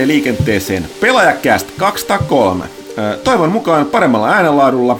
Lähtee 0.00 0.14
liikenteeseen 0.14 0.86
Pelaajakäst 1.00 1.70
203. 1.78 2.64
Toivon 3.24 3.52
mukaan 3.52 3.86
paremmalla 3.86 4.28
äänenlaadulla, 4.28 4.98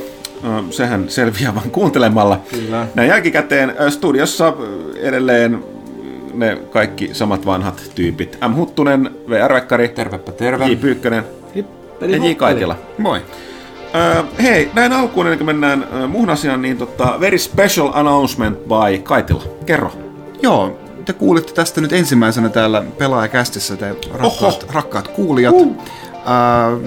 sehän 0.70 1.08
selviää 1.08 1.54
vain 1.54 1.70
kuuntelemalla. 1.70 2.40
Kyllä. 2.50 2.86
Näin 2.94 3.08
jälkikäteen 3.08 3.74
studiossa 3.88 4.52
edelleen 4.96 5.64
ne 6.34 6.58
kaikki 6.70 7.10
samat 7.12 7.46
vanhat 7.46 7.82
tyypit. 7.94 8.38
M. 8.48 8.54
Huttunen, 8.54 9.10
VR 9.28 9.54
Vekkari, 9.54 9.88
Tervepä 9.88 10.32
terve. 10.32 10.66
J. 10.66 10.76
Pyykkönen 10.76 11.24
ja 12.00 12.16
J. 12.16 12.34
Kaitila. 12.36 12.76
Moi. 12.98 13.20
Hei, 14.42 14.70
näin 14.74 14.92
alkuun 14.92 15.26
ennen 15.26 15.38
kuin 15.38 15.46
mennään 15.46 15.86
ö, 16.02 16.06
muuhun 16.06 16.30
asiaan, 16.30 16.62
niin 16.62 16.78
tota, 16.78 17.16
very 17.20 17.38
special 17.38 17.90
announcement 17.92 18.58
by 18.58 18.98
Kaitila. 19.02 19.42
Kerro. 19.66 19.92
Joo, 20.42 20.79
te 21.04 21.12
kuulitte 21.12 21.52
tästä 21.52 21.80
nyt 21.80 21.92
ensimmäisenä 21.92 22.48
täällä 22.48 22.82
pelaajakästissä, 22.98 23.76
te 23.76 23.96
rakkaat, 24.12 24.62
Oho. 24.62 24.72
rakkaat 24.72 25.08
kuulijat. 25.08 25.54
Uh. 25.54 25.66
Uh, 25.66 26.82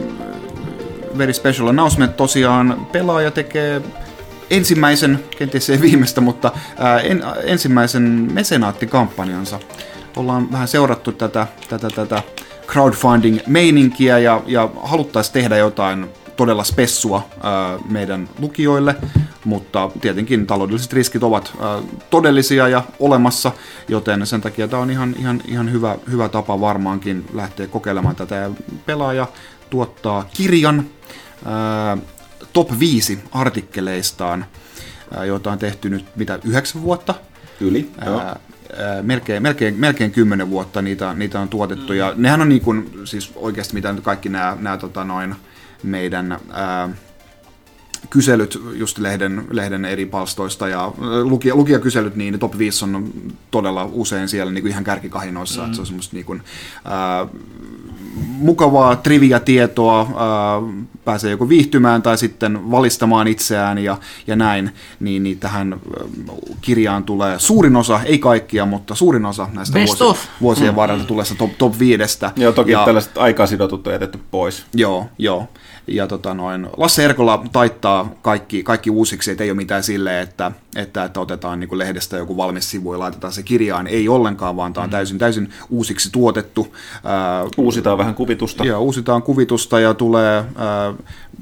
very 1.17 1.33
special 1.33 1.67
announcement 1.67 2.17
tosiaan, 2.17 2.87
pelaaja 2.91 3.31
tekee 3.31 3.81
ensimmäisen, 4.49 5.23
kenties 5.37 5.69
ei 5.69 5.81
viimeistä, 5.81 6.21
mutta 6.21 6.51
uh, 6.55 7.11
en, 7.11 7.23
ensimmäisen 7.43 8.03
mesenaattikampanjansa. 8.33 9.59
Ollaan 10.15 10.51
vähän 10.51 10.67
seurattu 10.67 11.11
tätä, 11.11 11.47
tätä, 11.69 11.87
tätä 11.89 12.21
crowdfunding-meininkiä 12.67 14.19
ja, 14.19 14.41
ja 14.45 14.69
haluttaisiin 14.83 15.33
tehdä 15.33 15.57
jotain 15.57 16.09
todella 16.35 16.63
spessua 16.63 17.29
meidän 17.89 18.29
lukijoille, 18.39 18.95
mutta 19.45 19.91
tietenkin 20.01 20.47
taloudelliset 20.47 20.93
riskit 20.93 21.23
ovat 21.23 21.53
todellisia 22.09 22.67
ja 22.67 22.83
olemassa, 22.99 23.51
joten 23.87 24.25
sen 24.25 24.41
takia 24.41 24.67
tämä 24.67 24.81
on 24.81 24.91
ihan, 24.91 25.15
ihan, 25.19 25.41
ihan 25.47 25.71
hyvä, 25.71 25.97
hyvä 26.11 26.29
tapa 26.29 26.59
varmaankin 26.59 27.25
lähteä 27.33 27.67
kokeilemaan 27.67 28.15
tätä. 28.15 28.35
Ja 28.35 28.51
pelaaja 28.85 29.27
tuottaa 29.69 30.25
kirjan 30.33 30.85
top 32.53 32.79
5 32.79 33.19
artikkeleistaan, 33.31 34.45
joita 35.25 35.51
on 35.51 35.57
tehty 35.57 35.89
nyt 35.89 36.05
mitä 36.15 36.39
yhdeksän 36.43 36.81
vuotta 36.81 37.15
Yli. 37.59 37.91
Joo. 38.05 38.21
melkein, 39.01 39.43
melkein, 39.43 39.75
melkein 39.79 40.11
10 40.11 40.49
vuotta 40.49 40.81
niitä, 40.81 41.13
niitä 41.13 41.39
on 41.39 41.49
tuotettu. 41.49 41.93
Ja 41.93 42.13
nehän 42.15 42.41
on 42.41 42.49
niin 42.49 42.61
kuin, 42.61 42.91
siis 43.05 43.31
oikeasti 43.35 43.73
mitä 43.73 43.93
nyt 43.93 44.03
kaikki 44.03 44.29
nämä, 44.29 44.57
nämä 44.59 44.77
tota 44.77 45.03
noin, 45.03 45.35
meidän 45.83 46.37
ää, 46.51 46.89
kyselyt 48.09 48.59
just 48.73 48.97
lehden, 48.97 49.45
lehden 49.51 49.85
eri 49.85 50.05
palstoista 50.05 50.67
ja 50.67 50.91
lukija, 51.23 51.55
lukijakyselyt, 51.55 52.15
niin 52.15 52.39
top 52.39 52.57
5 52.57 52.85
on 52.85 53.11
todella 53.51 53.89
usein 53.91 54.29
siellä 54.29 54.51
niin 54.51 54.61
kuin 54.61 54.71
ihan 54.71 54.83
kärkikahinoissa, 54.83 55.61
mm. 55.61 55.65
että 55.65 55.75
se 55.75 55.81
on 55.81 55.85
semmoista 55.85 56.15
niin 56.15 56.25
kuin, 56.25 56.41
ää, 56.85 57.27
mukavaa 58.27 58.95
trivia-tietoa, 58.95 59.99
ää, 59.99 60.85
pääsee 61.05 61.31
joko 61.31 61.49
viihtymään 61.49 62.01
tai 62.01 62.17
sitten 62.17 62.71
valistamaan 62.71 63.27
itseään 63.27 63.77
ja, 63.77 63.97
ja 64.27 64.35
näin, 64.35 64.71
niin, 64.99 65.23
niin 65.23 65.39
tähän 65.39 65.79
kirjaan 66.61 67.03
tulee 67.03 67.39
suurin 67.39 67.75
osa, 67.75 68.01
ei 68.05 68.19
kaikkia, 68.19 68.65
mutta 68.65 68.95
suurin 68.95 69.25
osa 69.25 69.47
näistä 69.53 69.73
Best 69.73 69.99
vuosi, 69.99 70.03
of. 70.03 70.19
vuosien 70.41 70.75
varrella 70.75 71.03
tulleesta 71.03 71.35
top, 71.35 71.57
top 71.57 71.79
viidestä. 71.79 72.31
Joo, 72.35 72.51
toki 72.51 72.71
ja, 72.71 72.85
tällaiset 72.85 73.17
aikasidotut 73.17 73.87
on 73.87 73.93
jätetty 73.93 74.19
pois. 74.31 74.65
Joo, 74.73 75.07
joo. 75.17 75.47
Ja 75.87 76.07
tota 76.07 76.33
noin, 76.33 76.67
Lasse 76.77 77.05
Erkola 77.05 77.43
taittaa 77.51 78.11
kaikki, 78.21 78.63
kaikki 78.63 78.89
uusiksi, 78.89 79.31
että 79.31 79.43
ei 79.43 79.51
ole 79.51 79.57
mitään 79.57 79.83
silleen, 79.83 80.23
että, 80.23 80.51
että, 80.75 81.03
että 81.03 81.19
otetaan 81.19 81.59
niin 81.59 81.67
kuin 81.67 81.79
lehdestä 81.79 82.17
joku 82.17 82.37
valmis 82.37 82.71
sivu 82.71 82.93
ja 82.93 82.99
laitetaan 82.99 83.33
se 83.33 83.43
kirjaan. 83.43 83.87
Ei 83.87 84.09
ollenkaan, 84.09 84.55
vaan 84.55 84.73
tämä 84.73 84.83
on 84.83 84.89
täysin, 84.89 85.17
täysin 85.17 85.49
uusiksi 85.69 86.11
tuotettu. 86.11 86.75
Ää, 87.03 87.45
Uusitaan 87.57 87.97
vähän 87.97 88.15
kuvitusta. 88.15 88.65
ja 88.65 88.79
uusitaan 88.79 89.21
kuvitusta 89.23 89.79
ja 89.79 89.93
tulee 89.93 90.45
ää, 90.55 90.93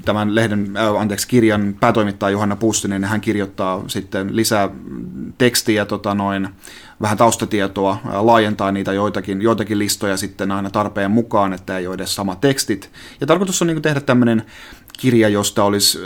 tämän 0.04 0.34
lehden, 0.34 0.76
ää, 0.76 1.00
anteeksi, 1.00 1.28
kirjan 1.28 1.76
päätoimittaja 1.80 2.30
Johanna 2.30 2.56
Pussinen, 2.56 3.04
hän 3.04 3.20
kirjoittaa 3.20 3.84
sitten 3.86 4.36
lisää 4.36 4.70
tekstiä, 5.38 5.84
tota 5.84 6.14
noin, 6.14 6.48
vähän 7.02 7.18
taustatietoa, 7.18 7.98
laajentaa 8.04 8.72
niitä 8.72 8.92
joitakin, 8.92 9.42
joitakin 9.42 9.78
listoja 9.78 10.16
sitten 10.16 10.52
aina 10.52 10.70
tarpeen 10.70 11.10
mukaan, 11.10 11.52
että 11.52 11.78
ei 11.78 11.86
ole 11.86 11.94
edes 11.94 12.14
samat 12.14 12.40
tekstit. 12.40 12.90
Ja 13.20 13.26
tarkoitus 13.26 13.62
on 13.62 13.68
niin 13.68 13.82
tehdä 13.82 14.00
tämmöinen 14.00 14.44
kirja, 14.98 15.28
josta 15.28 15.64
olisi 15.64 15.98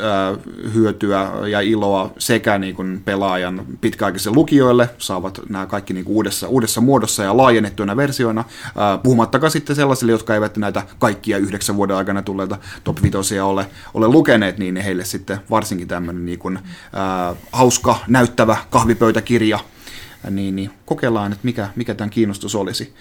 hyötyä 0.74 1.30
ja 1.50 1.60
iloa 1.60 2.12
sekä 2.18 2.58
niin 2.58 2.74
kuin 2.74 3.02
pelaajan 3.04 3.66
pitkäaikaisille 3.80 4.34
lukijoille, 4.34 4.90
saavat 4.98 5.40
nämä 5.48 5.66
kaikki 5.66 5.94
niin 5.94 6.04
kuin 6.04 6.14
uudessa, 6.14 6.48
uudessa 6.48 6.80
muodossa 6.80 7.22
ja 7.22 7.36
laajennettuina 7.36 7.96
versioina, 7.96 8.44
puhumattakaan 9.02 9.50
sitten 9.50 9.76
sellaisille, 9.76 10.12
jotka 10.12 10.34
eivät 10.34 10.56
näitä 10.56 10.82
kaikkia 10.98 11.38
yhdeksän 11.38 11.76
vuoden 11.76 11.96
aikana 11.96 12.22
tulleita 12.22 12.58
top 12.84 13.02
5 13.02 13.40
ole, 13.40 13.66
ole 13.94 14.08
lukeneet, 14.08 14.58
niin 14.58 14.76
heille 14.76 15.04
sitten 15.04 15.38
varsinkin 15.50 15.88
tämmöinen 15.88 16.26
niin 16.26 16.38
kuin, 16.38 16.58
ää, 16.92 17.34
hauska, 17.52 17.98
näyttävä 18.08 18.56
kahvipöytäkirja, 18.70 19.60
niin, 20.30 20.56
niin 20.56 20.70
kokeillaan, 20.86 21.32
että 21.32 21.44
mikä, 21.44 21.68
mikä 21.76 21.94
tämän 21.94 22.10
kiinnostus 22.10 22.54
olisi. 22.54 22.94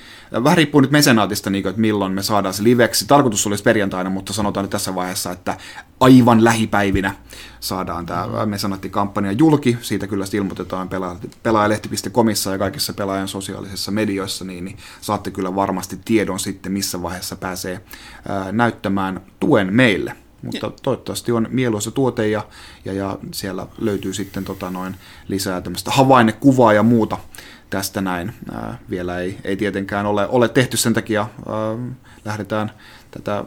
Vähän 0.43 0.57
riippuu 0.57 0.81
nyt 0.81 0.91
mesenaatista, 0.91 1.49
niin 1.49 1.63
kuin, 1.63 1.69
että 1.69 1.81
milloin 1.81 2.11
me 2.11 2.23
saadaan 2.23 2.53
se 2.53 2.63
liveksi. 2.63 3.07
Tarkoitus 3.07 3.47
olisi 3.47 3.63
perjantaina, 3.63 4.09
mutta 4.09 4.33
sanotaan 4.33 4.63
nyt 4.63 4.71
tässä 4.71 4.95
vaiheessa, 4.95 5.31
että 5.31 5.57
aivan 5.99 6.43
lähipäivinä 6.43 7.15
saadaan 7.59 8.05
tämä 8.05 8.27
mm-hmm. 8.27 8.49
mesenaattikampanja 8.49 9.31
julki. 9.31 9.77
Siitä 9.81 10.07
kyllä 10.07 10.25
ilmoitetaan 10.33 10.89
pelaajalehti.comissa 11.43 12.51
ja 12.51 12.57
kaikissa 12.57 12.93
pelaajan 12.93 13.27
sosiaalisissa 13.27 13.91
medioissa, 13.91 14.45
niin, 14.45 14.65
niin 14.65 14.77
saatte 15.01 15.31
kyllä 15.31 15.55
varmasti 15.55 15.99
tiedon 16.05 16.39
sitten, 16.39 16.71
missä 16.71 17.01
vaiheessa 17.01 17.35
pääsee 17.35 17.81
ää, 18.29 18.51
näyttämään 18.51 19.21
tuen 19.39 19.73
meille. 19.73 20.24
Mutta 20.45 20.71
toivottavasti 20.83 21.31
on 21.31 21.47
mieluisa 21.51 21.91
tuote 21.91 22.27
ja, 22.27 22.43
ja, 22.85 22.93
ja 22.93 23.17
siellä 23.31 23.67
löytyy 23.77 24.13
sitten 24.13 24.45
tota 24.45 24.71
noin 24.71 24.95
lisää 25.27 25.61
tämmöistä 25.61 25.91
havainnekuvaa 25.91 26.73
ja 26.73 26.83
muuta 26.83 27.17
tästä 27.69 28.01
näin. 28.01 28.33
Ää, 28.53 28.77
vielä 28.89 29.19
ei, 29.19 29.37
ei 29.43 29.55
tietenkään 29.55 30.05
ole, 30.05 30.27
ole 30.27 30.49
tehty 30.49 30.77
sen 30.77 30.93
takia, 30.93 31.27
ää, 31.49 31.55
lähdetään 32.25 32.71
tätä 33.11 33.43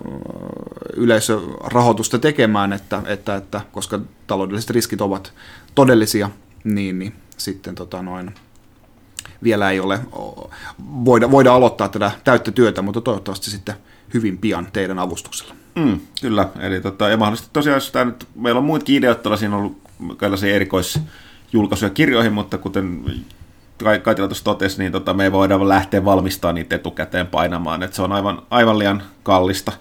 yleisörahoitusta 0.97 2.19
tekemään, 2.19 2.73
että, 2.73 3.03
että, 3.07 3.37
että 3.37 3.61
koska 3.73 4.01
taloudelliset 4.27 4.71
riskit 4.71 5.01
ovat 5.01 5.33
todellisia, 5.75 6.31
niin, 6.65 6.99
niin 6.99 7.13
sitten 7.37 7.75
tota 7.75 8.03
noin, 8.03 8.35
vielä 9.43 9.71
ei 9.71 9.81
ole, 9.81 10.01
voida, 11.05 11.31
voida 11.31 11.55
aloittaa 11.55 11.89
tätä 11.89 12.11
täyttä 12.25 12.51
työtä, 12.51 12.83
mutta 12.83 13.01
toivottavasti 13.01 13.51
sitten 13.51 13.75
hyvin 14.15 14.39
pian 14.39 14.69
teidän 14.73 14.99
avustuksella. 14.99 15.55
Mm, 15.75 16.01
kyllä, 16.21 16.49
eli 16.61 16.81
tota, 16.81 17.09
ja 17.09 17.17
mahdollisesti 17.17 17.51
tosiaan, 17.53 17.77
jos 17.77 17.91
tää 17.91 18.05
nyt, 18.05 18.29
meillä 18.35 18.59
on 18.59 18.65
muitakin 18.65 18.97
ideoita, 18.97 19.23
tällaisia 19.23 19.49
on 19.49 19.55
ollut 19.55 19.83
tällaisia 20.19 20.55
erikoisjulkaisuja 20.55 21.91
kirjoihin, 21.91 22.33
mutta 22.33 22.59
kuten 22.59 23.05
Kai- 23.85 23.99
Kaitila 23.99 24.29
tuossa 24.29 24.45
totesi, 24.45 24.79
niin 24.79 24.93
tota, 24.93 25.15
me 25.15 25.25
ei 25.25 25.33
voida 25.33 25.69
lähteä 25.69 26.05
valmistamaan 26.05 26.55
niitä 26.55 26.77
etukäteen 26.77 27.27
painamaan, 27.27 27.83
että 27.83 27.97
se 27.97 28.03
on 28.03 28.13
aivan, 28.13 28.43
aivan 28.51 28.79
liian 28.79 29.03
kallista 29.23 29.73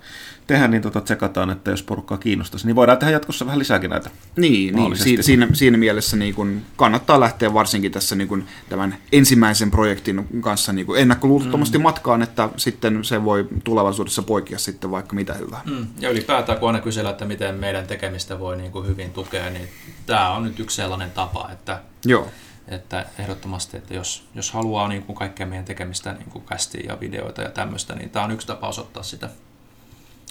tehdä, 0.47 0.67
niin 0.67 0.81
tota, 0.81 1.01
tsekataan, 1.01 1.49
että 1.49 1.71
jos 1.71 1.83
porukkaa 1.83 2.17
kiinnostaisi, 2.17 2.65
niin 2.65 2.75
voidaan 2.75 2.97
tehdä 2.97 3.13
jatkossa 3.13 3.45
vähän 3.45 3.59
lisääkin 3.59 3.89
näitä. 3.89 4.09
Niin, 4.35 4.51
niin 4.51 4.75
Mahdollisesti. 4.75 5.17
si- 5.17 5.23
siinä, 5.23 5.47
siinä 5.53 5.77
mielessä 5.77 6.17
niin 6.17 6.35
kun 6.35 6.61
kannattaa 6.75 7.19
lähteä 7.19 7.53
varsinkin 7.53 7.91
tässä 7.91 8.15
niin 8.15 8.27
kun 8.27 8.45
tämän 8.69 8.97
ensimmäisen 9.11 9.71
projektin 9.71 10.27
kanssa 10.41 10.73
niin 10.73 10.85
kun 10.85 10.99
ennakkoluulottomasti 10.99 11.77
mm. 11.77 11.81
matkaan, 11.81 12.21
että 12.21 12.49
sitten 12.57 13.03
se 13.03 13.23
voi 13.23 13.47
tulevaisuudessa 13.63 14.23
poikia 14.23 14.59
sitten 14.59 14.91
vaikka 14.91 15.15
mitä 15.15 15.33
hyvää. 15.33 15.61
Mm. 15.65 15.88
Ja 15.99 16.09
ylipäätään, 16.09 16.59
kun 16.59 16.69
aina 16.69 16.81
kysellään, 16.81 17.11
että 17.11 17.25
miten 17.25 17.55
meidän 17.55 17.88
tekemistä 17.88 18.39
voi 18.39 18.57
niin 18.57 18.71
kuin 18.71 18.88
hyvin 18.88 19.11
tukea, 19.11 19.50
niin 19.50 19.69
tämä 20.05 20.29
on 20.29 20.43
nyt 20.43 20.59
yksi 20.59 20.75
sellainen 20.75 21.11
tapa, 21.11 21.50
että, 21.53 21.81
Joo, 22.05 22.27
että 22.67 23.05
ehdottomasti, 23.19 23.77
että 23.77 23.93
jos, 23.93 24.27
jos 24.35 24.51
haluaa 24.51 24.88
niin 24.88 25.03
kuin 25.03 25.15
kaikkea 25.15 25.45
meidän 25.45 25.65
tekemistä, 25.65 26.13
niin 26.13 26.29
kuin 26.29 26.45
kästiä 26.45 26.83
ja 26.88 27.00
videoita 27.00 27.41
ja 27.41 27.50
tämmöistä, 27.50 27.95
niin 27.95 28.09
tämä 28.09 28.25
on 28.25 28.31
yksi 28.31 28.47
tapa 28.47 28.67
osoittaa 28.67 29.03
sitä. 29.03 29.29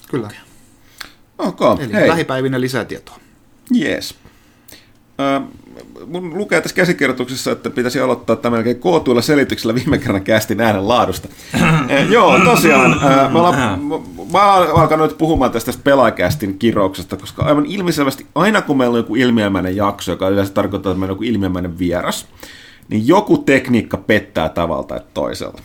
Kyllä. 0.07 0.31
Ok, 1.39 1.61
Eli 1.81 1.93
hei. 1.93 2.09
lähipäivinä 2.09 2.61
lisää 2.61 2.85
tietoa. 2.85 3.17
Yes. 3.81 4.15
Ö, 5.21 5.41
mun 6.07 6.39
lukee 6.39 6.61
tässä 6.61 6.77
käsikirjoituksessa, 6.77 7.53
että 7.53 7.71
pitäisi 7.71 8.01
aloittaa 8.01 8.37
tämä 8.37 8.57
melkein 8.57 8.81
kootuilla 8.81 9.23
selityksellä 9.23 9.75
viime 9.75 9.99
kerran 9.99 10.23
kästin 10.23 10.61
äänen 10.61 10.89
laadusta. 10.89 11.29
Eh, 11.89 12.11
joo, 12.11 12.39
tosiaan. 12.45 12.91
Mä 14.33 14.55
oon 14.55 14.81
alkanut 14.81 15.09
nyt 15.09 15.19
puhumaan 15.19 15.51
tästä 15.51 15.73
pelaakästin 15.85 16.59
kirouksesta, 16.59 17.17
koska 17.17 17.43
aivan 17.43 17.67
ilmiselvästi 17.67 18.27
aina 18.35 18.63
kun 18.63 18.77
meillä 18.77 18.93
on 18.95 18.99
joku 18.99 19.17
ilmiömäinen 19.17 19.77
jakso, 19.77 20.13
joka 20.13 20.29
yleensä 20.29 20.53
tarkoittaa, 20.53 20.93
että 20.93 21.01
meillä 21.01 21.13
on 21.13 21.17
joku 21.17 21.25
ilmiömäinen 21.25 21.79
vieras, 21.79 22.27
niin 22.89 23.07
joku 23.07 23.39
tekniikka 23.39 23.97
pettää 23.97 24.49
tavalla 24.49 24.85
tai 24.85 25.01
toisella. 25.15 25.61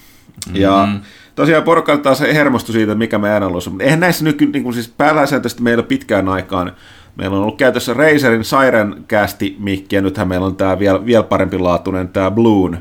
Ja 0.54 0.88
tosiaan 1.36 1.64
porukka 1.64 1.98
taas 1.98 2.22
hermostui 2.22 2.74
siitä, 2.74 2.96
mikä 2.96 3.18
me 3.18 3.30
äänenluus 3.30 3.68
on. 3.68 3.74
Mutta 3.74 3.84
eihän 3.84 4.00
näissä 4.00 4.24
nyt 4.24 4.42
niin 4.42 4.64
kuin 4.64 4.74
siis 4.74 4.88
pääsääntöisesti 4.88 5.64
meillä 5.64 5.84
pitkään 5.84 6.30
aikaan 6.30 6.72
Meillä 7.16 7.38
on 7.38 7.44
ollut 7.44 7.58
käytössä 7.58 7.94
Razerin 7.94 8.44
Siren 8.44 9.06
Casti 9.10 9.56
mikki, 9.60 9.96
ja 9.96 10.02
nythän 10.02 10.28
meillä 10.28 10.46
on 10.46 10.56
tämä 10.56 10.80
vielä, 10.80 11.06
vielä 11.06 11.24
parempi 11.24 11.58
laatuinen, 11.58 12.10
tämä 12.10 12.32
Bloon. 12.32 12.78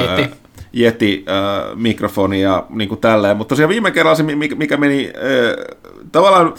Yeti. 0.00 0.30
Yeti-mikrofoni 0.76 2.42
ja 2.42 2.66
niin 2.70 2.88
kuin 2.88 3.00
tälleen. 3.00 3.36
Mutta 3.36 3.48
tosiaan 3.48 3.68
viime 3.68 3.90
kerralla 3.90 4.14
se, 4.14 4.22
mikä, 4.56 4.76
meni 4.76 5.12
äh, 5.16 5.76
tavallaan 6.12 6.54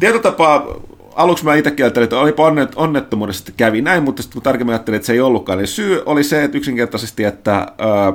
tietyllä 0.00 0.22
tapaa 0.22 0.66
aluksi 1.14 1.44
mä 1.44 1.54
itsekin 1.54 1.84
ajattelin, 1.84 2.04
että 2.04 2.18
olipa 2.18 2.46
onnet, 2.46 2.72
onnettomuudessa, 2.76 3.42
että 3.42 3.52
kävi 3.56 3.82
näin, 3.82 4.02
mutta 4.02 4.22
sitten 4.22 4.42
tarkemmin 4.42 4.72
ajattelin, 4.72 4.96
että 4.96 5.06
se 5.06 5.12
ei 5.12 5.20
ollutkaan. 5.20 5.58
Niin 5.58 5.68
syy 5.68 6.02
oli 6.06 6.24
se, 6.24 6.44
että 6.44 6.58
yksinkertaisesti, 6.58 7.24
että 7.24 7.54
ää, 7.54 8.12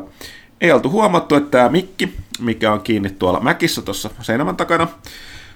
ei 0.63 0.71
oltu 0.71 0.89
huomattu, 0.89 1.35
että 1.35 1.51
tämä 1.51 1.69
mikki, 1.69 2.13
mikä 2.39 2.71
on 2.73 2.81
kiinni 2.81 3.09
tuolla 3.09 3.39
mäkissä 3.39 3.81
tuossa 3.81 4.09
seinämän 4.21 4.55
takana, 4.55 4.87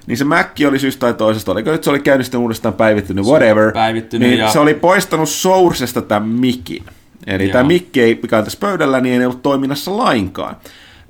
niin 0.08 0.18
se 0.18 0.24
mäkki 0.26 0.66
oli 0.66 0.80
syystä 0.80 1.00
tai 1.00 1.14
toisesta, 1.14 1.52
oliko 1.52 1.72
nyt 1.72 1.84
se 1.84 1.90
oli 1.90 2.00
käynnistänyt 2.00 2.42
uudestaan 2.42 2.74
päivittynyt, 2.74 3.26
whatever, 3.26 3.72
päivittynyt 3.72 4.30
niin 4.30 4.40
ja- 4.40 4.52
se 4.52 4.60
oli 4.60 4.74
poistanut 4.74 5.30
Sourcesta 5.30 6.02
tämän 6.02 6.30
mikin. 6.30 6.84
Eli 7.28 7.44
Joo. 7.44 7.52
tämä 7.52 7.64
mikki, 7.64 8.02
ei, 8.02 8.20
mikä 8.22 8.38
on 8.38 8.44
tässä 8.44 8.60
pöydällä, 8.60 9.02
niin 9.02 9.22
ei 9.22 9.26
ollut 9.26 9.44
toiminnassa 9.44 9.98
lainkaan. 9.98 10.58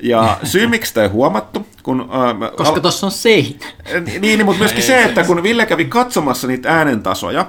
Ja 0.03 0.37
syy, 0.43 0.67
miksi 0.67 0.87
sitä 0.89 1.01
ei 1.03 1.07
huomattu, 1.09 1.67
kun... 1.83 2.09
Mä- 2.37 2.51
Koska 2.57 2.79
tuossa 2.79 3.07
on 3.07 3.11
seinä. 3.11 3.65
niin, 4.05 4.21
niin, 4.21 4.45
mutta 4.45 4.59
myöskin 4.59 4.83
se, 4.93 5.03
että 5.03 5.23
kun 5.23 5.43
Ville 5.43 5.65
kävi 5.65 5.85
katsomassa 5.85 6.47
niitä 6.47 6.77
äänentasoja, 6.77 7.47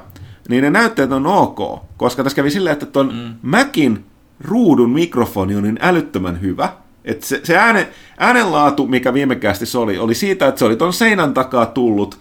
niin 0.48 0.62
ne 0.64 0.70
näytteet 0.70 1.12
on 1.12 1.26
ok, 1.26 1.82
koska 1.96 2.22
tässä 2.22 2.36
kävi 2.36 2.50
silleen, 2.50 2.72
että 2.72 2.86
tuon 2.86 3.14
mm. 3.14 3.34
Macin 3.50 4.04
ruudun 4.40 4.90
mikrofoni 4.90 5.56
on 5.56 5.62
niin 5.62 5.78
älyttömän 5.80 6.40
hyvä, 6.40 6.68
että 7.04 7.26
se, 7.26 7.40
se 7.44 7.56
äänen, 7.56 7.86
äänenlaatu, 8.18 8.86
mikä 8.86 9.14
viime 9.14 9.36
kästissä 9.36 9.78
oli, 9.78 9.98
oli 9.98 10.14
siitä, 10.14 10.48
että 10.48 10.58
se 10.58 10.64
oli 10.64 10.76
tuon 10.76 10.92
seinän 10.92 11.34
takaa 11.34 11.66
tullut 11.66 12.18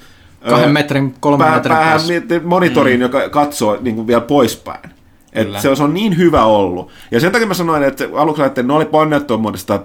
Kahden 0.50 0.72
metrin, 0.72 1.16
kolmen 1.20 1.52
metrin 1.52 1.76
päähän 1.76 1.92
päässä. 1.92 2.14
niin, 2.14 2.42
monitoriin, 2.44 3.00
mm. 3.00 3.02
joka 3.02 3.30
katsoo 3.30 3.78
niin 3.82 3.96
kuin 3.96 4.08
vielä 4.08 4.22
poispäin. 4.22 4.90
Et 5.34 5.48
se, 5.60 5.76
se 5.76 5.84
on 5.84 5.94
niin 5.94 6.18
hyvä 6.18 6.46
ollut. 6.46 6.92
Ja 7.12 7.20
sen 7.20 7.32
takia 7.32 7.48
mä 7.48 7.54
sanoin, 7.54 7.84
että 7.84 8.04
aluksi 8.14 8.42
ajattelin, 8.42 8.66
että 8.66 8.74
ne 8.74 8.78
oli 8.78 8.86
ponnettomuudesta, 8.86 9.80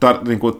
tar, 0.00 0.16
niin 0.24 0.38
kuin, 0.38 0.54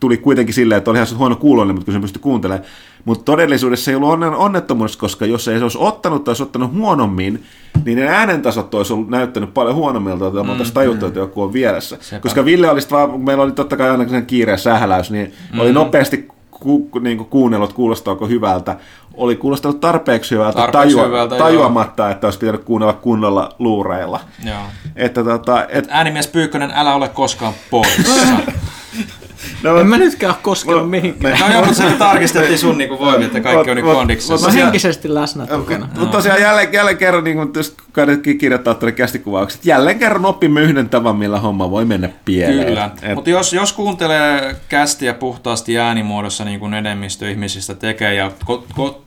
tuli 0.00 0.16
kuitenkin 0.16 0.54
silleen, 0.54 0.78
että 0.78 0.90
oli 0.90 0.98
ihan 0.98 1.18
huono 1.18 1.36
kuulonen, 1.36 1.74
mutta 1.74 1.84
kun 1.84 1.94
se 1.94 2.00
pystyi 2.00 2.22
kuuntelemaan. 2.22 2.66
Mutta 3.04 3.24
todellisuudessa 3.24 3.90
ei 3.90 3.94
ollut 3.94 4.10
onnen, 4.10 4.34
onnettomuudesta, 4.34 5.00
koska 5.00 5.26
jos 5.26 5.48
ei 5.48 5.58
se 5.58 5.64
olisi 5.64 5.78
ottanut 5.80 6.24
tai 6.24 6.30
olisi 6.30 6.42
ottanut 6.42 6.72
huonommin, 6.72 7.44
niin 7.84 7.98
ne 7.98 8.08
äänentasot 8.08 8.74
olisi 8.74 8.92
ollut 8.92 9.10
näyttänyt 9.10 9.54
paljon 9.54 9.74
huonommilta, 9.74 10.26
että 10.26 10.42
me 10.42 10.50
oltaisiin 10.50 10.74
tajuttu, 10.74 11.06
että 11.06 11.20
joku 11.20 11.42
on 11.42 11.52
vieressä. 11.52 11.96
Sepä. 12.00 12.20
Koska 12.20 12.44
Ville 12.44 12.70
olisi 12.70 12.90
vaan, 12.90 13.10
kun 13.10 13.24
meillä 13.24 13.42
oli 13.42 13.52
totta 13.52 13.76
kai 13.76 13.90
aina 13.90 14.08
sen 14.08 14.26
kiire 14.26 14.52
ja 14.52 14.58
sähläys, 14.58 15.10
niin 15.10 15.32
oli 15.58 15.72
nopeasti 15.72 16.28
ku, 16.50 16.90
niin 17.00 17.16
kuin 17.16 17.28
kuunnellut, 17.28 17.72
kuulostaako 17.72 18.26
hyvältä. 18.26 18.76
Oli 19.14 19.36
kuulostanut 19.36 19.80
tarpeeksi 19.80 20.34
hyvältä, 20.34 20.56
Tarpeeksi 20.56 20.94
tajua, 20.94 21.06
hyvältä, 21.06 21.36
tajuamatta, 21.36 22.10
että 22.10 22.26
olisi 22.26 22.38
pitänyt 22.38 22.64
kuunnella 22.64 22.92
kunnolla 22.92 23.54
luureilla. 23.58 24.20
Joo. 24.44 24.62
Että 24.96 25.24
tota, 25.24 25.66
et, 25.68 25.86
Äänimies 25.90 26.26
Pyykkönen, 26.26 26.70
älä 26.74 26.94
ole 26.94 27.08
koskaan 27.08 27.54
poissa. 27.70 28.26
no, 29.62 29.80
En 29.80 29.86
mä 29.86 29.98
nytkään 29.98 30.32
ole 30.34 30.42
koskenut 30.42 30.90
mihinkään. 30.90 31.38
No 31.40 31.52
joo, 31.52 31.64
mutta 31.64 31.82
se 31.82 31.90
tarkistettiin 31.98 32.58
sun 32.58 32.78
niinku 32.78 32.98
voimia, 32.98 33.26
että 33.26 33.40
kaikki 33.40 33.70
on 33.70 33.76
niinku 33.76 33.92
kondiksessa. 33.92 34.46
Mä 34.46 34.52
henkisesti 34.52 35.14
läsnä 35.14 35.46
tukena. 35.46 35.88
Mutta 35.98 36.16
tosiaan 36.16 36.40
jälleen, 36.40 36.72
jälleen 36.72 36.96
kerran, 36.96 37.24
niin 37.24 37.36
kuin 37.36 37.52
kaikki 37.92 38.34
kirjoittaa 38.34 38.74
tuonne 38.74 38.92
kästikuvaukset, 38.92 39.66
jälleen 39.66 39.98
kerran 39.98 40.24
opimme 40.24 40.60
yhden 40.60 40.88
tavan, 40.88 41.16
millä 41.16 41.40
homma 41.40 41.70
voi 41.70 41.84
mennä 41.84 42.08
pieleen. 42.24 42.66
Kyllä, 42.66 42.90
Et, 43.02 43.14
mutta 43.14 43.30
jos, 43.30 43.52
jos 43.52 43.72
kuuntelee 43.72 44.56
kästiä 44.68 45.14
puhtaasti 45.14 45.78
äänimuodossa, 45.78 46.44
niin 46.44 46.60
kuin 46.60 46.74
enemmistö 46.74 47.30
ihmisistä 47.30 47.74
tekee, 47.74 48.14
ja 48.14 48.30
ko, 48.44 48.64
ko, 48.74 49.02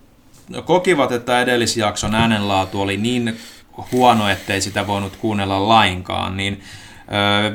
kokivat, 0.66 1.12
että 1.12 1.42
edellisjakson 1.42 2.16
äänenlaatu 2.16 2.82
oli 2.82 2.98
niin 2.98 3.38
huono, 3.92 4.30
ettei 4.30 4.62
sitä 4.62 4.88
voinut 4.88 5.16
kuunnella 5.16 5.68
lainkaan, 5.68 6.38
niin 6.38 6.62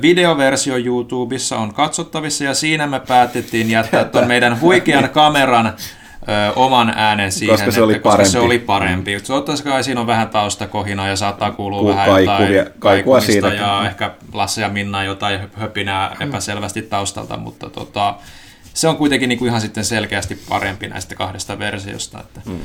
videoversio 0.02 0.76
YouTubessa 0.76 1.56
on 1.58 1.74
katsottavissa, 1.74 2.44
ja 2.44 2.54
siinä 2.54 2.86
me 2.86 3.00
päätettiin 3.00 3.70
jättää 3.70 4.04
tuon 4.04 4.26
meidän 4.26 4.60
huikean 4.60 5.08
kameran 5.20 5.66
ö, 5.66 5.72
oman 6.56 6.92
äänen 6.96 7.32
siihen, 7.32 7.54
Koska 7.56 7.70
se 7.70 7.82
oli 7.82 7.92
että, 7.92 8.02
koska 8.02 8.24
se 8.24 8.32
parempi. 8.32 8.46
oli 8.46 8.58
parempi. 8.58 9.20
Toivottavasti 9.26 9.68
kai 9.68 9.84
siinä 9.84 10.00
on 10.00 10.06
vähän 10.06 10.28
taustakohinaa 10.28 11.08
ja 11.08 11.16
saattaa 11.16 11.50
kuulua 11.50 11.80
Ku- 11.80 11.88
vähän 11.88 12.08
kaikuvia- 12.08 12.56
jotain 12.56 12.74
kaikua 12.78 13.20
siitäkin. 13.20 13.58
ja 13.58 13.86
ehkä 13.86 14.10
Lasse 14.32 14.60
ja 14.62 14.68
Minna 14.68 15.04
jotain 15.04 15.40
höpinää 15.56 16.16
epäselvästi 16.20 16.82
taustalta, 16.82 17.36
mutta 17.36 17.70
tota, 17.70 18.14
se 18.74 18.88
on 18.88 18.96
kuitenkin 18.96 19.28
niinku 19.28 19.46
ihan 19.46 19.60
sitten 19.60 19.84
selkeästi 19.84 20.38
parempi 20.48 20.88
näistä 20.88 21.14
kahdesta 21.14 21.58
versiosta. 21.58 22.20
Että. 22.20 22.40
Mm. 22.46 22.58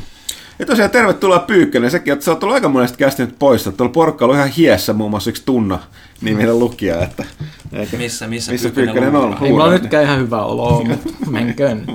ja 0.59 0.65
tosiaan 0.65 0.91
tervetuloa 0.91 1.39
Pyykkönen, 1.39 1.91
sekin, 1.91 2.13
että 2.13 2.25
sä 2.25 2.31
oot 2.31 2.43
ollut 2.43 2.53
aika 2.53 2.69
monesti 2.69 2.97
kästinyt 2.97 3.35
pois, 3.39 3.67
että 3.67 3.77
tuolla 3.77 3.93
porukka 3.93 4.25
on 4.25 4.35
ihan 4.35 4.49
hiessä 4.49 4.93
muun 4.93 5.09
muassa 5.09 5.29
yksi 5.29 5.43
tunna 5.45 5.79
niminen 6.21 6.59
lukija, 6.59 7.03
että 7.03 7.23
eikä, 7.73 7.97
Missä, 7.97 8.27
missä, 8.27 8.51
missä 8.51 8.69
Pyykkönen 8.69 9.11
Pyykkönen 9.11 9.15
on? 9.15 9.37
Ei 9.41 9.51
mulla 9.51 9.69
nytkään 9.69 10.03
ihan 10.03 10.19
hyvä 10.19 10.43
olo, 10.43 10.83
mutta 10.87 11.29
menköön. 11.29 11.85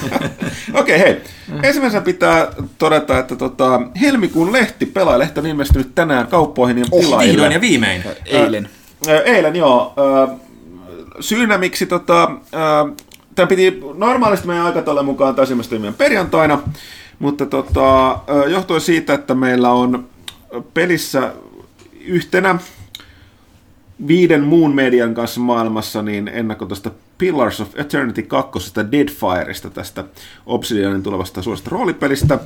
Okei, 0.80 0.98
hei. 0.98 1.20
Ensimmäisenä 1.62 2.04
pitää 2.04 2.48
todeta, 2.78 3.18
että 3.18 3.36
tota, 3.36 3.80
helmikuun 4.00 4.52
lehti, 4.52 4.86
pelaajalehti 4.86 5.40
on 5.40 5.46
ilmestynyt 5.46 5.94
tänään 5.94 6.26
kauppoihin 6.26 6.78
ja 6.78 6.84
tilaajille. 6.84 7.32
Vihdoin 7.32 7.52
ja 7.52 7.60
viimein. 7.60 8.04
Eilen. 8.26 8.68
Eilen, 9.24 9.56
joo. 9.56 9.94
Syynä, 11.20 11.58
miksi 11.58 11.86
tota, 11.86 12.30
tämä 13.34 13.46
piti 13.46 13.80
normaalisti 13.94 14.46
meidän 14.46 14.66
aikataulun 14.66 15.04
mukaan 15.04 15.34
ilmestyä 15.50 15.78
meidän 15.78 15.94
perjantaina, 15.94 16.62
mutta 17.18 17.46
tota, 17.46 18.18
johtuen 18.48 18.80
siitä, 18.80 19.14
että 19.14 19.34
meillä 19.34 19.70
on 19.70 20.08
pelissä 20.74 21.32
yhtenä 22.00 22.58
viiden 24.08 24.42
muun 24.42 24.74
median 24.74 25.14
kanssa 25.14 25.40
maailmassa 25.40 26.02
niin 26.02 26.28
ennakko 26.28 26.66
tuosta 26.66 26.90
Pillars 27.18 27.60
of 27.60 27.68
Eternity 27.78 28.22
2. 28.22 28.72
Deadfireista, 28.92 29.70
tästä 29.70 30.04
Obsidianin 30.46 31.02
tulevasta 31.02 31.42
suuresta 31.42 31.70
roolipelistä. 31.70 32.38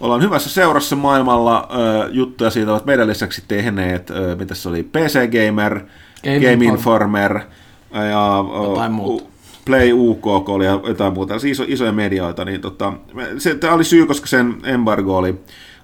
Ollaan 0.00 0.22
hyvässä 0.22 0.50
seurassa 0.50 0.96
maailmalla. 0.96 1.68
Ö, 1.70 2.08
juttuja 2.12 2.50
siitä 2.50 2.72
ovat 2.72 2.86
meidän 2.86 3.06
lisäksi 3.06 3.42
tehneet, 3.48 4.10
ö, 4.10 4.36
mitä 4.38 4.54
se 4.54 4.68
oli, 4.68 4.82
PC 4.82 5.12
Gamer, 5.12 5.80
Game 6.24 6.40
Game, 6.40 6.64
Informer. 6.64 7.32
Informer 7.32 7.40
ja. 8.10 8.44
U- 9.00 9.30
Play 9.64 9.92
UK 9.92 10.26
oli 10.48 10.64
ja 10.64 10.80
jotain 10.86 11.12
muuta, 11.12 11.38
siis 11.38 11.58
iso, 11.58 11.64
isoja 11.68 11.92
medioita, 11.92 12.44
niin 12.44 12.60
tota, 12.60 12.92
se, 13.38 13.54
tämä 13.54 13.72
oli 13.72 13.84
syy, 13.84 14.06
koska 14.06 14.26
sen 14.26 14.54
embargo 14.64 15.16
oli 15.16 15.34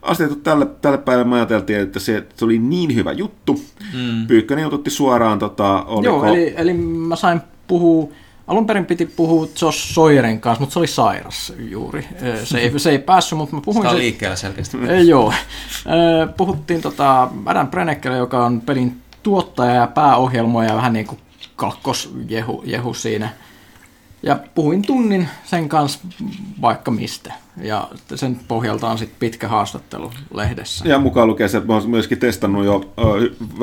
asetettu 0.03 0.41
tälle, 0.41 0.67
tälle 0.67 0.99
päivälle. 0.99 1.31
Me 1.31 1.37
ajateltiin, 1.37 1.81
että 1.81 2.01
se, 2.01 2.27
se 2.37 2.45
oli 2.45 2.59
niin 2.59 2.95
hyvä 2.95 3.13
juttu. 3.13 3.61
Mm. 3.95 4.27
Pyykkönen 4.27 4.63
jututti 4.63 4.91
suoraan, 4.91 5.39
tota, 5.39 5.83
oliko, 5.83 6.15
Joo, 6.15 6.25
eli, 6.25 6.55
eli 6.57 6.75
mä 6.75 7.17
sain 7.17 7.41
puhua, 7.67 8.09
alun 8.47 8.67
perin 8.67 8.87
piti 8.87 9.07
puhua 9.07 9.49
Josh 9.63 9.95
Sawyeren 9.95 10.41
kanssa, 10.41 10.61
mutta 10.61 10.73
se 10.73 10.79
oli 10.79 10.87
sairas 10.87 11.53
juuri. 11.59 12.09
Se 12.45 12.59
ei, 12.59 12.79
se 12.79 12.91
ei 12.91 12.99
päässyt, 12.99 13.39
mutta 13.39 13.57
mä 13.57 13.63
puhuin 13.65 13.87
on 13.87 13.93
se, 13.93 13.99
liikkeellä 13.99 14.37
selkeästi. 14.37 14.79
Ei, 14.89 15.09
joo. 15.09 15.33
Puhuttiin 16.37 16.83
tota 16.83 17.29
Adam 17.47 17.69
Brenneckelle, 17.69 18.19
joka 18.19 18.47
on 18.47 18.61
pelin 18.61 19.03
tuottaja 19.23 19.75
ja 19.75 19.87
pääohjelmoija 19.87 20.71
ja 20.71 20.77
vähän 20.77 20.93
niin 20.93 21.07
kuin 21.07 21.21
kakkosjehu 21.57 22.63
jehu 22.67 22.95
siinä. 22.95 23.29
Ja 24.23 24.39
puhuin 24.55 24.83
tunnin 24.83 25.29
sen 25.45 25.69
kanssa 25.69 25.99
vaikka 26.61 26.91
mistä. 26.91 27.33
Ja 27.57 27.89
sen 28.15 28.41
pohjalta 28.49 28.89
on 28.91 28.99
sitten 28.99 29.17
pitkä 29.21 29.49
haastattelu 29.49 30.11
lehdessä. 30.35 30.89
Ja 30.89 30.99
mukaan 30.99 31.29
lukee 31.29 31.49
se, 31.49 31.57
että 31.57 31.67
mä 31.67 31.75
oon 31.75 31.91
myöskin 31.91 32.19
testannut 32.19 32.65
jo 32.65 32.93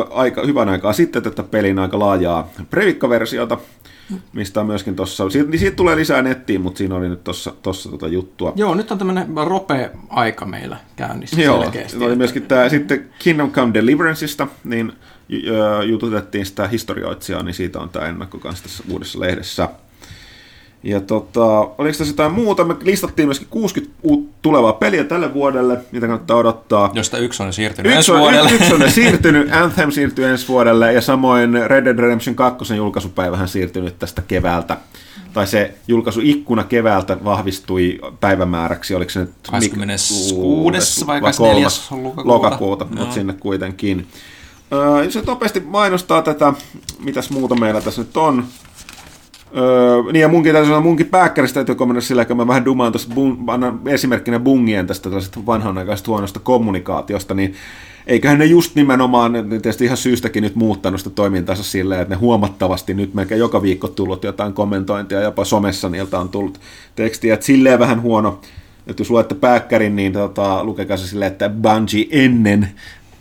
aika, 0.09 0.45
hyvän 0.45 0.69
aikaa 0.69 0.93
sitten 0.93 1.23
tätä 1.23 1.43
pelin 1.43 1.79
aika 1.79 1.99
laajaa 1.99 2.47
previkkaversiota, 2.69 3.57
mistä 4.33 4.59
on 4.59 4.65
myöskin 4.65 4.95
tuossa, 4.95 5.29
siitä, 5.29 5.49
niin 5.49 5.59
siitä 5.59 5.75
tulee 5.75 5.95
lisää 5.95 6.21
nettiin, 6.21 6.61
mutta 6.61 6.77
siinä 6.77 6.95
oli 6.95 7.09
nyt 7.09 7.23
tuossa 7.23 7.53
tossa 7.61 7.89
tota 7.89 8.07
juttua. 8.07 8.53
Joo, 8.55 8.75
nyt 8.75 8.91
on 8.91 8.97
tämmöinen 8.97 9.27
rope-aika 9.43 10.45
meillä 10.45 10.77
käynnissä 10.95 11.41
Joo, 11.41 11.61
selkeästi. 11.61 12.03
oli 12.03 12.15
myöskin 12.15 12.43
tämä 12.43 12.69
sitten 12.69 13.09
Kingdom 13.19 13.51
Come 13.51 13.73
Deliveranceista, 13.73 14.47
niin 14.63 14.93
jututettiin 15.87 16.45
sitä 16.45 16.67
historioitsijaa, 16.67 17.43
niin 17.43 17.53
siitä 17.53 17.79
on 17.79 17.89
tämä 17.89 18.05
ennakko 18.05 18.37
kanssa 18.37 18.63
tässä 18.63 18.83
uudessa 18.89 19.19
lehdessä. 19.19 19.69
Ja 20.83 21.01
tota, 21.01 21.45
oliko 21.59 21.97
tässä 21.97 22.11
jotain 22.13 22.31
muuta? 22.31 22.63
Me 22.63 22.75
listattiin 22.81 23.27
myöskin 23.27 23.47
60 23.49 23.95
uut 24.03 24.29
tulevaa 24.41 24.73
peliä 24.73 25.03
tälle 25.03 25.33
vuodelle, 25.33 25.77
mitä 25.91 26.07
kannattaa 26.07 26.37
odottaa. 26.37 26.91
Josta 26.93 27.17
yksi 27.17 27.43
on 27.43 27.53
siirtynyt 27.53 27.85
Yksi 27.89 27.97
ensi 27.97 28.11
on, 28.11 28.19
vuodelle. 28.19 28.51
y- 28.51 28.55
yksi 28.55 28.73
on 28.73 28.91
siirtynyt, 29.01 29.53
Anthem 29.53 29.91
siirtyy 29.91 30.25
ensi 30.25 30.47
vuodelle, 30.47 30.93
ja 30.93 31.01
samoin 31.01 31.53
Red 31.67 31.85
Dead 31.85 31.99
Redemption 31.99 32.35
2 32.35 32.75
julkaisupäivähän 32.75 33.47
siirtynyt 33.47 33.99
tästä 33.99 34.21
keväältä. 34.27 34.77
Tai 35.33 35.47
se 35.47 35.73
julkaisuikkuna 35.87 36.63
keväältä 36.63 37.17
vahvistui 37.23 37.99
päivämääräksi, 38.19 38.95
oliko 38.95 39.09
se 39.11 39.19
nyt... 39.19 39.31
26. 39.51 41.07
vai 41.07 41.19
kolmas 41.21 41.37
24. 41.37 41.67
lokakuuta. 42.03 42.27
lokakuuta 42.33 42.85
Joo. 42.85 42.99
mutta 42.99 43.13
sinne 43.13 43.33
kuitenkin. 43.33 44.07
Öö, 44.73 45.11
se 45.11 45.21
nopeasti 45.27 45.59
mainostaa 45.59 46.21
tätä, 46.21 46.53
mitäs 46.99 47.29
muuta 47.29 47.55
meillä 47.55 47.81
tässä 47.81 48.01
nyt 48.01 48.17
on. 48.17 48.43
Öö, 49.57 50.11
niin 50.11 50.21
ja 50.21 50.27
munkin 50.27 50.53
täytyy 50.53 50.67
sanoa, 50.67 50.81
munkin 50.81 51.05
pääkkäristä 51.05 51.53
täytyy 51.53 51.75
kommentoida 51.75 52.05
sillä, 52.05 52.25
kun 52.25 52.37
mä 52.37 52.47
vähän 52.47 52.65
dumaan 52.65 52.91
tuosta, 52.91 53.13
bun, 53.13 53.43
annan 53.47 53.79
esimerkkinä 53.85 54.39
bungien 54.39 54.87
tästä 54.87 55.03
tällaisesta 55.03 55.39
vanhanaikaisesta 55.45 56.11
huonosta 56.11 56.39
kommunikaatiosta, 56.39 57.33
niin 57.33 57.53
eiköhän 58.07 58.39
ne 58.39 58.45
just 58.45 58.75
nimenomaan, 58.75 59.33
tietysti 59.49 59.85
ihan 59.85 59.97
syystäkin 59.97 60.43
nyt 60.43 60.55
muuttanut 60.55 60.99
sitä 60.99 61.09
toimintaansa 61.09 61.63
silleen, 61.63 62.01
että 62.01 62.15
ne 62.15 62.19
huomattavasti 62.19 62.93
nyt 62.93 63.13
melkein 63.13 63.39
joka 63.39 63.61
viikko 63.61 63.87
tullut 63.87 64.23
jotain 64.23 64.53
kommentointia, 64.53 65.21
jopa 65.21 65.45
somessa 65.45 65.89
niiltä 65.89 66.19
on 66.19 66.29
tullut 66.29 66.59
tekstiä, 66.95 67.33
että 67.33 67.45
silleen 67.45 67.79
vähän 67.79 68.01
huono, 68.01 68.41
että 68.87 69.01
jos 69.01 69.09
luette 69.09 69.35
pääkkärin, 69.35 69.95
niin 69.95 70.13
tota, 70.13 70.63
lukekaa 70.63 70.97
se 70.97 71.07
silleen, 71.07 71.31
että 71.31 71.49
Bungie 71.49 72.07
ennen 72.11 72.67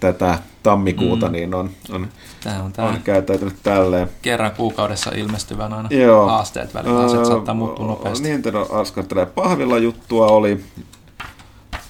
tätä 0.01 0.39
tammikuuta, 0.63 1.27
mm. 1.27 1.33
niin 1.33 1.55
on, 1.55 1.71
on, 1.91 2.09
Tämä 2.49 2.63
on 2.63 2.73
tämä 2.73 2.89
on 2.89 3.03
käyttäytynyt 3.05 3.55
tälleen. 3.63 4.09
kerran 4.23 4.51
kuukaudessa 4.57 5.11
ilmestyvän 5.17 5.73
aina 5.73 5.89
Joo. 5.91 6.27
haasteet 6.27 6.75
välillä. 6.75 7.05
Asiat 7.05 7.27
saattaa 7.27 7.55
muuttua 7.55 7.87
nopeasti. 7.87 8.29
Nintendo 8.29 8.67
askartelee 8.71 9.27
pahvilla 9.27 9.79
juttua 9.79 10.27
oli. 10.27 10.65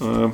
Öö, 0.01 0.29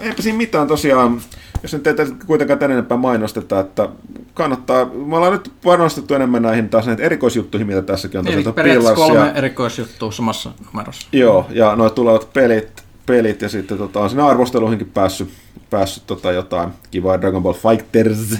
eipä 0.00 0.22
siinä 0.22 0.38
mitään 0.38 0.68
tosiaan, 0.68 1.20
jos 1.62 1.72
nyt 1.72 1.86
ei 1.86 1.94
kuitenkaan 2.26 2.58
tänne 2.58 2.74
enempää 2.74 2.96
mainosteta, 2.96 3.60
että 3.60 3.88
kannattaa, 4.34 4.84
me 4.84 5.16
ollaan 5.16 5.32
nyt 5.32 5.52
panostettu 5.64 6.14
enemmän 6.14 6.42
näihin 6.42 6.68
taas 6.68 6.86
näitä 6.86 7.02
erikoisjuttuihin, 7.02 7.66
mitä 7.66 7.82
tässäkin 7.82 8.20
on. 8.20 8.28
Eli 8.28 8.42
periaatteessa 8.42 8.94
Pillars 8.94 8.98
kolme 8.98 9.26
ja, 9.26 9.32
erikoisjuttua 9.32 10.12
samassa 10.12 10.50
numerossa. 10.66 11.08
Joo, 11.12 11.46
ja 11.50 11.76
noin 11.76 11.92
tulevat 11.92 12.32
pelit, 12.32 12.82
pelit 13.06 13.42
ja 13.42 13.48
sitten 13.48 13.78
tota, 13.78 14.00
on 14.00 14.10
siinä 14.10 14.26
arvosteluihinkin 14.26 14.90
päässyt, 14.94 15.30
päässyt 15.70 16.06
tota, 16.06 16.32
jotain 16.32 16.70
kivaa 16.90 17.20
Dragon 17.20 17.42
Ball 17.42 17.54
Fighters, 17.54 18.38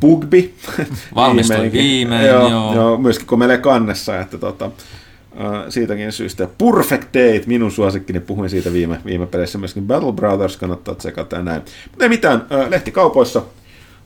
Bugby. 0.00 0.50
Valmistui 1.14 1.56
Viimeinkin. 1.56 1.80
viimein, 1.80 2.26
joo, 2.26 2.48
joo. 2.48 2.74
joo. 2.74 2.98
myöskin 2.98 3.26
komelee 3.26 3.58
kannessa, 3.58 4.20
että 4.20 4.38
tota, 4.38 4.70
siitäkin 5.68 6.12
syystä. 6.12 6.48
Perfect 6.58 7.04
Date, 7.04 7.42
minun 7.46 7.70
suosikkini, 7.70 8.20
puhuin 8.20 8.50
siitä 8.50 8.72
viime, 8.72 9.00
viime 9.04 9.26
peleissä 9.26 9.58
myöskin 9.58 9.86
Battle 9.86 10.12
Brothers, 10.12 10.56
kannattaa 10.56 10.94
tsekata 10.94 11.36
ja 11.36 11.42
näin. 11.42 11.62
Mutta 11.90 12.04
ei 12.04 12.08
mitään, 12.08 12.46
lehtikaupoissa, 12.68 13.42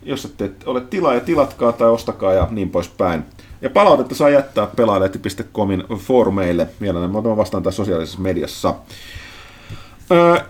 jos 0.02 0.24
ette 0.24 0.50
ole 0.66 0.80
tilaa 0.80 1.14
ja 1.14 1.20
tilatkaa 1.20 1.72
tai 1.72 1.90
ostakaa 1.90 2.32
ja 2.32 2.48
niin 2.50 2.70
poispäin. 2.70 3.24
Ja 3.62 3.70
palautetta 3.70 4.14
saa 4.14 4.30
jättää 4.30 4.66
pelaajalehti.comin 4.66 5.84
foorumeille, 5.96 6.68
mielellään 6.80 7.12
mä 7.12 7.18
otan 7.18 7.36
vastaan 7.36 7.62
tässä 7.62 7.76
sosiaalisessa 7.76 8.20
mediassa. 8.20 8.74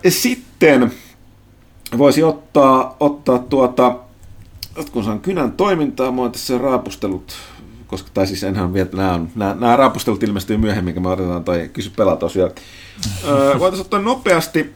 Sitten 0.09 0.91
voisi 1.97 2.23
ottaa, 2.23 2.95
ottaa 2.99 3.39
tuota, 3.39 3.95
kun 4.91 5.03
saan 5.03 5.19
kynän 5.19 5.51
toimintaa, 5.51 6.11
mä 6.11 6.21
oon 6.21 6.31
tässä 6.31 6.57
raapustelut, 6.57 7.33
koska, 7.87 8.09
tai 8.13 8.27
siis 8.27 8.43
enhän 8.43 8.73
vielä, 8.73 8.89
nämä, 8.93 9.13
on, 9.13 9.29
nämä, 9.35 9.55
nämä 9.59 9.75
raapustelut 9.75 10.23
ilmestyy 10.23 10.57
myöhemmin, 10.57 10.93
kun 10.93 11.03
me 11.03 11.09
otetaan 11.09 11.43
toi 11.43 11.69
kysy 11.73 11.91
pelaa 11.95 12.15
tosiaan. 12.15 12.51
Öö, 13.27 13.59
voitaisiin 13.59 13.85
ottaa 13.85 14.01
nopeasti, 14.01 14.73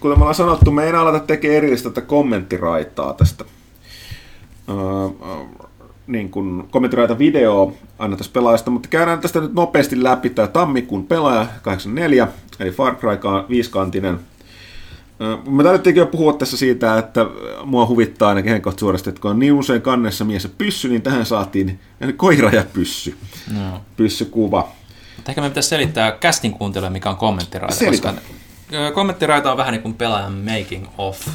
kuten 0.00 0.18
me 0.18 0.22
ollaan 0.22 0.34
sanottu, 0.34 0.70
me 0.70 0.82
ei 0.82 0.88
enää 0.88 1.00
aleta 1.00 1.26
tekemään 1.26 1.56
erillistä 1.56 1.90
tätä 1.90 2.06
kommenttiraitaa 2.06 3.14
tästä. 3.14 3.44
Öö, 4.68 4.76
niin 6.06 6.30
kuin 6.30 6.68
kommentoida 6.70 7.18
videoa 7.18 7.72
aina 7.98 8.16
tästä 8.16 8.32
pelaajasta, 8.32 8.70
mutta 8.70 8.88
käydään 8.88 9.20
tästä 9.20 9.40
nyt 9.40 9.54
nopeasti 9.54 10.02
läpi 10.02 10.30
tämä 10.30 10.48
tammikuun 10.48 11.06
pelaaja 11.06 11.46
84, 11.62 12.28
eli 12.60 12.70
Far 12.70 12.94
Cry 12.94 13.16
5-kantinen. 13.48 14.20
Mä 15.46 15.62
tarvittiin 15.62 15.96
jo 15.96 16.06
puhua 16.06 16.32
tässä 16.32 16.56
siitä, 16.56 16.98
että 16.98 17.26
mua 17.64 17.86
huvittaa 17.86 18.28
ainakin 18.28 18.52
henkot 18.52 18.78
suorasti, 18.78 19.10
että 19.10 19.20
kun 19.22 19.30
on 19.30 19.38
niin 19.38 19.52
usein 19.52 19.82
kannessa 19.82 20.24
mies 20.24 20.44
ja 20.44 20.50
pyssy, 20.58 20.88
niin 20.88 21.02
tähän 21.02 21.26
saatiin 21.26 21.80
koira 22.16 22.50
ja 22.50 22.64
pyssy. 22.72 23.16
Joo. 23.54 23.80
Pyssykuva. 23.96 24.68
Mutta 25.16 25.30
ehkä 25.30 25.40
me 25.40 25.48
pitäisi 25.48 25.68
selittää 25.68 26.12
kästin 26.12 26.52
kuuntelijoille, 26.52 26.92
mikä 26.92 27.10
on 27.10 27.16
kommenttiraita. 27.16 27.74
Selitä. 27.74 28.14
Koska 28.70 28.90
kommenttiraita 28.94 29.50
on 29.50 29.56
vähän 29.56 29.72
niin 29.72 29.82
kuin 29.82 29.94
pelaajan 29.94 30.32
making 30.32 30.86
of. 30.98 31.28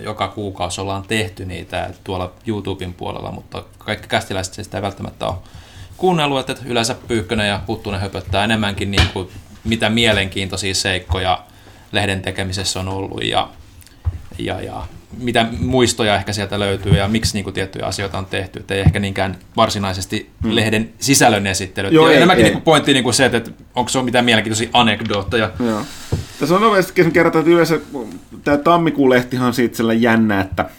Joka 0.00 0.28
kuukausi 0.28 0.80
ollaan 0.80 1.02
tehty 1.02 1.44
niitä 1.44 1.90
tuolla 2.04 2.32
YouTuben 2.46 2.94
puolella, 2.94 3.32
mutta 3.32 3.64
kaikki 3.78 4.08
kästiläiset 4.08 4.54
sitä 4.54 4.78
ei 4.78 4.82
välttämättä 4.82 5.26
ole 5.26 5.36
kuunnellut, 5.96 6.50
että 6.50 6.62
yleensä 6.66 6.94
Pyykkönen 7.08 7.48
ja 7.48 7.60
Puttunen 7.66 8.00
höpöttää 8.00 8.44
enemmänkin 8.44 8.90
niin 8.90 9.08
kuin, 9.12 9.28
mitä 9.64 9.90
mielenkiintoisia 9.90 10.74
seikkoja 10.74 11.44
lehden 11.92 12.22
tekemisessä 12.22 12.80
on 12.80 12.88
ollut 12.88 13.24
ja, 13.24 13.48
ja, 14.38 14.62
ja 14.62 14.86
mitä 15.18 15.46
muistoja 15.58 16.16
ehkä 16.16 16.32
sieltä 16.32 16.58
löytyy 16.58 16.92
ja 16.92 17.08
miksi 17.08 17.34
niin 17.34 17.44
kuin, 17.44 17.54
tiettyjä 17.54 17.86
asioita 17.86 18.18
on 18.18 18.26
tehty. 18.26 18.58
Että 18.60 18.74
ei 18.74 18.80
ehkä 18.80 18.98
niinkään 18.98 19.36
varsinaisesti 19.56 20.30
mm. 20.44 20.54
lehden 20.54 20.92
sisällön 20.98 21.46
esittelyt. 21.46 21.92
Joo, 21.92 22.06
ja 22.06 22.10
ei, 22.10 22.16
enemmänkin 22.16 22.46
ei. 22.46 22.52
Niin 22.52 22.62
pointti 22.62 22.92
niin 22.92 23.04
kuin 23.04 23.14
se, 23.14 23.26
että 23.26 23.50
onko 23.74 23.88
se 23.88 23.98
on 23.98 24.04
mitään 24.04 24.24
mielenkiintoisia 24.24 24.68
anekdootteja. 24.72 25.50
Joo. 25.66 25.82
Tässä 26.40 26.54
on 26.54 26.60
nopeasti 26.60 27.10
kerrotaan, 27.12 27.40
että 27.40 27.52
yleensä 27.52 27.80
tämä 28.44 28.56
tammikuun 28.56 29.10
lehtihan 29.10 29.46
on 29.46 29.54
siitä 29.54 29.92
jännä, 29.92 30.40
että 30.40 30.70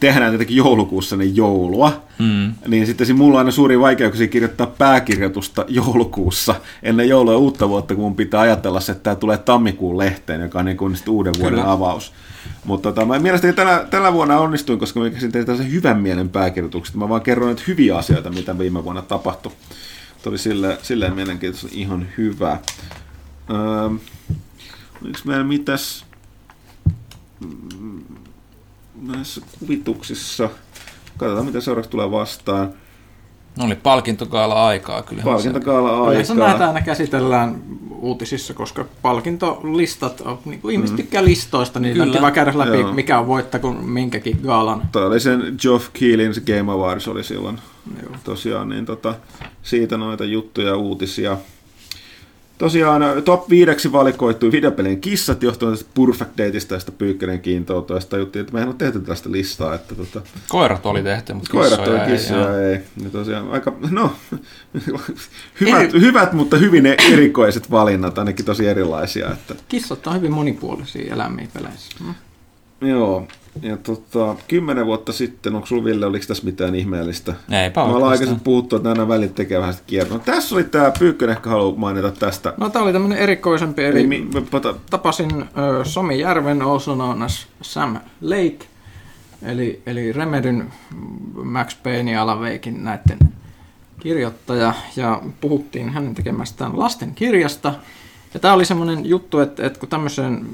tehdään 0.00 0.30
tietenkin 0.30 0.56
joulukuussa 0.56 1.16
niin 1.16 1.36
joulua, 1.36 2.02
Mm. 2.18 2.52
niin 2.68 2.86
sitten 2.86 3.06
siinä 3.06 3.18
mulla 3.18 3.34
on 3.34 3.38
aina 3.38 3.50
suuri 3.50 3.80
vaikeuksia 3.80 4.28
kirjoittaa 4.28 4.66
pääkirjoitusta 4.66 5.64
joulukuussa 5.68 6.54
ennen 6.82 7.08
joulua 7.08 7.32
ja 7.32 7.38
uutta 7.38 7.68
vuotta, 7.68 7.94
kun 7.94 8.04
mun 8.04 8.16
pitää 8.16 8.40
ajatella 8.40 8.80
se, 8.80 8.92
että 8.92 9.02
tämä 9.02 9.16
tulee 9.16 9.38
tammikuun 9.38 9.98
lehteen, 9.98 10.40
joka 10.40 10.58
on 10.58 10.64
niin 10.64 10.76
kuin 10.76 10.96
uuden 11.08 11.34
vuoden 11.38 11.58
Kyllä. 11.58 11.72
avaus. 11.72 12.12
Mutta 12.64 12.92
tota, 12.92 13.06
mä 13.06 13.18
mielestäni 13.18 13.52
tänä, 13.52 13.86
tällä 13.90 14.12
vuonna 14.12 14.38
onnistuin, 14.38 14.78
koska 14.78 15.00
mä 15.00 15.10
käsin 15.10 15.32
tein 15.32 15.46
tällaisen 15.46 15.72
hyvän 15.72 16.00
mielen 16.00 16.28
pääkirjoitukset. 16.28 16.94
Mä 16.94 17.08
vaan 17.08 17.20
kerroin 17.20 17.48
nyt 17.50 17.66
hyviä 17.66 17.96
asioita, 17.96 18.30
mitä 18.30 18.58
viime 18.58 18.84
vuonna 18.84 19.02
tapahtui. 19.02 19.52
Tämä 20.22 20.30
oli 20.30 20.38
silleen, 20.38 20.78
silleen 20.82 21.14
mielenkiintoista 21.14 21.68
ihan 21.72 22.06
hyvä. 22.18 22.58
Öö, 23.50 23.90
oliko 25.02 25.18
meillä 25.24 25.44
mitäs 25.44 26.04
mm, 27.40 28.00
näissä 29.06 29.40
kuvituksissa? 29.58 30.50
Katsotaan, 31.16 31.46
mitä 31.46 31.60
seuraavaksi 31.60 31.90
tulee 31.90 32.10
vastaan. 32.10 32.72
No 33.58 33.64
oli 33.64 33.74
palkintokaala 33.74 34.66
aikaa 34.66 35.02
kyllä. 35.02 35.22
Palkintokaala 35.22 36.10
Yleensä 36.12 36.32
aikaa. 36.32 36.48
näitä 36.48 36.66
aina 36.66 36.80
käsitellään 36.80 37.62
uutisissa, 38.00 38.54
koska 38.54 38.84
palkintolistat, 39.02 40.20
on, 40.20 40.38
niin 40.44 40.60
kuin 40.60 40.72
ihmiset 40.72 40.96
tykkää 40.96 41.24
listoista, 41.24 41.80
niin 41.80 41.92
Kyllä. 41.92 42.06
on 42.06 42.10
kiva 42.12 42.30
käydä 42.30 42.58
läpi, 42.58 42.80
Joo. 42.80 42.92
mikä 42.92 43.18
on 43.18 43.26
voittanut 43.26 43.86
minkäkin 43.86 44.40
gaalan. 44.46 44.82
Tämä 44.92 45.06
oli 45.06 45.20
sen 45.20 45.56
Geoff 45.62 45.88
Keelin 45.92 46.34
se 46.34 46.40
Game 46.40 46.72
Awards 46.72 47.08
oli 47.08 47.24
silloin 47.24 47.58
Joo. 48.02 48.12
tosiaan, 48.24 48.68
niin 48.68 48.86
tota, 48.86 49.14
siitä 49.62 49.96
noita 49.96 50.24
juttuja 50.24 50.68
ja 50.68 50.76
uutisia. 50.76 51.36
Tosiaan 52.60 53.02
top 53.24 53.50
5 53.50 53.92
valikoitui 53.92 54.52
videopelien 54.52 55.00
kissat 55.00 55.42
johtuen 55.42 55.72
tästä 55.72 55.90
Perfect 55.94 56.30
Dateista 56.38 56.74
ja 56.74 56.80
Pyykkönen 56.98 57.40
kiintoutui. 57.40 57.96
Ja 57.96 58.00
sitä 58.00 58.16
juttiin, 58.16 58.40
että 58.40 58.52
mehän 58.52 58.68
on 58.68 58.78
tehty 58.78 59.00
tästä 59.00 59.32
listaa, 59.32 59.74
että 59.74 59.94
tota, 59.94 60.22
Koirat 60.48 60.86
oli 60.86 61.02
tehty, 61.02 61.32
mutta 61.32 61.50
koirat 61.50 61.78
kissoja 61.78 62.02
on 62.02 62.08
ei, 62.08 62.16
kissoja 62.16 62.40
joo. 62.40 62.56
ei. 62.56 62.80
Ja 63.04 63.10
tosiaan 63.10 63.50
aika, 63.50 63.72
no, 63.90 64.12
hyvät, 65.60 65.92
hyvät, 65.92 66.32
mutta 66.32 66.56
hyvin 66.56 66.86
erikoiset 66.86 67.70
valinnat, 67.70 68.18
ainakin 68.18 68.44
tosi 68.44 68.66
erilaisia. 68.66 69.30
Että, 69.30 69.54
Kissat 69.68 70.06
on 70.06 70.14
hyvin 70.14 70.32
monipuolisia 70.32 71.14
eläimiä 71.14 71.46
peleissä. 71.54 71.96
Mm. 72.00 72.14
joo, 72.88 73.28
ja 73.62 73.76
tota, 73.76 74.36
kymmenen 74.48 74.86
vuotta 74.86 75.12
sitten, 75.12 75.54
onko 75.54 75.66
sulla 75.66 75.84
Ville, 75.84 76.06
oliko 76.06 76.24
tässä 76.28 76.44
mitään 76.44 76.74
ihmeellistä? 76.74 77.34
Eipä 77.50 77.50
Me 77.50 77.62
ollaan 77.62 77.80
oikeastaan. 77.80 78.12
aikaisemmin 78.12 78.40
puhuttu, 78.44 78.76
että 78.76 78.94
nämä 78.94 79.08
välit 79.08 79.34
tekee 79.34 79.60
vähän 79.60 79.74
kiertoa. 79.86 80.18
Tässä 80.18 80.54
oli 80.54 80.64
tämä 80.64 80.92
Pyykkönen, 80.98 81.36
ehkä 81.36 81.50
haluaa 81.50 81.78
mainita 81.78 82.10
tästä. 82.10 82.54
No 82.56 82.68
tää 82.68 82.82
oli 82.82 82.92
tämmönen 82.92 83.18
erikoisempi, 83.18 83.84
eli 83.84 84.06
mi, 84.06 84.28
mi, 84.34 84.40
pata, 84.50 84.74
tapasin 84.90 85.30
ö, 85.42 85.84
Somi 85.84 86.20
Järven, 86.20 86.62
also 86.62 86.94
known 86.94 87.22
as 87.22 87.46
Sam 87.62 87.96
Lake, 88.20 88.58
eli, 89.42 89.82
eli 89.86 90.12
Remedyn 90.12 90.72
Max 91.44 91.76
Payne 91.82 92.12
ja 92.12 92.22
Alan 92.22 92.40
Wakein 92.40 92.84
näiden 92.84 93.18
kirjoittaja, 94.00 94.74
ja 94.96 95.22
puhuttiin 95.40 95.90
hänen 95.90 96.14
tekemästään 96.14 96.78
lasten 96.78 97.14
kirjasta. 97.14 97.74
Ja 98.34 98.40
tämä 98.40 98.54
oli 98.54 98.64
semmoinen 98.64 99.06
juttu, 99.06 99.38
että, 99.38 99.66
että 99.66 99.80
kun 99.80 99.88
tämmöiseen 99.88 100.46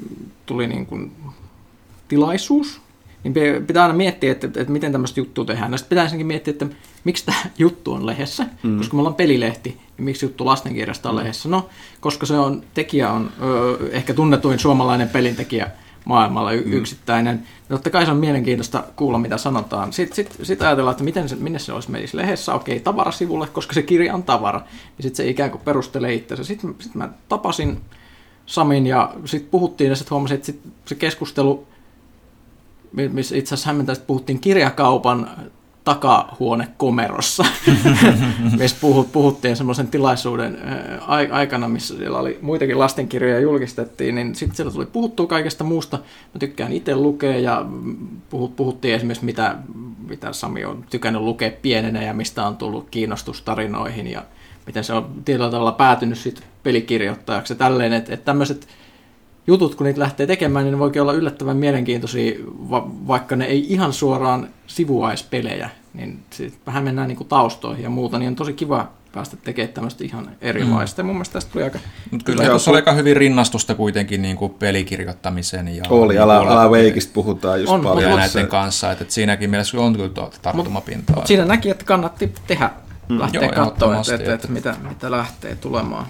tuli 0.46 0.66
niin 0.66 0.86
kuin 0.86 1.12
tilaisuus, 2.08 2.80
niin 3.34 3.66
pitää 3.66 3.82
aina 3.82 3.94
miettiä, 3.94 4.32
että, 4.32 4.46
että, 4.46 4.72
miten 4.72 4.92
tämmöistä 4.92 5.20
juttua 5.20 5.44
tehdään. 5.44 5.70
No 5.70 5.76
sitten 5.76 5.88
pitää 5.88 6.04
ensinnäkin 6.04 6.26
miettiä, 6.26 6.50
että 6.50 6.66
miksi 7.04 7.26
tämä 7.26 7.38
juttu 7.58 7.92
on 7.92 8.06
lehdessä, 8.06 8.46
mm. 8.62 8.78
koska 8.78 8.96
me 8.96 9.00
ollaan 9.00 9.14
pelilehti, 9.14 9.70
niin 9.70 10.04
miksi 10.04 10.26
juttu 10.26 10.46
lastenkirjasta 10.46 11.10
on 11.10 11.16
lehdessä? 11.16 11.48
No, 11.48 11.68
koska 12.00 12.26
se 12.26 12.38
on, 12.38 12.62
tekijä 12.74 13.12
on 13.12 13.30
ö, 13.42 13.78
ehkä 13.90 14.14
tunnetuin 14.14 14.58
suomalainen 14.58 15.08
pelintekijä 15.08 15.70
maailmalla 16.04 16.52
y- 16.52 16.62
yksittäinen. 16.66 17.42
Ja 17.68 17.76
totta 17.76 17.90
kai 17.90 18.04
se 18.04 18.10
on 18.10 18.16
mielenkiintoista 18.16 18.84
kuulla, 18.96 19.18
mitä 19.18 19.38
sanotaan. 19.38 19.92
Sitten 19.92 20.16
sit, 20.16 20.36
sit 20.42 20.62
ajatellaan, 20.62 20.92
että 20.92 21.04
miten 21.04 21.28
se, 21.28 21.36
minne 21.36 21.58
se 21.58 21.72
olisi 21.72 21.90
menisi 21.90 22.16
lehdessä. 22.16 22.54
Okei, 22.54 22.80
tavarasivulle, 22.80 23.46
koska 23.46 23.74
se 23.74 23.82
kirja 23.82 24.14
on 24.14 24.22
tavara. 24.22 24.60
Ja 24.96 25.02
sitten 25.02 25.16
se 25.16 25.30
ikään 25.30 25.50
kuin 25.50 25.60
perustelee 25.64 26.14
itsensä. 26.14 26.44
Sitten 26.44 26.74
sit 26.80 26.94
mä 26.94 27.08
tapasin 27.28 27.80
Samin 28.46 28.86
ja 28.86 29.14
sitten 29.24 29.50
puhuttiin 29.50 29.90
ja 29.90 29.96
sitten 29.96 30.10
huomasin, 30.10 30.34
että 30.34 30.46
sit 30.46 30.60
se 30.84 30.94
keskustelu, 30.94 31.66
missä 32.92 33.36
itse 33.36 33.54
asiassa 33.54 33.66
hämmentävästi 33.66 34.04
puhuttiin 34.06 34.40
kirjakaupan 34.40 35.30
takahuonekomerossa, 35.86 37.44
missä 38.58 38.76
puhut, 38.80 39.12
puhuttiin 39.12 39.56
semmoisen 39.56 39.88
tilaisuuden 39.88 40.58
aikana, 41.30 41.68
missä 41.68 41.96
siellä 41.96 42.18
oli 42.18 42.38
muitakin 42.42 42.78
lastenkirjoja 42.78 43.40
julkistettiin, 43.40 44.14
niin 44.14 44.34
sitten 44.34 44.56
siellä 44.56 44.72
tuli 44.72 44.86
puhuttua 44.86 45.26
kaikesta 45.26 45.64
muusta. 45.64 45.96
Mä 46.34 46.38
tykkään 46.38 46.72
itse 46.72 46.96
lukea 46.96 47.38
ja 47.38 47.66
puhut, 48.30 48.56
puhuttiin 48.56 48.94
esimerkiksi, 48.94 49.24
mitä, 49.24 49.56
mitä 50.08 50.32
Sami 50.32 50.64
on 50.64 50.84
tykännyt 50.90 51.22
lukea 51.22 51.50
pienenä 51.62 52.02
ja 52.02 52.14
mistä 52.14 52.46
on 52.46 52.56
tullut 52.56 52.90
kiinnostus 52.90 53.42
tarinoihin 53.42 54.06
ja 54.06 54.22
miten 54.66 54.84
se 54.84 54.92
on 54.92 55.10
tietyllä 55.24 55.50
tavalla 55.50 55.72
päätynyt 55.72 56.18
sitten 56.18 56.44
pelikirjoittajaksi 56.62 57.52
ja 57.52 57.58
tälleen, 57.58 57.92
että, 57.92 58.14
että 58.14 58.24
tämmöiset 58.24 58.68
jutut, 59.46 59.74
kun 59.74 59.86
niitä 59.86 60.00
lähtee 60.00 60.26
tekemään, 60.26 60.64
niin 60.64 60.72
ne 60.72 60.78
voikin 60.78 61.02
olla 61.02 61.12
yllättävän 61.12 61.56
mielenkiintoisia, 61.56 62.38
va- 62.70 62.90
vaikka 63.06 63.36
ne 63.36 63.44
ei 63.44 63.72
ihan 63.72 63.92
suoraan 63.92 64.48
sivuaispelejä, 64.66 65.70
niin 65.94 66.22
vähän 66.66 66.84
mennään 66.84 67.08
niin 67.08 67.16
kuin 67.16 67.28
taustoihin 67.28 67.84
ja 67.84 67.90
muuta, 67.90 68.18
niin 68.18 68.28
on 68.28 68.36
tosi 68.36 68.52
kiva 68.52 68.88
päästä 69.16 69.36
tekemään 69.36 69.72
tämmöistä 69.72 70.04
ihan 70.04 70.30
erilaista. 70.40 71.02
Mm. 71.02 71.06
mun 71.06 71.16
mielestä 71.16 71.32
tästä 71.32 71.52
tuli 71.52 71.64
aika... 71.64 71.78
Mut 72.10 72.22
kyllä 72.22 72.44
tuossa 72.44 72.70
oli 72.70 72.78
aika 72.78 72.92
hyvin 72.92 73.16
rinnastusta 73.16 73.74
kuitenkin 73.74 74.22
niin 74.22 74.36
kuin 74.36 74.54
pelikirjoittamisen 74.54 75.76
ja... 75.76 75.84
Oli, 75.88 76.18
ala, 76.18 76.38
ala 76.38 76.70
Veikistä 76.70 77.14
puhutaan 77.14 77.60
just 77.60 77.72
on, 77.72 77.80
paljon. 77.80 78.10
Ja 78.10 78.16
näiden 78.16 78.46
kanssa, 78.46 78.92
että, 78.92 79.02
että 79.02 79.14
siinäkin 79.14 79.50
mielessä 79.50 79.80
on 79.80 79.92
kyllä 79.96 80.10
tarttumapintaa. 80.42 81.16
Mutta 81.16 81.28
siinä 81.28 81.44
näki, 81.44 81.70
että 81.70 81.84
kannatti 81.84 82.32
tehdä, 82.46 82.70
mm. 83.08 83.18
lähteä 83.18 83.48
katsomaan, 83.48 84.00
että, 84.00 84.14
että, 84.14 84.34
että, 84.34 84.48
mitä, 84.48 84.74
mitä 84.88 85.10
lähtee 85.10 85.56
tulemaan. 85.56 86.06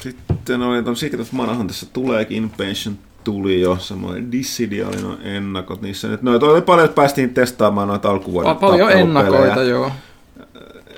Sitten 0.00 0.62
oli 0.62 0.82
tuon 0.82 0.96
Secret 0.96 1.20
of 1.20 1.32
Manahan 1.32 1.66
tässä 1.66 1.86
tuleekin, 1.92 2.36
Inpatient 2.36 3.00
tuli 3.24 3.60
jo, 3.60 3.76
samoin 3.80 4.32
Dissidia 4.32 4.88
oli 4.88 4.96
noin 4.96 5.22
ennakot 5.22 5.82
niissä. 5.82 6.08
Nyt 6.08 6.22
noita 6.22 6.46
oli 6.46 6.62
paljon, 6.62 6.84
että 6.84 6.94
päästiin 6.94 7.34
testaamaan 7.34 7.88
noita 7.88 8.10
alkuvuoden 8.10 8.56
Paljon 8.56 8.92
ennakoita, 8.92 9.62
joo. 9.62 9.92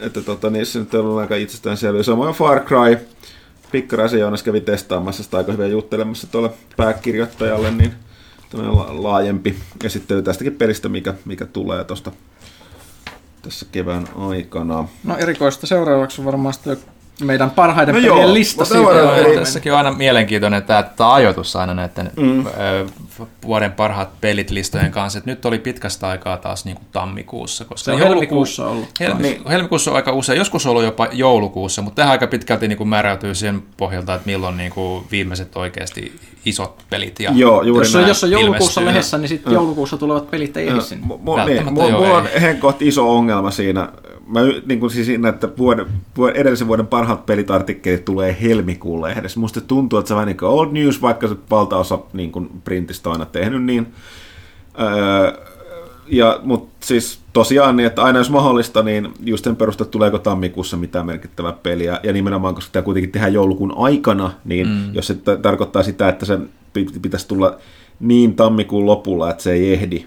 Että 0.01 0.21
tota, 0.21 0.51
niissä 0.51 0.79
nyt 0.79 0.95
on 0.95 1.19
aika 1.19 1.37
itsestäänselviä. 1.37 2.03
Samoin 2.03 2.35
Far 2.35 2.61
Cry, 2.61 2.99
Pikkaraisen 3.73 4.21
Joonas 4.21 4.43
kävi 4.43 4.61
testaamassa 4.61 5.23
sitä 5.23 5.37
aika 5.37 5.53
hyvin 5.53 5.71
juttelemassa 5.71 6.27
tuolle 6.27 6.51
pääkirjoittajalle, 6.77 7.71
niin 7.71 7.93
laajempi 8.89 9.57
esittely 9.85 10.23
tästäkin 10.23 10.55
pelistä, 10.55 10.89
mikä, 10.89 11.15
mikä 11.25 11.47
tulee 11.47 11.85
tuosta 11.85 12.13
tässä 13.43 13.67
kevään 13.73 14.07
aikana. 14.17 14.89
No 15.05 15.17
erikoista 15.17 15.67
seuraavaksi 15.67 16.25
varmaan 16.25 16.55
meidän 17.21 17.51
parhaiden 17.51 17.95
no 17.95 18.01
pelien 18.01 18.23
joo, 18.23 18.35
lista. 18.35 18.65
Tässäkin 19.35 19.73
on 19.73 19.79
aina 19.79 19.93
mielenkiintoinen 19.93 20.63
tämä, 20.63 20.83
tämä 20.83 21.15
ajoitus 21.15 21.57
aina 21.57 21.75
näiden 21.75 22.11
mm. 22.17 22.45
vuoden 23.47 23.73
parhaat 23.73 24.21
pelit 24.21 24.51
listojen 24.51 24.93
kanssa. 24.93 25.19
Et 25.19 25.27
nyt 25.27 25.45
oli 25.45 25.59
pitkästä 25.59 26.09
aikaa 26.09 26.37
taas 26.37 26.65
niin 26.65 26.77
kuin 26.77 26.87
tammikuussa. 26.93 27.65
Koska 27.65 27.85
se 27.85 27.93
on 27.93 27.99
helmikuussa 27.99 28.67
ollut. 28.67 28.89
Helmi, 29.01 29.23
niin. 29.23 29.49
helmikuussa 29.49 29.91
on 29.91 29.97
aika 29.97 30.13
usein, 30.13 30.39
joskus 30.39 30.67
on 30.67 30.71
ollut 30.71 30.85
jopa 30.85 31.09
joulukuussa, 31.13 31.83
mutta 31.83 31.97
tähän 31.97 32.13
aika 32.13 32.27
pitkälti 32.27 32.69
niin 32.69 32.79
kuin 32.79 32.89
määräytyy 32.89 33.35
sen 33.35 33.63
pohjalta, 33.77 34.15
että 34.15 34.27
milloin 34.27 34.57
niin 34.57 34.73
kuin 34.73 35.05
viimeiset 35.11 35.57
oikeasti 35.57 36.21
isot 36.45 36.83
pelit. 36.91 37.21
Ja 37.21 37.33
joo, 37.35 37.63
juuri 37.63 37.87
jos, 37.87 37.95
on, 37.95 38.09
jos 38.09 38.25
on 38.25 38.31
joulukuussa 38.31 38.81
ilmestyy. 38.81 38.87
lehdessä, 38.87 39.19
niin 39.19 39.29
sitten 39.29 39.53
joulukuussa 39.53 39.97
tulevat 39.97 40.31
pelit 40.31 40.57
ei 40.57 40.69
ehdi 40.69 40.81
sinne. 40.81 41.07
Niin, 41.47 41.73
mulla 41.73 42.17
on 42.17 42.29
henkkohti 42.41 42.89
iso 42.89 43.17
ongelma 43.17 43.51
siinä 43.51 43.89
mä 44.33 44.41
niin 44.67 44.81
kuin 44.81 44.91
siis 44.91 45.07
siinä, 45.07 45.29
että 45.29 45.49
vuoden, 45.59 45.87
vuoden, 46.17 46.37
edellisen 46.37 46.69
vuoden 46.69 46.87
parhaat 46.87 47.27
pelitartikkelit 47.27 48.05
tulee 48.05 48.37
helmikuun 48.43 49.03
lehdessä. 49.03 49.41
Musta 49.41 49.61
tuntuu, 49.61 49.99
että 49.99 50.09
se 50.09 50.15
vähän 50.15 50.27
niin 50.27 50.37
kuin 50.37 50.49
old 50.49 50.73
news, 50.73 51.03
vaikka 51.03 51.29
se 51.29 51.37
valtaosa 51.51 51.99
niin 52.13 52.33
kuin 52.33 52.51
printistä 52.65 53.09
on 53.09 53.13
aina 53.13 53.27
tehnyt 53.27 53.65
niin. 53.65 53.87
Öö, 54.81 55.33
ja, 56.07 56.41
mutta 56.43 56.87
siis 56.87 57.21
tosiaan 57.33 57.77
niin, 57.77 57.87
että 57.87 58.03
aina 58.03 58.19
jos 58.19 58.31
mahdollista, 58.31 58.83
niin 58.83 59.09
just 59.21 59.45
sen 59.45 59.57
perusteella, 59.57 59.91
tuleeko 59.91 60.19
tammikuussa 60.19 60.77
mitään 60.77 61.07
merkittävää 61.07 61.53
peliä. 61.53 62.01
Ja 62.03 62.13
nimenomaan, 62.13 62.55
koska 62.55 62.73
tämä 62.73 62.83
kuitenkin 62.83 63.13
tehdään 63.13 63.33
joulukuun 63.33 63.75
aikana, 63.77 64.33
niin 64.45 64.69
mm. 64.69 64.95
jos 64.95 65.07
se 65.07 65.15
t- 65.15 65.43
tarkoittaa 65.43 65.83
sitä, 65.83 66.09
että 66.09 66.27
se 66.27 66.39
pitäisi 67.03 67.29
tulla 67.29 67.57
niin 68.01 68.35
tammikuun 68.35 68.87
lopulla, 68.87 69.31
että 69.31 69.43
se 69.43 69.53
ei 69.53 69.73
ehdi, 69.73 70.05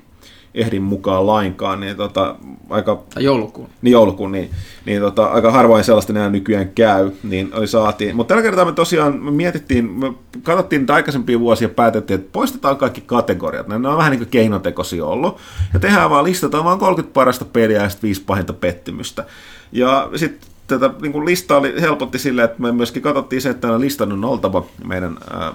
ehdin 0.55 0.81
mukaan 0.81 1.27
lainkaan, 1.27 1.79
niin 1.79 1.97
tota, 1.97 2.35
aika... 2.69 3.03
Tai 3.13 3.23
joulukuun. 3.23 3.69
Niin 3.81 3.91
joulukuun, 3.91 4.31
niin, 4.31 4.49
niin 4.85 5.01
tota, 5.01 5.25
aika 5.25 5.51
harvoin 5.51 5.83
sellaista 5.83 6.13
enää 6.13 6.29
nykyään 6.29 6.69
käy, 6.69 7.11
niin 7.23 7.49
oli 7.53 7.67
saatiin. 7.67 8.15
Mutta 8.15 8.27
tällä 8.27 8.43
kertaa 8.43 8.65
me 8.65 8.71
tosiaan 8.71 9.23
me 9.23 9.31
mietittiin, 9.31 9.85
me 9.91 10.13
katsottiin 10.43 10.79
niitä 10.79 10.93
aikaisempia 10.93 11.39
vuosia 11.39 11.65
ja 11.65 11.73
päätettiin, 11.73 12.19
että 12.19 12.31
poistetaan 12.31 12.77
kaikki 12.77 13.01
kategoriat. 13.01 13.67
Ne 13.67 13.75
on 13.75 13.97
vähän 13.97 14.11
niin 14.11 14.19
kuin 14.19 14.29
keinotekoisia 14.29 15.05
ollut. 15.05 15.37
Ja 15.73 15.79
tehdään 15.79 16.09
vaan, 16.09 16.23
listataan 16.23 16.63
vaan 16.63 16.79
30 16.79 17.13
parasta 17.13 17.45
peliä 17.45 17.83
ja 17.83 17.89
sitten 17.89 18.07
viisi 18.07 18.23
pahinta 18.25 18.53
pettymystä. 18.53 19.25
Ja 19.71 20.09
sitten 20.15 20.49
tätä 20.67 20.91
niin 21.01 21.25
listaa 21.25 21.57
oli, 21.57 21.81
helpotti 21.81 22.19
silleen, 22.19 22.45
että 22.45 22.61
me 22.61 22.71
myöskin 22.71 23.01
katsottiin 23.01 23.41
se, 23.41 23.49
että 23.49 23.79
listan 23.79 24.11
on 24.11 24.25
oltava 24.25 24.65
meidän 24.87 25.17
ää, 25.33 25.53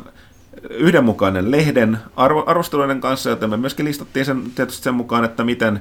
yhdenmukainen 0.70 1.50
lehden 1.50 1.98
arvo, 2.16 2.44
arvosteluiden 2.46 3.00
kanssa, 3.00 3.30
joten 3.30 3.50
me 3.50 3.56
myöskin 3.56 3.86
listattiin 3.86 4.24
sen 4.24 4.42
tietysti 4.54 4.82
sen 4.82 4.94
mukaan, 4.94 5.24
että 5.24 5.44
miten, 5.44 5.80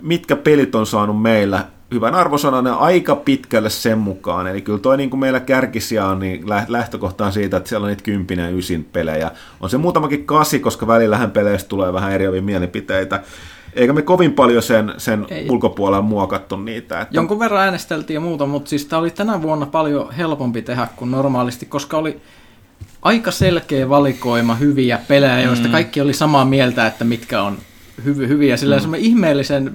mitkä 0.00 0.36
pelit 0.36 0.74
on 0.74 0.86
saanut 0.86 1.22
meillä 1.22 1.64
hyvän 1.94 2.14
arvosanan 2.14 2.66
ja 2.66 2.74
aika 2.74 3.16
pitkälle 3.16 3.70
sen 3.70 3.98
mukaan. 3.98 4.46
Eli 4.46 4.60
kyllä 4.60 4.78
toi 4.78 4.96
niin 4.96 5.10
kuin 5.10 5.20
meillä 5.20 5.40
kärkisiä 5.40 6.06
on, 6.06 6.18
niin 6.18 6.44
lähtökohtaan 6.68 7.32
siitä, 7.32 7.56
että 7.56 7.68
siellä 7.68 7.84
on 7.84 7.88
niitä 7.88 8.02
kympinen 8.02 8.50
ja 8.50 8.56
ysin 8.56 8.84
pelejä. 8.84 9.30
On 9.60 9.70
se 9.70 9.78
muutamakin 9.78 10.26
kasi, 10.26 10.58
koska 10.58 10.86
välillähän 10.86 11.30
peleistä 11.30 11.68
tulee 11.68 11.92
vähän 11.92 12.12
eriäviä 12.12 12.42
mielipiteitä. 12.42 13.22
Eikä 13.74 13.92
me 13.92 14.02
kovin 14.02 14.32
paljon 14.32 14.62
sen, 14.62 14.94
sen 14.96 15.26
ulkopuolella 15.48 16.02
muokattu 16.02 16.56
niitä. 16.56 17.00
Että... 17.00 17.16
Jonkun 17.16 17.38
verran 17.38 17.62
äänesteltiin 17.62 18.14
ja 18.14 18.20
muuta, 18.20 18.46
mutta 18.46 18.68
siis 18.68 18.86
tämä 18.86 19.00
oli 19.00 19.10
tänä 19.10 19.42
vuonna 19.42 19.66
paljon 19.66 20.12
helpompi 20.12 20.62
tehdä 20.62 20.88
kuin 20.96 21.10
normaalisti, 21.10 21.66
koska 21.66 21.96
oli 21.96 22.20
aika 23.02 23.30
selkeä 23.30 23.88
valikoima 23.88 24.54
hyviä 24.54 24.98
pelejä, 25.08 25.40
joista 25.40 25.68
mm. 25.68 25.72
kaikki 25.72 26.00
oli 26.00 26.12
samaa 26.12 26.44
mieltä, 26.44 26.86
että 26.86 27.04
mitkä 27.04 27.42
on 27.42 27.58
hyviä. 28.04 28.28
hyviä. 28.28 28.56
Sillä 28.56 28.78
mm. 28.86 28.94
ihmeellisen 28.94 29.72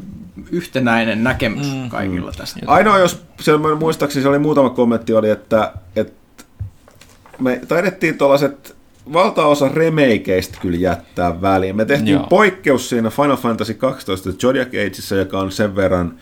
yhtenäinen 0.52 1.24
näkemys 1.24 1.74
mm. 1.74 1.90
kaikilla 1.90 2.32
tästä. 2.32 2.60
Ainoa, 2.68 3.00
jos 3.00 3.22
se, 3.40 3.52
muistaakseni 3.80 4.24
se 4.24 4.30
oli 4.30 4.40
muutama 4.40 4.70
kommentti, 4.70 5.14
oli, 5.14 5.30
että, 5.30 5.74
että 5.96 6.44
me 7.40 7.62
taidettiin 7.68 8.18
tuollaiset 8.18 8.76
valtaosa 9.14 9.70
remakeista 9.70 10.58
kyllä 10.62 10.78
jättää 10.78 11.42
väliin. 11.42 11.76
Me 11.76 11.86
tehtiin 11.86 12.14
Joo. 12.14 12.28
poikkeus 12.28 12.90
siinä 12.90 13.10
Final 13.10 13.38
Fantasy 13.38 13.74
12 13.74 14.32
Zodiac 14.32 14.68
Ageissa, 14.68 15.16
joka 15.16 15.40
on 15.40 15.52
sen 15.52 15.76
verran 15.76 16.14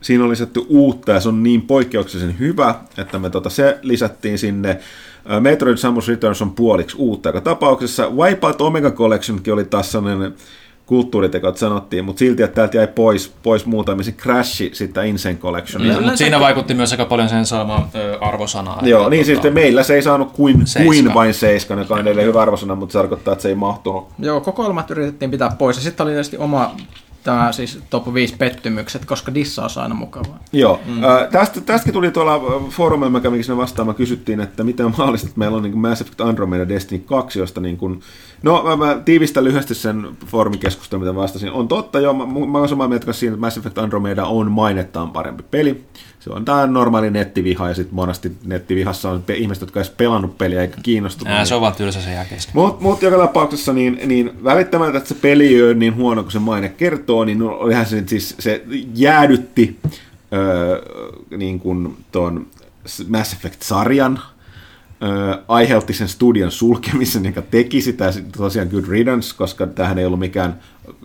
siinä 0.00 0.24
oli 0.24 0.30
lisätty 0.30 0.62
uutta 0.68 1.12
ja 1.12 1.20
se 1.20 1.28
on 1.28 1.42
niin 1.42 1.62
poikkeuksellisen 1.62 2.38
hyvä, 2.38 2.74
että 2.98 3.18
me 3.18 3.30
tota, 3.30 3.50
se 3.50 3.78
lisättiin 3.82 4.38
sinne. 4.38 4.80
Metroid 5.40 5.76
Samus 5.76 6.08
Returns 6.08 6.42
on 6.42 6.50
puoliksi 6.50 6.96
uutta 6.98 7.28
joka 7.28 7.40
tapauksessa. 7.40 8.10
Wipeout 8.10 8.60
Omega 8.60 8.90
Collectionkin 8.90 9.52
oli 9.52 9.64
taas 9.64 9.92
sellainen 9.92 10.34
kulttuuriteko, 10.86 11.48
että 11.48 11.60
sanottiin, 11.60 12.04
mutta 12.04 12.18
silti, 12.18 12.42
että 12.42 12.54
täältä 12.54 12.76
jäi 12.76 12.86
pois, 12.86 13.34
pois 13.42 13.66
muutamia, 13.66 14.04
se 14.04 14.12
crashi 14.12 14.70
sitten 14.72 15.06
Insane 15.06 15.34
Collection. 15.36 15.86
Ja, 15.86 16.00
mutta 16.00 16.16
siinä 16.16 16.40
vaikutti 16.40 16.74
myös 16.74 16.92
aika 16.92 17.04
paljon 17.04 17.28
sen 17.28 17.46
saamaan 17.46 17.88
arvosanaa. 18.20 18.82
Joo, 18.82 19.08
niin 19.08 19.24
siis 19.24 19.38
tota, 19.38 19.54
meillä 19.54 19.82
se 19.82 19.94
ei 19.94 20.02
saanut 20.02 20.32
kuin, 20.32 20.64
kuin 20.84 21.14
vain 21.14 21.34
seiskan, 21.34 21.78
joka 21.78 21.94
on 21.94 22.00
edelleen 22.00 22.26
hyvä 22.26 22.42
arvosana, 22.42 22.74
mutta 22.74 22.92
se 22.92 22.98
tarkoittaa, 22.98 23.32
että 23.32 23.42
se 23.42 23.48
ei 23.48 23.54
mahtunut. 23.54 24.08
Joo, 24.18 24.40
kokoelmat 24.40 24.90
yritettiin 24.90 25.30
pitää 25.30 25.50
pois, 25.58 25.76
ja 25.76 25.82
sitten 25.82 26.04
oli 26.04 26.12
tietysti 26.12 26.38
oma 26.38 26.76
tämä 27.26 27.52
siis 27.52 27.78
top 27.90 28.14
5 28.14 28.36
pettymykset, 28.36 29.04
koska 29.04 29.34
dissa 29.34 29.62
on 29.62 29.70
aina 29.76 29.94
mukavaa. 29.94 30.38
Joo. 30.52 30.80
Mm. 30.86 31.04
Äh, 31.04 31.28
tästä, 31.30 31.60
tästäkin 31.60 31.92
tuli 31.92 32.10
tuolla 32.10 32.62
foorumilla, 32.70 33.10
mä 33.10 33.20
kävin 33.20 33.44
sinne 33.44 33.56
vastaan, 33.56 33.88
mä 33.88 33.94
kysyttiin, 33.94 34.40
että 34.40 34.64
mahdollista, 34.98 35.26
että 35.26 35.38
meillä 35.38 35.56
on 35.56 35.62
niin 35.62 35.72
kuin 35.72 35.80
Mass 35.80 36.00
Effect 36.00 36.20
Andromeda 36.20 36.68
Destiny 36.68 37.04
2, 37.06 37.38
josta 37.38 37.60
niin 37.60 37.76
kuin, 37.76 38.00
no 38.42 38.62
mä, 38.62 38.76
mä 38.76 39.00
tiivistän 39.04 39.44
lyhyesti 39.44 39.74
sen 39.74 40.08
foorumikeskustelun, 40.26 41.04
mitä 41.04 41.14
vastasin. 41.14 41.52
On 41.52 41.68
totta, 41.68 42.00
joo, 42.00 42.14
mä, 42.14 42.26
mä 42.46 42.58
olen 42.58 42.68
samaa 42.68 42.88
mieltä 42.88 43.12
siinä, 43.12 43.34
että 43.34 43.40
Mass 43.40 43.58
Effect 43.58 43.78
Andromeda 43.78 44.24
on 44.24 44.50
mainettaan 44.50 45.10
parempi 45.10 45.42
peli. 45.50 45.84
Se 46.26 46.32
on 46.32 46.44
tämä 46.44 46.66
normaali 46.66 47.10
nettiviha, 47.10 47.68
ja 47.68 47.74
sitten 47.74 47.94
monesti 47.94 48.32
nettivihassa 48.44 49.10
on 49.10 49.24
ihmiset, 49.34 49.60
jotka 49.60 49.80
eivät 49.80 49.96
pelannut 49.96 50.38
peliä 50.38 50.62
eikä 50.62 50.76
kiinnostunut. 50.82 51.34
Ää, 51.34 51.44
se 51.44 51.54
on 51.54 51.60
vaan 51.60 51.74
tylsä 51.74 52.00
se 52.00 52.12
jää 52.12 52.26
Mutta 52.52 52.82
mut 52.82 53.02
joka 53.02 53.18
tapauksessa 53.18 53.72
niin, 53.72 54.00
niin 54.06 54.44
välittämättä, 54.44 54.98
että 54.98 55.08
se 55.08 55.14
peli 55.14 55.46
ei 55.46 55.62
ole 55.62 55.74
niin 55.74 55.96
huono 55.96 56.22
kuin 56.22 56.32
se 56.32 56.38
maine 56.38 56.68
kertoo, 56.68 57.24
niin 57.24 57.42
olihan 57.42 57.86
se, 57.86 58.04
siis, 58.06 58.34
se 58.38 58.62
jäädytti 58.94 59.78
öö, 60.32 60.82
niin 61.36 61.60
kuin 61.60 61.96
ton 62.12 62.46
Mass 63.08 63.32
Effect-sarjan, 63.32 64.20
öö, 65.02 65.34
aiheutti 65.48 65.92
sen 65.92 66.08
studion 66.08 66.50
sulkemisen, 66.50 67.24
joka 67.24 67.42
teki 67.42 67.80
sitä 67.80 68.12
tosiaan 68.36 68.68
Good 68.68 68.84
Riddance, 68.88 69.36
koska 69.36 69.66
tähän 69.66 69.98
ei 69.98 70.06
ollut 70.06 70.20
mikään 70.20 70.60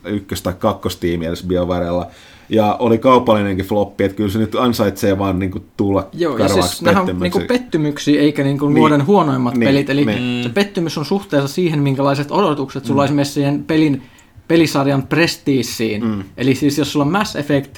ykkös- 0.06 0.42
tai 0.42 0.54
kakkostiimi 0.54 1.26
edes 1.26 1.44
BioWarella 1.44 2.08
ja 2.52 2.76
oli 2.80 2.98
kaupallinenkin 2.98 3.66
floppi, 3.66 4.04
että 4.04 4.18
kyllä 4.18 4.30
se 4.30 4.40
nyt 4.40 4.56
ansaitsee 4.56 5.18
vaan 5.18 5.40
niin 5.40 5.52
kuin 5.52 5.64
tulla 5.78 6.08
Joo, 6.14 6.38
ja 6.38 6.48
siis 6.48 6.82
nämä 6.82 7.02
on 7.02 7.20
niin 7.20 7.32
kuin 7.32 7.48
pettymyksiä 7.48 8.22
eikä 8.22 8.44
niin 8.44 8.60
kuin 8.60 8.74
niin. 8.74 8.80
vuoden 8.80 9.06
huonoimmat 9.06 9.58
niin, 9.58 9.68
pelit, 9.68 9.90
eli 9.90 10.06
niin. 10.06 10.44
se 10.44 10.50
pettymys 10.50 10.98
on 10.98 11.06
suhteessa 11.06 11.48
siihen, 11.48 11.80
minkälaiset 11.80 12.32
odotukset 12.32 12.86
sulla 12.86 13.02
mm. 13.02 13.06
esimerkiksi 13.06 13.34
siihen 13.34 13.64
pelin 13.64 14.02
pelisarjan 14.48 15.04
prestiisiin. 15.08 16.06
Mm. 16.06 16.24
Eli 16.38 16.56
siis 16.56 16.78
jos 16.78 16.92
sulla 16.92 17.06
on 17.06 17.12
Mass 17.12 17.36
Effect, 17.36 17.78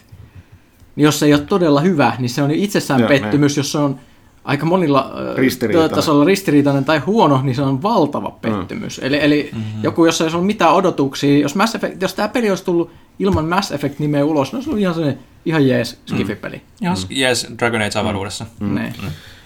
niin 0.96 1.04
jos 1.04 1.20
se 1.20 1.26
ei 1.26 1.34
ole 1.34 1.42
todella 1.42 1.82
hyvä, 1.82 2.14
niin 2.20 2.30
se 2.30 2.44
on 2.44 2.52
jo 2.52 2.58
itsessään 2.60 3.00
Joo, 3.00 3.10
pettymys. 3.10 3.58
Jos 3.58 3.72
se 3.72 3.78
on 3.78 4.00
aika 4.44 4.66
monilla 4.66 5.14
Ristiriitainen. 5.36 5.96
tasolla 5.96 6.26
ristiriitainen 6.26 6.86
tai 6.86 7.00
huono, 7.00 7.42
niin 7.44 7.56
se 7.56 7.62
on 7.62 7.84
valtava 7.84 8.32
pettymys. 8.32 9.02
Mm. 9.02 9.08
Eli, 9.08 9.20
eli 9.22 9.50
mm-hmm. 9.54 9.84
joku, 9.84 10.06
jos 10.06 10.22
ei 10.22 10.30
ole 10.34 10.46
mitään 10.46 10.74
odotuksia, 10.74 11.38
jos, 11.38 11.56
Mass 11.56 11.76
Effect, 11.76 12.02
jos 12.02 12.14
tämä 12.14 12.28
peli 12.28 12.50
olisi 12.50 12.66
tullut 12.66 12.92
ilman 13.20 13.46
Mass 13.46 13.72
Effect-nimeä 13.72 14.26
ulos, 14.26 14.54
no 14.54 14.62
se 14.62 14.70
on 14.70 14.80
ihan 14.80 14.96
se 14.96 15.18
ihan 15.46 15.68
jees 15.68 16.00
skifipeli. 16.06 16.62
Ihan 16.82 16.98
mm. 17.10 17.18
yes, 17.18 17.48
Dragon 17.60 17.82
Age 17.82 18.00
avaruudessa. 18.00 18.46
Mm. 18.60 18.76
Ne. 18.76 18.94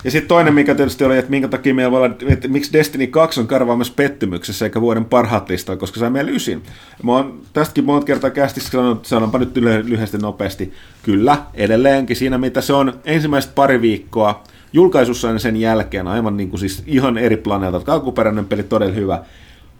Ja 0.03 0.11
sitten 0.11 0.27
toinen, 0.27 0.53
mikä 0.53 0.75
tietysti 0.75 1.03
oli, 1.03 1.17
että 1.17 1.31
minkä 1.31 1.47
takia 1.47 1.73
meillä 1.73 1.91
voi 1.91 2.03
olla, 2.05 2.15
että 2.27 2.47
miksi 2.47 2.73
Destiny 2.73 3.07
2 3.07 3.39
on 3.39 3.47
karvaamassa 3.47 3.93
pettymyksessä 3.95 4.65
eikä 4.65 4.81
vuoden 4.81 5.05
parhaat 5.05 5.49
listalla, 5.49 5.79
koska 5.79 5.99
sai 5.99 6.09
meillä 6.09 6.31
ysin. 6.31 6.63
Mä 7.03 7.11
oon 7.11 7.41
tästäkin 7.53 7.85
monta 7.85 8.05
kertaa 8.05 8.29
kästissä 8.29 8.69
sanonut, 8.69 9.05
sanonpa 9.05 9.37
nyt 9.37 9.57
lyhy- 9.57 9.89
lyhyesti 9.89 10.17
nopeasti, 10.17 10.73
kyllä, 11.03 11.37
edelleenkin 11.53 12.15
siinä, 12.15 12.37
mitä 12.37 12.61
se 12.61 12.73
on 12.73 12.99
ensimmäiset 13.05 13.55
pari 13.55 13.81
viikkoa, 13.81 14.43
julkaisussa 14.73 15.39
sen 15.39 15.57
jälkeen, 15.57 16.07
aivan 16.07 16.37
niin 16.37 16.49
kuin 16.49 16.59
siis 16.59 16.83
ihan 16.85 17.17
eri 17.17 17.37
planeetalta, 17.37 17.93
alkuperäinen 17.93 18.45
peli 18.45 18.63
todella 18.63 18.93
hyvä, 18.93 19.23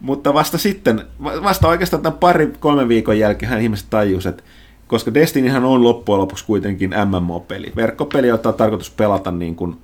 mutta 0.02 0.34
vasta 0.34 0.58
sitten, 0.58 1.02
va- 1.24 1.44
vasta 1.44 1.68
oikeastaan 1.68 2.04
tämän 2.04 2.20
pari, 2.20 2.54
kolme 2.60 2.88
viikon 2.88 3.20
jälkeen 3.20 3.50
hän 3.50 3.62
ihmiset 3.62 3.88
tajus, 3.90 4.26
että 4.26 4.44
koska 4.88 5.14
Destinyhän 5.14 5.66
on 5.66 5.84
loppujen 5.84 6.22
lopuksi 6.22 6.46
kuitenkin 6.46 6.94
MMO-peli, 7.06 7.74
verkkopeli, 7.76 8.28
jota 8.28 8.50
on 8.50 8.56
tarkoitus 8.56 8.90
pelata 8.90 9.32
niin 9.32 9.56
kuin, 9.56 9.76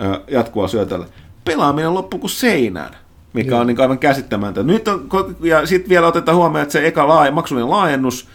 ö, 0.00 0.20
jatkuvaa 0.30 0.68
syötöllä. 0.68 1.06
Pelaaminen 1.44 1.94
loppuu 1.94 2.20
kuin 2.20 2.30
seinään, 2.30 2.96
mikä 3.32 3.60
on 3.60 3.66
niin 3.66 3.80
aivan 3.80 3.98
käsittämätöntä. 3.98 4.72
Nyt 4.72 4.88
on, 4.88 5.08
ja 5.40 5.66
sitten 5.66 5.88
vielä 5.88 6.06
otetaan 6.06 6.36
huomioon, 6.36 6.62
että 6.62 6.72
se 6.72 6.86
eka 6.86 7.08
laaja, 7.08 7.32
maksullinen 7.32 7.70
laajennus 7.70 8.28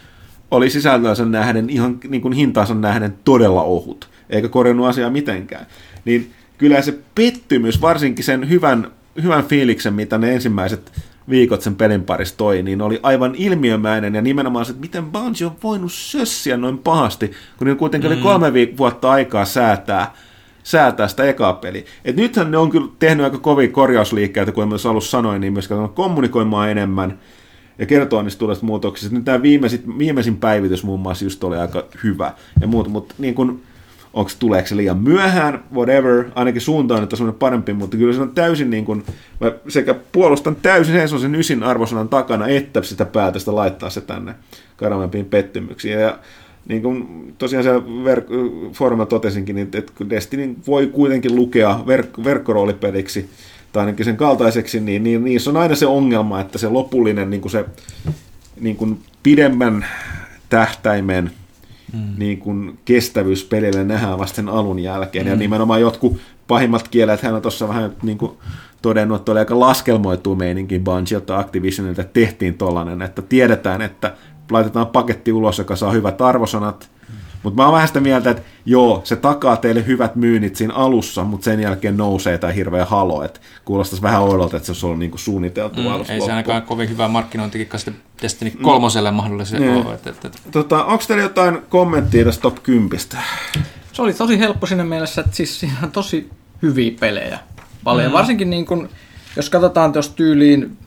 oli 0.52 0.70
sisältöönsä 0.70 1.26
nähden, 1.26 1.70
ihan 1.70 2.00
niin 2.08 2.22
kuin 2.22 2.34
hintaansa 2.34 2.74
nähden 2.74 3.18
todella 3.24 3.63
ohut, 3.63 4.10
eikä 4.30 4.48
korjannut 4.48 4.88
asiaa 4.88 5.10
mitenkään. 5.10 5.65
Niin 6.06 6.32
kyllä 6.58 6.82
se 6.82 7.00
pettymys, 7.15 7.82
varsinkin 7.82 8.26
sen 8.26 8.50
hyvän, 8.50 8.91
hyvän 9.24 9.44
fiiliksen, 9.44 9.94
mitä 9.94 10.18
ne 10.18 10.34
ensimmäiset 10.34 10.91
viikot 11.30 11.62
sen 11.62 11.76
pelin 11.76 12.04
parissa 12.04 12.38
toi, 12.38 12.63
niin 12.63 12.82
oli 12.82 13.00
aivan 13.04 13.36
ilmiömäinen 13.36 14.15
ja 14.15 14.22
nimenomaan 14.22 14.65
se, 14.65 14.72
että 14.72 14.82
miten 14.82 15.06
Bungie 15.06 15.48
on 15.48 15.56
voinut 15.63 15.91
sössiä 15.91 16.58
noin 16.58 16.78
pahasti, 16.78 17.28
kun 17.58 17.68
niillä 17.68 17.80
kuitenkin 17.80 18.12
oli 18.12 18.22
kolme 18.22 18.50
viik- 18.50 18.78
vuotta 18.78 19.12
aikaa 19.12 19.46
säätää, 19.46 20.13
säätää 20.63 21.08
sitä 21.08 21.24
ekaa 21.24 21.54
peliä. 21.54 21.84
Et 22.06 22.15
nythän 22.15 22.52
ne 22.52 22.58
on 22.58 22.70
kyllä 22.70 22.88
tehnyt 23.00 23.24
aika 23.24 23.38
kovia 23.38 23.68
korjausliikkeitä, 23.68 24.52
kuten 24.52 24.70
myös 24.70 24.86
alussa 24.86 25.12
sanoin, 25.12 25.41
niin 25.41 25.54
myös 25.54 25.70
kommunikoimaan 25.94 26.70
enemmän 26.70 27.20
ja 27.80 27.86
kertoa 27.86 28.24
niistä 28.24 28.39
tulevista 28.39 28.65
muutoksista. 28.65 29.15
Nyt 29.15 29.26
tämä 29.26 29.41
viimeisin, 29.41 29.98
viimeisin 29.98 30.38
päivitys 30.38 30.84
muun 30.84 31.00
muassa 31.00 31.26
just 31.26 31.44
oli 31.44 31.58
aika 31.58 31.84
hyvä 32.04 32.34
ja 32.62 32.68
muut, 32.68 32.88
mutta 32.88 33.15
niin 33.18 33.36
kuin, 33.36 33.62
onko 34.15 34.32
tuleeko 34.39 34.67
se 34.67 34.78
liian 34.78 34.97
myöhään, 34.97 35.63
whatever, 35.73 36.25
ainakin 36.36 36.62
suuntaan, 36.62 37.04
että 37.04 37.15
se 37.15 37.23
on 37.23 37.34
parempi, 37.34 37.73
mutta 37.73 37.97
kyllä 37.97 38.13
se 38.13 38.21
on 38.21 38.36
täysin 38.36 38.69
niin 38.69 38.86
kuin, 38.86 39.04
mä 39.39 39.51
sekä 39.67 39.95
puolustan 40.12 40.56
täysin 40.56 41.10
sen 41.10 41.19
sen 41.19 41.36
ysin 41.36 41.63
arvosanan 41.63 42.10
takana, 42.10 42.47
että 42.47 42.82
sitä 42.82 43.06
päätöstä 43.06 43.56
laittaa 43.56 43.89
se 43.89 44.01
tänne 44.01 44.36
karamempiin 44.78 45.25
pettymyksiin. 45.25 45.99
Ja 45.99 46.19
niin 46.67 46.82
kuin 46.82 47.08
tosiaan 47.38 47.63
se 47.63 47.71
verk- 47.80 48.71
foorumilla 48.73 49.06
totesinkin, 49.06 49.56
niin 49.56 49.69
että 49.73 49.93
kun 49.97 50.10
Destiny 50.10 50.56
voi 50.67 50.88
kuitenkin 50.88 51.36
lukea 51.36 51.80
verk- 51.86 52.23
verkkoroolipeliksi, 52.23 53.30
tai 53.73 53.82
ainakin 53.82 54.06
sen 54.06 54.17
kaltaiseksi, 54.17 54.80
niin, 54.80 55.04
niin 55.04 55.23
niissä 55.23 55.49
on 55.49 55.58
aina 55.58 55.75
se 55.75 55.86
ongelma, 55.86 56.41
että 56.41 56.58
se 56.58 56.69
lopullinen 56.69 57.30
niin 57.30 57.41
kuin 57.41 57.51
se 57.51 57.65
niin 58.60 58.75
kuin 58.75 58.99
pidemmän 59.23 59.86
tähtäimen 60.49 61.32
mm. 61.95 62.13
niin 62.17 62.38
kuin 62.38 62.79
kestävyys 62.86 63.43
pelille 63.43 63.84
nähdään 63.84 64.19
vasta 64.19 64.36
sen 64.36 64.49
alun 64.49 64.79
jälkeen. 64.79 65.25
Mm. 65.25 65.31
Ja 65.31 65.38
nimenomaan 65.38 65.81
jotkut 65.81 66.17
pahimmat 66.47 66.88
kielet, 66.88 67.21
hän 67.21 67.36
on 67.36 67.41
tuossa 67.41 67.67
vähän 67.67 67.95
niin 68.03 68.17
kuin 68.17 68.31
todennut, 68.81 69.19
että 69.19 69.31
oli 69.31 69.39
aika 69.39 69.60
laskelmoitu 69.60 70.36
meininkin 70.36 70.84
Bungielta 70.84 71.39
Activisionilta, 71.39 72.03
tehtiin 72.03 72.58
tollanen, 72.58 73.01
että 73.01 73.21
tiedetään, 73.21 73.81
että 73.81 74.13
laitetaan 74.51 74.88
paketti 74.88 75.31
ulos, 75.31 75.58
joka 75.58 75.75
saa 75.75 75.91
hyvät 75.91 76.21
arvosanat, 76.21 76.89
mutta 77.45 77.62
mä 77.62 77.65
oon 77.65 77.73
vähän 77.73 77.88
sitä 77.88 77.99
mieltä, 77.99 78.29
että 78.29 78.43
joo, 78.65 79.01
se 79.03 79.15
takaa 79.15 79.58
teille 79.58 79.86
hyvät 79.86 80.15
myynnit 80.15 80.55
siinä 80.55 80.73
alussa, 80.73 81.23
mutta 81.23 81.45
sen 81.45 81.60
jälkeen 81.60 81.97
nousee 81.97 82.38
tämä 82.38 82.53
hirveä 82.53 82.86
halo, 82.86 83.23
että 83.23 83.39
kuulostaisi 83.65 84.01
vähän 84.01 84.21
oudolta, 84.21 84.58
että 84.58 84.65
se 84.65 84.71
olisi 84.71 84.86
ollut 84.86 84.99
niinku 84.99 85.17
suunniteltu 85.17 85.81
Mm, 85.81 85.88
alusta 85.88 86.13
ei 86.13 86.21
se 86.21 86.31
ainakaan 86.31 86.62
kovin 86.62 86.89
hyvää 86.89 87.08
markkinointikin 87.08 87.67
sitten 87.75 87.95
Destiny 88.21 88.51
kolmoselle 88.62 89.12
mahdollisesti 89.12 89.65
Niin. 89.65 89.86
ole. 89.86 89.93
Et, 89.93 90.08
et, 90.08 90.25
et. 90.25 90.41
Tota, 90.51 90.86
onko 90.86 91.03
teillä 91.08 91.23
jotain 91.23 91.58
kommenttia 91.69 92.25
tästä 92.25 92.41
top 92.41 92.63
10? 92.63 92.99
Se 93.91 94.01
oli 94.01 94.13
tosi 94.13 94.39
helppo 94.39 94.65
siinä 94.65 94.84
mielessä, 94.84 95.21
että 95.21 95.36
siis 95.36 95.60
siinä 95.60 95.75
on 95.84 95.91
tosi 95.91 96.29
hyviä 96.62 96.91
pelejä. 96.99 97.39
Paljon. 97.84 98.12
Mm. 98.12 98.13
Varsinkin 98.13 98.49
niin 98.49 98.65
kun, 98.65 98.89
jos 99.36 99.49
katsotaan 99.49 99.93
tuossa 99.93 100.15
tyyliin 100.15 100.77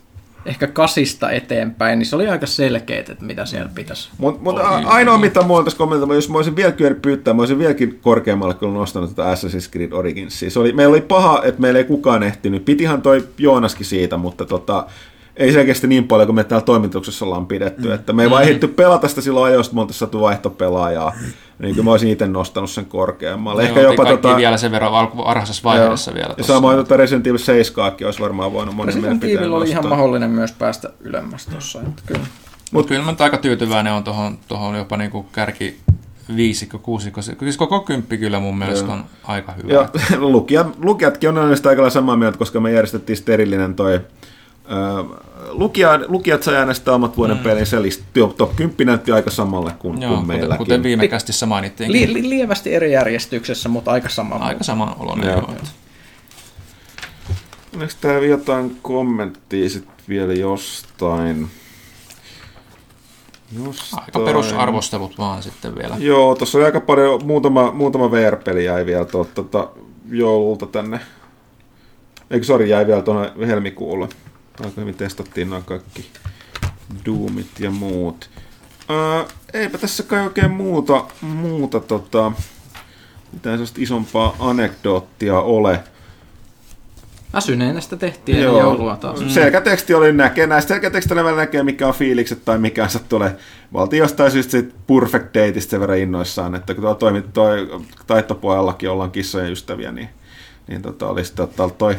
ehkä 0.48 0.66
kasista 0.66 1.30
eteenpäin, 1.30 1.98
niin 1.98 2.06
se 2.06 2.16
oli 2.16 2.28
aika 2.28 2.46
selkeät, 2.46 3.08
että 3.08 3.24
mitä 3.24 3.46
siellä 3.46 3.70
pitäisi. 3.74 4.08
Mutta 4.18 4.42
mut 4.42 4.58
a- 4.58 4.82
ainoa, 4.86 5.18
mitä 5.18 5.42
mua 5.42 5.58
on 5.58 5.64
tässä 5.64 5.78
kommentoimaan, 5.78 6.16
jos 6.16 6.28
mä 6.28 6.36
olisin 6.36 6.56
vielä 6.56 6.72
kyennyt 6.72 7.02
pyytää, 7.02 7.34
mä 7.34 7.42
olisin 7.42 7.58
vieläkin 7.58 7.98
korkeammalle 8.02 8.54
kyllä 8.54 8.72
nostanut 8.72 9.10
tätä 9.10 9.34
Assassin's 9.34 9.70
Creed 9.72 9.92
Originsia. 9.92 10.50
Se 10.50 10.58
oli, 10.58 10.72
meillä 10.72 10.92
oli 10.92 11.00
paha, 11.00 11.42
että 11.44 11.60
meillä 11.60 11.78
ei 11.78 11.84
kukaan 11.84 12.22
ehtinyt. 12.22 12.64
Pitihan 12.64 13.02
toi 13.02 13.28
Joonaskin 13.38 13.86
siitä, 13.86 14.16
mutta 14.16 14.44
tota, 14.44 14.86
ei 15.36 15.52
selkeästi 15.52 15.86
niin 15.86 16.08
paljon 16.08 16.26
kuin 16.26 16.36
me 16.36 16.44
täällä 16.44 16.64
toimituksessa 16.64 17.24
ollaan 17.24 17.46
pidetty. 17.46 17.92
Että 17.92 18.12
me 18.12 18.22
ei 18.22 18.30
vaan 18.30 18.42
ehditty 18.42 18.68
pelata 18.68 19.08
sitä 19.08 19.20
silloin 19.20 19.52
ajoista, 19.52 19.74
me 19.74 19.80
oltaisiin 19.80 19.98
saatu 19.98 20.20
vaihtopelaajaa. 20.20 21.12
Niin 21.58 21.74
kyllä 21.74 21.84
mä 21.84 21.90
olisin 21.90 22.10
itse 22.10 22.26
nostanut 22.26 22.70
sen 22.70 22.86
korkeammalle. 22.86 23.62
Ehkä 23.62 23.80
Joo, 23.80 23.90
jopa 23.90 24.04
kaikki 24.04 24.22
tota, 24.22 24.36
vielä 24.36 24.56
sen 24.56 24.70
verran 24.70 24.92
alku- 24.92 25.24
varhaisessa 25.24 25.62
vaiheessa 25.64 26.14
vielä. 26.14 26.28
ja 26.28 26.34
tossa. 26.34 26.52
samoin 26.52 26.76
tota 26.76 26.96
Resident 26.96 27.26
Evil 27.26 27.38
7 27.38 27.92
olisi 28.04 28.20
varmaan 28.20 28.52
voinut 28.52 28.74
monen 28.74 28.94
Resident 28.94 29.24
Evil 29.24 29.52
oli 29.52 29.70
ihan 29.70 29.88
mahdollinen 29.88 30.30
myös 30.30 30.52
päästä 30.52 30.90
ylemmäs 31.00 31.46
tuossa. 31.46 31.80
Että 31.80 32.02
kyllä. 32.06 32.26
Mutta 32.72 32.88
kyllä 32.88 33.04
mä 33.04 33.10
nyt 33.10 33.20
aika 33.20 33.38
tyytyväinen 33.38 33.92
on 33.92 34.04
tuohon, 34.04 34.38
tuohon 34.48 34.76
jopa 34.76 34.96
niinku 34.96 35.22
kärki 35.22 35.76
viisikko, 36.36 36.78
kuusikko. 36.78 37.22
Siis 37.22 37.56
koko 37.56 37.80
kymppi 37.80 38.18
kyllä 38.18 38.40
mun 38.40 38.58
mielestä 38.58 38.92
on 38.92 39.04
aika 39.24 39.52
hyvä. 39.52 39.72
Ja 39.72 39.88
lukijat, 40.18 40.66
lukijatkin 40.78 41.28
on 41.28 41.34
näistä 41.34 41.68
aika 41.68 41.90
samaa 41.90 42.16
mieltä, 42.16 42.38
koska 42.38 42.60
me 42.60 42.72
järjestettiin 42.72 43.16
sterillinen 43.16 43.74
toi 43.74 44.00
lukijat, 45.50 46.00
lukijat 46.08 46.42
sai 46.42 46.56
äänestää 46.56 46.94
omat 46.94 47.16
vuoden 47.16 47.36
mm. 47.36 47.42
pelinsä, 47.42 47.76
eli 47.76 47.88
top, 48.14 48.36
top 48.36 48.56
10 48.56 48.86
näytti 48.86 49.12
aika 49.12 49.30
samalle 49.30 49.72
kuin, 49.78 50.02
Joo, 50.02 50.10
kuin 50.10 50.20
kuten, 50.20 50.36
meilläkin. 50.36 50.58
kuten 50.58 50.82
viime 50.82 51.08
kästissä 51.08 51.46
mainittiin. 51.46 51.92
Li- 51.92 52.12
li- 52.12 52.28
lievästi 52.28 52.74
eri 52.74 52.92
järjestyksessä, 52.92 53.68
mutta 53.68 53.90
aika 53.90 54.08
sama. 54.08 54.34
Aika 54.34 54.64
sama 54.64 54.96
oloinen. 54.98 55.28
Joo. 55.28 55.54
Onko 57.74 57.92
täällä 58.00 58.26
jotain 58.26 58.78
kommenttia 58.82 59.70
sitten 59.70 59.94
vielä 60.08 60.32
jostain? 60.32 61.50
jostain? 63.64 64.02
Aika 64.02 64.20
perusarvostelut 64.20 65.18
vaan 65.18 65.42
sitten 65.42 65.74
vielä. 65.74 65.96
Joo, 65.98 66.34
tuossa 66.34 66.58
oli 66.58 66.64
aika 66.64 66.80
paljon, 66.80 67.26
muutama, 67.26 67.72
muutama 67.72 68.10
VR-peli 68.10 68.64
jäi 68.64 68.86
vielä 68.86 69.04
tuolta 69.04 69.30
tota, 69.34 69.68
joululta 70.10 70.66
tänne. 70.66 71.00
Eikö 72.30 72.46
sori, 72.46 72.70
jäi 72.70 72.86
vielä 72.86 73.02
tuonne 73.02 73.46
helmikuulle. 73.46 74.08
Aika 74.64 74.80
hyvin 74.80 74.94
testattiin 74.94 75.50
nämä 75.50 75.62
kaikki 75.62 76.10
Doomit 77.06 77.60
ja 77.60 77.70
muut. 77.70 78.30
Ää, 78.88 79.24
eipä 79.52 79.78
tässä 79.78 80.02
kai 80.02 80.24
oikein 80.24 80.50
muuta, 80.50 81.04
muuta 81.20 81.80
tota, 81.80 82.32
mitään 83.32 83.60
isompaa 83.78 84.36
anekdoottia 84.38 85.40
ole. 85.40 85.80
Väsyneenä 87.32 87.80
sitä 87.80 87.96
tehtiin 87.96 88.38
ennen 88.38 88.58
joulua 88.58 88.96
taas. 88.96 89.20
Mm. 89.20 89.28
Selkäteksti 89.28 89.94
oli 89.94 90.12
näkee, 90.12 90.46
näistä 90.46 90.68
selkätekstillä 90.68 91.24
välillä 91.24 91.42
näkee, 91.42 91.62
mikä 91.62 91.86
on 91.88 91.94
fiilikset 91.94 92.44
tai 92.44 92.58
mikä 92.58 92.88
se 92.88 92.98
tulee. 92.98 93.36
Valtiin 93.72 94.00
jostain 94.00 94.30
syystä 94.30 94.50
sit 94.50 94.74
Perfect 94.86 95.26
Dateista 95.26 95.70
sen 95.70 95.80
verran 95.80 95.98
innoissaan, 95.98 96.54
että 96.54 96.74
kun 96.74 96.82
tuo 96.82 96.94
toimit 96.94 97.32
toi 97.32 97.80
taittopojallakin 98.06 98.90
ollaan 98.90 99.10
kissojen 99.10 99.52
ystäviä, 99.52 99.92
niin, 99.92 100.08
niin 100.68 100.82
tota, 100.82 101.08
oli 101.08 101.24
sitten 101.24 101.44
ottaa 101.44 101.70
toi 101.70 101.96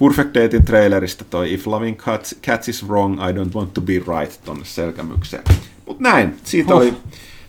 Perfect 0.00 0.34
Datein 0.34 0.64
trailerista 0.64 1.24
toi 1.24 1.54
If 1.54 1.66
loving 1.66 1.96
cats, 1.96 2.34
cats 2.42 2.68
is 2.68 2.86
wrong, 2.86 3.14
I 3.14 3.32
don't 3.32 3.54
want 3.54 3.74
to 3.74 3.80
be 3.80 3.92
right 3.92 4.44
tonne 4.44 4.64
selkämykseen. 4.64 5.44
Mut 5.86 6.00
näin, 6.00 6.36
siitä, 6.44 6.74
oli, 6.74 6.94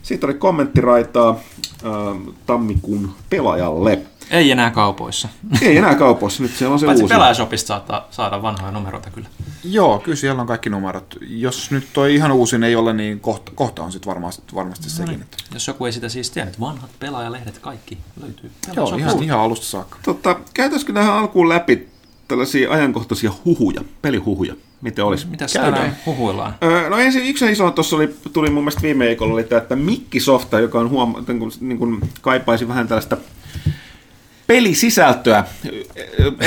siitä 0.02 0.28
oli 0.28 0.34
kommenttiraitaa 0.34 1.40
ähm, 1.86 2.30
tammikuun 2.46 3.12
pelaajalle. 3.30 4.00
Ei 4.32 4.52
enää 4.52 4.72
kaupoissa. 4.72 5.30
Ei 5.62 5.78
enää 5.78 5.96
kaupoissa, 5.96 6.44
nyt 6.44 6.52
siellä 6.52 6.74
on 6.74 6.80
se 6.80 6.86
Paitsi 6.86 7.04
uusi. 7.04 7.14
pelaajashopista 7.14 7.68
saattaa 7.68 8.08
saada 8.12 8.42
vanhoja 8.42 8.72
numeroita 8.72 9.10
kyllä. 9.10 9.28
Joo, 9.64 10.00
kyllä 10.00 10.16
siellä 10.16 10.42
on 10.42 10.48
kaikki 10.48 10.70
numerot. 10.70 11.18
Jos 11.22 11.72
nyt 11.72 11.88
toi 11.94 12.16
ihan 12.16 12.32
uusin 12.32 12.64
ei 12.64 12.76
ole, 12.76 12.94
niin 12.94 13.20
kohta, 13.20 13.52
kohta 13.56 13.84
on 13.84 13.92
sitten 13.92 14.10
varmasti, 14.10 14.44
varmasti 14.56 14.90
sekin. 14.90 15.22
Että. 15.22 15.38
Jos 15.54 15.68
joku 15.68 15.86
ei 15.86 15.92
sitä 15.92 16.10
siis 16.10 16.32
tiennyt, 16.32 16.60
vanhat 16.60 16.90
pelaajalehdet 17.00 17.60
kaikki 17.60 17.98
löytyy. 18.22 18.52
Joo, 18.76 18.96
ihan, 18.96 19.24
ihan 19.24 19.40
alusta 19.40 19.66
saakka. 19.66 19.98
Tota, 20.04 20.40
käytäisikö 20.54 20.94
tähän 20.94 21.14
alkuun 21.14 21.50
läpi 21.50 21.88
tällaisia 22.30 22.72
ajankohtaisia 22.72 23.32
huhuja, 23.46 23.82
pelihuhuja? 24.02 24.54
miten 24.82 25.06
olisi. 25.06 25.28
Mitäs 25.28 25.54
Käydään. 25.54 25.74
tänään 25.74 25.98
huhuillaan? 26.06 26.56
Öö, 26.64 26.90
No 26.90 26.98
ensin 26.98 27.26
yksi 27.26 27.52
iso 27.52 27.72
tuossa 27.72 27.96
oli, 27.96 28.16
tuli 28.34 28.50
mun 28.50 28.64
mielestä 28.64 28.82
viime 28.82 29.06
viikolla, 29.06 29.34
oli 29.34 29.44
tämä, 29.44 29.62
että 29.62 29.76
Microsoft, 29.76 30.54
joka 30.62 30.80
on 30.80 30.90
huoma, 30.90 31.24
niin 31.28 31.40
kuin, 31.40 31.52
niin 31.60 31.78
kuin 31.78 32.00
kaipaisi 32.22 32.68
vähän 32.68 32.88
tällaista 32.88 33.18
pelisisältöä. 34.48 35.44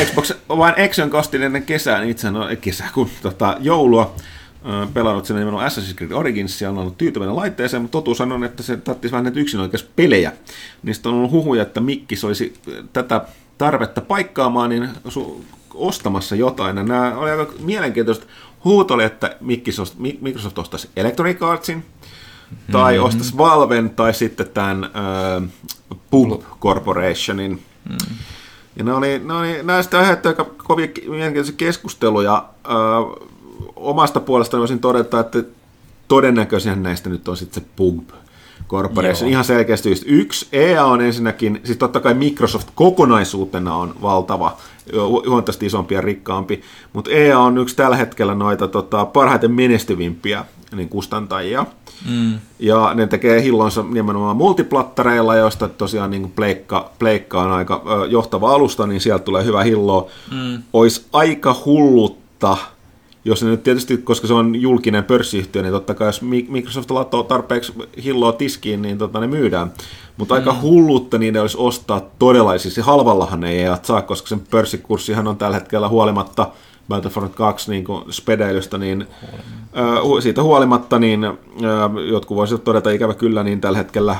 Xbox 0.04 0.32
One 0.48 0.88
X 0.88 0.98
on 0.98 1.10
kostin 1.10 1.42
ennen 1.42 1.62
kesää, 1.62 2.00
niin 2.00 2.10
itse 2.10 2.28
on 2.28 2.56
kesä, 2.60 2.84
kun 2.94 3.08
tota, 3.22 3.56
joulua 3.60 4.14
pelannut 4.94 5.24
sen 5.24 5.36
nimenomaan 5.36 5.70
Assassin's 5.70 5.94
Creed 5.94 6.12
Origins 6.12 6.62
ja 6.62 6.70
on 6.70 6.78
ollut 6.78 6.98
tyytyväinen 6.98 7.36
laitteeseen, 7.36 7.82
mutta 7.82 7.92
totuus 7.98 8.20
on, 8.20 8.44
että 8.44 8.62
se 8.62 8.76
tarvitsisi 8.76 9.12
vähän 9.12 9.24
näitä 9.24 9.40
yksinoikeus 9.40 9.82
pelejä. 9.96 10.32
Niistä 10.82 11.08
on 11.08 11.14
ollut 11.14 11.30
huhuja, 11.30 11.62
että 11.62 11.80
Mikkis 11.80 12.24
olisi 12.24 12.54
tätä 12.92 13.20
tarvetta 13.58 14.00
paikkaamaan, 14.00 14.70
niin 14.70 14.88
su- 15.08 15.42
ostamassa 15.74 16.36
jotain. 16.36 16.76
Ja 16.76 16.82
nämä 16.82 17.18
oli 17.18 17.30
aika 17.30 17.52
mielenkiintoista. 17.58 18.26
Huut 18.64 18.90
oli, 18.90 19.04
että 19.04 19.36
Microsoft, 19.40 19.98
Mi- 19.98 20.18
Microsoft 20.20 20.58
ostaisi 20.58 20.88
Electronic 20.96 21.42
Artsin, 21.42 21.84
tai 22.72 22.92
Mm-hmm. 22.92 23.06
ostaisi 23.06 23.38
Valven, 23.38 23.90
tai 23.90 24.14
sitten 24.14 24.48
tämän 24.48 24.84
äh, 24.84 25.48
Pulp 26.10 26.42
Corporationin. 26.60 27.62
Mm. 27.88 27.96
Ja 28.76 28.84
ne 28.84 28.92
oli, 28.92 29.18
ne 29.24 29.34
oli 29.34 29.62
näistä 29.62 29.98
aiheutti 29.98 30.28
aika 30.28 30.44
kovia 30.44 30.88
ki- 30.88 31.08
mielenkiintoisia 31.08 31.54
keskusteluja. 31.56 32.44
Äh, 32.66 33.26
omasta 33.76 34.20
puolestani 34.20 34.58
voisin 34.58 34.80
todeta, 34.80 35.20
että 35.20 35.42
todennäköisesti 36.08 36.80
näistä 36.80 37.10
nyt 37.10 37.28
on 37.28 37.36
sitten 37.36 37.62
se 37.62 37.68
Pulp 37.76 38.08
Corporation. 38.68 39.28
Joo. 39.28 39.30
Ihan 39.32 39.44
selkeästi 39.44 39.88
just 39.88 40.02
yksi. 40.06 40.46
EA 40.52 40.84
on 40.84 41.00
ensinnäkin, 41.00 41.60
siis 41.64 41.78
totta 41.78 42.00
kai 42.00 42.14
Microsoft 42.14 42.68
kokonaisuutena 42.74 43.76
on 43.76 43.94
valtava, 44.02 44.56
hu- 44.92 45.28
huomattavasti 45.28 45.66
isompi 45.66 45.94
ja 45.94 46.00
rikkaampi, 46.00 46.62
mutta 46.92 47.10
EA 47.10 47.38
on 47.38 47.58
yksi 47.58 47.76
tällä 47.76 47.96
hetkellä 47.96 48.34
noita 48.34 48.68
tota, 48.68 49.04
parhaiten 49.04 49.50
menestyvimpiä 49.52 50.44
niin 50.76 50.88
kustantajia. 50.88 51.66
Mm. 52.10 52.38
Ja 52.58 52.94
ne 52.94 53.06
tekee 53.06 53.42
hillonsa 53.42 53.82
nimenomaan 53.82 54.36
multiplattareilla, 54.36 55.36
joista 55.36 55.68
tosiaan 55.68 56.10
niin 56.10 56.22
kuin 56.22 56.32
pleikka, 56.32 56.90
pleikka 56.98 57.42
on 57.42 57.52
aika 57.52 57.82
ö, 57.86 58.06
johtava 58.06 58.54
alusta, 58.54 58.86
niin 58.86 59.00
sieltä 59.00 59.24
tulee 59.24 59.44
hyvä 59.44 59.62
hillo. 59.62 60.08
Mm. 60.30 60.62
Olisi 60.72 61.06
aika 61.12 61.56
hullutta, 61.64 62.56
jos 63.24 63.42
ne 63.42 63.50
nyt 63.50 63.62
tietysti, 63.62 63.96
koska 63.98 64.26
se 64.26 64.34
on 64.34 64.54
julkinen 64.62 65.04
pörssiyhtiö, 65.04 65.62
niin 65.62 65.72
totta 65.72 65.94
kai 65.94 66.08
jos 66.08 66.22
Mi- 66.22 66.46
Microsoft 66.48 66.90
latoo 66.90 67.22
tarpeeksi 67.22 67.72
hilloa 68.04 68.32
tiskiin, 68.32 68.82
niin 68.82 68.98
tota, 68.98 69.20
ne 69.20 69.26
myydään. 69.26 69.72
Mutta 70.16 70.34
aika 70.34 70.56
hullutta 70.62 71.18
niiden 71.18 71.42
olisi 71.42 71.56
ostaa 71.60 72.00
todella, 72.18 72.58
siis 72.58 72.76
halvallahan 72.76 73.40
ne 73.40 73.50
ei 73.50 73.64
saa, 73.82 74.02
koska 74.02 74.28
sen 74.28 74.40
pörssikurssihan 74.50 75.26
on 75.28 75.36
tällä 75.36 75.56
hetkellä 75.56 75.88
huolimatta 75.88 76.46
Battlefront 76.88 77.34
2 77.34 77.70
niin 77.70 77.84
kuin 77.84 78.04
spedeilystä, 78.12 78.78
niin 78.78 79.06
ö, 80.16 80.20
siitä 80.22 80.42
huolimatta, 80.42 80.98
niin 80.98 81.24
ö, 81.24 81.30
jotkut 82.10 82.36
voisivat 82.36 82.64
todeta 82.64 82.90
ikävä 82.90 83.14
kyllä, 83.14 83.42
niin 83.42 83.60
tällä 83.60 83.78
hetkellä 83.78 84.16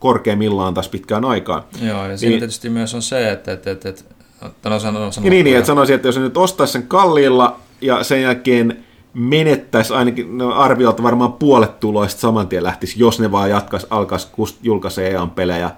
korkeimmillaan 0.00 0.74
taas 0.74 0.88
pitkään 0.88 1.24
aikaan. 1.24 1.62
Joo, 1.82 2.06
ja 2.06 2.16
siinä 2.16 2.30
Niin- 2.30 2.40
tietysti 2.40 2.70
myös 2.70 2.94
on 2.94 3.02
se, 3.02 3.30
että, 3.32 3.52
että, 3.52 3.70
että, 3.70 3.88
että 3.88 4.70
no, 4.70 4.78
sano, 4.78 5.12
sano, 5.12 5.26
Ja 5.26 5.30
niin, 5.30 5.44
niin, 5.44 5.56
että 5.56 5.66
sanoisin, 5.66 5.94
että 5.96 6.08
jos 6.08 6.18
nyt 6.18 6.36
ostaisi 6.36 6.72
sen 6.72 6.82
kalliilla 6.86 7.56
ja 7.80 8.04
sen 8.04 8.22
jälkeen 8.22 8.84
menettäisi 9.14 9.94
ainakin 9.94 10.38
no 10.38 10.52
arviolta 10.52 11.02
varmaan 11.02 11.32
puolet 11.32 11.80
tuloista 11.80 12.20
saman 12.20 12.48
tien 12.48 12.62
lähtisi, 12.62 13.00
jos 13.00 13.20
ne 13.20 13.32
vaan 13.32 13.50
jatkaisi, 13.50 13.86
alkaisi 13.90 14.28
julkaisee 14.62 15.10
EAN 15.10 15.30
pelejä 15.30 15.70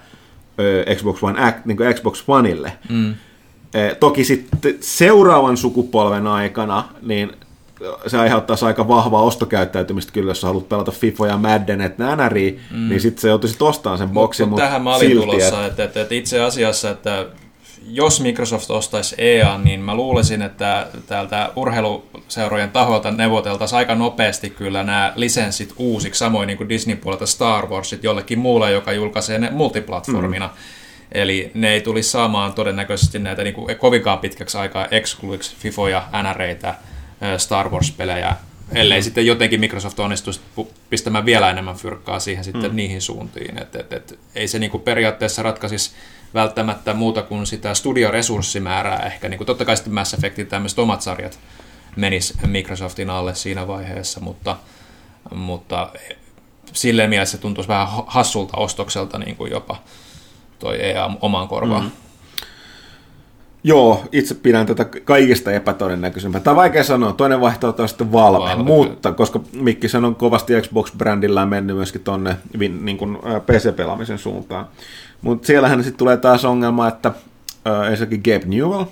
ö, 0.61 0.85
Xbox 0.95 1.23
One, 1.23 1.55
niin 1.65 1.77
kuin 1.77 1.95
Xbox 1.95 2.25
Oneille. 2.29 2.73
Mm. 2.89 3.15
Eh, 3.75 3.97
Toki 3.97 4.25
sitten 4.25 4.75
seuraavan 4.81 5.57
sukupolven 5.57 6.27
aikana, 6.27 6.85
niin 7.03 7.33
se 8.07 8.19
aiheuttaisi 8.19 8.65
aika 8.65 8.89
vahvaa 8.89 9.23
ostokäyttäytymistä 9.23 10.13
kyllä, 10.13 10.31
jos 10.31 10.43
haluat 10.43 10.69
pelata 10.69 10.91
FIFA 10.91 11.27
ja 11.27 11.37
Madden, 11.37 11.81
että 11.81 12.17
NRI, 12.17 12.61
mm. 12.71 12.89
niin 12.89 13.01
sitten 13.01 13.21
se 13.21 13.29
joutuisi 13.29 13.57
ostamaan 13.61 13.99
sen 13.99 14.09
boksin, 14.09 14.49
Mutta 14.49 14.63
mutta 14.63 14.67
tähän 14.67 14.83
mä 14.83 14.97
olin 14.97 15.09
silti, 15.09 15.27
tulossa, 15.27 15.67
että, 15.67 15.85
että, 15.85 16.03
että 16.03 16.15
itse 16.15 16.41
asiassa, 16.41 16.91
että 16.91 17.27
jos 17.91 18.21
Microsoft 18.21 18.71
ostaisi 18.71 19.15
EA, 19.19 19.59
niin 19.59 19.81
mä 19.81 19.95
luulisin, 19.95 20.43
että 20.43 20.87
täältä 21.07 21.53
urheiluseurojen 21.57 22.71
taholta 22.71 23.11
neuvoteltaisiin 23.11 23.77
aika 23.77 23.95
nopeasti 23.95 24.51
kyllä 24.51 24.83
nämä 24.83 25.13
lisenssit 25.17 25.73
uusiksi, 25.77 26.19
samoin 26.19 26.47
niin 26.47 26.57
kuin 26.57 26.69
Disney 26.69 26.97
puolelta 26.97 27.27
Star 27.27 27.67
Warsit 27.67 28.05
jollekin 28.05 28.39
muulle, 28.39 28.73
joka 28.73 28.93
julkaisee 28.93 29.39
ne 29.39 29.51
multiplatformina. 29.51 30.47
Mm. 30.47 30.53
Eli 31.13 31.51
ne 31.55 31.73
ei 31.73 31.81
tulisi 31.81 32.11
saamaan 32.11 32.53
todennäköisesti 32.53 33.19
näitä 33.19 33.43
niin 33.43 33.55
kuin 33.55 33.77
kovinkaan 33.77 34.19
pitkäksi 34.19 34.59
aikaa 34.59 34.87
excluiksi 34.91 35.57
FIFOja, 35.57 36.03
NREitä, 36.23 36.75
Star 37.37 37.69
Wars-pelejä, 37.69 38.37
ellei 38.75 39.03
sitten 39.03 39.27
jotenkin 39.27 39.61
Microsoft 39.61 40.01
onnistuisi 40.01 40.41
pistämään 40.91 41.25
vielä 41.25 41.51
enemmän 41.51 41.77
fyrkkaa 41.77 42.21
siihen 42.21 42.45
sitten 42.45 42.71
mm. 42.71 42.77
niihin 42.77 43.03
suuntiin. 43.03 43.59
Et, 43.63 43.77
et, 43.77 43.93
et, 43.93 44.19
ei 44.35 44.49
se 44.49 44.59
niinku 44.59 44.79
periaatteessa 44.79 45.43
ratkaisisi 45.43 45.91
välttämättä 46.35 46.95
muuta 46.95 47.23
kuin 47.23 47.47
sitä 47.47 47.75
studioresurssimäärää 47.75 48.99
ehkä. 48.99 49.29
Niinku 49.29 49.45
totta 49.45 49.65
kai 49.65 49.77
sitten 49.77 49.95
Mass 49.95 50.15
Effectin 50.15 50.47
tämmöiset 50.47 50.79
omat 50.79 51.03
sarjat 51.03 51.39
menis 51.97 52.35
Microsoftin 52.47 53.11
alle 53.11 53.35
siinä 53.35 53.67
vaiheessa, 53.67 54.21
mutta, 54.21 54.57
mutta 55.35 55.91
silleen 56.73 57.11
mielessä 57.11 57.37
se 57.37 57.43
tuntuisi 57.43 57.69
vähän 57.69 57.89
hassulta 58.07 58.57
ostokselta 58.57 59.19
niin 59.19 59.37
kuin 59.37 59.51
jopa 59.51 59.77
toi 60.59 60.83
EA 60.83 61.11
omaan 61.21 61.49
korvaan. 61.49 61.85
Mm. 61.85 61.91
Joo, 63.65 64.05
itse 64.13 64.35
pidän 64.35 64.67
tätä 64.67 64.85
kaikista 64.85 65.53
epätodennäköisempää. 65.53 66.41
Tämä 66.41 66.53
on 66.53 66.57
vaikea 66.57 66.85
sanoa. 66.85 67.13
Toinen 67.13 67.41
vaihtoehto 67.41 67.83
on 67.83 67.89
sitten 67.89 68.13
Valve, 68.13 68.39
Valve, 68.39 68.63
mutta 68.63 69.13
koska 69.13 69.41
Mikkisen 69.53 70.05
on 70.05 70.15
kovasti 70.15 70.53
Xbox-brändillään 70.61 71.49
mennyt 71.49 71.77
myöskin 71.77 72.01
tuonne 72.01 72.37
niin 72.81 72.99
kuin, 72.99 73.19
PC-pelaamisen 73.47 74.19
suuntaan. 74.19 74.69
Mutta 75.23 75.47
siellähän 75.47 75.85
sitten 75.85 75.99
tulee 75.99 76.17
taas 76.17 76.45
ongelma, 76.45 76.89
että 76.89 77.13
ää, 77.65 77.89
ensinnäkin 77.89 78.21
Gabe 78.25 78.47
Newell, 78.47 78.85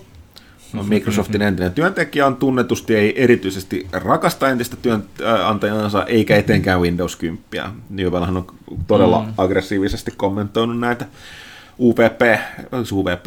on 0.74 0.88
Microsoftin 0.88 1.42
entinen 1.42 1.72
työntekijä, 1.72 2.26
on 2.26 2.36
tunnetusti 2.36 2.96
ei 2.96 3.22
erityisesti 3.22 3.86
rakasta 3.92 4.48
entistä 4.48 4.76
työnantajansa, 4.76 6.04
eikä 6.04 6.36
etenkään 6.36 6.80
Windows 6.80 7.16
10. 7.16 7.70
Newellhan 7.90 8.36
on 8.36 8.46
todella 8.86 9.22
mm. 9.22 9.32
aggressiivisesti 9.38 10.10
kommentoinut 10.16 10.78
näitä 10.78 11.06
se 12.84 12.94
UVP, 12.94 13.26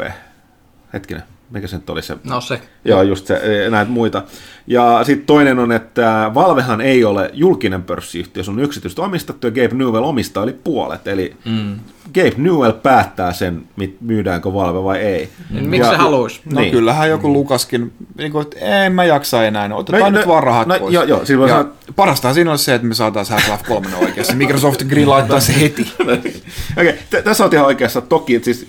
hetkinen, 0.92 1.22
mikä 1.50 1.66
se 1.66 1.76
nyt 1.76 1.90
oli 1.90 2.02
se? 2.02 2.16
No 2.24 2.40
se. 2.40 2.60
Joo, 2.84 3.02
just 3.02 3.26
se, 3.26 3.64
e, 3.66 3.70
näitä 3.70 3.90
muita. 3.90 4.22
Ja 4.66 5.00
sitten 5.04 5.26
toinen 5.26 5.58
on, 5.58 5.72
että 5.72 6.30
Valvehan 6.34 6.80
ei 6.80 7.04
ole 7.04 7.30
julkinen 7.32 7.82
pörssiyhtiö, 7.82 8.42
se 8.42 8.50
on 8.50 8.60
yksityistä 8.60 9.02
omistettu 9.02 9.46
ja 9.46 9.50
Gabe 9.50 9.74
Newell 9.74 10.04
omistaa 10.04 10.44
yli 10.44 10.52
puolet. 10.64 11.08
Eli 11.08 11.36
mm. 11.44 11.78
Gabe 12.14 12.32
Newell 12.36 12.72
päättää 12.72 13.32
sen, 13.32 13.62
mit- 13.76 13.96
myydäänkö 14.00 14.52
Valve 14.54 14.84
vai 14.84 14.98
ei. 14.98 15.28
Niin 15.50 15.68
miksi 15.68 15.90
se 15.90 15.96
haluaisi? 15.96 16.40
No 16.52 16.60
niin. 16.60 16.72
kyllähän 16.72 17.10
joku 17.10 17.32
Lukaskin, 17.32 17.92
niin 18.18 18.32
kuin, 18.32 18.42
että 18.42 18.56
en 18.86 18.92
mä 18.92 19.04
jaksa 19.04 19.44
enää, 19.44 19.68
no, 19.68 19.76
otetaan 19.76 20.12
No, 20.12 20.18
nyt 20.18 20.26
no, 20.26 20.32
vaan 20.32 20.42
rahat 20.42 20.66
no, 20.66 20.78
pois. 20.78 20.94
joo, 20.94 21.04
joo, 21.04 21.24
silloin 21.24 21.48
ja 21.48 21.54
saat- 21.54 21.80
Parastahan 21.96 22.34
siinä 22.34 22.50
olisi 22.50 22.64
se, 22.64 22.74
että 22.74 22.86
me 22.86 22.94
saataisiin 22.94 23.38
Half-Life 23.38 23.64
3 23.68 23.88
oikeassa. 24.02 24.34
Microsoft 24.42 24.82
grillaittaa 24.82 25.40
se 25.40 25.60
heti. 25.60 25.92
Okei, 26.00 26.94
okay, 27.10 27.22
tässä 27.22 27.44
on 27.44 27.50
ihan 27.52 27.66
oikeassa. 27.66 28.00
Toki, 28.00 28.34
että 28.34 28.44
siis, 28.44 28.68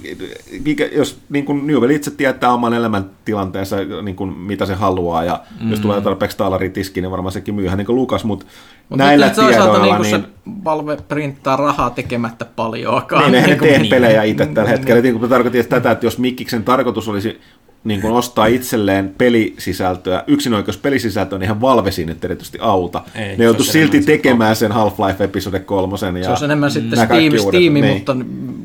mikä, 0.66 0.90
jos 0.96 1.20
niin 1.30 1.46
kuin 1.46 1.68
Newell 1.68 1.90
itse 1.90 2.12
tietää 2.12 2.54
oman 2.54 2.74
elämäntilanteensa, 2.74 3.76
niin 4.02 4.16
kuin, 4.16 4.34
mitä 4.38 4.66
se 4.66 4.74
haluaa, 4.74 5.24
ja 5.24 5.40
mm. 5.62 5.72
jos 5.72 5.80
tulee 5.80 6.02
tarpeeksi 6.02 6.38
talaritiski, 6.38 7.02
niin 7.02 7.12
varmaan 7.12 7.34
sekin 7.34 7.56
myyhän 7.56 7.78
niin 7.78 7.86
kuin 7.86 7.96
Lukas, 7.96 8.24
mutta 8.24 8.46
Mutta 8.90 9.04
näillä 9.06 9.26
nyt 9.26 9.36
toisaalta 9.36 9.72
tiedoilla, 9.72 10.00
niin, 10.00 10.12
niin, 10.12 10.22
se 10.22 10.28
Valve 10.64 10.98
printtaa 11.08 11.56
rahaa 11.56 11.90
tekemättä 11.90 12.46
paljoakaan. 12.46 13.24
niin 13.24 13.31
eihän 13.36 13.50
ne 13.50 13.56
kuin- 13.56 13.70
tee 13.70 13.90
pelejä 13.90 14.24
itse 14.24 14.46
tällä 14.46 14.62
Niin. 14.70 14.78
hetkellä. 14.78 15.02
Niin 15.02 15.20
kuin 15.20 15.30
tarkoitin 15.30 15.68
tätä, 15.68 15.92
että 15.92 16.06
jos 16.06 16.18
Mikkiksen 16.18 16.64
tarkoitus 16.64 17.08
olisi 17.08 17.42
niin 17.84 18.02
kuin 18.02 18.14
ostaa 18.14 18.46
itselleen 18.46 19.14
pelisisältöä, 19.18 20.24
yksinoikeus 20.28 20.78
pelisisältöä, 20.78 21.40
niin 21.40 21.46
ihan 21.46 21.62
Valve 21.62 21.92
siinä 21.92 22.14
nyt 22.14 22.26
erityisesti 22.26 22.58
auta. 22.62 23.04
Ei, 23.16 23.38
ne 23.38 23.50
olisi 23.50 23.72
silti 23.72 24.02
tekemään 24.02 24.56
sen 24.56 24.72
Half-Life 24.72 25.24
Episode 25.24 25.60
3. 25.60 26.20
Ja 26.20 26.24
Se 26.24 26.30
olisi 26.30 26.46
enemmän 26.46 26.72
sitten 26.72 26.92
nämä 26.92 27.08
kaikki 27.08 27.38
Steam, 27.40 27.50
Steam 27.52 27.74
niin. 27.74 27.86
mutta 27.86 28.16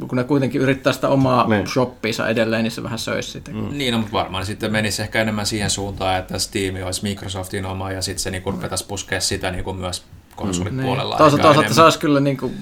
kun 0.08 0.16
ne 0.18 0.24
kuitenkin 0.24 0.60
yrittää 0.60 0.92
sitä 0.92 1.08
omaa 1.08 1.48
Niin. 1.48 1.66
shoppiinsa 1.66 2.28
edelleen, 2.28 2.62
niin 2.62 2.70
se 2.72 2.82
vähän 2.82 2.98
söisi 2.98 3.30
sitä. 3.30 3.50
Mm. 3.50 3.68
Niin, 3.72 3.92
no, 3.92 3.98
mutta 3.98 4.12
varmaan 4.12 4.46
sitten 4.46 4.72
menisi 4.72 5.02
ehkä 5.02 5.20
enemmän 5.20 5.46
siihen 5.46 5.70
suuntaan, 5.70 6.18
että 6.18 6.38
Steam 6.38 6.74
olisi 6.86 7.02
Microsoftin 7.02 7.66
oma 7.66 7.92
ja 7.92 8.02
sitten 8.02 8.22
se 8.22 8.30
niin 8.30 8.62
vetäisi 8.62 8.86
puskea 8.86 9.20
sitä 9.20 9.50
niin 9.50 9.64
kuin 9.64 9.76
myös 9.76 10.02
konsolipuolella. 10.36 11.14
Niin. 11.14 11.18
Toisaalta, 11.18 11.42
toisaalta 11.42 11.74
se 11.74 11.82
olisi 11.82 11.98
kyllä 11.98 12.20
niin 12.20 12.36
kuin, 12.36 12.52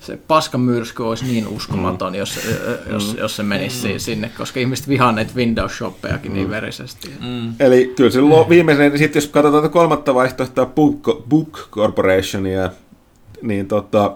se 0.00 0.18
paskamyrsky 0.28 1.02
olisi 1.02 1.24
niin 1.24 1.48
uskomaton, 1.48 2.12
mm. 2.12 2.18
jos, 2.18 2.40
jos, 2.90 3.16
jos 3.18 3.36
se 3.36 3.42
menisi 3.42 3.92
mm. 3.92 3.98
sinne, 3.98 4.30
koska 4.38 4.60
ihmiset 4.60 4.88
vihaa 4.88 5.12
näitä 5.12 5.32
Windows-shoppejakin 5.36 6.28
mm. 6.28 6.34
niin 6.34 6.50
verisesti. 6.50 7.10
Mm. 7.20 7.52
Eli 7.60 7.92
kyllä 7.96 8.10
se 8.10 8.20
lo- 8.20 8.48
viimeisen, 8.48 8.98
sitten 8.98 9.20
jos 9.20 9.28
katsotaan 9.28 9.62
tätä 9.62 9.72
kolmatta 9.72 10.14
vaihtoehtoa, 10.14 10.66
Book, 10.66 11.28
Book 11.28 11.58
Corporationia, 11.70 12.70
niin 13.42 13.68
tota, 13.68 14.12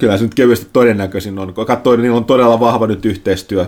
kyllä 0.00 0.16
se 0.16 0.22
nyt 0.22 0.34
kevyesti 0.34 0.66
todennäköisin 0.72 1.38
on. 1.38 1.54
Kun 1.54 1.66
katsoo, 1.66 1.92
niin 1.92 2.02
niillä 2.02 2.16
on 2.16 2.24
todella 2.24 2.60
vahva 2.60 2.86
nyt 2.86 3.04
yhteistyö 3.04 3.66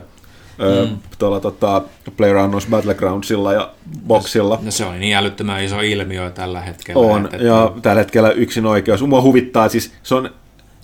mm. 0.58 0.98
tuolla 1.18 1.40
tota, 1.40 1.82
PlayerUnknown's 2.10 2.70
Battlegroundsilla 2.70 3.52
ja 3.52 3.70
Boxilla. 4.06 4.58
No 4.62 4.70
se 4.70 4.84
on 4.84 5.00
niin 5.00 5.16
älyttömän 5.16 5.64
iso 5.64 5.80
ilmiö 5.80 6.30
tällä 6.30 6.60
hetkellä. 6.60 7.00
On, 7.00 7.24
että, 7.24 7.36
ja 7.36 7.72
tällä 7.82 8.00
hetkellä 8.00 8.30
yksin 8.30 8.66
oikeus. 8.66 9.02
Mua 9.02 9.22
huvittaa, 9.22 9.68
siis 9.68 9.92
se 10.02 10.14
on 10.14 10.30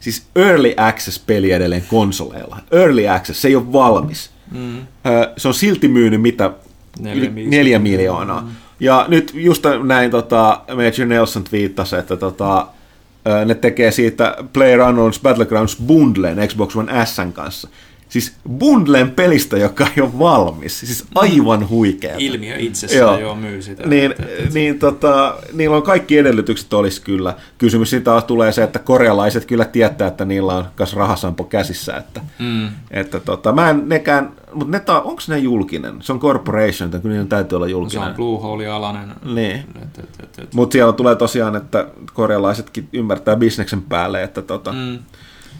siis 0.00 0.26
Early 0.36 0.74
Access-peli 0.76 1.52
edelleen 1.52 1.84
konsoleilla. 1.88 2.56
Early 2.70 3.08
Access, 3.08 3.42
se 3.42 3.48
ei 3.48 3.56
ole 3.56 3.72
valmis. 3.72 4.30
Mm. 4.50 4.86
Se 5.36 5.48
on 5.48 5.54
silti 5.54 5.88
myynyt 5.88 6.22
mitä? 6.22 6.50
Neljä, 6.98 7.30
neljä 7.46 7.78
miljoonaa. 7.78 8.40
Mm. 8.40 8.48
Ja 8.80 9.04
nyt 9.08 9.30
just 9.34 9.64
näin 9.84 10.10
tota, 10.10 10.60
Major 10.68 11.08
Nelson 11.08 11.44
twiittasi, 11.44 11.96
että 11.96 12.16
tota, 12.16 12.66
ne 13.44 13.54
tekee 13.54 13.90
siitä 13.90 14.36
PlayerUnknown's 14.38 15.22
Battlegrounds 15.22 15.76
bundlen 15.86 16.48
Xbox 16.48 16.76
One 16.76 17.06
S 17.06 17.16
kanssa. 17.32 17.68
Siis 18.10 18.34
bundlen 18.58 19.10
pelistä, 19.10 19.56
joka 19.56 19.86
ei 19.96 20.02
ole 20.02 20.18
valmis. 20.18 20.80
Siis 20.80 21.04
aivan 21.14 21.68
huikea. 21.68 22.14
Ilmiö 22.18 22.56
itsessään 22.58 23.00
joo. 23.00 23.18
jo 23.18 23.34
myy 23.34 23.62
sitä. 23.62 23.86
Niin, 23.86 24.14
niin 24.52 24.78
tota, 24.78 25.34
niillä 25.52 25.76
on 25.76 25.82
kaikki 25.82 26.18
edellytykset 26.18 26.72
olisi 26.72 27.02
kyllä. 27.02 27.34
Kysymys 27.58 27.90
siitä 27.90 28.20
tulee 28.20 28.52
se, 28.52 28.62
että 28.62 28.78
korealaiset 28.78 29.44
kyllä 29.44 29.64
tietää, 29.64 30.08
että 30.08 30.24
niillä 30.24 30.54
on 30.54 30.64
kas 30.74 30.94
rahasampo 30.94 31.44
käsissä. 31.44 31.96
Että, 31.96 32.20
mm. 32.38 32.68
että 32.90 33.20
tota, 33.20 33.52
mä 33.52 33.70
en 33.70 33.88
nekään, 33.88 34.32
mutta 34.52 34.72
ne 34.72 34.80
ta, 34.80 35.00
onko 35.00 35.22
ne 35.28 35.38
julkinen? 35.38 36.02
Se 36.02 36.12
on 36.12 36.20
corporation, 36.20 36.86
että 36.86 36.98
kyllä 36.98 37.12
niiden 37.12 37.28
täytyy 37.28 37.56
olla 37.56 37.68
julkinen. 37.68 38.04
Se 38.04 38.08
on 38.10 38.16
Bluehole-alainen. 38.16 39.08
Niin. 39.34 39.64
Mutta 40.54 40.72
siellä 40.72 40.92
tulee 40.92 41.16
tosiaan, 41.16 41.56
että 41.56 41.86
korealaisetkin 42.14 42.88
ymmärtää 42.92 43.36
bisneksen 43.36 43.82
päälle, 43.82 44.22
että 44.22 44.42
tota, 44.42 44.72
mm 44.72 44.98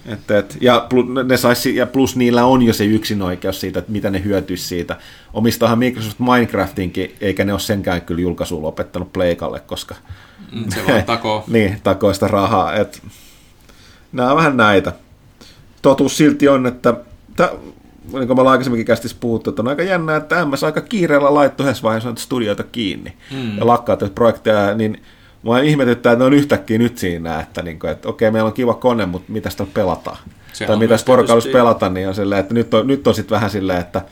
et, 0.06 0.30
et, 0.30 0.58
ja, 0.60 0.86
ne 1.24 1.36
saisi, 1.36 1.76
ja 1.76 1.86
plus 1.86 2.16
niillä 2.16 2.44
on 2.44 2.62
jo 2.62 2.72
se 2.72 2.84
yksinoikeus 2.84 3.60
siitä, 3.60 3.78
että 3.78 3.92
mitä 3.92 4.10
ne 4.10 4.24
hyötyisi 4.24 4.64
siitä. 4.64 4.96
Omistahan 5.32 5.78
Microsoft 5.78 6.18
Minecraftinkin, 6.18 7.14
eikä 7.20 7.44
ne 7.44 7.52
ole 7.52 7.60
senkään 7.60 8.02
kyllä 8.02 8.20
julkaisuun 8.20 8.62
lopettanut 8.62 9.12
Pleikalle, 9.12 9.60
koska... 9.60 9.94
Mm, 10.52 10.70
se 10.70 10.86
vaan 10.88 11.04
takoo. 11.04 11.44
niin, 11.48 11.80
takoo 11.82 12.12
sitä 12.12 12.28
rahaa. 12.28 12.74
Et, 12.74 13.02
nämä 14.12 14.30
on 14.30 14.36
vähän 14.36 14.56
näitä. 14.56 14.92
Totuus 15.82 16.16
silti 16.16 16.48
on, 16.48 16.66
että 16.66 16.94
t- 17.36 17.60
niin 18.12 18.26
kuin 18.26 18.36
me 18.36 18.40
ollaan 18.40 18.52
aikaisemminkin 18.52 18.86
kästissä 18.86 19.16
puhuttu, 19.20 19.50
että 19.50 19.62
on 19.62 19.68
aika 19.68 19.82
jännä, 19.82 20.16
että 20.16 20.44
MS 20.44 20.64
aika 20.64 20.80
kiireellä 20.80 21.34
laittoi 21.34 21.64
yhdessä 21.64 21.82
vaiheessa 21.82 22.14
studioita 22.18 22.62
kiinni 22.62 23.12
mm. 23.30 23.58
ja 23.58 23.66
lakkautettu 23.66 24.14
projekteja, 24.14 24.74
niin 24.74 25.02
Mua 25.42 25.58
ihmetyttää, 25.58 26.12
että 26.12 26.22
ne 26.22 26.26
on 26.26 26.32
yhtäkkiä 26.32 26.78
nyt 26.78 26.98
siinä, 26.98 27.40
että, 27.40 27.62
niin 27.62 27.78
kuin, 27.78 27.90
että 27.90 28.08
okei, 28.08 28.30
meillä 28.30 28.46
on 28.46 28.52
kiva 28.52 28.74
kone, 28.74 29.06
mutta 29.06 29.32
mitä 29.32 29.50
sitä 29.50 29.66
pelataan? 29.74 30.18
Se 30.52 30.66
tai 30.66 30.76
mitä 30.76 30.96
porukalla 31.06 31.52
pelata, 31.52 31.88
niin 31.88 32.08
on 32.08 32.14
silleen, 32.14 32.40
että 32.40 32.54
nyt 32.54 32.74
on, 32.74 32.86
nyt 32.86 33.06
on 33.06 33.14
sitten 33.14 33.34
vähän 33.34 33.50
silleen, 33.50 33.80
että 33.80 34.02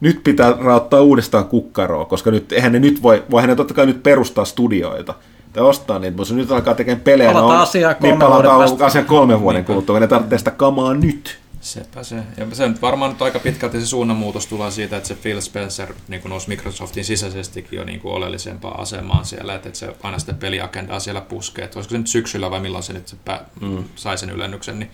nyt 0.00 0.20
pitää 0.24 0.54
raottaa 0.60 1.00
uudestaan 1.00 1.44
kukkaroa, 1.44 2.04
koska 2.04 2.30
nyt, 2.30 2.52
eihän 2.52 2.72
ne 2.72 2.78
nyt 2.78 3.02
voi, 3.02 3.22
voihan 3.30 3.48
ne 3.50 3.56
totta 3.56 3.74
kai 3.74 3.86
nyt 3.86 4.02
perustaa 4.02 4.44
studioita, 4.44 5.14
tai 5.52 5.62
ostaa 5.62 5.98
niitä, 5.98 6.16
mutta 6.16 6.34
nyt 6.34 6.52
alkaa 6.52 6.74
tekemään 6.74 7.00
pelejä, 7.00 7.32
palataan 7.32 7.56
on, 7.56 7.62
asiaa 7.62 7.94
niin 8.00 8.18
palataan 8.18 8.82
asiaan 8.82 9.06
kolmen 9.06 9.40
vuoden 9.40 9.64
kuluttua, 9.64 10.00
ne 10.00 10.06
tarvitsee 10.06 10.38
sitä 10.38 10.50
kamaa 10.50 10.94
nyt. 10.94 11.41
Sepä 11.62 12.02
se. 12.02 12.16
Ja 12.36 12.46
se 12.52 12.68
nyt 12.68 12.82
varmaan 12.82 13.10
nyt 13.10 13.22
aika 13.22 13.38
pitkälti 13.38 13.80
se 13.80 13.86
suunnanmuutos 13.86 14.46
tulee 14.46 14.70
siitä, 14.70 14.96
että 14.96 15.08
se 15.08 15.14
Phil 15.14 15.40
Spencer 15.40 15.94
niin 16.08 16.22
nousi 16.24 16.48
Microsoftin 16.48 17.04
sisäisestikin 17.04 17.76
jo 17.76 17.84
niin 17.84 18.00
kuin 18.00 18.14
oleellisempaan 18.14 18.80
asemaan 18.80 19.24
siellä, 19.24 19.54
että, 19.54 19.70
se 19.72 19.94
aina 20.02 20.18
sitä 20.18 20.32
peliagendaa 20.32 21.00
siellä 21.00 21.20
puskee. 21.20 21.64
Että 21.64 21.78
olisiko 21.78 21.92
se 21.92 21.98
nyt 21.98 22.06
syksyllä 22.06 22.50
vai 22.50 22.60
milloin 22.60 22.84
se 22.84 22.92
nyt 22.92 23.08
se 23.08 23.16
pää, 23.24 23.44
mm. 23.60 23.84
sai 23.94 24.18
sen 24.18 24.30
ylennyksen, 24.30 24.78
niin 24.78 24.90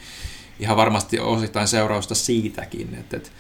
ihan 0.61 0.77
varmasti 0.77 1.21
osittain 1.21 1.69
seurausta 1.69 2.15
siitäkin. 2.15 2.97
Että, 3.01 3.17
että 3.17 3.31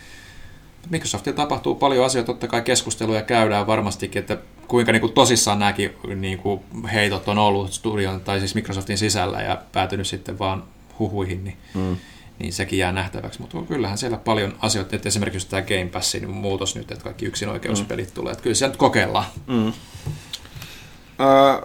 Microsoftilla 0.90 1.36
tapahtuu 1.36 1.74
paljon 1.74 2.06
asioita, 2.06 2.26
totta 2.26 2.46
kai 2.46 2.62
keskusteluja 2.62 3.22
käydään 3.22 3.66
varmastikin, 3.66 4.20
että 4.20 4.38
kuinka 4.68 4.92
niin 4.92 5.00
kuin 5.00 5.12
tosissaan 5.12 5.58
nämäkin 5.58 5.92
niin 6.14 6.38
kuin 6.38 6.60
heitot 6.92 7.28
on 7.28 7.38
ollut 7.38 7.72
studion 7.72 8.20
tai 8.20 8.38
siis 8.38 8.54
Microsoftin 8.54 8.98
sisällä 8.98 9.42
ja 9.42 9.62
päätynyt 9.72 10.06
sitten 10.06 10.38
vaan 10.38 10.64
huhuihin, 10.98 11.44
niin 11.44 11.56
mm 11.74 11.96
niin 12.38 12.52
sekin 12.52 12.78
jää 12.78 12.92
nähtäväksi. 12.92 13.40
Mutta 13.40 13.62
kyllähän 13.62 13.98
siellä 13.98 14.16
paljon 14.16 14.54
asioita, 14.60 14.96
että 14.96 15.08
esimerkiksi 15.08 15.48
tämä 15.48 15.62
Game 15.62 15.88
Passin 15.92 16.30
muutos 16.30 16.76
nyt, 16.76 16.90
että 16.90 17.04
kaikki 17.04 17.26
yksinoikeuspelit 17.26 18.08
mm. 18.08 18.14
tulee, 18.14 18.32
että 18.32 18.42
kyllä 18.42 18.54
siellä 18.54 18.72
nyt 18.72 18.78
kokeillaan. 18.78 19.26
Mm. 19.46 19.72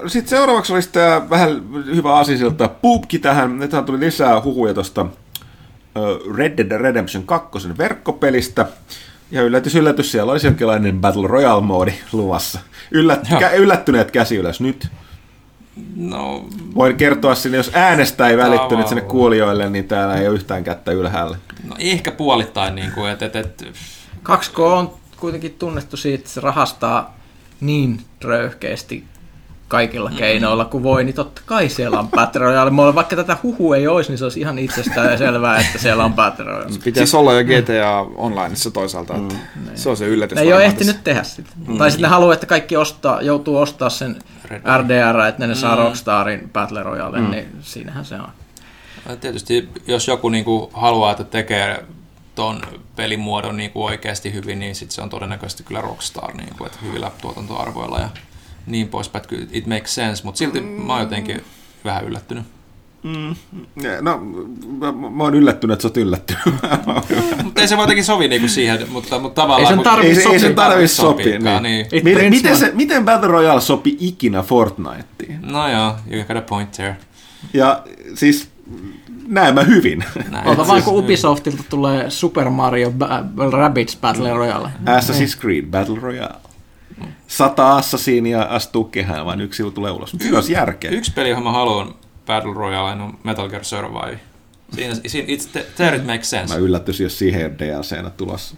Sitten 0.08 0.30
seuraavaksi 0.30 0.74
olisi 0.74 0.90
tämä 0.92 1.30
vähän 1.30 1.62
hyvä 1.86 2.18
asia 2.18 2.38
pubki 2.82 3.20
tähän. 3.20 3.60
Nythän 3.60 3.86
tuli 3.86 4.00
lisää 4.00 4.42
huhuja 4.42 4.74
tuosta 4.74 5.06
Red 6.36 6.58
Dead 6.58 6.82
Redemption 6.82 7.24
2 7.24 7.78
verkkopelistä. 7.78 8.66
Ja 9.32 9.42
yllätys, 9.42 9.76
yllätys, 9.76 10.12
siellä 10.12 10.32
olisi 10.32 10.48
jonkinlainen 10.48 11.02
Battle 11.02 11.28
Royale-moodi 11.28 11.94
luvassa. 12.12 12.60
Yllät, 12.92 13.28
kä, 13.40 13.50
yllättyneet 13.50 14.12
käsi 14.12 14.36
ylös 14.36 14.62
nyt. 14.62 14.88
No, 15.96 16.46
Voin 16.76 16.98
kertoa 16.98 17.36
sinne, 17.36 17.58
jos 17.58 17.72
äänestä 17.74 18.28
ei 18.28 18.38
välittynyt 18.38 18.88
sinne 18.88 19.02
kuulijoille, 19.02 19.70
niin 19.70 19.88
täällä 19.88 20.16
ei 20.16 20.28
ole 20.28 20.36
yhtään 20.36 20.64
kättä 20.64 20.92
ylhäällä. 20.92 21.38
No 21.64 21.76
ehkä 21.80 22.12
puolittain, 22.12 22.76
niin 22.76 22.92
kuin, 22.92 23.12
että... 23.12 23.26
Et, 23.26 23.36
et... 23.36 23.66
2K 24.24 24.60
on 24.60 24.94
kuitenkin 25.18 25.54
tunnettu 25.54 25.98
siitä, 25.98 26.22
että 26.22 26.30
se 26.30 26.42
rahastaa 26.42 27.18
niin 27.62 28.02
röyhkeästi 28.24 29.04
kaikilla 29.74 30.12
keinoilla 30.18 30.66
kuin 30.66 30.84
voi, 30.84 31.04
niin 31.04 31.16
totta 31.16 31.42
kai 31.46 31.70
siellä 31.70 32.00
on 32.00 32.08
Battle 32.08 32.42
Royale. 32.42 32.96
Vaikka 32.96 33.16
tätä 33.16 33.38
huhu 33.44 33.74
ei 33.74 33.88
olisi, 33.88 34.10
niin 34.10 34.18
se 34.18 34.26
olisi 34.26 34.40
ihan 34.40 34.60
itsestään 34.60 35.18
selvää, 35.18 35.60
että 35.60 35.78
siellä 35.78 36.06
on 36.06 36.14
Battle 36.14 36.46
Royale. 36.46 36.66
Pitäisi 36.66 36.94
siis, 36.94 37.16
olla 37.16 37.34
jo 37.34 37.44
GTA 37.44 38.00
Onlineissa 38.16 38.72
toisaalta, 38.72 39.16
että 39.16 39.36
mm. 39.56 39.62
se 39.76 39.90
on 39.90 39.98
se 39.98 40.08
yllätys. 40.08 40.36
Ne 40.36 40.42
ei 40.42 40.54
ole 40.54 40.66
ehtinyt 40.66 40.96
tässä. 40.96 41.04
tehdä 41.04 41.24
sitä. 41.24 41.50
Mm. 41.68 41.78
Tai 41.78 41.92
sitten 41.92 42.04
ne 42.04 42.08
haluaa, 42.08 42.34
että 42.34 42.46
kaikki 42.46 42.78
ostaa, 42.78 43.22
joutuu 43.22 43.58
ostaa 43.58 43.90
sen 43.90 44.20
RDR, 44.78 45.20
että 45.28 45.48
ne 45.48 45.56
saa 45.56 45.76
mm. 45.76 45.82
Rockstarin 45.82 46.50
Battle 46.54 46.84
Royale, 46.84 47.20
mm. 47.20 47.32
niin 47.32 47.48
siinähän 47.62 48.06
se 48.06 48.16
on. 48.16 48.30
Tietysti 49.22 49.70
jos 49.88 50.08
joku 50.08 50.30
niin 50.30 50.46
kuin 50.46 50.70
haluaa, 50.74 51.12
että 51.12 51.24
tekee 51.24 51.86
ton 52.36 52.62
pelimuodon 52.96 53.58
niin 53.58 53.72
kuin 53.72 53.86
oikeasti 53.86 54.34
hyvin, 54.34 54.60
niin 54.60 54.76
sit 54.76 54.92
se 54.92 55.02
on 55.02 55.10
todennäköisesti 55.10 55.64
kyllä 55.64 55.82
Rockstar 55.82 56.34
niin 56.34 56.56
kuin, 56.58 56.66
että 56.66 56.80
hyvillä 56.84 57.12
tuotantoarvoilla 57.22 58.00
ja 58.00 58.10
niin 58.66 58.88
poispäin, 58.88 59.24
että 59.24 59.58
it 59.58 59.68
makes 59.68 59.96
sense, 59.96 60.24
mutta 60.24 60.38
silti 60.38 60.62
mm. 60.62 60.68
mä 60.68 60.94
oon 60.94 61.02
jotenkin 61.02 61.42
vähän 61.86 62.06
yllättynyt. 62.06 62.44
Mm. 63.04 63.36
No, 64.02 64.22
mä, 64.80 64.92
mä 64.92 65.24
oon 65.24 65.36
yllättynyt, 65.36 65.74
että 65.74 65.82
sä 65.82 65.88
oot 65.88 65.98
yllättynyt. 65.98 66.44
mutta 67.44 67.62
ei 67.62 67.68
se 67.68 67.76
jotenkin 67.76 68.06
sovi 68.06 68.28
niinku 68.28 68.48
siihen, 68.48 68.86
mutta, 68.90 69.20
mutta 69.20 69.42
tavallaan... 69.42 69.72
Ei 69.72 69.76
sen 69.76 69.84
tarvitse 69.84 70.22
sopia. 70.22 70.34
Ei 70.34 70.40
sen 70.40 70.56
tarvitse 70.56 70.96
sopia. 70.96 71.40
Niin. 71.40 71.64
niin. 71.64 71.86
Miten, 72.04 72.30
miten, 72.30 72.58
se, 72.58 72.72
miten 72.74 73.06
Battle 73.06 73.28
Royale 73.28 73.62
sopi 73.62 73.98
ikinä 74.00 74.42
Fortniteen? 74.42 75.40
No 75.42 75.70
joo, 75.70 75.96
you 76.12 76.24
got 76.24 76.38
a 76.38 76.42
point 76.42 76.72
there. 76.72 76.98
Ja 77.54 77.84
siis 78.16 78.50
näin 79.28 79.56
mä 79.56 79.64
hyvin. 79.64 80.04
Näin. 80.30 80.48
Ota 80.48 80.68
vaan 80.68 80.84
kun 80.84 80.94
Ubisoftilta 81.04 81.64
tulee 81.70 82.10
Super 82.10 82.50
Mario 82.50 82.92
ba- 82.92 83.52
Rabbids 83.52 83.98
Battle 84.02 84.34
Royale. 84.34 84.70
Assassin's 84.86 85.40
Creed 85.42 85.66
Battle 85.66 86.00
Royale 86.00 86.43
sata 87.28 87.78
assasiinia 87.78 88.42
astuu 88.42 88.84
kehään, 88.84 89.26
vaan 89.26 89.42
yksi 89.42 89.64
tulee 89.74 89.92
ulos. 89.92 90.14
Myös 90.30 90.50
järkeä. 90.50 90.92
Yksi 90.92 91.12
peli, 91.14 91.30
johon 91.30 91.44
mä 91.44 91.52
haluan 91.52 91.96
Battle 92.26 92.54
Royale 92.54 93.04
on 93.04 93.18
Metal 93.24 93.50
Gear 93.50 93.64
Survive. 93.64 94.20
Siinä, 94.76 94.96
siinä 95.08 95.28
it's, 95.28 95.60
there 95.76 95.98
it 95.98 96.06
makes 96.06 96.30
sense. 96.30 96.54
Mä 96.54 96.60
yllättyisin, 96.60 97.04
jos 97.04 97.20
siihen 97.20 97.60
DLCnä 97.60 98.10
tulossa. 98.10 98.56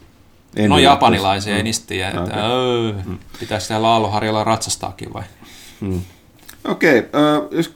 En 0.55 0.69
no 0.69 0.77
japanilaisia, 0.77 1.53
mm. 1.53 1.57
ei 1.57 1.63
niistä 1.63 1.87
tiedä, 1.87 2.09
okay. 2.09 2.23
että 2.23 2.47
öö, 2.47 2.93
mm. 3.05 3.19
pitäisi 3.39 3.67
siellä 3.67 3.87
Laaloharjalla 3.87 4.43
ratsastaakin 4.43 5.13
vai? 5.13 5.23
Mm. 5.81 6.01
Okei, 6.63 6.99
okay, 6.99 7.21
uh, 7.37 7.53
jos 7.53 7.73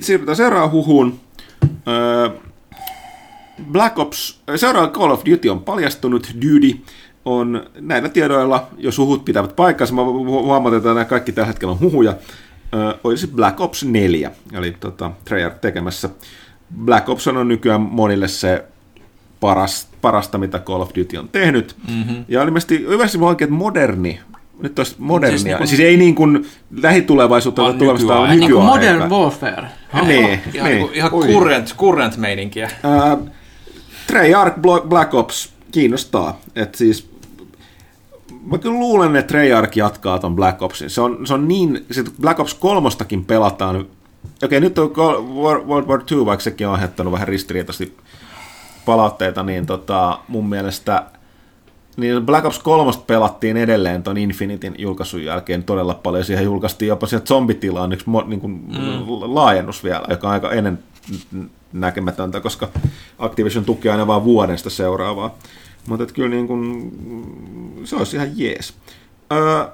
siirrytään 0.00 0.36
seuraavaan 0.36 0.72
huhuun. 0.72 1.20
Uh, 1.62 2.46
Black 3.72 3.98
Ops, 3.98 4.40
seuraava 4.56 4.88
Call 4.88 5.10
of 5.10 5.22
Duty 5.30 5.48
on 5.48 5.60
paljastunut, 5.60 6.30
Duty, 6.34 6.80
on 7.26 7.66
näillä 7.80 8.08
tiedoilla, 8.08 8.66
jos 8.78 8.98
huhut 8.98 9.24
pitävät 9.24 9.56
paikkansa, 9.56 9.94
mä 9.94 10.04
huomaan, 10.04 10.76
että 10.76 10.88
nämä 10.88 11.04
kaikki 11.04 11.32
tällä 11.32 11.46
hetkellä 11.46 11.72
on 11.72 11.80
huhuja, 11.80 12.14
olisi 13.04 13.26
Black 13.26 13.60
Ops 13.60 13.84
4, 13.84 14.30
eli 14.52 14.76
tota, 14.80 15.10
Treyarch 15.24 15.60
tekemässä. 15.60 16.08
Black 16.84 17.08
Ops 17.08 17.28
on 17.28 17.48
nykyään 17.48 17.80
monille 17.80 18.28
se 18.28 18.64
paras, 19.40 19.88
parasta, 20.00 20.38
mitä 20.38 20.58
Call 20.58 20.80
of 20.80 20.90
Duty 20.98 21.16
on 21.16 21.28
tehnyt. 21.28 21.76
Mm-hmm. 21.88 22.24
Ja 22.28 22.42
ilmeisesti 22.42 22.78
hyvästi 22.78 23.18
oikein 23.18 23.52
moderni 23.52 24.20
nyt 24.60 24.78
olisi 24.78 24.94
modernia. 24.98 25.38
Siis, 25.38 25.44
niin 25.44 25.56
kuin, 25.56 25.68
siis 25.68 25.80
ei 25.80 25.96
niin 25.96 26.14
kuin 26.14 26.46
lähitulevaisuutta, 26.82 27.62
vaan 27.62 27.78
tulevasta 27.78 28.04
nykyaikaa. 28.04 28.34
Niin 28.34 28.52
kuin 28.52 28.64
modern 28.64 29.10
warfare. 29.10 29.68
Niin, 30.06 30.40
ihan, 30.54 30.70
niin. 30.70 30.88
ihan 30.92 31.10
current, 31.10 31.74
current 31.76 32.16
meininkiä. 32.16 32.70
Uh, 32.84 33.28
Treyarch 34.06 34.58
Black 34.88 35.14
Ops 35.14 35.52
kiinnostaa. 35.72 36.40
että 36.56 36.78
siis 36.78 37.10
mä 38.46 38.58
kyllä 38.58 38.78
luulen, 38.78 39.16
että 39.16 39.28
Treyarch 39.28 39.78
jatkaa 39.78 40.18
ton 40.18 40.36
Black 40.36 40.62
Opsin. 40.62 40.90
Se 40.90 41.00
on, 41.00 41.26
se 41.26 41.34
on 41.34 41.48
niin, 41.48 41.86
se 41.90 42.04
Black 42.20 42.40
Ops 42.40 42.54
kolmostakin 42.54 43.24
pelataan. 43.24 43.86
Okei, 44.44 44.60
nyt 44.60 44.78
on 44.78 44.92
World 45.34 45.86
War 45.86 46.02
II, 46.12 46.26
vaikka 46.26 46.44
sekin 46.44 46.66
on 46.66 46.74
aiheuttanut 46.74 47.12
vähän 47.12 47.28
ristiriitaisesti 47.28 47.96
palautteita, 48.84 49.42
niin 49.42 49.66
tota, 49.66 50.18
mun 50.28 50.48
mielestä 50.48 51.04
niin 51.96 52.26
Black 52.26 52.46
Ops 52.46 52.58
3 52.58 52.92
pelattiin 53.06 53.56
edelleen 53.56 54.02
ton 54.02 54.16
Infinityn 54.16 54.74
julkaisun 54.78 55.24
jälkeen 55.24 55.64
todella 55.64 55.94
paljon. 55.94 56.24
Siihen 56.24 56.44
julkaistiin 56.44 56.88
jopa 56.88 57.06
sieltä 57.06 57.26
zombitilaan 57.26 57.92
yksi 57.92 58.08
mo, 58.08 58.24
niin 58.26 58.40
kuin 58.40 58.52
mm. 58.52 59.34
laajennus 59.34 59.84
vielä, 59.84 60.04
joka 60.08 60.26
on 60.26 60.32
aika 60.32 60.52
ennen 60.52 60.78
näkemätöntä, 61.72 62.40
koska 62.40 62.68
Activision 63.18 63.64
tuki 63.64 63.88
aina 63.88 64.06
vain 64.06 64.24
vuoden 64.24 64.58
sitä 64.58 64.70
seuraavaa. 64.70 65.34
Mutta 65.88 66.06
kyllä 66.06 66.28
niin 66.28 66.46
kuin, 66.46 66.92
se 67.84 67.96
olisi 67.96 68.16
ihan 68.16 68.28
jees. 68.34 68.74
Öö, 69.32 69.66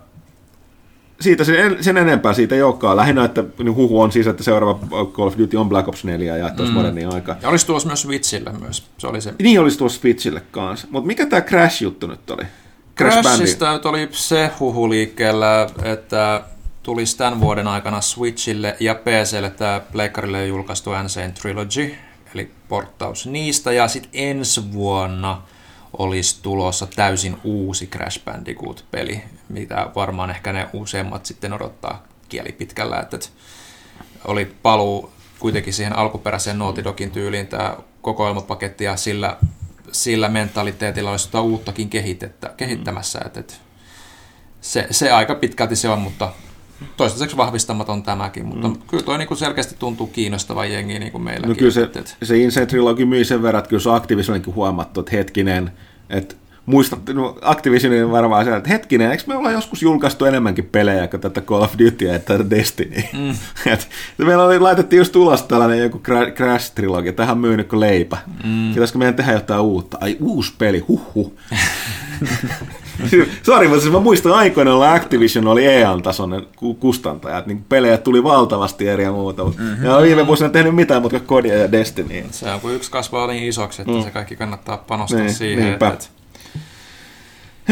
siitä 1.22 1.44
sen, 1.44 1.84
sen 1.84 1.96
enempää 1.96 2.32
siitä 2.32 2.54
ei 2.54 2.62
olekaan. 2.62 2.96
Lähinnä, 2.96 3.24
että 3.24 3.44
niin 3.58 3.74
huhu 3.74 4.00
on 4.00 4.12
siis, 4.12 4.26
että 4.26 4.42
seuraava 4.42 5.06
Call 5.12 5.28
of 5.28 5.38
Duty 5.38 5.56
on 5.56 5.68
Black 5.68 5.88
Ops 5.88 6.04
4 6.04 6.36
ja 6.36 6.48
että 6.48 6.62
olisi 6.62 6.72
mm. 6.72 6.78
moderni 6.78 7.04
aika. 7.04 7.36
Ja 7.42 7.48
olisi 7.48 7.66
tulossa 7.66 7.88
myös 7.88 8.02
Switchille 8.02 8.52
myös. 8.60 8.86
Se 8.98 9.06
oli 9.06 9.20
se. 9.20 9.34
Niin 9.42 9.60
olisi 9.60 9.78
tuossa 9.78 10.00
Switchille 10.00 10.42
kanssa. 10.50 10.88
Mutta 10.90 11.06
mikä 11.06 11.26
tämä 11.26 11.42
Crash-juttu 11.42 12.06
nyt 12.06 12.30
oli? 12.30 12.42
Crash 12.96 13.20
Crashista 13.20 13.72
nyt 13.72 13.86
oli 13.86 14.08
se 14.10 14.50
huhu 14.60 14.90
liikkeellä, 14.90 15.66
että 15.82 16.42
tulisi 16.82 17.18
tämän 17.18 17.40
vuoden 17.40 17.68
aikana 17.68 18.00
Switchille 18.00 18.76
ja 18.80 18.94
PClle 18.94 19.50
tämä 19.50 19.80
Pleikkarille 19.92 20.46
julkaistu 20.46 20.92
Insane 20.92 21.32
Trilogy, 21.40 21.94
eli 22.34 22.50
porttaus 22.68 23.26
niistä, 23.26 23.72
ja 23.72 23.88
sitten 23.88 24.10
ensi 24.14 24.72
vuonna 24.72 25.42
olisi 25.98 26.42
tulossa 26.42 26.86
täysin 26.86 27.36
uusi 27.44 27.86
Crash 27.86 28.24
Bandicoot-peli, 28.24 29.22
mitä 29.48 29.90
varmaan 29.94 30.30
ehkä 30.30 30.52
ne 30.52 30.68
useimmat 30.72 31.26
sitten 31.26 31.52
odottaa 31.52 32.02
kieli 32.28 32.52
pitkällä, 32.52 33.00
että 33.00 33.18
oli 34.24 34.54
paluu 34.62 35.12
kuitenkin 35.38 35.72
siihen 35.72 35.96
alkuperäiseen 35.96 36.58
Naughty 36.58 36.84
Dogin 36.84 37.10
tyyliin 37.10 37.46
tämä 37.46 37.76
kokoelmapaketti 38.02 38.84
ja 38.84 38.96
sillä, 38.96 39.36
sillä 39.92 40.28
mentaliteetilla 40.28 41.10
olisi 41.10 41.24
sitä 41.24 41.40
uuttakin 41.40 41.90
kehitettä, 41.90 42.54
kehittämässä, 42.56 43.20
että 43.26 43.54
se, 44.60 44.86
se 44.90 45.10
aika 45.10 45.34
pitkälti 45.34 45.76
se 45.76 45.88
on, 45.88 45.98
mutta 45.98 46.32
toistaiseksi 46.96 47.36
vahvistamaton 47.36 48.02
tämäkin, 48.02 48.46
mutta 48.46 48.68
mm. 48.68 48.78
kyllä 48.86 49.02
toi 49.02 49.18
niinku 49.18 49.34
selkeästi 49.34 49.74
tuntuu 49.78 50.06
kiinnostavan 50.06 50.72
jengiä 50.72 50.98
niin 50.98 51.12
kuin 51.12 51.22
meilläkin. 51.22 51.48
No 51.48 51.54
kyllä 51.54 51.70
se, 51.70 51.90
se 52.22 52.38
Insane 52.38 52.66
Trilogy 52.66 53.04
myi 53.04 53.24
sen 53.24 53.42
verran, 53.42 53.58
että 53.58 53.68
kyllä 53.68 53.82
se 53.82 53.88
on 53.88 53.96
Activisioninkin 53.96 54.54
huomattu, 54.54 55.00
että 55.00 55.16
hetkinen, 55.16 55.72
että 56.10 56.34
muistat, 56.66 57.00
no 57.12 57.36
Activisionin 57.42 58.10
varmaan 58.10 58.44
se, 58.44 58.56
että 58.56 58.68
hetkinen, 58.68 59.10
eikö 59.10 59.22
me 59.26 59.36
olla 59.36 59.50
joskus 59.50 59.82
julkaistu 59.82 60.24
enemmänkin 60.24 60.68
pelejä 60.72 61.08
kuin 61.08 61.20
tätä 61.20 61.40
Call 61.40 61.62
of 61.62 61.74
Duty 61.78 62.04
ja 62.04 62.18
tätä 62.18 62.50
Destiny? 62.50 63.02
Mm. 63.12 63.30
Et, 63.72 63.88
meillä 64.18 64.44
oli, 64.44 64.58
laitettiin 64.58 64.98
just 64.98 65.16
ulos 65.16 65.42
tällainen 65.42 65.78
joku 65.78 66.02
Crash-trilogia, 66.08 67.12
tähän 67.12 67.38
myynyt 67.38 67.68
kuin 67.68 67.80
leipä. 67.80 68.18
Mm. 68.44 68.68
Pitäisikö 68.68 68.98
meidän 68.98 69.14
tehdä 69.14 69.32
jotain 69.32 69.60
uutta? 69.60 69.98
Ai, 70.00 70.16
uusi 70.20 70.52
peli, 70.58 70.78
huhhuh. 70.78 71.32
Sori, 73.42 73.68
mutta 73.68 73.82
siis 73.82 73.92
mä 73.92 74.00
muistan 74.00 74.32
aikoina, 74.32 74.72
että 74.72 74.92
Activision 74.92 75.46
oli 75.46 75.66
EA-tasoinen 75.66 76.46
kustantaja, 76.80 77.38
että 77.38 77.48
niin 77.48 77.64
pelejä 77.68 77.98
tuli 77.98 78.24
valtavasti 78.24 78.88
eri 78.88 79.04
ja 79.04 79.12
muuta. 79.12 79.44
Mm-hmm. 79.44 79.84
Ja 79.84 80.02
viime 80.02 80.26
vuosina 80.26 80.48
tehnyt 80.48 80.74
mitään 80.74 81.02
mutta 81.02 81.20
Kodia 81.20 81.58
ja 81.58 81.72
Destiny. 81.72 82.24
Se 82.30 82.50
on, 82.50 82.60
kun 82.60 82.72
yksi 82.72 82.90
kasvaa 82.90 83.26
niin 83.26 83.44
isoksi, 83.44 83.82
että 83.82 83.94
mm. 83.94 84.02
se 84.02 84.10
kaikki 84.10 84.36
kannattaa 84.36 84.76
panostaa 84.76 85.20
niin, 85.20 85.34
siihen. 85.34 85.64
Niinpä. 85.64 85.88
Että, 85.88 86.21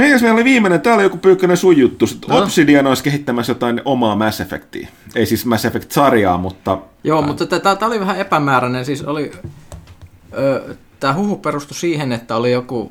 Hei, 0.01 0.11
jos 0.11 0.23
meillä 0.23 0.37
oli 0.37 0.45
viimeinen, 0.45 0.81
täällä 0.81 1.03
joku 1.03 1.17
pyykkönen 1.17 1.57
sun 1.57 1.77
juttu. 1.77 2.07
No. 2.29 2.39
Obsidian 2.39 2.87
olisi 2.87 3.03
kehittämässä 3.03 3.51
jotain 3.51 3.83
omaa 3.85 4.17
Mass 4.17 4.41
Effectia. 4.41 4.89
Ei 5.15 5.27
siis 5.27 5.47
Mass 5.47 5.65
Effect-sarjaa, 5.65 6.39
mutta... 6.39 6.79
Joo, 7.05 7.23
mutta 7.23 7.47
tämä 7.47 7.77
oli 7.87 8.01
vähän 8.01 8.19
epämääräinen. 8.19 8.85
Siis 8.85 9.03
oli... 9.03 9.33
Ö, 10.39 10.75
Tämä 11.01 11.15
huhu 11.15 11.37
perustui 11.37 11.77
siihen, 11.77 12.13
että 12.13 12.37
oli 12.37 12.53
joku 12.53 12.89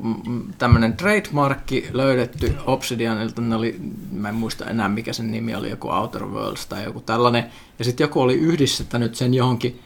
tämmöinen 0.58 0.94
trademarkki 0.94 1.88
löydetty 1.92 2.56
Obsidianilta, 2.66 3.42
ne 3.42 3.56
oli, 3.56 3.80
mä 4.12 4.30
en 4.30 4.36
muista 4.36 4.66
enää 4.66 4.90
mikä 4.90 5.14
sen 5.14 5.32
nimi 5.32 5.56
oli, 5.56 5.70
joku 5.70 5.90
Outer 5.90 6.26
Worlds 6.26 6.66
tai 6.66 6.84
joku 6.84 7.00
tällainen, 7.00 7.46
ja 7.80 7.86
sitten 7.86 8.04
joku 8.04 8.22
oli 8.22 8.34
yhdistettänyt 8.34 9.16
sen 9.16 9.34
johonkin 9.34 9.80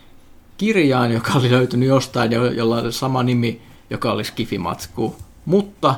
kirjaan, 0.58 1.12
joka 1.12 1.32
oli 1.36 1.52
löytynyt 1.52 1.90
jostain, 1.90 2.32
jolla 2.32 2.78
oli 2.78 2.92
sama 2.92 3.24
nimi, 3.24 3.62
joka 3.90 4.12
oli 4.12 4.24
Skifimatsku, 4.24 5.16
mutta 5.46 5.96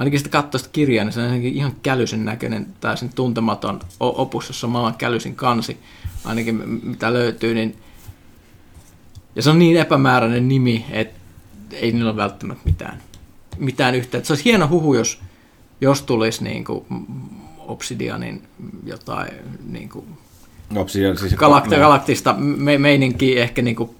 ainakin 0.00 0.18
sitä 0.20 0.30
katsoi 0.30 0.58
sitä 0.58 0.72
kirjaa, 0.72 1.04
niin 1.04 1.12
se 1.12 1.20
on 1.20 1.34
ihan 1.34 1.72
kälysen 1.82 2.24
näköinen, 2.24 2.66
tai 2.80 2.96
sen 2.96 3.10
tuntematon 3.14 3.80
opus, 4.00 4.48
jossa 4.48 4.66
on 4.66 4.70
maailman 4.70 4.94
kälysin 4.94 5.34
kansi, 5.34 5.78
ainakin 6.24 6.80
mitä 6.82 7.12
löytyy, 7.12 7.54
niin 7.54 7.76
ja 9.36 9.42
se 9.42 9.50
on 9.50 9.58
niin 9.58 9.76
epämääräinen 9.76 10.48
nimi, 10.48 10.86
että 10.90 11.20
ei 11.72 11.92
niillä 11.92 12.10
ole 12.10 12.16
välttämättä 12.16 12.62
mitään, 12.64 13.02
mitään 13.58 13.94
yhteyttä. 13.94 14.26
Se 14.26 14.32
olisi 14.32 14.44
hieno 14.44 14.68
huhu, 14.68 14.94
jos, 14.94 15.20
jos 15.80 16.02
tulisi 16.02 16.44
niin 16.44 16.64
kuin 16.64 16.86
Obsidianin 17.58 18.42
jotain 18.84 19.32
niin 19.66 19.88
kuin 19.88 20.06
Obsidian, 20.76 21.18
siis 21.18 21.32
galakti- 21.32 21.78
galaktista 21.78 22.32
me- 22.38 22.78
meininkiä, 22.78 23.42
ehkä 23.42 23.62
niin 23.62 23.76
kuin 23.76 23.90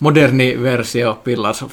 moderni 0.00 0.62
versio 0.62 1.20
Pillars 1.24 1.62
of 1.62 1.72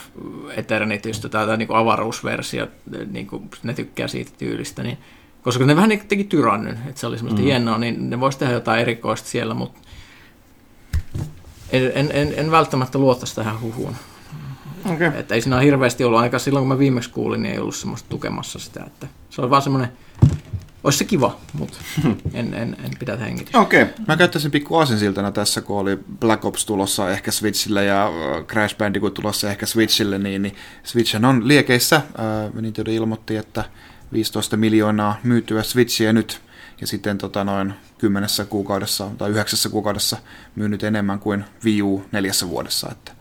Eternitystä 0.55 1.29
tai 1.29 1.57
niin 1.57 1.67
kuin 1.67 1.77
avaruusversio, 1.77 2.67
niin 3.11 3.27
kuin 3.27 3.49
ne 3.63 3.73
tykkää 3.73 4.07
siitä 4.07 4.31
tyylistä, 4.37 4.83
niin, 4.83 4.97
koska 5.41 5.65
ne 5.65 5.75
vähän 5.75 5.91
teki 6.07 6.23
tyrannyn, 6.23 6.79
että 6.87 7.01
se 7.01 7.07
oli 7.07 7.17
semmoista 7.17 7.41
mm. 7.41 7.45
hienoa, 7.45 7.77
niin 7.77 8.09
ne 8.09 8.19
voisi 8.19 8.39
tehdä 8.39 8.53
jotain 8.53 8.81
erikoista 8.81 9.29
siellä, 9.29 9.53
mutta 9.53 9.79
en, 11.71 11.91
en, 11.95 12.09
en, 12.13 12.33
en 12.37 12.51
välttämättä 12.51 12.97
luottaisi 12.97 13.35
tähän 13.35 13.61
huhuun. 13.61 13.95
Okay. 14.85 15.11
Että 15.15 15.35
ei 15.35 15.41
siinä 15.41 15.55
ole 15.55 15.65
hirveästi 15.65 16.03
ollut, 16.03 16.19
ainakaan 16.19 16.39
silloin 16.39 16.61
kun 16.61 16.67
mä 16.67 16.79
viimeksi 16.79 17.09
kuulin, 17.09 17.43
niin 17.43 17.53
ei 17.53 17.59
ollut 17.59 17.75
semmoista 17.75 18.09
tukemassa 18.09 18.59
sitä. 18.59 18.83
Että 18.87 19.07
se 19.29 19.41
on 19.41 19.49
vaan 19.49 19.61
semmoinen, 19.61 19.91
olisi 20.83 20.97
se 20.97 21.05
kiva, 21.05 21.39
mutta 21.53 21.77
en, 22.33 22.53
en, 22.53 22.77
en 22.83 22.91
pidä 22.99 23.15
hengitystä. 23.15 23.59
Okei. 23.59 23.83
Okay. 23.83 23.93
Mä 24.07 24.17
käyttäisin 24.17 24.51
pikku 24.51 24.75
aasinsiltana 24.75 25.31
tässä, 25.31 25.61
kun 25.61 25.79
oli 25.79 25.97
Black 26.19 26.45
Ops 26.45 26.65
tulossa 26.65 27.11
ehkä 27.11 27.31
Switchille 27.31 27.85
ja 27.85 28.05
äh, 28.05 28.45
Crash 28.45 28.77
Bandicoot 28.77 29.13
tulossa 29.13 29.49
ehkä 29.49 29.65
Switchille, 29.65 30.17
niin, 30.17 30.41
niin 30.41 30.55
Switch 30.83 31.15
on 31.25 31.47
liekeissä. 31.47 31.95
Äh, 31.95 32.61
Nintendo 32.61 32.91
ilmoitti, 32.91 33.35
että 33.35 33.63
15 34.13 34.57
miljoonaa 34.57 35.19
myytyä 35.23 35.63
Switchiä 35.63 36.13
nyt 36.13 36.41
ja 36.81 36.87
sitten 36.87 37.17
tota, 37.17 37.43
noin 37.43 37.73
kymmenessä 37.97 38.45
kuukaudessa 38.45 39.07
tai 39.17 39.29
yhdeksässä 39.29 39.69
kuukaudessa 39.69 40.17
myynyt 40.55 40.83
enemmän 40.83 41.19
kuin 41.19 41.45
Wii 41.65 41.81
U 41.81 42.05
neljässä 42.11 42.49
vuodessa. 42.49 42.89
Että 42.91 43.11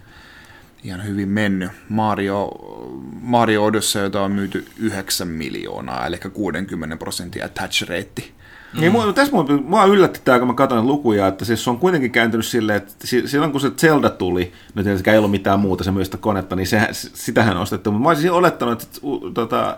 ihan 0.85 1.05
hyvin 1.05 1.29
mennyt. 1.29 1.71
Mario, 1.89 2.51
Mario 3.21 3.65
Odyssey, 3.65 4.03
jota 4.03 4.23
on 4.23 4.33
myyty 4.33 4.67
9 4.79 5.29
miljoonaa, 5.29 6.07
eli 6.07 6.19
60 6.33 6.97
prosenttia 6.97 7.45
attach 7.47 7.83
rate. 7.83 8.23
Mm. 8.73 8.81
Niin, 8.81 8.93
mua, 8.93 9.13
tässä 9.13 9.33
mua, 9.33 9.45
mua 9.65 9.85
yllätti 9.85 10.21
tämä, 10.25 10.39
kun 10.39 10.49
mä 10.49 10.55
katsoin 10.55 10.87
lukuja, 10.87 11.27
että 11.27 11.45
siis 11.45 11.65
se 11.65 11.71
on 11.71 11.79
kuitenkin 11.79 12.13
kääntynyt 12.13 12.47
silleen, 12.47 12.77
että 12.77 13.07
silloin 13.27 13.53
kun 13.53 13.61
se 13.61 13.71
Zelda 13.71 14.11
tuli, 14.11 14.53
nyt 14.75 15.07
ei 15.07 15.19
ollut 15.19 15.31
mitään 15.31 15.61
muuta, 15.61 15.85
se 15.85 15.91
myös 15.91 16.11
konetta, 16.21 16.57
niin 16.57 16.67
se, 16.67 16.89
sitähän 16.93 17.57
on 17.57 17.63
ostettu. 17.63 17.93
Mutta 17.93 18.03
mä 18.03 18.09
olisin 18.09 18.33
olettanut, 18.33 18.83
että 18.83 19.01
tota, 19.35 19.77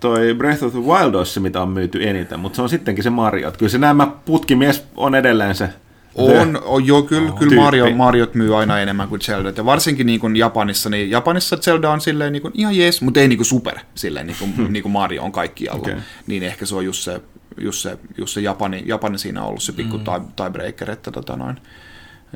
toi 0.00 0.34
Breath 0.34 0.64
of 0.64 0.72
the 0.72 0.80
Wild 0.80 1.14
olisi 1.14 1.32
se, 1.32 1.40
mitä 1.40 1.62
on 1.62 1.68
myyty 1.68 2.08
eniten, 2.08 2.40
mutta 2.40 2.56
se 2.56 2.62
on 2.62 2.68
sittenkin 2.68 3.04
se 3.04 3.10
Mario. 3.10 3.52
Kyllä 3.58 3.70
se 3.70 3.78
nämä 3.78 4.06
putkimies 4.06 4.86
on 4.96 5.14
edelleen 5.14 5.54
se 5.54 5.68
on, 6.14 6.62
on 6.64 6.86
joo, 6.86 7.02
kyllä, 7.02 7.32
oh, 7.32 7.38
kyllä 7.38 7.62
Mario, 7.62 7.90
Mariot 7.96 8.34
myy 8.34 8.58
aina 8.58 8.80
enemmän 8.80 9.08
kuin 9.08 9.20
Zelda. 9.20 9.52
Ja 9.56 9.64
varsinkin 9.64 10.06
niin 10.06 10.20
kuin 10.20 10.36
Japanissa, 10.36 10.90
niin 10.90 11.10
Japanissa 11.10 11.56
Zelda 11.56 11.90
on 11.90 12.00
silleen 12.00 12.32
niin 12.32 12.42
kuin 12.42 12.52
ihan 12.56 12.76
jees, 12.76 13.02
mutta 13.02 13.20
ei 13.20 13.28
niin 13.28 13.38
kuin 13.38 13.46
super, 13.46 13.78
silleen 13.94 14.26
niin 14.26 14.36
kuin, 14.38 14.56
hmm. 14.56 14.72
niin 14.72 14.82
kuin 14.82 14.92
Mario 14.92 15.22
on 15.22 15.32
kaikkialla. 15.32 15.80
Okay. 15.80 15.96
Niin 16.26 16.42
ehkä 16.42 16.66
se 16.66 16.74
on 16.74 16.84
just 16.84 17.02
se, 17.02 17.20
just 17.60 17.82
se, 17.82 17.98
just 18.18 18.34
se 18.34 18.40
Japani, 18.40 18.82
Japani 18.86 19.18
siinä 19.18 19.42
on 19.42 19.48
ollut 19.48 19.62
se 19.62 19.72
pikku 19.72 19.98
mm. 19.98 20.04
tiebreaker, 20.36 20.90
että 20.90 21.10
tota 21.10 21.36
noin, 21.36 21.56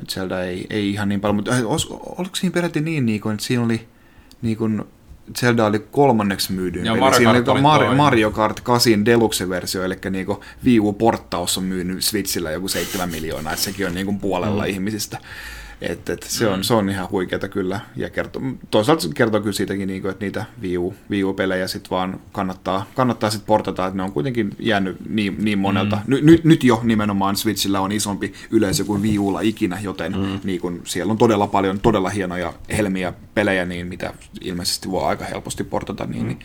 Zelda 0.09 0.43
ei, 0.43 0.67
ei 0.69 0.89
ihan 0.89 1.09
niin 1.09 1.21
paljon, 1.21 1.35
mutta 1.35 1.51
äh, 1.51 1.61
oliko 2.17 2.35
siinä 2.35 2.53
peräti 2.53 2.81
niin, 2.81 3.05
niin 3.05 3.21
kuin, 3.21 3.33
että 3.33 3.45
siinä 3.45 3.63
oli 3.63 3.87
niin 4.41 4.57
kuin, 4.57 4.83
Zelda 5.39 5.65
oli 5.65 5.79
kolmanneksi 5.79 6.53
myydyin. 6.53 6.85
Ja 6.85 6.95
Mario, 6.95 7.33
Kart 7.33 7.47
oli 7.47 7.61
Mario, 7.61 7.95
Mario 7.95 8.31
Kart 8.31 8.59
8 8.59 9.05
Deluxe-versio, 9.05 9.83
eli 9.83 9.95
niinku 10.09 10.43
Wii 10.65 10.79
U-porttaus 10.79 11.57
on 11.57 11.63
myynyt 11.63 12.03
Switchillä 12.03 12.51
joku 12.51 12.67
7 12.67 13.09
miljoonaa, 13.09 13.53
että 13.53 13.65
sekin 13.65 13.87
on 13.87 13.93
niinku 13.93 14.13
puolella 14.13 14.63
mm. 14.63 14.69
ihmisistä. 14.69 15.17
Et, 15.89 16.09
et 16.09 16.23
se, 16.23 16.47
on, 16.47 16.59
mm. 16.59 16.63
se 16.63 16.73
on 16.73 16.89
ihan 16.89 17.09
huikeeta 17.11 17.47
kyllä. 17.47 17.79
Ja 17.95 18.09
kertoo, 18.09 18.41
toisaalta 18.71 19.01
se 19.01 19.09
kertoo 19.15 19.41
kyllä 19.41 19.53
siitäkin, 19.53 19.87
niin 19.87 20.01
kuin, 20.01 20.11
että 20.11 20.25
niitä 20.25 20.45
Wii, 20.61 20.77
U, 20.77 20.93
Wii 21.09 21.23
U-pelejä 21.23 21.67
sit 21.67 21.91
vaan 21.91 22.19
kannattaa, 22.31 22.85
kannattaa 22.95 23.29
sit 23.29 23.45
portata, 23.45 23.85
että 23.85 23.97
ne 23.97 24.03
on 24.03 24.11
kuitenkin 24.11 24.49
jäänyt 24.59 24.97
niin, 25.09 25.35
niin 25.39 25.59
monelta. 25.59 25.95
Mm. 25.95 26.01
Ny, 26.07 26.21
nyt, 26.21 26.43
nyt 26.43 26.63
jo 26.63 26.79
nimenomaan 26.83 27.35
Switchillä 27.35 27.81
on 27.81 27.91
isompi 27.91 28.33
yleisö 28.51 28.83
kuin 28.83 29.01
Wii 29.01 29.19
Ulla 29.19 29.41
ikinä, 29.41 29.79
joten 29.81 30.17
mm. 30.17 30.39
niin 30.43 30.61
kun, 30.61 30.81
siellä 30.83 31.11
on 31.11 31.17
todella 31.17 31.47
paljon 31.47 31.79
todella 31.79 32.09
hienoja 32.09 32.53
helmiä 32.77 33.13
pelejä, 33.33 33.65
niin 33.65 33.87
mitä 33.87 34.13
ilmeisesti 34.41 34.91
voi 34.91 35.03
aika 35.03 35.25
helposti 35.25 35.63
portata, 35.63 36.05
niin, 36.05 36.21
mm. 36.21 36.27
niin 36.27 36.39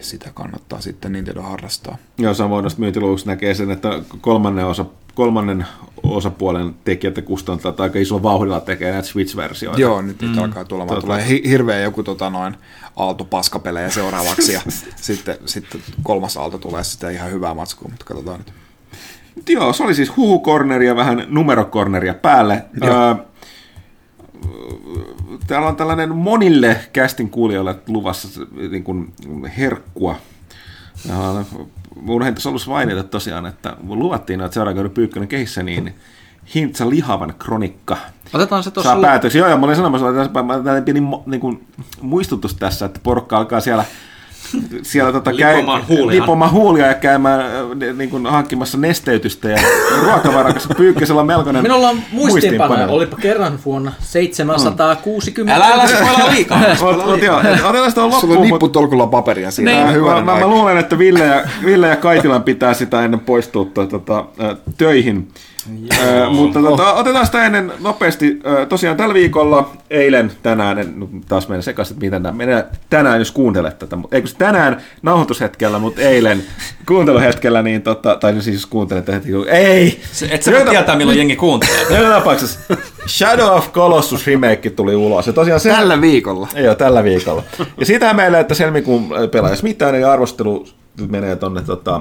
sitä 0.00 0.30
kannattaa 0.34 0.80
sitten 0.80 1.12
Nintendo 1.12 1.42
harrastaa. 1.42 1.96
Joo, 2.18 2.34
samoin 2.34 2.62
noista 2.62 2.80
myyntiluvuista 2.80 3.30
näkee 3.30 3.54
sen, 3.54 3.70
että 3.70 4.02
kolmannen 4.20 4.66
osa 4.66 4.84
kolmannen 5.14 5.66
osapuolen 6.02 6.74
tekijät 6.84 7.16
ja 7.16 7.22
kustantajat 7.22 7.80
aika 7.80 7.98
isolla 7.98 8.22
vauhdilla 8.22 8.60
tekee 8.60 8.92
näitä 8.92 9.08
Switch-versioita. 9.08 9.80
Joo, 9.80 10.02
nyt 10.02 10.22
mm. 10.22 10.38
alkaa 10.38 10.64
tulemaan. 10.64 10.88
Tota. 10.88 11.00
Tulee 11.00 11.28
hi- 11.28 11.42
hirveä 11.46 11.80
joku 11.80 12.02
tota, 12.02 12.30
noin 12.30 12.56
aalto-paskapelejä 12.96 13.90
seuraavaksi 13.90 14.52
ja 14.52 14.60
sitten, 14.96 15.36
sitten 15.46 15.80
kolmas 16.02 16.36
aalto 16.36 16.58
tulee 16.58 16.84
sitten 16.84 17.14
ihan 17.14 17.30
hyvää 17.30 17.54
matskua, 17.54 17.88
mutta 17.88 18.04
katsotaan 18.04 18.38
nyt. 18.38 18.52
Joo, 19.48 19.72
se 19.72 19.82
oli 19.82 19.94
siis 19.94 20.16
huhukorneria, 20.16 20.96
vähän 20.96 21.26
numerokorneria 21.28 22.14
päälle. 22.14 22.64
Öö, 22.84 23.14
täällä 25.46 25.68
on 25.68 25.76
tällainen 25.76 26.14
monille 26.14 26.76
kästin 26.92 27.30
kuulijoille 27.30 27.74
luvassa 27.88 28.28
niin 28.70 28.84
kuin 28.84 29.12
herkkua. 29.58 30.16
Mun 32.00 32.22
tässä 32.34 32.48
ollut 32.48 32.66
mainita 32.66 33.02
tosiaan, 33.02 33.46
että 33.46 33.76
luvattiin, 33.88 34.40
että 34.40 34.54
seuraavan 34.54 34.90
Pyykkönen 34.90 35.28
kehissä, 35.28 35.62
niin 35.62 35.94
Hintsa 36.54 36.90
lihavan 36.90 37.34
kronikka. 37.38 37.96
Otetaan 38.32 38.62
se 38.62 38.70
tuossa... 38.70 38.92
Saa 38.92 39.02
päätöksiä. 39.02 39.38
Joo, 39.38 39.48
ja 39.48 39.56
mä 39.56 39.66
olin 39.66 39.76
sanomassa, 39.76 40.22
että 40.22 40.42
mä 40.42 40.82
pieni 40.84 41.02
niin 41.26 41.40
kuin, 41.40 41.66
muistutus 42.00 42.54
tässä, 42.54 42.86
että 42.86 43.00
porukka 43.02 43.38
alkaa 43.38 43.60
siellä 43.60 43.84
siellä 44.82 45.12
tota, 45.12 45.32
käy, 45.32 45.56
lipomaan, 45.56 45.88
huulia. 45.88 46.20
lipomaan 46.20 46.50
huulia 46.50 46.86
ja 46.86 46.94
käymään 46.94 47.44
niin 47.96 48.10
kuin, 48.10 48.26
hankkimassa 48.26 48.78
nesteytystä 48.78 49.48
ja 49.48 49.58
ruokavaraa, 50.04 50.52
koska 50.52 50.74
Pyykkäsellä 50.74 51.20
on 51.20 51.26
melkoinen 51.26 51.62
Minulla 51.62 51.88
on 51.88 51.98
muistiinpanoja, 52.12 52.86
olipa 52.86 53.16
kerran 53.16 53.58
vuonna 53.64 53.92
760. 54.00 55.56
Älä 55.56 55.74
älä 55.74 55.86
spoilaa 55.86 56.30
liikaa. 56.30 56.58
Otetaan 57.68 57.90
sitä 57.90 58.02
loppuun. 58.02 58.20
Sulla 58.20 58.34
on 58.34 58.42
nipputolkulla 58.42 59.06
paperia 59.06 59.50
siinä. 59.50 59.84
Niin, 59.84 59.94
hyvä, 59.94 60.20
mä, 60.20 60.36
mä, 60.40 60.46
luulen, 60.46 60.78
että 60.78 60.98
Ville 60.98 61.24
ja, 61.24 61.42
Ville 61.64 61.88
ja 61.88 61.96
Kaitilan 61.96 62.42
pitää 62.42 62.74
sitä 62.74 63.04
ennen 63.04 63.20
poistua 63.20 63.64
tota, 63.64 64.24
töihin. 64.78 65.28
Ö, 66.02 66.30
mutta 66.30 66.60
tota, 66.60 66.92
otetaan 66.92 67.26
sitä 67.26 67.46
ennen 67.46 67.72
nopeasti. 67.80 68.40
Ö, 68.46 68.66
tosiaan 68.66 68.96
tällä 68.96 69.14
viikolla, 69.14 69.70
eilen, 69.90 70.32
tänään, 70.42 70.78
en 70.78 70.92
no, 70.96 71.08
taas 71.28 71.48
menen 71.48 71.62
sekaisin, 71.62 71.94
että 71.94 72.18
miten 72.18 72.36
menee 72.36 72.64
tänään, 72.90 73.18
jos 73.18 73.30
kuuntelet 73.30 73.78
tätä. 73.78 73.98
Eikö 74.12 74.28
tänään 74.38 74.82
nauhoitushetkellä, 75.02 75.78
mutta 75.78 76.00
eilen 76.00 76.42
kuunteluhetkellä, 76.86 77.62
niin 77.62 77.82
tota, 77.82 78.16
tai 78.16 78.42
siis 78.42 78.66
kuuntelet 78.66 79.08
heti, 79.08 79.28
ei! 79.48 80.00
Se, 80.12 80.28
et 80.30 80.42
sä 80.42 80.52
voi 80.52 80.64
tietää, 80.70 80.96
milloin 80.96 81.18
jengi 81.18 81.36
kuuntelee. 81.36 81.82
Joka 81.98 82.10
tapauksessa 82.10 82.60
Shadow 83.06 83.56
of 83.56 83.72
Colossus 83.72 84.26
remake 84.26 84.70
tuli 84.70 84.96
ulos. 84.96 85.26
Ja 85.26 85.32
tosiaan 85.32 85.60
se, 85.60 85.70
tällä 85.70 86.00
viikolla. 86.00 86.48
Joo, 86.54 86.74
tällä 86.74 87.04
viikolla. 87.04 87.42
Ja 87.80 87.86
sitä 87.86 88.14
meillä, 88.14 88.40
että 88.40 88.54
helmikuun 88.58 89.08
pelaajas 89.30 89.62
mitään, 89.62 89.94
eli 89.94 90.04
arvostelu 90.04 90.66
menee 91.08 91.36
tonne 91.36 91.62
tota, 91.62 92.00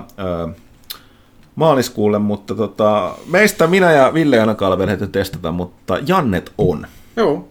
maaliskuulle, 1.61 2.19
mutta 2.19 2.55
tota, 2.55 3.15
meistä 3.27 3.67
minä 3.67 3.91
ja 3.91 4.13
Ville 4.13 4.35
ja 4.35 4.43
Anna 4.43 4.77
vielä 4.77 4.97
testata, 4.97 5.51
mutta 5.51 5.97
Jannet 6.07 6.53
on. 6.57 6.87
Joo. 7.15 7.47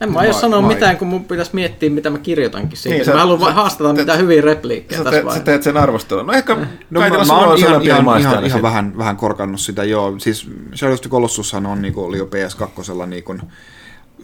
En 0.00 0.12
mä 0.12 0.18
aio 0.18 0.32
sanoa 0.32 0.62
mitään, 0.62 0.96
kun 0.96 1.08
mun 1.08 1.24
pitäisi 1.24 1.50
miettiä, 1.54 1.90
mitä 1.90 2.10
mä 2.10 2.18
kirjoitankin 2.18 2.78
siitä. 2.78 2.96
Niin, 2.96 3.04
sä, 3.04 3.12
mä 3.12 3.18
haluan 3.18 3.40
vain 3.40 3.54
haastata 3.54 3.92
mitään 3.92 4.18
hyviä 4.18 4.40
repliikkejä 4.40 5.04
tässä 5.04 5.10
vaiheessa. 5.10 5.38
Sä 5.38 5.44
teet 5.44 5.62
sen 5.62 5.76
arvostelun. 5.76 6.26
No 6.26 6.32
ehkä 6.32 6.54
no, 6.90 7.00
mä, 7.00 7.08
mä 7.26 7.38
oon 7.38 7.58
ihan, 7.58 7.82
ihan, 7.82 8.20
ihan, 8.20 8.44
ihan 8.44 8.62
vähän, 8.62 8.98
vähän 8.98 9.16
korkannut 9.16 9.60
sitä, 9.60 9.84
joo. 9.84 10.18
Siis 10.18 10.50
Shadow 10.74 10.94
of 10.94 11.00
the 11.00 11.10
Colossushan 11.10 11.66
on 11.66 11.82
niin 11.82 11.94
oli 11.96 12.18
jo 12.18 12.24
PS2, 12.24 13.06
niin 13.06 13.24
kuin, 13.24 13.42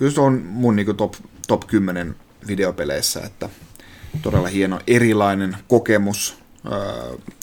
se 0.09 0.21
on 0.21 0.43
mun 0.45 0.77
niin 0.77 0.87
kuin 0.87 0.97
top, 0.97 1.15
top 1.49 1.67
10 1.67 2.17
videopeleissä, 2.47 3.21
että 3.21 3.49
todella 4.23 4.49
hieno 4.49 4.79
erilainen 4.87 5.57
kokemus 5.69 6.38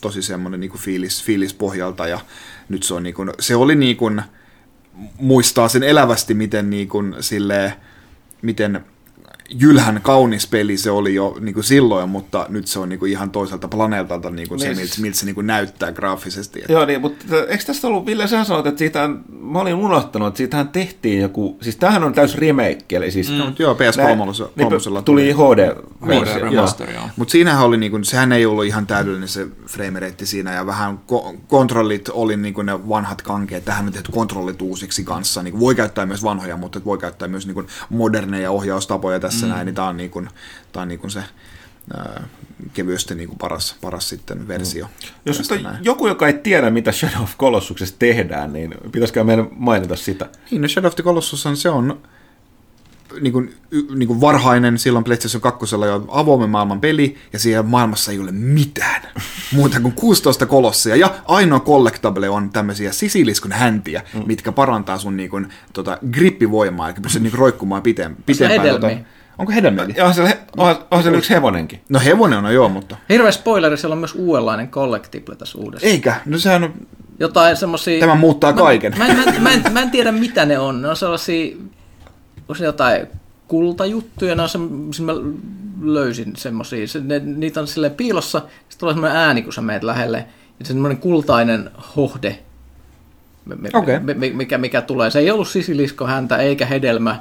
tosi 0.01 0.21
semmoinen 0.21 0.59
niin 0.59 0.77
fiilis, 0.77 1.23
fiilis 1.23 1.53
pohjalta 1.53 2.07
ja 2.07 2.19
nyt 2.69 2.83
se 2.83 2.93
on 2.93 3.03
niin 3.03 3.15
kuin, 3.15 3.31
se 3.39 3.55
oli 3.55 3.75
niin 3.75 3.97
kuin, 3.97 4.21
muistaa 5.19 5.67
sen 5.67 5.83
elävästi, 5.83 6.33
miten 6.33 6.69
niin 6.69 6.87
kuin, 6.87 7.15
silleen, 7.19 7.73
miten 8.41 8.85
jylhän 9.49 9.99
kaunis 10.03 10.47
peli 10.47 10.77
se 10.77 10.91
oli 10.91 11.15
jo 11.15 11.37
niin 11.39 11.53
kuin 11.53 11.63
silloin, 11.63 12.09
mutta 12.09 12.45
nyt 12.49 12.67
se 12.67 12.79
on 12.79 12.89
niin 12.89 12.99
kuin 12.99 13.11
ihan 13.11 13.31
toiselta 13.31 13.67
planeetalta 13.67 14.29
niin 14.29 14.47
kuin 14.47 14.59
niin. 14.59 14.75
se, 14.75 14.81
miltä, 14.81 15.01
miltä 15.01 15.17
se 15.17 15.25
niin 15.25 15.35
kuin 15.35 15.47
näyttää 15.47 15.91
graafisesti. 15.91 16.59
Että. 16.59 16.73
Joo, 16.73 16.85
niin, 16.85 17.01
mutta 17.01 17.25
eikö 17.47 17.63
tästä 17.63 17.87
ollut, 17.87 18.05
Ville, 18.05 18.27
sä 18.27 18.43
sanoit, 18.43 18.65
että 18.65 18.79
siitä, 18.79 19.09
mä 19.39 19.59
olin 19.59 19.73
unohtanut, 19.73 20.27
että 20.27 20.37
siitähän 20.37 20.69
tehtiin 20.69 21.21
joku, 21.21 21.57
siis 21.61 21.75
tämähän 21.75 22.03
on 22.03 22.13
täys 22.13 22.35
remake, 22.35 22.85
eli 22.89 23.11
siis... 23.11 23.29
Mm. 23.29 23.37
No, 23.37 23.51
joo, 23.59 23.73
PS3 23.73 24.49
niin, 24.55 25.03
tuli 25.05 25.33
HD. 25.33 25.75
HD 26.05 26.49
Mutta 27.15 27.31
siinähän 27.31 27.65
oli, 27.65 27.77
niin 27.77 27.91
kuin, 27.91 28.05
sehän 28.05 28.31
ei 28.31 28.45
ollut 28.45 28.65
ihan 28.65 28.87
täydellinen 28.87 29.29
se 29.29 29.47
frame 29.67 30.13
siinä, 30.23 30.53
ja 30.53 30.65
vähän 30.65 30.99
ko- 31.11 31.37
kontrollit 31.47 32.09
oli 32.09 32.37
niin 32.37 32.53
kuin 32.53 32.65
ne 32.65 32.89
vanhat 32.89 33.21
kankeet, 33.21 33.65
tähän 33.65 33.85
on 33.85 33.93
tehty 33.93 34.11
kontrollit 34.11 34.61
uusiksi 34.61 35.03
kanssa, 35.03 35.43
niin 35.43 35.59
voi 35.59 35.75
käyttää 35.75 36.05
myös 36.05 36.23
vanhoja, 36.23 36.57
mutta 36.57 36.81
voi 36.85 36.97
käyttää 36.97 37.27
myös 37.27 37.45
niin 37.45 37.55
kuin 37.55 37.67
moderneja 37.89 38.51
ohjaustapoja 38.51 39.19
tässä 39.19 39.34
tässä 39.35 39.47
mm. 39.47 39.53
näin, 39.53 39.65
niin 39.65 39.75
tämä 39.75 39.87
on, 39.87 39.97
niin 39.97 40.11
kuin, 40.11 40.29
tämä 40.71 40.81
on 40.81 40.87
niin 40.87 40.99
kuin 40.99 41.11
se 41.11 41.23
ää, 41.97 42.23
kevyesti 42.73 43.15
niin 43.15 43.27
kuin 43.27 43.37
paras, 43.37 43.75
paras 43.81 44.09
sitten 44.09 44.47
versio. 44.47 44.85
Mm. 44.85 44.91
Jos 45.25 45.51
on 45.51 45.59
joku, 45.81 46.07
joka 46.07 46.27
ei 46.27 46.33
tiedä, 46.33 46.69
mitä 46.69 46.91
Shadow 46.91 47.23
of 47.23 47.37
Colossuksessa 47.37 47.95
tehdään, 47.99 48.53
niin 48.53 48.73
pitäisikö 48.91 49.23
meidän 49.23 49.47
mainita 49.51 49.95
sitä? 49.95 50.29
Niin, 50.51 50.61
no 50.61 50.67
Shadow 50.67 50.87
of 50.87 50.95
the 50.95 51.03
Colossus 51.03 51.45
on, 51.45 51.57
se 51.57 51.69
on 51.69 52.01
niin 53.21 53.33
kuin, 53.33 53.55
niin 53.95 54.07
kuin 54.07 54.21
varhainen 54.21 54.77
silloin 54.77 55.03
PlayStation 55.03 55.41
2 55.41 55.75
jo 55.75 56.05
avoimen 56.07 56.49
maailman 56.49 56.81
peli, 56.81 57.17
ja 57.33 57.39
siellä 57.39 57.63
maailmassa 57.63 58.11
ei 58.11 58.19
ole 58.19 58.31
mitään 58.31 59.01
muuta 59.55 59.79
kuin 59.79 59.93
16 59.93 60.45
kolossia, 60.45 60.95
ja 60.95 61.15
ainoa 61.25 61.59
collectable 61.59 62.29
on 62.29 62.49
tämmöisiä 62.49 62.91
sisiliskun 62.91 63.51
häntiä, 63.51 64.03
mm. 64.13 64.23
mitkä 64.25 64.51
parantaa 64.51 64.97
sun 64.97 65.17
niin 65.17 65.29
kuin, 65.29 65.47
tota, 65.73 65.97
grippivoimaa, 66.11 66.89
eli 66.89 66.97
pystyt 67.01 67.21
niin 67.21 67.31
kuin, 67.31 67.39
roikkumaan 67.39 67.81
pitem- 67.81 68.15
pitempään. 68.25 68.69
Tota, 68.69 68.87
Onko 69.37 69.51
hedelmiä? 69.51 69.85
Joo, 69.97 70.13
se, 70.13 70.39
on, 70.57 70.75
on 70.91 71.03
se 71.03 71.09
yksi 71.09 71.33
hevonenkin. 71.33 71.81
No 71.89 71.99
hevonen 72.05 72.45
on 72.45 72.53
jo, 72.53 72.69
mutta... 72.69 72.97
Hirveä 73.09 73.31
spoileri, 73.31 73.77
siellä 73.77 73.93
on 73.93 73.99
myös 73.99 74.15
uudenlainen 74.15 74.67
collectible 74.67 75.35
tässä 75.35 75.57
uudessa. 75.57 75.87
Eikä, 75.87 76.15
no 76.25 76.37
sehän 76.37 76.63
on... 76.63 76.73
Jotain 77.19 77.57
semmosia... 77.57 77.99
Tämä 77.99 78.15
muuttaa 78.15 78.53
kaiken. 78.53 78.93
Mä, 78.97 79.07
mä, 79.07 79.25
mä, 79.25 79.39
mä, 79.39 79.51
en, 79.51 79.63
mä 79.71 79.81
en 79.81 79.91
tiedä 79.91 80.11
mitä 80.11 80.45
ne 80.45 80.59
on. 80.59 80.81
Ne 80.81 80.89
on 80.89 80.95
sellaisia... 80.95 81.55
Onko 82.37 82.55
se 82.55 82.65
jotain 82.65 83.07
kultajuttuja? 83.47 84.35
Ne 84.35 84.41
on 84.41 84.49
se, 84.49 84.57
mä 85.01 85.13
löysin 85.81 86.33
semmosia. 86.35 86.87
Se, 86.87 86.99
ne, 86.99 87.19
niitä 87.19 87.59
on 87.59 87.67
silleen 87.67 87.93
piilossa, 87.93 88.39
sitten 88.39 88.79
tulee 88.79 88.93
semmoinen 88.93 89.17
ääni, 89.17 89.41
kun 89.41 89.53
sä 89.53 89.61
meet 89.61 89.83
lähelle. 89.83 90.25
Ja 90.59 90.65
semmoinen 90.65 90.97
kultainen 90.97 91.71
hohde, 91.95 92.39
okay. 93.73 93.99
mikä, 94.33 94.57
mikä 94.57 94.81
tulee. 94.81 95.11
Se 95.11 95.19
ei 95.19 95.31
ollut 95.31 95.47
sisilisko 95.47 96.07
häntä 96.07 96.37
eikä 96.37 96.65
hedelmä, 96.65 97.19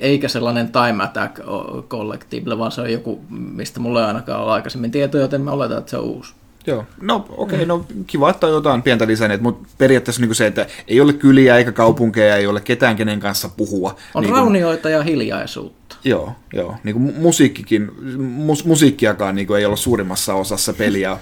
eikä 0.00 0.28
sellainen 0.28 0.72
time 0.72 1.04
attack 1.04 1.40
collectible, 1.88 2.58
vaan 2.58 2.72
se 2.72 2.80
on 2.80 2.92
joku, 2.92 3.20
mistä 3.28 3.80
mulla 3.80 4.00
ei 4.00 4.06
ainakaan 4.06 4.42
ole 4.42 4.52
aikaisemmin 4.52 4.90
tietoa, 4.90 5.20
joten 5.20 5.40
mä 5.40 5.50
oletan, 5.50 5.78
että 5.78 5.90
se 5.90 5.96
on 5.96 6.04
uusi. 6.04 6.34
Joo, 6.66 6.84
no 7.00 7.26
okei, 7.30 7.56
okay, 7.56 7.66
no 7.66 7.86
kiva, 8.06 8.30
että 8.30 8.46
on 8.46 8.52
jotain 8.52 8.82
pientä 8.82 9.06
lisänneet, 9.06 9.40
mutta 9.40 9.68
periaatteessa 9.78 10.22
niin 10.22 10.34
se, 10.34 10.46
että 10.46 10.66
ei 10.88 11.00
ole 11.00 11.12
kyliä 11.12 11.56
eikä 11.56 11.72
kaupunkeja, 11.72 12.36
ei 12.36 12.46
ole 12.46 12.60
ketään 12.60 12.96
kenen 12.96 13.20
kanssa 13.20 13.48
puhua. 13.56 13.96
On 14.14 14.22
niin 14.22 14.34
raunioita 14.34 14.88
ja 14.88 15.02
hiljaisuutta. 15.02 15.96
Joo, 16.04 16.32
joo. 16.52 16.74
Niin 16.84 16.92
kuin 16.92 17.14
musiikkikin, 17.18 17.90
mus, 18.18 18.64
musiikkiakaan 18.64 19.34
niin 19.34 19.46
kuin 19.46 19.58
ei 19.58 19.66
ole 19.66 19.76
suurimmassa 19.76 20.34
osassa 20.34 20.72
peliä, 20.72 21.18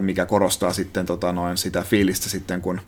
mikä 0.00 0.26
korostaa 0.26 0.72
sitten 0.72 1.06
tota, 1.06 1.32
noin 1.32 1.56
sitä 1.56 1.82
fiilistä 1.82 2.28
sitten, 2.28 2.60
kun 2.60 2.80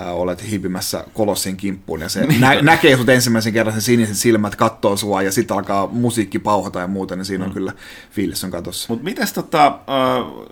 äh, 0.00 0.16
olet 0.16 0.50
hiipimässä 0.50 1.04
kolossin 1.14 1.56
kimppuun 1.56 2.00
ja 2.00 2.08
se 2.08 2.26
niin. 2.26 2.40
nä- 2.40 2.62
näkee 2.62 2.96
sut 2.96 3.08
ensimmäisen 3.08 3.52
kerran 3.52 3.72
sen 3.72 3.82
siniset 3.82 4.16
silmät, 4.16 4.56
kattoo 4.56 4.96
sua 4.96 5.22
ja 5.22 5.32
sitten 5.32 5.56
alkaa 5.56 5.86
musiikki 5.86 6.38
pauhata 6.38 6.80
ja 6.80 6.86
muuta, 6.86 7.16
niin 7.16 7.24
siinä 7.24 7.44
on 7.44 7.50
mm. 7.50 7.54
kyllä 7.54 7.72
fiilis 8.10 8.44
on 8.44 8.50
katossa. 8.50 8.86
Mutta 8.88 9.04
mitäs 9.04 9.32
tota, 9.32 9.66
äh, 9.66 10.46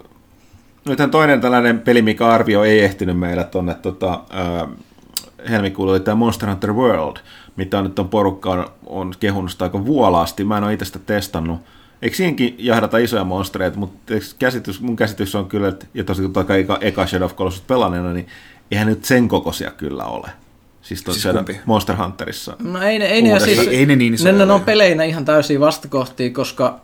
nythän 0.89 1.11
toinen 1.11 1.41
tällainen 1.41 1.81
peli, 1.81 2.03
mikä 2.03 2.27
arvio 2.27 2.65
ei 2.65 2.81
ehtinyt 2.81 3.19
meillä 3.19 3.45
tuonne 3.45 3.75
tota, 3.75 4.13
äh, 4.13 4.69
helmikuulle, 5.51 5.93
oli 5.93 6.01
tämä 6.01 6.15
Monster 6.15 6.49
Hunter 6.49 6.73
World, 6.73 7.17
mitä 7.57 7.83
nyt 7.83 7.99
on 7.99 8.09
porukka 8.09 8.51
on, 8.51 8.67
on 8.87 9.13
kehunut 9.21 9.63
aika 9.63 9.87
vuolaasti. 9.87 10.45
Mä 10.45 10.59
en 10.59 10.65
ole 10.65 10.73
itse 10.73 10.85
sitä 10.85 10.99
testannut. 10.99 11.61
Eikö 12.03 12.17
siinäkin 12.17 12.57
jahdata 12.59 12.99
isoja 12.99 13.25
monstereita, 13.25 13.79
mutta 13.79 14.15
käsitys, 14.39 14.81
mun 14.81 14.97
käsitys 14.97 15.35
on 15.35 15.47
kyllä, 15.47 15.69
että 15.69 15.87
ja 15.95 16.05
tosiaan 16.05 16.33
eka, 16.59 16.79
eka 16.81 17.07
Shadow 17.07 17.25
of 17.27 17.37
Colossus 17.37 17.63
pelanneena, 17.63 18.13
niin 18.13 18.27
eihän 18.71 18.87
nyt 18.87 19.05
sen 19.05 19.29
kokoisia 19.29 19.71
kyllä 19.71 20.05
ole. 20.05 20.29
Siis, 20.83 21.05
siis 21.11 21.25
Monster 21.67 21.97
Hunterissa. 21.97 22.57
No 22.63 22.83
ei, 22.83 23.03
ei, 23.03 23.23
ne, 23.23 23.41
siis, 23.41 23.59
ei, 23.59 23.87
ne 23.87 23.97
niin 23.97 24.15
isoja. 24.15 24.33
Ne, 24.33 24.47
ne 24.47 24.53
on 24.53 24.61
peleinä 24.61 25.05
ihan 25.05 25.25
täysin 25.25 25.61
vastakohtia, 25.61 26.31
koska... 26.31 26.81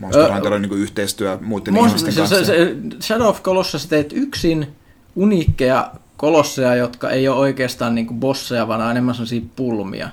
Monster 0.00 0.32
Hunter 0.32 0.52
on 0.52 0.62
niin 0.62 0.72
yhteistyö 0.72 1.38
muiden 1.40 1.74
Monster, 1.74 1.98
ihmisten 1.98 2.14
kanssa. 2.14 2.44
Se, 2.44 2.54
se, 2.54 2.76
Shadow 3.00 3.26
of 3.26 3.42
Colossus 3.42 3.86
teet 3.86 4.12
yksin 4.12 4.68
uniikkeja 5.16 5.90
kolosseja, 6.16 6.74
jotka 6.74 7.10
ei 7.10 7.28
ole 7.28 7.38
oikeastaan 7.38 7.94
niin 7.94 8.06
kuin 8.06 8.20
bosseja, 8.20 8.68
vaan 8.68 8.90
enemmän 8.90 9.14
sellaisia 9.14 9.42
pulmia 9.56 10.08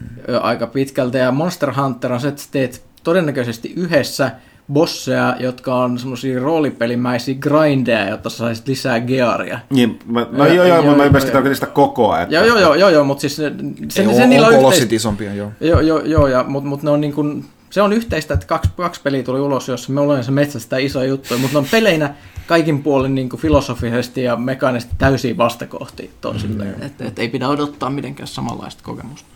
hmm. 0.00 0.08
aika 0.42 0.66
pitkältä. 0.66 1.18
Ja 1.18 1.32
Monster 1.32 1.72
Hunter 1.74 2.12
on 2.12 2.20
se, 2.20 2.28
että 2.28 2.42
teet 2.50 2.84
todennäköisesti 3.04 3.72
yhdessä, 3.76 4.30
bosseja, 4.72 5.36
jotka 5.40 5.74
on 5.74 5.98
semmoisia 5.98 6.40
roolipelimäisiä 6.40 7.34
grindeja, 7.34 8.08
jotta 8.08 8.30
sä 8.30 8.36
saisit 8.36 8.68
lisää 8.68 9.00
gearia. 9.00 9.58
Niin, 9.70 9.98
mä, 10.06 10.26
no 10.30 10.46
Joo, 10.46 10.54
joo, 10.54 10.64
joo, 10.64 10.84
joo, 10.84 10.96
mä 10.96 11.08
myöskin 11.08 11.28
joo. 11.28 11.32
tarkoitin 11.32 11.54
sitä 11.54 11.66
kokoa. 11.66 12.20
Että, 12.20 12.34
Joo, 12.34 12.44
joo, 12.44 12.58
joo, 12.58 12.74
joo, 12.74 12.88
joo 12.88 13.04
mutta 13.04 13.20
siis 13.20 13.36
se, 13.36 13.52
se, 13.88 14.02
Ei, 14.02 14.14
se, 14.14 14.22
on, 14.22 14.30
niillä 14.30 14.46
on 14.46 14.54
on 14.54 14.60
yhteistä. 14.72 14.94
isompia, 14.94 15.34
joo. 15.34 15.52
Joo, 15.60 15.80
joo, 15.80 16.00
joo 16.00 16.26
ja, 16.26 16.44
mutta 16.48 16.68
mut 16.68 16.82
ne 16.82 16.90
on 16.90 17.00
niin 17.00 17.12
kuin, 17.12 17.44
se 17.70 17.82
on 17.82 17.92
yhteistä, 17.92 18.34
että 18.34 18.46
kaksi, 18.46 18.70
kaksi 18.76 19.00
peliä 19.04 19.22
tuli 19.22 19.40
ulos, 19.40 19.68
jossa 19.68 19.92
me 19.92 20.00
ollaan 20.00 20.24
se 20.24 20.30
metsästä 20.30 20.76
iso 20.76 21.02
juttu, 21.02 21.38
mutta 21.38 21.54
ne 21.54 21.58
on 21.58 21.66
peleinä 21.70 22.14
kaikin 22.46 22.82
puolin 22.82 23.14
niin 23.14 23.28
kuin 23.28 23.40
filosofisesti 23.40 24.22
ja 24.22 24.36
mekaanisesti 24.36 24.94
täysin 24.98 25.36
vastakohtia 25.36 26.10
toisilleen. 26.20 26.74
Mm, 26.78 26.86
että 26.86 27.04
et 27.04 27.18
ei 27.18 27.28
pidä 27.28 27.48
odottaa 27.48 27.90
mitenkään 27.90 28.26
samanlaista 28.26 28.82
kokemusta. 28.84 29.28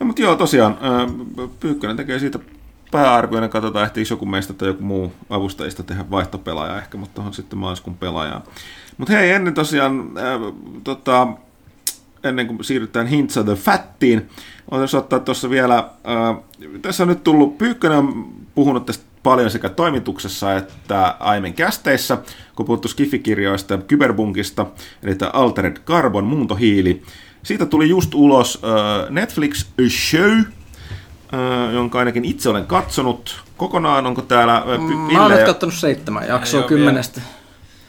No, 0.00 0.06
mutta 0.06 0.22
joo, 0.22 0.36
tosiaan, 0.36 0.78
Pyykkönen 1.60 1.96
tekee 1.96 2.18
siitä 2.18 2.38
pääarvioina, 2.90 3.48
katsotaan 3.48 3.84
ehtiikö 3.84 4.12
joku 4.12 4.26
meistä 4.26 4.52
tai 4.52 4.68
joku 4.68 4.82
muu 4.84 5.12
avustajista 5.30 5.82
tehdä 5.82 6.04
vaihtopelaaja 6.10 6.78
ehkä, 6.78 6.98
mutta 6.98 7.14
tuohon 7.14 7.34
sitten 7.34 7.58
maaliskuun 7.58 7.96
pelaajaa. 7.96 8.44
Mutta 8.96 9.12
hei, 9.12 9.30
ennen 9.30 9.54
tosiaan, 9.54 10.10
ää, 10.16 10.38
tota, 10.84 11.26
ennen 12.24 12.46
kuin 12.46 12.64
siirrytään 12.64 13.06
Hints 13.06 13.36
of 13.36 13.46
the 13.46 13.54
Fattiin, 13.54 14.28
voitaisiin 14.70 14.98
ottaa 14.98 15.18
tuossa 15.18 15.50
vielä, 15.50 15.90
ää, 16.04 16.34
tässä 16.82 17.02
on 17.04 17.08
nyt 17.08 17.24
tullut, 17.24 17.58
Pyykkönen 17.58 17.98
on 17.98 18.32
puhunut 18.54 18.86
tästä 18.86 19.04
paljon 19.22 19.50
sekä 19.50 19.68
toimituksessa 19.68 20.56
että 20.56 21.16
aiemmin 21.20 21.54
kästeissä, 21.54 22.18
kun 22.56 22.66
puhuttu 22.66 22.88
Skifikirjoista 22.88 23.78
Kyberbunkista, 23.78 24.66
eli 25.02 25.14
tämä 25.14 25.30
Altered 25.34 25.76
Carbon, 25.76 26.24
muuntohiili. 26.24 27.02
Siitä 27.42 27.66
tuli 27.66 27.88
just 27.88 28.14
ulos 28.14 28.62
äh, 28.64 29.10
Netflix 29.10 29.66
Show, 29.88 30.32
äh, 30.32 30.44
jonka 31.72 31.98
ainakin 31.98 32.24
itse 32.24 32.48
olen 32.48 32.66
katsonut 32.66 33.42
kokonaan. 33.56 34.06
Onko 34.06 34.22
täällä 34.22 34.56
äh, 34.56 34.64
Py- 34.64 34.94
Mä 34.94 35.08
Ville 35.08 35.28
nyt 35.28 35.40
ja, 35.40 35.46
kattonut 35.46 35.74
seitsemän 35.74 36.28
jaksoa 36.28 36.62
kymmenestä. 36.62 37.20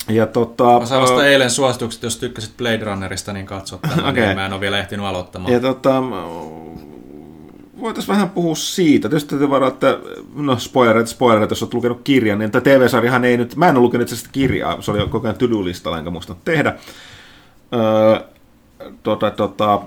ja 0.09 0.27
tota, 0.27 0.79
Mä 0.79 0.85
saan 0.85 1.01
vasta 1.01 1.21
äh, 1.21 1.25
eilen 1.25 1.49
suositukset, 1.49 2.03
jos 2.03 2.17
tykkäsit 2.17 2.57
Blade 2.57 2.83
Runnerista, 2.83 3.33
niin 3.33 3.45
katso 3.45 3.77
tämän. 3.77 3.99
Okei. 4.09 4.23
okay. 4.23 4.35
Mä 4.35 4.45
en 4.45 4.53
ole 4.53 4.61
vielä 4.61 4.79
ehtinyt 4.79 5.05
aloittamaan. 5.05 5.53
Ja 5.53 5.59
tota, 5.59 6.03
voitaisiin 7.81 8.15
vähän 8.15 8.29
puhua 8.29 8.55
siitä. 8.55 9.09
Tietysti 9.09 9.37
te 9.37 9.49
varaa, 9.49 9.69
että 9.69 9.97
no 10.35 10.59
spoilerit, 10.59 11.07
spoilerit, 11.07 11.49
jos 11.49 11.63
olet 11.63 11.73
lukenut 11.73 12.01
kirjan, 12.03 12.39
niin 12.39 12.51
tämä 12.51 12.61
TV-sarjahan 12.61 13.25
ei 13.25 13.37
nyt, 13.37 13.55
mä 13.55 13.69
en 13.69 13.77
ole 13.77 13.83
lukenut 13.83 14.03
itse 14.03 14.15
asiassa 14.15 14.31
kirjaa, 14.31 14.81
se 14.81 14.91
oli 14.91 15.07
koko 15.07 15.27
ajan 15.27 15.37
to-do-listalla, 15.37 15.97
enkä 15.97 16.09
muistanut 16.09 16.45
tehdä. 16.45 16.75
Öö, 17.73 18.19
tota, 19.03 19.31
tota, 19.31 19.81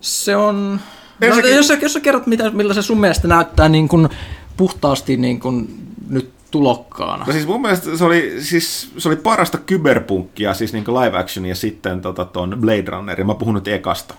Se 0.00 0.36
on... 0.36 0.80
No, 1.20 1.26
Ensinnäkin- 1.26 1.56
jos, 1.56 1.68
sä, 1.68 1.74
jos 1.82 1.92
sä 1.92 2.00
kerrot, 2.00 2.26
mitä, 2.26 2.50
millä 2.50 2.74
se 2.74 2.82
sun 2.82 3.00
mielestä 3.00 3.28
näyttää 3.28 3.68
niin 3.68 3.88
kuin 3.88 4.08
puhtaasti 4.56 5.16
niin 5.16 5.40
kuin 5.40 5.86
nyt 6.08 6.30
tulokkaana. 6.50 7.24
No 7.26 7.32
siis 7.32 7.46
mun 7.46 7.62
mielestä 7.62 7.96
se 7.96 8.04
oli, 8.04 8.34
siis, 8.38 8.90
se 8.98 9.08
oli 9.08 9.16
parasta 9.16 9.58
kyberpunkkia, 9.58 10.54
siis 10.54 10.72
niin 10.72 10.84
live 10.84 11.18
action 11.18 11.46
ja 11.46 11.54
sitten 11.54 12.00
tota, 12.00 12.24
ton 12.24 12.56
Blade 12.60 12.84
Runnerin. 12.86 13.26
Mä 13.26 13.34
puhun 13.34 13.54
nyt 13.54 13.68
ekasta. 13.68 14.14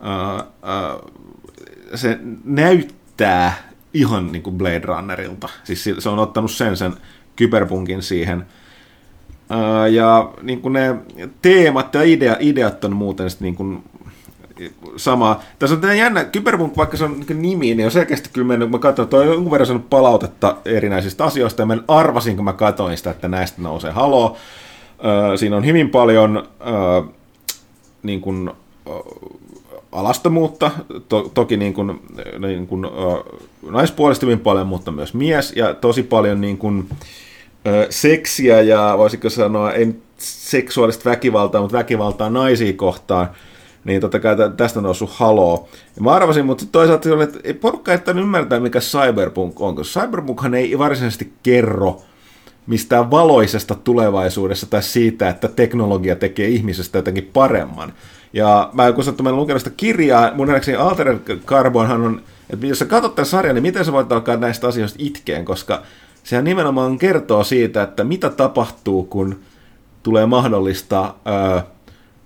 Uh, 0.00 0.40
uh, 0.40 1.10
se 1.94 2.18
näyttää 2.44 3.68
ihan 3.94 4.32
niin 4.32 4.42
kuin 4.42 4.58
Blade 4.58 4.82
Runnerilta. 4.84 5.48
Siis 5.64 5.84
se- 5.84 5.94
se 6.00 6.08
on 6.08 6.18
ottanut 6.18 6.50
sen 6.50 6.76
sen 6.76 6.92
kyberpunkin 7.36 8.02
siihen. 8.02 8.46
Uh, 9.50 9.92
ja 9.92 10.32
niin 10.42 10.60
kuin 10.60 10.72
ne 10.72 10.94
teemat 11.42 11.94
ja 11.94 12.02
idea, 12.02 12.36
ideat 12.40 12.84
on 12.84 12.96
muuten 12.96 13.30
sitten 13.30 13.46
niin 13.46 13.56
kuin 13.56 13.84
sama. 14.96 15.40
Tässä 15.58 15.74
on 15.74 15.80
tämä 15.80 15.94
jännä, 15.94 16.24
Cyberpunk, 16.24 16.76
vaikka 16.76 16.96
se 16.96 17.04
on 17.04 17.20
niin 17.28 17.42
nimi, 17.42 17.74
niin 17.74 17.86
on 17.86 17.92
selkeästi 17.92 18.30
kyllä 18.32 18.46
mennyt, 18.46 18.70
mä 18.70 18.78
katsoin, 18.78 19.04
että 19.06 19.16
on 19.16 19.26
jonkun 19.26 19.50
verran 19.50 19.66
saanut 19.66 19.90
palautetta 19.90 20.56
erinäisistä 20.64 21.24
asioista, 21.24 21.62
ja 21.62 21.66
mä 21.66 21.76
arvasin, 21.88 22.36
kun 22.36 22.44
mä 22.44 22.52
katsoin 22.52 22.96
sitä, 22.96 23.10
että 23.10 23.28
näistä 23.28 23.62
nousee 23.62 23.90
halo. 23.90 24.36
Öö, 25.04 25.36
siinä 25.36 25.56
on 25.56 25.66
hyvin 25.66 25.90
paljon 25.90 26.48
öö, 26.60 27.02
niin 28.02 28.20
kuin, 28.20 28.50
alastomuutta, 29.92 30.70
to, 31.08 31.30
toki 31.34 31.56
niin 31.56 31.74
kuin, 31.74 32.00
niin 32.38 32.66
kuin, 32.66 32.86
naispuolista 33.70 34.26
hyvin 34.26 34.40
paljon, 34.40 34.66
mutta 34.66 34.92
myös 34.92 35.14
mies, 35.14 35.52
ja 35.56 35.74
tosi 35.74 36.02
paljon 36.02 36.40
niin 36.40 36.58
kuin, 36.58 36.88
seksiä 37.90 38.60
ja 38.60 38.94
voisiko 38.98 39.30
sanoa, 39.30 39.70
nyt 39.70 40.02
seksuaalista 40.18 41.10
väkivaltaa, 41.10 41.60
mutta 41.60 41.78
väkivaltaa 41.78 42.30
naisia 42.30 42.72
kohtaan, 42.72 43.28
niin 43.84 44.00
totta 44.00 44.20
kai 44.20 44.36
tä- 44.36 44.48
tästä 44.48 44.78
on 44.78 44.82
noussut 44.82 45.10
haloo. 45.10 45.68
Ja 45.96 46.02
mä 46.02 46.12
arvasin, 46.12 46.46
mutta 46.46 46.64
toisaalta 46.72 47.14
oli, 47.14 47.24
että 47.24 47.38
ei 47.44 47.54
porukka 47.54 47.92
ei 47.92 47.98
ymmärtää, 48.18 48.60
mikä 48.60 48.80
cyberpunk 48.80 49.60
on, 49.60 49.76
koska 49.76 50.00
cyberpunkhan 50.00 50.54
ei 50.54 50.78
varsinaisesti 50.78 51.32
kerro 51.42 52.02
mistään 52.66 53.10
valoisesta 53.10 53.74
tulevaisuudessa 53.74 54.66
tai 54.66 54.82
siitä, 54.82 55.28
että 55.28 55.48
teknologia 55.48 56.16
tekee 56.16 56.48
ihmisestä 56.48 56.98
jotenkin 56.98 57.30
paremman. 57.32 57.92
Ja 58.32 58.70
mä 58.72 58.92
kun 58.92 59.04
mä 59.22 59.28
en 59.28 59.36
lukenut 59.36 59.62
sitä 59.62 59.74
kirjaa, 59.76 60.30
mun 60.34 60.46
nähdäkseni 60.46 60.76
Altered 60.76 61.38
Carbonhan 61.46 62.00
on, 62.02 62.22
että 62.50 62.66
jos 62.66 62.78
sä 62.78 62.84
katsot 62.84 63.14
tämän 63.14 63.26
sarjan, 63.26 63.54
niin 63.54 63.62
miten 63.62 63.84
sä 63.84 63.92
voit 63.92 64.12
alkaa 64.12 64.36
näistä 64.36 64.68
asioista 64.68 64.98
itkeen, 65.00 65.44
koska 65.44 65.82
sehän 66.24 66.44
nimenomaan 66.44 66.98
kertoo 66.98 67.44
siitä, 67.44 67.82
että 67.82 68.04
mitä 68.04 68.30
tapahtuu, 68.30 69.04
kun 69.04 69.40
tulee 70.02 70.26
mahdollista 70.26 71.14
ää, 71.24 71.66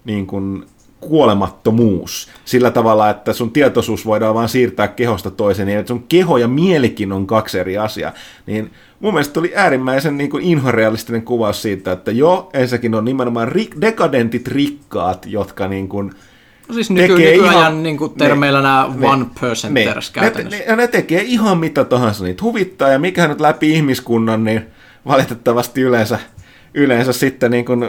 niin 0.04 0.26
kuin 0.26 0.66
kuolemattomuus 1.01 2.28
sillä 2.44 2.70
tavalla, 2.70 3.11
että 3.11 3.32
sun 3.32 3.51
tietoisuus 3.51 4.07
voidaan 4.07 4.34
vaan 4.34 4.49
siirtää 4.49 4.88
kehosta 4.88 5.30
toiseen, 5.30 5.66
niin 5.66 5.78
että 5.78 5.88
sun 5.88 6.05
keho 6.09 6.36
ja 6.38 6.49
mielikin 6.49 7.12
on 7.12 7.26
kaksi 7.26 7.59
eri 7.59 7.78
asiaa. 7.78 8.12
Niin 8.46 8.70
mun 9.01 9.14
mielestä 9.14 9.40
oli 9.40 9.53
äärimmäisen 9.57 10.18
niin 10.18 10.30
kuin 10.30 10.44
inhorealistinen 10.44 11.22
kuvaus 11.22 11.62
siitä, 11.62 11.92
että 11.92 12.11
jo 12.11 12.51
ensinnäkin 12.53 12.94
on 12.94 13.05
nimenomaan 13.05 13.49
rik- 13.49 13.80
dekadentit 13.80 14.49
rikkaat, 14.49 15.26
jotka 15.26 15.68
niin 15.68 15.88
kuin, 15.88 16.12
No 16.68 16.74
siis 16.74 16.90
nyky, 16.90 17.14
tekee 17.16 17.30
nykyajan 17.32 17.55
ihan- 17.55 17.82
niin 17.82 17.96
kuin 17.99 18.12
termeillä 18.18 18.62
nämä 18.62 18.90
ne- 18.96 19.07
one 19.09 19.26
percenters 19.40 20.12
ne, 20.14 20.20
käytännössä. 20.20 20.59
ne, 20.59 20.64
ne, 20.70 20.76
ne 20.76 20.88
tekee 20.88 21.22
ihan 21.22 21.59
mitä 21.59 21.84
tahansa, 21.84 22.24
niitä 22.24 22.42
huvittaa, 22.42 22.88
ja 22.88 22.99
mikähän 22.99 23.30
nyt 23.30 23.40
läpi 23.40 23.72
ihmiskunnan, 23.72 24.44
niin 24.44 24.66
valitettavasti 25.07 25.80
yleensä, 25.80 26.18
yleensä 26.74 27.12
sitten 27.12 27.50
niin 27.50 27.64
kuin 27.64 27.80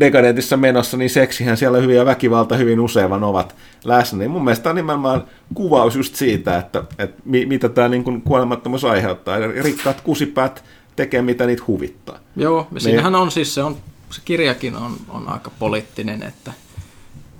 dekadentissa 0.00 0.56
menossa, 0.56 0.96
niin 0.96 1.10
seksihän 1.10 1.56
siellä 1.56 1.78
hyvin 1.78 1.96
ja 1.96 2.04
väkivalta 2.06 2.56
hyvin 2.56 2.80
usein 2.80 3.10
vaan 3.10 3.24
ovat 3.24 3.56
läsnä. 3.84 4.18
Niin 4.18 4.30
mun 4.30 4.44
mielestä 4.44 4.70
on 4.70 4.76
nimenomaan 4.76 5.24
kuvaus 5.54 5.96
just 5.96 6.14
siitä, 6.14 6.58
että, 6.58 6.84
että 6.98 7.22
mi, 7.24 7.46
mitä 7.46 7.68
tämä 7.68 7.88
niin 7.88 8.04
kuin 8.04 8.22
kuolemattomuus 8.22 8.84
aiheuttaa. 8.84 9.38
Ja 9.38 9.62
rikkaat 9.62 10.00
kusipäät 10.00 10.64
tekee 10.96 11.22
mitä 11.22 11.46
niitä 11.46 11.62
huvittaa. 11.66 12.18
Joo, 12.36 12.66
Niin. 12.70 12.80
siinähän 12.80 13.14
on 13.14 13.30
siis 13.30 13.54
se, 13.54 13.62
on, 13.62 13.76
se 14.10 14.20
kirjakin 14.24 14.76
on, 14.76 14.92
on 15.08 15.28
aika 15.28 15.50
poliittinen, 15.58 16.22
että 16.22 16.52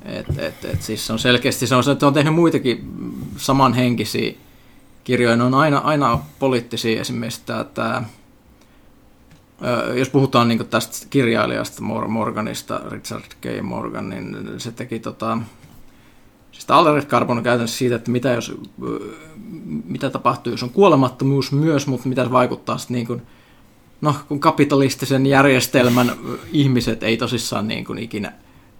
et, 0.04 0.38
et, 0.38 0.64
et, 0.64 0.82
siis 0.82 1.06
se 1.06 1.12
on 1.12 1.18
selkeästi, 1.18 1.66
se 1.66 1.74
on, 1.74 1.84
se, 1.84 1.90
että 1.90 2.06
on 2.06 2.14
tehnyt 2.14 2.34
muitakin 2.34 2.90
samanhenkisiä 3.36 4.32
kirjoja, 5.04 5.36
ne 5.36 5.44
on 5.44 5.54
aina, 5.54 5.78
aina 5.78 6.18
poliittisia, 6.38 7.00
esimerkiksi 7.00 7.40
tämä, 7.46 7.64
tämä 7.64 8.02
jos 9.98 10.10
puhutaan 10.10 10.48
niin 10.48 10.66
tästä 10.66 11.06
kirjailijasta 11.10 11.82
Mor- 11.82 12.08
Morganista, 12.08 12.80
Richard 12.90 13.24
K. 13.40 13.62
Morgan, 13.62 14.08
niin 14.08 14.36
se 14.58 14.72
teki 14.72 14.98
tota, 14.98 15.38
siis 16.52 16.70
Altered 16.70 17.06
Carbon 17.06 17.36
on 17.36 17.44
käytännössä 17.44 17.78
siitä, 17.78 17.96
että 17.96 18.10
mitä, 18.10 18.28
jos, 18.28 18.54
mitä 19.84 20.10
tapahtuu, 20.10 20.52
jos 20.52 20.62
on 20.62 20.70
kuolemattomuus 20.70 21.52
myös, 21.52 21.86
mutta 21.86 22.08
mitä 22.08 22.24
se 22.24 22.30
vaikuttaa 22.30 22.78
sitten 22.78 22.94
niin 22.94 23.06
kuin, 23.06 23.22
no, 24.00 24.14
kun 24.28 24.40
kapitalistisen 24.40 25.26
järjestelmän 25.26 26.12
ihmiset 26.52 27.02
ei 27.02 27.16
tosissaan 27.16 27.68
niin 27.68 27.84
kuin 27.84 27.98
ikinä 27.98 28.32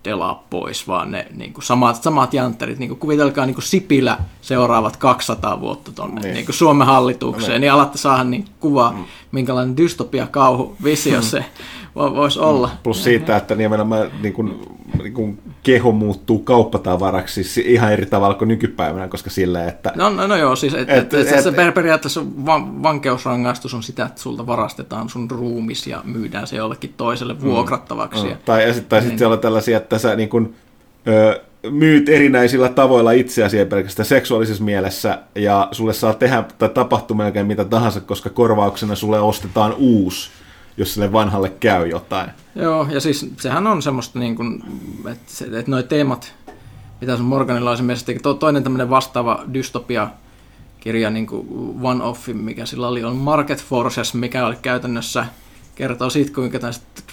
delaa 0.05 0.45
pois, 0.51 0.89
vaan 0.89 1.11
ne 1.11 1.27
niin 1.37 1.53
kuin 1.53 1.65
samat, 1.65 2.03
samat 2.03 2.35
jantterit, 2.35 2.79
niin 2.79 2.89
kuin 2.89 2.99
kuvitelkaa 3.01 3.47
niin 3.47 3.55
kuin 3.55 3.65
Sipilä 3.65 4.19
seuraavat 4.41 4.97
200 4.97 5.61
vuotta 5.61 5.93
tuonne 5.93 6.21
Niin. 6.21 6.35
niin. 6.35 6.47
niin 6.47 6.55
Suomen 6.55 6.87
hallitukseen, 6.87 7.51
Niin. 7.51 7.61
niin 7.61 7.73
alatte 7.73 7.99
saada 7.99 8.25
niin 8.25 8.45
kuvaa, 8.61 8.93
mm. 8.93 9.05
minkälainen 9.33 9.77
dystopia 9.77 10.27
kauhu 10.27 10.77
visio 10.85 11.23
se 11.23 11.39
vo- 11.39 11.90
voisi 11.95 12.39
olla. 12.39 12.71
Plus 12.83 13.05
siitä, 13.05 13.37
että 13.37 13.55
nimenomaan 13.55 14.11
niin 14.23 14.33
kuin, 14.35 14.61
niin 15.03 15.15
kuin 15.15 15.39
keho 15.63 15.93
muuttuu 15.93 16.39
kauppatavaraksi 16.39 17.45
siis 17.45 17.67
ihan 17.67 17.93
eri 17.93 18.07
tavalla 18.07 18.35
kuin 18.35 18.49
nykypäivänä, 18.49 19.09
koska 19.09 19.31
silleen, 19.31 19.69
että 19.69 19.93
No, 19.97 20.11
no, 20.11 20.27
no 20.27 20.37
joo, 20.37 20.57
siis 20.57 20.75
et, 20.75 20.91
Et- 20.91 21.15
et, 21.15 21.33
et, 21.33 21.43
se 21.43 21.53
per- 21.53 21.73
periaatteessa 21.73 22.23
van, 22.47 22.83
vankeusrangaistus 22.83 23.75
on 23.75 23.83
sitä, 23.83 24.07
että 24.07 24.21
sulta 24.21 24.47
varastetaan 24.47 25.09
sun 25.09 25.31
ruumis 25.31 25.87
ja 25.87 26.01
myydään 26.05 26.47
se 26.47 26.57
jollekin 26.57 26.95
toiselle 26.97 27.41
vuokrattavaksi. 27.41 28.23
Mm. 28.25 28.31
Ja, 28.31 28.37
Tai, 28.45 28.67
ja 28.69 28.75
sit- 28.75 28.89
tai 28.89 29.01
sitten 29.01 29.11
Niin. 29.13 29.19
siellä 29.19 29.35
on 29.35 29.41
tällaisia, 29.41 29.77
että 29.77 29.99
sä 29.99 30.17
niin 30.17 30.29
kun, 30.29 30.55
ö, 31.09 31.41
myyt 31.71 32.09
erinäisillä 32.09 32.69
tavoilla 32.69 33.13
itseäsi 33.13 33.59
ei 33.59 33.67
pelkästään 33.67 34.07
seksuaalisessa 34.07 34.65
mielessä, 34.65 35.19
ja 35.35 35.69
sulle 35.73 35.93
saa 35.93 36.15
tehdä 36.15 36.45
tai 36.59 36.69
tapahtua 36.69 37.17
melkein 37.17 37.47
mitä 37.47 37.65
tahansa, 37.65 38.01
koska 38.01 38.31
korvauksena 38.31 38.95
sulle 38.95 39.21
ostetaan 39.21 39.75
uusi, 39.79 40.31
jos 40.81 40.95
sille 40.95 41.13
vanhalle 41.13 41.49
käy 41.49 41.87
jotain. 41.87 42.31
Joo, 42.55 42.87
ja 42.91 43.01
siis 43.01 43.31
sehän 43.41 43.67
on 43.67 43.83
semmoista, 43.83 44.19
niin 44.19 44.37
kuin, 44.37 44.63
että, 45.13 45.59
että 45.59 45.71
noi 45.71 45.83
teemat, 45.83 46.35
mitä 47.01 47.17
sun 47.17 47.27
Morganilla 47.27 47.71
on 47.71 47.75
esimerkiksi, 47.75 48.19
to, 48.23 48.35
toinen 48.35 48.63
tämmöinen 48.63 48.91
vastaava 48.91 49.45
dystopia 49.55 50.09
kirja 50.81 51.11
niin 51.11 51.27
kuin 51.27 51.47
One 51.83 52.05
Off, 52.05 52.29
mikä 52.33 52.67
sillä 52.67 52.89
oli, 52.89 53.05
on 53.05 53.17
Market 53.17 53.65
Forces, 53.65 54.15
mikä 54.15 54.47
oli 54.47 54.57
käytännössä 54.63 55.27
kertoo 55.75 56.11
siitä, 56.11 56.35
kuinka 56.35 56.59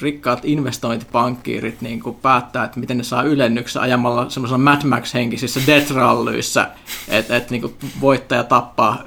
rikkaat 0.01 0.45
investointipankkiirit 0.45 1.81
niin 1.81 1.99
kuin 1.99 2.15
päättää, 2.15 2.63
että 2.63 2.79
miten 2.79 2.97
ne 2.97 3.03
saa 3.03 3.23
ylennyksen 3.23 3.81
ajamalla 3.81 4.29
semmoisella 4.29 4.63
Mad 4.63 4.81
Max-henkisissä 4.85 5.59
death 5.67 5.91
rallyissä, 5.91 6.69
että 7.07 7.37
et, 7.37 7.49
niin 7.49 7.75
voittaja 8.01 8.43
tappaa 8.43 9.03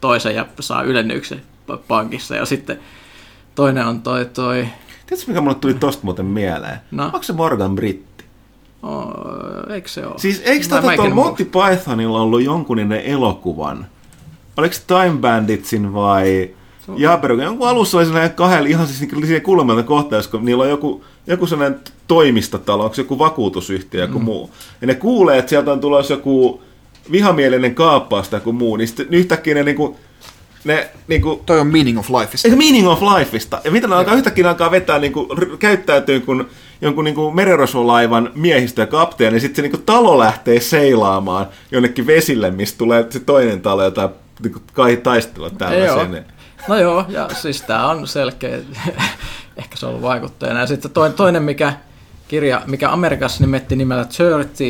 toisen 0.00 0.34
ja 0.34 0.46
saa 0.60 0.82
ylennyksen 0.82 1.42
pankissa. 1.88 2.36
Ja 2.36 2.46
sitten 2.46 2.80
toinen 3.54 3.86
on 3.86 4.02
toi, 4.02 4.24
toi 4.24 4.66
Tiedätkö, 5.06 5.30
mikä 5.30 5.40
mulle 5.40 5.54
tuli 5.54 5.74
tosta 5.74 6.04
muuten 6.04 6.26
mieleen? 6.26 6.78
No. 6.90 7.04
Onko 7.04 7.22
se 7.22 7.32
Morgan 7.32 7.74
Britti? 7.74 8.24
Oh, 8.82 9.12
eikö 9.74 9.88
se 9.88 10.06
ole? 10.06 10.18
Siis 10.18 10.42
eikö 10.44 10.66
en 10.76 10.96
tuolla 10.96 11.14
Monty 11.14 11.44
Pythonilla 11.44 12.20
ollut 12.20 12.42
jonkuninen 12.42 13.00
elokuvan? 13.00 13.86
Oliko 14.56 14.74
se 14.74 14.82
Time 14.86 15.18
Banditsin 15.20 15.94
vai 15.94 16.50
Jaaperu? 16.96 17.40
Jonkun 17.40 17.68
alussa 17.68 17.98
oli 17.98 18.06
sellainen 18.06 18.32
kahdella 18.32 18.68
ihan 18.68 18.86
siis 18.86 19.00
niinku 19.00 19.26
siinä 19.26 19.40
kulmalta 19.40 19.82
kohtaus, 19.82 20.28
kun 20.28 20.44
niillä 20.44 20.62
on 20.62 20.70
joku, 20.70 21.04
joku 21.26 21.46
sellainen 21.46 21.80
toimistotalo, 22.06 22.84
onko 22.84 22.94
se 22.94 23.02
joku 23.02 23.18
vakuutusyhtiö, 23.18 24.02
joku 24.02 24.18
mm. 24.18 24.24
muu. 24.24 24.50
Ja 24.80 24.86
ne 24.86 24.94
kuulee, 24.94 25.38
että 25.38 25.50
sieltä 25.50 25.72
on 25.72 25.80
tulossa 25.80 26.14
joku 26.14 26.62
vihamielinen 27.12 27.74
kaappaus 27.74 28.28
tai 28.28 28.36
joku 28.36 28.52
muu, 28.52 28.76
niin 28.76 28.88
sitten 28.88 29.06
yhtäkkiä 29.10 29.54
ne 29.54 29.62
niinku, 29.62 29.96
ne 30.64 30.88
niinku, 31.08 31.42
Toi 31.46 31.60
on 31.60 31.66
meaning 31.66 31.98
of 31.98 32.10
life. 32.10 32.38
Eikö 32.44 32.56
meaning 32.56 32.88
of 32.88 33.02
lifeista? 33.02 33.60
Ja 33.64 33.70
miten 33.70 33.90
ne 33.90 33.96
alkaa 33.96 34.14
yhtäkkiä 34.14 34.48
alkaa 34.48 34.70
vetää, 34.70 34.98
niinku, 34.98 35.28
r- 35.38 35.56
käyttäytyy 35.58 36.20
kun 36.20 36.48
jonkun 36.80 37.04
niinku 37.04 37.30
merenrosvolaivan 37.30 38.30
miehistö 38.34 38.82
ja 38.82 38.86
kapteeni, 38.86 39.32
niin 39.32 39.40
sitten 39.40 39.56
se 39.56 39.62
niinku 39.62 39.82
talo 39.86 40.18
lähtee 40.18 40.60
seilaamaan 40.60 41.46
jonnekin 41.70 42.06
vesille, 42.06 42.50
mistä 42.50 42.78
tulee 42.78 43.06
se 43.10 43.20
toinen 43.20 43.60
talo, 43.60 43.84
jota 43.84 44.10
niinku, 44.42 44.60
kai 44.72 44.96
taistella 44.96 45.50
tällaisen. 45.50 46.24
No 46.68 46.76
joo, 46.78 47.04
ja 47.08 47.28
siis 47.40 47.62
tämä 47.62 47.88
on 47.90 48.08
selkeä, 48.08 48.58
ehkä 49.56 49.76
se 49.76 49.86
on 49.86 49.90
ollut 49.90 50.02
vaikuttajana. 50.02 50.60
Ja 50.60 50.66
sitten 50.66 50.90
toinen, 50.90 51.16
toinen 51.16 51.42
mikä 51.42 51.72
kirja, 52.28 52.62
mikä 52.66 52.90
Amerikassa 52.90 53.44
nimettiin 53.44 53.78
nimellä 53.78 54.06
13, 54.18 54.64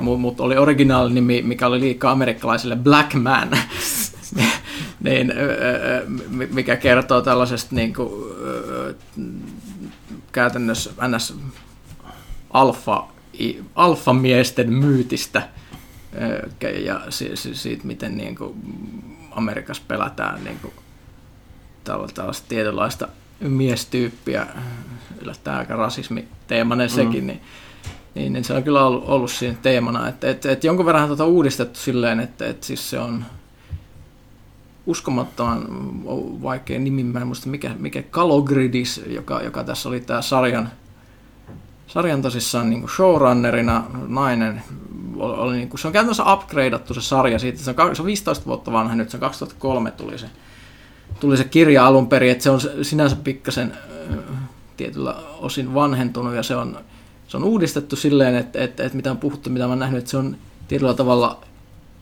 mutta 0.00 0.18
mut 0.20 0.40
oli 0.40 0.56
originaali 0.56 1.12
nimi, 1.12 1.42
mikä 1.42 1.66
oli 1.66 1.80
liikaa 1.80 2.12
amerikkalaisille 2.12 2.76
Black 2.76 3.14
Man, 3.14 3.48
niin, 5.04 5.32
mikä 6.52 6.76
kertoo 6.76 7.20
tällaisesta 7.20 7.74
niin 7.74 7.94
kuin, 7.94 8.10
käytännössä 10.32 10.90
ns. 11.08 11.34
alfa, 12.50 13.08
alfamiesten 13.74 14.72
myytistä 14.72 15.48
ja 16.84 17.00
si- 17.08 17.36
si- 17.36 17.54
siitä, 17.54 17.86
miten 17.86 18.16
niin 18.16 18.36
kuin 18.36 18.54
Amerikassa 19.30 19.82
pelätään 19.88 20.44
niin 20.44 20.58
kuin 20.62 20.74
tällaista 21.84 22.48
tietynlaista 22.48 23.08
miestyyppiä, 23.40 24.46
yllättäen 25.22 25.56
aika 25.58 25.76
rasismiteemainen 25.76 26.90
sekin, 26.90 27.26
niin, 27.26 27.40
niin, 28.14 28.32
niin 28.32 28.44
se 28.44 28.54
on 28.54 28.62
kyllä 28.62 28.86
ollut, 28.86 29.04
ollut 29.06 29.30
siinä 29.30 29.56
teemana, 29.62 30.08
että 30.08 30.30
et, 30.30 30.46
et 30.46 30.64
jonkun 30.64 30.86
verran 30.86 31.06
tuota 31.06 31.24
uudistettu 31.24 31.78
silleen, 31.78 32.20
että 32.20 32.46
et 32.46 32.62
siis 32.62 32.90
se 32.90 32.98
on 32.98 33.24
uskomattoman 34.86 35.66
vaikea 36.42 36.78
nimi, 36.78 37.04
mä 37.04 37.20
en 37.20 37.26
muista 37.26 37.48
mikä, 37.48 37.70
mikä 37.78 38.02
Kalogridis, 38.02 39.02
joka, 39.06 39.42
joka 39.42 39.64
tässä 39.64 39.88
oli 39.88 40.00
tämä 40.00 40.22
sarjan, 40.22 40.70
sarjan 41.86 42.22
tosissaan 42.22 42.70
niin 42.70 42.88
showrunnerina 42.96 43.84
nainen, 44.08 44.62
oli, 45.18 45.56
niin 45.56 45.68
kuin, 45.68 45.80
se 45.80 45.86
on 45.86 45.92
käytännössä 45.92 46.32
upgradeattu 46.32 46.94
se 46.94 47.00
sarja 47.00 47.38
siitä, 47.38 47.58
se 47.58 47.74
on, 47.78 47.96
se 47.96 48.02
on 48.02 48.06
15 48.06 48.46
vuotta 48.46 48.72
vanha 48.72 48.94
nyt, 48.94 49.10
se 49.10 49.16
on 49.16 49.20
2003 49.20 49.90
tuli 49.90 50.18
se, 50.18 50.26
tuli 51.20 51.36
se 51.36 51.44
kirja 51.44 51.86
alun 51.86 52.08
perin, 52.08 52.30
että 52.30 52.44
se 52.44 52.50
on 52.50 52.60
sinänsä 52.82 53.16
pikkasen 53.16 53.72
ö, 54.12 54.16
tietyllä 54.76 55.14
osin 55.38 55.74
vanhentunut 55.74 56.34
ja 56.34 56.42
se 56.42 56.56
on, 56.56 56.78
se 57.28 57.36
on 57.36 57.44
uudistettu 57.44 57.96
silleen, 57.96 58.34
että, 58.34 58.64
että, 58.64 58.84
että 58.84 58.96
mitä 58.96 59.10
on 59.10 59.18
puhuttu, 59.18 59.50
mitä 59.50 59.64
mä 59.64 59.68
oon 59.68 59.78
nähnyt, 59.78 59.98
että 59.98 60.10
se 60.10 60.16
on 60.16 60.36
tietyllä 60.68 60.94
tavalla, 60.94 61.40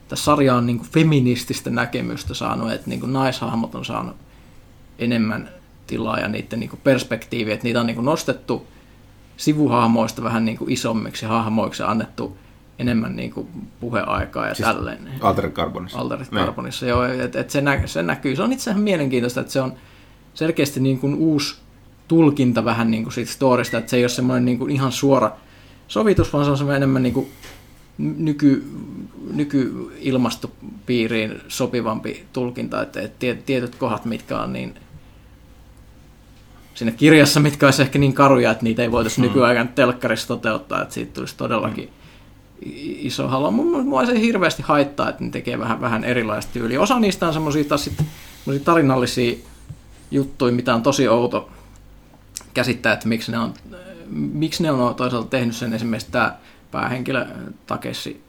tässä 0.09 0.25
sarja 0.25 0.55
on 0.55 0.65
niin 0.65 0.81
feminististä 0.81 1.69
näkemystä 1.69 2.33
saanut, 2.33 2.71
että 2.71 2.89
niin 2.89 3.13
naishahmot 3.13 3.75
on 3.75 3.85
saanut 3.85 4.15
enemmän 4.99 5.49
tilaa 5.87 6.19
ja 6.19 6.27
niiden 6.27 6.59
niin 6.59 6.79
perspektiiviä, 6.83 7.53
että 7.53 7.63
niitä 7.63 7.79
on 7.79 7.87
niin 7.87 8.05
nostettu 8.05 8.67
sivuhahmoista 9.37 10.23
vähän 10.23 10.45
niin 10.45 10.57
isommiksi 10.67 11.25
hahmoiksi 11.25 11.83
ja 11.83 11.91
annettu 11.91 12.37
enemmän 12.79 13.15
niin 13.15 13.31
kuin 13.31 13.47
puheaikaa 13.79 14.47
ja 14.47 14.53
Siis 14.55 14.67
tälleen. 14.67 15.09
Altered 15.21 15.51
Carbonissa. 15.51 15.99
Altered 15.99 16.25
Niin. 16.31 16.45
Carbonissa, 16.45 16.85
joo, 16.85 17.03
että 17.03 17.39
et 17.39 17.49
se, 17.49 17.61
nä, 17.61 17.87
se 17.87 18.03
näkyy. 18.03 18.35
Se 18.35 18.43
on 18.43 18.53
itse 18.53 18.69
asiassa 18.69 18.83
mielenkiintoista, 18.83 19.41
että 19.41 19.53
se 19.53 19.61
on 19.61 19.73
selkeästi 20.33 20.79
niin 20.79 20.99
kuin 20.99 21.15
uusi 21.15 21.55
tulkinta 22.07 22.65
vähän 22.65 22.91
niin 22.91 23.03
kuin 23.03 23.13
siitä 23.13 23.31
storista, 23.31 23.77
että 23.77 23.89
se 23.89 23.97
ei 23.97 24.03
ole 24.03 24.09
semmoinen 24.09 24.45
niin 24.45 24.57
kuin 24.57 24.71
ihan 24.71 24.91
suora 24.91 25.31
sovitus, 25.87 26.33
vaan 26.33 26.45
se 26.45 26.51
on 26.51 26.57
semmoinen 26.57 26.77
enemmän 26.77 27.03
niin 27.03 27.13
kuin 27.13 27.31
nyky, 27.99 28.65
nykyilmastopiiriin 29.33 31.41
sopivampi 31.47 32.25
tulkinta, 32.33 32.81
että, 32.81 33.01
että 33.01 33.19
tie- 33.19 33.39
tietyt 33.45 33.75
kohdat, 33.75 34.05
mitkä 34.05 34.39
on 34.39 34.53
niin 34.53 34.75
siinä 36.75 36.91
kirjassa, 36.91 37.39
mitkä 37.39 37.67
olisi 37.67 37.81
ehkä 37.81 37.99
niin 37.99 38.13
karuja, 38.13 38.51
että 38.51 38.63
niitä 38.63 38.81
ei 38.81 38.91
voitaisiin 38.91 39.25
hmm. 39.25 39.33
nykyaikana 39.33 39.69
telkkarissa 39.75 40.27
toteuttaa, 40.27 40.81
että 40.81 40.93
siitä 40.93 41.13
tulisi 41.13 41.37
todellakin 41.37 41.85
hmm. 41.85 42.71
iso 42.99 43.27
halu. 43.27 43.51
Mun, 43.51 43.87
mua 43.87 44.05
se 44.05 44.19
hirveästi 44.19 44.61
haittaa, 44.61 45.09
että 45.09 45.23
ne 45.23 45.29
tekee 45.29 45.59
vähän, 45.59 45.81
vähän 45.81 46.03
erilaista 46.03 46.53
tyyliä. 46.53 46.81
Osa 46.81 46.99
niistä 46.99 47.27
on 47.27 47.33
semmoisia 47.33 47.63
taas 47.63 47.83
sit, 47.83 47.97
semmosia 48.43 48.65
tarinallisia 48.65 49.37
juttuja, 50.11 50.53
mitä 50.53 50.75
on 50.75 50.83
tosi 50.83 51.07
outo 51.07 51.49
käsittää, 52.53 52.93
että 52.93 53.07
miksi 53.07 53.31
ne 53.31 53.39
on, 53.39 53.53
miksi 54.09 54.63
ne 54.63 54.71
on 54.71 54.95
toisaalta 54.95 55.29
tehnyt 55.29 55.55
sen. 55.55 55.73
Esimerkiksi 55.73 56.11
tämä 56.11 56.37
päähenkilö 56.71 57.25
Takeshi 57.67 58.21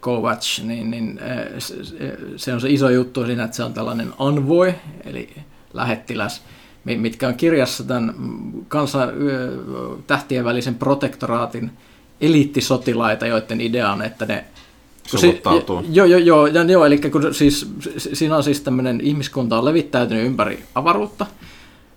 Kovacs, 0.00 0.62
niin, 0.64 0.90
niin 0.90 1.18
eh, 1.22 1.46
se- 1.58 1.84
se- 2.36 2.54
on 2.54 2.60
se 2.60 2.70
iso 2.70 2.88
juttu 2.88 3.26
siinä, 3.26 3.44
että 3.44 3.56
se 3.56 3.64
on 3.64 3.74
tällainen 3.74 4.12
envoy, 4.28 4.72
eli 5.04 5.28
lähettiläs, 5.72 6.42
mi- 6.84 6.96
mitkä 6.98 7.28
on 7.28 7.34
kirjassa 7.34 7.84
tämän 7.84 8.14
kansan, 8.68 9.22
yö, 9.22 9.58
tähtien 10.06 10.44
välisen 10.44 10.74
protektoraatin 10.74 11.70
eliittisotilaita, 12.20 13.26
joiden 13.26 13.60
idea 13.60 13.92
on, 13.92 14.02
että 14.02 14.26
ne 14.26 14.44
si-. 15.20 15.26
Joo, 15.90 16.06
joo, 16.06 16.18
joo, 16.18 16.46
joo 16.46 16.84
eli 16.86 16.98
kun 16.98 17.34
siis, 17.34 17.70
si- 17.98 18.14
siinä 18.16 18.36
on 18.36 18.42
siis 18.42 18.60
tämmöinen 18.60 19.00
ihmiskunta 19.00 19.58
on 19.58 19.64
levittäytynyt 19.64 20.26
ympäri 20.26 20.64
avaruutta, 20.74 21.26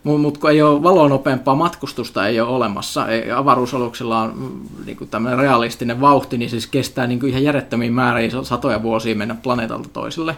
mutta 0.05 0.21
mut 0.21 0.37
kun 0.37 0.51
ei 0.51 0.61
ole 0.61 0.83
valonopeampaa 0.83 1.55
matkustusta 1.55 2.27
ei 2.27 2.39
ole 2.39 2.49
olemassa, 2.49 3.07
ei, 3.07 3.31
avaruusaluksilla 3.31 4.21
on 4.21 4.33
mm, 4.35 4.85
niin 4.85 4.97
tämmöinen 5.11 5.39
realistinen 5.39 6.01
vauhti, 6.01 6.37
niin 6.37 6.49
siis 6.49 6.67
kestää 6.67 7.07
niin 7.07 7.19
kuin 7.19 7.29
ihan 7.29 7.43
järjettömiä 7.43 7.91
määriä 7.91 8.29
satoja 8.43 8.83
vuosia 8.83 9.15
mennä 9.15 9.35
planeetalta 9.43 9.89
toiselle. 9.93 10.37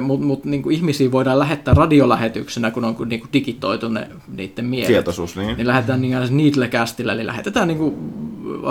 Mutta 0.00 0.26
mut, 0.26 0.44
niin 0.44 0.70
ihmisiä 0.70 1.12
voidaan 1.12 1.38
lähettää 1.38 1.74
radiolähetyksenä, 1.74 2.70
kun 2.70 2.84
on 2.84 2.96
niin 3.06 3.20
kuin 3.20 3.32
digitoitu 3.32 3.88
ne, 3.88 4.08
niiden 4.36 4.64
mielet. 4.64 4.86
Tietoisuus, 4.86 5.36
niin. 5.36 5.56
Niin 5.56 5.66
lähdetään 5.66 6.00
niin 6.00 6.16
Needlecastilla, 6.30 7.12
eli 7.12 7.26
lähetetään 7.26 7.68
niin 7.68 7.78
kuin 7.78 7.94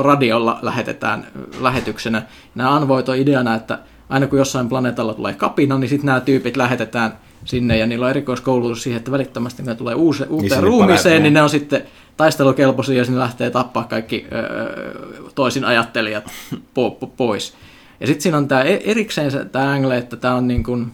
radiolla 0.04 0.60
lähetetään 0.62 1.28
lähetyksenä. 1.60 2.22
Nämä 2.56 2.76
anvoit 2.76 3.10
on 3.10 3.18
ideana, 3.18 3.56
että 3.56 3.80
aina 4.10 4.28
kun 4.28 4.40
jossain 4.40 4.70
planeetalla 4.70 5.14
tulee 5.14 5.34
kapina, 5.34 5.78
niin 5.78 5.90
sitten 5.90 6.06
nämä 6.06 6.20
tyypit 6.20 6.58
lähetetään 6.58 7.14
sinne 7.46 7.78
ja 7.78 7.86
niillä 7.86 8.06
on 8.06 8.10
erikoiskoulutus 8.10 8.84
siihen, 8.84 8.98
että 8.98 9.12
välittömästi 9.12 9.64
ne 9.64 9.76
tulee 9.76 9.96
uusi, 9.96 10.24
uuteen 10.30 10.50
sinne 10.50 10.64
ruumiiseen, 10.64 11.04
paneet, 11.04 11.24
niin 11.24 11.34
ne 11.34 11.42
on 11.42 11.50
sitten 11.50 11.84
taistelukelpoisia 12.18 12.98
ja 12.98 13.06
sinne 13.06 13.20
lähtee 13.20 13.50
tappaa 13.50 13.84
kaikki 13.84 14.28
öö, 14.32 14.94
toisin 15.36 15.66
ajattelijat 15.66 16.32
po, 16.74 16.92
po, 16.92 17.08
pois. 17.08 17.54
Ja 18.00 18.08
sitten 18.08 18.22
siinä 18.22 18.38
on 18.38 18.48
tämä 18.48 18.62
erikseen 18.62 19.32
se, 19.32 19.46
tämä 19.46 19.72
angle, 19.72 19.98
että 19.98 20.16
tämä 20.16 20.36
on 20.36 20.48
niin 20.48 20.64
kuin, 20.64 20.94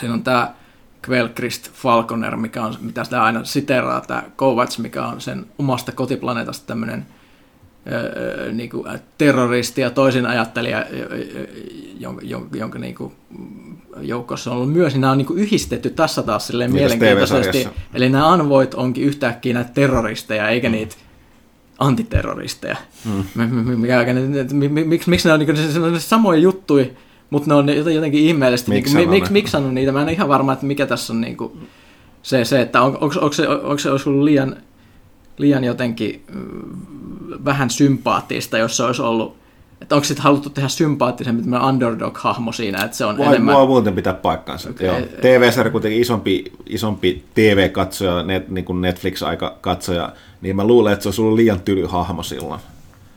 siinä 0.00 0.14
on 0.14 0.24
tämä 0.24 0.54
Kvelkrist 1.02 1.72
Falconer, 1.72 2.36
mikä 2.36 2.62
on, 2.62 2.74
mitä 2.80 3.04
sitä 3.04 3.22
aina 3.22 3.44
siteraa, 3.44 4.00
tämä 4.00 4.22
Kovacs, 4.36 4.78
mikä 4.78 5.06
on 5.06 5.20
sen 5.20 5.46
omasta 5.58 5.92
kotiplaneetasta 5.92 6.66
tämmöinen 6.66 7.06
niin 8.52 8.70
kuin 8.70 8.84
terroristi 9.18 9.80
ja 9.80 9.90
toisin 9.90 10.26
ajattelija, 10.26 10.86
jonka, 11.98 12.22
jonka, 12.54 12.78
niin 12.78 12.94
kuin, 12.94 13.12
joukossa 14.00 14.50
on 14.50 14.56
ollut 14.56 14.72
myös, 14.72 14.92
niin 14.92 15.00
nämä 15.00 15.10
on 15.10 15.18
niin 15.18 15.26
kuin 15.26 15.38
yhdistetty 15.38 15.90
tässä 15.90 16.22
taas 16.22 16.46
silleen 16.46 16.72
mielenkiintoisesti. 16.72 17.68
Eli 17.94 18.08
nämä 18.08 18.32
anvoit 18.32 18.74
onkin 18.74 19.04
yhtäkkiä 19.04 19.54
näitä 19.54 19.70
terroristeja, 19.74 20.48
eikä 20.48 20.68
Mm. 20.68 20.72
niitä 20.72 20.96
antiterroristeja. 21.78 22.76
Mm. 23.04 23.24
Miksi, 24.84 25.10
miksi 25.10 25.28
ne 25.28 25.32
on, 25.34 25.40
niin 25.40 26.00
samoja 26.00 26.38
juttuja, 26.40 26.86
mutta 27.30 27.48
ne 27.48 27.54
on 27.54 27.68
joten- 27.68 27.94
jotenkin 27.94 28.20
ihmeellisesti, 28.20 28.70
Miksi 28.70 28.94
miksi 28.94 29.10
niin, 29.10 29.32
miksi 29.32 29.50
sanon 29.52 29.74
niitä, 29.74 29.92
mä 29.92 29.98
en 30.00 30.04
ole 30.04 30.12
ihan 30.12 30.28
varma, 30.28 30.52
että 30.52 30.66
mikä 30.66 30.86
tässä 30.86 31.12
on 31.12 31.20
niin 31.20 31.36
kuin, 31.36 31.52
se, 32.22 32.44
se, 32.44 32.60
että 32.60 32.82
on, 32.82 32.98
onko, 33.00 33.14
onko, 33.20 33.32
se, 33.32 33.48
onko 33.48 33.78
se 33.78 33.90
ollut 33.90 34.24
liian, 34.24 34.56
liian 35.38 35.64
jotenkin 35.64 36.24
mm, 36.34 37.44
vähän 37.44 37.70
sympaattista, 37.70 38.58
jos 38.58 38.76
se 38.76 38.82
olisi 38.82 39.02
ollut 39.02 39.42
että 39.82 39.94
onko 39.94 40.04
sitten 40.04 40.24
haluttu 40.24 40.50
tehdä 40.50 40.68
sympaattisempi 40.68 41.42
tämmöinen 41.42 41.68
underdog-hahmo 41.68 42.52
siinä, 42.52 42.84
että 42.84 42.96
se 42.96 43.04
on 43.04 43.18
Voi, 43.18 43.26
enemmän... 43.26 43.54
Voi 43.56 43.66
muuten 43.66 43.94
pitää 43.94 44.14
paikkansa. 44.14 44.70
Okei. 44.70 44.90
Okay. 44.90 45.02
TV-sarja 45.02 45.70
kuitenkin 45.70 46.00
isompi, 46.00 46.52
isompi 46.66 47.24
TV-katsoja, 47.34 48.22
net, 48.22 48.48
niin 48.48 48.64
kuin 48.64 48.80
Netflix-aika 48.80 49.58
katsoja, 49.60 50.12
niin 50.40 50.56
mä 50.56 50.64
luulen, 50.64 50.92
että 50.92 51.02
se 51.02 51.08
olisi 51.08 51.20
ollut 51.22 51.36
liian 51.36 51.60
tyly 51.60 51.86
hahmo 51.86 52.22
silloin. 52.22 52.60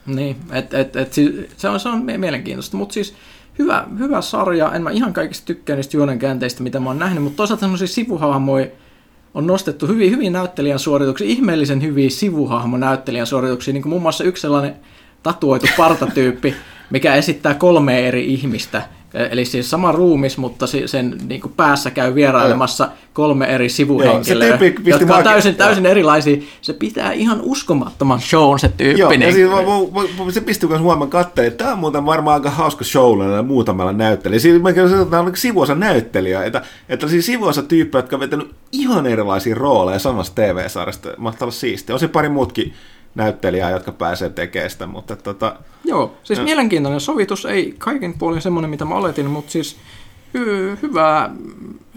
Niin, 0.05 0.36
et, 0.51 0.74
et, 0.74 0.95
et, 0.95 1.13
se, 1.57 1.70
on, 1.70 1.80
se 1.80 1.89
on 1.89 2.01
mie- 2.01 2.18
mielenkiintoista, 2.18 2.78
mutta 2.78 2.93
siis 2.93 3.13
hyvä, 3.59 3.88
hyvä 3.99 4.22
sarja, 4.22 4.74
en 4.74 4.84
mä 4.84 4.91
ihan 4.91 5.13
kaikista 5.13 5.45
tykkää 5.45 5.76
niistä 5.76 5.97
juonen 5.97 6.20
käänteistä, 6.20 6.63
mitä 6.63 6.80
mä 6.80 6.89
oon 6.89 6.99
nähnyt, 6.99 7.24
mutta 7.24 7.38
toisaalta 7.38 7.59
semmoisia 7.59 7.88
sivuhahmoja 7.88 8.68
on 9.36 9.47
nostettu 9.47 9.88
hyvin, 9.88 10.11
hyvin 10.11 10.33
näyttelijän 10.33 10.79
suorituksia, 10.79 11.27
ihmeellisen 11.27 11.81
hyviä 11.81 12.09
sivuhahmo 12.09 12.77
näyttelijän 12.77 13.27
suorituksia, 13.27 13.73
niin 13.73 13.81
kuin 13.81 13.89
muun 13.89 14.01
muassa 14.01 14.23
yksi 14.23 14.41
sellainen 14.41 14.75
tatuoitu 15.23 15.65
partatyyppi, 15.77 16.55
mikä 16.89 17.15
esittää 17.15 17.53
kolme 17.53 18.07
eri 18.07 18.33
ihmistä. 18.33 18.81
Eli 19.32 19.45
siis 19.45 19.70
sama 19.70 19.91
ruumis, 19.91 20.38
mutta 20.38 20.66
sen 20.86 21.18
niin 21.28 21.41
kuin 21.41 21.53
päässä 21.57 21.91
käy 21.91 22.16
vierailemassa 22.16 22.89
kolme 23.13 23.45
eri 23.45 23.70
sivuhenkilöä, 23.70 24.47
Joo, 24.47 24.57
se 24.57 24.59
tyyppi 24.59 24.89
jotka 24.89 25.16
on 25.16 25.24
täysin, 25.24 25.55
täysin 25.55 25.86
erilaisia. 25.86 26.38
Se 26.61 26.74
pitää 26.74 27.11
ihan 27.11 27.39
uskomattoman 27.41 28.22
shown 28.22 28.59
se 28.59 28.70
tyyppi. 28.78 28.99
Joo, 28.99 29.11
ja 29.11 29.18
niin- 29.18 29.34
siis, 29.34 29.49
mä, 29.49 30.26
mä, 30.26 30.32
se 30.32 30.41
pisti 30.41 30.68
myös 30.68 30.82
huomaan 30.82 31.09
kattelee, 31.09 31.47
että 31.47 31.63
tämä 31.63 31.74
on 31.74 31.80
muuten 31.80 32.05
varmaan 32.05 32.34
aika 32.34 32.49
hauska 32.49 32.84
show 32.84 33.20
muutamalla 33.45 33.93
näyttelijä. 33.93 34.39
Siis 34.39 34.61
mä 34.61 34.74
kyllä 34.74 35.01
että 35.01 35.20
on 35.20 35.32
sivuosa 35.36 35.76
näyttelijä, 35.76 36.43
että, 36.43 36.61
että 36.89 37.07
siis 37.07 37.26
sivuosa 37.26 37.63
tyyppejä, 37.63 37.99
jotka 37.99 38.16
on 38.16 38.20
vetänyt 38.20 38.55
ihan 38.72 39.05
erilaisia 39.05 39.55
rooleja 39.55 39.99
samassa 39.99 40.36
TV-sarjasta. 40.36 41.09
Mahtaa 41.18 41.45
olla 41.45 41.53
siistiä. 41.53 41.95
On 41.95 41.99
se 41.99 42.07
pari 42.07 42.30
muutkin 42.30 42.74
näyttelijää, 43.16 43.70
jotka 43.70 43.91
pääsee 43.91 44.30
tekemään 44.30 44.70
sitä, 44.70 44.88
mutta 44.88 45.16
tota, 45.16 45.55
Joo, 45.86 46.17
siis 46.23 46.39
Joo. 46.39 46.43
mielenkiintoinen 46.43 46.99
sovitus, 46.99 47.45
ei 47.45 47.75
kaiken 47.77 48.13
puolin 48.13 48.41
semmoinen, 48.41 48.69
mitä 48.69 48.86
mä 48.86 48.95
oletin, 48.95 49.25
mutta 49.25 49.51
siis 49.51 49.77
hy- 50.38 50.77
hyvää 50.81 51.36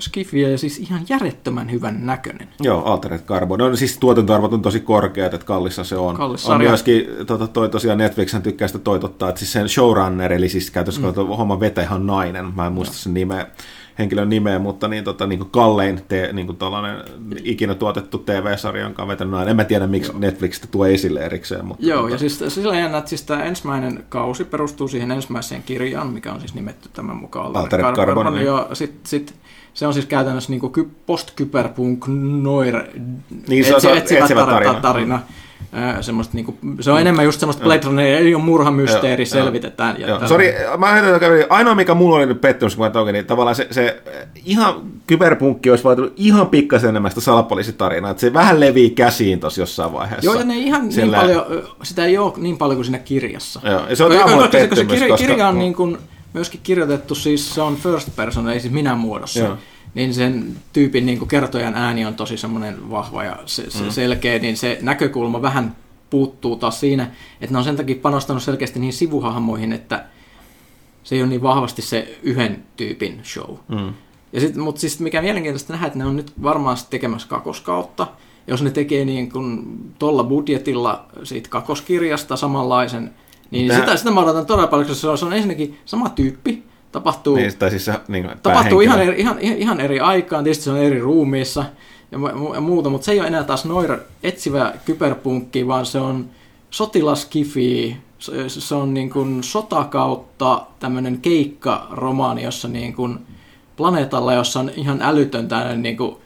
skifiä 0.00 0.48
ja 0.48 0.58
siis 0.58 0.78
ihan 0.78 1.00
järjettömän 1.08 1.70
hyvän 1.70 2.06
näköinen. 2.06 2.48
Joo, 2.60 2.84
Altered 2.84 3.20
Carbon. 3.20 3.58
No 3.58 3.76
siis 3.76 3.98
tuotantoarvot 3.98 4.52
on 4.52 4.62
tosi 4.62 4.80
korkeat, 4.80 5.34
että 5.34 5.46
kallissa 5.46 5.84
se 5.84 5.96
on. 5.96 6.16
Kallis 6.16 6.46
on 6.46 6.58
myöskin, 6.58 7.06
tota, 7.26 7.46
toi 7.46 7.68
tosiaan 7.68 7.98
Netflixhän 7.98 8.42
tykkää 8.42 8.68
sitä 8.68 8.78
toitottaa, 8.78 9.28
että 9.28 9.38
siis 9.38 9.52
sen 9.52 9.68
showrunner, 9.68 10.32
eli 10.32 10.48
siis 10.48 10.70
käytössä 10.70 11.00
mm. 11.00 11.14
homma 11.14 11.60
vetä 11.60 11.82
ihan 11.82 12.06
nainen, 12.06 12.54
mä 12.54 12.66
en 12.66 12.72
muista 12.72 12.94
sen 12.94 13.14
nimeä, 13.14 13.46
henkilön 13.98 14.28
nimeä, 14.28 14.58
mutta 14.58 14.88
niin, 14.88 15.04
tota, 15.04 15.26
niin 15.26 15.38
kuin 15.38 15.50
kallein 15.50 16.00
te, 16.08 16.30
niin 16.32 16.46
kuin 16.46 16.58
ikinä 17.44 17.74
tuotettu 17.74 18.18
TV-sarja, 18.18 18.82
jonka 18.82 19.02
on 19.02 19.08
vetänyt 19.08 19.32
nainen. 19.32 19.50
En 19.50 19.56
mä 19.56 19.64
tiedä, 19.64 19.86
miksi 19.86 20.12
Netflix 20.18 20.54
sitä 20.54 20.66
tuo 20.70 20.86
esille 20.86 21.20
erikseen. 21.20 21.64
Mutta, 21.64 21.86
Joo, 21.86 22.00
tota, 22.02 22.14
ja 22.14 22.18
siis 22.18 22.44
sillä 22.48 22.76
jännä, 22.78 22.98
että 22.98 23.08
siis 23.08 23.22
tämä 23.22 23.44
ensimmäinen 23.44 24.04
kausi 24.08 24.44
perustuu 24.44 24.88
siihen 24.88 25.10
ensimmäiseen 25.10 25.62
kirjaan, 25.62 26.06
mikä 26.06 26.32
on 26.32 26.40
siis 26.40 26.54
nimetty 26.54 26.88
tämän 26.92 27.16
mukaan. 27.16 27.56
Altered 27.56 27.94
Carbon, 27.94 28.34
niin. 28.34 28.46
Ja 28.46 28.68
sit, 28.72 28.94
sit, 29.04 29.34
se 29.74 29.86
on 29.86 29.94
siis 29.94 30.06
käytännössä 30.06 30.50
niin 30.52 30.60
kuin 30.60 30.72
post-kyberpunk 31.06 32.04
noir 32.42 32.76
Niin, 33.48 33.64
se 33.64 33.74
on- 33.88 33.96
etsivä 33.96 34.26
tar- 34.44 34.50
tarina. 34.50 34.74
tarina. 34.80 35.20
Ää, 35.72 36.02
semmoista 36.02 36.34
niinku, 36.34 36.58
se 36.80 36.90
on 36.90 37.00
enemmän 37.00 37.24
just 37.24 37.40
semmoista 37.40 37.62
Blade 37.64 37.80
Runner, 37.84 38.04
ei 38.06 38.34
ole 38.34 38.42
murhamysteeri, 38.44 39.22
Joo, 39.22 39.28
selvitetään. 39.28 40.00
Ja 40.00 40.08
Joo, 40.08 40.18
tällainen. 40.18 40.28
sori, 40.28 40.78
mä 40.78 40.86
heitän 40.86 41.04
tämän 41.04 41.20
kävelin. 41.20 41.44
Ainoa, 41.48 41.74
mikä 41.74 41.94
mulla 41.94 42.16
oli 42.16 42.26
nyt 42.26 42.40
pettymys, 42.40 42.76
kun 42.76 42.84
mä 42.86 42.90
toki, 42.90 43.12
niin 43.12 43.26
tavallaan 43.26 43.54
se, 43.56 43.66
se 43.70 44.02
eh, 44.06 44.26
ihan 44.44 44.74
kyberpunkki 45.06 45.70
olisi 45.70 45.84
vaatinut 45.84 46.12
ihan 46.16 46.46
pikkasen 46.46 46.88
enemmän 46.88 47.10
sitä 47.10 47.20
salapoliisitarinaa, 47.20 48.10
että 48.10 48.20
se 48.20 48.32
vähän 48.32 48.60
levii 48.60 48.90
käsiin 48.90 49.40
tuossa 49.40 49.60
jossain 49.60 49.92
vaiheessa. 49.92 50.24
Joo, 50.30 50.34
ja 50.38 50.44
ne 50.44 50.56
ihan 50.58 50.82
niin 50.82 50.92
Sillä- 50.92 51.16
paljon, 51.16 51.44
ö, 51.50 51.62
sitä 51.82 52.04
ei 52.04 52.18
ole 52.18 52.32
niin 52.36 52.58
paljon 52.58 52.76
kuin 52.76 52.84
siinä 52.84 52.98
kirjassa. 52.98 53.60
Joo, 53.64 53.82
ja 53.88 53.96
se 53.96 54.04
on 54.04 54.12
tämä 54.12 54.24
mulle 54.26 54.36
koska 54.36 54.52
se- 54.58 54.58
pettymys, 54.68 54.92
kirja, 54.92 55.08
koska- 55.08 55.26
kirja 55.26 55.48
on 55.48 55.54
mm. 55.54 55.58
niin 55.58 55.74
kuin 55.74 55.98
myöskin 56.32 56.60
kirjoitettu, 56.62 57.14
siis 57.14 57.54
se 57.54 57.62
on 57.62 57.76
first 57.76 58.08
person, 58.16 58.48
ei 58.48 58.60
siis 58.60 58.72
minä 58.72 58.94
muodossa. 58.94 59.40
Joo. 59.40 59.56
Niin 59.98 60.14
sen 60.14 60.56
tyypin 60.72 61.06
niin 61.06 61.18
kuin 61.18 61.28
kertojan 61.28 61.74
ääni 61.74 62.06
on 62.06 62.14
tosi 62.14 62.36
semmoinen 62.36 62.90
vahva 62.90 63.24
ja 63.24 63.36
se, 63.46 63.70
se 63.70 63.82
Mm. 63.84 63.90
selkeä, 63.90 64.38
niin 64.38 64.56
se 64.56 64.78
näkökulma 64.82 65.42
vähän 65.42 65.76
puuttuu 66.10 66.56
taas 66.56 66.80
siinä, 66.80 67.10
että 67.40 67.52
ne 67.54 67.58
on 67.58 67.64
sen 67.64 67.76
takia 67.76 67.96
panostanut 68.02 68.42
selkeästi 68.42 68.78
niihin 68.78 68.92
sivuhahmoihin, 68.92 69.72
että 69.72 70.04
se 71.04 71.14
ei 71.14 71.20
ole 71.22 71.28
niin 71.28 71.42
vahvasti 71.42 71.82
se 71.82 72.18
yhden 72.22 72.64
tyypin 72.76 73.20
show. 73.24 73.56
Mm. 73.68 73.92
Ja 74.32 74.40
sit, 74.40 74.56
mutta 74.56 74.80
siis 74.80 75.00
mikä 75.00 75.22
mielenkiintoista 75.22 75.72
nähdä, 75.72 75.86
että 75.86 75.98
ne 75.98 76.04
on 76.06 76.16
nyt 76.16 76.32
varmaan 76.42 76.76
tekemässä 76.90 77.28
kakoskautta. 77.28 78.06
Jos 78.46 78.62
ne 78.62 78.70
tekee 78.70 79.04
niin 79.04 79.32
kuin 79.32 79.64
tuolla 79.98 80.24
budjetilla 80.24 81.06
siitä 81.22 81.48
kakoskirjasta 81.48 82.36
samanlaisen, 82.36 83.10
niin 83.50 83.68
Tää- 83.68 83.78
sitä, 83.80 83.96
sitä 83.96 84.10
mä 84.10 84.20
odotan 84.20 84.46
todella 84.46 84.66
paljon, 84.68 84.88
koska 84.88 85.00
se 85.00 85.08
on, 85.08 85.18
se 85.18 85.24
on 85.24 85.32
ensinnäkin 85.32 85.78
sama 85.84 86.08
tyyppi, 86.08 86.62
tapahtuu, 86.92 87.36
Niin, 87.36 87.58
tai 87.58 87.70
siis 87.70 87.84
se, 87.84 87.94
niin 88.08 88.24
kuin, 88.24 88.38
tapahtuu 88.42 88.80
ihan 88.80 89.02
eri, 89.02 89.20
ihan, 89.20 89.38
ihan- 89.40 89.80
eri 89.80 90.00
aikaan, 90.00 90.44
tietysti 90.44 90.64
se 90.64 90.70
on 90.70 90.78
eri 90.78 91.00
ruumiissa 91.00 91.64
ja, 92.12 92.18
mu- 92.18 92.54
ja 92.54 92.60
muuta, 92.60 92.90
mutta 92.90 93.04
se 93.04 93.12
ei 93.12 93.20
ole 93.20 93.28
enää 93.28 93.44
taas 93.44 93.64
noira 93.64 93.98
etsivä 94.22 94.72
kyberpunkki, 94.84 95.66
vaan 95.66 95.86
se 95.86 95.98
on 95.98 96.26
sotilaskifi, 96.70 97.96
se, 98.18 98.48
se 98.48 98.74
on 98.74 98.94
niin 98.94 99.10
kuin 99.10 99.44
sotakautta 99.44 100.66
tämmöinen 100.80 101.18
keikkaromaani, 101.20 102.42
jossa 102.42 102.68
niin 102.68 102.94
kuin 102.94 103.18
planeetalla, 103.76 104.32
jossa 104.34 104.60
on 104.60 104.70
ihan 104.76 105.02
älytön 105.02 105.48
tämmöinen 105.48 105.82
niin 105.82 105.96
kuin 105.96 106.16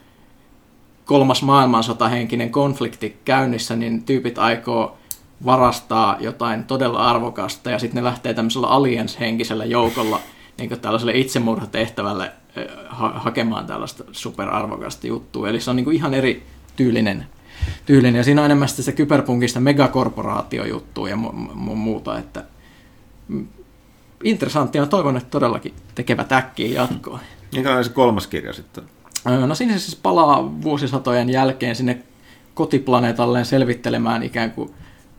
kolmas 1.05 1.41
maailmansotahenkinen 1.43 2.49
konflikti 2.51 3.17
käynnissä, 3.25 3.75
niin 3.75 4.03
tyypit 4.03 4.37
aikoo 4.37 4.97
varastaa 5.45 6.17
jotain 6.19 6.63
todella 6.63 7.09
arvokasta 7.09 7.71
ja 7.71 7.79
sitten 7.79 8.03
ne 8.03 8.09
lähtee 8.09 8.33
tämmöisellä 8.33 8.67
aliens-henkisellä 8.67 9.65
joukolla 9.65 10.19
niin 10.57 10.69
kuin 10.69 10.79
tällaiselle 10.79 11.17
itsemurhatehtävälle 11.17 12.31
eh, 12.55 12.67
ha- 12.89 13.19
hakemaan 13.19 13.65
tällaista 13.65 14.03
superarvokasta 14.11 15.07
juttua. 15.07 15.49
Eli 15.49 15.61
se 15.61 15.69
on 15.69 15.75
niin 15.75 15.83
kuin 15.83 15.95
ihan 15.95 16.13
eri 16.13 16.43
tyylinen, 16.75 17.25
tyylinen. 17.85 18.15
Ja 18.15 18.23
siinä 18.23 18.41
on 18.41 18.45
enemmän 18.45 18.69
se 18.69 18.91
kyberpunkista 18.91 19.59
megakorporaatiojuttua 19.59 21.09
ja 21.09 21.15
mu- 21.15 21.53
mu- 21.53 21.75
muuta. 21.75 22.19
Että 22.19 22.43
interessanttia. 24.23 24.85
Toivon, 24.85 25.17
että 25.17 25.29
todellakin 25.29 25.73
tekevät 25.95 26.31
äkkiä 26.31 26.81
jatkoa. 26.81 27.19
Minkälainen 27.51 27.83
se 27.85 27.91
kolmas 27.91 28.27
kirja 28.27 28.53
sitten? 28.53 28.83
No 29.47 29.55
siinä 29.55 29.73
se 29.73 29.79
siis 29.79 29.95
palaa 29.95 30.61
vuosisatojen 30.61 31.29
jälkeen 31.29 31.75
sinne 31.75 32.03
kotiplaneetalleen 32.53 33.45
selvittelemään 33.45 34.23
ikään 34.23 34.51
kuin 34.51 34.73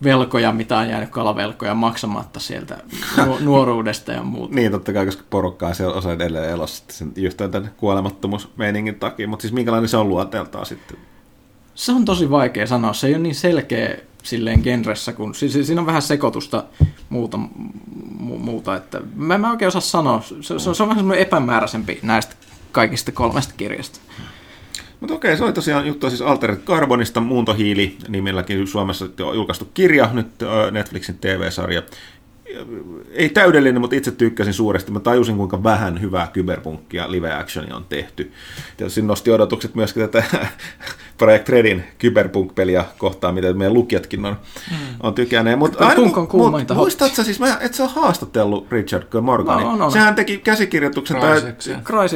velkoja, 0.04 0.52
mitä 0.52 0.78
on 0.78 0.88
jäänyt 0.88 1.10
kalavelkoja 1.10 1.74
maksamatta 1.74 2.40
sieltä 2.40 2.78
nu- 3.26 3.38
nuoruudesta 3.50 4.12
ja 4.12 4.22
muuta. 4.22 4.54
Niin, 4.54 4.72
totta 4.72 4.92
kai, 4.92 5.06
koska 5.06 5.22
porukkaa 5.30 5.74
siellä 5.74 5.94
osa 5.94 6.12
edelleen 6.12 6.50
elossa 6.50 6.84
sen 6.90 7.12
yhtään 7.16 7.50
tämän 7.50 7.70
kuolemattomuusmeiningin 7.76 8.94
takia, 8.94 9.28
mutta 9.28 9.42
siis 9.42 9.52
minkälainen 9.54 9.88
se 9.88 9.96
on 9.96 10.08
luonteeltaan 10.08 10.66
sitten? 10.66 10.96
Se 11.74 11.92
on 11.92 12.04
tosi 12.04 12.30
vaikea 12.30 12.66
sanoa. 12.66 12.92
Se 12.92 13.06
ei 13.06 13.14
ole 13.14 13.22
niin 13.22 13.34
selkeä 13.34 13.96
silleen 14.22 14.60
genressä, 14.60 15.12
kun 15.12 15.34
siis 15.34 15.66
siinä 15.66 15.80
on 15.80 15.86
vähän 15.86 16.02
sekoitusta 16.02 16.64
muuta, 17.08 17.38
mu- 18.18 18.38
muuta 18.38 18.76
että 18.76 19.00
mä, 19.14 19.38
mä 19.38 19.46
en 19.46 19.50
oikein 19.50 19.68
osaa 19.68 19.80
sanoa. 19.80 20.22
Se, 20.40 20.58
se, 20.58 20.68
on, 20.68 20.74
se 20.74 20.82
on 20.82 20.88
vähän 20.88 21.00
semmoinen 21.00 21.22
epämääräisempi 21.26 21.98
näistä 22.02 22.34
kaikista 22.72 23.12
kolmesta 23.12 23.54
kirjasta. 23.56 24.00
Mutta 25.04 25.14
okei, 25.14 25.36
se 25.36 25.44
oli 25.44 25.52
tosiaan 25.52 25.86
juttu 25.86 26.08
siis 26.10 26.22
Altered 26.22 26.56
Carbonista, 26.56 27.20
Muuntohiili 27.20 27.96
nimilläkin 28.08 28.66
Suomessa 28.66 29.06
on 29.22 29.36
julkaistu 29.36 29.68
kirja, 29.74 30.08
nyt 30.12 30.26
Netflixin 30.70 31.18
TV-sarja. 31.18 31.82
Ei 33.10 33.28
täydellinen, 33.28 33.80
mutta 33.80 33.96
itse 33.96 34.10
tykkäsin 34.10 34.54
suuresti. 34.54 34.92
Mä 34.92 35.00
tajusin, 35.00 35.36
kuinka 35.36 35.62
vähän 35.62 36.00
hyvää 36.00 36.28
kyberpunkkia 36.32 37.10
live 37.10 37.32
actionia 37.32 37.76
on 37.76 37.84
tehty. 37.88 38.32
Tietysti 38.76 39.02
nosti 39.02 39.30
odotukset 39.30 39.74
myöskin 39.74 40.08
tätä 40.08 40.24
Project 41.18 41.48
Redin 41.48 41.84
kyberpunk-peliä 41.98 42.84
kohtaan, 42.98 43.34
mitä 43.34 43.52
meidän 43.52 43.74
lukijatkin 43.74 44.24
on, 44.24 44.36
on 45.02 45.14
tykänneet. 45.14 45.58
Mut, 45.58 45.76
Kyberpunk 45.76 46.18
on 46.18 46.28
kuumainta 46.28 46.74
mut, 46.74 46.82
muistatko 46.82 47.22
siis, 47.24 47.40
mä, 47.40 47.58
et 47.60 47.74
sä 47.74 47.82
ole 47.82 47.92
haastatellut 47.94 48.72
Richard. 48.72 49.04
Morganin? 49.20 49.64
No, 49.64 49.72
on, 49.72 49.82
on. 49.82 49.92
Sehän 49.92 50.14
teki 50.14 50.38
käsikirjoituksen. 50.38 51.16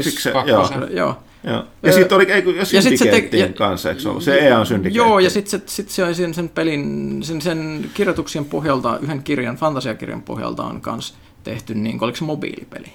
Siksi- 0.02 0.32
kakkosen, 0.32 0.80
joo. 0.80 0.88
joo. 0.90 1.16
Joo. 1.44 1.64
Ja 1.82 1.92
sitten 1.92 2.16
oli, 2.16 2.32
eikö, 2.32 2.50
ja 2.50 2.56
ja 2.72 2.82
sit 2.82 2.98
se 2.98 3.10
teki- 3.10 3.52
kanssa, 3.52 3.88
eikö 3.88 4.00
se 4.00 4.08
ollut? 4.08 4.22
Se 4.22 4.38
EA 4.38 4.58
on 4.58 4.66
Syndicate. 4.66 4.98
Joo, 4.98 5.18
ja 5.18 5.30
sitten 5.30 5.50
se, 5.50 5.62
sit 5.66 5.90
se, 5.90 6.14
sen, 6.14 6.34
sen 6.34 6.48
pelin, 6.48 7.18
sen, 7.22 7.42
sen 7.42 7.90
kirjoituksien 7.94 8.44
pohjalta, 8.44 8.98
yhden 8.98 9.22
kirjan, 9.22 9.56
fantasiakirjan 9.56 10.22
pohjalta 10.22 10.64
on 10.64 10.80
myös 10.86 11.14
tehty, 11.44 11.74
niin 11.74 11.98
kuin, 11.98 12.06
oliko 12.06 12.16
se 12.16 12.24
mobiilipeli? 12.24 12.92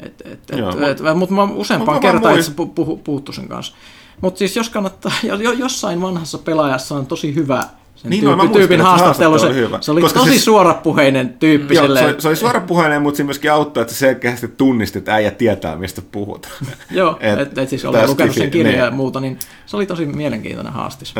Et, 0.00 0.22
et, 0.24 0.50
et, 0.52 0.58
Joo, 0.58 0.70
et, 0.70 0.98
mutta 1.14 1.34
mä 1.34 1.42
useampaan 1.42 2.02
vaan 2.02 2.12
kertaan 2.12 2.38
itse 2.38 2.50
pu, 2.50 2.66
puhu, 2.66 2.96
puhuttu 2.96 3.32
sen 3.32 3.48
kanssa. 3.48 3.74
Mutta 4.20 4.38
siis 4.38 4.56
jos 4.56 4.68
kannattaa, 4.68 5.12
jo, 5.22 5.34
jo- 5.34 5.52
jossain 5.52 6.02
vanhassa 6.02 6.38
pelaajassa 6.38 6.94
on 6.94 7.06
tosi 7.06 7.34
hyvä 7.34 7.62
sen 8.02 8.10
Niin 8.10 8.24
mä 8.24 8.30
tyyppi, 8.30 8.36
muistan, 8.46 8.60
tyypin 8.60 8.78
se 8.78 8.82
haastattelu. 8.82 9.38
Se, 9.38 9.46
oli 9.46 9.54
hyvä. 9.54 9.78
se 9.80 9.90
oli 9.92 10.00
Koska 10.00 10.18
tosi 10.18 10.30
siis- 10.30 10.44
suorapuheinen 10.44 11.28
tyyppi. 11.38 11.74
Joo, 11.74 11.82
se, 11.82 11.86
silleen, 11.86 12.06
oli, 12.06 12.20
se 12.20 12.28
oli 12.28 12.36
suorapuheinen, 12.36 13.02
mutta 13.02 13.16
siinä 13.16 13.26
myöskin 13.26 13.52
auttaa, 13.52 13.80
että 13.80 13.94
se 13.94 13.98
selkeästi 13.98 14.48
tunnisti, 14.48 14.98
että 14.98 15.14
äijä 15.14 15.30
tietää, 15.30 15.76
mistä 15.76 16.02
puhutaan. 16.12 16.54
Joo, 16.90 17.16
Et- 17.20 17.38
että 17.38 17.62
et 17.62 17.68
siis 17.68 17.82
tää 17.82 17.90
olen 17.90 18.10
lukenut 18.10 18.34
sen 18.34 18.50
kirjan 18.50 18.74
niin. 18.74 18.84
ja 18.84 18.90
muuta, 18.90 19.20
niin 19.20 19.38
se 19.66 19.76
oli 19.76 19.86
tosi 19.86 20.06
mielenkiintoinen 20.06 20.72
haastis. 20.72 21.14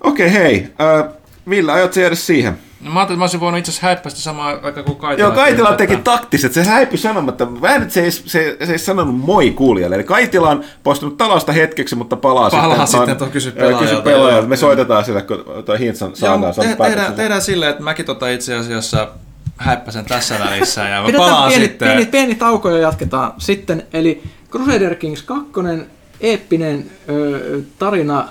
Okei, 0.00 0.32
hei. 0.32 0.68
Äh, 0.80 1.12
Ville, 1.50 1.72
aiot 1.72 1.92
sä 1.92 2.00
jäädä 2.00 2.14
siihen? 2.14 2.58
No, 2.80 2.90
mä 2.90 3.00
ajattelin, 3.00 3.16
että 3.16 3.18
mä 3.18 3.22
olisin 3.22 3.40
voinut 3.40 3.58
itse 3.58 3.70
asiassa 3.70 3.86
häippäistä 3.86 4.20
samaan 4.20 4.58
aikaan 4.62 4.84
kuin 4.84 4.96
Kaitila. 4.96 5.28
Joo, 5.28 5.34
Kaitila 5.36 5.72
teki 5.72 5.92
tätä. 5.92 6.04
taktiset, 6.04 6.52
se 6.52 6.64
häipyi 6.64 6.98
sanomatta. 6.98 7.60
Vähän 7.62 7.80
nyt 7.80 7.90
se 7.90 8.04
ei, 8.04 8.10
se, 8.10 8.56
se 8.64 8.72
ei 8.72 8.78
sanonut 8.78 9.16
moi 9.20 9.50
kuulijalle. 9.50 9.96
Eli 9.96 10.04
Kaitila 10.04 10.50
on 10.50 10.64
poistunut 10.82 11.16
talosta 11.16 11.52
hetkeksi, 11.52 11.94
mutta 11.94 12.16
palaa, 12.16 12.50
Palaa 12.50 12.86
sitten. 12.86 13.00
sitten, 13.00 13.16
tuon 13.16 13.30
kysy 13.30 13.48
Joo, 13.48 13.56
pelaajalta, 13.56 13.84
Kysy 13.90 14.02
pelaajalta. 14.02 14.36
joo. 14.38 14.48
Me 14.48 14.56
soitetaan 14.56 15.04
sille, 15.04 15.22
kun 15.22 15.44
tuo 15.66 15.76
Hintsan 15.76 16.08
Joo, 16.08 16.16
saadaan. 16.16 16.54
te, 16.54 16.76
tehdään, 16.84 17.12
tehdään 17.14 17.42
silleen, 17.42 17.70
että 17.70 17.82
mäkin 17.82 18.06
tota 18.06 18.28
itse 18.28 18.54
asiassa 18.54 19.08
häppäsen 19.56 20.04
tässä 20.04 20.38
välissä 20.38 20.88
ja 20.88 21.00
mä 21.00 21.06
Pidetään 21.06 21.30
palaan 21.30 21.48
pieni, 21.48 21.64
sitten. 21.64 21.88
pieni, 21.88 22.06
pieni 22.06 22.34
tauko 22.34 22.70
ja 22.70 22.78
jatketaan 22.78 23.32
sitten. 23.38 23.86
Eli 23.92 24.22
Crusader 24.50 24.94
Kings 24.94 25.22
2, 25.22 25.50
eeppinen 26.20 26.90
ö, 27.08 27.60
tarina, 27.78 28.28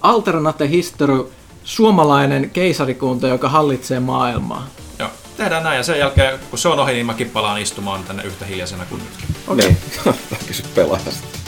alternate 0.00 0.68
history, 0.68 1.24
suomalainen 1.64 2.50
keisarikunta, 2.50 3.28
joka 3.28 3.48
hallitsee 3.48 4.00
maailmaa. 4.00 4.66
Joo, 4.98 5.08
tehdään 5.36 5.62
näin 5.62 5.76
ja 5.76 5.82
sen 5.82 5.98
jälkeen, 5.98 6.38
kun 6.50 6.58
se 6.58 6.68
on 6.68 6.80
ohi, 6.80 6.92
niin 6.92 7.06
mäkin 7.06 7.30
palaan 7.30 7.60
istumaan 7.60 8.04
tänne 8.04 8.22
yhtä 8.22 8.44
hiljaisena 8.44 8.84
kuin 8.84 9.02
nytkin. 9.02 9.36
Okei. 9.48 9.68
Niin. 9.68 10.14
Kysy 10.46 10.62
pelaajasta. 10.74 11.42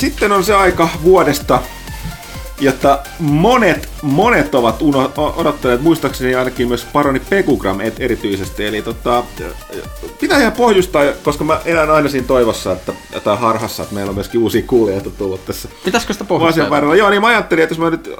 Sitten 0.00 0.32
on 0.32 0.44
se 0.44 0.54
aika 0.54 0.88
vuodesta, 1.02 1.62
jotta 2.60 2.98
monet, 3.18 3.88
monet 4.02 4.54
ovat 4.54 4.82
uno, 4.82 5.12
odottaneet, 5.36 5.82
muistaakseni 5.82 6.34
ainakin 6.34 6.68
myös 6.68 6.86
paroni 6.92 7.20
Pekugram 7.20 7.80
et, 7.80 7.94
erityisesti. 8.00 8.66
Eli 8.66 8.82
tota, 8.82 9.24
pitää 10.20 10.40
ihan 10.40 10.52
pohjustaa, 10.52 11.04
koska 11.22 11.44
mä 11.44 11.60
elän 11.64 11.90
aina 11.90 12.08
siinä 12.08 12.26
toivossa, 12.26 12.72
että, 12.72 12.92
tai 13.24 13.36
harhassa, 13.36 13.82
että 13.82 13.94
meillä 13.94 14.10
on 14.10 14.14
myöskin 14.14 14.40
uusia 14.40 14.62
kuulijoita 14.66 15.10
tullut 15.10 15.46
tässä 15.46 15.68
Pitäisikö 15.84 16.12
sitä 16.12 16.24
pohjustaa? 16.24 16.94
Joo, 16.96 17.10
niin 17.10 17.22
mä 17.22 17.28
ajattelin, 17.28 17.62
että 17.62 17.72
jos 17.72 17.78
mä 17.78 17.90
nyt, 17.90 18.10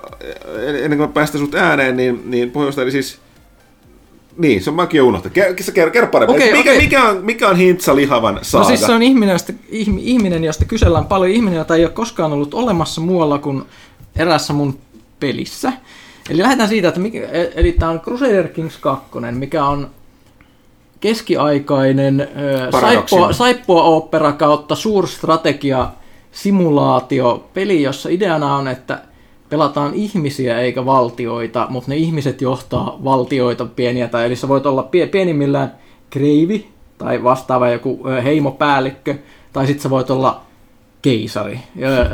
ennen 0.58 0.98
kuin 0.98 1.08
mä 1.08 1.14
päästän 1.14 1.40
sut 1.40 1.54
ääneen, 1.54 1.96
niin, 1.96 2.22
niin 2.24 2.50
pohjustaa, 2.50 2.82
eli 2.82 2.90
siis 2.90 3.18
niin, 4.40 4.62
se 4.62 4.70
on 4.70 4.76
mäkin 4.76 5.02
unohtanut. 5.02 5.34
Kerro, 5.34 5.54
kerro, 5.74 5.90
kerro 5.90 6.10
paremmin. 6.10 6.36
Okei, 6.36 6.52
mikä, 6.52 6.70
okei. 6.70 6.82
mikä, 6.82 7.04
on, 7.04 7.24
mikä 7.24 7.48
on 7.48 7.56
Hintsa 7.56 7.96
lihavan 7.96 8.38
saaga? 8.42 8.64
No 8.64 8.68
siis 8.68 8.86
se 8.86 8.92
on 8.92 9.02
ihminen 9.02 9.32
josta, 9.32 9.52
ihm- 9.72 9.98
ihminen, 10.00 10.44
josta 10.44 10.64
kysellään 10.64 11.04
paljon. 11.04 11.30
Ihminen, 11.30 11.58
jota 11.58 11.76
ei 11.76 11.84
ole 11.84 11.92
koskaan 11.92 12.32
ollut 12.32 12.54
olemassa 12.54 13.00
muualla 13.00 13.38
kuin 13.38 13.62
erässä 14.16 14.52
mun 14.52 14.78
pelissä. 15.20 15.72
Eli 16.30 16.42
lähdetään 16.42 16.68
siitä, 16.68 16.88
että 16.88 17.00
mikä, 17.00 17.18
e- 17.18 17.52
eli 17.54 17.72
tämä 17.72 17.90
on 17.90 18.00
Crusader 18.00 18.48
Kings 18.48 18.78
2, 18.78 19.06
mikä 19.30 19.64
on 19.64 19.90
keskiaikainen 21.00 22.28
saippua, 22.80 23.32
saippua 23.32 23.82
opera 23.82 24.32
kautta 24.32 24.74
suurstrategia 24.74 25.88
simulaatio 26.32 27.48
peli, 27.54 27.82
jossa 27.82 28.08
ideana 28.08 28.56
on, 28.56 28.68
että 28.68 29.02
pelataan 29.48 29.94
ihmisiä 29.94 30.58
eikä 30.58 30.86
valtioita, 30.86 31.66
mutta 31.70 31.90
ne 31.90 31.96
ihmiset 31.96 32.40
johtaa 32.40 32.98
valtioita 33.04 33.66
pieniä, 33.66 34.08
tai 34.08 34.26
eli 34.26 34.36
sä 34.36 34.48
voit 34.48 34.66
olla 34.66 34.82
pie- 34.82 35.06
pienimmillään 35.06 35.74
kreivi 36.10 36.68
tai 36.98 37.22
vastaava 37.22 37.68
joku 37.68 38.00
heimopäällikkö, 38.24 39.14
tai 39.52 39.66
sitten 39.66 39.82
sä 39.82 39.90
voit 39.90 40.10
olla 40.10 40.40
keisari, 41.02 41.60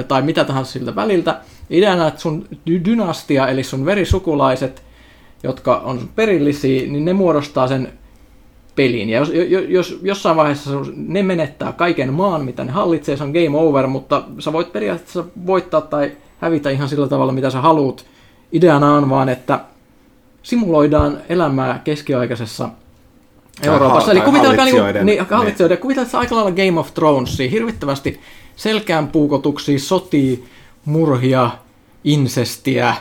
tai 0.08 0.22
mitä 0.22 0.44
tahansa 0.44 0.72
siltä 0.72 0.94
väliltä. 0.96 1.40
Ideana, 1.70 2.08
että 2.08 2.20
sun 2.20 2.46
dy- 2.70 2.84
dynastia, 2.84 3.48
eli 3.48 3.62
sun 3.62 3.84
verisukulaiset, 3.84 4.82
jotka 5.42 5.76
on 5.76 6.08
perillisiä, 6.16 6.86
niin 6.86 7.04
ne 7.04 7.12
muodostaa 7.12 7.68
sen 7.68 7.92
pelin. 8.76 9.08
Ja 9.08 9.18
jos, 9.18 9.30
jos, 9.48 9.64
jos 9.68 9.98
jossain 10.02 10.36
vaiheessa 10.36 10.70
sun- 10.70 10.92
ne 10.96 11.22
menettää 11.22 11.72
kaiken 11.72 12.12
maan, 12.12 12.44
mitä 12.44 12.64
ne 12.64 12.72
hallitsee, 12.72 13.16
se 13.16 13.24
on 13.24 13.30
game 13.32 13.58
over, 13.58 13.86
mutta 13.86 14.22
sä 14.38 14.52
voit 14.52 14.72
periaatteessa 14.72 15.24
voittaa 15.46 15.80
tai 15.80 16.12
hävitä 16.40 16.70
ihan 16.70 16.88
sillä 16.88 17.08
tavalla, 17.08 17.32
mitä 17.32 17.50
sä 17.50 17.60
haluat. 17.60 18.06
Ideana 18.52 18.94
on 18.94 19.10
vaan, 19.10 19.28
että 19.28 19.60
simuloidaan 20.42 21.18
elämää 21.28 21.80
keskiaikaisessa 21.84 22.68
Euroopassa. 23.62 24.12
Eli 24.12 24.20
kuvitelkaa 24.20 24.64
niinku, 24.64 24.80
hallitsijoiden- 24.82 25.04
niin, 25.04 25.26
hallitsijoiden, 25.30 25.78
kuvitelkaa 25.78 26.20
aika 26.20 26.34
lailla 26.36 26.50
Game 26.50 26.80
of 26.80 26.94
Thronesia, 26.94 27.50
hirvittävästi 27.50 28.20
selkään 28.56 29.08
puukotuksia, 29.08 29.78
sotia, 29.78 30.36
murhia, 30.84 31.50
insestiä, 32.04 32.94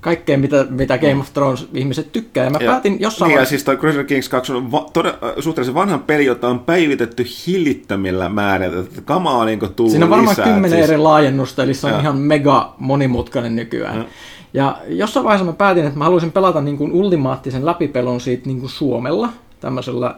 kaikkea 0.00 0.38
mitä, 0.38 0.66
mitä 0.70 0.98
Game 0.98 1.16
of 1.20 1.32
Thrones 1.34 1.68
ihmiset 1.74 2.12
tykkää. 2.12 2.44
Ja 2.44 2.50
mä 2.50 2.58
Ja- 2.60 2.70
päätin 2.70 3.00
jossain 3.00 3.28
niin, 3.28 3.32
ja 3.32 3.36
vaiheessa... 3.36 3.50
siis 3.50 3.64
toi 3.64 3.76
Crusader 3.76 4.04
Kings 4.04 4.28
2 4.28 4.52
on 4.52 4.72
va- 4.72 4.86
todella, 4.92 5.18
äh, 5.22 5.32
suhteellisen 5.40 5.74
vanhan 5.74 6.00
peli, 6.02 6.24
jota 6.24 6.48
on 6.48 6.58
päivitetty 6.60 7.24
hillittömillä 7.46 8.28
määrillä. 8.28 8.80
Että 8.80 9.00
Kamaa 9.00 9.36
on 9.38 9.46
niin 9.46 9.58
tullut 9.76 9.90
Siinä 9.90 10.06
on 10.06 10.10
varmaan 10.10 10.30
lisää. 10.30 10.44
kymmenen 10.44 10.78
siis, 10.78 10.90
eri 10.90 10.98
laajennusta, 10.98 11.62
eli 11.62 11.74
se 11.74 11.86
on 11.86 11.92
Joo. 11.92 12.00
ihan 12.00 12.16
mega 12.16 12.74
monimutkainen 12.78 13.56
nykyään. 13.56 13.96
Joo. 13.96 14.06
Ja 14.54 14.78
jossain 14.88 15.24
vaiheessa 15.24 15.44
mä 15.46 15.52
päätin, 15.52 15.84
että 15.84 15.98
mä 15.98 16.04
haluaisin 16.04 16.32
pelata 16.32 16.60
niin 16.60 16.76
kuin 16.78 16.92
ultimaattisen 16.92 17.66
läpipelun 17.66 18.20
siitä 18.20 18.46
niin 18.46 18.60
kuin 18.60 18.70
Suomella, 18.70 19.28
tämmöisellä, 19.60 20.14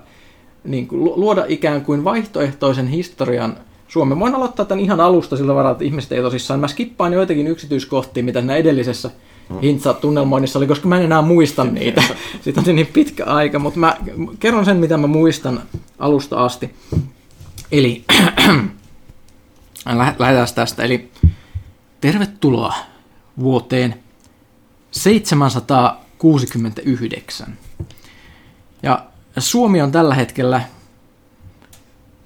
niin 0.64 0.88
kuin, 0.88 1.04
lu- 1.04 1.20
luoda 1.20 1.44
ikään 1.48 1.80
kuin 1.82 2.04
vaihtoehtoisen 2.04 2.88
historian 2.88 3.56
Suomen. 3.96 4.20
Voin 4.20 4.34
aloittaa 4.34 4.66
tämän 4.66 4.84
ihan 4.84 5.00
alusta 5.00 5.36
sillä 5.36 5.54
varalla, 5.54 5.72
että 5.72 5.84
ihmiset 5.84 6.12
ei 6.12 6.22
tosissaan. 6.22 6.60
Mä 6.60 6.68
skippaan 6.68 7.12
joitakin 7.12 7.46
yksityiskohtia, 7.46 8.24
mitä 8.24 8.40
siinä 8.40 8.56
edellisessä 8.56 9.10
Hintsa-tunnelmoinnissa 9.62 10.58
oli, 10.58 10.66
koska 10.66 10.88
mä 10.88 10.96
en 10.96 11.04
enää 11.04 11.22
muista 11.22 11.64
niitä. 11.64 12.02
Siitä 12.44 12.60
on 12.60 12.76
niin 12.76 12.86
pitkä 12.86 13.24
aika, 13.24 13.58
mutta 13.58 13.80
mä 13.80 13.96
kerron 14.40 14.64
sen, 14.64 14.76
mitä 14.76 14.96
mä 14.96 15.06
muistan 15.06 15.62
alusta 15.98 16.44
asti. 16.44 16.74
Eli 17.72 18.04
Läh- 19.86 20.14
lähdetään 20.18 20.48
tästä. 20.54 20.82
Eli 20.82 21.10
tervetuloa 22.00 22.74
vuoteen 23.38 23.94
769. 24.90 27.58
Ja 28.82 29.04
Suomi 29.38 29.82
on 29.82 29.92
tällä 29.92 30.14
hetkellä 30.14 30.75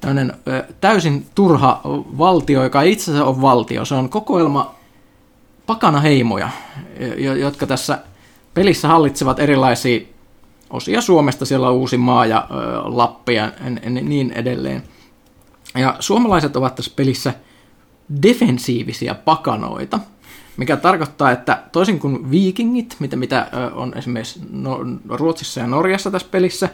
tämmöinen 0.01 0.33
täysin 0.81 1.27
turha 1.35 1.81
valtio, 2.19 2.63
joka 2.63 2.83
itse 2.83 3.11
asiassa 3.11 3.25
ole 3.25 3.41
valtio. 3.41 3.85
Se 3.85 3.95
on 3.95 4.09
kokoelma 4.09 4.75
pakanaheimoja, 5.67 6.49
jo- 7.17 7.35
jotka 7.35 7.67
tässä 7.67 7.99
pelissä 8.55 8.89
hallitsevat 8.89 9.39
erilaisia 9.39 10.01
osia 10.71 11.01
Suomesta. 11.01 11.47
Siellä 11.47 11.69
on 11.69 11.75
Uusimaa 11.75 12.27
ja 12.27 12.47
Lappi 12.85 13.35
ja 13.35 13.53
niin 14.01 14.33
edelleen. 14.33 14.83
Ja 15.75 15.97
suomalaiset 16.01 16.57
ovat 16.57 16.75
tässä 16.75 16.93
pelissä 16.97 17.35
defensiivisiä 18.23 19.15
pakanoita, 19.15 20.01
mikä 20.57 20.77
tarkoittaa, 20.77 21.31
että 21.31 21.63
toisin 21.73 21.99
kuin 21.99 22.31
viikingit, 22.31 22.97
mitä, 22.99 23.17
mitä 23.17 23.47
on 23.75 23.99
esimerkiksi 23.99 24.41
no, 24.51 24.79
Ruotsissa 25.09 25.61
ja 25.61 25.67
Norjassa 25.67 26.11
tässä 26.11 26.29
pelissä, 26.31 26.69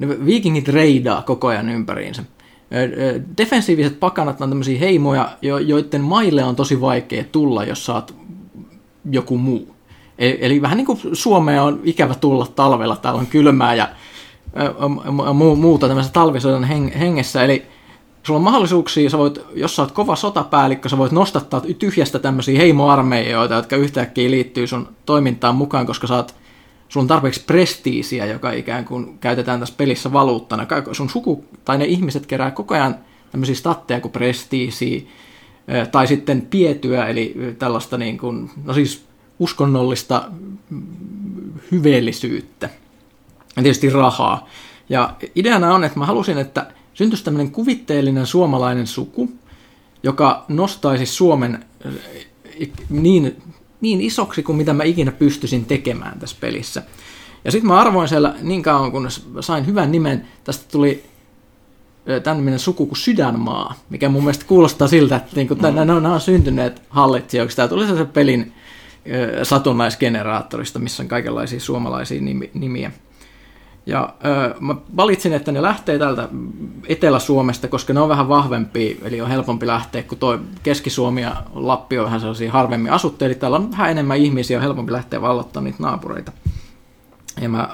viikingit 0.00 0.68
reidaa 0.68 1.22
koko 1.22 1.46
ajan 1.46 1.68
ympäriinsä. 1.68 2.22
Defensiiviset 3.38 4.00
pakanat 4.00 4.40
on 4.40 4.48
tämmöisiä 4.48 4.78
heimoja, 4.78 5.28
jo- 5.42 5.58
joiden 5.58 6.00
maille 6.00 6.44
on 6.44 6.56
tosi 6.56 6.80
vaikea 6.80 7.24
tulla, 7.32 7.64
jos 7.64 7.88
oot 7.88 8.14
joku 9.10 9.38
muu. 9.38 9.74
E- 10.18 10.36
Eli 10.40 10.62
vähän 10.62 10.76
niin 10.76 10.86
kuin 10.86 10.98
Suomeen 11.12 11.62
on 11.62 11.80
ikävä 11.84 12.14
tulla 12.14 12.46
talvella, 12.46 12.96
täällä 12.96 13.20
on 13.20 13.26
kylmää 13.26 13.74
ja 13.74 13.88
muuta 15.56 15.88
tämmöisen 15.88 16.12
talvisodan 16.12 16.64
heng- 16.64 16.96
hengessä. 16.98 17.44
Eli 17.44 17.62
sulla 18.22 18.38
on 18.38 18.44
mahdollisuuksia, 18.44 19.10
sä 19.10 19.18
voit, 19.18 19.38
jos 19.54 19.76
sä 19.76 19.82
oot 19.82 19.92
kova 19.92 20.16
sotapäällikkö, 20.16 20.88
sä 20.88 20.98
voit 20.98 21.12
nostattaa 21.12 21.62
tyhjästä 21.78 22.18
tämmöisiä 22.18 22.58
heimoarmeijoita, 22.58 23.54
jotka 23.54 23.76
yhtäkkiä 23.76 24.30
liittyy 24.30 24.66
sun 24.66 24.88
toimintaan 25.06 25.54
mukaan, 25.54 25.86
koska 25.86 26.06
sä 26.06 26.16
oot, 26.16 26.34
sulla 26.90 27.04
on 27.04 27.08
tarpeeksi 27.08 27.44
prestiisiä, 27.44 28.26
joka 28.26 28.52
ikään 28.52 28.84
kuin 28.84 29.18
käytetään 29.18 29.60
tässä 29.60 29.74
pelissä 29.78 30.12
valuuttana. 30.12 30.66
Sun 30.92 31.10
suku 31.10 31.44
tai 31.64 31.78
ne 31.78 31.84
ihmiset 31.84 32.26
kerää 32.26 32.50
koko 32.50 32.74
ajan 32.74 32.96
tämmöisiä 33.30 33.54
statteja 33.54 34.00
kuin 34.00 34.12
prestiisiä, 34.12 35.00
tai 35.92 36.06
sitten 36.06 36.42
pietyä, 36.42 37.06
eli 37.06 37.34
tällaista 37.58 37.98
niin 37.98 38.18
kuin, 38.18 38.50
no 38.64 38.74
siis 38.74 39.04
uskonnollista 39.38 40.30
hyveellisyyttä 41.72 42.70
ja 43.56 43.62
tietysti 43.62 43.90
rahaa. 43.90 44.48
Ja 44.88 45.14
ideana 45.36 45.74
on, 45.74 45.84
että 45.84 45.98
mä 45.98 46.06
halusin, 46.06 46.38
että 46.38 46.66
syntyisi 46.94 47.24
tämmöinen 47.24 47.50
kuvitteellinen 47.50 48.26
suomalainen 48.26 48.86
suku, 48.86 49.30
joka 50.02 50.44
nostaisi 50.48 51.06
Suomen 51.06 51.64
niin, 52.90 53.42
niin 53.80 54.00
isoksi 54.00 54.42
kuin 54.42 54.56
mitä 54.56 54.72
mä 54.72 54.84
ikinä 54.84 55.12
pystyisin 55.12 55.64
tekemään 55.64 56.18
tässä 56.18 56.36
pelissä. 56.40 56.82
Ja 57.44 57.50
sitten 57.50 57.68
mä 57.68 57.80
arvoin 57.80 58.08
siellä 58.08 58.34
niin 58.42 58.62
kauan, 58.62 58.92
kunnes 58.92 59.26
sain 59.40 59.66
hyvän 59.66 59.92
nimen. 59.92 60.28
Tästä 60.44 60.64
tuli 60.72 61.04
tämmöinen 62.22 62.58
suku 62.58 62.86
kuin 62.86 62.98
Sydänmaa, 62.98 63.74
mikä 63.90 64.08
mun 64.08 64.22
mielestä 64.22 64.44
kuulostaa 64.44 64.88
siltä, 64.88 65.16
että 65.16 65.36
niinku, 65.36 65.54
mm. 65.54 65.62
nämä, 65.62 65.84
nämä 65.84 66.14
on 66.14 66.20
syntyneet 66.20 66.82
hallitsijoiksi. 66.88 67.56
Tämä 67.56 67.68
tuli 67.68 67.86
se 67.86 68.04
pelin 68.04 68.52
satunnaisgeneraattorista, 69.42 70.78
missä 70.78 71.02
on 71.02 71.08
kaikenlaisia 71.08 71.60
suomalaisia 71.60 72.20
nimiä. 72.54 72.92
Ja 73.86 74.14
ö, 74.24 74.54
mä 74.60 74.74
valitsin, 74.96 75.32
että 75.32 75.52
ne 75.52 75.62
lähtee 75.62 75.98
täältä 75.98 76.28
Etelä-Suomesta, 76.88 77.68
koska 77.68 77.92
ne 77.92 78.00
on 78.00 78.08
vähän 78.08 78.28
vahvempia, 78.28 78.94
eli 79.02 79.20
on 79.20 79.28
helpompi 79.28 79.66
lähteä, 79.66 80.02
kun 80.02 80.18
tuo 80.18 80.38
Keski-Suomi 80.62 81.22
ja 81.22 81.36
Lappi 81.54 81.98
on 81.98 82.04
vähän 82.04 82.20
sellaisia 82.20 82.52
harvemmin 82.52 82.92
asuttuja, 82.92 83.26
eli 83.26 83.34
täällä 83.34 83.56
on 83.56 83.72
vähän 83.72 83.90
enemmän 83.90 84.16
ihmisiä, 84.16 84.58
on 84.58 84.62
helpompi 84.62 84.92
lähteä 84.92 85.22
vallottamaan 85.22 85.64
niitä 85.64 85.82
naapureita. 85.82 86.32
Ja 87.40 87.48
mä, 87.48 87.68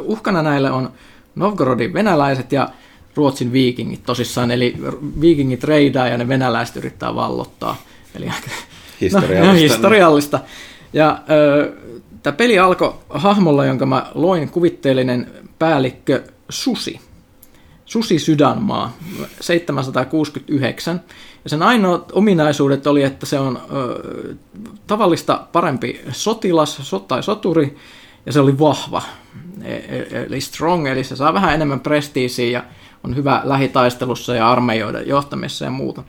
uhkana 0.00 0.42
näille 0.42 0.70
on 0.70 0.90
Novgorodin 1.34 1.92
venäläiset 1.92 2.52
ja 2.52 2.68
Ruotsin 3.14 3.52
viikingit 3.52 4.02
tosissaan, 4.02 4.50
eli 4.50 4.76
viikingit 5.20 5.64
reidaa 5.64 6.08
ja 6.08 6.18
ne 6.18 6.28
venäläiset 6.28 6.76
yrittää 6.76 7.14
vallottaa. 7.14 7.76
Eli 8.14 8.26
historiallista. 9.00 9.46
No, 9.46 9.52
historiallista. 9.52 10.40
Ja 10.92 11.18
ö, 11.30 11.72
tämä 12.22 12.36
peli 12.36 12.58
alkoi 12.58 12.94
hahmolla, 13.08 13.64
jonka 13.64 13.86
mä 13.86 14.06
loin 14.14 14.48
kuvitteellinen 14.48 15.30
päällikkö 15.58 16.22
Susi. 16.48 17.00
Susi 17.84 18.18
Sydänmaa, 18.18 18.96
769. 19.40 21.00
Ja 21.44 21.50
sen 21.50 21.62
ainoat 21.62 22.12
ominaisuudet 22.12 22.86
oli, 22.86 23.02
että 23.02 23.26
se 23.26 23.38
on 23.38 23.60
ö, 23.72 24.34
tavallista 24.86 25.46
parempi 25.52 26.00
sotilas 26.12 26.78
sot, 26.82 27.08
tai 27.08 27.22
soturi, 27.22 27.76
ja 28.26 28.32
se 28.32 28.40
oli 28.40 28.58
vahva, 28.58 29.02
e, 29.62 29.74
e, 29.74 30.06
eli 30.26 30.40
strong, 30.40 30.86
eli 30.86 31.04
se 31.04 31.16
saa 31.16 31.34
vähän 31.34 31.54
enemmän 31.54 31.80
prestiisiä 31.80 32.50
ja 32.50 32.64
on 33.04 33.16
hyvä 33.16 33.42
lähitaistelussa 33.44 34.34
ja 34.34 34.50
armeijoiden 34.50 35.08
johtamisessa 35.08 35.64
ja 35.64 35.70
muuta. 35.70 36.02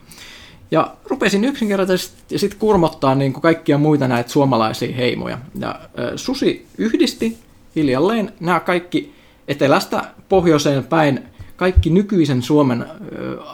Ja 0.72 0.96
rupesin 1.06 1.44
yksinkertaisesti 1.44 2.40
sitten 2.40 2.60
kurmottaa 2.60 3.16
niin 3.16 3.34
kuin 3.34 3.42
kaikkia 3.42 3.78
muita 3.78 4.08
näitä 4.08 4.30
suomalaisia 4.30 4.96
heimoja. 4.96 5.38
Ja 5.60 5.80
Susi 6.16 6.66
yhdisti 6.78 7.38
hiljalleen 7.76 8.34
nämä 8.40 8.60
kaikki 8.60 9.14
etelästä 9.48 10.04
pohjoiseen 10.30 10.84
päin 10.84 11.24
kaikki 11.62 11.90
nykyisen 11.90 12.42
Suomen 12.42 12.86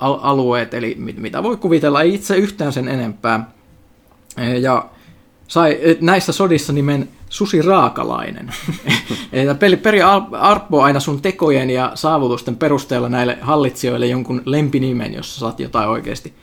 alueet, 0.01 0.73
eli 0.73 0.95
mitä 1.17 1.43
voi 1.43 1.57
kuvitella, 1.57 2.01
ei 2.01 2.13
itse 2.13 2.35
yhtään 2.37 2.73
sen 2.73 2.87
enempää. 2.87 3.51
Ja 4.61 4.85
sai 5.47 5.79
näissä 6.01 6.31
sodissa 6.31 6.73
nimen 6.73 7.09
Susi 7.29 7.61
Raakalainen. 7.61 8.53
Eli 9.33 9.55
peli 9.55 9.77
peri 9.77 10.01
arpoo 10.31 10.81
aina 10.81 10.99
sun 10.99 11.21
tekojen 11.21 11.69
ja 11.69 11.91
saavutusten 11.95 12.55
perusteella 12.55 13.09
näille 13.09 13.37
hallitsijoille 13.41 14.07
jonkun 14.07 14.41
lempinimen, 14.45 15.13
jos 15.13 15.35
saat 15.35 15.59
jotain 15.59 15.89
oikeasti 15.89 16.33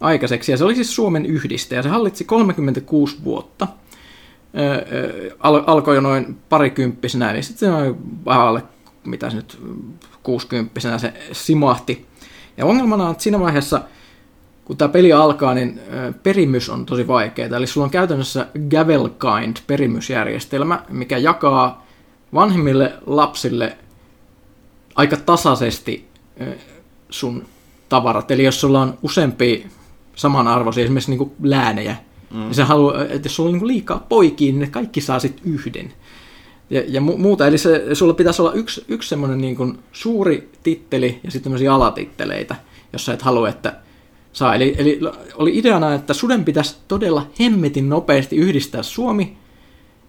aikaiseksi. 0.00 0.52
Ja 0.52 0.58
se 0.58 0.64
oli 0.64 0.74
siis 0.74 0.94
Suomen 0.94 1.26
yhdistä 1.26 1.74
ja 1.74 1.82
se 1.82 1.88
hallitsi 1.88 2.24
36 2.24 3.16
vuotta. 3.24 3.68
Al- 5.40 5.64
alkoi 5.66 5.94
jo 5.94 6.00
noin 6.00 6.36
parikymppisenä, 6.48 7.30
eli 7.30 7.42
sitten 7.42 7.58
se 7.58 7.70
noin 7.70 7.96
alle, 8.26 8.62
mitä 9.04 9.30
se 9.30 9.36
nyt, 9.36 9.58
60 10.22 10.98
se 10.98 11.12
simahti. 11.32 12.06
Ja 12.56 12.66
ongelmana 12.66 13.04
on, 13.04 13.10
että 13.10 13.22
siinä 13.22 13.40
vaiheessa– 13.40 13.80
kun 14.66 14.76
tämä 14.76 14.88
peli 14.88 15.12
alkaa, 15.12 15.54
niin 15.54 15.80
perimys 16.22 16.70
on 16.70 16.86
tosi 16.86 17.06
vaikeaa. 17.06 17.56
Eli 17.56 17.66
sulla 17.66 17.84
on 17.84 17.90
käytännössä 17.90 18.46
Gavelkind 18.70 19.56
perimysjärjestelmä, 19.66 20.82
mikä 20.88 21.18
jakaa 21.18 21.86
vanhemmille 22.34 22.92
lapsille 23.06 23.78
aika 24.94 25.16
tasaisesti 25.16 26.08
sun 27.10 27.46
tavarat. 27.88 28.30
Eli 28.30 28.44
jos 28.44 28.60
sulla 28.60 28.82
on 28.82 28.98
useampia 29.02 29.66
samanarvoisia, 30.16 30.84
esimerkiksi 30.84 31.10
niin 31.10 31.32
läänejä, 31.42 31.96
mm. 32.30 32.40
niin 32.40 32.54
se 32.54 32.62
haluaa, 32.62 33.04
että 33.04 33.26
jos 33.26 33.36
sulla 33.36 33.50
on 33.50 33.58
niin 33.58 33.66
liikaa 33.66 34.06
poikia, 34.08 34.52
niin 34.52 34.60
ne 34.60 34.66
kaikki 34.66 35.00
saa 35.00 35.18
sitten 35.18 35.52
yhden. 35.52 35.92
Ja, 36.70 36.82
ja 36.88 37.00
mu- 37.00 37.16
muuta, 37.16 37.46
eli 37.46 37.58
se, 37.58 37.94
sulla 37.94 38.14
pitäisi 38.14 38.42
olla 38.42 38.52
yksi, 38.52 38.84
yksi 38.88 39.08
semmoinen 39.08 39.38
niin 39.38 39.78
suuri 39.92 40.50
titteli 40.62 41.20
ja 41.24 41.30
sitten 41.30 41.44
tämmöisiä 41.44 41.74
alatitteleitä, 41.74 42.56
jos 42.92 43.04
sä 43.04 43.12
et 43.12 43.22
halua, 43.22 43.48
että 43.48 43.76
saa. 44.32 44.54
Eli, 44.54 44.74
eli 44.78 45.00
oli 45.34 45.58
ideana, 45.58 45.94
että 45.94 46.14
suden 46.14 46.44
pitäisi 46.44 46.76
todella 46.88 47.26
hemmetin 47.40 47.88
nopeasti 47.88 48.36
yhdistää 48.36 48.82
Suomi 48.82 49.36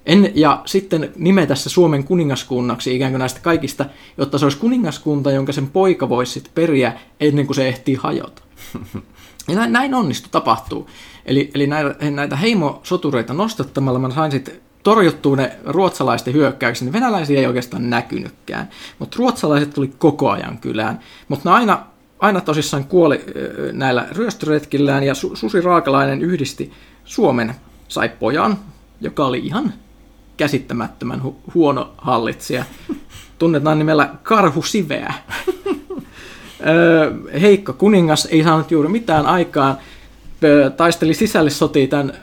en, 0.08 0.32
ja 0.36 0.62
sitten 0.66 1.12
nimetä 1.16 1.56
se 1.56 1.70
Suomen 1.70 2.04
kuningaskunnaksi 2.04 2.96
ikään 2.96 3.12
kuin 3.12 3.20
näistä 3.20 3.40
kaikista, 3.40 3.86
jotta 4.18 4.38
se 4.38 4.46
olisi 4.46 4.58
kuningaskunta, 4.58 5.32
jonka 5.32 5.52
sen 5.52 5.68
poika 5.68 6.10
voisi 6.10 6.32
sitten 6.32 6.54
periä 6.56 7.00
ennen 7.20 7.46
kuin 7.46 7.56
se 7.56 7.68
ehtii 7.68 7.96
hajota. 7.96 8.42
Ja 9.48 9.68
näin, 9.68 9.94
onnistu, 9.94 10.30
tapahtuu. 10.32 10.90
Eli, 11.26 11.52
eli 11.54 11.68
näitä, 12.12 12.36
heimosotureita 12.36 13.34
nostattamalla 13.34 14.00
mä 14.00 14.12
sain 14.12 14.32
sitten 14.32 14.56
torjuttua 14.84 15.36
ne 15.36 15.60
ruotsalaisten 15.66 16.34
hyökkäykset. 16.34 16.86
Niin 16.86 16.94
venäläisiä 16.94 17.40
ei 17.40 17.48
oikeastaan 17.48 17.90
näkynytkään, 17.90 18.70
mutta 19.00 19.16
ruotsalaiset 19.20 19.74
tuli 19.74 19.88
koko 19.98 20.30
ajan 20.30 20.58
kylään. 20.58 21.00
Mutta 21.28 21.50
ne 21.50 21.56
aina 21.56 21.86
aina 22.20 22.42
tosissaan 22.42 22.86
kuoli 22.86 23.26
näillä 23.72 24.08
ryöstöretkillään 24.12 25.04
ja 25.04 25.14
Susi 25.14 25.62
Raakalainen 25.62 26.22
yhdisti 26.22 26.72
Suomen, 27.06 27.56
sai 27.88 28.10
pojan, 28.10 28.58
joka 29.02 29.26
oli 29.26 29.40
ihan 29.40 29.74
käsittämättömän 30.38 31.22
hu- 31.22 31.52
huono 31.54 31.94
hallitsija. 31.98 32.66
Tunnetaan 33.40 33.80
nimellä 33.80 34.10
Karhu 34.24 34.62
Siveä. 34.62 35.14
Heikko 37.42 37.74
kuningas 37.74 38.26
ei 38.26 38.44
saanut 38.44 38.72
juuri 38.72 38.90
mitään 38.90 39.26
aikaan, 39.26 39.78
taisteli 40.78 41.14
sisälle 41.14 41.50
tämän 41.90 42.14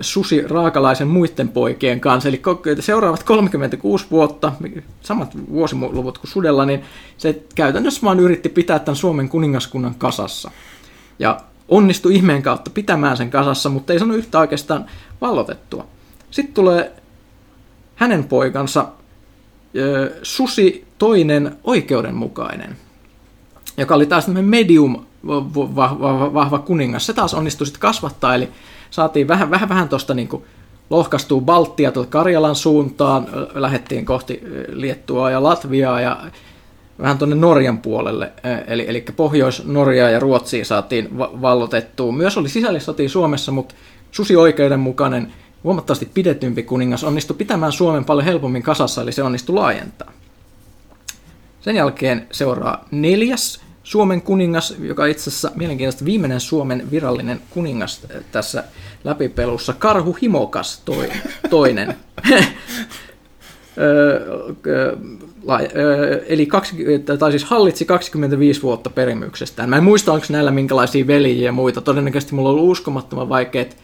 Susi 0.00 0.42
Raakalaisen 0.48 1.08
muiden 1.08 1.48
poikien 1.48 2.00
kanssa, 2.00 2.28
eli 2.28 2.42
seuraavat 2.80 3.22
36 3.22 4.06
vuotta, 4.10 4.52
samat 5.00 5.36
vuosiluvut 5.50 6.18
kuin 6.18 6.30
Sudella, 6.30 6.66
niin 6.66 6.82
se 7.18 7.42
käytännössä 7.54 8.02
vaan 8.02 8.20
yritti 8.20 8.48
pitää 8.48 8.78
tämän 8.78 8.96
Suomen 8.96 9.28
kuningaskunnan 9.28 9.94
kasassa. 9.94 10.50
Ja 11.18 11.40
onnistui 11.68 12.14
ihmeen 12.14 12.42
kautta 12.42 12.70
pitämään 12.70 13.16
sen 13.16 13.30
kasassa, 13.30 13.68
mutta 13.68 13.92
ei 13.92 13.98
saanut 13.98 14.16
yhtä 14.16 14.38
oikeastaan 14.38 14.86
vallotettua. 15.20 15.86
Sitten 16.30 16.54
tulee 16.54 16.92
hänen 17.96 18.24
poikansa 18.24 18.88
Susi 20.22 20.84
toinen 20.98 21.56
oikeudenmukainen, 21.64 22.76
joka 23.76 23.94
oli 23.94 24.06
taas 24.06 24.28
medium 24.28 25.04
vahva, 25.26 26.34
vahva 26.34 26.58
kuningas. 26.58 27.06
Se 27.06 27.12
taas 27.12 27.34
onnistui 27.34 27.66
sitten 27.66 27.80
kasvattaa, 27.80 28.34
eli 28.34 28.48
saatiin 28.90 29.28
vähän, 29.28 29.50
vähän, 29.50 29.68
vähän 29.68 29.88
tuosta 29.88 30.14
niin 30.14 30.28
lohkaistua 30.90 31.40
Baltia 31.40 31.92
tuolta 31.92 32.10
Karjalan 32.10 32.56
suuntaan, 32.56 33.26
lähdettiin 33.54 34.04
kohti 34.04 34.42
Liettua 34.68 35.30
ja 35.30 35.42
Latviaa 35.42 36.00
ja 36.00 36.20
vähän 36.98 37.18
tuonne 37.18 37.36
Norjan 37.36 37.78
puolelle, 37.78 38.32
eli, 38.66 38.84
eli 38.88 39.04
Pohjois-Norjaa 39.16 40.10
ja 40.10 40.20
Ruotsia 40.20 40.64
saatiin 40.64 41.18
vallotettua. 41.18 42.12
Myös 42.12 42.36
oli 42.36 42.48
sisällissotia 42.48 43.08
Suomessa, 43.08 43.52
mutta 43.52 43.74
susi 44.10 44.36
oikeudenmukainen, 44.36 45.32
huomattavasti 45.64 46.10
pidetympi 46.14 46.62
kuningas 46.62 47.04
onnistui 47.04 47.36
pitämään 47.36 47.72
Suomen 47.72 48.04
paljon 48.04 48.24
helpommin 48.24 48.62
kasassa, 48.62 49.02
eli 49.02 49.12
se 49.12 49.22
onnistui 49.22 49.54
laajentaa. 49.54 50.12
Sen 51.62 51.76
jälkeen 51.76 52.26
seuraa 52.32 52.84
neljäs 52.90 53.60
Suomen 53.82 54.22
kuningas, 54.22 54.74
joka 54.80 55.06
itse 55.06 55.30
asiassa 55.30 55.50
mielenkiintoista 55.54 56.04
viimeinen 56.04 56.40
Suomen 56.40 56.90
virallinen 56.90 57.40
kuningas 57.50 58.06
tässä 58.32 58.64
läpipelussa, 59.04 59.72
Karhu 59.72 60.16
Himokas 60.22 60.82
toi, 60.84 61.08
toinen. 61.50 61.96
eli 66.26 66.46
kaksi, 66.46 66.76
tai 67.18 67.30
siis 67.30 67.44
hallitsi 67.44 67.84
25 67.84 68.62
vuotta 68.62 68.90
perimyksestään. 68.90 69.70
Mä 69.70 69.76
en 69.76 69.84
muista, 69.84 70.12
onko 70.12 70.26
näillä 70.28 70.50
minkälaisia 70.50 71.06
veljiä 71.06 71.44
ja 71.44 71.52
muita. 71.52 71.80
Todennäköisesti 71.80 72.34
mulla 72.34 72.48
on 72.48 72.54
ollut 72.54 72.70
uskomattoman 72.70 73.28
vaikeat 73.28 73.76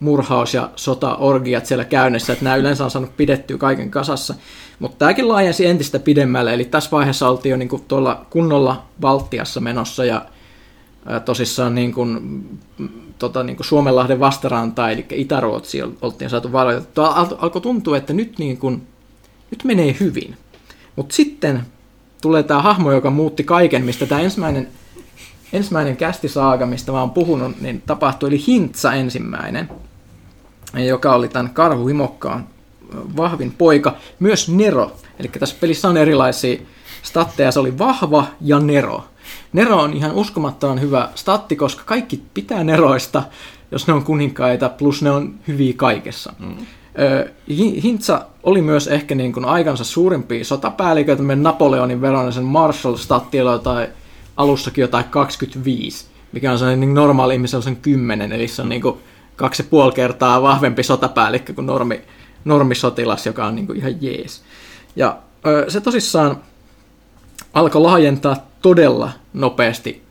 murhaus- 0.00 0.54
ja 0.54 0.70
sotaorgiat 0.76 1.66
siellä 1.66 1.84
käynnissä, 1.84 2.32
että 2.32 2.44
nämä 2.44 2.56
yleensä 2.56 2.84
on 2.84 2.90
saanut 2.90 3.16
pidettyä 3.16 3.58
kaiken 3.58 3.90
kasassa. 3.90 4.34
Mutta 4.78 4.98
tämäkin 4.98 5.28
laajensi 5.28 5.66
entistä 5.66 5.98
pidemmälle, 5.98 6.54
eli 6.54 6.64
tässä 6.64 6.90
vaiheessa 6.90 7.28
oltiin 7.28 7.50
jo 7.50 7.56
niin 7.56 7.84
tuolla 7.88 8.26
kunnolla 8.30 8.82
Baltiassa 9.00 9.60
menossa 9.60 10.04
ja 10.04 10.26
tosissaan 11.24 11.74
niin 11.74 11.94
kuin, 11.94 12.20
tota, 13.18 13.42
niin 13.42 13.56
kuin 13.56 13.66
Suomenlahden 13.66 14.20
vastaranta, 14.20 14.90
eli 14.90 15.06
Itä-Ruotsi 15.10 15.82
oltiin 16.02 16.30
saatu 16.30 16.52
valioitettua. 16.52 17.06
Al- 17.06 17.36
alkoi 17.38 17.62
tuntua, 17.62 17.96
että 17.96 18.12
nyt, 18.12 18.38
niin 18.38 18.58
kuin, 18.58 18.86
nyt 19.50 19.64
menee 19.64 19.96
hyvin. 20.00 20.36
Mutta 20.96 21.14
sitten 21.14 21.62
tulee 22.22 22.42
tämä 22.42 22.62
hahmo, 22.62 22.92
joka 22.92 23.10
muutti 23.10 23.44
kaiken, 23.44 23.84
mistä 23.84 24.06
tämä 24.06 24.20
ensimmäinen, 24.20 24.68
ensimmäinen 25.52 25.96
kästisaaga, 25.96 26.66
mistä 26.66 26.92
mä 26.92 27.00
oon 27.00 27.10
puhunut, 27.10 27.60
niin 27.60 27.82
tapahtui, 27.86 28.28
eli 28.28 28.46
Hintsa 28.46 28.92
ensimmäinen, 28.92 29.68
joka 30.74 31.14
oli 31.14 31.28
tämän 31.28 31.50
Karhu 31.50 31.86
Himokkaan 31.86 32.46
vahvin 33.16 33.54
poika, 33.58 33.96
myös 34.20 34.48
Nero. 34.48 34.92
Eli 35.18 35.28
tässä 35.28 35.56
pelissä 35.60 35.88
on 35.88 35.96
erilaisia 35.96 36.58
statteja, 37.02 37.52
se 37.52 37.60
oli 37.60 37.78
vahva 37.78 38.26
ja 38.40 38.60
Nero. 38.60 39.04
Nero 39.52 39.76
on 39.76 39.92
ihan 39.92 40.12
uskomattoman 40.12 40.80
hyvä 40.80 41.08
statti, 41.14 41.56
koska 41.56 41.82
kaikki 41.86 42.22
pitää 42.34 42.64
Neroista. 42.64 43.22
jos 43.70 43.86
ne 43.86 43.92
on 43.92 44.04
kuninkaita, 44.04 44.68
plus 44.68 45.02
ne 45.02 45.10
on 45.10 45.34
hyviä 45.48 45.72
kaikessa. 45.76 46.32
Mm. 46.38 46.56
Hintsa 47.82 48.26
oli 48.42 48.62
myös 48.62 48.88
ehkä 48.88 49.14
niin 49.14 49.32
kuin 49.32 49.44
aikansa 49.44 49.84
suurimpia 49.84 50.44
sotapäälliköitä, 50.44 51.22
Napoleonin 51.22 52.00
veronen 52.00 52.44
Marshall 52.44 52.96
statilla 52.96 53.58
tai 53.58 53.88
alussakin 54.36 54.82
jotain 54.82 55.04
25, 55.04 56.06
mikä 56.32 56.52
on 56.52 56.58
sellainen 56.58 56.80
niin 56.80 56.94
normaali 56.94 57.34
ihmisen 57.34 57.62
sen 57.62 57.76
10, 57.76 58.32
eli 58.32 58.48
se 58.48 58.62
on 58.62 58.68
niin 58.68 58.82
kuin 58.82 58.98
kaksi 59.36 59.62
ja 59.62 59.66
puoli 59.70 59.92
kertaa 59.92 60.42
vahvempi 60.42 60.82
sotapäällikkö 60.82 61.54
kuin 61.54 61.66
normi, 61.66 62.00
normisotilas, 62.44 63.26
joka 63.26 63.46
on 63.46 63.54
niin 63.54 63.66
kuin 63.66 63.78
ihan 63.78 64.02
jees. 64.02 64.42
Ja 64.96 65.18
se 65.68 65.80
tosissaan 65.80 66.42
alkoi 67.54 67.82
laajentaa 67.82 68.36
todella 68.62 69.10
nopeasti 69.32 70.02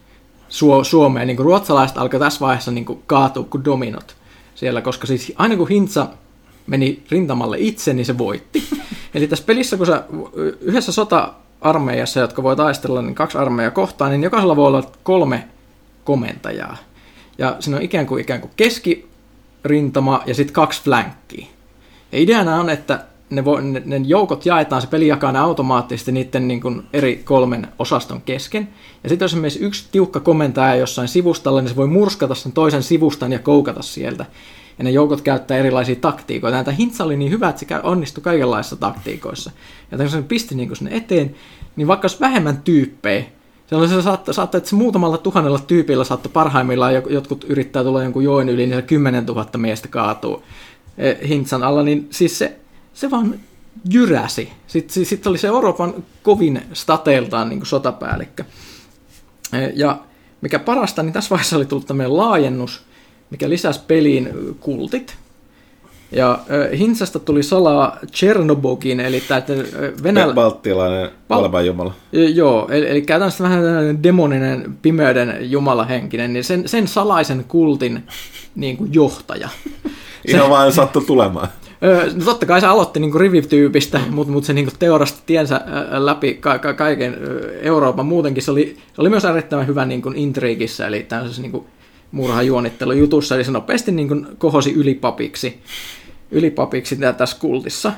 Suomeen. 0.83 1.27
Niin 1.27 1.37
kuin 1.37 1.45
ruotsalaiset 1.45 1.97
alkoi 1.97 2.19
tässä 2.19 2.39
vaiheessa 2.39 2.71
niin 2.71 2.85
kuin 2.85 3.03
kaatua 3.07 3.43
kuin 3.43 3.65
dominot 3.65 4.15
siellä, 4.55 4.81
koska 4.81 5.07
siis 5.07 5.33
aina 5.35 5.55
kun 5.55 5.69
Hintsa 5.69 6.07
meni 6.67 7.03
rintamalle 7.11 7.57
itse, 7.59 7.93
niin 7.93 8.05
se 8.05 8.17
voitti. 8.17 8.63
Eli 9.15 9.27
tässä 9.27 9.45
pelissä, 9.45 9.77
kun 9.77 9.85
sä 9.85 10.03
yhdessä 10.61 10.91
sota-armeijassa, 10.91 12.19
jotka 12.19 12.43
voi 12.43 12.55
taistella, 12.55 13.01
niin 13.01 13.15
kaksi 13.15 13.37
armeijaa 13.37 13.71
kohtaan, 13.71 14.11
niin 14.11 14.23
jokaisella 14.23 14.55
voi 14.55 14.67
olla 14.67 14.91
kolme 15.03 15.47
komentajaa. 16.03 16.77
Ja 17.37 17.55
siinä 17.59 17.77
on 17.77 17.83
ikään 17.83 18.05
kuin, 18.05 18.21
ikään 18.21 18.41
kuin 18.41 18.51
keskirintama 19.65 20.23
ja 20.25 20.35
sitten 20.35 20.53
kaksi 20.53 20.83
flankkiä. 20.83 21.47
Ja 22.11 22.19
ideana 22.19 22.59
on, 22.59 22.69
että 22.69 23.05
ne, 23.29 23.45
vo, 23.45 23.59
ne, 23.59 23.81
ne 23.85 23.97
joukot 23.97 24.45
jaetaan, 24.45 24.81
se 24.81 24.87
peli 24.87 25.07
jakaa 25.07 25.31
ne 25.31 25.39
automaattisesti 25.39 26.11
niiden 26.11 26.47
niin 26.47 26.61
kuin 26.61 26.83
eri 26.93 27.21
kolmen 27.25 27.67
osaston 27.79 28.21
kesken. 28.21 28.69
Ja 29.03 29.09
sitten 29.09 29.25
jos 29.25 29.31
esimerkiksi 29.31 29.59
yksi 29.59 29.87
tiukka 29.91 30.19
komentaja 30.19 30.75
jossain 30.75 31.07
sivustalla, 31.07 31.61
niin 31.61 31.69
se 31.69 31.75
voi 31.75 31.87
murskata 31.87 32.35
sen 32.35 32.51
toisen 32.51 32.83
sivustan 32.83 33.31
ja 33.31 33.39
koukata 33.39 33.81
sieltä. 33.81 34.25
Ja 34.77 34.83
ne 34.83 34.91
joukot 34.91 35.21
käyttää 35.21 35.57
erilaisia 35.57 35.95
taktiikoita. 35.95 36.63
Tämä 36.63 36.77
hintsa 36.77 37.03
oli 37.03 37.17
niin 37.17 37.31
hyvä, 37.31 37.49
että 37.49 37.59
se 37.59 37.79
onnistui 37.83 38.21
kaikenlaisissa 38.21 38.75
taktiikoissa. 38.75 39.51
Ja 39.91 39.97
kun 39.97 40.09
se 40.09 40.21
pisti 40.21 40.55
niin 40.55 40.75
sinne 40.75 40.97
eteen, 40.97 41.35
niin 41.75 41.87
vaikka 41.87 42.05
olisi 42.05 42.19
vähemmän 42.19 42.61
tyyppejä, 42.63 43.23
se 43.69 44.01
saattaa, 44.01 44.33
saattaa, 44.33 44.57
että 44.57 44.75
muutamalla 44.75 45.17
tuhannella 45.17 45.59
tyypillä 45.59 46.03
saattoi 46.03 46.31
parhaimmillaan 46.31 46.93
jotkut 46.93 47.43
yrittää 47.43 47.83
tulla 47.83 48.03
jonkun 48.03 48.23
joen 48.23 48.49
yli, 48.49 48.67
niin 48.67 48.77
se 48.77 48.81
10 48.81 49.25
000 49.25 49.49
miestä 49.57 49.87
kaatuu 49.87 50.43
eh, 50.97 51.17
hintsan 51.29 51.63
alla, 51.63 51.83
niin 51.83 52.07
siis 52.11 52.39
se 52.39 52.59
se 52.95 53.11
vaan 53.11 53.39
jyräsi. 53.89 54.51
Sitten 54.67 55.05
sit 55.05 55.27
oli 55.27 55.37
se 55.37 55.47
Euroopan 55.47 55.93
kovin 56.23 56.61
stateeltaan 56.73 57.49
niin 57.49 57.65
sotapäällikkö. 57.65 58.43
E, 59.53 59.57
ja 59.75 59.99
mikä 60.41 60.59
parasta, 60.59 61.03
niin 61.03 61.13
tässä 61.13 61.29
vaiheessa 61.29 61.57
oli 61.57 61.65
tullut 61.65 61.87
tämmöinen 61.87 62.17
laajennus, 62.17 62.83
mikä 63.29 63.49
lisäsi 63.49 63.79
peliin 63.87 64.29
kultit. 64.59 65.17
Ja 66.15 66.31
äh, 66.31 66.79
Hinsasta 66.79 67.19
tuli 67.19 67.43
salaa 67.43 67.97
Chernobogin, 68.11 68.99
eli 68.99 69.23
tämä 69.27 69.41
Venäjä... 70.03 70.33
Baltialainen 70.33 71.09
Bal- 71.29 71.65
jumala. 71.65 71.93
Joo, 72.11 72.67
eli, 72.71 72.89
eli 72.89 73.01
käytännössä 73.01 73.43
vähän 73.43 73.63
demoninen, 74.03 74.77
pimeyden 74.81 75.51
jumalahenkinen, 75.51 76.33
niin 76.33 76.43
sen, 76.43 76.67
sen 76.67 76.87
salaisen 76.87 77.45
kultin 77.47 78.03
niin 78.55 78.77
kuin 78.77 78.93
johtaja. 78.93 79.49
Ihan 80.27 80.45
se, 80.45 80.49
vaan 80.49 80.71
sattui 80.73 81.05
tulemaan. 81.05 81.47
No 82.15 82.25
totta 82.25 82.45
kai 82.45 82.61
se 82.61 82.67
aloitti 82.67 82.99
niin 82.99 83.19
rivityypistä, 83.19 83.99
mutta 84.09 84.33
mut 84.33 84.43
se 84.43 84.53
niin 84.53 84.69
teurasti 84.79 85.19
tiensä 85.25 85.61
läpi 85.91 86.33
ka- 86.33 86.59
ka- 86.59 86.73
kaiken 86.73 87.17
Euroopan 87.61 88.05
muutenkin. 88.05 88.43
Se 88.43 88.51
oli, 88.51 88.77
se 88.93 89.01
oli 89.01 89.09
myös 89.09 89.25
erittäin 89.25 89.67
hyvä 89.67 89.85
niin 89.85 90.01
intriigissä, 90.15 90.87
eli 90.87 91.03
tämmöisessä 91.03 91.41
niin 91.41 91.65
murhajuonittelujutussa, 92.11 93.35
eli 93.35 93.43
se 93.43 93.51
nopeasti 93.51 93.91
niin 93.91 94.27
kohosi 94.37 94.73
ylipapiksi, 94.73 95.59
ylipapiksi 96.31 96.97
tässä 97.17 97.37
kultissa. 97.39 97.93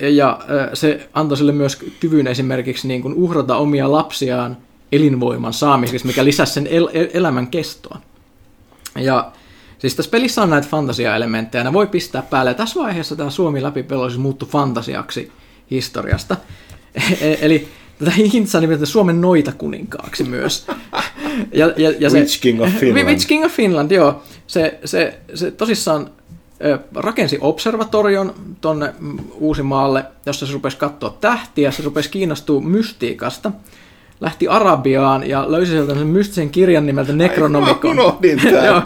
Ja 0.00 0.40
se 0.74 1.08
antoi 1.12 1.36
sille 1.36 1.52
myös 1.52 1.76
kyvyn 2.00 2.26
esimerkiksi 2.26 2.88
niin 2.88 3.02
kuin 3.02 3.14
uhrata 3.14 3.56
omia 3.56 3.92
lapsiaan 3.92 4.56
elinvoiman 4.92 5.52
saamiseksi, 5.52 6.06
mikä 6.06 6.24
lisäsi 6.24 6.52
sen 6.52 6.66
el- 6.66 6.88
elämän 6.92 7.46
kestoa. 7.46 8.00
Ja 8.96 9.32
Siis 9.78 9.94
tässä 9.94 10.10
pelissä 10.10 10.42
on 10.42 10.50
näitä 10.50 10.68
fantasia-elementtejä, 10.68 11.64
ne 11.64 11.72
voi 11.72 11.86
pistää 11.86 12.22
päälle. 12.22 12.54
Tässä 12.54 12.80
vaiheessa 12.80 13.16
tämä 13.16 13.30
Suomi 13.30 13.62
läpi 13.62 13.84
siis 14.08 14.18
muuttui 14.18 14.48
fantasiaksi 14.48 15.32
historiasta. 15.70 16.36
E-, 17.20 17.38
eli 17.40 17.68
tätä 17.98 18.10
Hintsa 18.10 18.60
nimeltä 18.60 18.86
Suomen 18.86 19.20
noita 19.20 19.52
kuninkaaksi 19.52 20.24
myös. 20.24 20.66
ja, 21.52 21.72
ja, 21.76 21.92
ja 21.98 22.10
se, 22.10 22.18
Witch 22.18 22.40
King 22.40 22.62
of 22.62 22.70
Finland. 22.80 23.06
Witch 23.06 23.26
King 23.26 23.44
of 23.44 23.52
Finland, 23.52 23.90
joo. 23.90 24.22
Se, 24.46 24.78
se, 24.84 25.18
se 25.34 25.50
tosissaan 25.50 26.10
rakensi 26.94 27.38
observatorion 27.40 28.34
tonne 28.60 28.94
Uusimaalle, 29.34 30.04
jossa 30.26 30.46
se 30.46 30.52
rupesi 30.52 30.76
katsoa 30.76 31.16
tähtiä, 31.20 31.70
se 31.70 31.82
rupesi 31.82 32.10
kiinnostua 32.10 32.60
mystiikasta– 32.60 33.52
lähti 34.20 34.48
Arabiaan 34.48 35.28
ja 35.28 35.52
löysi 35.52 35.72
sieltä 35.72 35.94
sen 35.94 36.06
mystisen 36.06 36.50
kirjan 36.50 36.86
nimeltä 36.86 37.12
Necronomicon. 37.12 37.98
Ai, 37.98 38.64
joo, 38.66 38.82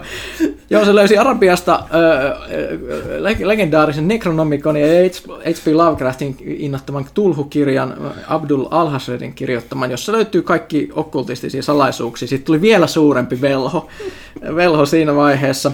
joo, 0.71 0.85
se 0.85 0.95
löysi 0.95 1.19
Arabiasta 1.19 1.75
äh, 1.75 3.47
legendaarisen 3.47 4.09
Necronomicon 4.09 4.77
ja 4.77 4.87
H.P. 4.87 5.67
Lovecraftin 5.75 6.37
innoittaman 6.41 7.07
Tulhu-kirjan 7.15 7.97
Abdul 8.29 8.67
Alhasredin 8.71 9.35
kirjoittaman, 9.35 9.91
jossa 9.91 10.13
löytyy 10.13 10.43
kaikki 10.43 10.89
okkultistisia 10.95 11.63
salaisuuksia. 11.63 12.29
Sitten 12.29 12.47
tuli 12.47 12.61
vielä 12.61 12.87
suurempi 12.87 13.41
velho, 13.41 13.89
velho 14.55 14.87
siinä 14.87 15.17
vaiheessa. 15.17 15.73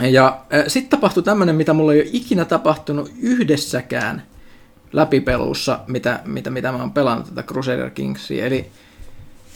Ja 0.00 0.40
äh, 0.54 0.64
sitten 0.68 0.90
tapahtui 0.90 1.22
tämmöinen, 1.22 1.56
mitä 1.56 1.72
mulla 1.72 1.92
ei 1.92 2.00
ole 2.00 2.10
ikinä 2.12 2.44
tapahtunut 2.44 3.12
yhdessäkään– 3.20 4.22
läpipelussa, 4.92 5.80
mitä, 5.86 6.20
mitä, 6.24 6.50
mitä 6.50 6.72
mä 6.72 6.78
oon 6.78 6.92
pelannut 6.92 7.26
tätä 7.26 7.42
Crusader 7.42 7.90
Kingsia. 7.90 8.46
Eli, 8.46 8.66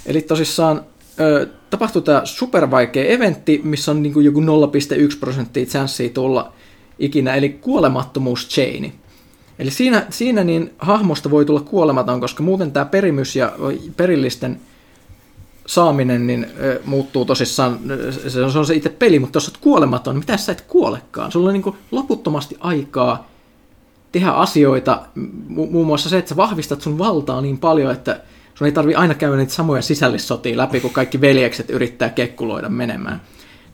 eli 0.06 0.22
tosissaan 0.22 0.82
ö, 1.20 1.48
tapahtui 1.70 2.02
tämä 2.02 2.22
supervaikea 2.24 3.04
eventti, 3.04 3.60
missä 3.64 3.90
on 3.90 4.02
niin 4.02 4.12
kuin 4.12 4.26
joku 4.26 4.40
0,1 4.40 4.46
prosenttia 5.20 5.66
chanssiä 5.66 6.08
tulla 6.08 6.52
ikinä, 6.98 7.34
eli 7.34 7.48
kuolemattomuus 7.48 8.48
chaini. 8.48 8.92
Eli 9.58 9.70
siinä, 9.70 10.06
siinä 10.10 10.44
niin 10.44 10.70
hahmosta 10.78 11.30
voi 11.30 11.44
tulla 11.44 11.60
kuolematon, 11.60 12.20
koska 12.20 12.42
muuten 12.42 12.72
tämä 12.72 12.84
perimys 12.84 13.36
ja 13.36 13.52
perillisten 13.96 14.60
saaminen 15.66 16.26
niin 16.26 16.46
muuttuu 16.84 17.24
tosissaan, 17.24 17.78
se 18.28 18.58
on, 18.58 18.66
se 18.66 18.74
itse 18.74 18.88
peli, 18.88 19.18
mutta 19.18 19.36
jos 19.36 19.48
olet 19.48 19.58
kuolematon, 19.60 20.14
niin 20.14 20.22
mitä 20.22 20.36
sä 20.36 20.52
et 20.52 20.60
kuolekaan? 20.60 21.32
Sulla 21.32 21.48
on 21.48 21.52
niin 21.54 21.74
loputtomasti 21.90 22.56
aikaa 22.60 23.30
tehdä 24.12 24.30
asioita, 24.30 25.02
muun 25.48 25.86
muassa 25.86 26.08
se, 26.08 26.18
että 26.18 26.28
sä 26.28 26.36
vahvistat 26.36 26.82
sun 26.82 26.98
valtaa 26.98 27.40
niin 27.40 27.58
paljon, 27.58 27.92
että 27.92 28.20
sun 28.54 28.66
ei 28.66 28.72
tarvi 28.72 28.94
aina 28.94 29.14
käydä 29.14 29.36
niitä 29.36 29.52
samoja 29.52 29.82
sisällissotia 29.82 30.56
läpi, 30.56 30.80
kun 30.80 30.90
kaikki 30.90 31.20
veljekset 31.20 31.70
yrittää 31.70 32.08
kekkuloida 32.08 32.68
menemään. 32.68 33.20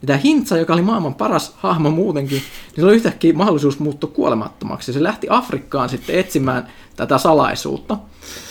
Ja 0.03 0.07
tämä 0.07 0.19
Hintsa, 0.19 0.57
joka 0.57 0.73
oli 0.73 0.83
maailman 0.83 1.15
paras 1.15 1.55
hahmo 1.57 1.91
muutenkin, 1.91 2.39
niin 2.39 2.77
se 2.77 2.85
oli 2.85 2.95
yhtäkkiä 2.95 3.33
mahdollisuus 3.33 3.79
muuttua 3.79 4.11
kuolemattomaksi. 4.11 4.93
Se 4.93 5.03
lähti 5.03 5.27
Afrikkaan 5.31 5.89
sitten 5.89 6.19
etsimään 6.19 6.69
tätä 6.97 7.19
salaisuutta. 7.19 7.99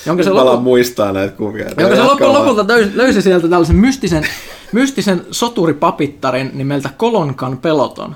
Jonka 0.05 0.23
se 0.23 0.29
lopu... 0.29 0.63
muistaa 0.63 1.11
näitä 1.11 1.37
kuvia. 1.37 1.69
Jonka 1.77 1.95
se 1.95 2.03
lopulta, 2.03 2.33
lopulta 2.33 2.65
löysi 2.93 3.21
sieltä 3.21 3.47
tällaisen 3.47 3.75
mystisen, 3.75 4.27
mystisen 4.71 5.25
soturipapittarin 5.31 6.51
nimeltä 6.53 6.89
Kolonkan 6.97 7.57
peloton. 7.57 8.15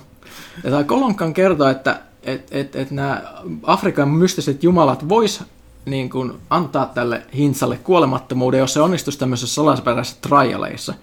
Ja 0.63 0.69
tämä 0.69 0.83
Kolonkan 0.83 1.33
kertoo, 1.33 1.67
että 1.67 1.99
että 2.23 2.57
et, 2.57 2.75
et 2.75 2.91
nämä 2.91 3.21
Afrikan 3.63 4.09
mystiset 4.09 4.63
jumalat 4.63 5.09
vois 5.09 5.43
niin 5.85 6.09
kuin 6.09 6.33
antaa 6.49 6.85
tälle 6.85 7.21
Hintsalle 7.35 7.77
kuolemattomuuden, 7.77 8.59
jos 8.59 8.73
se 8.73 8.81
onnistuisi 8.81 9.19
tämmöisessä 9.19 9.55
salaisperäisissä 9.55 10.19
trialeissa, 10.21 10.93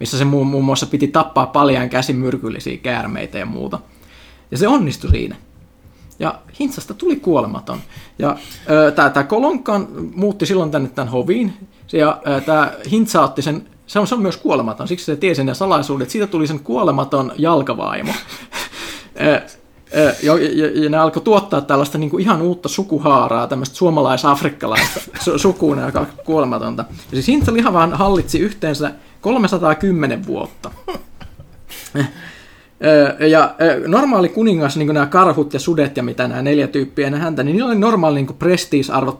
missä 0.00 0.18
se 0.18 0.24
muun, 0.24 0.46
muun 0.46 0.64
muassa 0.64 0.86
piti 0.86 1.08
tappaa 1.08 1.46
paljon 1.46 1.88
käsin 1.88 2.16
myrkyllisiä 2.16 2.76
käärmeitä 2.76 3.38
ja 3.38 3.46
muuta. 3.46 3.78
Ja 4.50 4.58
se 4.58 4.68
onnistui 4.68 5.10
siinä. 5.10 5.36
Ja 6.18 6.38
Hintsasta 6.60 6.94
tuli 6.94 7.16
kuolematon. 7.16 7.78
Ja 8.18 8.36
tämä 8.94 9.24
Kolonkan 9.24 9.88
muutti 10.14 10.46
silloin 10.46 10.70
tänne 10.70 10.88
tämän 10.88 11.12
hoviin. 11.12 11.52
Ja 11.92 12.20
tämä 12.46 12.72
Hintsa 12.90 13.22
otti 13.22 13.42
sen, 13.42 13.68
se 13.86 13.98
on, 13.98 14.06
se 14.06 14.14
on 14.14 14.22
myös 14.22 14.36
kuolematon, 14.36 14.88
siksi 14.88 15.04
se 15.04 15.16
tiesi 15.16 15.44
ne 15.44 15.54
salaisuudet. 15.54 16.10
Siitä 16.10 16.26
tuli 16.26 16.46
sen 16.46 16.60
kuolematon 16.60 17.32
jalkavaimo. 17.38 18.12
Ja, 20.22 20.38
ja, 20.38 20.82
ja 20.82 20.90
ne 20.90 20.96
alkoi 20.96 21.22
tuottaa 21.22 21.60
tällaista 21.60 21.98
niin 21.98 22.10
kuin 22.10 22.22
ihan 22.22 22.42
uutta 22.42 22.68
sukuhaaraa, 22.68 23.46
tämmöistä 23.46 23.76
suomalais-afrikkalaista 23.76 25.00
sukua, 25.36 25.86
joka 25.86 26.06
kuolematonta. 26.24 26.84
Ja 26.90 26.96
siis 27.10 27.28
Hintsa 27.28 27.52
Lihavan 27.52 27.92
hallitsi 27.92 28.38
yhteensä 28.38 28.92
310 29.26 30.26
vuotta. 30.26 30.70
Ja 33.30 33.54
normaali 33.86 34.28
kuningas, 34.28 34.76
niin 34.76 34.86
kuin 34.86 34.94
nämä 34.94 35.06
karhut 35.06 35.54
ja 35.54 35.60
sudet 35.60 35.96
ja 35.96 36.02
mitä 36.02 36.28
nämä 36.28 36.42
neljä 36.42 36.66
tyyppiä 36.66 37.06
ennen 37.06 37.20
häntä, 37.20 37.42
niin 37.42 37.56
niillä 37.56 37.68
oli 37.68 37.78
normaali 37.78 38.22
niin 38.22 38.36
prestiisarvo 38.38 39.18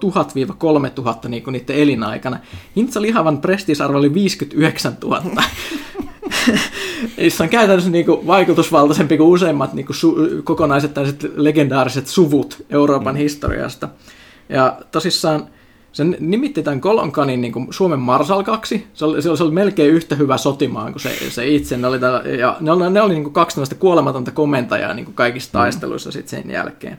1000-3000 1.24 1.28
niin 1.28 1.42
niiden 1.50 1.76
elinaikana. 1.76 2.38
Hintsa 2.76 3.02
Lihavan 3.02 3.38
prestiisarvo 3.38 3.98
oli 3.98 4.14
59 4.14 4.96
000. 5.02 5.22
Niissä 7.16 7.44
on 7.44 7.50
käytännössä 7.50 7.90
niinku 7.90 8.26
vaikutusvaltaisempi 8.26 9.16
kuin 9.16 9.28
useimmat 9.28 9.72
niinku 9.72 9.92
su- 9.92 10.42
kokonaiset 10.44 10.94
tällaiset 10.94 11.32
legendaariset 11.36 12.06
suvut 12.06 12.66
Euroopan 12.70 13.14
mm. 13.14 13.18
historiasta. 13.18 13.88
Ja 14.48 14.78
tosissaan 14.92 15.46
se 15.96 16.04
nimitti 16.04 16.62
tämän 16.62 16.80
Kolonkanin 16.80 17.40
niin 17.40 17.52
kuin 17.52 17.66
Suomen 17.70 17.98
marsalkaksi. 17.98 18.86
Se 18.94 19.04
oli, 19.04 19.22
se 19.22 19.30
oli 19.30 19.50
melkein 19.50 19.90
yhtä 19.90 20.14
hyvä 20.14 20.36
sotimaan 20.36 20.92
kuin 20.92 21.02
se, 21.02 21.30
se 21.30 21.48
itse. 21.48 21.76
Ne 21.76 21.86
oli, 21.86 21.98
tällä, 21.98 22.22
ja 22.38 22.56
ne 22.60 22.70
oli, 22.70 22.90
ne 22.90 23.00
oli 23.00 23.14
niin 23.14 23.22
kuin 23.22 23.32
kaksi 23.32 23.60
kuolematonta 23.78 24.30
komentajaa 24.30 24.94
niin 24.94 25.04
kuin 25.04 25.14
kaikissa 25.14 25.48
mm. 25.48 25.52
taisteluissa 25.52 26.12
sit 26.12 26.28
sen 26.28 26.50
jälkeen. 26.50 26.98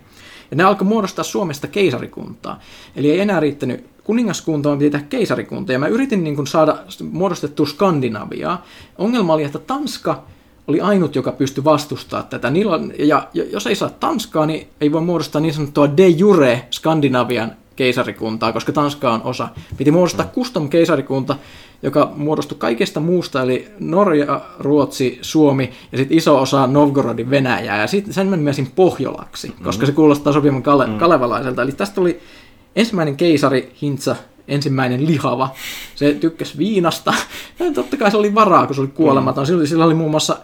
Ja 0.51 0.57
ne 0.57 0.63
alkoi 0.63 0.87
muodostaa 0.87 1.23
Suomesta 1.23 1.67
keisarikuntaa. 1.67 2.59
Eli 2.95 3.11
ei 3.11 3.19
enää 3.19 3.39
riittänyt 3.39 3.85
kuningaskunta, 4.03 4.69
vaan 4.69 4.79
piti 4.79 4.91
tehdä 4.91 5.05
keisarikunta. 5.09 5.73
Ja 5.73 5.79
mä 5.79 5.87
yritin 5.87 6.23
niin 6.23 6.35
kuin 6.35 6.47
saada 6.47 6.77
muodostettua 7.11 7.65
Skandinaviaa. 7.65 8.65
Ongelma 8.97 9.33
oli, 9.33 9.43
että 9.43 9.59
Tanska 9.59 10.23
oli 10.67 10.81
ainut, 10.81 11.15
joka 11.15 11.31
pystyi 11.31 11.63
vastustamaan 11.63 12.29
tätä. 12.29 12.49
Niillä, 12.49 12.79
ja, 12.99 13.27
ja 13.33 13.43
jos 13.51 13.67
ei 13.67 13.75
saa 13.75 13.89
Tanskaa, 13.89 14.45
niin 14.45 14.67
ei 14.81 14.91
voi 14.91 15.01
muodostaa 15.01 15.41
niin 15.41 15.53
sanottua 15.53 15.97
de 15.97 16.07
jure 16.07 16.67
Skandinavian 16.71 17.51
keisarikuntaa, 17.77 18.53
koska 18.53 18.71
Tanska 18.71 19.13
on 19.13 19.21
osa. 19.23 19.49
Piti 19.77 19.91
muodostaa 19.91 20.25
mm. 20.25 20.31
custom 20.31 20.69
keisarikunta, 20.69 21.35
joka 21.83 22.11
muodostui 22.15 22.57
kaikesta 22.57 22.99
muusta, 22.99 23.41
eli 23.41 23.67
Norja, 23.79 24.41
Ruotsi, 24.59 25.19
Suomi 25.21 25.71
ja 25.91 25.97
sitten 25.97 26.17
iso 26.17 26.41
osa 26.41 26.67
Novgorodin 26.67 27.29
Venäjää. 27.29 27.81
Ja 27.81 27.87
sitten 27.87 28.13
sen 28.13 28.27
mä 28.27 28.35
nimesin 28.35 28.71
Pohjolaksi, 28.75 29.47
mm. 29.47 29.63
koska 29.63 29.85
se 29.85 29.91
kuulostaa 29.91 30.33
sopivan 30.33 30.63
kale- 30.63 30.87
mm. 30.87 30.97
kalevalaiselta. 30.97 31.61
Eli 31.61 31.71
tästä 31.71 31.95
tuli 31.95 32.19
ensimmäinen 32.75 33.17
keisari 33.17 33.73
Hintsa, 33.81 34.15
ensimmäinen 34.47 35.07
lihava. 35.07 35.49
Se 35.95 36.13
tykkäsi 36.13 36.57
viinasta. 36.57 37.13
Ja 37.59 37.65
totta 37.75 37.97
kai 37.97 38.11
se 38.11 38.17
oli 38.17 38.35
varaa, 38.35 38.65
kun 38.65 38.75
se 38.75 38.81
oli 38.81 38.89
kuolematon. 38.93 39.43
Mm. 39.43 39.47
Sillä, 39.47 39.65
sillä 39.65 39.85
oli 39.85 39.93
muun 39.93 40.11
muassa 40.11 40.37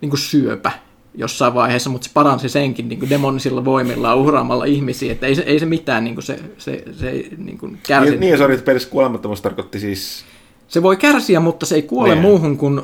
niin 0.00 0.18
syöpä 0.18 0.72
jossain 1.14 1.54
vaiheessa, 1.54 1.90
mutta 1.90 2.04
se 2.04 2.10
paransi 2.14 2.48
senkin 2.48 2.88
niin 2.88 2.98
kuin 2.98 3.10
demonisilla 3.10 3.64
voimilla 3.64 4.14
uhraamalla 4.14 4.64
ihmisiä, 4.64 5.12
että 5.12 5.26
ei 5.26 5.34
se, 5.34 5.42
ei 5.42 5.60
se 5.60 5.66
mitään 5.66 6.04
niin 6.04 6.14
kuin 6.14 6.24
se, 6.24 6.38
se, 6.58 6.84
se 6.92 7.24
niin 7.36 7.58
kuin 7.58 7.78
kärsi. 7.86 8.10
Niin, 8.10 8.20
niin 8.20 8.38
sori, 8.38 8.54
että 8.54 8.64
pelissä 8.64 8.88
kuolemattomuus 8.88 9.40
tarkoitti 9.40 9.80
siis... 9.80 10.24
Se 10.68 10.82
voi 10.82 10.96
kärsiä, 10.96 11.40
mutta 11.40 11.66
se 11.66 11.74
ei 11.74 11.82
kuole 11.82 12.14
niin. 12.14 12.22
muuhun 12.22 12.56
kuin 12.56 12.82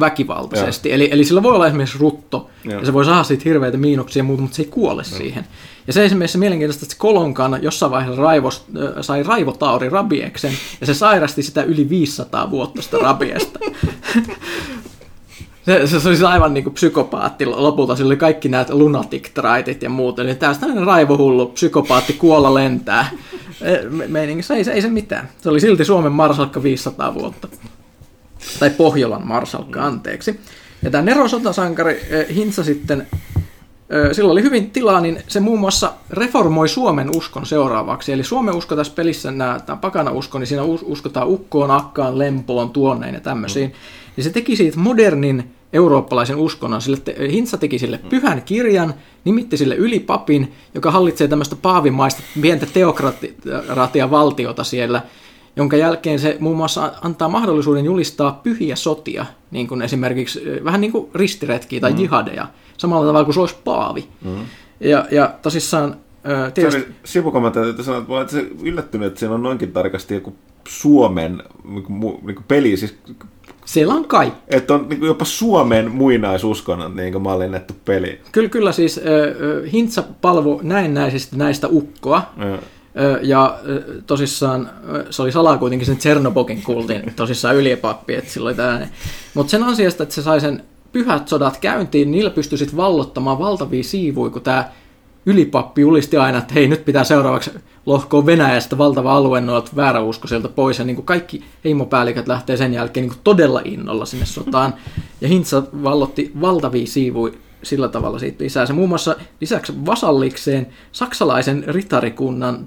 väkivaltaisesti. 0.00 0.92
Eli, 0.92 1.08
eli 1.12 1.24
sillä 1.24 1.42
voi 1.42 1.54
olla 1.54 1.66
esimerkiksi 1.66 1.98
rutto, 1.98 2.50
Joo. 2.64 2.80
ja 2.80 2.86
se 2.86 2.92
voi 2.92 3.04
saada 3.04 3.24
siitä 3.24 3.42
hirveitä 3.44 3.78
miinuksia 3.78 4.20
ja 4.20 4.24
muuta, 4.24 4.42
mutta 4.42 4.56
se 4.56 4.62
ei 4.62 4.68
kuole 4.68 5.02
Joo. 5.10 5.18
siihen. 5.18 5.46
Ja 5.86 5.92
se 5.92 6.04
esimerkiksi 6.04 6.38
mielenkiintoista, 6.38 6.84
että 6.84 6.94
se 6.94 6.98
Kolonkan 6.98 7.58
jossain 7.62 7.92
vaiheessa 7.92 8.22
raivos, 8.22 8.66
sai 9.00 9.22
raivotauri 9.22 9.88
rabieksen, 9.88 10.52
ja 10.80 10.86
se 10.86 10.94
sairasti 10.94 11.42
sitä 11.42 11.62
yli 11.62 11.88
500 11.88 12.50
vuotta 12.50 12.82
sitä 12.82 12.98
rabiesta. 12.98 13.58
Se, 15.66 15.86
se, 15.86 16.00
se 16.00 16.08
olisi 16.08 16.24
aivan 16.24 16.54
niin 16.54 16.64
kuin 16.64 16.74
psykopaatti 16.74 17.46
lopulta, 17.46 17.96
sillä 17.96 18.08
oli 18.08 18.16
kaikki 18.16 18.48
nämä 18.48 18.64
lunatic 18.68 19.34
traitit 19.34 19.82
ja 19.82 19.90
muut, 19.90 20.18
eli 20.18 20.34
tästä 20.34 20.60
tämmöinen 20.60 20.86
raivohullu 20.86 21.46
psykopaatti 21.46 22.12
kuolla 22.12 22.54
lentää. 22.54 23.10
E, 23.62 23.78
se 24.40 24.54
ei, 24.54 24.64
se 24.64 24.72
ei 24.72 24.82
se 24.82 24.88
mitään. 24.88 25.28
Se 25.38 25.50
oli 25.50 25.60
silti 25.60 25.84
Suomen 25.84 26.12
marsalkka 26.12 26.62
500 26.62 27.14
vuotta. 27.14 27.48
Tai 28.58 28.70
Pohjolan 28.70 29.26
marsalkka, 29.26 29.84
anteeksi. 29.84 30.40
Ja 30.82 30.90
tämä 30.90 31.02
Nero 31.02 31.28
sotasankari 31.28 32.00
e, 32.10 32.34
Hintsa 32.34 32.64
sitten, 32.64 33.06
e, 33.90 34.14
sillä 34.14 34.32
oli 34.32 34.42
hyvin 34.42 34.70
tilaa, 34.70 35.00
niin 35.00 35.22
se 35.28 35.40
muun 35.40 35.60
muassa 35.60 35.92
reformoi 36.10 36.68
Suomen 36.68 37.16
uskon 37.16 37.46
seuraavaksi. 37.46 38.12
Eli 38.12 38.24
Suomen 38.24 38.54
usko 38.54 38.76
tässä 38.76 38.92
pelissä, 38.96 39.32
tämä 39.66 39.76
pakana 39.76 40.10
usko, 40.10 40.38
niin 40.38 40.46
siinä 40.46 40.62
uskotaan 40.62 41.28
ukkoon, 41.28 41.70
akkaan, 41.70 42.18
lempoon, 42.18 42.70
tuonneen 42.70 43.14
ja 43.14 43.20
tämmöisiin. 43.20 43.68
Mm. 43.68 44.05
Niin 44.16 44.24
se 44.24 44.30
teki 44.30 44.56
siitä 44.56 44.78
modernin 44.78 45.50
eurooppalaisen 45.72 46.36
uskonnon. 46.36 46.82
Sille 46.82 46.96
te, 46.96 47.16
Hintsa 47.30 47.56
teki 47.58 47.78
sille 47.78 47.98
pyhän 47.98 48.42
kirjan, 48.42 48.94
nimitti 49.24 49.56
sille 49.56 49.74
ylipapin, 49.74 50.52
joka 50.74 50.90
hallitsee 50.90 51.28
tämmöistä 51.28 51.56
paavimaista 51.56 52.22
pientä 52.40 52.66
teokratia-valtiota 52.66 54.64
siellä, 54.64 55.02
jonka 55.56 55.76
jälkeen 55.76 56.18
se 56.18 56.36
muun 56.40 56.56
muassa 56.56 56.92
antaa 57.02 57.28
mahdollisuuden 57.28 57.84
julistaa 57.84 58.40
pyhiä 58.42 58.76
sotia, 58.76 59.26
niin 59.50 59.68
kuin 59.68 59.82
esimerkiksi 59.82 60.42
vähän 60.64 60.80
niin 60.80 60.92
kuin 60.92 61.10
ristiretkiä 61.14 61.80
tai 61.80 61.92
mm. 61.92 61.98
jihadeja, 61.98 62.46
samalla 62.78 63.06
tavalla 63.06 63.24
kuin 63.24 63.34
se 63.34 63.40
olisi 63.40 63.56
paavi. 63.64 64.08
Mm. 64.24 64.36
Ja, 64.80 65.06
ja 65.10 65.34
tosissaan 65.42 65.96
Tietysti... 66.54 66.92
Sivukommentti, 67.04 67.58
että 67.58 67.82
sanoit, 67.82 68.22
että 68.22 68.32
se 68.32 68.46
yllättynyt, 68.62 69.06
että 69.06 69.20
siellä 69.20 69.34
on 69.34 69.42
noinkin 69.42 69.72
tarkasti 69.72 70.14
joku 70.14 70.36
Suomen 70.68 71.42
niin 71.64 71.82
kuin, 71.82 72.00
niin 72.00 72.34
kuin 72.34 72.44
peli, 72.48 72.76
siis 72.76 72.98
siellä 73.66 73.94
on 73.94 74.04
kaikki. 74.04 74.40
Että 74.48 74.74
on 74.74 74.86
niin 74.88 75.04
jopa 75.04 75.24
Suomen 75.24 75.90
muinaisuskonnon 75.90 76.96
niin 76.96 77.22
mallinnettu 77.22 77.74
peli. 77.84 78.20
Kyllä, 78.32 78.48
kyllä 78.48 78.72
siis 78.72 78.98
äh, 78.98 79.72
Hintsa 79.72 80.04
palvo 80.20 80.60
näennäisesti 80.62 81.36
näistä 81.36 81.68
ukkoa. 81.70 82.22
Ja. 82.38 82.58
Ja 83.22 83.58
tosissaan 84.06 84.70
se 85.10 85.22
oli 85.22 85.32
salaa 85.32 85.58
kuitenkin 85.58 85.86
sen 85.86 85.96
Tsernobokin 85.96 86.62
kultin 86.62 87.12
tosissaan 87.16 87.56
yliepappi, 87.56 88.14
että 88.14 88.30
sillä 88.30 88.48
oli 88.48 88.54
tällainen. 88.54 88.88
Mutta 89.34 89.50
sen 89.50 89.62
ansiosta, 89.62 90.02
että 90.02 90.14
se 90.14 90.22
sai 90.22 90.40
sen 90.40 90.62
pyhät 90.92 91.28
sodat 91.28 91.58
käyntiin, 91.60 92.10
niillä 92.10 92.30
pystyi 92.30 92.58
sitten 92.58 92.76
vallottamaan 92.76 93.38
valtavia 93.38 93.82
siivuja, 93.82 94.30
kun 94.30 94.42
tämä 94.42 94.70
ylipappi 95.26 95.80
julisti 95.80 96.16
aina, 96.16 96.38
että 96.38 96.54
hei 96.54 96.68
nyt 96.68 96.84
pitää 96.84 97.04
seuraavaksi 97.04 97.50
lohkoa 97.86 98.26
Venäjästä 98.26 98.78
valtava 98.78 99.16
alue 99.16 99.40
noilta 99.40 99.70
vääräuskoisilta 99.76 100.48
pois, 100.48 100.78
ja 100.78 100.84
niin 100.84 100.96
kuin 100.96 101.06
kaikki 101.06 101.44
heimopäälliköt 101.64 102.28
lähtee 102.28 102.56
sen 102.56 102.74
jälkeen 102.74 103.02
niin 103.02 103.12
kuin 103.12 103.20
todella 103.24 103.60
innolla 103.64 104.06
sinne 104.06 104.26
sotaan, 104.26 104.74
ja 105.20 105.28
Hintsa 105.28 105.62
vallotti 105.82 106.32
valtavia 106.40 106.86
siivuja 106.86 107.34
sillä 107.62 107.88
tavalla 107.88 108.18
siitä 108.18 108.44
lisää. 108.44 108.66
Se 108.66 108.72
muun 108.72 108.88
muassa 108.88 109.16
lisäksi 109.40 109.86
vasallikseen 109.86 110.66
saksalaisen 110.92 111.64
ritarikunnan, 111.66 112.66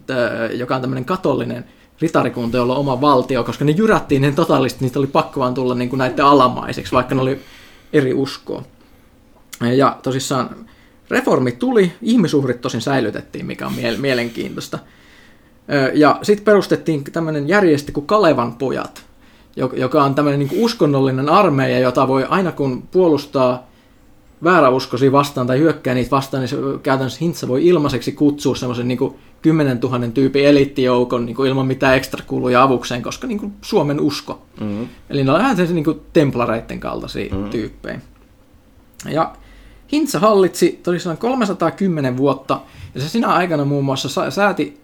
joka 0.53 0.75
on 0.75 0.81
tämmöinen 0.81 1.05
katollinen 1.05 1.65
ritarikunta, 2.01 2.57
jolla 2.57 2.73
on 2.73 2.79
oma 2.79 3.01
valtio, 3.01 3.43
koska 3.43 3.65
ne 3.65 3.71
jyrättiin 3.71 4.21
ne 4.21 4.31
totaalisesti, 4.31 4.85
niitä 4.85 4.99
oli 4.99 5.07
pakko 5.07 5.39
vaan 5.39 5.53
tulla 5.53 5.75
niin 5.75 5.89
kuin 5.89 5.97
näiden 5.97 6.25
alamaiseksi, 6.25 6.91
vaikka 6.91 7.15
ne 7.15 7.21
oli 7.21 7.39
eri 7.93 8.13
uskoa. 8.13 8.63
Ja 9.75 9.97
tosissaan 10.03 10.49
reformi 11.09 11.51
tuli, 11.51 11.91
ihmisuhrit 12.01 12.61
tosin 12.61 12.81
säilytettiin, 12.81 13.45
mikä 13.45 13.67
on 13.67 13.73
mielenkiintoista. 13.97 14.79
Ja 15.93 16.19
sitten 16.21 16.45
perustettiin 16.45 17.03
tämmöinen 17.03 17.47
järjestö 17.47 17.91
kuin 17.91 18.05
Kalevan 18.05 18.53
pojat, 18.53 19.05
joka 19.55 20.03
on 20.03 20.15
tämmöinen 20.15 20.39
niin 20.39 20.63
uskonnollinen 20.63 21.29
armeija, 21.29 21.79
jota 21.79 22.07
voi 22.07 22.25
aina 22.29 22.51
kun 22.51 22.81
puolustaa 22.91 23.69
vääräuskoisia 24.43 25.11
vastaan 25.11 25.47
tai 25.47 25.59
hyökkää 25.59 25.93
niitä 25.93 26.11
vastaan, 26.11 26.41
niin 26.41 26.49
se 26.49 26.57
käytännössä 26.83 27.19
Hintsa 27.21 27.47
voi 27.47 27.67
ilmaiseksi 27.67 28.11
kutsua 28.11 28.55
semmoisen 28.55 28.87
niin 28.87 29.13
10 29.41 29.79
000 29.79 30.07
tyypin 30.13 30.45
eliittijoukon 30.45 31.25
niin 31.25 31.45
ilman 31.47 31.67
mitään 31.67 31.95
ekstra 31.95 32.23
kuluja 32.27 32.63
avukseen, 32.63 33.01
koska 33.01 33.27
niin 33.27 33.39
kuin 33.39 33.53
Suomen 33.61 33.99
usko. 33.99 34.41
Mm-hmm. 34.59 34.87
Eli 35.09 35.23
ne 35.23 35.31
on 35.31 35.39
vähän 35.39 35.57
niin 35.73 35.83
kuin 35.83 36.01
templareiden 36.13 36.79
kaltaisia 36.79 37.33
mm-hmm. 37.33 37.49
tyyppejä. 37.49 37.99
Ja 39.11 39.35
Hintsa 39.91 40.19
hallitsi 40.19 40.79
tosiaan 40.83 41.17
310 41.17 42.17
vuotta, 42.17 42.61
ja 42.95 43.01
se 43.01 43.09
sinä 43.09 43.27
aikana 43.27 43.65
muun 43.65 43.85
muassa 43.85 44.31
sääti 44.31 44.79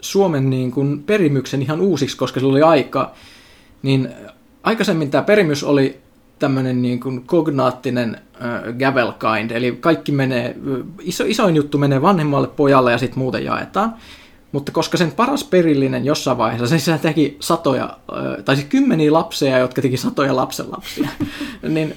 Suomen 0.00 0.50
niin 0.50 0.70
kuin 0.70 1.02
perimyksen 1.02 1.62
ihan 1.62 1.80
uusiksi, 1.80 2.16
koska 2.16 2.40
se 2.40 2.46
oli 2.46 2.62
aika. 2.62 3.12
Niin 3.82 4.08
aikaisemmin 4.62 5.10
tämä 5.10 5.22
perimys 5.22 5.64
oli 5.64 6.00
tämmöinen 6.38 6.82
niin 6.82 7.00
kuin 7.00 7.26
kognaattinen 7.26 8.14
äh, 8.14 8.74
gavel 8.78 9.12
kind, 9.12 9.50
eli 9.50 9.78
kaikki 9.80 10.12
menee, 10.12 10.56
iso, 11.00 11.24
isoin 11.26 11.56
juttu 11.56 11.78
menee 11.78 12.02
vanhemmalle 12.02 12.48
pojalle 12.48 12.92
ja 12.92 12.98
sitten 12.98 13.18
muuten 13.18 13.44
jaetaan. 13.44 13.94
Mutta 14.52 14.72
koska 14.72 14.96
sen 14.96 15.12
paras 15.12 15.44
perillinen 15.44 16.04
jossain 16.04 16.38
vaiheessa, 16.38 16.78
se 16.78 16.98
teki 16.98 17.36
satoja, 17.40 17.98
tai 18.44 18.56
siis 18.56 18.68
kymmeniä 18.68 19.12
lapsia, 19.12 19.58
jotka 19.58 19.82
teki 19.82 19.96
satoja 19.96 20.36
lapsenlapsia, 20.36 21.08
niin 21.68 21.94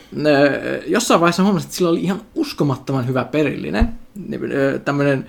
jossain 0.88 1.20
vaiheessa 1.20 1.44
huomasin, 1.44 1.66
että 1.66 1.78
sillä 1.78 1.90
oli 1.90 2.04
ihan 2.04 2.22
uskomattoman 2.36 3.08
hyvä 3.08 3.24
perillinen. 3.24 3.90
Tämmöinen 4.86 5.28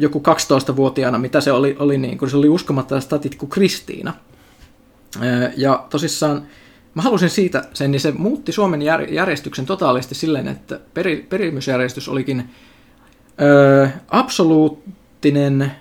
joku 0.00 0.22
12-vuotiaana, 0.28 1.18
mitä 1.18 1.40
se 1.40 1.52
oli, 1.52 1.76
oli 1.78 1.98
niin 1.98 2.18
kun 2.18 2.30
se 2.30 2.36
oli 2.36 2.48
uskomattoman 2.48 3.02
statit 3.02 3.34
kuin 3.34 3.50
Kristiina. 3.50 4.14
Ja 5.56 5.86
tosissaan 5.90 6.46
mä 6.94 7.02
halusin 7.02 7.30
siitä 7.30 7.64
sen, 7.74 7.90
niin 7.90 8.00
se 8.00 8.12
muutti 8.12 8.52
Suomen 8.52 8.82
järjestyksen 9.10 9.66
totaalisti 9.66 10.14
silleen, 10.14 10.48
että 10.48 10.80
peri, 10.94 11.26
perimysjärjestys 11.28 12.08
olikin 12.08 12.50
ö, 13.42 13.88
absoluuttinen 14.08 15.72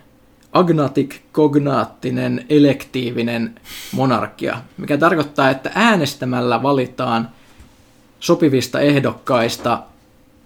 agnatic, 0.52 1.16
kognaattinen, 1.32 2.46
elektiivinen 2.50 3.56
monarkia, 3.92 4.62
mikä 4.78 4.98
tarkoittaa, 4.98 5.50
että 5.50 5.72
äänestämällä 5.76 6.64
valitaan 6.64 7.30
sopivista 8.20 8.80
ehdokkaista, 8.80 9.84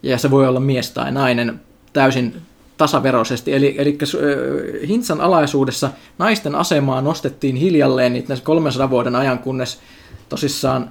ja 0.04 0.18
se 0.18 0.32
voi 0.32 0.48
olla 0.48 0.60
mies 0.60 0.92
tai 0.92 1.12
nainen 1.12 1.62
täysin 1.94 2.42
tasaveroisesti. 2.78 3.54
Eli, 3.54 3.76
eli 3.78 3.98
Hintsan 4.88 5.22
alaisuudessa 5.22 5.90
naisten 6.18 6.56
asemaa 6.56 7.02
nostettiin 7.02 7.56
hiljalleen 7.56 8.14
niitä 8.14 8.38
300 8.44 8.90
vuoden 8.90 9.16
ajan, 9.16 9.40
kunnes 9.40 9.80
tosissaan 10.30 10.90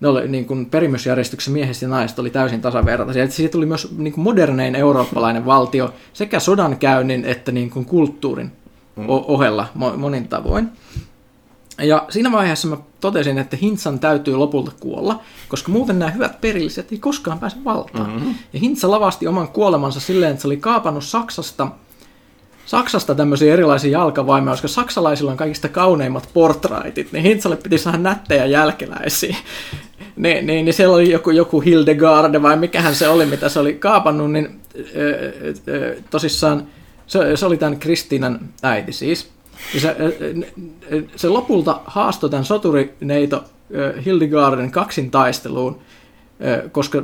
ne 0.00 0.08
oli 0.08 0.28
niin 0.28 0.44
kuin 0.44 0.66
perimysjärjestyksen 0.66 1.52
miehet 1.52 1.82
ja 1.82 1.88
naiset 1.88 2.18
oli 2.18 2.30
täysin 2.30 2.60
tasavertaisia. 2.60 3.30
Siitä 3.30 3.52
tuli 3.52 3.66
myös 3.66 3.96
niin 3.98 4.12
kuin 4.12 4.24
modernein 4.24 4.74
eurooppalainen 4.74 5.46
valtio 5.46 5.94
sekä 6.12 6.40
sodankäynnin 6.40 7.24
että 7.24 7.52
niin 7.52 7.70
kuin 7.70 7.84
kulttuurin 7.84 8.52
ohella 9.08 9.66
monin 9.96 10.28
tavoin. 10.28 10.68
Ja 11.78 12.06
siinä 12.10 12.32
vaiheessa 12.32 12.68
mä 12.68 12.76
totesin, 13.00 13.38
että 13.38 13.56
Hintsan 13.56 13.98
täytyy 13.98 14.36
lopulta 14.36 14.72
kuolla, 14.80 15.20
koska 15.48 15.72
muuten 15.72 15.98
nämä 15.98 16.10
hyvät 16.10 16.40
perilliset 16.40 16.92
ei 16.92 16.98
koskaan 16.98 17.38
pääse 17.38 17.56
valtaan. 17.64 18.10
Mm-hmm. 18.10 18.34
Ja 18.52 18.60
Hintsa 18.60 18.90
lavasti 18.90 19.26
oman 19.26 19.48
kuolemansa 19.48 20.00
silleen, 20.00 20.30
että 20.30 20.42
se 20.42 20.48
oli 20.48 20.56
kaapannut 20.56 21.04
Saksasta 21.04 21.68
Saksasta 22.70 23.14
tämmöisiä 23.14 23.52
erilaisia 23.52 23.90
jalkavaimeja, 23.90 24.52
koska 24.52 24.68
saksalaisilla 24.68 25.30
on 25.30 25.36
kaikista 25.36 25.68
kauneimmat 25.68 26.28
portraitit, 26.34 27.12
niin 27.12 27.24
Hintsalle 27.24 27.56
piti 27.56 27.78
saada 27.78 27.98
nättejä 27.98 28.46
jälkeläisiä. 28.46 29.36
Niin, 30.16 30.46
niin, 30.46 30.64
niin 30.64 30.72
siellä 30.72 30.94
oli 30.94 31.10
joku, 31.10 31.30
joku 31.30 31.60
Hildegard 31.60 32.42
vai 32.42 32.56
mikähän 32.56 32.94
se 32.94 33.08
oli, 33.08 33.26
mitä 33.26 33.48
se 33.48 33.60
oli 33.60 33.74
kaapannut, 33.74 34.32
niin 34.32 34.60
tosissaan 36.10 36.66
se, 37.06 37.36
se 37.36 37.46
oli 37.46 37.56
tämän 37.56 37.78
Kristiinan 37.78 38.40
äiti 38.62 38.92
siis. 38.92 39.30
Ja 39.74 39.80
se, 39.80 39.96
se 41.16 41.28
lopulta 41.28 41.80
haastoi 41.84 42.30
tämän 42.30 42.44
soturineito 42.44 43.44
Hildegarden 44.04 44.70
kaksin 44.70 45.10
taisteluun, 45.10 45.78
koska 46.72 47.02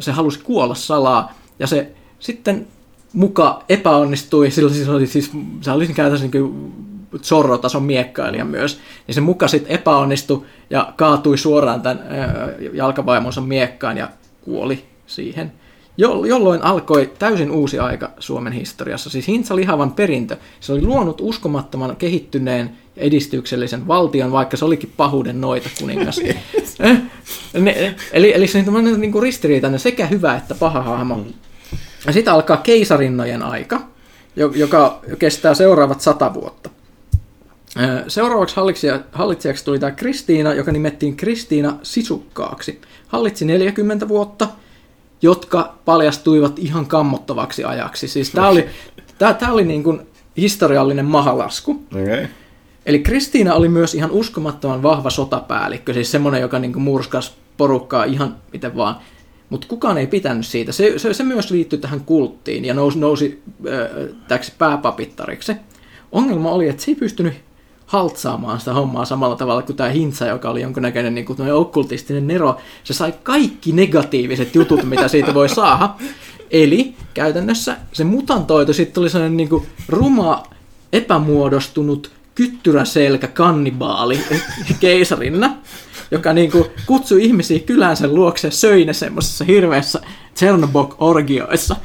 se 0.00 0.12
halusi 0.12 0.40
kuolla 0.40 0.74
salaa. 0.74 1.32
Ja 1.58 1.66
se 1.66 1.92
sitten 2.18 2.66
muka 3.12 3.64
epäonnistui, 3.68 4.50
silloin 4.50 4.74
siis 4.74 4.88
oli, 4.88 5.06
siis, 5.06 5.30
se 5.60 5.70
oli 5.70 5.86
käytännössä 5.86 6.28
niin 6.32 6.72
Zorro-tason 7.22 7.82
miekkailija 7.82 8.44
myös, 8.44 8.80
niin 9.06 9.14
se 9.14 9.20
muka 9.20 9.48
sitten 9.48 9.72
epäonnistui 9.72 10.42
ja 10.70 10.92
kaatui 10.96 11.38
suoraan 11.38 11.82
tämän 11.82 12.00
jalkavaimonsa 12.72 13.40
miekkaan 13.40 13.98
ja 13.98 14.08
kuoli 14.40 14.84
siihen 15.06 15.52
jolloin 15.98 16.62
alkoi 16.62 17.12
täysin 17.18 17.50
uusi 17.50 17.78
aika 17.78 18.10
Suomen 18.18 18.52
historiassa. 18.52 19.10
Siis 19.10 19.28
Hintsa 19.28 19.56
Lihavan 19.56 19.92
perintö, 19.92 20.36
se 20.60 20.72
oli 20.72 20.82
luonut 20.82 21.20
uskomattoman 21.20 21.96
kehittyneen 21.96 22.70
ja 22.96 23.02
edistyksellisen 23.02 23.88
valtion, 23.88 24.32
vaikka 24.32 24.56
se 24.56 24.64
olikin 24.64 24.92
pahuuden 24.96 25.40
noita 25.40 25.68
kuningas. 25.78 26.20
Eh, 26.80 27.02
ne, 27.60 27.94
eli, 28.12 28.34
eli 28.34 28.46
se 28.46 28.64
on 28.68 29.00
niin 29.00 29.12
kuin 29.12 29.22
ristiriitainen 29.22 29.80
sekä 29.80 30.06
hyvä 30.06 30.36
että 30.36 30.54
paha 30.54 30.82
hahmo. 30.82 31.16
Mm. 31.16 31.24
Ja 32.06 32.12
sitten 32.12 32.34
alkaa 32.34 32.56
keisarinnojen 32.56 33.42
aika, 33.42 33.80
joka 34.36 35.00
kestää 35.18 35.54
seuraavat 35.54 36.00
sata 36.00 36.34
vuotta. 36.34 36.70
Eh, 37.76 38.04
seuraavaksi 38.08 38.56
hallitsijaksi 39.12 39.64
tuli 39.64 39.78
tämä 39.78 39.90
Kristiina, 39.90 40.54
joka 40.54 40.72
nimettiin 40.72 41.16
Kristiina 41.16 41.78
Sisukkaaksi. 41.82 42.80
Hallitsi 43.08 43.44
40 43.44 44.08
vuotta– 44.08 44.48
jotka 45.22 45.74
paljastuivat 45.84 46.58
ihan 46.58 46.86
kammottavaksi 46.86 47.64
ajaksi. 47.64 48.08
Siis 48.08 48.30
tämä 48.30 48.48
oli, 48.48 48.66
tää, 49.18 49.34
tää 49.34 49.52
oli 49.52 49.64
niin 49.64 49.82
kuin 49.82 50.00
historiallinen 50.36 51.04
mahalasku. 51.04 51.82
Okay. 51.92 52.26
Eli 52.86 52.98
Kristiina 52.98 53.54
oli 53.54 53.68
myös 53.68 53.94
ihan 53.94 54.10
uskomattoman 54.10 54.82
vahva 54.82 55.10
sotapäällikkö, 55.10 55.94
siis 55.94 56.10
semmoinen, 56.10 56.40
joka 56.40 56.58
niin 56.58 56.72
kuin 56.72 56.82
murskas 56.82 57.36
porukkaa 57.56 58.04
ihan 58.04 58.36
miten 58.52 58.76
vaan. 58.76 58.96
Mutta 59.50 59.66
kukaan 59.66 59.98
ei 59.98 60.06
pitänyt 60.06 60.46
siitä. 60.46 60.72
Se, 60.72 60.98
se, 60.98 61.14
se 61.14 61.24
myös 61.24 61.50
liittyi 61.50 61.78
tähän 61.78 62.00
kulttiin 62.00 62.64
ja 62.64 62.74
nousi, 62.74 62.98
nousi 62.98 63.42
äh, 63.68 64.16
täksi 64.28 64.52
pääpapittariksi. 64.58 65.52
Ongelma 66.12 66.50
oli, 66.50 66.68
että 66.68 66.82
se 66.82 66.90
ei 66.90 66.94
pystynyt 66.94 67.34
haltsaamaan 67.92 68.58
sitä 68.58 68.72
hommaa 68.72 69.04
samalla 69.04 69.36
tavalla 69.36 69.62
kuin 69.62 69.76
tämä 69.76 69.88
Hintsa, 69.88 70.26
joka 70.26 70.50
oli 70.50 70.62
jonkunnäköinen 70.62 71.14
niin 71.14 71.24
kuin 71.24 71.52
okkultistinen 71.52 72.26
nero. 72.26 72.56
Se 72.84 72.94
sai 72.94 73.14
kaikki 73.22 73.72
negatiiviset 73.72 74.54
jutut, 74.54 74.84
mitä 74.84 75.08
siitä 75.08 75.34
voi 75.34 75.48
saada. 75.48 75.90
Eli 76.50 76.94
käytännössä 77.14 77.76
se 77.92 78.04
mutantoitu 78.04 78.72
sitten 78.72 78.94
tuli 78.94 79.10
sellainen 79.10 79.36
niin 79.36 79.48
kuin 79.48 79.66
ruma, 79.88 80.42
epämuodostunut 80.92 82.10
kyttyräselkä 82.34 83.26
kannibaali 83.26 84.20
keisarinna, 84.80 85.56
joka 86.10 86.32
niin 86.32 86.52
kuin 86.52 86.64
kutsui 86.86 87.24
ihmisiä 87.24 87.58
kylänsä 87.58 88.08
luokse 88.08 88.48
ja 88.48 88.52
söi 88.52 88.84
ne 88.84 88.92
semmoisessa 88.92 89.44
hirveässä 89.44 90.00
Chernobog-orgioissa, 90.36 91.76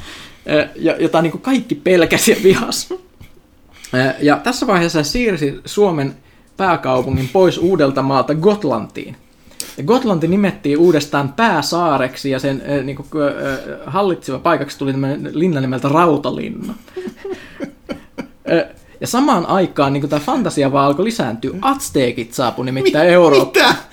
jota 0.99 1.21
niin 1.21 1.31
kuin 1.31 1.41
kaikki 1.41 1.75
pelkäsi 1.75 2.31
ja 2.31 2.37
vihas. 2.43 2.93
Ja 4.19 4.37
tässä 4.37 4.67
vaiheessa 4.67 5.03
siirsi 5.03 5.61
Suomen 5.65 6.15
pääkaupungin 6.57 7.29
pois 7.33 7.57
uudelta 7.57 8.01
maalta 8.01 8.35
Gotlantiin. 8.35 9.15
Ja 9.77 9.83
Gotlanti 9.83 10.27
nimettiin 10.27 10.77
uudestaan 10.77 11.33
pääsaareksi 11.33 12.29
ja 12.29 12.39
sen 12.39 12.63
äh, 12.69 12.83
niin 12.83 12.95
kuin, 12.95 13.23
äh, 13.23 13.33
hallitseva 13.85 14.39
paikaksi 14.39 14.77
tuli 14.77 14.91
tämmöinen 14.91 15.39
linna 15.39 15.61
nimeltä 15.61 15.89
Rautalinna. 15.89 16.73
ja 19.01 19.07
samaan 19.07 19.45
aikaan 19.45 19.93
niin 19.93 20.09
tämä 20.09 20.19
fantasia 20.19 20.71
vaan 20.71 20.85
alkoi 20.85 21.05
lisääntyä. 21.05 21.51
Azteekit 21.61 22.33
saapui 22.33 22.65
nimittäin 22.65 23.09
Eurooppaan. 23.09 23.69
Mitä? 23.69 23.83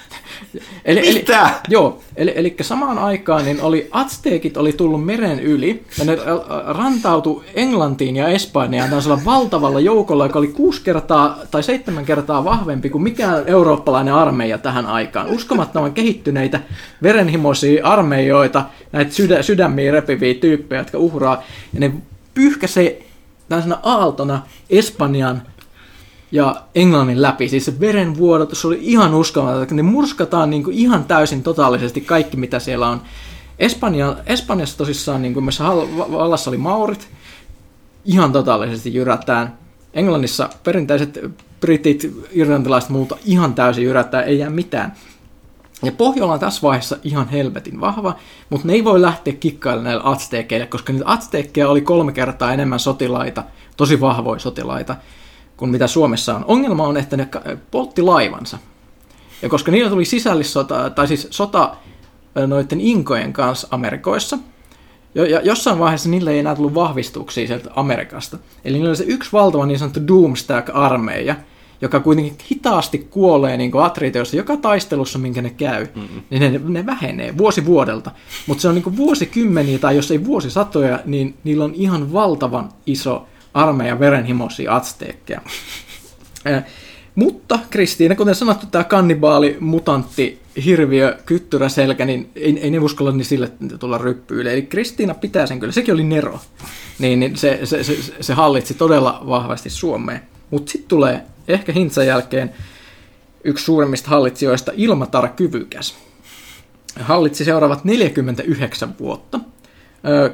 Eli, 0.85 1.15
Mitä? 1.15 1.41
Eli, 1.41 1.51
joo, 1.69 2.01
eli, 2.17 2.33
eli 2.37 2.57
samaan 2.61 2.99
aikaan 2.99 3.45
niin 3.45 3.63
oli 3.63 3.89
Azteekit 3.91 4.57
oli 4.57 4.73
tullut 4.73 5.05
meren 5.05 5.41
yli 5.41 5.85
ja 5.99 6.05
ne 6.05 6.19
rantautu 6.67 7.45
Englantiin 7.55 8.17
ja 8.17 8.29
Espanjaan 8.29 8.89
tällaisella 8.89 9.21
valtavalla 9.25 9.81
joukolla, 9.81 10.27
joka 10.27 10.39
oli 10.39 10.49
kuusi 10.49 10.83
kertaa 10.83 11.39
tai 11.51 11.63
seitsemän 11.63 12.05
kertaa 12.05 12.45
vahvempi 12.45 12.91
kuin 12.91 13.03
mikään 13.03 13.43
eurooppalainen 13.47 14.15
armeija 14.15 14.59
tähän 14.59 14.87
aikaan. 14.87 15.31
Uskomattoman 15.31 15.95
kehittyneitä 15.95 16.61
verenhimoisia 17.03 17.87
armeijoita, 17.87 18.65
näitä 18.93 19.13
sydä, 19.13 19.43
sydämiä 19.43 19.93
repiviä 19.93 20.35
tyyppejä, 20.35 20.81
jotka 20.81 20.99
uhraa, 20.99 21.43
ja 21.73 21.81
ne 21.81 21.93
pyyhkäsee 22.35 23.03
tällaisena 23.49 23.79
aaltona 23.83 24.43
Espanjan 24.71 25.43
ja 26.35 26.63
Englannin 26.75 27.23
läpi. 27.23 27.49
Siis 27.49 27.65
se 27.65 27.81
verenvuodatus 27.81 28.65
oli 28.65 28.79
ihan 28.81 29.15
uskomaton. 29.15 29.77
Ne 29.77 29.83
murskataan 29.83 30.51
niin 30.51 30.65
kuin 30.65 30.77
ihan 30.77 31.05
täysin 31.05 31.43
totaalisesti 31.43 32.01
kaikki, 32.01 32.37
mitä 32.37 32.59
siellä 32.59 32.89
on. 32.89 33.03
Espanja, 33.59 34.17
Espanjassa 34.27 34.79
tosissaan, 34.79 35.23
niin 35.23 35.35
kuin 35.35 35.45
missä 35.45 35.65
vallassa 36.13 36.51
oli 36.51 36.57
maurit, 36.57 37.09
ihan 38.05 38.33
totaalisesti 38.33 38.95
jyrätään. 38.95 39.59
Englannissa 39.93 40.49
perinteiset 40.65 41.21
britit, 41.61 42.13
irlantilaiset 42.33 42.91
muuta 42.91 43.17
ihan 43.25 43.55
täysin 43.55 43.85
jyrättää, 43.85 44.23
ei 44.23 44.39
jää 44.39 44.51
mitään. 44.51 44.95
Ja 45.83 45.93
Pohjola 45.93 46.33
on 46.33 46.41
tässä 46.41 46.63
vaiheessa 46.63 46.97
ihan 47.05 47.29
helvetin 47.29 47.81
vahva, 47.81 48.17
mutta 48.51 48.67
ne 48.67 48.73
ei 48.73 48.85
voi 48.85 49.03
lähteä 49.03 49.33
kikkailemaan 49.33 49.85
näille 49.85 50.03
atsteekeille, 50.05 50.67
koska 50.67 50.93
niitä 50.93 51.11
atsteekkeja 51.11 51.69
oli 51.69 51.81
kolme 51.81 52.13
kertaa 52.13 52.53
enemmän 52.53 52.81
sotilaita, 52.81 53.45
tosi 53.77 54.01
vahvoja 54.01 54.39
sotilaita 54.39 54.97
kuin 55.57 55.71
mitä 55.71 55.87
Suomessa 55.87 56.35
on. 56.35 56.45
Ongelma 56.45 56.87
on, 56.87 56.97
että 56.97 57.17
ne 57.17 57.29
poltti 57.71 58.03
laivansa. 58.03 58.59
Ja 59.43 59.49
koska 59.49 59.73
niillä 59.73 59.91
tuli 59.91 60.05
sisällissota, 60.05 60.91
tai 60.91 61.09
siis 61.09 61.27
sota 61.31 61.77
noiden 62.47 62.81
inkojen 62.81 63.33
kanssa 63.33 63.69
Amerikoissa, 63.71 64.39
ja 65.15 65.41
jossain 65.41 65.79
vaiheessa 65.79 66.09
niille 66.09 66.31
ei 66.31 66.39
enää 66.39 66.57
tullut 66.57 66.75
vahvistuksia 66.75 67.47
sieltä 67.47 67.71
Amerikasta. 67.77 68.39
Eli 68.65 68.75
niillä 68.77 68.89
oli 68.89 68.97
se 68.97 69.05
yksi 69.05 69.33
valtava 69.33 69.67
niin 69.67 69.79
sanottu 69.79 70.01
Doomstack-armeija, 70.01 71.35
joka 71.81 72.01
kuitenkin 72.01 72.37
hitaasti 72.51 72.99
kuolee 72.99 73.57
niin 73.57 73.71
atritioissa 73.83 74.37
joka 74.37 74.57
taistelussa, 74.57 75.19
minkä 75.19 75.43
ne 75.43 75.51
käy, 75.51 75.87
mm-hmm. 75.95 76.23
niin 76.31 76.53
ne, 76.53 76.61
ne 76.65 76.87
vähenee 76.87 77.39
vuosi 77.39 77.67
vuodelta. 77.67 78.11
Mutta 78.47 78.63
se 78.63 78.69
on 78.69 78.75
niin 78.75 78.97
vuosikymmeniä 78.97 79.79
tai 79.79 79.97
jos 79.97 80.11
ei 80.11 80.25
vuosisatoja, 80.25 81.01
niin 81.05 81.35
niillä 81.45 81.65
on 81.65 81.75
ihan 81.75 82.13
valtavan 82.13 82.69
iso 82.87 83.27
armeijan 83.55 84.01
verenhimoisia 84.01 84.77
atsteekkeja. 84.77 85.41
Mutta 87.15 87.59
Kristiina, 87.71 88.15
kuten 88.15 88.35
sanottu, 88.35 88.67
tämä 88.67 88.85
kannibaali, 88.85 89.57
mutantti, 89.61 90.41
hirviö, 90.65 91.19
kyttyräselkä, 91.27 92.05
niin 92.05 92.31
ei, 92.37 92.61
ei 92.61 92.71
ne 92.71 92.79
uskalla 92.79 93.13
niin 93.13 93.25
sille 93.25 93.53
tulla 93.79 93.99
ryppyille. 93.99 94.53
Eli 94.53 94.63
Kristiina 94.63 95.15
pitää 95.15 95.47
sen 95.47 95.61
kyllä, 95.61 95.73
sekin 95.73 95.95
oli 95.95 96.05
Nero. 96.05 96.41
Niin, 96.99 97.21
niin 97.21 97.37
se, 97.37 97.61
se, 97.65 97.85
se, 97.85 97.97
se 98.21 98.35
hallitsi 98.35 98.75
todella 98.75 99.23
vahvasti 99.27 99.71
Suomeen. 99.71 100.21
Mutta 100.51 100.73
sitten 100.73 100.89
tulee 100.89 101.23
ehkä 101.49 101.73
Hintsan 101.73 102.07
jälkeen 102.07 102.53
yksi 103.45 103.65
suurimmista 103.65 104.11
hallitsijoista, 104.11 104.73
Ilmatar 104.77 105.29
Kyvykäs. 105.29 105.95
Hallitsi 107.01 107.45
seuraavat 107.45 107.85
49 107.85 108.95
vuotta. 108.99 109.41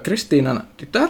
Kristiinan 0.02 0.62
tytär, 0.76 1.08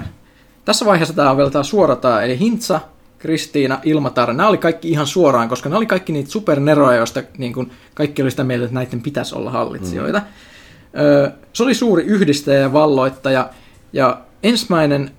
tässä 0.70 0.86
vaiheessa 0.86 1.14
tämä 1.14 1.30
on 1.30 1.36
vielä 1.36 1.50
tämä 1.50 1.62
suorataan, 1.62 2.24
eli 2.24 2.38
Hintsa, 2.38 2.80
Kristiina, 3.18 3.78
Ilmatar, 3.84 4.32
nämä 4.32 4.48
oli 4.48 4.58
kaikki 4.58 4.90
ihan 4.90 5.06
suoraan, 5.06 5.48
koska 5.48 5.68
nämä 5.68 5.76
oli 5.76 5.86
kaikki 5.86 6.12
niitä 6.12 6.30
superneroja, 6.30 6.96
joista 6.96 7.22
niin 7.38 7.52
kuin, 7.52 7.70
kaikki 7.94 8.22
oli 8.22 8.30
sitä 8.30 8.44
mieltä, 8.44 8.64
että 8.64 8.74
näiden 8.74 9.02
pitäisi 9.02 9.34
olla 9.34 9.50
hallitsijoita. 9.50 10.18
Mm. 10.18 11.32
se 11.52 11.62
oli 11.62 11.74
suuri 11.74 12.04
yhdistäjä 12.04 12.60
ja 12.60 12.72
valloittaja, 12.72 13.50
ja 13.92 14.20
ensimmäinen 14.42 15.10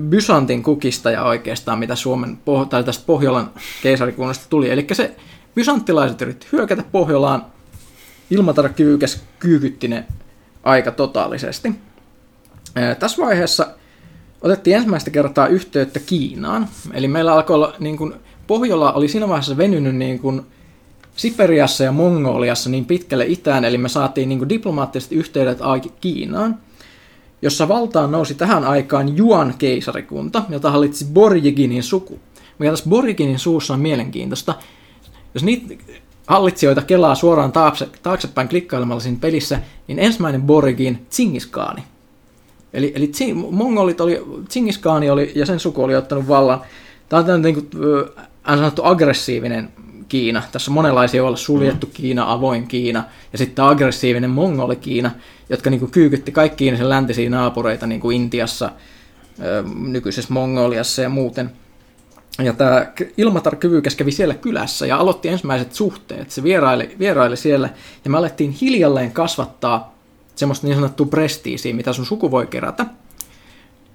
Byzantin 0.00 0.62
kukistaja 0.62 1.24
oikeastaan, 1.24 1.78
mitä 1.78 1.94
Suomen, 1.94 2.38
tai 2.68 2.84
tästä 2.84 3.04
Pohjolan 3.06 3.50
keisarikunnasta 3.82 4.46
tuli. 4.48 4.70
Eli 4.70 4.86
se 4.92 5.16
bysanttilaiset 5.54 6.22
yritti 6.22 6.46
hyökätä 6.52 6.84
Pohjolaan, 6.92 7.46
Ilmatar 8.30 8.68
Kyykäs 8.68 9.22
kyykytti 9.38 9.88
ne 9.88 10.04
aika 10.62 10.90
totaalisesti. 10.90 11.72
Tässä 12.98 13.22
vaiheessa 13.22 13.66
otettiin 14.42 14.76
ensimmäistä 14.76 15.10
kertaa 15.10 15.46
yhteyttä 15.46 16.00
Kiinaan. 16.00 16.68
Eli 16.92 17.08
meillä 17.08 17.32
alkoi 17.32 17.54
olla, 17.54 17.74
niin 17.78 17.96
kuin, 17.96 18.14
Pohjola 18.46 18.92
oli 18.92 19.08
siinä 19.08 19.28
vaiheessa 19.28 19.56
venynyt 19.56 19.96
niin 19.96 20.18
kuin, 20.18 20.42
Siperiassa 21.16 21.84
ja 21.84 21.92
Mongoliassa 21.92 22.70
niin 22.70 22.84
pitkälle 22.84 23.26
itään, 23.26 23.64
eli 23.64 23.78
me 23.78 23.88
saatiin 23.88 24.28
niin 24.28 24.38
kuin, 24.38 24.48
diplomaattiset 24.48 25.12
yhteydet 25.12 25.58
Kiinaan, 26.00 26.58
jossa 27.42 27.68
valtaan 27.68 28.12
nousi 28.12 28.34
tähän 28.34 28.64
aikaan 28.64 29.16
Juan 29.16 29.54
keisarikunta, 29.58 30.42
jota 30.48 30.70
hallitsi 30.70 31.04
Borjiginin 31.12 31.82
suku. 31.82 32.20
Mikä 32.58 32.70
tässä 32.70 32.90
Borjiginin 32.90 33.38
suussa 33.38 33.74
on 33.74 33.80
mielenkiintoista, 33.80 34.54
jos 35.34 35.44
niitä 35.44 35.74
hallitsijoita 36.26 36.82
kelaa 36.82 37.14
suoraan 37.14 37.52
taakse, 37.52 37.88
taaksepäin 38.02 38.48
klikkailemalla 38.48 39.00
siinä 39.00 39.18
pelissä, 39.20 39.60
niin 39.88 39.98
ensimmäinen 39.98 40.42
Borjigin 40.42 41.06
Tsingiskaani. 41.10 41.82
Eli, 42.74 42.92
eli 42.96 43.10
mongolit 43.50 44.00
oli, 44.00 44.22
Tsingiskaani 44.48 45.10
oli 45.10 45.32
ja 45.34 45.46
sen 45.46 45.60
suku 45.60 45.82
oli 45.82 45.96
ottanut 45.96 46.28
vallan. 46.28 46.60
Tämä 47.08 47.20
on 47.20 47.26
tämmöinen 47.26 47.54
niin 47.54 47.68
kuin, 47.70 47.84
äh, 48.48 48.56
sanottu 48.56 48.82
aggressiivinen 48.84 49.68
Kiina. 50.08 50.42
Tässä 50.52 50.70
on 50.70 50.74
monenlaisia 50.74 51.24
olla 51.24 51.36
suljettu 51.36 51.86
mm. 51.86 51.92
Kiina, 51.92 52.32
avoin 52.32 52.68
Kiina 52.68 53.04
ja 53.32 53.38
sitten 53.38 53.64
aggressiivinen 53.64 54.30
mongoli 54.30 54.76
Kiina, 54.76 55.10
jotka 55.48 55.70
niin 55.70 55.80
kuin 55.80 55.90
kyykytti 55.90 56.32
kaikkiin 56.32 56.76
sen 56.76 56.88
läntisiä 56.88 57.30
naapureita 57.30 57.86
niin 57.86 58.00
kuin 58.00 58.16
Intiassa, 58.16 58.70
nykyisessä 59.86 60.32
Mongoliassa 60.32 61.02
ja 61.02 61.08
muuten. 61.08 61.52
Ja 62.38 62.52
tämä 62.52 62.86
Ilmatar 63.16 63.56
Kyvykäs 63.56 63.96
kävi 63.96 64.12
siellä 64.12 64.34
kylässä 64.34 64.86
ja 64.86 64.96
aloitti 64.96 65.28
ensimmäiset 65.28 65.72
suhteet. 65.72 66.30
Se 66.30 66.42
vieraili, 66.42 66.96
vieraili 66.98 67.36
siellä 67.36 67.68
ja 68.04 68.10
me 68.10 68.18
alettiin 68.18 68.50
hiljalleen 68.50 69.12
kasvattaa 69.12 69.91
semmoista 70.42 70.66
niin 70.66 70.74
sanottua 70.74 71.06
prestiisiä, 71.06 71.74
mitä 71.74 71.92
sun 71.92 72.06
suku 72.06 72.30
voi 72.30 72.46
kerätä. 72.46 72.86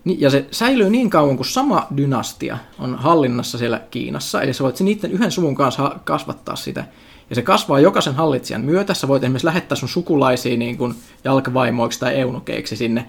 Ja 0.05 0.29
se 0.29 0.45
säilyy 0.51 0.89
niin 0.89 1.09
kauan 1.09 1.35
kuin 1.35 1.47
sama 1.47 1.87
dynastia 1.97 2.57
on 2.79 2.95
hallinnassa 2.95 3.57
siellä 3.57 3.81
Kiinassa, 3.91 4.41
eli 4.41 4.53
sä 4.53 4.63
voit 4.63 4.79
niiden 4.79 5.11
yhden 5.11 5.31
suvun 5.31 5.55
kanssa 5.55 5.95
kasvattaa 6.03 6.55
sitä. 6.55 6.85
Ja 7.29 7.35
se 7.35 7.41
kasvaa 7.41 7.79
jokaisen 7.79 8.15
hallitsijan 8.15 8.61
myötä. 8.61 8.93
Sä 8.93 9.07
voit 9.07 9.23
esimerkiksi 9.23 9.45
lähettää 9.45 9.75
sun 9.75 9.89
sukulaisia 9.89 10.57
niin 10.57 10.77
kuin 10.77 10.95
jalkavaimoiksi 11.23 11.99
tai 11.99 12.15
eunukeiksi 12.15 12.75
sinne, 12.75 13.05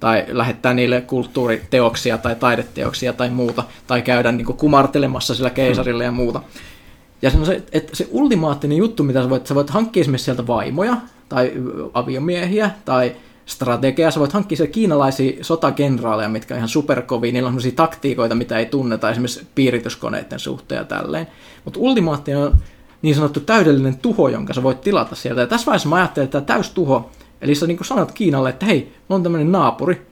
tai 0.00 0.24
lähettää 0.28 0.74
niille 0.74 1.00
kulttuuriteoksia 1.00 2.18
tai 2.18 2.36
taideteoksia 2.36 3.12
tai 3.12 3.30
muuta, 3.30 3.64
tai 3.86 4.02
käydä 4.02 4.32
niin 4.32 4.46
kuin 4.46 4.58
kumartelemassa 4.58 5.34
sillä 5.34 5.50
keisarille 5.50 6.04
ja 6.04 6.12
muuta. 6.12 6.42
Ja 7.22 7.30
se, 7.30 7.62
että 7.72 7.96
se 7.96 8.08
ultimaattinen 8.10 8.78
juttu, 8.78 9.02
mitä 9.02 9.22
sä 9.22 9.30
voit, 9.30 9.46
sä 9.46 9.54
voit 9.54 9.70
hankkia 9.70 10.00
esimerkiksi 10.00 10.24
sieltä 10.24 10.46
vaimoja, 10.46 10.96
tai 11.28 11.52
aviomiehiä, 11.94 12.70
tai 12.84 13.16
strategiaa. 13.46 14.10
Sä 14.10 14.20
voit 14.20 14.32
hankkia 14.32 14.56
siellä 14.56 14.72
kiinalaisia 14.72 15.44
sotagenraaleja, 15.44 16.28
mitkä 16.28 16.54
on 16.54 16.58
ihan 16.58 16.68
superkovia. 16.68 17.32
Niillä 17.32 17.46
on 17.46 17.52
sellaisia 17.52 17.76
taktiikoita, 17.76 18.34
mitä 18.34 18.58
ei 18.58 18.66
tunneta, 18.66 19.10
esimerkiksi 19.10 19.46
piirityskoneiden 19.54 20.38
suhteen 20.38 20.78
ja 20.78 20.84
tälleen. 20.84 21.26
Mutta 21.64 21.80
ultimaattinen 21.80 22.40
on 22.42 22.56
niin 23.02 23.14
sanottu 23.14 23.40
täydellinen 23.40 23.98
tuho, 23.98 24.28
jonka 24.28 24.52
sä 24.52 24.62
voit 24.62 24.80
tilata 24.80 25.14
sieltä. 25.14 25.40
Ja 25.40 25.46
tässä 25.46 25.66
vaiheessa 25.66 25.88
mä 25.88 25.96
ajattelin, 25.96 26.24
että 26.24 26.40
tämä 26.40 26.60
tuho, 26.74 27.10
eli 27.40 27.54
sä 27.54 27.66
niin 27.66 27.78
sanot 27.82 28.12
Kiinalle, 28.12 28.50
että 28.50 28.66
hei, 28.66 28.92
on 29.08 29.22
tämmöinen 29.22 29.52
naapuri, 29.52 30.06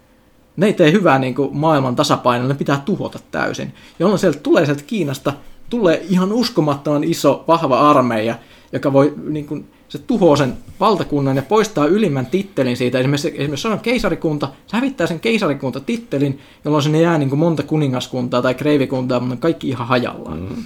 ne 0.57 0.67
ei 0.67 0.73
tee 0.73 0.93
hyvää 0.93 1.19
niin 1.19 1.35
kuin 1.35 1.57
maailman 1.57 1.97
tasapainoa, 1.97 2.49
ne 2.49 2.55
pitää 2.55 2.83
tuhota 2.85 3.19
täysin. 3.31 3.75
Jolloin 3.99 4.19
sieltä 4.19 4.39
tulee 4.39 4.65
sieltä 4.65 4.83
Kiinasta, 4.87 5.33
tulee 5.75 6.05
ihan 6.09 6.33
uskomattoman 6.33 7.05
iso, 7.05 7.45
vahva 7.49 7.91
armeija, 7.91 8.35
joka 8.73 8.93
voi 8.93 9.15
niin 9.27 9.47
kuin, 9.47 9.69
se 9.89 9.99
tuhoaa 9.99 10.37
sen 10.37 10.57
valtakunnan 10.81 11.37
ja 11.37 11.43
poistaa 11.43 11.87
ylimmän 11.87 12.27
tittelin 12.27 12.77
siitä. 12.77 12.99
Esimerkiksi, 12.99 13.33
esimerkiksi 13.37 13.69
on 13.69 13.81
keisarikunta, 13.81 14.49
se 14.67 14.77
hävittää 14.77 15.07
sen 15.07 15.21
keisarikunta-tittelin, 15.21 16.39
jolloin 16.65 16.83
sinne 16.83 17.01
jää 17.01 17.19
niin 17.19 17.29
kuin 17.29 17.39
monta 17.39 17.63
kuningaskuntaa 17.63 18.43
tai 18.43 18.55
kreivikuntaa, 18.55 19.21
mutta 19.21 19.37
kaikki 19.37 19.69
ihan 19.69 19.87
hajallaan. 19.87 20.41
Mm. 20.41 20.65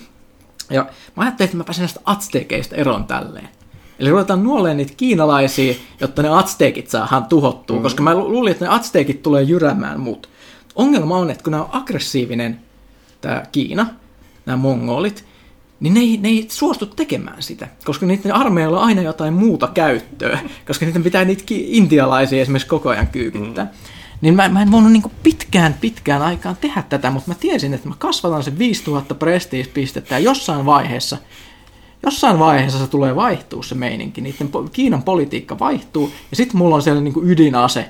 Ja 0.71 0.87
mä 1.17 1.23
ajattelin, 1.23 1.49
että 1.49 1.57
mä 1.57 1.65
pääsen 1.65 1.83
näistä 1.83 2.01
atstekeista 2.05 2.77
eroon 2.77 3.05
tälleen. 3.05 3.49
Eli 3.99 4.11
ruvetaan 4.11 4.45
nuoleen 4.45 4.77
niitä 4.77 4.93
kiinalaisia, 4.97 5.75
jotta 6.01 6.23
ne 6.23 6.29
atsteekit 6.29 6.91
saadaan 6.91 7.25
tuhottua, 7.25 7.77
mm. 7.77 7.83
koska 7.83 8.03
mä 8.03 8.15
luulin, 8.15 8.53
että 8.53 8.65
ne 8.65 8.75
atsteekit 8.75 9.23
tulee 9.23 9.43
jyräämään 9.43 10.01
mut. 10.01 10.29
Ongelma 10.75 11.17
on, 11.17 11.31
että 11.31 11.45
kun 11.45 11.51
nämä 11.51 11.63
on 11.63 11.71
aggressiivinen, 11.73 12.61
tämä 13.21 13.43
Kiina, 13.53 13.87
nämä 14.49 14.57
mongolit, 14.63 15.25
niin 15.81 15.95
ne 15.95 16.01
ei, 16.01 16.17
ne 16.17 16.29
ei 16.29 16.47
suostu 16.49 16.87
tekemään 16.87 17.43
sitä, 17.43 17.69
koska 17.85 18.07
niiden 18.07 18.35
armeijalla 18.35 18.81
on 18.81 18.87
aina 18.87 19.03
jotain 19.03 19.35
muuta 19.35 19.69
käyttöä, 19.75 20.39
koska 20.67 20.87
niiden 20.87 21.03
pitää 21.03 21.25
niitä 21.25 21.45
intialaisia 21.49 22.43
esimerkiksi 22.43 22.69
koko 22.69 22.89
ajan 22.89 23.07
kyykyttää. 23.07 23.65
Mm. 23.65 23.71
Niin 24.21 24.35
mä, 24.35 24.49
mä 24.49 24.63
en 24.63 24.73
voinut 24.73 24.93
niin 24.93 25.03
pitkään, 25.23 25.75
pitkään 25.81 26.23
aikaan 26.23 26.57
tehdä 26.61 26.83
tätä, 26.89 27.11
mutta 27.11 27.31
mä 27.31 27.35
tiesin, 27.35 27.75
että 27.75 27.89
mä 27.89 27.95
kasvatan 27.99 28.43
sen 28.43 28.59
5000 28.59 29.15
prestiispistettä 29.15 30.15
ja 30.15 30.19
jossain 30.19 30.67
vaiheessa, 30.67 31.17
jossain 32.03 32.39
vaiheessa 32.39 32.79
se 32.79 32.87
tulee 32.87 33.17
vaihtuu 33.17 33.63
se 33.63 33.75
meininki. 33.75 34.21
Niiden 34.21 34.51
Kiinan 34.73 35.03
politiikka 35.03 35.59
vaihtuu 35.59 36.13
ja 36.31 36.37
sitten 36.37 36.59
mulla 36.59 36.75
on 36.75 36.83
siellä 36.83 37.01
niin 37.01 37.15
ydinase. 37.23 37.89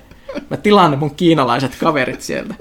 Mä 0.51 0.57
tilaan 0.57 0.91
ne 0.91 0.97
mun 0.97 1.15
kiinalaiset 1.15 1.77
kaverit 1.77 2.23
sieltä. 2.23 2.55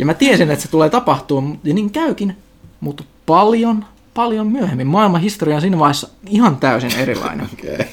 Ja 0.00 0.06
mä 0.06 0.14
tiesin, 0.14 0.50
että 0.50 0.62
se 0.62 0.70
tulee 0.70 0.90
tapahtua, 0.90 1.42
ja 1.64 1.74
niin 1.74 1.90
käykin, 1.90 2.36
mutta 2.80 3.04
paljon, 3.26 3.84
paljon 4.14 4.46
myöhemmin. 4.46 4.86
Maailman 4.86 5.20
historia 5.20 5.54
on 5.54 5.60
siinä 5.60 5.78
vaiheessa 5.78 6.08
ihan 6.28 6.56
täysin 6.56 6.98
erilainen. 6.98 7.48
okay. 7.58 7.86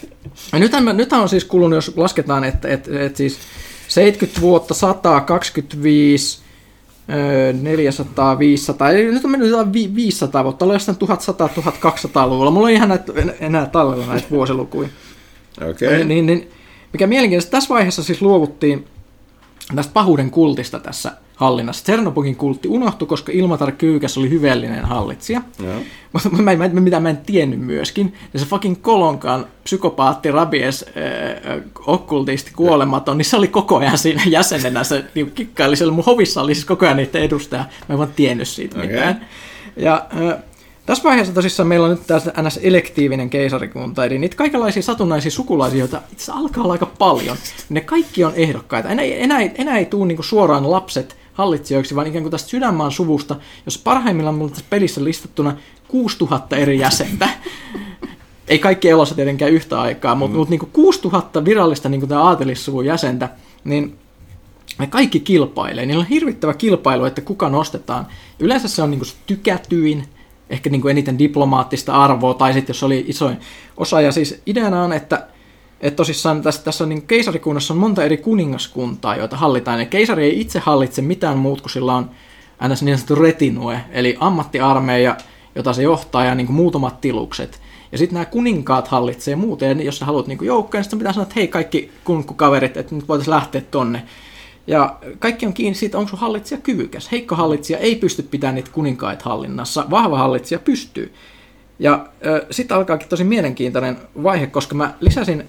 Ja 0.53 0.59
nythän, 0.59 0.97
nythän 0.97 1.21
on 1.21 1.29
siis 1.29 1.45
kulunut, 1.45 1.77
jos 1.77 1.93
lasketaan, 1.97 2.43
että, 2.43 2.67
että, 2.67 3.05
että 3.05 3.17
siis 3.17 3.39
70 3.87 4.41
vuotta, 4.41 4.73
125, 4.73 6.39
400, 7.61 8.39
500, 8.39 8.89
eli 8.89 9.11
nyt 9.11 9.25
on 9.25 9.31
mennyt 9.31 9.51
500 9.95 10.43
vuotta, 10.43 10.65
oli 10.65 10.73
jostain 10.73 10.97
1100-1200-luvulla. 10.97 12.51
Mulla 12.51 12.69
ei 12.69 12.75
ihan 12.75 12.89
näitä, 12.89 13.13
enää 13.39 13.65
tallella 13.65 14.05
näitä 14.05 14.27
vuosilukuja. 14.31 14.89
Okay. 15.69 16.03
Niin, 16.03 16.25
niin, 16.25 16.51
mikä 16.93 17.07
mielenkiintoista, 17.07 17.51
tässä 17.51 17.69
vaiheessa 17.69 18.03
siis 18.03 18.21
luovuttiin 18.21 18.87
tästä 19.75 19.93
pahuuden 19.93 20.31
kultista 20.31 20.79
tässä 20.79 21.11
hallinnassa. 21.37 21.83
Tsernobogin 21.83 22.35
kultti 22.35 22.67
unohtui, 22.67 23.07
koska 23.07 23.31
Ilmatar 23.31 23.71
Kyykäs 23.71 24.17
oli 24.17 24.29
hyvällinen 24.29 24.85
hallitsija. 24.85 25.41
Mutta 26.13 26.29
mä, 26.29 26.55
mä, 26.55 26.67
mitä 26.67 26.99
mä 26.99 27.09
en 27.09 27.17
tiennyt 27.17 27.59
myöskin, 27.59 28.13
niin 28.33 28.41
se 28.41 28.47
fucking 28.47 28.81
Kolonkaan 28.81 29.45
psykopaatti, 29.63 30.31
rabies, 30.31 30.85
äh, 30.87 31.63
okkultisti, 31.85 32.51
kuolematon, 32.55 33.17
niin 33.17 33.25
se 33.25 33.37
oli 33.37 33.47
koko 33.47 33.77
ajan 33.77 33.97
siinä 33.97 34.21
jäsenenä. 34.25 34.83
Se 34.83 35.03
niin 35.15 35.31
kikkaili 35.31 35.75
siellä 35.75 35.93
mun 35.93 36.05
hovissa, 36.05 36.41
oli 36.41 36.55
siis 36.55 36.65
koko 36.65 36.85
ajan 36.85 36.97
niiden 36.97 37.23
edustaja. 37.23 37.65
Mä 37.87 37.93
en 37.93 37.97
vaan 37.97 38.13
tiennyt 38.15 38.47
siitä 38.47 38.77
okay. 38.77 38.87
mitään. 38.87 39.27
Ja 39.75 40.07
äh, 40.21 40.43
tässä 40.85 41.03
vaiheessa 41.03 41.33
tosissaan 41.33 41.67
meillä 41.67 41.85
on 41.85 41.91
nyt 41.91 42.07
tässä 42.07 42.33
ns. 42.41 42.59
elektiivinen 42.63 43.29
keisarikunta, 43.29 44.05
eli 44.05 44.19
niitä 44.19 44.35
kaikenlaisia 44.35 44.83
satunnaisia 44.83 45.31
sukulaisia, 45.31 45.79
joita 45.79 46.01
itse 46.11 46.31
alkaa 46.31 46.63
olla 46.63 46.73
aika 46.73 46.85
paljon. 46.85 47.37
Ne 47.69 47.81
kaikki 47.81 48.23
on 48.23 48.33
ehdokkaita. 48.35 48.89
Enää, 48.89 49.05
enää, 49.05 49.39
enää 49.55 49.77
ei 49.77 49.85
tule 49.85 50.07
niinku 50.07 50.23
suoraan 50.23 50.71
lapset 50.71 51.15
hallitsijoiksi, 51.37 51.95
vaan 51.95 52.07
ikään 52.07 52.23
kuin 52.23 52.31
tästä 52.31 52.49
sydänmaan 52.49 52.91
suvusta, 52.91 53.35
jos 53.65 53.77
parhaimmillaan 53.77 54.41
on 54.41 54.49
tässä 54.49 54.65
pelissä 54.69 55.03
listattuna 55.03 55.57
6000 55.87 56.55
eri 56.55 56.79
jäsentä. 56.79 57.29
ei 58.47 58.59
kaikki 58.59 58.89
elossa 58.89 59.15
tietenkään 59.15 59.51
yhtä 59.51 59.81
aikaa, 59.81 60.15
mutta, 60.15 60.33
mm. 60.33 60.37
mutta 60.37 60.49
niin 60.49 60.71
6000 60.73 61.45
virallista 61.45 61.89
niin 61.89 62.07
tämä 62.07 62.23
aatelissuvun 62.23 62.85
jäsentä, 62.85 63.29
niin 63.63 63.95
ne 64.79 64.87
kaikki 64.87 65.19
kilpailee. 65.19 65.85
Niillä 65.85 66.01
on 66.01 66.07
hirvittävä 66.07 66.53
kilpailu, 66.53 67.05
että 67.05 67.21
kuka 67.21 67.49
nostetaan. 67.49 68.07
Yleensä 68.39 68.67
se 68.67 68.81
on 68.81 68.91
niin 68.91 68.99
kuin 68.99 69.09
tykätyin, 69.25 70.03
ehkä 70.49 70.69
niin 70.69 70.81
kuin 70.81 70.91
eniten 70.91 71.19
diplomaattista 71.19 71.93
arvoa, 71.93 72.33
tai 72.33 72.53
sitten 72.53 72.73
jos 72.73 72.83
oli 72.83 73.05
isoin 73.07 73.37
osa. 73.77 74.01
Ja 74.01 74.11
siis 74.11 74.41
ideana 74.45 74.83
on, 74.83 74.93
että, 74.93 75.27
että 75.81 75.95
tosissaan 75.95 76.41
tässä, 76.41 76.63
tässä 76.63 76.83
on 76.83 76.89
niin 76.89 77.07
keisarikunnassa 77.07 77.73
on 77.73 77.79
monta 77.79 78.03
eri 78.03 78.17
kuningaskuntaa, 78.17 79.15
joita 79.15 79.37
hallitaan. 79.37 79.79
Ja 79.79 79.85
keisari 79.85 80.23
ei 80.23 80.41
itse 80.41 80.59
hallitse 80.59 81.01
mitään 81.01 81.37
muut, 81.37 81.61
kun 81.61 81.69
sillä 81.69 81.95
on 81.95 82.09
aina 82.59 82.75
niin 82.81 82.97
sanottu 82.97 83.15
retinue, 83.15 83.79
eli 83.91 84.17
ammattiarmeija, 84.19 85.17
jota 85.55 85.73
se 85.73 85.83
johtaa, 85.83 86.25
ja 86.25 86.35
niin 86.35 86.47
kuin 86.47 86.55
muutamat 86.55 87.01
tilukset. 87.01 87.61
Ja 87.91 87.97
sitten 87.97 88.13
nämä 88.13 88.25
kuninkaat 88.25 88.87
hallitsee 88.87 89.35
muuten, 89.35 89.79
ja 89.79 89.85
jos 89.85 89.97
sä 89.97 90.05
haluat 90.05 90.27
niin 90.27 90.37
joukkoja, 90.41 90.79
niin 90.79 90.83
sitten 90.83 90.99
pitää 90.99 91.13
sanoa, 91.13 91.23
että 91.23 91.35
hei 91.35 91.47
kaikki 91.47 91.91
kunkkukaverit, 92.03 92.77
että 92.77 92.95
nyt 92.95 93.07
voitaisiin 93.07 93.35
lähteä 93.35 93.61
tonne. 93.71 94.03
Ja 94.67 94.97
kaikki 95.19 95.45
on 95.45 95.53
kiinni 95.53 95.75
siitä, 95.75 95.97
onko 95.97 96.09
sun 96.09 96.19
hallitsija 96.19 96.61
kyvykäs. 96.61 97.11
Heikko 97.11 97.35
hallitsija 97.35 97.79
ei 97.79 97.95
pysty 97.95 98.23
pitämään 98.23 98.55
niitä 98.55 98.71
kuninkaita 98.71 99.29
hallinnassa, 99.29 99.85
vahva 99.89 100.17
hallitsija 100.17 100.59
pystyy. 100.59 101.13
Ja 101.79 102.07
sitten 102.51 102.77
alkaakin 102.77 103.09
tosi 103.09 103.23
mielenkiintoinen 103.23 103.97
vaihe, 104.23 104.47
koska 104.47 104.75
mä 104.75 104.93
lisäsin, 104.99 105.43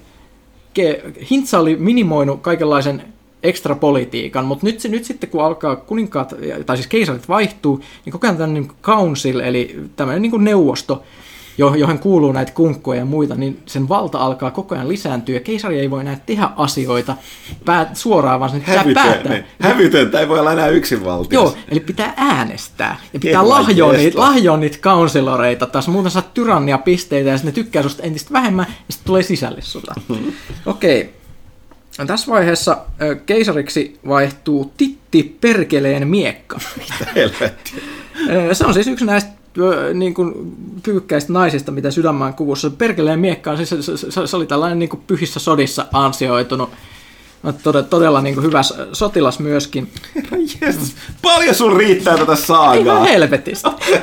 Hintsa 1.31 1.59
oli 1.59 1.75
minimoinut 1.75 2.41
kaikenlaisen 2.41 3.03
ekstra 3.43 3.75
politiikan, 3.75 4.45
mutta 4.45 4.65
nyt, 4.65 4.83
nyt 4.89 5.05
sitten 5.05 5.29
kun 5.29 5.43
alkaa 5.43 5.75
kuninkaat, 5.75 6.33
tai 6.65 6.77
siis 6.77 6.87
keisarit 6.87 7.29
vaihtuu, 7.29 7.81
niin 8.05 8.11
koko 8.11 8.27
ajan 8.27 8.37
tämmöinen 8.37 8.71
council, 8.83 9.39
eli 9.39 9.79
tämmöinen 9.95 10.21
niin 10.21 10.43
neuvosto, 10.43 11.03
johon 11.59 11.99
kuuluu 11.99 12.31
näitä 12.31 12.51
kunkkoja 12.51 12.99
ja 12.99 13.05
muita, 13.05 13.35
niin 13.35 13.61
sen 13.65 13.89
valta 13.89 14.17
alkaa 14.17 14.51
koko 14.51 14.75
ajan 14.75 14.89
lisääntyä 14.89 15.35
ja 15.35 15.41
keisari 15.41 15.79
ei 15.79 15.91
voi 15.91 16.01
enää 16.01 16.19
tehdä 16.25 16.49
asioita 16.55 17.15
päät, 17.65 17.95
suoraan, 17.95 18.39
vaan 18.39 18.51
sen 18.51 18.61
pitää 18.61 18.85
päättää. 18.93 19.31
Niin. 19.31 19.45
Hävytöntä 19.59 20.19
ei 20.19 20.29
voi 20.29 20.39
olla 20.39 20.53
enää 20.53 20.67
yksinvaltias. 20.67 21.43
Joo, 21.43 21.57
eli 21.71 21.79
pitää 21.79 22.13
äänestää 22.17 22.97
ja 23.13 23.19
pitää 23.19 23.49
lahjoa 23.49 23.93
niitä, 23.93 24.19
lahjoa 24.19 24.57
niitä 24.57 24.77
counseloreita, 24.77 25.65
taas 25.65 25.87
muuten 25.87 26.11
saa 26.11 26.21
tyrannia 26.33 26.77
pisteitä 26.77 27.29
ja 27.29 27.37
sitten 27.37 27.51
ne 27.51 27.63
tykkää 27.63 27.83
susta 27.83 28.03
entistä 28.03 28.33
vähemmän 28.33 28.65
ja 28.69 28.75
sitten 28.89 29.07
tulee 29.07 29.23
sisällissota. 29.23 29.95
Okei. 30.65 31.01
Okay. 31.01 31.13
Tässä 32.07 32.31
vaiheessa 32.31 32.77
keisariksi 33.25 33.99
vaihtuu 34.07 34.73
Titti 34.77 35.37
Perkeleen 35.41 36.07
miekka. 36.07 36.59
Mitä 36.77 37.11
helvettiä? 37.15 37.79
Se 38.53 38.65
on 38.65 38.73
siis 38.73 38.87
yksi 38.87 39.05
näistä 39.05 39.29
niin 39.93 40.13
kuin 40.13 40.33
kyykkäistä 40.83 41.33
naisista, 41.33 41.71
mitä 41.71 41.91
sydänmaan 41.91 42.33
kuvussa. 42.33 42.69
Perkeleen 42.69 43.19
miekka 43.19 43.57
siis 43.57 43.69
se, 43.69 43.81
se, 43.81 44.27
se, 44.27 44.37
oli 44.37 44.45
tällainen 44.45 44.79
niin 44.79 44.89
kuin 44.89 45.01
pyhissä 45.07 45.39
sodissa 45.39 45.85
ansioitunut. 45.93 46.69
No, 47.43 47.53
todella, 47.53 47.87
todella 47.87 48.21
niin 48.21 48.35
kuin 48.35 48.45
hyvä 48.45 48.61
sotilas 48.93 49.39
myöskin. 49.39 49.91
Herra 50.15 50.81
paljon 51.21 51.55
sun 51.55 51.77
riittää 51.77 52.17
tätä 52.17 52.35
saagaa. 52.35 53.05
Ei 53.05 53.13
helvetistä. 53.13 53.71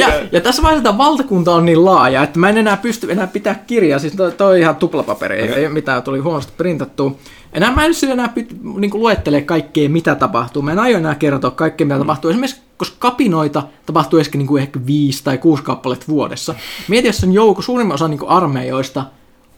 ja, 0.00 0.08
ja, 0.32 0.40
tässä 0.40 0.62
vaiheessa 0.62 0.84
tämä 0.84 0.98
valtakunta 0.98 1.54
on 1.54 1.64
niin 1.64 1.84
laaja, 1.84 2.22
että 2.22 2.38
mä 2.38 2.48
en 2.48 2.58
enää 2.58 2.76
pysty 2.76 3.12
enää 3.12 3.26
pitää 3.26 3.54
kirjaa. 3.54 3.98
Siis 3.98 4.12
toi, 4.12 4.32
toi 4.32 4.60
ihan 4.60 4.76
tuplapaperi, 4.76 5.38
ei, 5.38 5.48
ei 5.48 5.68
mitään, 5.68 6.02
tuli 6.02 6.18
huonosti 6.18 6.52
printattua. 6.56 7.16
Enää 7.52 7.74
mä 7.74 7.84
en 7.84 7.92
enää 8.10 8.28
pit, 8.28 8.56
niin 8.76 8.90
kuin 8.90 9.00
luettele 9.00 9.42
kaikkea, 9.42 9.88
mitä 9.88 10.14
tapahtuu. 10.14 10.62
Mä 10.62 10.72
en 10.72 10.78
aio 10.78 10.98
enää 10.98 11.14
kertoa 11.14 11.50
kaikkea, 11.50 11.86
mitä 11.86 11.96
mm. 11.96 12.00
tapahtuu. 12.00 12.30
Esimerkiksi, 12.30 12.62
koska 12.76 12.96
kapinoita 12.98 13.62
tapahtuu 13.86 14.18
ehkä, 14.18 14.38
niin 14.38 14.48
kuin 14.48 14.62
ehkä 14.62 14.80
viisi 14.86 15.24
tai 15.24 15.38
kuusi 15.38 15.62
kappaletta 15.62 16.06
vuodessa. 16.08 16.54
Mieti, 16.88 17.08
jos 17.08 17.24
on 17.24 17.32
joukko, 17.32 17.62
suurimman 17.62 17.94
osa 17.94 18.08
niin 18.08 18.18
kuin 18.18 18.30
armeijoista 18.30 19.04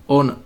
on 0.09 0.37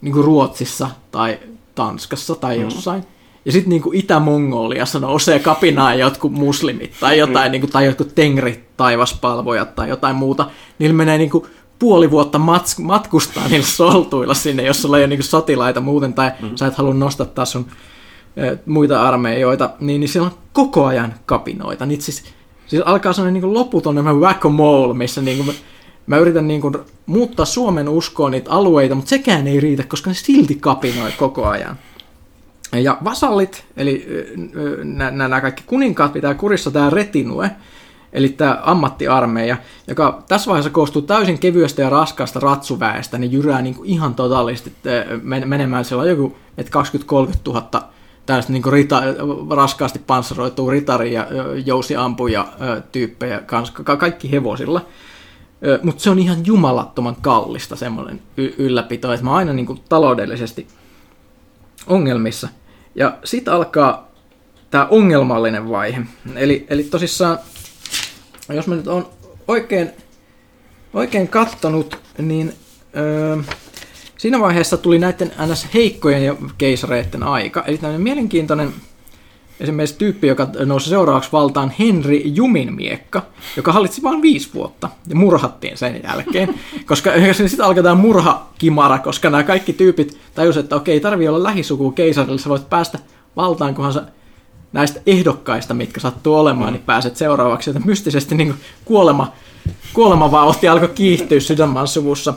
niin 0.00 0.12
kuin 0.12 0.24
Ruotsissa 0.24 0.90
tai 1.10 1.38
Tanskassa 1.74 2.34
tai 2.34 2.56
mm. 2.56 2.64
jossain. 2.64 3.04
Ja 3.44 3.52
sitten 3.52 3.70
niinku 3.70 3.90
Itä-Mongoliassa 3.94 4.98
nousee 4.98 5.38
kapinaa 5.38 5.94
jotkut 5.94 6.32
muslimit 6.32 6.92
tai 7.00 7.18
jotain, 7.18 7.48
mm. 7.48 7.52
niinku, 7.52 7.66
tai 7.66 7.84
jotkut 7.84 8.14
tengrit 8.14 8.76
taivaspalvojat 8.76 9.74
tai 9.74 9.88
jotain 9.88 10.16
muuta. 10.16 10.50
Niillä 10.78 10.96
menee 10.96 11.18
niinku 11.18 11.46
puoli 11.78 12.10
vuotta 12.10 12.38
mats- 12.38 12.82
matkustaa 12.82 13.48
niillä 13.48 13.66
soltuilla 13.66 14.34
sinne, 14.34 14.62
jos 14.62 14.82
sulla 14.82 14.98
ei 14.98 15.02
ole 15.02 15.08
niinku 15.08 15.22
sotilaita 15.22 15.80
muuten 15.80 16.14
tai 16.14 16.32
mm. 16.42 16.56
sä 16.56 16.66
et 16.66 16.74
halua 16.74 16.94
nostattaa 16.94 17.44
sun 17.44 17.66
e, 18.36 18.56
muita 18.66 19.02
armeijoita, 19.02 19.70
niin, 19.80 20.00
niin 20.00 20.08
siellä 20.08 20.26
on 20.26 20.38
koko 20.52 20.86
ajan 20.86 21.14
kapinoita. 21.26 21.86
Niitä 21.86 22.04
siis, 22.04 22.24
siis 22.66 22.82
alkaa 22.84 23.12
sellainen 23.12 23.34
niinku 23.42 23.54
loputon 23.54 23.94
nämä 23.94 24.12
whack-a-mole, 24.12 24.94
missä 24.94 25.22
niinku 25.22 25.52
mä, 26.06 26.16
yritän 26.16 26.48
niinku 26.48 26.72
muuttaa 27.06 27.46
Suomen 27.46 27.88
uskoon 27.88 28.30
niitä 28.30 28.50
alueita, 28.50 28.94
mutta 28.94 29.08
sekään 29.08 29.46
ei 29.46 29.60
riitä, 29.60 29.82
koska 29.82 30.10
ne 30.10 30.14
silti 30.14 30.54
kapinoi 30.54 31.12
koko 31.12 31.46
ajan. 31.46 31.78
Ja 32.72 32.98
vasallit, 33.04 33.64
eli 33.76 34.06
nämä 35.10 35.40
kaikki 35.40 35.62
kuninkaat 35.66 36.12
pitää 36.12 36.34
kurissa 36.34 36.70
tämä 36.70 36.90
retinue, 36.90 37.50
eli 38.12 38.28
tämä 38.28 38.60
ammattiarmeija, 38.62 39.56
joka 39.88 40.22
tässä 40.28 40.48
vaiheessa 40.48 40.70
koostuu 40.70 41.02
täysin 41.02 41.38
kevyestä 41.38 41.82
ja 41.82 41.90
raskaasta 41.90 42.40
ratsuväestä, 42.40 43.18
niin 43.18 43.32
jyrää 43.32 43.62
niin 43.62 43.74
kuin 43.74 43.88
ihan 43.88 44.14
totaalisesti 44.14 44.72
menemään. 45.44 45.84
Siellä 45.84 46.06
joku 46.06 46.36
20-30 46.60 46.62
000 47.46 47.68
tällaista 48.26 48.52
niin 48.52 48.72
rita, 48.72 49.02
raskaasti 49.50 49.98
panssaroituu 49.98 50.70
ritari- 50.70 51.12
ja 51.12 51.26
jousiampuja 51.64 52.46
tyyppejä, 52.92 53.40
kanssa, 53.40 53.84
kaikki 53.98 54.32
hevosilla. 54.32 54.86
Mutta 55.82 56.02
se 56.02 56.10
on 56.10 56.18
ihan 56.18 56.46
jumalattoman 56.46 57.16
kallista 57.20 57.76
semmoinen 57.76 58.22
ylläpito, 58.36 59.12
että 59.12 59.24
mä 59.24 59.34
aina 59.34 59.52
niin 59.52 59.66
kuin 59.66 59.80
taloudellisesti 59.88 60.66
ongelmissa– 61.86 62.48
ja 62.94 63.18
sitten 63.24 63.54
alkaa 63.54 64.08
tämä 64.70 64.86
ongelmallinen 64.86 65.68
vaihe. 65.68 66.02
Eli, 66.34 66.66
eli 66.68 66.84
tosissaan, 66.84 67.38
jos 68.48 68.66
mä 68.66 68.74
nyt 68.74 68.88
on 68.88 69.08
oikein, 69.48 69.90
oikein 70.94 71.28
kattonut, 71.28 71.98
niin 72.18 72.54
öö, 72.96 73.36
siinä 74.16 74.40
vaiheessa 74.40 74.76
tuli 74.76 74.98
näiden 74.98 75.32
ns. 75.46 75.66
heikkojen 75.74 76.24
ja 76.24 76.36
keisareiden 76.58 77.22
aika. 77.22 77.64
Eli 77.66 77.78
tämmöinen 77.78 78.02
mielenkiintoinen 78.02 78.72
esimerkiksi 79.60 79.98
tyyppi, 79.98 80.26
joka 80.26 80.48
nousi 80.64 80.88
seuraavaksi 80.88 81.32
valtaan 81.32 81.72
Henry 81.78 82.16
Jumin 82.16 82.74
miekka, 82.74 83.22
joka 83.56 83.72
hallitsi 83.72 84.02
vain 84.02 84.22
viisi 84.22 84.50
vuotta 84.54 84.88
ja 85.08 85.16
murhattiin 85.16 85.78
sen 85.78 86.00
jälkeen, 86.04 86.54
koska 86.88 87.10
sitten 87.46 87.66
alkoi 87.66 87.82
tämä 87.82 87.94
murhakimara, 87.94 88.98
koska 88.98 89.30
nämä 89.30 89.42
kaikki 89.42 89.72
tyypit 89.72 90.18
tajusivat, 90.34 90.64
että 90.64 90.76
okei, 90.76 91.00
tarvii 91.00 91.28
olla 91.28 91.42
lähisuku 91.42 91.90
keisarille, 91.90 92.38
sä 92.38 92.48
voit 92.48 92.70
päästä 92.70 92.98
valtaan, 93.36 93.74
kunhan 93.74 93.92
sä 93.92 94.04
näistä 94.74 95.00
ehdokkaista, 95.06 95.74
mitkä 95.74 96.00
sattuu 96.00 96.34
olemaan, 96.34 96.72
niin 96.72 96.82
pääset 96.82 97.16
seuraavaksi. 97.16 97.70
Että 97.70 97.82
mystisesti 97.84 98.34
niin 98.34 98.54
kuolema, 98.84 99.32
kuolemavauhti 99.92 100.68
alkoi 100.68 100.88
kiihtyä 100.88 101.40
sydänmaan 101.40 101.88
suvussa. 101.88 102.34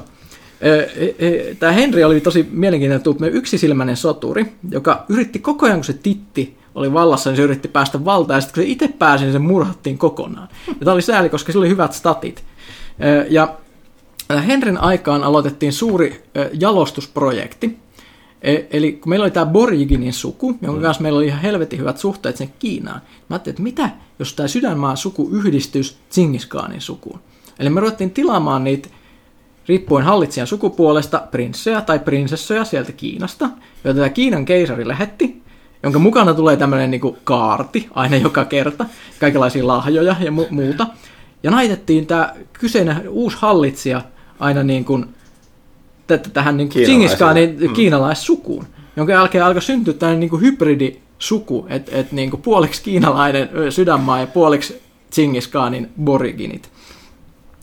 Tämä 1.59 1.71
Henri 1.71 2.03
oli 2.03 2.21
tosi 2.21 2.47
mielenkiintoinen 2.51 3.03
tyyppi, 3.03 3.31
yksisilmäinen 3.33 3.97
soturi, 3.97 4.45
joka 4.71 5.05
yritti 5.09 5.39
koko 5.39 5.65
ajan, 5.65 5.77
kun 5.77 5.85
se 5.85 5.93
titti 5.93 6.57
oli 6.77 6.93
vallassa, 6.93 7.29
niin 7.29 7.37
se 7.37 7.43
yritti 7.43 7.67
päästä 7.67 8.05
valtaan, 8.05 8.37
ja 8.37 8.41
sitten 8.41 8.53
kun 8.53 8.63
se 8.63 8.71
itse 8.71 8.87
pääsi, 8.87 9.23
niin 9.23 9.33
se 9.33 9.39
murhattiin 9.39 9.97
kokonaan. 9.97 10.47
Ja 10.67 10.73
tämä 10.79 10.93
oli 10.93 11.01
sääli, 11.01 11.29
koska 11.29 11.51
sillä 11.51 11.63
oli 11.63 11.69
hyvät 11.69 11.93
statit. 11.93 12.43
Ja 13.29 13.55
Henrin 14.47 14.77
aikaan 14.77 15.23
aloitettiin 15.23 15.73
suuri 15.73 16.23
jalostusprojekti, 16.59 17.77
e, 18.41 18.57
Eli 18.71 18.91
kun 18.91 19.09
meillä 19.09 19.23
oli 19.23 19.31
tämä 19.31 19.45
Borjiginin 19.45 20.13
suku, 20.13 20.57
jonka 20.61 20.79
mm. 20.79 20.81
kanssa 20.81 21.03
meillä 21.03 21.17
oli 21.17 21.27
ihan 21.27 21.41
helvetin 21.41 21.79
hyvät 21.79 21.97
suhteet 21.97 22.37
sen 22.37 22.53
Kiinaan, 22.59 23.01
mä 23.29 23.33
ajattelin, 23.35 23.53
että 23.53 23.63
mitä 23.63 23.89
jos 24.19 24.33
tämä 24.33 24.47
sydänmaan 24.47 24.97
suku 24.97 25.29
yhdistyisi 25.31 25.97
Tsingiskaanin 26.09 26.81
sukuun. 26.81 27.19
Eli 27.59 27.69
me 27.69 27.79
ruvettiin 27.79 28.11
tilaamaan 28.11 28.63
niitä 28.63 28.89
riippuen 29.67 30.05
hallitsijan 30.05 30.47
sukupuolesta 30.47 31.27
prinssejä 31.31 31.81
tai 31.81 31.99
prinsessoja 31.99 32.65
sieltä 32.65 32.91
Kiinasta, 32.91 33.49
joita 33.83 33.97
tämä 33.97 34.09
Kiinan 34.09 34.45
keisari 34.45 34.87
lähetti, 34.87 35.41
jonka 35.83 35.99
mukana 35.99 36.33
tulee 36.33 36.57
tämmöinen 36.57 36.91
niin 36.91 37.17
kaarti 37.23 37.87
aina 37.91 38.15
joka 38.15 38.45
kerta, 38.45 38.85
kaikenlaisia 39.19 39.67
lahjoja 39.67 40.15
ja 40.19 40.31
mu- 40.31 40.51
muuta. 40.51 40.87
Ja 41.43 41.51
naitettiin 41.51 42.05
tämä 42.07 42.33
kyseinen 42.53 43.09
uusi 43.09 43.37
hallitsija 43.39 44.01
aina 44.39 44.63
niin 44.63 44.85
kuin, 44.85 45.05
t- 46.07 46.33
tähän 46.33 46.57
niin 46.57 46.69
Tsingiskaanin 46.69 47.57
mm. 47.59 47.73
kiinalaissukuun, 47.73 48.65
jonka 48.95 49.13
jälkeen 49.13 49.45
alkoi 49.45 49.61
syntyä 49.61 49.93
tämmöinen 49.93 50.19
niin 50.19 50.41
hybridisuku, 50.41 51.65
että 51.69 51.97
et 51.97 52.11
niin 52.11 52.31
puoliksi 52.31 52.83
kiinalainen 52.83 53.49
sydänmaa 53.69 54.19
ja 54.19 54.27
puoliksi 54.27 54.81
Tsingiskaanin 55.09 55.89
boriginit. 56.03 56.69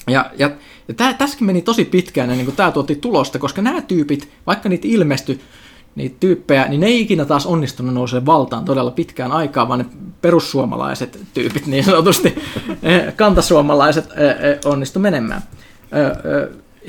Ja, 0.07 0.31
ja, 0.39 0.51
ja 0.89 0.95
tää, 0.95 1.15
tässäkin 1.15 1.47
meni 1.47 1.63
tosi 1.63 1.85
pitkään 1.85 2.31
ennen 2.31 2.47
kuin 2.47 2.57
tämä 2.57 2.73
tuotti 2.73 2.95
tulosta, 2.95 3.39
koska 3.39 3.63
nämä 3.63 3.81
tyypit, 3.81 4.29
vaikka 4.47 4.69
niitä 4.69 4.89
ilmestyi 4.89 5.41
niitä 5.95 6.17
tyyppejä, 6.21 6.69
niin 6.69 6.81
ne 6.81 6.87
ei 6.87 7.01
ikinä 7.01 7.25
taas 7.25 7.47
onnistunut 7.47 7.95
nousemaan 7.95 8.27
valtaan 8.27 8.65
todella 8.65 8.91
pitkään 8.91 9.33
aikaa, 9.33 9.69
vaan 9.69 9.79
ne 9.79 9.87
perussuomalaiset 10.21 11.21
tyypit 11.35 11.67
niin 11.67 11.85
sanotusti, 11.85 12.29
eh, 12.83 13.17
kantasuomalaiset 13.17 14.05
eh, 14.17 14.51
eh, 14.51 14.59
onnistu 14.65 14.99
menemään. 14.99 15.43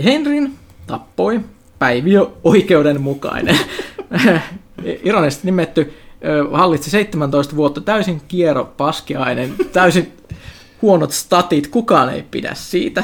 Henrin 0.04 0.56
tappoi 0.88 1.40
Päiviö 1.80 2.28
oikeudenmukainen. 2.44 3.58
Ironisesti 5.04 5.48
nimetty 5.48 5.94
hallitsi 6.52 6.90
17 6.90 7.56
vuotta 7.56 7.82
täysin 7.82 8.22
kiero 8.28 8.74
paskiainen, 8.78 9.56
täysin 9.74 10.14
huonot 10.82 11.12
statit, 11.12 11.68
kukaan 11.68 12.14
ei 12.14 12.24
pidä 12.32 12.52
siitä 12.54 13.04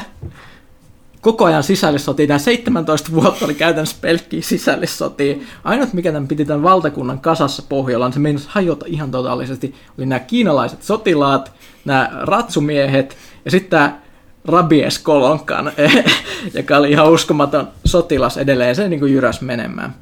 koko 1.22 1.44
ajan 1.44 1.62
sisällissotia. 1.62 2.26
Nämä 2.26 2.38
17 2.38 3.12
vuotta 3.12 3.44
oli 3.44 3.54
käytännössä 3.54 3.96
pelkkiä 4.00 4.42
sisällissotia. 4.42 5.36
Ainut, 5.64 5.92
mikä 5.92 6.12
tämän 6.12 6.28
piti 6.28 6.44
tämän 6.44 6.62
valtakunnan 6.62 7.20
kasassa 7.20 7.62
Pohjolaan, 7.68 8.12
se 8.12 8.18
meinasi 8.18 8.46
hajota 8.50 8.86
ihan 8.88 9.10
totaalisesti, 9.10 9.74
oli 9.98 10.06
nämä 10.06 10.18
kiinalaiset 10.18 10.82
sotilaat, 10.82 11.52
nämä 11.84 12.10
ratsumiehet 12.12 13.16
ja 13.44 13.50
sitten 13.50 13.70
tämä 13.70 14.00
Rabies 14.44 14.98
Kolonkan, 14.98 15.72
joka 16.54 16.76
oli 16.76 16.90
ihan 16.90 17.10
uskomaton 17.10 17.68
sotilas 17.84 18.36
edelleen, 18.36 18.76
se 18.76 18.88
niin 18.88 19.12
jyräs 19.12 19.40
menemään. 19.40 19.94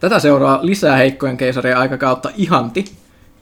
Tätä 0.00 0.18
seuraa 0.18 0.58
lisää 0.62 0.96
heikkojen 0.96 1.36
keisarien 1.36 1.78
aikakautta 1.78 2.30
Ihanti, 2.36 2.84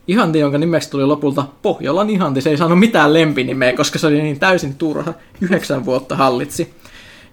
Ihanti, 0.08 0.38
jonka 0.38 0.58
nimeksi 0.58 0.90
tuli 0.90 1.04
lopulta 1.04 1.44
Pohjolan 1.62 2.10
Ihanti. 2.10 2.40
Se 2.40 2.50
ei 2.50 2.56
saanut 2.56 2.78
mitään 2.78 3.14
lempinimeä, 3.14 3.76
koska 3.76 3.98
se 3.98 4.06
oli 4.06 4.22
niin 4.22 4.38
täysin 4.38 4.74
turha. 4.74 5.14
Yhdeksän 5.40 5.84
vuotta 5.84 6.16
hallitsi. 6.16 6.74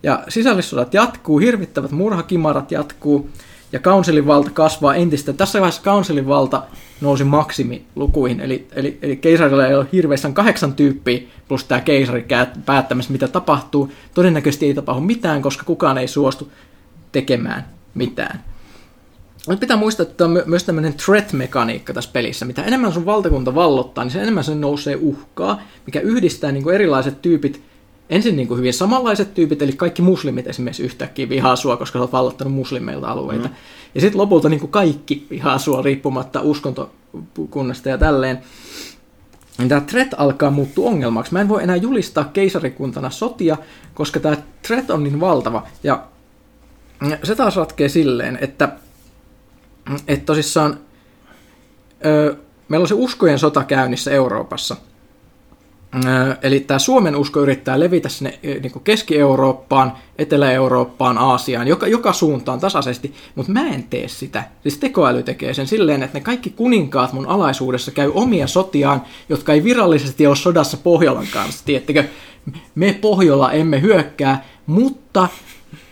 Ja 0.03 0.23
sisällissodat 0.29 0.93
jatkuu, 0.93 1.39
hirvittävät 1.39 1.91
murhakimarat 1.91 2.71
jatkuu. 2.71 3.29
ja 3.71 3.79
kaunselin 3.79 4.27
valta 4.27 4.49
kasvaa 4.49 4.95
entistä. 4.95 5.33
Tässä 5.33 5.59
vaiheessa 5.59 5.81
kaunselin 5.81 6.27
valta 6.27 6.63
nousi 7.01 7.23
maksimilukuihin, 7.23 8.39
eli, 8.39 8.67
eli, 8.71 8.99
eli 9.01 9.15
keisarilla 9.15 9.67
ei 9.67 9.75
ole 9.75 9.87
hirveästi 9.93 10.27
kahdeksan 10.33 10.73
tyyppiä, 10.73 11.21
plus 11.47 11.63
tämä 11.63 11.81
keisari 11.81 12.25
päättämässä, 12.65 13.11
mitä 13.11 13.27
tapahtuu. 13.27 13.91
Todennäköisesti 14.13 14.65
ei 14.65 14.73
tapahdu 14.73 15.01
mitään, 15.01 15.41
koska 15.41 15.63
kukaan 15.63 15.97
ei 15.97 16.07
suostu 16.07 16.51
tekemään 17.11 17.65
mitään. 17.93 18.43
Nyt 19.47 19.59
pitää 19.59 19.77
muistaa, 19.77 20.03
että 20.03 20.25
on 20.25 20.43
myös 20.45 20.63
tämmöinen 20.63 20.93
threat-mekaniikka 20.93 21.93
tässä 21.93 22.09
pelissä. 22.13 22.45
Mitä 22.45 22.63
enemmän 22.63 22.93
sun 22.93 23.05
valtakunta 23.05 23.55
vallottaa, 23.55 24.03
niin 24.03 24.11
sen 24.11 24.21
enemmän 24.21 24.43
se 24.43 24.55
nousee 24.55 24.97
uhkaa, 25.01 25.61
mikä 25.85 25.99
yhdistää 25.99 26.51
niin 26.51 26.63
kuin 26.63 26.75
erilaiset 26.75 27.21
tyypit 27.21 27.61
ensin 28.09 28.35
niin 28.35 28.47
kuin 28.47 28.57
hyvin 28.57 28.73
samanlaiset 28.73 29.33
tyypit, 29.33 29.61
eli 29.61 29.73
kaikki 29.73 30.01
muslimit 30.01 30.47
esimerkiksi 30.47 30.83
yhtäkkiä 30.83 31.29
vihaa 31.29 31.55
sua, 31.55 31.77
koska 31.77 31.99
sä 31.99 32.03
oot 32.03 32.11
vallottanut 32.11 32.53
muslimeilta 32.53 33.07
alueita. 33.07 33.47
Mm. 33.47 33.53
Ja 33.95 34.01
sitten 34.01 34.21
lopulta 34.21 34.49
niin 34.49 34.59
kuin 34.59 34.71
kaikki 34.71 35.27
vihaa 35.29 35.57
sua 35.57 35.81
riippumatta 35.81 36.41
uskontokunnasta 36.41 37.89
ja 37.89 37.97
tälleen. 37.97 38.39
Tämä 39.67 39.81
threat 39.81 40.07
alkaa 40.17 40.51
muuttua 40.51 40.89
ongelmaksi. 40.89 41.33
Mä 41.33 41.41
en 41.41 41.49
voi 41.49 41.63
enää 41.63 41.75
julistaa 41.75 42.23
keisarikuntana 42.23 43.09
sotia, 43.09 43.57
koska 43.93 44.19
tämä 44.19 44.37
threat 44.67 44.89
on 44.89 45.03
niin 45.03 45.19
valtava. 45.19 45.67
Ja 45.83 46.03
se 47.23 47.35
taas 47.35 47.55
ratkee 47.55 47.89
silleen, 47.89 48.37
että, 48.41 48.69
että 50.07 50.25
tosissaan 50.25 50.79
ö, 52.05 52.35
meillä 52.69 52.83
on 52.83 52.87
se 52.87 52.93
uskojen 52.93 53.39
sota 53.39 53.63
käynnissä 53.63 54.11
Euroopassa– 54.11 54.75
Eli 56.41 56.59
tämä 56.59 56.79
Suomen 56.79 57.15
usko 57.15 57.39
yrittää 57.39 57.79
levitä 57.79 58.09
sinne 58.09 58.39
niin 58.43 58.83
Keski-Eurooppaan, 58.83 59.93
Etelä-Eurooppaan, 60.17 61.17
Aasiaan, 61.17 61.67
joka, 61.67 61.87
joka 61.87 62.13
suuntaan 62.13 62.59
tasaisesti, 62.59 63.13
mutta 63.35 63.51
mä 63.51 63.67
en 63.67 63.83
tee 63.83 64.07
sitä. 64.07 64.43
Siis 64.63 64.77
tekoäly 64.77 65.23
tekee 65.23 65.53
sen 65.53 65.67
silleen, 65.67 66.03
että 66.03 66.17
ne 66.17 66.23
kaikki 66.23 66.49
kuninkaat 66.49 67.13
mun 67.13 67.27
alaisuudessa 67.27 67.91
käy 67.91 68.11
omia 68.13 68.47
sotiaan, 68.47 69.01
jotka 69.29 69.53
ei 69.53 69.63
virallisesti 69.63 70.27
ole 70.27 70.35
sodassa 70.35 70.77
Pohjolan 70.77 71.27
kanssa. 71.33 71.65
Tiettekö, 71.65 72.03
me 72.75 72.97
Pohjola 73.01 73.51
emme 73.51 73.81
hyökkää, 73.81 74.45
mutta 74.65 75.27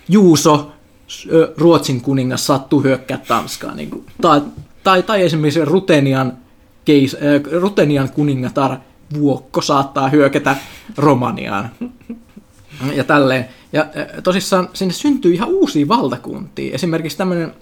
Juuso, 0.09 0.71
Ruotsin 1.57 2.01
kuningas, 2.01 2.47
sattuu 2.47 2.83
hyökkää 2.83 3.17
Tanskaan. 3.17 3.77
Niin 3.77 3.89
kuin, 3.89 4.05
tai, 4.21 4.41
tai, 4.83 5.03
tai 5.03 5.21
esimerkiksi 5.21 5.65
Rutenian, 5.65 6.33
keis, 6.85 7.17
Rutenian 7.51 8.09
kuningatar 8.09 8.77
vuokko 9.13 9.61
saattaa 9.61 10.09
hyökätä 10.09 10.55
Romaniaan. 10.97 11.69
Ja 12.93 13.03
tälleen. 13.03 13.49
Ja 13.73 13.85
tosissaan 14.23 14.69
sinne 14.73 14.93
syntyy 14.93 15.33
ihan 15.33 15.49
uusia 15.49 15.87
valtakuntia. 15.87 16.75
Esimerkiksi 16.75 17.17
tämmöinen 17.17 17.53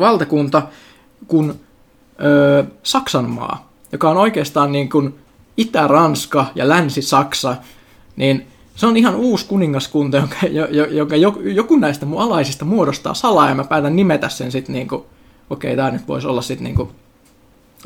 valtakunta 0.00 0.62
kuin 1.26 1.60
ö, 2.24 2.64
Saksanmaa, 2.82 3.72
joka 3.92 4.10
on 4.10 4.16
oikeastaan 4.16 4.72
niin 4.72 4.90
kuin 4.90 5.14
Itä-Ranska 5.56 6.46
ja 6.54 6.68
Länsi-Saksa, 6.68 7.56
niin 8.16 8.46
se 8.74 8.86
on 8.86 8.96
ihan 8.96 9.14
uusi 9.14 9.46
kuningaskunta, 9.46 10.16
jonka, 10.16 10.36
jonka 10.90 11.16
joku 11.54 11.76
näistä 11.76 12.06
mun 12.06 12.22
alaisista 12.22 12.64
muodostaa 12.64 13.14
salaa, 13.14 13.48
ja 13.48 13.54
mä 13.54 13.64
päätän 13.64 13.96
nimetä 13.96 14.28
sen 14.28 14.52
sitten 14.52 14.72
niin 14.72 14.88
kuin, 14.88 15.02
okei, 15.50 15.72
okay, 15.72 15.76
tämä 15.76 15.90
nyt 15.90 16.08
voisi 16.08 16.26
olla 16.26 16.42
sitten 16.42 16.64
niin 16.64 16.76
kuin, 16.76 16.88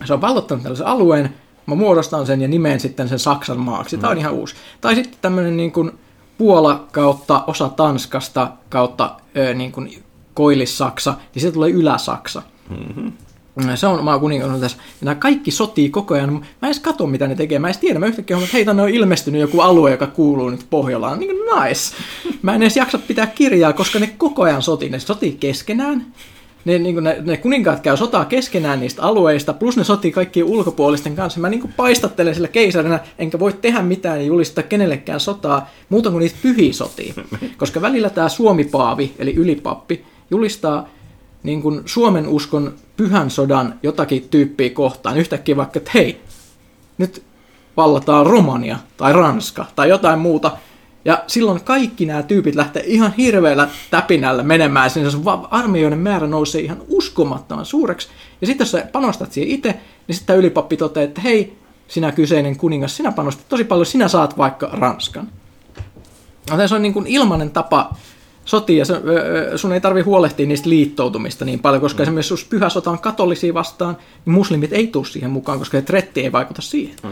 se 0.05 0.15
on 0.15 0.21
vallottanut 0.21 0.63
tällaisen 0.63 0.87
alueen, 0.87 1.35
mä 1.67 1.75
muodostan 1.75 2.27
sen 2.27 2.43
ja 2.43 2.49
nimeen 2.49 2.81
sitten 2.81 3.09
sen 3.09 3.19
Saksan 3.19 3.59
maaksi. 3.59 3.99
Tämä 3.99 4.11
on 4.11 4.17
mm. 4.17 4.21
ihan 4.21 4.35
uusi. 4.35 4.55
Tai 4.81 4.95
sitten 4.95 5.19
tämmöinen 5.23 5.57
niin 5.57 5.73
kuin 5.73 5.91
Puola 6.39 6.87
kautta 6.93 7.45
osa 7.47 7.69
Tanskasta 7.69 8.53
kautta 8.69 9.17
ö, 9.37 9.55
niin 9.55 9.73
kuin 9.73 10.03
Koillis-Saksa, 10.35 11.15
niin 11.35 11.43
se 11.43 11.53
tulee 11.53 11.71
Ylä-Saksa. 11.71 12.43
Mm-hmm. 12.71 13.13
Se 13.75 13.87
on 13.87 14.05
maa 14.05 14.19
kuningas 14.19 14.61
tässä. 14.61 14.79
Ja 14.79 15.05
nämä 15.05 15.15
kaikki 15.15 15.51
sotii 15.51 15.91
koko 15.91 16.15
ajan. 16.15 16.33
Mä 16.33 16.39
en 16.39 16.45
edes 16.63 16.81
katso, 16.81 17.07
mitä 17.07 17.27
ne 17.27 17.35
tekee. 17.35 17.59
Mä 17.59 17.67
en 17.67 17.71
edes 17.71 17.81
tiedä. 17.81 17.99
Mä 17.99 18.07
yhtäkkiä 18.07 18.37
huomaan, 18.37 18.59
että 18.59 18.73
hei, 18.73 18.83
on 18.83 18.89
ilmestynyt 18.89 19.41
joku 19.41 19.61
alue, 19.61 19.91
joka 19.91 20.07
kuuluu 20.07 20.51
nyt 20.51 20.67
Pohjolaan. 20.71 21.19
Niin 21.19 21.31
nice. 21.31 21.97
Mä 22.43 22.55
en 22.55 22.63
edes 22.63 22.77
jaksa 22.77 22.99
pitää 22.99 23.27
kirjaa, 23.27 23.73
koska 23.73 23.99
ne 23.99 24.11
koko 24.19 24.43
ajan 24.43 24.63
sotii. 24.63 24.89
Ne 24.89 24.99
sotii 24.99 25.37
keskenään 25.41 26.07
ne, 26.65 26.79
niin 26.79 27.05
ne, 27.05 27.17
ne 27.25 27.37
kuninkaat 27.37 27.81
käy 27.81 27.97
sotaa 27.97 28.25
keskenään 28.25 28.81
niistä 28.81 29.03
alueista, 29.03 29.53
plus 29.53 29.77
ne 29.77 29.85
sotii 29.85 30.13
kaikkien 30.13 30.47
ulkopuolisten 30.47 31.17
kanssa. 31.17 31.41
Mä 31.41 31.49
niin 31.49 31.73
paistattelen 31.77 32.35
sillä 32.35 32.49
keisarina, 32.49 32.99
enkä 33.19 33.39
voi 33.39 33.53
tehdä 33.53 33.83
mitään 33.83 34.21
ja 34.21 34.27
julistaa 34.27 34.65
kenellekään 34.65 35.21
sotaa, 35.21 35.71
muuta 35.89 36.11
kuin 36.11 36.21
niitä 36.21 36.37
pyhiä 36.43 36.73
sotia. 36.73 37.15
Koska 37.57 37.81
välillä 37.81 38.11
tämä 38.11 38.29
Suomipaavi, 38.29 39.13
eli 39.19 39.35
ylipappi, 39.35 40.05
julistaa 40.31 40.89
niin 41.43 41.63
kuin 41.63 41.83
Suomen 41.87 42.29
uskon 42.29 42.75
pyhän 42.97 43.31
sodan 43.31 43.75
jotakin 43.83 44.29
tyyppiä 44.29 44.71
kohtaan. 44.71 45.19
Yhtäkkiä 45.19 45.57
vaikka, 45.57 45.79
että 45.79 45.91
hei, 45.95 46.21
nyt 46.99 47.23
vallataan 47.77 48.27
Romania 48.27 48.79
tai 48.97 49.13
Ranska 49.13 49.67
tai 49.77 49.89
jotain 49.89 50.19
muuta– 50.19 50.51
ja 51.05 51.25
silloin 51.27 51.65
kaikki 51.65 52.07
nämä 52.07 52.23
tyypit 52.23 52.55
lähtee 52.55 52.83
ihan 52.87 53.13
hirveällä 53.13 53.69
täpinällä 53.91 54.43
menemään, 54.43 54.91
sinne 54.91 55.11
se 55.11 55.19
armeijoiden 55.51 55.99
määrä 55.99 56.27
nousee 56.27 56.61
ihan 56.61 56.83
uskomattoman 56.89 57.67
suureksi. 57.67 58.09
Ja 58.41 58.47
sitten 58.47 58.65
jos 58.65 58.71
sä 58.71 58.89
panostat 58.93 59.33
siihen 59.33 59.51
itse, 59.51 59.75
niin 60.07 60.17
sitten 60.17 60.37
ylipappi 60.37 60.77
toteaa, 60.77 61.05
että 61.05 61.21
hei, 61.21 61.59
sinä 61.89 62.13
kyseinen 62.13 62.57
kuningas, 62.57 62.97
sinä 62.97 63.13
panostat 63.13 63.49
tosi 63.49 63.65
paljon, 63.65 63.87
sinä 63.87 64.09
saat 64.09 64.39
vaikka 64.39 64.69
Ranskan. 64.73 65.29
Joten 66.51 66.69
se 66.69 66.75
on 66.75 66.83
niin 66.83 66.93
kuin 66.93 67.07
ilmainen 67.07 67.51
tapa 67.51 67.95
sotia, 68.49 68.85
sun 69.57 69.73
ei 69.73 69.81
tarvi 69.81 70.01
huolehtia 70.01 70.47
niistä 70.47 70.69
liittoutumista 70.69 71.45
niin 71.45 71.59
paljon, 71.59 71.81
koska 71.81 71.99
mm. 71.99 72.03
esimerkiksi 72.03 72.33
jos 72.33 72.45
pyhä 72.45 72.69
sota 72.69 72.91
on 72.91 72.99
katolisia 72.99 73.55
vastaan, 73.55 73.97
niin 74.27 74.35
muslimit 74.35 74.73
ei 74.73 74.87
tule 74.87 75.07
siihen 75.07 75.31
mukaan, 75.31 75.59
koska 75.59 75.83
tretti 75.83 76.21
ei 76.21 76.33
vaikuta 76.33 76.63
siihen. 76.63 76.97
Mm. 77.03 77.11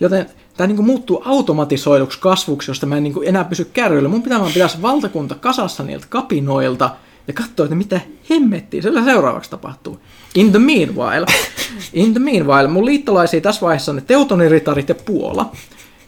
Joten 0.00 0.26
tämä 0.56 0.66
niin 0.66 0.84
muuttuu 0.84 1.22
automatisoiduksi 1.24 2.18
kasvuksi, 2.18 2.70
josta 2.70 2.86
mä 2.86 2.96
en 2.96 3.02
niin 3.02 3.14
enää 3.24 3.44
pysy 3.44 3.64
kärryillä. 3.64 4.08
Mun 4.08 4.22
pitää 4.22 4.40
vaan 4.40 4.52
pitää 4.52 4.68
valtakunta 4.82 5.34
kasassa 5.34 5.82
niiltä 5.82 6.06
kapinoilta 6.08 6.90
ja 7.26 7.32
katsoa, 7.32 7.64
että 7.64 7.76
mitä 7.76 8.00
hemmettiä 8.30 8.82
sillä 8.82 9.04
seuraavaksi 9.04 9.50
tapahtuu. 9.50 10.00
In 10.34 10.50
the 10.50 10.58
meanwhile, 10.58 11.26
in 11.92 12.12
the 12.12 12.20
meanwhile, 12.20 12.68
mun 12.68 12.86
liittolaisia 12.86 13.40
tässä 13.40 13.60
vaiheessa 13.60 13.92
on 13.92 13.96
ne 13.96 14.02
teutoniritarit 14.06 14.88
ja 14.88 14.94
Puola. 14.94 15.52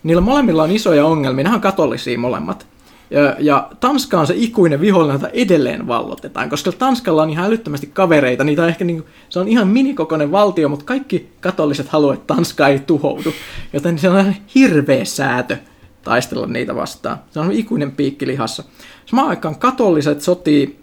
Niillä 0.02 0.22
molemmilla 0.22 0.62
on 0.62 0.70
isoja 0.70 1.06
ongelmia, 1.06 1.44
ne 1.44 1.54
on 1.54 1.60
katolisia 1.60 2.18
molemmat. 2.18 2.66
Ja, 3.10 3.36
ja 3.38 3.68
Tanska 3.80 4.20
on 4.20 4.26
se 4.26 4.34
ikuinen 4.36 4.80
vihollinen, 4.80 5.14
jota 5.14 5.28
edelleen 5.28 5.86
vallotetaan, 5.86 6.50
koska 6.50 6.72
Tanskalla 6.72 7.22
on 7.22 7.30
ihan 7.30 7.46
älyttömästi 7.46 7.86
kavereita. 7.86 8.44
Niitä 8.44 8.62
on 8.62 8.68
ehkä 8.68 8.84
niin, 8.84 9.04
se 9.28 9.38
on 9.38 9.48
ihan 9.48 9.68
minikokoinen 9.68 10.32
valtio, 10.32 10.68
mutta 10.68 10.84
kaikki 10.84 11.28
katoliset 11.40 11.88
haluavat, 11.88 12.18
että 12.20 12.34
Tanska 12.34 12.68
ei 12.68 12.78
tuhoudu. 12.78 13.32
Joten 13.72 13.98
se 13.98 14.08
on 14.08 14.34
hirveä 14.54 15.04
säätö 15.04 15.56
taistella 16.02 16.46
niitä 16.46 16.74
vastaan. 16.74 17.18
Se 17.30 17.40
on 17.40 17.52
ikuinen 17.52 17.92
piikki 17.92 18.26
lihassa. 18.26 18.64
Samaan 19.06 19.28
aikaan 19.28 19.58
katoliset 19.58 20.20
sotii 20.20 20.80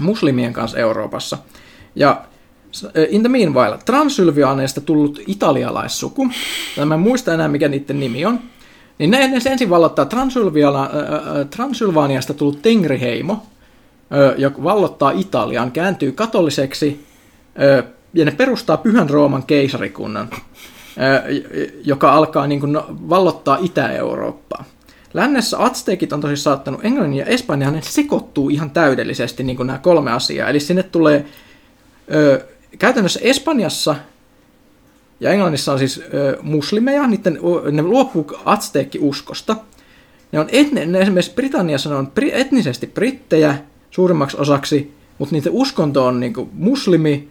muslimien 0.00 0.52
kanssa 0.52 0.78
Euroopassa. 0.78 1.38
Ja 1.94 2.24
in 3.08 3.20
the 3.20 3.28
meanwhile, 3.28 3.78
Transylvianeista 3.84 4.80
tullut 4.80 5.20
italialaissuku, 5.26 6.28
mä 6.84 6.94
en 6.94 7.00
muista 7.00 7.34
enää 7.34 7.48
mikä 7.48 7.68
niiden 7.68 8.00
nimi 8.00 8.24
on, 8.24 8.40
niin 8.98 9.10
ne, 9.10 9.28
ne 9.28 9.40
ensin 9.50 9.70
vallottaa 9.70 10.06
Transylvaniasta 11.50 12.34
tullut 12.34 12.62
Tengriheimo, 12.62 13.42
joka 14.36 14.62
vallottaa 14.62 15.10
Italian, 15.10 15.72
kääntyy 15.72 16.12
katoliseksi 16.12 17.06
ja 18.14 18.24
ne 18.24 18.30
perustaa 18.30 18.76
Pyhän 18.76 19.10
Rooman 19.10 19.42
keisarikunnan, 19.42 20.28
joka 21.84 22.12
alkaa 22.12 22.46
niin 22.46 22.60
kuin 22.60 22.72
no, 22.72 22.86
vallottaa 22.90 23.58
Itä-Eurooppaa. 23.62 24.64
Lännessä 25.14 25.58
Aztekit 25.58 26.12
on 26.12 26.20
tosi 26.20 26.36
saattanut 26.36 26.84
Englannin 26.84 27.18
ja 27.18 27.26
Espanjan, 27.26 27.72
ne 27.72 27.82
sekoittuu 27.82 28.48
ihan 28.48 28.70
täydellisesti 28.70 29.42
niin 29.42 29.56
kuin 29.56 29.66
nämä 29.66 29.78
kolme 29.78 30.12
asiaa. 30.12 30.48
Eli 30.48 30.60
sinne 30.60 30.82
tulee 30.82 31.24
käytännössä 32.78 33.20
Espanjassa 33.22 33.96
ja 35.20 35.30
Englannissa 35.30 35.72
on 35.72 35.78
siis 35.78 36.02
ö, 36.14 36.38
muslimeja, 36.42 37.06
niiden, 37.06 37.38
ne 37.72 37.82
luopuu 37.82 38.26
Azteekki-uskosta. 38.44 39.56
Ne 40.32 40.40
on 40.40 40.48
etne, 40.52 40.86
ne 40.86 41.00
esimerkiksi 41.00 41.34
Britanniassa 41.34 41.90
ne 41.90 41.96
on 41.96 42.06
pri, 42.06 42.30
etnisesti 42.34 42.86
brittejä 42.86 43.58
suurimmaksi 43.90 44.36
osaksi, 44.40 44.92
mutta 45.18 45.34
niiden 45.34 45.52
uskonto 45.52 46.06
on 46.06 46.20
niinku 46.20 46.48
muslimi, 46.52 47.28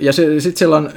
ja 0.00 0.12
se, 0.12 0.40
sit 0.40 0.56
siellä 0.56 0.76
on, 0.76 0.90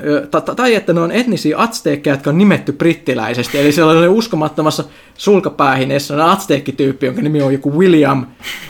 tai 0.55 0.75
että 0.75 0.93
ne 0.93 0.99
on 0.99 1.11
etnisiä 1.11 1.57
atsteekkeja, 1.57 2.13
jotka 2.13 2.29
on 2.29 2.37
nimetty 2.37 2.71
brittiläisesti. 2.71 3.57
Eli 3.57 3.71
siellä 3.71 3.91
on 3.91 4.09
uskomattomassa 4.09 4.83
sulkapäähineessä 5.17 6.13
on 6.13 6.21
atsteekkityyppi, 6.21 7.05
jonka 7.05 7.21
nimi 7.21 7.41
on 7.41 7.53
joku 7.53 7.79
William, 7.79 8.25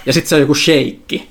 ja 0.05 0.13
sitten 0.13 0.29
se 0.29 0.35
on 0.35 0.41
joku 0.41 0.55
sheikki. 0.55 1.29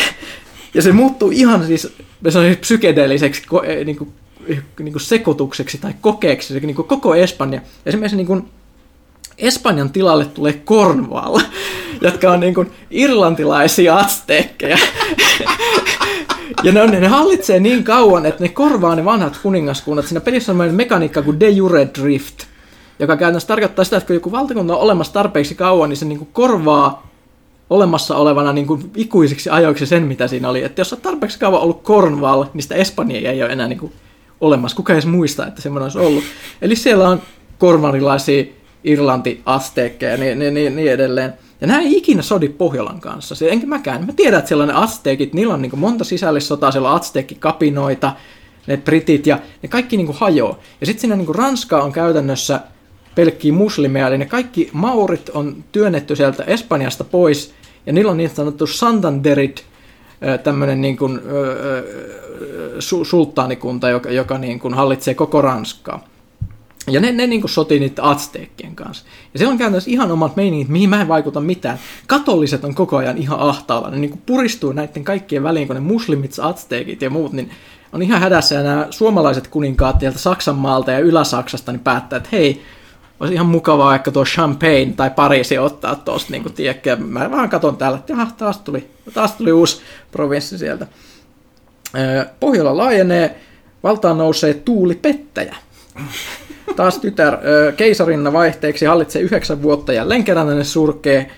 ja 0.74 0.82
se 0.82 0.92
muuttuu 0.92 1.30
ihan 1.30 1.66
siis, 1.66 1.82
se 2.28 2.38
on 2.38 2.44
siis 2.44 2.58
psykedeliseksi 2.58 3.42
niin 3.84 3.96
kuin 3.96 4.12
niin 4.48 4.92
kuin 4.92 5.00
sekoitukseksi 5.00 5.78
tai 5.78 5.94
kokeeksi 6.00 6.60
niin 6.60 6.74
kuin 6.74 6.88
koko 6.88 7.14
Espanja. 7.14 7.60
Esimerkiksi 7.86 8.16
niin 8.16 8.26
kuin 8.26 8.48
Espanjan 9.38 9.90
tilalle 9.90 10.24
tulee 10.24 10.52
Cornwall, 10.52 11.38
jotka 12.00 12.30
on 12.30 12.40
niin 12.40 12.54
kuin 12.54 12.70
irlantilaisia 12.90 13.96
azteekkeja. 13.96 14.78
Ja 16.62 16.72
ne, 16.72 16.82
on, 16.82 16.90
ne 16.90 17.08
hallitsee 17.08 17.60
niin 17.60 17.84
kauan, 17.84 18.26
että 18.26 18.42
ne 18.42 18.48
korvaa 18.48 18.94
ne 18.94 19.04
vanhat 19.04 19.38
kuningaskunnat. 19.42 20.06
Siinä 20.06 20.20
pelissä 20.20 20.52
on 20.52 20.74
mekaniikka 20.74 21.22
kuin 21.22 21.40
de 21.40 21.48
jure 21.48 21.88
drift, 22.00 22.44
joka 22.98 23.16
käytännössä 23.16 23.46
tarkoittaa 23.46 23.84
sitä, 23.84 23.96
että 23.96 24.06
kun 24.06 24.14
joku 24.14 24.32
valtakunta 24.32 24.76
on 24.76 24.80
olemassa 24.80 25.12
tarpeeksi 25.12 25.54
kauan, 25.54 25.88
niin 25.88 25.96
se 25.96 26.04
niin 26.04 26.18
kuin 26.18 26.28
korvaa 26.32 27.06
olemassa 27.70 28.16
olevana 28.16 28.52
niin 28.52 28.66
kuin 28.66 28.90
ikuisiksi 28.96 29.50
ajoiksi 29.50 29.86
sen, 29.86 30.02
mitä 30.02 30.28
siinä 30.28 30.48
oli. 30.48 30.64
Että 30.64 30.80
jos 30.80 30.92
on 30.92 31.00
tarpeeksi 31.00 31.38
kauan 31.38 31.62
ollut 31.62 31.82
Cornwall, 31.82 32.44
niin 32.54 32.62
sitä 32.62 32.74
Espanjaa 32.74 33.32
ei 33.32 33.42
ole 33.42 33.52
enää 33.52 33.68
niin 33.68 33.78
kuin 33.78 33.92
olemassa. 34.42 34.76
Kuka 34.76 34.92
edes 34.92 35.06
muista, 35.06 35.46
että 35.46 35.62
semmoinen 35.62 35.84
olisi 35.84 35.98
ollut. 35.98 36.24
Eli 36.62 36.76
siellä 36.76 37.08
on 37.08 37.22
korvanilaisia 37.58 38.44
Irlanti, 38.84 39.42
Azteekkeja 39.46 40.12
ja 40.12 40.18
niin, 40.18 40.38
niin, 40.38 40.54
niin, 40.54 40.76
niin 40.76 40.92
edelleen. 40.92 41.32
Ja 41.60 41.66
nämä 41.66 41.80
ei 41.80 41.96
ikinä 41.96 42.22
sodi 42.22 42.48
Pohjolan 42.48 43.00
kanssa. 43.00 43.34
Se, 43.34 43.48
enkä 43.48 43.66
mäkään. 43.66 44.06
Mä 44.06 44.12
tiedän, 44.12 44.38
että 44.38 44.48
siellä 44.48 44.62
on 44.62 44.68
ne 44.68 44.74
Azteekit, 44.74 45.34
niillä 45.34 45.54
on 45.54 45.62
niin 45.62 45.78
monta 45.78 46.04
sisällissotaa, 46.04 46.70
siellä 46.70 46.90
on 46.90 46.96
Azteekkikapinoita, 46.96 48.12
ne 48.66 48.76
britit 48.76 49.26
ja 49.26 49.38
ne 49.62 49.68
kaikki 49.68 49.96
niin 49.96 50.14
hajoaa. 50.14 50.58
Ja 50.80 50.86
sitten 50.86 51.00
siinä 51.00 51.16
niin 51.16 51.34
Ranska 51.34 51.82
on 51.82 51.92
käytännössä 51.92 52.60
pelkkiä 53.14 53.52
muslimeja, 53.52 54.08
eli 54.08 54.18
ne 54.18 54.26
kaikki 54.26 54.70
maurit 54.72 55.30
on 55.34 55.64
työnnetty 55.72 56.16
sieltä 56.16 56.44
Espanjasta 56.44 57.04
pois, 57.04 57.54
ja 57.86 57.92
niillä 57.92 58.10
on 58.10 58.16
niin 58.16 58.30
sanottu 58.30 58.66
Santanderit, 58.66 59.64
tämmöinen 60.42 60.80
niin 60.80 60.96
kuin, 60.96 61.20
su, 62.78 63.04
sulttaanikunta, 63.04 63.88
joka, 63.88 64.10
joka 64.10 64.38
niin 64.38 64.60
kuin 64.60 64.74
hallitsee 64.74 65.14
koko 65.14 65.42
Ranskaa. 65.42 66.04
Ja 66.90 67.00
ne, 67.00 67.12
ne 67.12 67.26
niin 67.26 67.48
sotii 67.48 67.80
niiden 67.80 68.04
Azteekkien 68.04 68.76
kanssa. 68.76 69.04
Ja 69.32 69.38
siellä 69.38 69.52
on 69.52 69.58
käytännössä 69.58 69.90
ihan 69.90 70.12
omat 70.12 70.36
meiningit, 70.36 70.68
mihin 70.68 70.90
mä 70.90 71.00
en 71.00 71.08
vaikuta 71.08 71.40
mitään. 71.40 71.78
Katoliset 72.06 72.64
on 72.64 72.74
koko 72.74 72.96
ajan 72.96 73.18
ihan 73.18 73.40
ahtaalla. 73.40 73.90
Ne 73.90 73.98
niin 73.98 74.22
puristuu 74.26 74.72
näiden 74.72 75.04
kaikkien 75.04 75.42
väliin, 75.42 75.66
kun 75.66 75.76
ne 75.76 75.80
muslimit, 75.80 76.36
Azteekit 76.40 77.02
ja 77.02 77.10
muut, 77.10 77.32
niin 77.32 77.50
on 77.92 78.02
ihan 78.02 78.20
hädässä. 78.20 78.54
Ja 78.54 78.62
nämä 78.62 78.86
suomalaiset 78.90 79.48
kuninkaat 79.48 80.00
sieltä 80.00 80.18
Saksan 80.18 80.56
maalta 80.56 80.92
ja 80.92 80.98
Ylä-Saksasta 80.98 81.72
niin 81.72 81.80
päättää, 81.80 82.16
että 82.16 82.28
hei, 82.32 82.62
olisi 83.20 83.34
ihan 83.34 83.46
mukavaa 83.46 83.94
ehkä 83.94 84.10
tuo 84.10 84.24
Champagne 84.24 84.92
tai 84.96 85.10
Pariisi 85.10 85.58
ottaa 85.58 85.94
tuosta, 85.94 86.32
niin 86.32 86.42
kuin 86.42 86.52
tiedätkö, 86.52 86.96
mä 86.96 87.30
vaan 87.30 87.48
katson 87.48 87.76
täällä, 87.76 87.98
että 87.98 88.12
jaha, 88.12 88.26
taas 88.36 88.58
tuli, 88.58 88.90
taas 89.14 89.32
tuli 89.32 89.52
uusi 89.52 89.82
provinssi 90.12 90.58
sieltä. 90.58 90.86
Pohjola 92.40 92.76
laajenee, 92.76 93.36
valtaan 93.82 94.18
nousee 94.18 94.54
Tuuli 94.54 94.94
Pettäjä. 94.94 95.56
Taas 96.76 96.98
tytär 96.98 97.38
keisarinna 97.76 98.32
vaihteeksi 98.32 98.84
hallitsee 98.84 99.22
yhdeksän 99.22 99.62
vuotta, 99.62 99.92
jälleen 99.92 100.24
kerran 100.24 100.58
ne 100.58 100.64
surkee, 100.64 101.30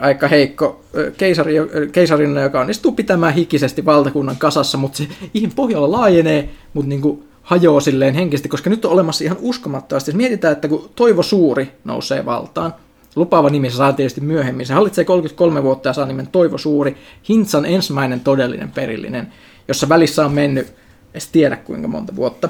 aika 0.00 0.28
heikko 0.28 0.84
keisari, 1.16 1.54
keisarinna, 1.92 2.40
joka 2.40 2.60
onnistuu 2.60 2.92
pitämään 2.92 3.34
hikisesti 3.34 3.84
valtakunnan 3.84 4.36
kasassa, 4.36 4.78
mutta 4.78 4.98
se 4.98 5.08
ihan 5.34 5.52
Pohjola 5.56 5.92
laajenee, 5.92 6.48
mutta 6.74 6.88
niin 6.88 7.00
kuin 7.00 7.28
hajoaa 7.42 7.80
silleen 7.80 8.14
henkisesti, 8.14 8.48
koska 8.48 8.70
nyt 8.70 8.84
on 8.84 8.92
olemassa 8.92 9.24
ihan 9.24 9.36
uskomattomasti. 9.40 10.12
Mietitään, 10.12 10.52
että 10.52 10.68
kun 10.68 10.90
Toivo 10.94 11.22
Suuri 11.22 11.72
nousee 11.84 12.24
valtaan, 12.24 12.74
lupaava 13.16 13.50
nimi 13.50 13.70
se 13.70 13.76
saa 13.76 13.92
tietysti 13.92 14.20
myöhemmin, 14.20 14.66
se 14.66 14.74
hallitsee 14.74 15.04
33 15.04 15.62
vuotta 15.62 15.88
ja 15.88 15.92
saa 15.92 16.06
nimen 16.06 16.26
Toivo 16.26 16.58
Suuri, 16.58 16.96
Hintsan 17.28 17.66
ensimmäinen 17.66 18.20
todellinen 18.20 18.70
perillinen, 18.70 19.32
jossa 19.68 19.88
välissä 19.88 20.24
on 20.24 20.32
mennyt, 20.32 20.74
en 21.14 21.20
tiedä 21.32 21.56
kuinka 21.56 21.88
monta 21.88 22.16
vuotta. 22.16 22.48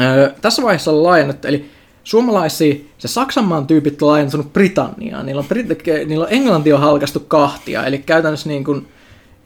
Öö, 0.00 0.30
tässä 0.40 0.62
vaiheessa 0.62 0.90
on 0.90 1.02
laajennettu, 1.02 1.48
eli 1.48 1.70
suomalaisia, 2.04 2.74
se 2.98 3.08
Saksanmaan 3.08 3.66
tyypit 3.66 4.02
on 4.02 4.08
laajentunut 4.08 4.52
Britanniaan, 4.52 5.26
niillä 5.26 5.40
on, 5.40 5.46
Brit- 5.46 6.06
niillä 6.06 6.24
on 6.24 6.32
Englanti 6.32 6.72
on 6.72 6.80
halkastu 6.80 7.20
kahtia, 7.20 7.86
eli 7.86 7.98
käytännössä 7.98 8.48
niin 8.48 8.64
kuin 8.64 8.88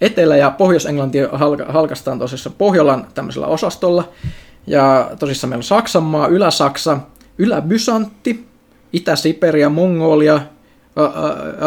Etelä- 0.01 0.37
ja 0.37 0.51
Pohjois-Englanti 0.51 1.19
halkastaan 1.69 2.19
tosissaan 2.19 2.57
Pohjolan 2.59 3.07
tämmöisellä 3.15 3.47
osastolla, 3.47 4.09
ja 4.67 5.11
tosissaan 5.19 5.49
meillä 5.49 5.61
on 5.61 5.65
Saksanmaa, 5.65 6.27
Ylä-Saksa, 6.27 6.99
Ylä-Bysantti, 7.39 8.47
Itä-Siperia, 8.97 9.69
Mongolia, 9.69 10.41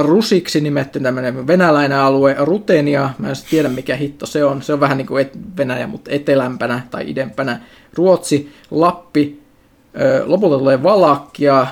Rusiksi 0.01 0.61
nimetty 0.61 0.99
tämmöinen 0.99 1.47
venäläinen 1.47 1.97
alue, 1.97 2.35
Rutenia, 2.39 3.09
mä 3.17 3.29
en 3.29 3.35
tiedä 3.49 3.69
mikä 3.69 3.95
hitto 3.95 4.25
se 4.25 4.43
on, 4.43 4.61
se 4.61 4.73
on 4.73 4.79
vähän 4.79 4.97
niin 4.97 5.07
kuin 5.07 5.29
Venäjä, 5.57 5.87
mutta 5.87 6.11
etelämpänä 6.11 6.81
tai 6.91 7.09
idempänä, 7.09 7.61
Ruotsi, 7.93 8.53
Lappi, 8.71 9.41
lopulta 10.25 10.57
tulee 10.57 10.83
Valakia, 10.83 11.67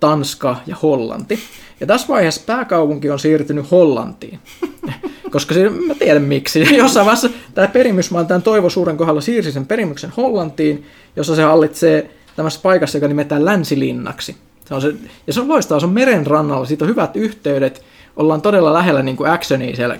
Tanska 0.00 0.56
ja 0.66 0.76
Hollanti. 0.82 1.38
Ja 1.80 1.86
tässä 1.86 2.08
vaiheessa 2.08 2.42
pääkaupunki 2.46 3.10
on 3.10 3.18
siirtynyt 3.18 3.70
Hollantiin. 3.70 4.38
Koska 5.32 5.54
se, 5.54 5.70
mä 5.70 5.94
tiedän 5.94 6.22
miksi. 6.22 6.76
Jossain 6.76 7.06
vaiheessa 7.06 7.30
tämä 7.54 7.68
perimys, 7.68 8.10
mä 8.10 8.24
tämän 8.24 8.42
Toivo 8.42 8.70
Suuren 8.70 8.96
kohdalla 8.96 9.20
siirsi 9.20 9.52
sen 9.52 9.66
perimyksen 9.66 10.12
Hollantiin, 10.16 10.84
jossa 11.16 11.36
se 11.36 11.42
hallitsee 11.42 12.10
tämmöisessä 12.36 12.62
paikassa, 12.62 12.98
joka 12.98 13.08
nimetään 13.08 13.44
Länsilinnaksi. 13.44 14.36
Se 14.68 14.74
on 14.74 14.80
se, 14.82 14.94
ja 15.26 15.32
se 15.32 15.40
on 15.40 15.48
loistavaa, 15.48 15.80
se 15.80 15.86
on 15.86 15.92
meren 15.92 16.26
rannalla, 16.26 16.66
siitä 16.66 16.84
on 16.84 16.88
hyvät 16.88 17.16
yhteydet, 17.16 17.82
ollaan 18.16 18.42
todella 18.42 18.72
lähellä 18.72 19.02
niin 19.02 19.16
kuin 19.16 19.30
actionia 19.30 19.76
siellä 19.76 19.96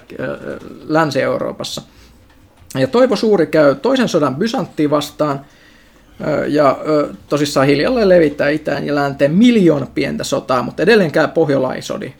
Länsi-Euroopassa. 0.86 1.82
Ja 2.74 2.86
Toivo 2.86 3.16
Suuri 3.16 3.46
käy 3.46 3.74
toisen 3.74 4.08
sodan 4.08 4.36
Bysanttiin 4.36 4.90
vastaan, 4.90 5.40
ja 6.48 6.78
tosissaan 7.28 7.66
hiljalleen 7.66 8.08
levittää 8.08 8.48
itään 8.48 8.86
ja 8.86 8.94
länteen 8.94 9.34
miljoona 9.34 9.86
pientä 9.94 10.24
sotaa, 10.24 10.62
mutta 10.62 10.82
edelleenkään 10.82 11.30
Pohjola 11.30 11.74
sodi. 11.80 12.12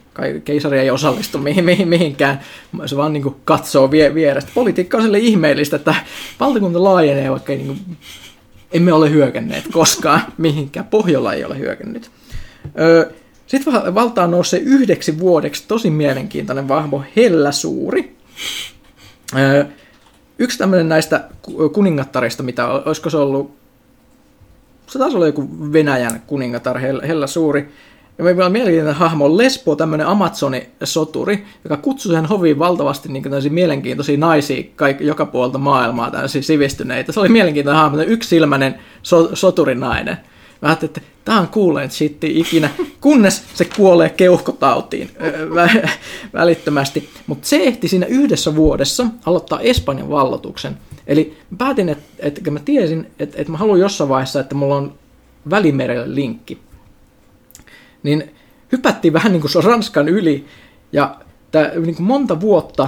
Keisari 0.45 0.79
ei 0.79 0.91
osallistu 0.91 1.37
mihin, 1.37 1.65
mihin, 1.65 1.87
mihinkään, 1.87 2.39
se 2.85 2.97
vaan 2.97 3.13
niin 3.13 3.23
kuin 3.23 3.35
katsoo 3.45 3.91
vie, 3.91 4.13
vierestä. 4.13 4.51
Politiikka 4.53 4.97
on 4.97 5.03
sille 5.03 5.19
ihmeellistä, 5.19 5.75
että 5.75 5.95
valtakunta 6.39 6.83
laajenee, 6.83 7.31
vaikka 7.31 7.51
ei 7.51 7.57
niin 7.57 7.67
kuin, 7.67 7.97
emme 8.71 8.93
ole 8.93 9.09
hyökänneet 9.09 9.63
koskaan 9.71 10.21
mihinkään. 10.37 10.85
Pohjola 10.85 11.33
ei 11.33 11.45
ole 11.45 11.59
hyökännyt. 11.59 12.11
Sitten 13.47 13.73
valtaan 13.95 14.31
nousee 14.31 14.59
yhdeksi 14.59 15.19
vuodeksi 15.19 15.63
tosi 15.67 15.89
mielenkiintoinen 15.89 16.67
vahvo 16.67 17.03
Hellä 17.15 17.51
Suuri. 17.51 18.17
Yksi 20.39 20.57
tämmöinen 20.57 20.89
näistä 20.89 21.29
kuningattarista, 21.73 22.43
mitä 22.43 22.67
olisiko 22.67 23.09
se 23.09 23.17
ollut, 23.17 23.55
se 24.87 24.99
taisi 24.99 25.15
olla 25.15 25.25
joku 25.25 25.49
Venäjän 25.73 26.21
kuningatar 26.27 26.79
Hellä 26.79 27.27
Suuri, 27.27 27.69
ja 28.17 28.23
meillä 28.23 28.45
on 28.45 28.51
mielenkiintoinen 28.51 28.99
hahmo 28.99 29.37
Lesbo, 29.37 29.75
tämmöinen 29.75 30.07
Amazoni-soturi, 30.07 31.45
joka 31.63 31.77
kutsui 31.77 32.13
sen 32.13 32.25
hoviin 32.25 32.59
valtavasti 32.59 33.09
niin 33.09 33.23
mielenkiintoisia 33.49 34.17
naisia 34.17 34.63
kaik- 34.75 35.01
joka 35.01 35.25
puolta 35.25 35.57
maailmaa, 35.57 36.11
tämmöisiä 36.11 36.41
sivistyneitä. 36.41 37.11
Se 37.11 37.19
oli 37.19 37.29
mielenkiintoinen 37.29 37.81
hahmo, 37.81 38.01
yksi 38.01 38.29
silmäinen 38.29 38.79
so- 39.03 39.29
soturinainen. 39.33 40.17
Mä 40.61 40.67
ajattelin, 40.67 40.89
että 40.89 41.01
tämä 41.25 41.39
on 41.39 41.47
kuuleen 41.47 41.91
shitti 41.91 42.39
ikinä, 42.39 42.69
kunnes 43.01 43.43
se 43.53 43.65
kuolee 43.65 44.09
keuhkotautiin 44.09 45.09
vä- 45.49 45.89
välittömästi. 46.33 47.09
Mutta 47.27 47.47
se 47.47 47.57
ehti 47.63 47.87
siinä 47.87 48.05
yhdessä 48.05 48.55
vuodessa 48.55 49.05
aloittaa 49.25 49.59
Espanjan 49.59 50.09
vallotuksen. 50.09 50.77
Eli 51.07 51.37
mä 51.49 51.57
päätin, 51.57 51.89
että, 51.89 52.03
että 52.19 52.51
mä 52.51 52.59
tiesin, 52.59 53.07
että, 53.19 53.41
että 53.41 53.51
mä 53.51 53.57
haluan 53.57 53.79
jossain 53.79 54.09
vaiheessa, 54.09 54.39
että 54.39 54.55
mulla 54.55 54.75
on 54.75 54.93
välimerelle 55.49 56.15
linkki 56.15 56.67
niin 58.03 58.31
hypättiin 58.71 59.13
vähän 59.13 59.31
niin 59.31 59.41
kuin 59.41 59.51
se 59.51 59.61
Ranskan 59.61 60.09
yli, 60.09 60.45
ja 60.91 61.15
tää, 61.51 61.71
niin 61.75 61.95
kuin 61.95 62.05
monta 62.05 62.41
vuotta 62.41 62.87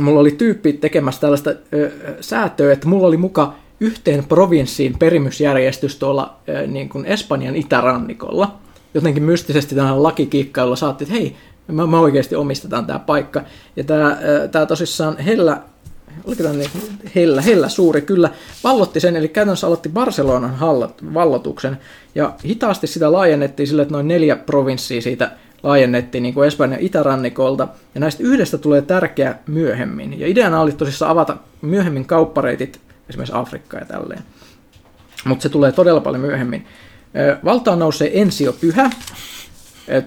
mulla 0.00 0.20
oli 0.20 0.30
tyyppi 0.30 0.72
tekemässä 0.72 1.20
tällaista 1.20 1.50
ö, 1.50 1.90
säätöä, 2.20 2.72
että 2.72 2.88
mulla 2.88 3.06
oli 3.06 3.16
muka 3.16 3.54
yhteen 3.84 4.24
provinssiin 4.24 4.98
perimysjärjestys 4.98 5.96
tuolla 5.96 6.36
niin 6.66 6.88
kuin 6.88 7.06
Espanjan 7.06 7.56
itärannikolla. 7.56 8.54
Jotenkin 8.94 9.22
mystisesti 9.22 9.74
tähän 9.74 10.02
lakikiikkailulla 10.02 10.76
saatiin, 10.76 11.08
että 11.08 11.20
hei, 11.20 11.36
me, 11.68 11.86
me 11.86 11.98
oikeasti 11.98 12.34
omistetaan 12.34 12.86
tämä 12.86 12.98
paikka. 12.98 13.42
Ja 13.76 13.84
tämä, 13.84 14.18
tämä 14.52 14.66
tosissaan 14.66 15.18
Hellä 15.18 15.62
oliko 16.24 16.42
tämä 16.42 16.54
niin 16.54 16.70
hellä, 17.14 17.42
hellä 17.42 17.68
suuri, 17.68 18.02
kyllä, 18.02 18.30
vallotti 18.64 19.00
sen, 19.00 19.16
eli 19.16 19.28
käytännössä 19.28 19.66
aloitti 19.66 19.88
Barcelonan 19.88 20.56
vallotuksen, 21.14 21.78
ja 22.14 22.32
hitaasti 22.44 22.86
sitä 22.86 23.12
laajennettiin 23.12 23.66
sille, 23.66 23.82
että 23.82 23.94
noin 23.94 24.08
neljä 24.08 24.36
provinssia 24.36 25.02
siitä 25.02 25.30
laajennettiin 25.62 26.22
niin 26.22 26.34
kuin 26.34 26.46
Espanjan 26.46 26.80
itärannikolta, 26.80 27.68
ja 27.94 28.00
näistä 28.00 28.22
yhdestä 28.22 28.58
tulee 28.58 28.82
tärkeä 28.82 29.34
myöhemmin. 29.46 30.20
Ja 30.20 30.26
ideana 30.26 30.60
oli 30.60 30.72
tosissaan 30.72 31.10
avata 31.10 31.36
myöhemmin 31.62 32.04
kauppareitit 32.04 32.80
esimerkiksi 33.08 33.36
Afrikkaan 33.36 33.80
ja 33.80 33.86
tälleen. 33.86 34.22
Mutta 35.24 35.42
se 35.42 35.48
tulee 35.48 35.72
todella 35.72 36.00
paljon 36.00 36.22
myöhemmin. 36.22 36.66
Valtaan 37.44 37.78
nousee 37.78 38.20
Ensio 38.20 38.52
Pyhä, 38.52 38.90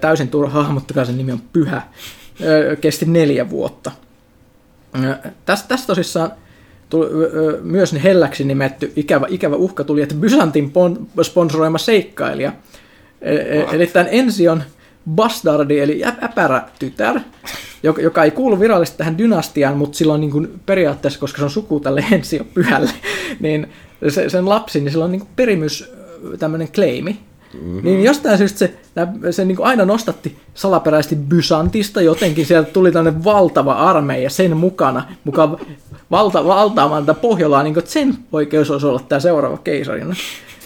täysin 0.00 0.28
turha 0.28 0.62
hahmottakaa 0.62 1.04
sen 1.04 1.18
nimi 1.18 1.32
on 1.32 1.42
Pyhä, 1.52 1.82
kesti 2.80 3.06
neljä 3.06 3.50
vuotta. 3.50 3.90
Tästä, 5.44 5.68
tästä 5.68 5.86
tosissaan 5.86 6.32
tuli, 6.88 7.08
myös 7.62 7.94
helläksi 8.02 8.44
nimetty 8.44 8.92
ikävä, 8.96 9.26
ikävä 9.28 9.56
uhka 9.56 9.84
tuli, 9.84 10.02
että 10.02 10.14
Byzantin 10.14 10.72
sponsoroima 11.22 11.78
seikkailija. 11.78 12.52
E, 13.20 13.34
eli 13.72 13.86
tämän 13.86 14.08
Ension 14.10 14.62
bastardi, 15.10 15.80
eli 15.80 16.02
äpärä 16.04 16.68
tytär, 16.78 17.20
joka, 17.82 18.02
joka 18.02 18.24
ei 18.24 18.30
kuulu 18.30 18.60
virallisesti 18.60 18.98
tähän 18.98 19.18
dynastiaan, 19.18 19.76
mutta 19.76 19.98
sillä 19.98 20.14
on 20.14 20.20
niin 20.20 20.30
kuin 20.30 20.60
periaatteessa, 20.66 21.20
koska 21.20 21.38
se 21.38 21.44
on 21.44 21.50
suku 21.50 21.80
tälle 21.80 22.04
Ensio 22.12 22.44
pyhälle, 22.54 22.90
niin 23.40 23.68
se, 24.08 24.28
sen 24.28 24.48
lapsi, 24.48 24.80
niin 24.80 24.90
sillä 24.90 25.04
on 25.04 25.12
niin 25.12 25.20
kuin 25.20 25.30
perimys 25.36 25.92
tämmöinen 26.38 26.68
kleimi. 26.72 27.18
Mm-hmm. 27.54 27.80
Niin 27.84 28.04
jostain 28.04 28.38
syystä 28.38 28.58
se, 28.58 28.74
se 29.30 29.44
niin 29.44 29.56
kuin 29.56 29.66
aina 29.66 29.84
nostatti 29.84 30.36
salaperäisesti 30.54 31.16
Bysantista, 31.16 32.00
jotenkin 32.00 32.46
sieltä 32.46 32.70
tuli 32.70 32.92
tämmöinen 32.92 33.24
valtava 33.24 33.72
armeija 33.72 34.30
sen 34.30 34.56
mukana, 34.56 35.04
mukaan 35.24 35.58
valta, 36.10 36.44
valtaamaan 36.44 37.06
tätä 37.06 37.20
Pohjolaa, 37.20 37.62
niin 37.62 37.74
kuin, 37.74 37.82
että 37.82 37.92
sen 37.92 38.14
oikeus 38.32 38.70
olisi 38.70 38.86
olla 38.86 39.00
tämä 39.08 39.20
seuraava 39.20 39.56
keisarina. 39.56 40.14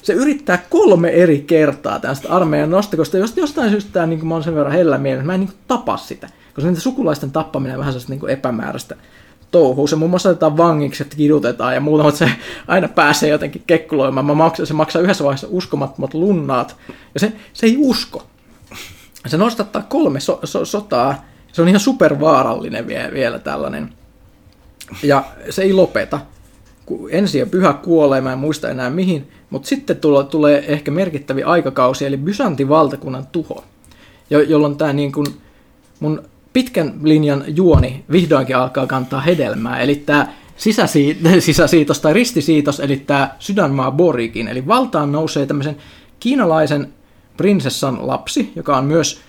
Se 0.02 0.12
yrittää 0.12 0.64
kolme 0.70 1.08
eri 1.08 1.44
kertaa 1.46 2.00
tästä 2.00 2.28
armeijan 2.28 2.70
nosta, 2.70 2.96
koska 2.96 3.18
jos 3.18 3.36
jostain 3.36 3.70
syystä 3.70 3.90
tämä, 3.92 4.06
niin 4.06 4.18
kuin 4.18 4.28
mä 4.28 4.34
olen 4.34 4.44
sen 4.44 4.54
verran 4.54 4.72
hellä 4.72 4.98
mielessä, 4.98 5.26
mä 5.26 5.34
en 5.34 5.40
niin 5.40 5.48
kuin, 5.48 5.58
tapa 5.68 5.96
sitä, 5.96 6.28
koska 6.54 6.70
niitä 6.70 6.82
sukulaisten 6.82 7.30
tappaminen 7.30 7.74
on 7.74 7.78
vähän 7.78 7.92
sellaista 7.92 8.12
niin 8.12 8.30
epämääräistä 8.30 8.96
touhuu. 9.52 9.86
Se 9.86 9.96
muun 9.96 10.10
muassa 10.10 10.28
otetaan 10.28 10.56
vangiksi, 10.56 11.02
että 11.02 11.16
kidutetaan 11.16 11.74
ja 11.74 11.80
muuta, 11.80 12.04
mutta 12.04 12.18
se 12.18 12.30
aina 12.68 12.88
pääsee 12.88 13.28
jotenkin 13.28 13.62
kekkuloimaan. 13.66 14.26
Mä 14.26 14.34
maksan, 14.34 14.66
se 14.66 14.74
maksaa 14.74 15.02
yhdessä 15.02 15.24
vaiheessa 15.24 15.46
uskomattomat 15.50 16.14
lunnaat. 16.14 16.76
Ja 17.14 17.20
se, 17.20 17.32
se 17.52 17.66
ei 17.66 17.76
usko. 17.78 18.26
Se 19.26 19.36
nostattaa 19.36 19.82
kolme 19.82 20.20
so, 20.20 20.40
so, 20.44 20.64
sotaa. 20.64 21.24
Se 21.52 21.62
on 21.62 21.68
ihan 21.68 21.80
supervaarallinen 21.80 22.86
vielä, 22.86 23.12
vielä 23.12 23.38
tällainen. 23.38 23.92
Ja 25.02 25.24
se 25.50 25.62
ei 25.62 25.72
lopeta. 25.72 26.20
Ensi 27.10 27.38
ja 27.38 27.46
pyhä 27.46 27.72
kuolee, 27.72 28.20
mä 28.20 28.32
en 28.32 28.38
muista 28.38 28.68
enää 28.68 28.90
mihin, 28.90 29.30
mutta 29.50 29.68
sitten 29.68 29.96
tulee, 29.96 30.24
tulee 30.24 30.64
ehkä 30.72 30.90
merkittäviä 30.90 31.46
aikakausi, 31.46 32.06
eli 32.06 32.16
Byzantin 32.16 32.68
valtakunnan 32.68 33.26
tuho, 33.26 33.64
jo, 34.30 34.40
jolloin 34.40 34.76
tämä 34.76 34.92
niin 34.92 35.12
kuin 35.12 35.26
mun 36.00 36.22
pitkän 36.52 36.94
linjan 37.02 37.44
juoni 37.46 38.04
vihdoinkin 38.12 38.56
alkaa 38.56 38.86
kantaa 38.86 39.20
hedelmää, 39.20 39.80
eli 39.80 39.94
tämä 39.94 40.28
sisäsi, 40.56 41.18
sisäsiitos 41.38 42.00
tai 42.00 42.12
ristisiitos, 42.12 42.80
eli 42.80 42.96
tämä 42.96 43.34
sydänmaa 43.38 43.90
Borikin, 43.90 44.48
eli 44.48 44.66
valtaan 44.66 45.12
nousee 45.12 45.46
tämmöisen 45.46 45.76
kiinalaisen 46.20 46.92
prinsessan 47.36 48.06
lapsi, 48.06 48.52
joka 48.56 48.76
on 48.76 48.84
myös 48.84 49.20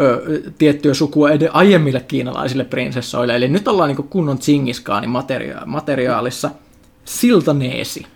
ö, 0.00 0.42
tiettyä 0.58 0.94
sukua 0.94 1.30
ed- 1.30 1.50
aiemmille 1.52 2.00
kiinalaisille 2.00 2.64
prinsessoille, 2.64 3.36
eli 3.36 3.48
nyt 3.48 3.68
ollaan 3.68 3.88
niin 3.88 4.08
kunnon 4.08 4.38
Tsingiskaanin 4.38 5.10
materia- 5.10 5.66
materiaalissa, 5.66 6.50
Siltaneesi. 7.04 8.06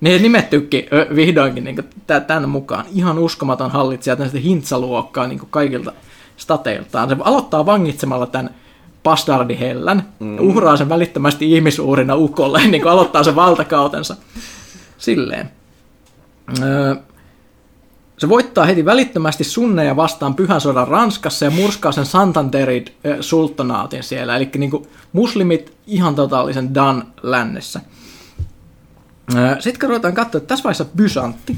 Ne 0.00 0.18
nimettykin 0.18 0.86
ö, 0.92 1.16
vihdoinkin 1.16 1.64
niin 1.64 1.84
tämän 2.26 2.48
mukaan. 2.48 2.84
Ihan 2.94 3.18
uskomaton 3.18 3.70
hallitsija, 3.70 4.16
tämmöistä 4.16 4.38
hintsaluokkaa 4.38 5.26
niin 5.26 5.40
kaikilta 5.50 5.92
stateiltaan. 6.40 7.08
Se 7.08 7.16
aloittaa 7.20 7.66
vangitsemalla 7.66 8.26
tämän 8.26 8.54
bastardihellän, 9.02 10.08
mm. 10.20 10.38
uhraa 10.40 10.76
sen 10.76 10.88
välittömästi 10.88 11.52
ihmisuurina 11.52 12.16
ukolle, 12.16 12.66
niin 12.66 12.82
kuin 12.82 12.92
aloittaa 12.92 13.24
sen 13.24 13.36
valtakautensa. 13.36 14.16
Silleen. 14.98 15.50
Öö, 16.62 16.94
se 18.18 18.28
voittaa 18.28 18.64
heti 18.64 18.84
välittömästi 18.84 19.44
sunneja 19.44 19.96
vastaan 19.96 20.34
pyhän 20.34 20.60
sodan 20.60 20.88
Ranskassa 20.88 21.44
ja 21.44 21.50
murskaa 21.50 21.92
sen 21.92 22.06
Santanderin 22.06 22.84
sultanaatin 23.20 24.02
siellä, 24.02 24.36
eli 24.36 24.50
niin 24.58 24.70
kuin 24.70 24.86
muslimit 25.12 25.74
ihan 25.86 26.14
totaalisen 26.14 26.74
Dan 26.74 27.06
lännessä. 27.22 27.80
Sitten 29.58 29.80
kun 29.80 29.88
ruvetaan 29.88 30.14
katsoa, 30.14 30.38
että 30.38 30.48
tässä 30.48 30.62
vaiheessa 30.62 30.84
Byzantti. 30.96 31.56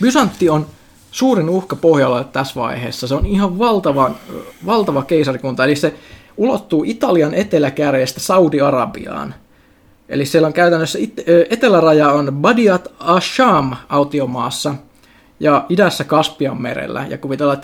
Byzantti 0.00 0.48
on 0.48 0.66
suurin 1.14 1.48
uhka 1.48 1.76
Pohjalla 1.76 2.24
tässä 2.24 2.60
vaiheessa. 2.60 3.06
Se 3.06 3.14
on 3.14 3.26
ihan 3.26 3.58
valtava, 3.58 4.10
valtava 4.66 5.02
keisarikunta, 5.02 5.64
eli 5.64 5.76
se 5.76 5.94
ulottuu 6.36 6.84
Italian 6.86 7.34
eteläkärjestä 7.34 8.20
Saudi-Arabiaan. 8.20 9.34
Eli 10.08 10.26
siellä 10.26 10.46
on 10.46 10.52
käytännössä 10.52 10.98
it- 10.98 11.24
eteläraja 11.50 12.08
on 12.08 12.32
Badiat 12.40 12.88
Asham 12.98 13.76
autiomaassa 13.88 14.74
ja 15.40 15.66
idässä 15.68 16.04
Kaspian 16.04 16.62
merellä. 16.62 17.06
Ja 17.08 17.18
kuvitellaan, 17.18 17.58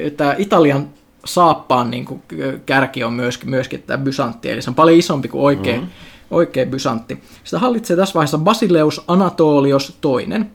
että 0.00 0.34
Italian 0.38 0.88
saappaan 1.24 1.90
niin 1.90 2.04
kuin 2.04 2.22
kärki 2.66 3.04
on 3.04 3.12
myöskin, 3.12 3.50
myöskin 3.50 3.82
tämä 3.82 4.04
Byzantti, 4.04 4.50
eli 4.50 4.62
se 4.62 4.70
on 4.70 4.74
paljon 4.74 4.98
isompi 4.98 5.28
kuin 5.28 5.42
oikea, 5.42 5.74
mm-hmm. 5.74 5.90
oikea 6.30 6.66
Byzantti. 6.66 7.22
Sitä 7.44 7.58
hallitsee 7.58 7.96
tässä 7.96 8.14
vaiheessa 8.14 8.38
Basileus 8.38 9.04
Anatolios 9.08 9.96
toinen. 10.00 10.50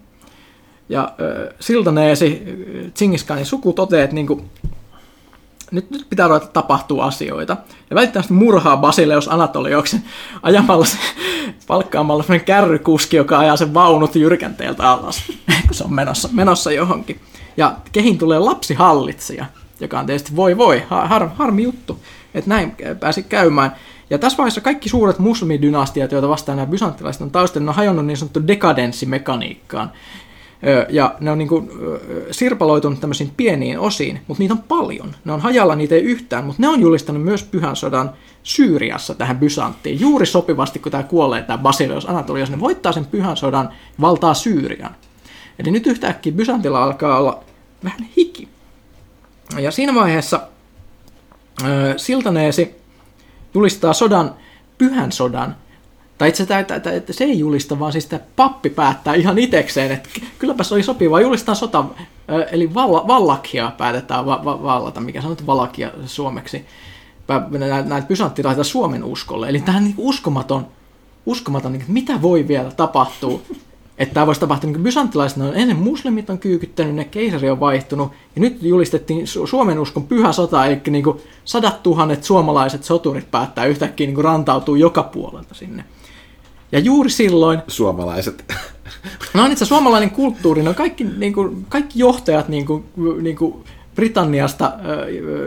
Ja 0.90 1.04
äh, 1.04 1.56
Siltaneesi, 1.60 2.44
Tsingiskanin 2.94 3.46
suku 3.46 3.74
toteaa, 3.74 4.04
että 4.04 4.16
niin 4.16 4.28
kuin, 4.28 4.50
nyt, 5.72 5.92
nyt 5.92 6.06
pitää 6.10 6.28
ruveta 6.28 6.48
tapahtua 6.48 7.06
asioita. 7.06 7.58
Ja 7.90 7.96
välttämättä 7.96 8.34
murhaa 8.34 8.78
Basileus 8.78 9.28
Anatolioksen 9.28 10.04
ajamalla 10.42 10.86
se, 10.86 10.98
palkkaamalla 11.68 12.24
sellainen 12.24 12.46
kärrykuski, 12.46 13.18
joka 13.18 13.40
ajaa 13.40 13.58
sen 13.58 13.74
vaunut 13.74 14.16
jyrkänteeltä 14.16 14.92
alas, 14.92 15.24
kun 15.68 15.76
se 15.76 15.84
on 15.84 15.94
menossa, 15.94 16.30
menossa 16.32 16.72
johonkin. 16.72 17.20
Ja 17.58 17.76
kehin 17.92 18.18
tulee 18.18 18.40
lapsihallitsija, 18.40 19.46
joka 19.80 20.00
on 20.00 20.06
tietysti 20.06 20.36
voi 20.36 20.58
voi, 20.58 20.84
har, 20.90 21.30
harmi 21.36 21.64
juttu, 21.64 22.00
että 22.34 22.50
näin 22.50 22.76
pääsi 23.00 23.24
käymään. 23.24 23.76
Ja 24.10 24.18
tässä 24.18 24.38
vaiheessa 24.38 24.62
kaikki 24.62 24.90
suuret 24.90 25.20
muslimidynastiat, 25.20 26.12
joita 26.12 26.30
vastaan 26.30 26.58
nämä 26.58 26.72
bysanttilaiset 26.72 27.22
on 27.22 27.32
taustalla, 27.32 27.70
on 27.70 27.76
hajonnut 27.76 28.06
niin 28.06 28.18
sanottu 28.18 28.48
dekadenssimekaniikkaan. 28.48 29.92
Ja 30.90 31.16
ne 31.20 31.32
on 31.32 31.38
niin 31.38 31.48
kuin 31.48 31.70
sirpaloitunut 32.32 33.00
tämmöisiin 33.00 33.32
pieniin 33.38 33.80
osiin, 33.80 34.20
mutta 34.28 34.42
niitä 34.42 34.54
on 34.54 34.64
paljon. 34.64 35.16
Ne 35.26 35.32
on 35.34 35.40
hajalla, 35.40 35.76
niitä 35.76 35.96
ei 35.96 36.02
yhtään, 36.02 36.44
mutta 36.46 36.62
ne 36.62 36.68
on 36.68 36.82
julistanut 36.82 37.24
myös 37.24 37.44
pyhän 37.44 37.76
sodan 37.76 38.12
Syyriassa 38.44 39.16
tähän 39.16 39.38
Bysanttiin. 39.38 40.00
Juuri 40.00 40.26
sopivasti, 40.26 40.80
kun 40.80 40.92
tämä 40.92 41.04
kuolee, 41.04 41.42
tämä 41.42 41.58
Basilios 41.58 42.06
Anatolios, 42.10 42.52
ne 42.52 42.60
voittaa 42.60 42.92
sen 42.92 43.06
pyhän 43.06 43.38
sodan, 43.38 43.70
valtaa 44.02 44.34
Syyrian. 44.34 44.96
Eli 45.60 45.72
nyt 45.72 45.88
yhtäkkiä 45.88 46.32
Bysantilla 46.32 46.84
alkaa 46.84 47.20
olla 47.20 47.44
vähän 47.84 48.08
hiki. 48.18 48.48
Ja 49.60 49.72
siinä 49.72 49.96
vaiheessa 49.96 50.42
Siltaneesi 51.98 52.76
julistaa 53.54 53.94
sodan, 53.94 54.36
pyhän 54.78 55.12
sodan, 55.12 55.56
tai 56.18 56.30
itse 56.30 56.44
asiassa 56.44 56.92
että 56.92 57.14
se 57.14 57.24
ei 57.24 57.40
julista, 57.40 57.80
vaan 57.80 57.92
siis 57.92 58.06
tämä 58.06 58.20
pappi 58.36 58.70
päättää 58.70 59.16
ihan 59.16 59.38
itekseen, 59.38 59.92
että 59.92 60.10
kylläpä 60.40 60.64
se 60.64 60.74
oli 60.74 60.84
sopivaa, 60.84 61.22
julistaa 61.22 61.56
sota, 61.56 61.86
eli 62.52 62.74
valla, 62.74 63.08
vallakia 63.08 63.72
päätetään 63.78 64.26
va, 64.26 64.42
va, 64.46 64.64
vallata, 64.64 65.02
mikä 65.02 65.22
sanot 65.22 65.46
valakia 65.46 65.92
suomeksi. 66.06 66.66
Näitä 67.86 68.08
pysanttilaita 68.08 68.64
Suomen 68.64 69.04
uskolle. 69.04 69.50
Eli 69.50 69.62
tämä 69.62 69.78
on 69.78 69.84
niin 69.84 69.96
uskomaton, 69.98 70.68
uskomaton, 71.26 71.72
niin 71.72 71.84
mitä 71.88 72.22
voi 72.22 72.48
vielä 72.48 72.72
tapahtua. 72.72 73.42
Että 73.98 74.14
tämä 74.14 74.26
voisi 74.26 74.42
tapahtua, 74.42 74.72
niin 74.72 74.84
bysanttilaiset 74.84 75.38
on 75.38 75.56
ennen 75.56 75.78
muslimit 75.78 76.30
on 76.30 76.38
kyykyttänyt, 76.38 76.96
ne 76.96 77.06
keisari 77.06 77.50
on 77.50 77.60
vaihtunut, 77.60 78.12
ja 78.36 78.42
nyt 78.42 78.64
julistettiin 78.64 79.28
Suomen 79.28 79.80
uskon 79.80 80.04
pyhä 80.04 80.32
sota, 80.32 80.66
eli 80.66 80.82
niin 80.90 81.04
kuin 81.04 81.22
sadat 81.46 81.84
tuhannet 81.84 82.24
suomalaiset 82.24 82.84
soturit 82.84 83.32
päättää 83.32 83.66
yhtäkkiä 83.66 84.08
niin 84.08 84.24
rantautuu 84.24 84.76
joka 84.76 85.04
puolelta 85.04 85.56
sinne. 85.56 85.84
Ja 86.72 86.80
juuri 86.80 87.10
silloin... 87.10 87.60
Suomalaiset. 87.68 88.56
No 89.34 89.44
on 89.44 89.52
itse 89.52 89.66
suomalainen 89.66 90.12
kulttuuri, 90.12 90.64
no 90.64 90.74
kaikki, 90.74 91.04
niin 91.04 91.34
kuin, 91.34 91.66
kaikki 91.70 92.00
johtajat 92.00 92.50
niin 92.50 92.66
kuin, 92.66 92.84
niin 93.22 93.36
kuin 93.36 93.64
Britanniasta 93.96 94.74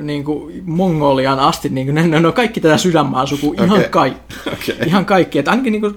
niin 0.03 0.25
kuin 0.25 0.63
Mongolian 0.67 1.39
asti, 1.39 1.69
niin 1.69 1.87
kuin, 1.87 1.95
ne, 1.95 2.21
ne 2.21 2.27
on 2.27 2.33
kaikki 2.33 2.61
tätä 2.61 2.79
sydänmaasuku, 2.79 3.55
ihan 3.59 3.71
okay. 3.71 3.89
kaikki. 3.89 4.35
Okay. 4.47 4.87
Ihan 4.87 5.05
kaikki, 5.05 5.39
että 5.39 5.51
ainakin 5.51 5.73
niin 5.73 5.81
kuin, 5.81 5.95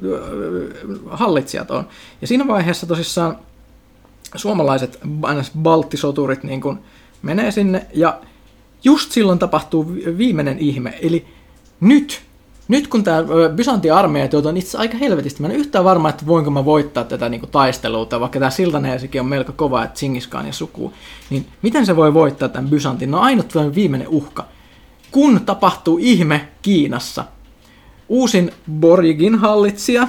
hallitsijat 1.10 1.72
on. 1.72 1.88
Ja 2.22 2.28
siinä 2.28 2.48
vaiheessa 2.48 2.88
tosissaan 2.88 3.38
suomalaiset 4.36 5.00
balttisoturit 5.60 6.44
niin 6.44 6.62
kuin, 6.62 6.78
menee 7.22 7.52
sinne, 7.52 7.88
ja 7.94 8.20
just 8.84 9.12
silloin 9.12 9.40
tapahtuu 9.40 9.96
viimeinen 10.18 10.60
ihme, 10.60 10.94
eli 11.02 11.26
nyt 11.80 12.22
nyt 12.68 12.88
kun 12.88 13.04
tämä 13.04 13.24
Byzantin 13.56 13.94
armeija 13.94 14.30
on 14.50 14.58
itse 14.58 14.78
aika 14.78 14.98
helvetisti, 14.98 15.42
mä 15.42 15.48
en 15.48 15.56
yhtään 15.56 15.86
varma, 15.86 16.10
että 16.10 16.26
voinko 16.26 16.52
mä 16.52 16.66
voittaa 16.66 17.04
tätä 17.04 17.30
niin 17.30 17.42
taistelua, 17.52 18.20
vaikka 18.20 18.40
tämä 18.40 18.52
Siltaneesikin 18.52 19.22
on 19.22 19.28
melko 19.28 19.52
kova, 19.56 19.84
että 19.84 20.00
Singiskaan 20.00 20.48
ja 20.48 20.54
suku, 20.54 20.94
niin 21.30 21.48
miten 21.62 21.86
se 21.86 21.96
voi 21.96 22.14
voittaa 22.14 22.50
tämän 22.50 22.70
Byzantin? 22.70 23.12
No 23.12 23.20
ainut 23.20 23.54
viimeinen 23.76 24.08
uhka. 24.08 24.46
Kun 25.12 25.42
tapahtuu 25.46 26.00
ihme 26.02 26.48
Kiinassa, 26.62 27.26
uusin 28.10 28.52
Borjigin 28.72 29.36
hallitsija, 29.36 30.08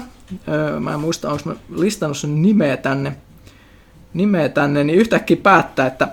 mä 0.80 0.94
en 0.94 1.00
muista, 1.00 1.30
onko 1.30 1.42
mä 1.44 1.54
listannut 1.76 2.18
sen 2.18 2.42
nimeä 2.42 2.76
tänne, 2.76 3.16
nimeä 4.14 4.48
tänne, 4.48 4.84
niin 4.84 4.98
yhtäkkiä 4.98 5.36
päättää, 5.42 5.86
että 5.86 6.08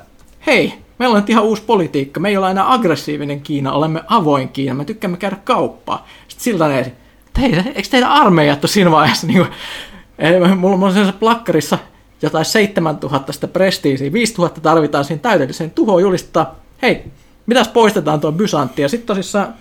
hei, 0.46 0.74
Meillä 1.02 1.18
on 1.18 1.24
ihan 1.28 1.44
uusi 1.44 1.62
politiikka. 1.62 2.20
Me 2.20 2.30
ei 2.30 2.38
olla 2.38 2.50
enää 2.50 2.74
aggressiivinen 2.74 3.42
Kiina, 3.42 3.72
olemme 3.72 4.04
avoin 4.08 4.50
Kiina. 4.50 4.74
Me 4.74 4.86
tykkäämme 4.86 5.18
käydä 5.18 5.36
kauppaa. 5.44 6.08
Sitten 6.28 6.44
siltä 6.44 6.68
ne, 6.68 6.92
hei, 7.40 7.56
eikö 7.56 7.90
teidän 7.90 8.10
armeijat 8.10 8.64
ole 8.64 8.72
siinä 8.72 8.92
vaiheessa? 8.92 9.28
Niin 9.28 9.38
kuin, 9.38 10.58
mulla 10.58 10.86
on 10.86 10.94
sen 10.94 11.14
plakkarissa 11.14 11.78
jotain 12.22 12.46
7000 12.46 13.34
sitä 13.34 13.48
prestiisiä, 13.48 14.14
5000 14.14 14.62
tarvitaan 14.62 15.06
siihen 15.06 15.20
täydelliseen 15.20 15.72
tuhoon 15.72 16.02
julistaa. 16.02 16.56
hei, 16.82 17.04
mitäs 17.46 17.68
poistetaan 17.68 18.20
tuo 18.20 18.32
Byzantti? 18.32 18.82
Ja 18.82 18.90
sitten 18.90 19.08
tosissaan 19.08 19.54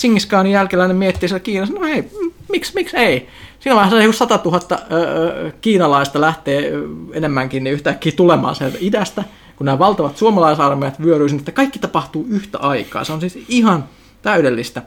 Tsingis 0.00 0.26
Khanin 0.26 0.52
jälkeläinen 0.52 0.96
miettii 0.96 1.28
siellä 1.28 1.40
Kiinassa, 1.40 1.74
no 1.74 1.86
hei, 1.86 2.04
miksi, 2.48 2.74
miksi 2.74 2.96
ei? 2.96 3.28
Siinä 3.60 3.76
vaiheessa 3.76 4.02
joku 4.02 4.12
100 4.12 4.40
000 4.44 4.60
ö, 4.92 5.52
kiinalaista 5.60 6.20
lähtee 6.20 6.72
enemmänkin 7.12 7.64
niin 7.64 7.74
yhtäkkiä 7.74 8.12
tulemaan 8.16 8.54
sieltä 8.54 8.78
idästä, 8.80 9.24
kun 9.56 9.64
nämä 9.64 9.78
valtavat 9.78 10.16
suomalaisarmeijat 10.16 11.02
vyöryy 11.02 11.28
sinne, 11.28 11.40
että 11.40 11.52
kaikki 11.52 11.78
tapahtuu 11.78 12.26
yhtä 12.30 12.58
aikaa. 12.58 13.04
Se 13.04 13.12
on 13.12 13.20
siis 13.20 13.38
ihan 13.48 13.84
täydellistä. 14.22 14.82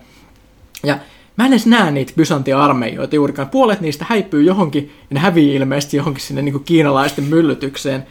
Ja 0.84 0.98
mä 1.38 1.46
en 1.46 1.54
edes 1.54 1.66
näe 1.66 1.92
niitä 1.92 2.14
Byzantin 2.18 2.56
armeijoita 2.56 3.16
juurikaan. 3.16 3.50
Puolet 3.50 3.82
niistä 3.82 4.06
häipyy 4.10 4.44
johonkin, 4.44 4.92
ja 5.10 5.14
ne 5.14 5.20
hävii 5.20 5.56
ilmeisesti 5.56 5.98
johonkin 5.98 6.24
sinne 6.24 6.42
niin 6.42 6.54
kuin 6.54 6.64
kiinalaisten 6.64 7.26
myllytykseen, 7.26 8.08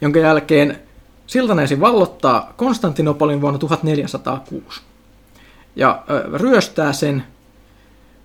jonka 0.00 0.18
jälkeen 0.18 0.78
Siltaneesi 1.26 1.80
vallottaa 1.80 2.52
Konstantinopolin 2.56 3.40
vuonna 3.40 3.58
1406 3.58 4.80
ja 5.76 6.04
ryöstää 6.34 6.92
sen. 6.92 7.22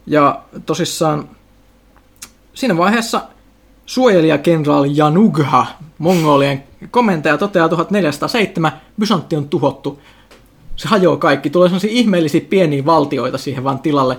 Ja 0.06 0.42
tosissaan 0.66 1.30
siinä 2.54 2.78
vaiheessa 2.78 3.22
suojelijakenraali 3.86 4.98
Janugha, 4.98 5.66
mongolien 5.98 6.64
komentaja, 6.92 7.38
toteaa 7.38 7.70
1407, 7.70 8.72
Bysantti 9.00 9.36
on 9.36 9.50
tuhottu. 9.50 10.00
Se 10.76 10.88
hajoaa 10.88 11.18
kaikki. 11.18 11.50
Tulee 11.50 11.70
sellaisia 11.70 11.90
ihmeellisiä 11.94 12.42
pieniä 12.50 12.86
valtioita 12.86 13.38
siihen 13.38 13.64
vaan 13.64 13.80
tilalle, 13.80 14.18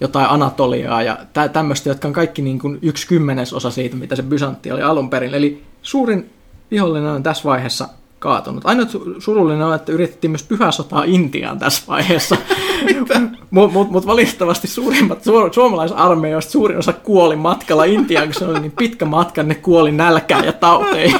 jotain 0.00 0.30
Anatoliaa 0.30 1.02
ja 1.02 1.18
tä- 1.32 1.48
tämmöistä, 1.48 1.88
jotka 1.88 2.08
on 2.08 2.14
kaikki 2.14 2.42
niin 2.42 2.58
kuin 2.58 2.78
yksi 2.82 3.08
kymmenesosa 3.08 3.70
siitä, 3.70 3.96
mitä 3.96 4.16
se 4.16 4.22
Bysantti 4.22 4.72
oli 4.72 4.82
alun 4.82 5.10
perin. 5.10 5.34
Eli 5.34 5.62
suurin 5.82 6.30
vihollinen 6.70 7.10
on 7.10 7.22
tässä 7.22 7.44
vaiheessa 7.44 7.88
kaatunut. 8.18 8.66
Ainoa 8.66 8.86
surullinen 9.18 9.66
on, 9.66 9.74
että 9.74 9.92
yritettiin 9.92 10.30
myös 10.30 10.42
pyhää 10.42 10.72
sotaa 10.72 11.04
Intiaan 11.04 11.58
tässä 11.58 11.82
vaiheessa. 11.88 12.36
Mutta 12.98 13.20
mut, 13.50 13.90
mut 13.90 14.06
valitettavasti 14.06 14.66
suurimmat 14.68 15.18
su- 15.18 15.52
suomalaisarmeijoista 15.52 16.52
suurin 16.52 16.78
osa 16.78 16.92
kuoli 16.92 17.36
matkalla 17.36 17.84
Intiaan, 17.84 18.28
kun 18.28 18.34
se 18.34 18.44
oli 18.44 18.60
niin 18.60 18.72
pitkä 18.78 19.04
matka, 19.04 19.42
ne 19.42 19.54
kuoli 19.54 19.92
nälkään 19.92 20.44
ja 20.44 20.52
tauteen 20.52 21.14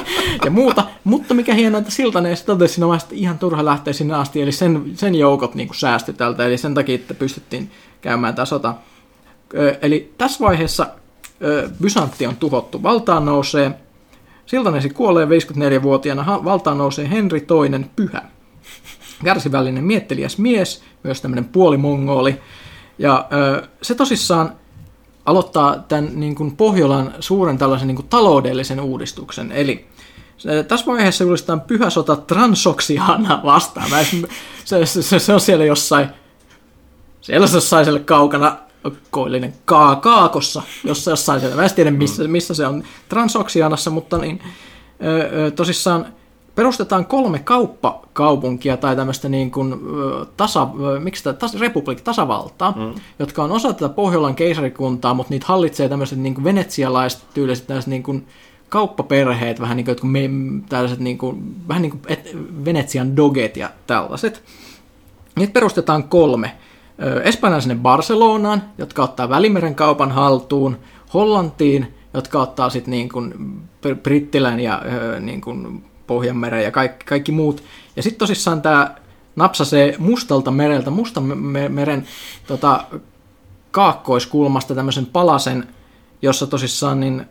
ja 0.45 0.51
muuta. 0.51 0.83
Mutta 1.03 1.33
mikä 1.33 1.53
hienoa, 1.53 1.79
että 1.79 1.91
Siltanen 1.91 2.37
totesi 2.45 2.73
siinä 2.73 2.87
vaiheessa, 2.87 3.05
että 3.05 3.15
ihan 3.15 3.39
turha 3.39 3.65
lähteä 3.65 3.93
sinne 3.93 4.13
asti, 4.13 4.41
eli 4.41 4.51
sen, 4.51 4.91
sen 4.95 5.15
joukot 5.15 5.55
niin 5.55 5.69
säästyi 5.73 6.13
tältä, 6.13 6.45
eli 6.45 6.57
sen 6.57 6.73
takia, 6.73 6.95
että 6.95 7.13
pystyttiin 7.13 7.71
käymään 8.01 8.35
tämä 8.35 8.45
sota. 8.45 8.73
Eli 9.81 10.13
tässä 10.17 10.39
vaiheessa 10.45 10.87
Bysantti 11.81 12.27
on 12.27 12.35
tuhottu, 12.35 12.83
valtaan 12.83 13.25
nousee 13.25 13.71
Siltanesi 14.49 14.89
kuolee 14.89 15.25
54-vuotiaana, 15.25 16.43
valtaan 16.43 16.77
nousee 16.77 17.09
Henri 17.09 17.39
II 17.39 17.85
pyhä. 17.95 18.21
Kärsivällinen 19.23 19.83
mietteliäs 19.83 20.37
mies, 20.37 20.83
myös 21.03 21.21
tämmöinen 21.21 21.45
puolimongoli. 21.45 22.41
Ja 22.99 23.27
ö, 23.33 23.67
se 23.81 23.95
tosissaan 23.95 24.51
aloittaa 25.25 25.79
tämän 25.87 26.09
niin 26.13 26.35
kuin 26.35 26.55
Pohjolan 26.55 27.13
suuren 27.19 27.57
tällaisen 27.57 27.87
niin 27.87 27.95
kuin 27.95 28.07
taloudellisen 28.07 28.79
uudistuksen. 28.79 29.51
Eli 29.51 29.87
tässä 30.67 30.85
vaiheessa 30.85 31.23
julistetaan 31.23 31.61
pyhä 31.61 31.89
sota 31.89 32.15
Transoksiana 32.15 33.41
vastaan. 33.43 33.89
Se, 34.65 34.85
se, 34.85 35.19
se, 35.19 35.33
on 35.33 35.41
siellä 35.41 35.65
jossain, 35.65 36.07
siellä 37.21 37.47
jossain 37.53 37.85
siellä 37.85 37.99
kaukana 37.99 38.57
koillinen 39.09 39.53
kaa, 39.65 39.95
kaakossa, 39.95 40.61
jossa 40.83 41.11
jossain 41.11 41.39
siellä. 41.39 41.55
Mä 41.55 41.63
en 41.63 41.73
tiedä, 41.75 41.91
missä, 41.91 42.23
mm. 42.23 42.29
missä 42.29 42.53
se 42.53 42.67
on 42.67 42.83
Transoksianassa, 43.09 43.89
mutta 43.89 44.17
niin, 44.17 44.41
ö, 45.03 45.51
tosissaan 45.51 46.05
perustetaan 46.55 47.05
kolme 47.05 47.39
kauppakaupunkia 47.39 48.77
tai 48.77 48.95
tämmöistä 48.95 49.29
niin 49.29 49.51
kuin, 49.51 49.75
tasa, 50.37 50.67
miksi 50.99 51.23
tämä, 51.23 51.33
tas, 51.33 51.59
republik, 51.59 52.01
tasavaltaa, 52.01 52.71
mm. 52.71 53.01
jotka 53.19 53.43
on 53.43 53.51
osa 53.51 53.73
tätä 53.73 53.89
Pohjolan 53.89 54.35
keisarikuntaa, 54.35 55.13
mutta 55.13 55.33
niitä 55.33 55.45
hallitsee 55.47 55.89
tämmöiset 55.89 56.19
niin 56.19 56.43
venetsialaiset 56.43 57.21
tyyliset 57.33 57.67
tällaiset 57.67 57.89
niin 57.89 58.03
kuin, 58.03 58.27
kauppaperheet, 58.69 59.61
vähän 59.61 59.77
niin 59.77 59.85
kuin, 59.85 60.11
me, 60.11 60.29
tällaiset 60.69 60.99
niin 60.99 61.17
kuin, 61.17 61.55
vähän 61.67 61.81
niin 61.81 61.91
kuin 61.91 62.01
et, 62.07 62.29
Venetsian 62.65 63.15
doget 63.15 63.57
ja 63.57 63.69
tällaiset. 63.87 64.43
Niitä 65.35 65.53
perustetaan 65.53 66.03
kolme. 66.03 66.55
Espanjaan 67.23 67.61
sinne 67.61 67.75
Barcelonaan, 67.75 68.63
jotka 68.77 69.03
ottaa 69.03 69.29
Välimeren 69.29 69.75
kaupan 69.75 70.11
haltuun, 70.11 70.77
Hollantiin, 71.13 71.93
jotka 72.13 72.41
ottaa 72.41 72.69
sitten 72.69 72.91
niin 72.91 73.09
kuin 73.09 73.33
Brittilän 74.03 74.59
ja 74.59 74.81
niin 75.19 75.41
kuin 75.41 75.83
Pohjanmeren 76.07 76.63
ja 76.63 76.71
kaikki, 76.71 77.05
kaikki 77.05 77.31
muut. 77.31 77.63
Ja 77.95 78.03
sitten 78.03 78.19
tosissaan 78.19 78.61
tämä 78.61 78.95
napsasee 79.35 79.95
mustalta 79.97 80.51
mereltä, 80.51 80.89
mustan 80.89 81.23
meren 81.69 82.07
tota, 82.47 82.83
kaakkoiskulmasta 83.71 84.75
tämmöisen 84.75 85.05
palasen, 85.05 85.67
jossa 86.21 86.47
tosissaan 86.47 86.99
niin, 86.99 87.25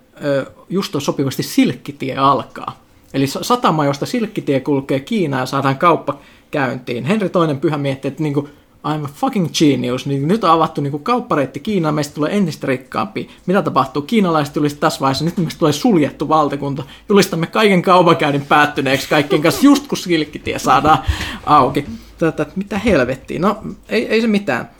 just 0.69 0.95
on 0.95 1.01
sopivasti 1.01 1.43
silkkitie 1.43 2.16
alkaa. 2.16 2.77
Eli 3.15 3.27
satama, 3.27 3.85
josta 3.85 4.07
silkkitie 4.07 4.61
kulkee 4.61 5.01
Kiinaan 5.01 5.43
ja 5.43 5.47
saadaan 5.47 5.78
kauppa 5.78 6.19
käyntiin. 6.51 7.05
Henri 7.05 7.28
toinen 7.28 7.61
pyhä 7.61 7.78
miettii, 7.78 8.09
että 8.09 8.23
niin 8.23 8.35
kuin, 8.35 8.49
I'm 8.86 9.05
a 9.05 9.09
fucking 9.14 9.48
genius. 9.59 10.06
Niin 10.06 10.28
nyt 10.28 10.44
on 10.44 10.50
avattu 10.50 10.80
niin 10.80 11.00
kauppareitti 11.00 11.60
Kiinaan, 11.60 11.94
meistä 11.94 12.14
tulee 12.14 12.36
entistä 12.36 12.66
rikkaampi. 12.66 13.28
Mitä 13.46 13.62
tapahtuu? 13.62 14.02
Kiinalaiset 14.02 14.55
tulisi 14.55 14.76
tässä 14.76 15.00
vaiheessa, 15.00 15.24
nyt 15.24 15.36
meistä 15.36 15.59
tulee 15.59 15.72
suljettu 15.72 16.28
valtakunta. 16.28 16.82
Julistamme 17.09 17.46
kaiken 17.46 17.82
kaupankäynnin 17.82 18.46
päättyneeksi 18.46 19.09
kaikkien 19.09 19.42
kanssa, 19.42 19.64
just 19.64 19.86
kun 19.86 19.98
silkkitie 19.98 20.59
saadaan 20.59 20.98
auki. 21.46 21.84
Tätä, 22.18 22.46
mitä 22.56 22.78
helvettiä? 22.78 23.38
No, 23.38 23.62
ei, 23.88 24.09
ei 24.09 24.20
se 24.20 24.26
mitään. 24.26 24.70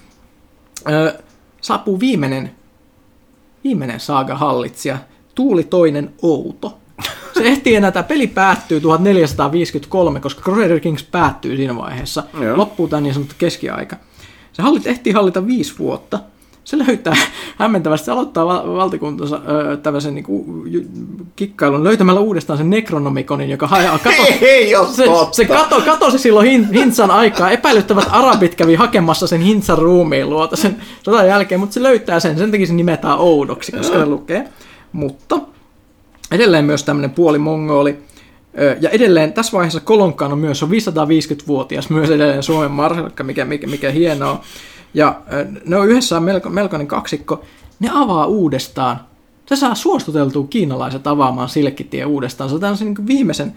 Öö, 0.89 1.13
saapuu 1.61 2.01
viimeinen, 2.01 2.51
viimeinen 3.65 4.01
saaga-hallitsija, 4.01 4.99
Tuuli 5.39 5.65
toinen 5.65 6.15
Outo. 6.23 6.79
Se 7.39 7.49
ehtii 7.53 7.75
enää, 7.75 7.91
tämä 7.91 8.03
peli 8.03 8.27
päättyy 8.27 8.81
1453, 8.81 10.21
koska 10.21 10.43
Crusader 10.43 10.81
Kings 10.81 11.03
päättyy 11.03 11.57
siinä 11.57 11.77
vaiheessa. 11.77 12.23
Joo. 12.41 12.57
Loppuu 12.57 12.89
tämä 12.89 13.01
niin 13.01 13.15
sanottu 13.15 13.35
keskiaika. 13.39 13.97
Se 14.53 14.63
hallit, 14.63 14.87
ehtii 14.87 15.13
hallita 15.13 15.47
viisi 15.47 15.75
vuotta. 15.79 16.19
Se 16.65 16.79
löytää 16.79 17.17
hämmentävästi, 17.59 18.05
se 18.05 18.13
aloittaa 18.13 18.47
val- 18.47 18.77
valtakuntansa 18.77 19.41
öö, 19.49 19.77
tämmöisen 19.77 20.15
niinku, 20.15 20.65
kikkailun 21.37 21.85
löytämällä 21.85 22.21
uudestaan 22.21 22.57
sen 22.57 22.71
Necronomikonin, 22.71 23.51
joka 23.51 23.67
hajaa, 23.67 23.99
kato, 23.99 24.23
ei, 24.41 24.73
se, 24.93 25.05
se 25.33 25.45
kato, 25.45 25.81
katosi 25.81 26.19
silloin 26.19 26.51
hin, 26.51 26.73
Hintsan 26.73 27.11
aikaa. 27.11 27.51
Epäilyttävät 27.51 28.09
arabit 28.11 28.55
kävi 28.55 28.75
hakemassa 28.75 29.27
sen 29.27 29.41
Hintsan 29.41 29.79
ruumiin 29.79 30.31
luota 30.31 30.57
sen 30.57 30.77
sodan 31.03 31.27
jälkeen, 31.27 31.61
mutta 31.61 31.75
se 31.75 31.83
löytää 31.83 32.21
sen, 32.21 32.39
sen 32.39 32.51
takia 32.51 32.67
se 32.67 32.75
nimetään 32.75 33.19
oudoksi, 33.19 33.73
koska 33.73 33.99
se 33.99 34.07
lukee. 34.07 34.49
Mutta 34.93 35.39
Edelleen 36.31 36.65
myös 36.65 36.85
tämmöinen 36.85 37.11
puoli 37.11 37.39
mongoli. 37.39 37.99
Ja 38.81 38.91
edelleen 38.91 39.33
tässä 39.33 39.53
vaiheessa 39.53 39.81
Kolonkaan 39.81 40.33
on 40.33 40.39
myös 40.39 40.63
on 40.63 40.71
550-vuotias, 40.71 41.91
myös 41.91 42.11
edelleen 42.11 42.43
Suomen 42.43 42.71
marsalkka, 42.71 43.25
mikä, 43.25 43.45
mikä, 43.45 43.67
mikä 43.67 43.91
hienoa. 43.91 44.41
Ja 44.95 45.21
ne 45.65 45.77
on 45.77 45.89
yhdessä 45.89 46.21
melko, 46.21 46.51
melkoinen 46.51 46.87
kaksikko. 46.87 47.45
Ne 47.81 47.91
avaa 47.93 48.27
uudestaan. 48.27 49.01
Se 49.47 49.57
saa 49.57 49.75
suostuteltua 49.75 50.47
kiinalaiset 50.51 51.07
avaamaan 51.07 51.49
Silkkitie 51.49 52.05
uudestaan. 52.05 52.51
Se 52.51 52.55
on 52.55 52.61
tämmöisen 52.61 52.87
niin 52.87 53.07
viimeisen, 53.07 53.55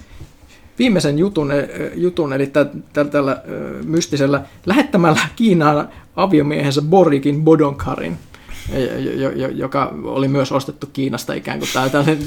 viimeisen 0.79 1.19
jutun, 1.19 1.51
jutun 1.95 2.33
eli 2.33 2.47
tällä, 2.47 3.09
tällä 3.11 3.43
mystisellä 3.85 4.41
lähettämällä 4.65 5.19
Kiinaan 5.35 5.89
aviomiehensä 6.15 6.81
Borikin 6.81 7.43
Bodonkarin 7.43 8.17
joka 9.53 9.93
oli 10.03 10.27
myös 10.27 10.51
ostettu 10.51 10.87
Kiinasta 10.93 11.33
ikään 11.33 11.59
kuin 11.59 11.69
tällaisen 11.73 12.19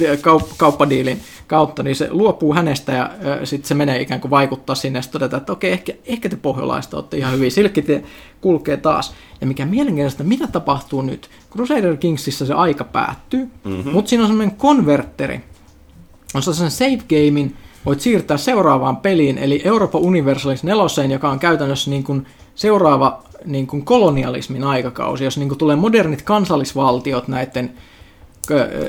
kauppadiilin 0.57 1.21
kautta, 1.47 1.83
niin 1.83 1.97
se 1.97 2.09
luopuu 2.11 2.55
hänestä 2.55 2.93
ja 2.93 3.11
sitten 3.45 3.69
se 3.69 3.75
menee 3.75 4.01
ikään 4.01 4.21
kuin 4.21 4.31
vaikuttaa 4.31 4.77
sinne 4.77 4.99
ja 4.99 5.03
todetaan, 5.13 5.41
että 5.41 5.53
okei, 5.53 5.73
ehkä, 5.73 5.93
ehkä 6.07 6.29
te 6.29 6.37
pohjolaista 6.37 6.97
olette 6.97 7.17
ihan 7.17 7.33
hyvin. 7.33 7.53
Silkkitie 7.53 8.05
kulkee 8.41 8.77
taas. 8.77 9.15
Ja 9.41 9.47
mikä 9.47 9.67
mielenkiintoista, 9.67 10.25
mitä 10.25 10.47
tapahtuu 10.47 11.03
nyt? 11.03 11.31
Crusader 11.53 11.97
Kingsissa 11.97 12.47
se 12.47 12.55
aika 12.55 12.85
päättyy, 12.85 13.51
mm-hmm. 13.65 13.93
mutta 13.93 14.09
siinä 14.09 14.25
on 14.25 14.29
semmoinen 14.29 14.57
konverteri, 14.57 15.41
on 16.35 16.43
sellaisen 16.43 16.71
save 16.71 17.03
gamein, 17.09 17.57
voit 17.87 18.01
siirtää 18.01 18.37
seuraavaan 18.37 18.97
peliin, 18.97 19.39
eli 19.39 19.63
Euroopan 19.65 20.01
Universalis 20.01 20.65
4, 20.65 21.13
joka 21.13 21.31
on 21.31 21.39
käytännössä 21.39 21.91
niin 21.91 22.05
kuin 22.05 22.27
seuraava 22.55 23.23
niin 23.45 23.67
kuin 23.67 23.85
kolonialismin 23.85 24.65
aikakausi, 24.65 25.25
jos 25.25 25.39
niin 25.39 25.49
kuin 25.49 25.59
tulee 25.59 25.77
modernit 25.77 26.23
kansallisvaltiot 26.23 27.29
näiden 27.29 27.75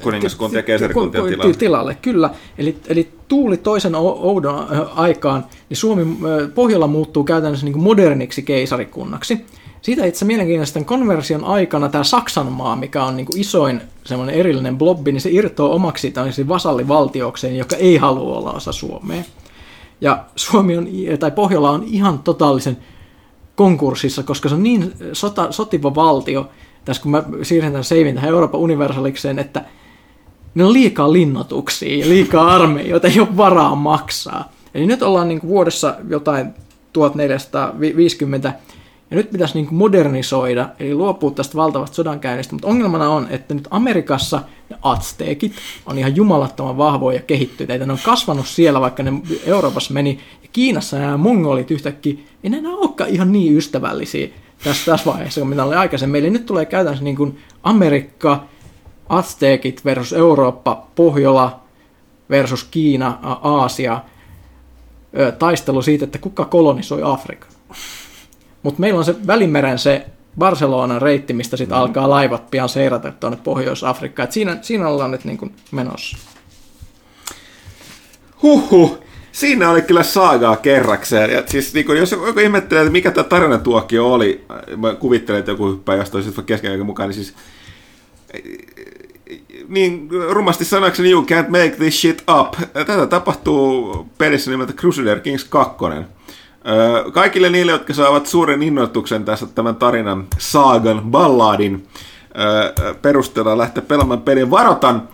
kuningaskuntien 0.03 0.59
ja 0.59 0.63
keisarikuntien 0.63 1.23
tilalle. 1.23 1.53
tilalle. 1.53 1.97
Kyllä, 2.01 2.29
eli, 2.57 2.77
eli 2.87 3.09
tuuli 3.27 3.57
toisen 3.57 3.95
oudon 3.95 4.67
aikaan, 4.95 5.45
niin 5.69 5.77
Suomi, 5.77 6.17
Pohjola 6.55 6.87
muuttuu 6.87 7.23
käytännössä 7.23 7.65
niin 7.65 7.73
kuin 7.73 7.83
moderniksi 7.83 8.41
keisarikunnaksi. 8.41 9.45
Siitä 9.81 10.05
itse 10.05 10.25
mielenkiintoista 10.25 10.83
konversion 10.83 11.43
aikana 11.43 11.89
tämä 11.89 12.03
Saksan 12.03 12.51
maa, 12.51 12.75
mikä 12.75 13.03
on 13.03 13.17
niin 13.17 13.25
kuin 13.25 13.39
isoin 13.41 13.81
semmoinen 14.03 14.35
erillinen 14.35 14.77
blobbi, 14.77 15.11
niin 15.11 15.21
se 15.21 15.29
irtoaa 15.31 15.73
omaksi 15.73 16.13
vasallivaltiokseen, 16.47 17.57
joka 17.57 17.75
ei 17.75 17.97
halua 17.97 18.37
olla 18.37 18.51
osa 18.51 18.71
Suomea. 18.71 19.23
Ja 20.01 20.25
Suomi 20.35 20.77
on, 20.77 20.87
tai 21.19 21.31
Pohjola 21.31 21.69
on 21.69 21.83
ihan 21.87 22.19
totaalisen 22.19 22.77
konkurssissa, 23.55 24.23
koska 24.23 24.49
se 24.49 24.55
on 24.55 24.63
niin 24.63 24.93
sota, 25.13 25.51
sotiva 25.51 25.95
valtio, 25.95 26.49
tässä 26.85 27.01
kun 27.03 27.11
mä 27.11 27.23
siirrän 27.43 27.71
tämän 27.71 27.83
seivin 27.83 28.15
tähän 28.15 28.29
Euroopan 28.29 28.61
universalikseen, 28.61 29.39
että 29.39 29.65
ne 30.55 30.65
on 30.65 30.73
liikaa 30.73 31.13
linnoituksia 31.13 31.97
ja 31.97 32.09
liikaa 32.09 32.55
armeijoita, 32.55 33.07
ei 33.07 33.19
ole 33.19 33.37
varaa 33.37 33.75
maksaa. 33.75 34.51
Eli 34.75 34.85
nyt 34.85 35.01
ollaan 35.01 35.27
niin 35.27 35.39
kuin 35.39 35.49
vuodessa 35.49 35.95
jotain 36.09 36.53
1450, 36.93 38.53
ja 39.11 39.17
nyt 39.17 39.31
pitäisi 39.31 39.53
niin 39.53 39.67
modernisoida, 39.75 40.69
eli 40.79 40.93
luopua 40.95 41.31
tästä 41.31 41.55
valtavasta 41.55 41.95
sodankäynnistä, 41.95 42.53
mutta 42.53 42.67
ongelmana 42.67 43.09
on, 43.09 43.27
että 43.29 43.53
nyt 43.53 43.67
Amerikassa 43.71 44.41
ne 44.69 44.77
Aztekit 44.81 45.53
on 45.85 45.97
ihan 45.97 46.15
jumalattoman 46.15 46.77
vahvoja 46.77 47.17
ja 47.17 47.21
kehittyneitä. 47.21 47.85
Ne 47.85 47.93
on 47.93 47.99
kasvanut 48.05 48.47
siellä, 48.47 48.81
vaikka 48.81 49.03
ne 49.03 49.13
Euroopassa 49.45 49.93
meni, 49.93 50.19
ja 50.43 50.49
Kiinassa 50.53 50.99
nämä 50.99 51.17
mongolit 51.17 51.71
yhtäkkiä, 51.71 52.13
ei 52.43 52.49
ne 52.49 52.57
enää 52.57 52.71
olekaan 52.71 53.09
ihan 53.09 53.31
niin 53.31 53.57
ystävällisiä 53.57 54.27
tässä, 54.63 54.91
tässä 54.91 55.11
vaiheessa, 55.11 55.41
kun 55.41 55.49
mitä 55.49 55.63
oli 55.63 55.75
aikaisemmin. 55.75 56.19
Eli 56.19 56.29
nyt 56.29 56.45
tulee 56.45 56.65
käytännössä 56.65 57.03
niin 57.03 57.15
kuin 57.15 57.39
Amerikka, 57.63 58.43
Aztekit 59.09 59.85
versus 59.85 60.13
Eurooppa, 60.13 60.87
Pohjola 60.95 61.59
versus 62.29 62.63
Kiina, 62.63 63.19
Aasia, 63.41 64.01
taistelu 65.39 65.81
siitä, 65.81 66.05
että 66.05 66.17
kuka 66.17 66.45
kolonisoi 66.45 67.01
Afrikan. 67.03 67.49
Mutta 68.65 68.79
meillä 68.79 68.97
on 68.97 69.05
se 69.05 69.15
Välimeren 69.27 69.79
se 69.79 70.05
Barcelonan 70.37 71.01
reitti, 71.01 71.33
mistä 71.33 71.57
sitten 71.57 71.77
mm. 71.77 71.81
alkaa 71.81 72.09
laivat 72.09 72.51
pian 72.51 72.69
seirata 72.69 73.11
tuonne 73.11 73.39
Pohjois-Afrikkaan. 73.43 74.31
siinä, 74.31 74.57
siinä 74.61 74.87
ollaan 74.87 75.11
nyt 75.11 75.25
niin 75.25 75.37
kuin 75.37 75.55
menossa. 75.71 76.17
Huhhuh. 78.41 78.99
Siinä 79.31 79.69
oli 79.69 79.81
kyllä 79.81 80.03
saagaa 80.03 80.55
kerrakseen. 80.55 81.29
Ja 81.29 81.43
siis 81.45 81.73
niin 81.73 81.85
kun, 81.85 81.97
jos 81.97 82.11
joku 82.11 82.39
ihmettelee, 82.39 82.83
että 82.83 82.91
mikä 82.91 83.11
tämä 83.11 83.23
tarinatuokio 83.23 84.13
oli, 84.13 84.45
mä 84.77 84.95
kuvittelen, 84.95 85.39
että 85.39 85.51
joku 85.51 85.71
hyppää 85.71 85.95
jostain 85.95 86.23
sitten 86.23 86.45
kesken 86.45 86.85
mukaan, 86.85 87.09
niin 87.09 87.15
siis 87.15 87.33
niin 89.67 90.09
rumasti 90.29 90.65
sanoakseni 90.65 91.11
you 91.11 91.21
can't 91.21 91.49
make 91.49 91.75
this 91.77 92.01
shit 92.01 92.23
up. 92.39 92.53
Tätä 92.73 93.07
tapahtuu 93.07 94.09
pelissä 94.17 94.51
nimeltä 94.51 94.73
Crusader 94.73 95.19
Kings 95.19 95.43
2. 95.43 95.75
Kaikille 97.13 97.49
niille, 97.49 97.71
jotka 97.71 97.93
saavat 97.93 98.25
suuren 98.25 98.63
innoituksen 98.63 99.25
tässä 99.25 99.45
tämän 99.45 99.75
tarinan 99.75 100.27
saagan, 100.37 101.01
balladin 101.01 101.87
perusteella 103.01 103.57
lähteä 103.57 103.83
pelaamaan 103.87 104.21
pelin, 104.21 104.51
varotan. 104.51 105.09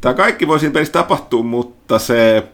Tämä 0.00 0.14
kaikki 0.14 0.48
voi 0.48 0.60
siinä 0.60 0.72
pelissä 0.72 0.92
tapahtua, 0.92 1.42
mutta 1.42 1.98
se 1.98 2.44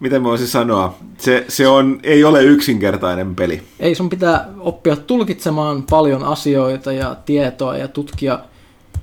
miten 0.00 0.24
voisin 0.24 0.46
sanoa, 0.46 0.98
se, 1.18 1.44
se 1.48 1.68
on, 1.68 2.00
ei 2.02 2.24
ole 2.24 2.42
yksinkertainen 2.42 3.34
peli. 3.34 3.62
Ei, 3.80 3.94
sun 3.94 4.08
pitää 4.08 4.48
oppia 4.58 4.96
tulkitsemaan 4.96 5.82
paljon 5.90 6.24
asioita 6.24 6.92
ja 6.92 7.16
tietoa 7.26 7.76
ja 7.76 7.88
tutkia 7.88 8.38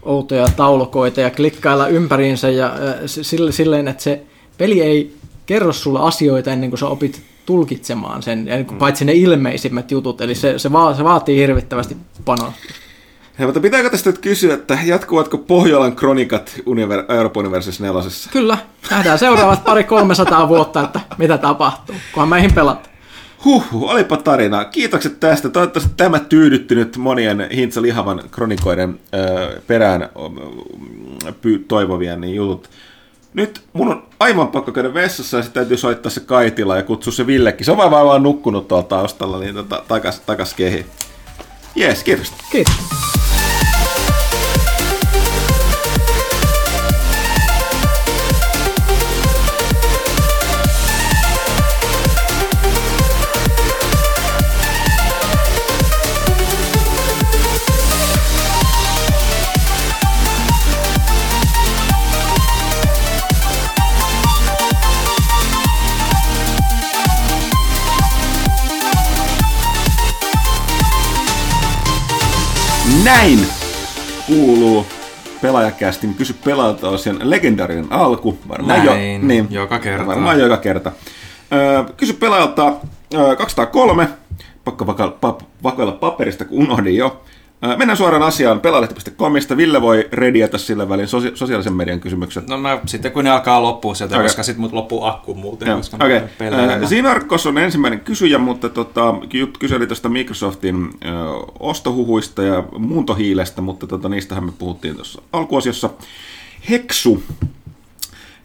outoja 0.03 0.47
taulukoita 0.55 1.21
ja 1.21 1.29
klikkailla 1.29 1.87
ympäriinsä 1.87 2.49
ja 2.49 2.73
sille, 3.05 3.51
silleen, 3.51 3.87
että 3.87 4.03
se 4.03 4.21
peli 4.57 4.81
ei 4.81 5.15
kerro 5.45 5.73
sulle 5.73 5.99
asioita 5.99 6.51
ennen 6.51 6.69
kuin 6.69 6.79
sä 6.79 6.87
opit 6.87 7.21
tulkitsemaan 7.45 8.23
sen, 8.23 8.47
mm. 8.71 8.77
paitsi 8.77 9.05
ne 9.05 9.13
ilmeisimmät 9.13 9.91
jutut, 9.91 10.21
eli 10.21 10.35
se, 10.35 10.59
se, 10.59 10.71
va, 10.71 10.93
se 10.93 11.03
vaatii 11.03 11.37
hirvittävästi 11.37 11.97
panostusta. 12.25 12.73
Hei, 13.39 13.45
mutta 13.45 13.59
pitääkö 13.59 13.89
tästä 13.89 14.09
nyt 14.09 14.19
kysyä, 14.19 14.53
että 14.53 14.77
jatkuvatko 14.85 15.37
Pohjolan 15.37 15.95
kronikat 15.95 16.59
Univer- 16.59 17.13
Euroopan 17.13 17.45
Universus 17.45 17.79
nelosessa? 17.79 18.29
Kyllä. 18.33 18.57
Nähdään 18.91 19.19
seuraavat 19.19 19.63
pari 19.63 19.83
300 19.83 20.47
vuotta, 20.47 20.83
että 20.83 20.99
mitä 21.17 21.37
tapahtuu, 21.37 21.95
kunhan 22.13 22.29
meihin 22.29 22.53
pelat. 22.53 22.89
Huh, 23.45 23.65
olipa 23.71 24.17
tarina. 24.17 24.65
Kiitokset 24.65 25.19
tästä. 25.19 25.49
Toivottavasti 25.49 25.93
tämä 25.97 26.19
tyydyttynyt 26.19 26.97
monien 26.97 27.47
Hintsa 27.55 27.81
Lihavan 27.81 28.21
kronikoiden 28.31 28.99
perään 29.67 30.01
ö, 30.01 30.07
py- 31.31 31.65
toivovien 31.67 32.21
niin 32.21 32.35
jutut. 32.35 32.69
Nyt 33.35 33.61
mun 33.73 33.91
on 33.91 34.03
aivan 34.19 34.47
pakko 34.47 34.71
käydä 34.71 34.93
vessassa 34.93 35.37
ja 35.37 35.43
sitten 35.43 35.61
täytyy 35.61 35.77
soittaa 35.77 36.09
se 36.09 36.19
Kaitila 36.19 36.77
ja 36.77 36.83
kutsua 36.83 37.13
se 37.13 37.27
Villekin. 37.27 37.65
Se 37.65 37.71
on 37.71 37.77
vaan, 37.77 37.91
vaan 37.91 38.23
nukkunut 38.23 38.67
tuolla 38.67 38.83
taustalla, 38.83 39.39
niin 39.39 39.55
tota, 39.55 39.83
takas, 39.87 40.19
takas 40.19 40.53
kehi. 40.53 40.85
Jees, 41.75 42.03
kiitos. 42.03 42.33
Kiitos. 42.51 42.75
Näin 73.15 73.47
kuuluu 74.27 74.85
pelaajakästin 75.41 76.13
Kysy 76.13 76.35
pelaajalta 76.45 76.89
osien 76.89 77.17
legendaarinen 77.23 77.87
alku. 77.89 78.37
Varmaan 78.47 78.85
Näin, 78.85 79.13
jo, 79.21 79.27
niin, 79.27 79.47
joka 79.49 79.79
kerta. 79.79 80.07
Varmaan 80.07 80.39
joka 80.39 80.57
kerta. 80.57 80.91
Öö, 81.53 81.83
kysy 81.97 82.13
pelaajalta 82.13 82.73
öö, 83.13 83.35
203. 83.35 84.07
Pakko 84.63 84.87
vakoilla 85.63 85.91
paperista, 85.91 86.45
kun 86.45 86.59
unohdin 86.59 86.95
jo. 86.95 87.23
Mennään 87.77 87.97
suoraan 87.97 88.23
asiaan 88.23 88.59
pelaalehti.comista. 88.59 89.57
Ville 89.57 89.81
voi 89.81 90.09
rediata 90.11 90.57
sillä 90.57 90.89
välin 90.89 91.07
sosia- 91.07 91.35
sosiaalisen 91.35 91.73
median 91.73 91.99
kysymykset. 91.99 92.47
No 92.47 92.57
mä, 92.57 92.79
sitten 92.85 93.11
kun 93.11 93.23
ne 93.23 93.29
alkaa 93.29 93.61
loppua 93.61 93.95
sieltä, 93.95 94.15
okay. 94.15 94.25
koska 94.25 94.43
sitten 94.43 94.61
mut 94.61 94.73
loppuu 94.73 95.03
akku 95.03 95.33
muuten. 95.33 95.67
Joo. 95.67 95.77
Koska 95.77 95.97
okay. 95.97 96.15
äh, 96.15 96.89
Sinarkos 96.89 97.45
on 97.45 97.57
ensimmäinen 97.57 97.99
kysyjä, 97.99 98.37
mutta 98.37 98.69
tota, 98.69 99.15
kyseli 99.59 99.87
tästä 99.87 100.09
Microsoftin 100.09 100.89
äh, 101.05 101.11
ostohuhuista 101.59 102.43
ja 102.43 102.63
muuntohiilestä, 102.77 103.61
mutta 103.61 103.87
tota, 103.87 104.09
niistähän 104.09 104.43
me 104.43 104.51
puhuttiin 104.57 104.95
tuossa 104.95 105.21
alkuosiossa. 105.33 105.89
Heksu 106.69 107.23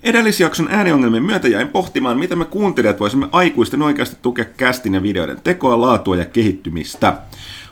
Edellisjakson 0.02 0.68
ääniongelmien 0.70 1.22
myötä 1.22 1.48
jäin 1.48 1.68
pohtimaan, 1.68 2.18
mitä 2.18 2.36
me 2.36 2.44
kuuntelijat 2.44 3.00
voisimme 3.00 3.28
aikuisten 3.32 3.82
oikeasti 3.82 4.16
tukea 4.22 4.44
kästin 4.44 4.94
ja 4.94 5.02
videoiden 5.02 5.40
tekoa, 5.44 5.80
laatua 5.80 6.16
ja 6.16 6.24
kehittymistä. 6.24 7.16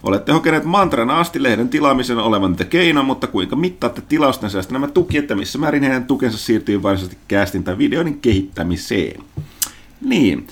Olette 0.02 0.32
hokeneet 0.32 0.64
mantrana 0.64 1.20
asti 1.20 1.42
lehden 1.42 1.68
tilaamisen 1.68 2.18
olevan 2.18 2.56
te 2.56 2.64
keino, 2.64 3.02
mutta 3.02 3.26
kuinka 3.26 3.56
mittaatte 3.56 4.02
tilausten 4.08 4.50
sijasta 4.50 4.72
nämä 4.72 4.88
tuki, 4.88 5.18
että 5.18 5.34
missä 5.34 5.58
määrin 5.58 5.82
heidän 5.82 6.04
tukensa 6.04 6.38
siirtyy 6.38 6.82
varsinaisesti 6.82 7.22
kästin 7.28 7.64
tai 7.64 7.78
videoiden 7.78 8.20
kehittämiseen? 8.20 9.22
Niin, 10.00 10.46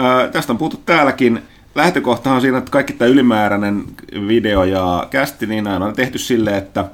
äh, 0.00 0.30
tästä 0.32 0.52
on 0.52 0.58
puhuttu 0.58 0.82
täälläkin. 0.86 1.42
Lähtökohtahan 1.74 2.36
on 2.36 2.42
siinä, 2.42 2.58
että 2.58 2.70
kaikki 2.70 2.92
tämä 2.92 3.08
ylimääräinen 3.08 3.84
video 4.28 4.64
ja 4.64 5.06
kästi, 5.10 5.46
niin 5.46 5.64
näin 5.64 5.82
on 5.82 5.94
tehty 5.94 6.18
silleen, 6.18 6.56
että, 6.56 6.84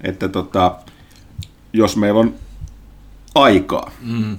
että 0.00 0.28
tota, 0.28 0.74
jos 1.72 1.96
meillä 1.96 2.20
on 2.20 2.34
aikaa. 3.34 3.90
Mm. 4.02 4.36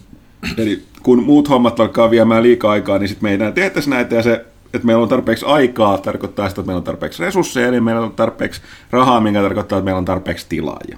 Eli 0.57 0.83
kun 1.03 1.23
muut 1.23 1.49
hommat 1.49 1.79
alkaa 1.79 2.11
viemään 2.11 2.43
liikaa 2.43 2.71
aikaa, 2.71 2.99
niin 2.99 3.09
sitten 3.09 3.25
me 3.25 3.29
ei 3.29 3.35
enää 3.35 3.51
tehtäisi 3.51 3.89
näitä 3.89 4.15
ja 4.15 4.23
se 4.23 4.45
että 4.73 4.85
meillä 4.85 5.03
on 5.03 5.09
tarpeeksi 5.09 5.45
aikaa, 5.45 5.97
tarkoittaa 5.97 6.49
sitä, 6.49 6.61
että 6.61 6.67
meillä 6.67 6.77
on 6.77 6.83
tarpeeksi 6.83 7.23
resursseja, 7.23 7.71
niin 7.71 7.83
meillä 7.83 8.01
on 8.01 8.11
tarpeeksi 8.11 8.61
rahaa, 8.91 9.21
mikä 9.21 9.41
tarkoittaa, 9.41 9.77
että 9.77 9.85
meillä 9.85 9.97
on 9.97 10.05
tarpeeksi 10.05 10.45
tilaajia. 10.49 10.97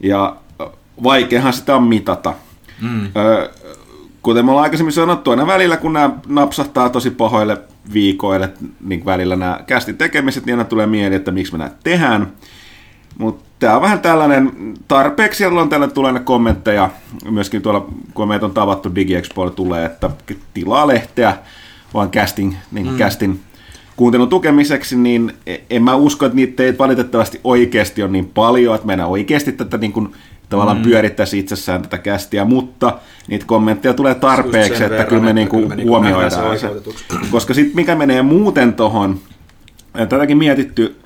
Ja 0.00 0.36
vaikeahan 1.02 1.52
sitä 1.52 1.76
on 1.76 1.82
mitata. 1.82 2.34
Mm. 2.82 3.08
kuten 4.22 4.44
me 4.44 4.50
ollaan 4.50 4.62
aikaisemmin 4.62 4.92
sanottu, 4.92 5.30
aina 5.30 5.46
välillä, 5.46 5.76
kun 5.76 5.92
nämä 5.92 6.10
napsahtaa 6.26 6.88
tosi 6.88 7.10
pahoille 7.10 7.58
viikoille, 7.92 8.52
niin 8.80 9.04
välillä 9.04 9.36
nämä 9.36 9.60
kästin 9.66 9.96
tekemiset, 9.96 10.46
niin 10.46 10.54
aina 10.54 10.68
tulee 10.68 10.86
mieli, 10.86 11.14
että 11.14 11.30
miksi 11.30 11.52
me 11.52 11.58
näitä 11.58 11.76
tehdään. 11.84 12.32
Mutta 13.18 13.44
tämä 13.58 13.76
on 13.76 13.82
vähän 13.82 14.00
tällainen, 14.00 14.52
tarpeeksi 14.88 15.46
on 15.46 15.68
tällainen 15.68 15.94
tulee 15.94 16.20
kommentteja, 16.20 16.90
myöskin 17.30 17.62
tuolla, 17.62 17.88
kun 18.14 18.28
meitä 18.28 18.46
on 18.46 18.54
tavattu 18.54 18.94
DigiExpoilla 18.94 19.52
tulee, 19.52 19.84
että 19.84 20.10
tilaa 20.54 20.86
lehteä, 20.86 21.36
vaan 21.94 22.10
casting, 22.10 22.54
niin 22.72 22.90
mm. 22.90 22.98
casting 22.98 23.36
kuuntelun 23.96 24.28
tukemiseksi, 24.28 24.96
niin 24.96 25.32
en 25.70 25.82
mä 25.82 25.94
usko, 25.94 26.26
että 26.26 26.36
niitä 26.36 26.62
ei 26.62 26.78
valitettavasti 26.78 27.40
oikeasti 27.44 28.02
on 28.02 28.12
niin 28.12 28.28
paljon, 28.34 28.74
että 28.74 28.86
meidän 28.86 29.06
oikeasti 29.06 29.52
tätä 29.52 29.78
niin 29.78 29.92
kuin, 29.92 30.12
tavallaan 30.48 30.76
mm. 30.76 30.82
pyörittäisi 30.82 31.38
itsessään 31.38 31.82
tätä 31.82 31.98
kästiä, 31.98 32.44
mutta 32.44 32.98
niitä 33.28 33.46
kommentteja 33.46 33.94
tulee 33.94 34.14
tarpeeksi, 34.14 34.82
että 34.82 34.90
verran, 34.90 35.06
kyllä 35.06 35.22
me, 35.22 35.32
niin 35.32 35.48
kuin 35.48 35.68
niinku 35.68 35.88
huomioidaan 35.88 36.58
se. 36.58 36.70
Koska 37.30 37.54
sitten 37.54 37.76
mikä 37.76 37.94
menee 37.94 38.22
muuten 38.22 38.74
tuohon, 38.74 39.18
tätäkin 39.92 40.38
mietitty, 40.38 40.96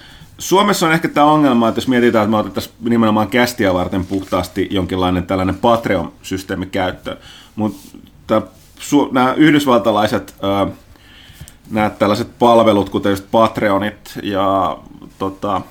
Suomessa 0.41 0.87
on 0.87 0.93
ehkä 0.93 1.09
tämä 1.09 1.27
ongelma, 1.27 1.69
että 1.69 1.79
jos 1.79 1.89
mietitään, 1.89 2.23
että 2.23 2.31
me 2.31 2.37
otettaisiin 2.37 2.75
nimenomaan 2.81 3.29
kästiä 3.29 3.75
varten 3.75 4.07
puhtaasti 4.07 4.69
jonkinlainen 4.71 5.27
tällainen 5.27 5.55
Patreon-systeemi 5.55 6.67
käyttöön, 6.67 7.17
mutta 7.57 8.43
nämä 9.13 9.35
yhdysvaltalaiset 9.37 10.35
nämä 11.71 11.91
tällaiset 11.91 12.39
palvelut, 12.39 12.91
kuten 12.91 13.11
just 13.11 13.25
Patreonit 13.31 14.19
ja 14.23 14.79
tota, 15.19 15.63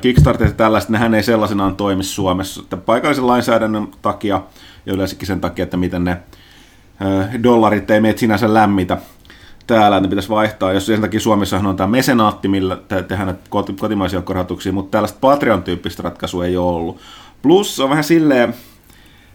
Kickstarterit 0.00 0.52
ja 0.52 0.56
tällaiset, 0.56 0.90
nehän 0.90 1.14
ei 1.14 1.22
sellaisenaan 1.22 1.76
toimi 1.76 2.04
Suomessa. 2.04 2.60
Että 2.60 2.76
paikallisen 2.76 3.26
lainsäädännön 3.26 3.88
takia 4.02 4.42
ja 4.86 4.92
yleensäkin 4.92 5.26
sen 5.26 5.40
takia, 5.40 5.62
että 5.62 5.76
miten 5.76 6.04
ne 6.04 6.16
dollarit 7.42 7.90
ei 7.90 8.00
meitä 8.00 8.20
sinänsä 8.20 8.54
lämmitä 8.54 8.98
täällä, 9.74 9.96
että 9.96 10.06
ne 10.06 10.10
pitäisi 10.10 10.28
vaihtaa. 10.28 10.72
Jos 10.72 10.86
sen 10.86 11.00
takia 11.00 11.20
Suomessahan 11.20 11.66
on 11.66 11.76
tämä 11.76 11.86
mesenaatti, 11.86 12.48
millä 12.48 12.76
te- 12.76 13.02
tehdään 13.02 13.26
näitä 13.26 13.42
koti- 13.50 13.72
kotimaisia 13.72 14.22
korhautuksia, 14.22 14.72
mutta 14.72 14.90
tällaista 14.90 15.18
Patreon-tyyppistä 15.20 16.02
ratkaisua 16.02 16.46
ei 16.46 16.56
ole 16.56 16.76
ollut. 16.76 17.00
Plus 17.42 17.80
on 17.80 17.90
vähän 17.90 18.04
silleen, 18.04 18.54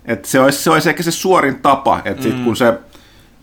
että 0.05 0.27
se 0.27 0.39
olisi, 0.39 0.63
se 0.63 0.69
olisi 0.69 0.89
ehkä 0.89 1.03
se 1.03 1.11
suorin 1.11 1.55
tapa, 1.61 2.01
että 2.05 2.23
sit 2.23 2.39
kun 2.43 2.55
se, 2.55 2.73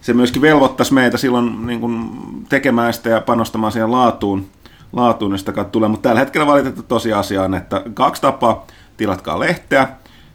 se 0.01 0.13
myöskin 0.13 0.43
velvoittaisi 0.43 0.95
meitä 0.95 1.17
silloin 1.19 1.67
niin 1.67 1.81
kuin 1.81 2.11
tekemään 2.49 2.93
sitä 2.93 3.11
ja 3.11 3.21
panostamaan 3.21 3.73
siihen 3.73 3.93
laatuun, 3.93 4.47
laatuun 4.93 5.39
sitä 5.39 5.53
kautta 5.53 5.73
tulee. 5.73 5.89
Mutta 5.89 6.09
tällä 6.09 6.21
hetkellä 6.21 6.47
valitettavasti 6.47 6.89
tosiasia 6.89 7.43
on, 7.43 7.55
että 7.55 7.83
kaksi 7.95 8.23
tapaa, 8.23 8.67
tilatkaa 8.97 9.41
lehteä, 9.41 9.89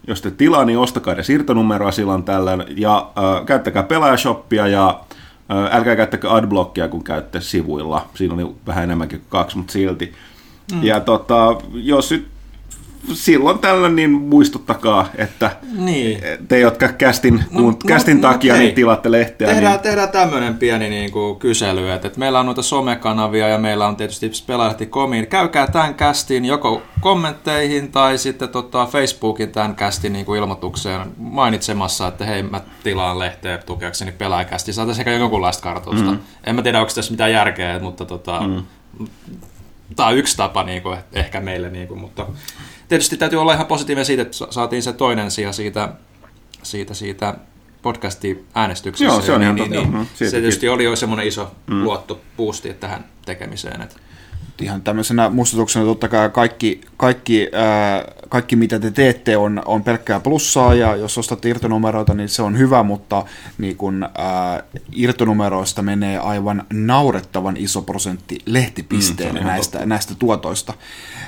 jos 0.08 0.22
te 0.22 0.32
tilaa, 0.32 0.66
niin 0.66 0.80
ostakaa 0.80 1.14
edes 1.14 1.28
siirtonumeroa 1.28 1.92
silloin 1.92 2.24
tällöin, 2.24 2.64
ja 2.76 3.12
äh, 3.18 3.46
käyttäkää 3.46 3.84
pelaajashoppia, 3.84 4.68
ja 4.68 5.00
älkää 5.50 5.96
käyttäkää 5.96 6.36
adblockia, 6.36 6.88
kun 6.88 7.04
käytte 7.04 7.42
sivuilla. 7.42 8.10
Siinä 8.16 8.34
oli 8.34 8.56
vähän 8.68 8.84
enemmänkin 8.84 9.20
kuin 9.20 9.30
kaksi, 9.30 9.58
mutta 9.58 9.74
silti. 9.74 10.14
Mm. 10.74 10.84
Ja 10.84 11.00
tota, 11.00 11.56
jos 11.74 12.12
nyt 12.12 12.28
silloin 13.14 13.60
tällöin, 13.60 13.96
niin 13.96 14.12
muistuttakaa, 14.12 15.10
että 15.16 15.52
Niin. 15.74 16.20
te, 16.48 16.60
jotka 16.60 16.88
kästin, 16.88 17.44
No, 17.52 17.62
no, 17.62 17.68
no, 17.68 17.78
kästin 17.88 18.22
no, 18.22 18.30
takia 18.30 18.54
hei. 18.54 18.64
niin 18.64 18.76
tilatte 18.76 19.12
lehteä, 19.12 19.48
Tehdään, 19.48 19.74
niin 19.74 19.82
tehdään 19.84 20.10
tämmöinen 20.10 20.58
pieni 20.58 20.90
niin 20.90 21.12
kuin 21.12 21.40
kysely, 21.40 21.92
että, 21.92 22.08
että 22.08 22.20
meillä 22.20 22.40
on 22.40 22.46
noita 22.46 22.62
somekanavia 22.62 23.48
ja 23.48 23.58
meillä 23.58 23.88
on 23.88 23.96
tietysti 23.96 24.32
Pelaajalehti.comin. 24.48 25.28
Käykää 25.28 25.68
tämän 25.68 25.96
kästin 25.96 26.46
joko 26.46 26.82
kommentteihin 27.00 27.92
tai 27.92 28.18
sitten 28.18 28.50
tota 28.50 28.86
Facebookin 28.86 29.52
tämän 29.52 29.76
kästin 29.76 30.14
niin 30.14 30.26
kuin 30.26 30.40
ilmoitukseen 30.40 31.02
mainitsemassa, 31.18 32.08
että 32.08 32.26
hei 32.26 32.44
mä 32.44 32.62
tilaan 32.84 33.20
lehteä 33.20 33.58
tukeakseni 33.58 34.12
pelaajakästi. 34.12 34.74
Saataisiin 34.74 35.08
ehkä 35.08 35.20
jonkunlaista 35.20 35.64
kartoitusta. 35.64 36.12
Mm. 36.12 36.20
En 36.44 36.56
mä 36.56 36.62
tiedä, 36.62 36.80
onko 36.80 36.92
tässä 36.96 37.12
mitään 37.12 37.32
järkeä, 37.32 37.80
mutta 37.80 38.06
tota, 38.06 38.42
mm. 38.48 38.64
tämä 39.96 40.10
on 40.10 40.18
yksi 40.18 40.38
tapa 40.38 40.64
niin 40.64 40.82
kuin, 40.82 40.98
ehkä 41.14 41.42
meille, 41.42 41.70
niin 41.70 41.88
kuin, 41.88 42.00
mutta 42.00 42.26
tietysti 42.88 43.18
täytyy 43.18 43.42
olla 43.42 43.54
ihan 43.54 43.66
positiivinen 43.66 44.06
siitä, 44.06 44.22
että 44.22 44.38
sa- 44.38 44.48
saatiin 44.50 44.84
se 44.84 44.94
toinen 44.94 45.32
sija 45.32 45.52
siitä, 45.52 45.90
siitä, 46.64 46.94
siitä 46.94 47.36
podcasti-äänestyksessä. 47.82 49.14
Joo, 49.14 49.22
se 49.22 49.34
on 49.34 49.42
ihan 49.42 49.56
niin, 49.56 49.72
totta. 49.72 49.84
niin, 49.84 49.94
niin, 49.94 50.06
siitäkin. 50.06 50.32
se 50.32 50.40
tietysti 50.40 50.70
oli 50.70 50.84
jo 50.84 50.96
semmoinen 50.96 51.28
iso 51.28 51.52
mm. 51.68 51.84
luotto 51.84 52.22
boosti 52.38 52.74
tähän 52.74 53.06
tekemiseen. 53.28 53.82
Että. 53.82 53.96
ihan 54.62 54.82
tämmöisenä 54.82 55.30
muistutuksena 55.30 55.86
totta 55.86 56.08
kai 56.08 56.30
kaikki, 56.30 56.82
kaikki, 56.98 57.50
ää, 57.54 58.04
kaikki 58.30 58.56
mitä 58.56 58.80
te 58.80 58.92
teette 58.92 59.38
on, 59.38 59.62
on 59.66 59.84
pelkkää 59.84 60.20
plussaa 60.20 60.74
ja 60.74 60.96
jos 60.96 61.18
ostatte 61.18 61.50
irtonumeroita, 61.50 62.14
niin 62.14 62.30
se 62.30 62.42
on 62.42 62.58
hyvä, 62.58 62.84
mutta 62.84 63.26
niin 63.58 63.78
kun, 63.78 64.10
ää, 64.18 64.64
irtonumeroista 64.92 65.82
menee 65.82 66.18
aivan 66.18 66.64
naurettavan 66.74 67.58
iso 67.58 67.82
prosentti 67.82 68.38
lehtipisteelle 68.46 69.40
Mm, 69.40 69.46
mm, 69.46 69.48
näistä, 69.48 69.86
näistä 69.86 70.16
tuotoista. 70.20 70.74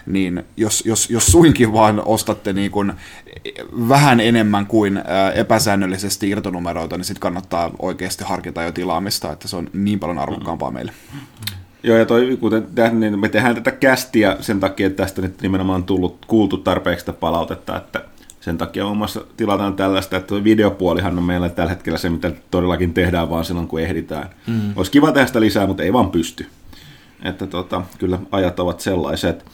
Niin 0.06 0.44
jos, 0.58 0.86
jos, 0.86 1.10
jos 1.10 1.26
suinkin 1.26 1.74
vaan 1.74 2.02
ostatte 2.06 2.54
niin 2.54 2.72
kun 2.72 2.94
vähän 3.90 4.20
enemmän 4.20 4.66
kuin 4.66 4.98
ää, 4.98 5.32
epäsäännöllisesti 5.32 6.30
irtonumeroita, 6.30 6.98
niin 6.98 7.06
sitten 7.06 7.22
kannattaa 7.22 7.72
oikeasti 7.80 8.24
harkita 8.24 8.64
jo 8.64 8.72
tilaamista, 8.72 9.32
että 9.32 9.48
se 9.48 9.56
on 9.56 9.70
niin 9.74 10.00
paljon 10.00 10.20
arvokkaampaa 10.20 10.72
meille. 10.72 10.92
Joo, 11.84 11.98
ja 11.98 12.06
toi, 12.06 12.38
kuten 12.40 12.68
niin 12.92 13.20
me 13.20 13.30
tehdään 13.30 13.56
tätä 13.56 13.72
kästiä 13.72 14.38
sen 14.40 14.60
takia, 14.60 14.88
että 14.88 15.04
tästä 15.04 15.22
nyt 15.22 15.42
nimenomaan 15.42 15.76
on 15.76 15.84
tullut, 15.84 16.26
kuultu 16.28 16.58
tarpeeksi 16.58 17.02
sitä 17.02 17.14
palautetta, 17.14 17.78
että 17.78 18.04
sen 18.42 18.58
takia 18.58 18.84
muun 18.84 18.98
muassa 18.98 19.22
tilataan 19.38 19.76
tällaista, 19.76 20.18
että 20.18 20.44
videopuolihan 20.44 21.18
on 21.18 21.24
meillä 21.24 21.50
tällä 21.50 21.70
hetkellä 21.70 21.98
se, 21.98 22.10
mitä 22.10 22.32
todellakin 22.52 22.94
tehdään 22.94 23.30
vaan 23.30 23.46
silloin, 23.46 23.68
kun 23.68 23.80
ehditään. 23.80 24.30
Mm. 24.48 24.74
Olisi 24.76 24.92
kiva 24.92 25.12
tehdä 25.12 25.28
sitä 25.28 25.42
lisää, 25.42 25.68
mutta 25.68 25.84
ei 25.84 25.94
vaan 25.94 26.12
pysty. 26.12 26.48
Että 27.24 27.48
tota, 27.48 27.82
kyllä 27.98 28.20
ajat 28.32 28.60
ovat 28.60 28.80
sellaiset. 28.80 29.46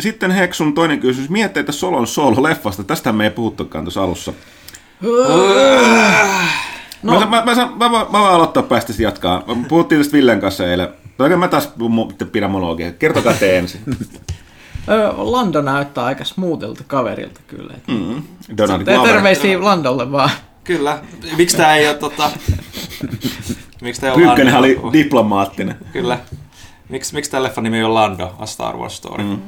Sitten 0.00 0.30
Heksun 0.30 0.74
toinen 0.74 1.00
kysymys. 1.00 1.30
Mietteitä 1.30 1.72
Solon 1.72 2.06
Solo-leffasta. 2.06 2.84
Tästä 2.84 3.12
me 3.12 3.24
ei 3.24 3.30
puhuttukaan 3.30 3.84
tuossa 3.84 4.02
alussa. 4.02 4.32
No. 7.02 7.20
Mä, 7.20 7.26
mä, 7.26 7.42
mä, 7.44 7.54
mä, 7.54 7.68
mä, 7.76 7.88
mä, 7.88 8.12
voin 8.12 8.34
aloittaa 8.34 8.62
päästä 8.62 8.92
jatkaa. 8.98 9.44
Puhuttiin 9.68 10.00
tästä 10.00 10.12
Villen 10.12 10.40
kanssa 10.40 10.66
eilen. 10.66 10.88
Mä 10.88 11.03
taas 11.50 11.72
mu- 11.78 12.26
pidän 12.32 12.50
monologia. 12.50 12.92
Kertokaa 12.92 13.32
te 13.32 13.58
ensin. 13.58 13.80
Lando 15.16 15.62
näyttää 15.62 16.04
aika 16.04 16.24
smoothelta 16.24 16.84
kaverilta 16.86 17.40
kyllä. 17.46 17.74
Mm. 17.88 17.94
Mm. 17.94 18.22
Donald 18.56 18.84
Glover. 18.84 19.12
terveisiä 19.12 19.64
Landolle 19.64 20.12
vaan. 20.12 20.30
Kyllä. 20.64 20.98
Miksi 21.36 21.56
tämä 21.56 21.74
ei 21.76 21.88
ole 21.88 21.94
tota... 21.94 22.30
Miksi 23.80 24.00
tämä 24.00 24.12
ei 24.12 24.16
ole 24.16 24.24
Pyykkönenhän 24.24 24.60
oli 24.60 24.74
Lando? 24.76 24.92
diplomaattinen. 24.92 25.76
Kyllä. 25.92 26.18
Miksi, 26.88 27.14
miksi 27.14 27.30
tämä 27.30 27.42
leffan 27.42 27.64
nimi 27.64 27.84
on 27.84 27.94
Lando, 27.94 28.34
A 28.38 28.46
Star 28.46 28.76
Wars 28.76 28.96
Story? 28.96 29.24
Mm. 29.24 29.38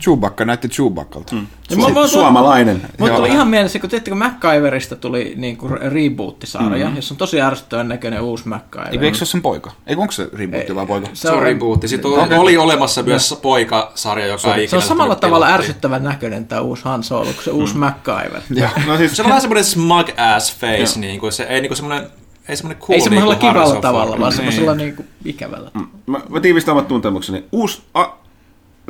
Chewbacca 0.00 0.44
näytti 0.44 0.68
Chewbacalta. 0.68 1.34
Mm. 1.34 1.46
Mä- 1.76 1.88
mä- 2.00 2.06
Suomalainen. 2.06 2.82
Mutta 2.98 3.16
tuli 3.16 3.28
ihan 3.28 3.48
mielessä, 3.48 3.78
kun 3.78 3.90
tiedättekö 3.90 4.14
MacGyverista 4.14 4.96
tuli 4.96 5.34
niinku 5.36 5.68
reboot-sarja, 5.68 6.88
mm. 6.90 6.96
jossa 6.96 7.14
on 7.14 7.18
tosi 7.18 7.40
ärsyttävän 7.40 7.88
näköinen 7.88 8.20
uusi 8.20 8.48
MacGyver. 8.48 8.88
Eikö, 8.92 9.04
eikö 9.04 9.18
se 9.18 9.22
ole 9.22 9.28
sen 9.28 9.42
poika? 9.42 9.72
Eikö 9.86 10.00
onko 10.00 10.12
se 10.12 10.28
rebootti 10.32 10.74
vai 10.74 10.86
poika? 10.86 11.06
Se 11.12 11.20
Se 11.20 11.30
on 11.30 11.36
on, 11.36 11.42
rebootti. 11.42 11.88
Sitten 11.88 12.10
oli, 12.10 12.36
oli 12.36 12.56
olemassa 12.56 13.02
myös 13.02 13.38
poikasarja, 13.42 14.26
joka 14.26 14.54
ei 14.54 14.68
se 14.68 14.76
on 14.76 14.82
samalla 14.82 15.14
tavalla 15.14 15.46
pilottiin. 15.46 15.60
ärsyttävän 15.70 16.04
näköinen 16.04 16.46
tämä 16.46 16.60
uusi 16.60 16.82
Han 16.84 17.02
Solo, 17.02 17.24
kuin 17.24 17.44
se 17.44 17.50
uusi 17.50 17.76
MacGyver. 17.76 18.40
No 18.86 18.96
siis, 18.96 19.16
Se 19.16 19.22
on 19.22 19.28
vähän 19.28 19.40
semmoinen 19.40 19.64
smug 19.64 20.08
ass 20.36 20.56
face, 20.56 21.00
niin 21.00 21.20
kuin 21.20 21.32
se 21.32 21.42
ei 21.42 21.60
niin 21.60 21.68
kuin 21.68 21.76
semmoinen 21.76 22.06
ei 22.48 22.56
semmoinen 22.56 22.82
cool 22.82 22.94
Ei 22.94 23.00
semmoisella 23.00 23.34
niin 23.34 23.40
kuin 23.40 23.52
kivalla 23.52 23.80
tavalla, 23.80 24.10
vaan 24.18 24.20
Niin. 24.30 24.36
semmoisella 24.36 24.74
niinku 24.74 25.04
ikävällä. 25.24 25.70
mä, 26.06 26.20
mä 26.28 26.40
tiivistän 26.40 26.72
omat 26.72 26.88
tuntemukseni. 26.88 27.44
Uusi, 27.52 27.82
a, 27.94 28.04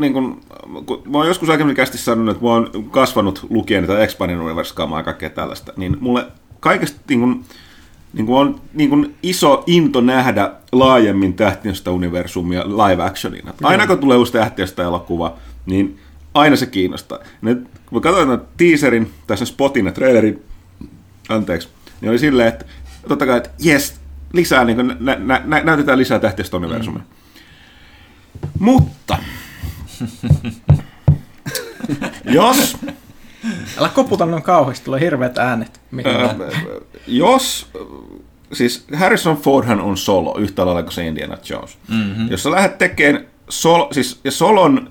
niin 0.01 0.13
kun, 0.13 0.41
kun 0.87 1.03
mä 1.07 1.19
oon 1.19 1.27
joskus 1.27 1.49
aikaisemmin 1.49 1.77
kästi 1.77 1.99
sanonut, 1.99 2.37
että 2.37 2.45
mä 2.45 2.51
oon 2.51 2.71
kasvanut 2.91 3.47
lukien 3.51 3.87
tätä 3.87 3.99
Expanded 3.99 4.39
Universe-kaamaa 4.39 4.99
ja 4.99 5.05
kaikkea 5.05 5.31
tällaista, 5.31 5.73
niin 5.77 5.97
mulle 6.01 6.27
kaikesta 6.61 7.01
niin 7.09 7.21
kun, 7.21 7.45
niin 8.13 8.27
kun 8.27 8.41
on 8.41 8.61
niin 8.75 8.91
kun 8.91 9.15
iso 9.23 9.65
into 9.67 10.01
nähdä 10.01 10.51
laajemmin 10.73 11.35
tähtiöstä 11.35 11.91
universumia 11.91 12.65
live 12.69 13.03
actionina. 13.03 13.55
Aina 13.63 13.87
kun 13.87 13.99
tulee 13.99 14.17
uusi 14.17 14.33
tähtiöstä 14.33 14.83
elokuva, 14.83 15.35
niin 15.67 15.99
aina 16.35 16.57
se 16.57 16.67
kiinnostaa. 16.67 17.19
Nyt, 17.43 17.63
kun 17.87 17.99
mä 17.99 18.01
katsoin 18.01 18.29
tämän 18.29 18.47
teaserin, 18.57 19.11
tai 19.27 19.37
sen 19.37 19.47
spotin 19.47 19.87
ja 19.87 19.93
trailerin, 19.93 20.43
anteeksi, 21.29 21.69
niin 22.01 22.11
oli 22.11 22.19
silleen, 22.19 22.49
että 22.49 22.65
totta 23.09 23.27
kai, 23.27 23.37
että 23.37 23.51
jes, 23.59 24.01
lisää, 24.33 24.65
niin 24.65 24.77
kuin, 24.77 24.97
nä, 25.01 25.17
nä, 25.19 25.43
nä, 25.45 25.61
näytetään 25.65 25.99
lisää 25.99 26.19
tähtiöstä 26.19 26.57
universumia. 26.57 27.03
Mutta, 28.59 29.19
jos, 32.25 32.77
Älä 33.79 33.89
koputa 33.89 34.27
noin 34.27 34.43
kauheasti, 34.43 34.85
tulee 34.85 35.01
hirveät 35.01 35.39
äänet. 35.39 35.81
Jos, 37.07 37.71
siis 38.53 38.87
Harrison 38.95 39.37
Fordhan 39.37 39.81
on 39.81 39.97
solo, 39.97 40.39
yhtä 40.39 40.67
lailla 40.67 40.83
kuin 40.83 40.93
se 40.93 41.07
Indiana 41.07 41.37
Jones. 41.51 41.79
Mm-hmm. 41.89 42.31
Jos 42.31 42.43
sä 42.43 42.51
lähdet 42.51 42.79
tekemään, 42.79 43.27
sol, 43.49 43.87
siis, 43.93 44.21
ja 44.25 44.31
solon 44.31 44.91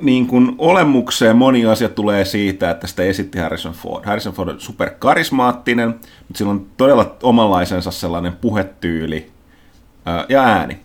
niin 0.00 0.26
kuin 0.26 0.54
olemukseen 0.58 1.36
moni 1.36 1.66
asia 1.66 1.88
tulee 1.88 2.24
siitä, 2.24 2.70
että 2.70 2.86
sitä 2.86 3.02
esitti 3.02 3.38
Harrison 3.38 3.72
Ford. 3.72 4.04
Harrison 4.04 4.32
Ford 4.32 4.48
on 4.48 4.60
superkarismaattinen, 4.60 5.88
mutta 5.88 6.38
sillä 6.38 6.50
on 6.50 6.66
todella 6.76 7.16
omanlaisensa 7.22 7.90
sellainen 7.90 8.36
puhetyyli 8.36 9.30
ää, 10.06 10.24
ja 10.28 10.42
ääni. 10.42 10.78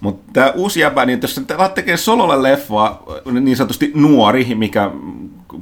Mutta 0.00 0.30
tämä 0.32 0.50
uusi 0.50 0.80
jäbä, 0.80 1.04
niin 1.04 1.18
jos 1.22 1.40
alat 1.58 1.74
tekemään 1.74 1.98
sololle 1.98 2.42
leffaa, 2.42 3.02
niin 3.40 3.56
sanotusti 3.56 3.92
nuori, 3.94 4.54
mikä 4.54 4.90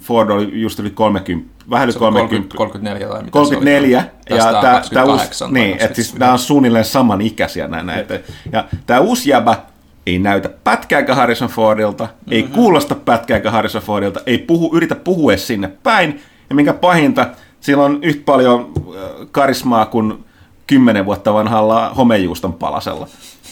Ford 0.00 0.30
oli 0.30 0.60
just 0.60 0.78
yli 0.78 0.90
30, 0.90 1.50
vähän 1.70 1.84
yli 1.84 1.92
Se 1.92 1.98
on 2.04 2.12
30, 2.12 2.56
34 2.56 3.08
tai 3.08 3.20
mitä 3.20 3.30
34. 3.30 4.00
se 4.00 4.34
oli. 4.34 4.42
On 4.42 4.62
tää- 4.62 4.72
28 4.72 5.48
tai 5.48 5.52
niin, 5.52 5.72
että 5.72 5.94
siis 5.94 6.08
29. 6.08 6.18
nämä 6.18 6.32
on 6.32 6.38
suunnilleen 6.38 6.84
samanikäisiä 6.84 7.68
nää, 7.68 7.82
näitä. 7.82 8.20
Ja 8.52 8.64
tämä 8.86 9.00
uusi 9.00 9.30
jäbä 9.30 9.56
ei 10.06 10.18
näytä 10.18 10.48
pätkääkään 10.48 11.18
Harrison 11.18 11.48
Fordilta, 11.48 12.04
mm-hmm. 12.04 12.32
ei 12.32 12.42
kuulosta 12.42 12.94
pätkääkään 12.94 13.52
Harrison 13.52 13.82
Fordilta, 13.82 14.20
ei 14.26 14.38
puhu, 14.38 14.76
yritä 14.76 14.94
puhua 14.94 15.36
sinne 15.36 15.68
päin. 15.82 16.20
Ja 16.50 16.56
minkä 16.56 16.72
pahinta, 16.72 17.26
sillä 17.60 17.84
on 17.84 17.98
yhtä 18.02 18.22
paljon 18.24 18.72
karismaa 19.30 19.86
kuin 19.86 20.24
kymmenen 20.66 21.04
vuotta 21.04 21.34
vanhalla 21.34 21.88
homejuuston 21.96 22.52
palasella. 22.52 23.06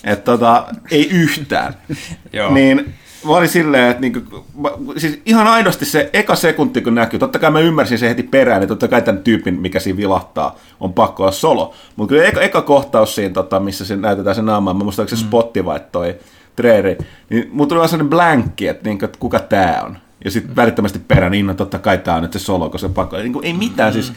Että 0.04 0.24
tota, 0.32 0.66
ei 0.90 1.10
yhtään. 1.10 1.74
Joo. 2.32 2.54
niin 2.54 2.94
mä 3.24 3.32
olin 3.32 3.48
silleen, 3.48 3.90
että 3.90 4.00
niinku, 4.00 4.46
mä, 4.56 4.68
siis 4.96 5.22
ihan 5.26 5.46
aidosti 5.46 5.84
se 5.84 6.10
eka 6.12 6.34
sekunti 6.34 6.80
kun 6.80 6.94
näkyy, 6.94 7.18
totta 7.18 7.38
kai 7.38 7.50
mä 7.50 7.60
ymmärsin 7.60 7.98
se 7.98 8.08
heti 8.08 8.22
perään, 8.22 8.62
että 8.62 8.68
totta 8.68 8.88
kai 8.88 9.02
tämän 9.02 9.22
tyypin, 9.22 9.60
mikä 9.60 9.80
siinä 9.80 9.96
vilahtaa, 9.96 10.56
on 10.80 10.92
pakko 10.92 11.22
olla 11.22 11.32
solo. 11.32 11.74
Mutta 11.96 12.08
kyllä 12.08 12.24
eka, 12.24 12.40
eka 12.40 12.62
kohtaus 12.62 13.14
siinä, 13.14 13.34
tota, 13.34 13.60
missä 13.60 13.84
se 13.84 13.96
näytetään 13.96 14.36
se 14.36 14.42
naama, 14.42 14.74
mä 14.74 14.84
muistan, 14.84 15.08
se 15.08 15.16
mm. 15.16 15.20
spotti 15.20 15.64
vai 15.64 15.80
toi 15.92 16.16
treeri, 16.56 16.98
niin 17.30 17.48
mulla 17.52 17.68
tuli 17.68 17.88
sellainen 17.88 18.10
blankki, 18.10 18.68
että, 18.68 18.88
niinku, 18.88 19.04
että 19.04 19.18
kuka 19.18 19.38
tää 19.38 19.82
on. 19.86 19.98
Ja 20.24 20.30
sitten 20.30 20.56
välittömästi 20.56 20.98
perään, 20.98 21.32
niin 21.32 21.46
no 21.46 21.54
totta 21.54 21.78
kai 21.78 21.98
tää 21.98 22.14
on 22.14 22.22
nyt 22.22 22.32
se 22.32 22.38
solo, 22.38 22.70
koska 22.70 22.88
se 22.88 22.94
pakko. 22.94 23.16
Niin 23.16 23.34
ei 23.42 23.52
mitään 23.52 23.92
mm. 23.92 23.92
siis 23.92 24.12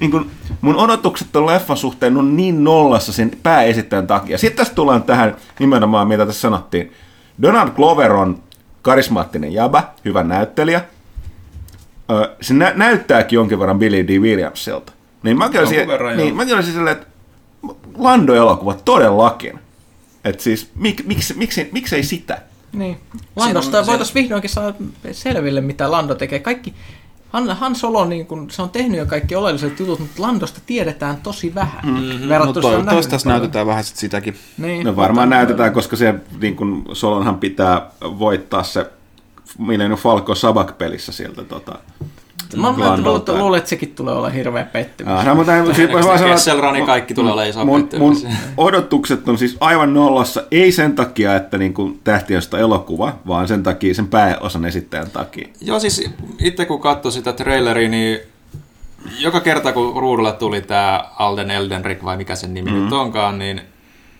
niin 0.00 0.10
kun, 0.10 0.30
mun 0.60 0.76
odotukset 0.76 1.36
on 1.36 1.46
leffan 1.46 1.76
suhteen 1.76 2.16
on 2.16 2.36
niin 2.36 2.64
nollassa 2.64 3.12
sen 3.12 3.30
pääesittäjän 3.42 4.06
takia. 4.06 4.38
Sitten 4.38 4.56
tässä 4.56 4.74
tullaan 4.74 5.02
tähän 5.02 5.36
nimenomaan, 5.58 6.08
mitä 6.08 6.26
tässä 6.26 6.40
sanottiin. 6.40 6.92
Donald 7.42 7.70
Glover 7.70 8.12
on 8.12 8.42
karismaattinen 8.82 9.52
jäbä, 9.52 9.82
hyvä 10.04 10.22
näyttelijä. 10.24 10.84
se 12.40 12.54
nä- 12.54 12.72
näyttääkin 12.76 13.36
jonkin 13.36 13.58
verran 13.58 13.78
Billy 13.78 14.06
D. 14.08 14.18
Williamsilta. 14.20 14.92
Niin 15.22 15.38
mä 15.38 15.50
olisin, 15.58 15.88
niin, 16.16 16.36
mä 16.36 16.42
olisin 16.42 16.72
silleen, 16.72 16.96
että 16.96 17.06
Lando-elokuva 17.98 18.74
todellakin. 18.74 19.58
Että 20.24 20.42
siis, 20.42 20.70
mik, 20.74 21.06
miksi, 21.06 21.34
miksi, 21.34 21.68
miksei 21.72 22.02
sitä? 22.02 22.42
Niin. 22.72 22.98
Landosta 23.36 23.86
voitaisiin 23.86 24.14
vihdoinkin 24.14 24.50
saada 24.50 24.74
selville, 25.12 25.60
mitä 25.60 25.90
Lando 25.90 26.14
tekee. 26.14 26.38
Kaikki, 26.38 26.74
Han, 27.28 27.56
Han 27.56 27.74
Solo, 27.74 28.04
niin 28.04 28.26
kun, 28.26 28.50
se 28.50 28.62
on 28.62 28.70
tehnyt 28.70 28.98
jo 28.98 29.06
kaikki 29.06 29.34
oleelliset 29.36 29.80
jutut, 29.80 29.98
mutta 29.98 30.22
Landosta 30.22 30.60
tiedetään 30.66 31.16
tosi 31.16 31.54
vähän. 31.54 31.86
Mm-hmm. 31.86 32.28
Verrattuna 32.28 32.66
no 32.66 32.70
toivottavasti 32.70 33.10
tässä 33.10 33.28
näytetään 33.28 33.66
vähän 33.66 33.84
sit 33.84 33.96
sitäkin. 33.96 34.36
Niin, 34.58 34.86
no 34.86 34.96
varmaan 34.96 35.30
näytetään, 35.30 35.72
koska 35.72 35.96
se, 35.96 36.14
niin 36.40 36.56
kun 36.56 36.84
Solonhan 36.92 37.38
pitää 37.38 37.90
voittaa 38.00 38.62
se 38.62 38.90
Millennium 39.58 39.98
Falco 39.98 40.34
Sabak-pelissä 40.34 41.12
sieltä 41.12 41.44
tota, 41.44 41.78
Mä, 42.56 42.72
mä 42.72 42.96
luulen, 43.38 43.58
että 43.58 43.70
sekin 43.70 43.94
tulee 43.94 44.14
olla 44.14 44.28
hirveä 44.28 44.64
pettymys. 44.64 45.12
Ah, 45.12 45.26
no, 45.26 45.34
mutta 45.34 45.52
siis 45.74 45.92
vaan 45.92 46.38
sanoa, 46.38 46.72
että 46.72 46.86
kaikki 46.86 47.14
tulee 47.14 47.32
olla 47.32 47.44
iso 47.44 47.64
mun, 47.64 47.88
mun 47.98 48.16
odotukset 48.56 49.28
on 49.28 49.38
siis 49.38 49.56
aivan 49.60 49.94
nollassa, 49.94 50.42
ei 50.50 50.72
sen 50.72 50.94
takia, 50.94 51.36
että 51.36 51.58
niin 51.58 51.74
kuin 51.74 52.00
tähtiöstä 52.04 52.58
elokuva, 52.58 53.18
vaan 53.26 53.48
sen 53.48 53.62
takia, 53.62 53.94
sen 53.94 54.08
pääosan 54.08 54.64
esittäjän 54.64 55.10
takia. 55.10 55.48
Joo, 55.60 55.80
siis 55.80 56.10
itse 56.38 56.64
kun 56.64 56.80
katsoin 56.80 57.12
sitä 57.12 57.32
traileria, 57.32 57.88
niin 57.88 58.18
joka 59.18 59.40
kerta 59.40 59.72
kun 59.72 59.96
ruudulle 59.96 60.32
tuli 60.32 60.60
tämä 60.60 61.04
Alden 61.18 61.50
Eldenrik, 61.50 62.04
vai 62.04 62.16
mikä 62.16 62.34
sen 62.34 62.54
nimi 62.54 62.70
mm-hmm. 62.70 62.84
nyt 62.84 62.92
onkaan, 62.92 63.38
niin 63.38 63.60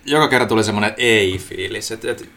joka 0.04 0.28
kerta 0.28 0.46
tuli 0.46 0.64
semmoinen 0.64 0.94
ei-fiilis. 0.96 1.90
Että 1.90 2.10
et, 2.10 2.28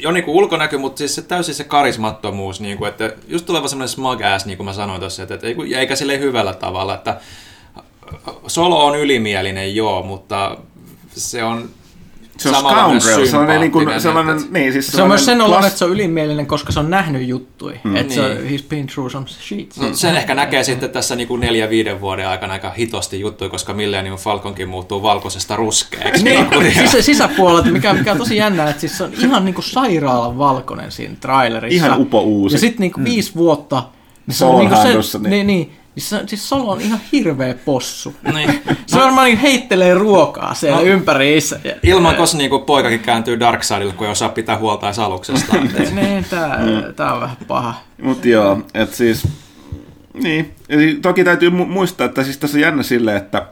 jo 0.00 0.10
niin 0.10 0.24
kuin 0.24 0.34
ulkonäkö, 0.34 0.78
mutta 0.78 0.98
siis 0.98 1.14
se 1.14 1.22
täysin 1.22 1.54
se 1.54 1.64
karismattomuus, 1.64 2.60
niin 2.60 2.78
kuin, 2.78 2.88
että 2.88 3.12
just 3.28 3.46
tuleva 3.46 3.68
semmoinen 3.68 3.88
smug 3.88 4.22
ass, 4.22 4.46
niin 4.46 4.56
kuin 4.56 4.64
mä 4.64 4.72
sanoin 4.72 5.00
tuossa, 5.00 5.22
että, 5.22 5.34
että 5.34 5.46
eikä 5.76 5.96
sille 5.96 6.18
hyvällä 6.18 6.54
tavalla, 6.54 6.94
että 6.94 7.20
Solo 8.46 8.86
on 8.86 8.98
ylimielinen, 8.98 9.76
joo, 9.76 10.02
mutta 10.02 10.56
se 11.16 11.44
on 11.44 11.70
se 12.38 12.48
on 12.48 12.54
scoundrel, 12.54 13.26
sellainen, 13.26 13.60
niin 13.60 13.72
kuin, 13.72 14.00
sellainen, 14.00 14.36
että, 14.36 14.48
niin, 14.58 14.72
siis 14.72 14.86
se 14.86 15.02
on 15.02 15.08
myös 15.08 15.24
sen 15.24 15.40
oloinen, 15.40 15.66
että 15.66 15.78
se 15.78 15.84
on 15.84 15.90
ylimielinen, 15.90 16.46
koska 16.46 16.72
se 16.72 16.80
on 16.80 16.90
nähnyt 16.90 17.28
juttui. 17.28 17.80
Mm. 17.84 17.96
Että 17.96 18.14
niin. 18.14 18.58
se, 18.58 18.64
he's 18.64 18.68
been 18.68 18.86
through 18.86 19.12
some 19.12 19.26
shit. 19.28 19.76
No, 19.76 19.94
sen 19.94 20.16
ehkä 20.16 20.34
näkee 20.34 20.64
sitten 20.64 20.90
tässä 20.90 21.16
niin 21.16 21.28
kuin 21.28 21.40
neljä 21.40 21.70
viiden 21.70 22.00
vuoden 22.00 22.28
aikana 22.28 22.52
aika 22.52 22.70
hitosti 22.70 23.20
juttui, 23.20 23.48
koska 23.48 23.74
Millennium 23.74 24.18
Falconkin 24.18 24.68
muuttuu 24.68 25.02
valkoisesta 25.02 25.56
ruskeaksi. 25.56 26.24
niin, 26.24 26.46
Sisä, 26.82 27.02
sisäpuolelta, 27.02 27.68
mikä, 27.68 27.92
mikä 27.92 28.12
on 28.12 28.18
tosi 28.18 28.36
jännä, 28.36 28.70
että 28.70 28.80
siis 28.80 28.98
se 28.98 29.04
on 29.04 29.12
ihan 29.18 29.44
niin 29.44 29.54
kuin 29.54 29.64
sairaalan 29.64 30.38
valkoinen 30.38 30.92
siinä 30.92 31.16
trailerissa. 31.20 31.86
Ihan 31.86 32.00
upo 32.00 32.20
uusi. 32.20 32.54
Ja 32.54 32.60
sitten 32.60 32.80
niin 32.80 32.92
kuin 32.92 33.02
mm. 33.02 33.10
viisi 33.10 33.34
vuotta, 33.34 33.82
niin 34.26 34.34
se 34.34 34.44
on 34.44 34.58
niin 34.58 34.68
kuin 34.68 35.02
se, 35.02 35.18
niin. 35.18 35.30
niin, 35.30 35.46
niin 35.46 35.72
Siis, 35.98 36.22
siis 36.26 36.48
Solo 36.48 36.72
on 36.72 36.80
ihan 36.80 37.00
hirveä 37.12 37.54
possu. 37.54 38.14
Niin. 38.32 38.62
se 38.86 38.98
varmaan 38.98 39.24
niin 39.24 39.38
heittelee 39.38 39.94
ruokaa 39.94 40.54
siellä 40.54 40.78
no, 40.78 40.84
ympäriinsä. 40.84 41.60
Ilman, 41.82 42.16
koska 42.16 42.38
niin 42.38 42.50
poikakin 42.66 43.00
kääntyy 43.00 43.40
Darksidelle, 43.40 43.92
kun 43.92 44.06
ei 44.06 44.12
osaa 44.12 44.28
pitää 44.28 44.58
huolta 44.58 44.86
edes 44.86 44.98
aluksesta. 44.98 45.56
niin, 45.94 46.24
tää, 46.30 46.58
mm. 46.58 46.94
tää 46.94 47.14
on 47.14 47.20
vähän 47.20 47.36
paha. 47.48 47.74
Mutta 48.02 48.28
joo, 48.28 48.62
että 48.74 48.96
siis... 48.96 49.28
Niin, 50.14 50.54
Eli 50.68 50.98
toki 51.02 51.24
täytyy 51.24 51.50
muistaa, 51.50 52.04
että 52.04 52.24
siis 52.24 52.38
tässä 52.38 52.56
on 52.56 52.62
jännä 52.62 52.82
silleen, 52.82 53.16
että, 53.16 53.46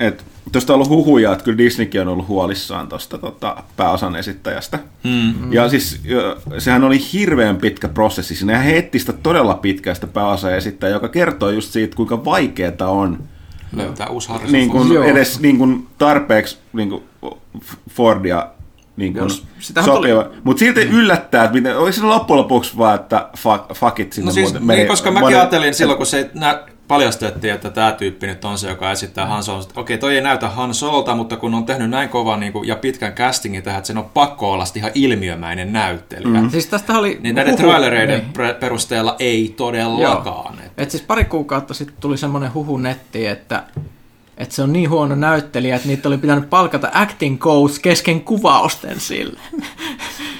että 0.00 0.24
tuosta 0.52 0.72
on 0.72 0.74
ollut 0.74 0.88
huhuja, 0.88 1.32
että 1.32 1.44
kyllä 1.44 1.58
Disneykin 1.58 2.00
on 2.00 2.08
ollut 2.08 2.28
huolissaan 2.28 2.88
tuosta 2.88 3.18
tota, 3.18 3.62
pääosan 3.76 4.16
esittäjästä. 4.16 4.78
Mm. 5.04 5.52
Ja 5.52 5.68
siis 5.68 6.00
sehän 6.58 6.84
oli 6.84 7.12
hirveän 7.12 7.56
pitkä 7.56 7.88
prosessi. 7.88 8.34
Siinä 8.34 8.58
he 8.58 8.78
etti 8.78 8.98
sitä 8.98 9.12
todella 9.12 9.54
pitkästä 9.54 10.06
pääosan 10.06 10.54
esittäjää, 10.54 10.94
joka 10.94 11.08
kertoo 11.08 11.50
just 11.50 11.72
siitä, 11.72 11.96
kuinka 11.96 12.24
vaikeaa 12.24 12.88
on 12.88 13.18
löytää 13.76 14.08
uusi 14.08 14.32
niin 14.50 14.70
kuin 14.70 15.02
edes 15.02 15.40
niin 15.40 15.58
kuin 15.58 15.86
tarpeeksi 15.98 16.58
niin 16.72 16.88
kuin 16.88 17.02
Fordia 17.90 18.46
niin 18.96 19.14
kuin 19.14 19.30
sopiva. 19.84 20.26
Mutta 20.44 20.60
silti 20.60 20.80
yllättää, 20.80 21.44
että 21.44 21.54
miten, 21.54 21.78
oliko 21.78 21.92
se 21.92 22.02
loppujen 22.02 22.38
lopuksi 22.38 22.78
vaan, 22.78 22.94
että 22.94 23.28
fuck, 23.38 23.74
fuck 23.74 24.00
it 24.00 24.12
sinne 24.12 24.26
no 24.26 24.32
siis, 24.32 24.60
meni, 24.60 24.76
niin, 24.76 24.88
koska 24.88 25.10
mäkin 25.10 25.28
ajattelin 25.28 25.74
silloin, 25.74 25.96
kun 25.96 26.06
se 26.06 26.30
nä, 26.34 26.62
paljastettiin, 26.88 27.54
että 27.54 27.70
tämä 27.70 27.92
tyyppi 27.92 28.26
nyt 28.26 28.44
on 28.44 28.58
se, 28.58 28.68
joka 28.68 28.90
esittää 28.90 29.26
Han 29.26 29.42
Solo. 29.42 29.62
Okei, 29.76 29.98
toi 29.98 30.14
ei 30.14 30.20
näytä 30.20 30.48
Han 30.48 30.74
Sololta, 30.74 31.14
mutta 31.14 31.36
kun 31.36 31.54
on 31.54 31.66
tehnyt 31.66 31.90
näin 31.90 32.08
kovan 32.08 32.40
niin 32.40 32.52
kuin, 32.52 32.68
ja 32.68 32.76
pitkän 32.76 33.12
castingin 33.12 33.62
tähän, 33.62 33.78
että 33.78 33.86
sen 33.86 33.98
on 33.98 34.10
pakko 34.14 34.52
olla 34.52 34.64
ihan 34.74 34.90
ilmiömäinen 34.94 35.72
näyttelijä. 35.72 36.40
Mm. 36.40 36.50
Siis 36.50 36.66
tästä 36.66 36.98
oli 36.98 37.18
niin 37.22 37.34
näiden 37.34 37.56
trailereiden 37.56 38.18
niin. 38.36 38.54
perusteella 38.60 39.16
ei 39.18 39.54
todellakaan. 39.56 40.54
Joo. 40.54 40.72
Et 40.76 40.90
siis 40.90 41.02
pari 41.02 41.24
kuukautta 41.24 41.74
sitten 41.74 41.96
tuli 42.00 42.16
semmoinen 42.16 42.54
huhu 42.54 42.76
nettiin, 42.76 43.30
että 43.30 43.62
että 44.38 44.54
se 44.54 44.62
on 44.62 44.72
niin 44.72 44.90
huono 44.90 45.14
näyttelijä, 45.14 45.76
että 45.76 45.88
niitä 45.88 46.08
oli 46.08 46.18
pitänyt 46.18 46.50
palkata 46.50 46.90
acting 46.94 47.38
coach 47.38 47.80
kesken 47.80 48.20
kuvausten 48.20 49.00
sille. 49.00 49.40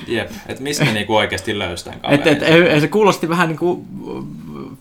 Jep, 0.06 0.30
että 0.46 0.62
mistä 0.62 0.84
niinku 0.84 1.16
oikeasti 1.16 1.58
löystään 1.58 2.00
et, 2.08 2.26
et, 2.26 2.42
et, 2.42 2.80
Se 2.80 2.88
kuulosti 2.88 3.28
vähän 3.28 3.48
niin 3.48 3.58
kuin 3.58 3.86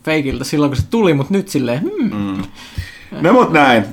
feikiltä 0.04 0.44
silloin, 0.44 0.70
kun 0.70 0.76
se 0.76 0.86
tuli, 0.90 1.14
mutta 1.14 1.32
nyt 1.34 1.48
silleen, 1.48 1.80
hmm. 1.80 2.16
Mm. 2.16 2.42
No 3.20 3.32
mut 3.32 3.52
näin. 3.52 3.84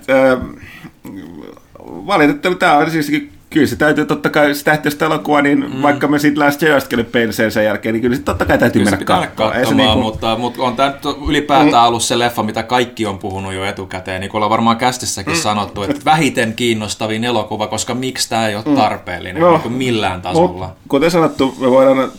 Valitettavasti 1.84 2.60
tämä 2.60 2.78
on 2.78 2.92
siis 2.92 3.12
kyllä 3.50 3.68
se 3.68 3.76
täytyy 3.76 4.06
totta 4.06 4.30
kai, 4.30 4.56
sitä 4.56 4.72
tähtiöstä 4.72 5.06
elokuva, 5.06 5.42
niin 5.42 5.72
mm. 5.74 5.82
vaikka 5.82 6.08
me 6.08 6.20
sitten 6.20 6.46
Last 6.46 6.62
Jedistakin 6.62 7.06
penseen 7.06 7.52
sen 7.52 7.66
jälkeen, 7.66 7.94
niin 7.94 8.02
kyllä 8.02 8.16
se 8.16 8.22
totta 8.22 8.46
kai 8.46 8.58
täytyy 8.58 8.84
kyllä 8.84 8.98
mennä 8.98 9.28
katsomaan. 9.36 9.78
Niin 9.78 9.90
kuin... 9.90 10.00
mutta, 10.00 10.38
mutta 10.38 10.64
on 10.64 10.76
tämä 10.76 10.90
nyt 10.90 11.18
ylipäätään 11.28 11.84
mm. 11.84 11.88
ollut 11.88 12.04
se 12.04 12.20
leffa, 12.20 12.44
mitä 12.44 12.64
kaikki 12.64 13.06
on 13.06 13.20
puhunut 13.20 13.54
jo 13.54 13.66
etukäteen, 13.66 14.22
niin 14.22 14.32
kuin 14.32 14.40
ollaan 14.40 14.50
varmaan 14.50 14.78
kästissäkin 14.78 15.34
mm. 15.34 15.40
sanottu, 15.40 15.84
että 15.84 16.06
vähiten 16.06 16.54
kiinnostavin 16.54 17.24
elokuva, 17.24 17.68
koska 17.68 17.94
miksi 17.94 18.30
tämä 18.30 18.48
ei 18.48 18.56
ole 18.56 18.64
mm. 18.68 18.76
tarpeellinen 18.76 19.44
mm. 19.44 19.50
no. 19.50 19.62
niin 19.64 19.74
millään 19.74 20.22
tasolla. 20.22 20.66
Mut, 20.66 20.76
kuten 20.88 21.12
sanottu, 21.12 21.56
me 21.60 21.72
voidaan 21.72 22.12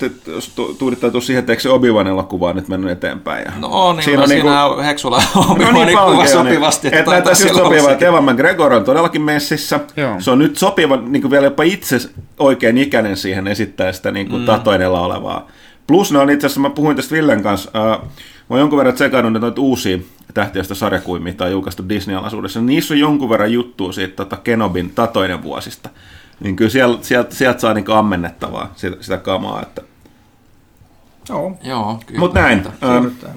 tuudittautua 0.78 1.20
siihen, 1.20 1.40
että 1.40 1.53
eikö 1.53 1.62
se 1.62 1.69
Obi-Wan 1.69 2.07
elokuva 2.07 2.53
nyt 2.53 2.69
mennyt 2.69 2.90
eteenpäin. 2.90 3.44
Ja 3.44 3.53
no 3.59 3.69
on, 3.70 3.97
niin 3.97 4.05
siinä 4.05 4.23
on, 4.23 4.28
siinä 4.28 4.65
on 4.65 4.77
niin 4.77 4.86
Heksula 4.86 5.23
Obi-Wanin 5.36 5.73
no 5.73 5.85
niin, 5.85 5.98
kuva 5.98 6.27
sopivasti. 6.27 6.89
Että 6.93 7.11
näyttää 7.11 7.31
just 7.31 7.55
sopivaa, 7.55 7.93
että 7.93 8.07
Evan 8.07 8.24
McGregor 8.24 8.73
on 8.73 8.85
todellakin 8.85 9.23
messissä. 9.23 9.81
Joo. 9.97 10.15
Se 10.19 10.31
on 10.31 10.39
nyt 10.39 10.59
sopiva 10.59 10.97
niin 11.16 11.22
kuin 11.22 11.30
vielä 11.30 11.47
jopa 11.47 11.62
itse 11.62 11.97
oikein 12.38 12.78
ikäinen 12.78 13.16
siihen 13.16 13.47
esittää 13.47 13.93
sitä 13.93 14.10
niin 14.10 14.28
kuin 14.28 14.43
mm. 14.43 14.47
tatoinella 14.47 15.01
olevaa. 15.01 15.47
Plus 15.86 16.12
ne 16.12 16.18
on 16.18 16.30
itse 16.30 16.47
asiassa, 16.47 16.60
mä 16.60 16.70
puhuin 16.70 16.97
tästä 16.97 17.14
Villen 17.14 17.43
kanssa, 17.43 17.70
äh, 17.74 18.01
mä 18.01 18.09
oon 18.51 18.60
jonkun 18.60 18.76
verran 18.78 18.94
tsekannut 18.94 19.43
noita 19.43 19.60
uusia 19.60 19.98
tähtiöstä 20.34 20.74
sarjakuja, 20.74 21.20
mitä 21.20 21.44
on 21.44 21.51
julkaistu 21.51 21.88
Disney-alaisuudessa. 21.88 22.60
Niissä 22.60 22.94
on 22.94 23.01
jonkun 23.01 23.28
verran 23.28 23.52
juttua 23.52 23.93
siitä 23.93 24.16
tota 24.16 24.36
Kenobin 24.36 24.90
tatoinen 24.90 25.43
vuosista. 25.43 25.88
Niin 26.40 26.56
kyllä 26.56 26.70
sieltä, 26.70 27.06
sieltä, 27.06 27.34
sieltä 27.34 27.60
saa 27.60 27.74
niin 27.74 27.90
ammennettavaa 27.90 28.72
sitä, 28.76 28.97
sitä 29.01 29.16
kamaa. 29.16 29.62
Että... 29.62 29.82
Joo. 31.28 31.59
Joo 31.62 32.01
Mutta 32.18 32.40
näin. 32.40 32.66
Äh, 32.66 33.34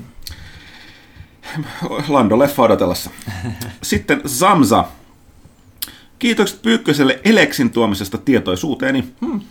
Lando-leffa 2.07 2.61
odotellessa. 2.61 3.10
Sitten 3.81 4.22
Zamza 4.27 4.85
Kiitokset 6.20 6.62
Pyykköselle 6.62 7.20
Eleksin 7.24 7.70
tuomisesta 7.70 8.18
tietoisuuteeni. 8.18 9.04
Hmm. 9.26 9.41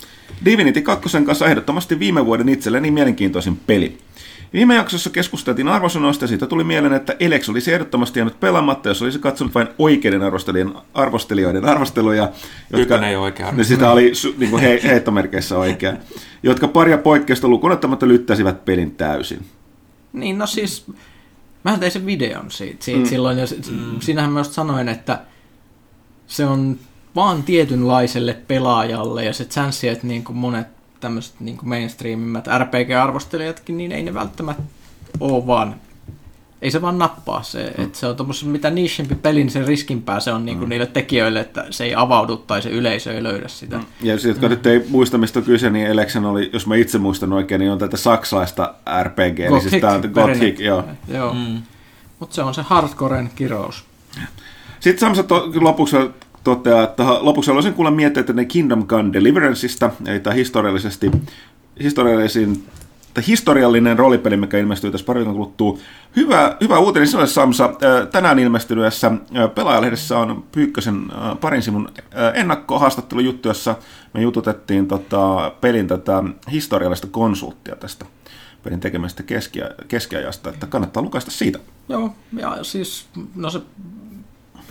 Divinity 0.44 0.80
2 0.80 1.22
kanssa 1.24 1.46
ehdottomasti 1.46 1.98
viime 1.98 2.26
vuoden 2.26 2.48
itselleni 2.48 2.90
mielenkiintoisin 2.90 3.56
peli. 3.66 3.98
Viime 4.52 4.74
jaksossa 4.74 5.10
keskusteltiin 5.10 5.68
arvosanoista 5.68 6.24
ja 6.24 6.28
siitä 6.28 6.46
tuli 6.46 6.64
mieleen, 6.64 6.92
että 6.92 7.16
Elex 7.20 7.48
olisi 7.48 7.72
ehdottomasti 7.72 8.20
jäänyt 8.20 8.40
pelaamatta, 8.40 8.88
jos 8.88 9.02
olisi 9.02 9.18
katsonut 9.18 9.54
vain 9.54 9.68
oikeiden 9.78 10.22
arvostelijoiden, 10.22 10.74
arvostelijoiden 10.94 11.64
arvosteluja. 11.64 12.32
Jotka, 12.70 13.06
ei 13.06 13.16
oikea. 13.16 13.52
Ne 13.52 13.64
sitä 13.64 13.90
oli 13.90 14.12
niin 14.38 14.50
kuin 14.50 14.62
he, 14.62 14.80
heittomerkeissä 14.84 15.58
oikea. 15.58 15.96
Jotka 16.42 16.68
paria 16.68 16.98
poikkeusta 16.98 17.48
lukunottamatta 17.48 18.08
lyttäisivät 18.08 18.64
pelin 18.64 18.90
täysin. 18.90 19.44
Niin, 20.12 20.38
no 20.38 20.46
siis, 20.46 20.86
mä 21.64 21.78
tein 21.78 21.92
sen 21.92 22.06
videon 22.06 22.50
siitä, 22.50 22.84
siitä 22.84 23.00
mm. 23.00 23.06
silloin, 23.06 23.38
ja 23.38 23.46
mm. 23.70 24.00
siinähän 24.00 24.32
mä 24.32 24.40
just 24.40 24.52
sanoin, 24.52 24.88
että 24.88 25.20
se 26.28 26.46
on 26.46 26.78
vaan 27.16 27.42
tietynlaiselle 27.42 28.36
pelaajalle 28.48 29.24
ja 29.24 29.32
se 29.32 29.44
chanssi, 29.44 29.88
että 29.88 30.06
niin 30.06 30.24
kuin 30.24 30.36
monet 30.36 30.66
tämmöiset 31.00 31.40
niin 31.40 31.58
mainstreamimmat 31.62 32.46
RPG-arvostelijatkin, 32.46 33.76
niin 33.76 33.92
ei 33.92 34.02
ne 34.02 34.14
välttämättä 34.14 34.62
ole 35.20 35.46
vaan 35.46 35.74
ei 36.62 36.70
se 36.70 36.82
vaan 36.82 36.98
nappaa 36.98 37.42
se, 37.42 37.74
mm. 37.78 37.84
että 37.84 37.98
se 37.98 38.06
on 38.06 38.16
tuommoisen 38.16 38.48
mitä 38.48 38.70
nichempi 38.70 39.14
peli, 39.14 39.38
niin 39.38 39.50
sen 39.50 39.66
riskimpää 39.66 40.20
se 40.20 40.32
on 40.32 40.44
niin 40.44 40.58
kuin 40.58 40.66
mm. 40.66 40.70
niille 40.70 40.86
tekijöille, 40.86 41.40
että 41.40 41.66
se 41.70 41.84
ei 41.84 41.94
avaudu 41.94 42.36
tai 42.36 42.62
se 42.62 42.70
yleisö 42.70 43.14
ei 43.14 43.22
löydä 43.22 43.48
sitä. 43.48 43.76
Mm. 43.76 43.84
Ja 44.02 44.12
jos 44.12 44.24
jotka 44.24 44.46
mm. 44.46 44.50
nyt 44.50 44.66
ei 44.66 44.84
muista, 44.88 45.18
mistä 45.18 45.38
on 45.38 45.44
kyse, 45.44 45.70
niin 45.70 45.86
Election 45.86 46.24
oli, 46.24 46.50
jos 46.52 46.66
mä 46.66 46.76
itse 46.76 46.98
muistan 46.98 47.32
oikein, 47.32 47.58
niin 47.58 47.72
on 47.72 47.78
tätä 47.78 47.96
saksalaista 47.96 48.74
RPG, 49.02 49.40
eli 49.40 49.60
siis 49.60 49.80
tämä 49.80 49.92
on 49.92 50.10
Gothic, 50.12 50.60
joo. 50.60 50.84
joo. 51.08 51.34
Mm. 51.34 51.62
Mutta 52.18 52.34
se 52.34 52.42
on 52.42 52.54
se 52.54 52.62
hardcoren 52.62 53.30
kirous. 53.36 53.84
Sitten 54.80 55.00
Samsa 55.00 55.22
to, 55.22 55.50
lopuksi 55.54 55.96
toteaa, 56.44 56.84
että 56.84 57.04
lopuksi 57.20 57.50
haluaisin 57.50 57.74
kuulla 57.74 57.90
miettiä, 57.90 58.20
että 58.20 58.32
ne 58.32 58.44
Kingdom 58.44 58.86
Come 58.86 59.12
Deliveranceista, 59.12 59.90
eli 60.06 60.20
tämä 60.20 60.34
historiallisesti, 60.34 61.10
historiallisin 61.82 62.64
historiallinen 63.26 63.98
roolipeli, 63.98 64.36
mikä 64.36 64.58
ilmestyy 64.58 64.90
tässä 64.90 65.06
pari 65.06 65.24
kuluttua. 65.24 65.78
Hyvä, 66.16 66.56
hyvä 66.60 66.78
uutinen 66.78 67.08
sinulle, 67.08 67.26
Samsa. 67.26 67.70
Tänään 68.12 68.38
ilmestyneessä 68.38 69.12
pelaajalehdessä 69.54 70.18
on 70.18 70.44
Pyykkösen 70.52 71.02
parin 71.40 71.62
sivun 71.62 71.88
ennakkohaastattelujuttu, 72.34 73.48
jossa 73.48 73.74
me 74.14 74.20
jututettiin 74.20 74.88
tota, 74.88 75.52
pelin 75.60 75.88
tätä 75.88 76.24
historiallista 76.50 77.06
konsulttia 77.06 77.76
tästä 77.76 78.06
pelin 78.62 78.80
tekemästä 78.80 79.22
keski- 79.22 79.60
keskiajasta, 79.88 80.50
että 80.50 80.66
kannattaa 80.66 81.02
lukaista 81.02 81.30
siitä. 81.30 81.58
Joo, 81.88 82.14
ja 82.32 82.64
siis, 82.64 83.06
no 83.34 83.50
se 83.50 83.60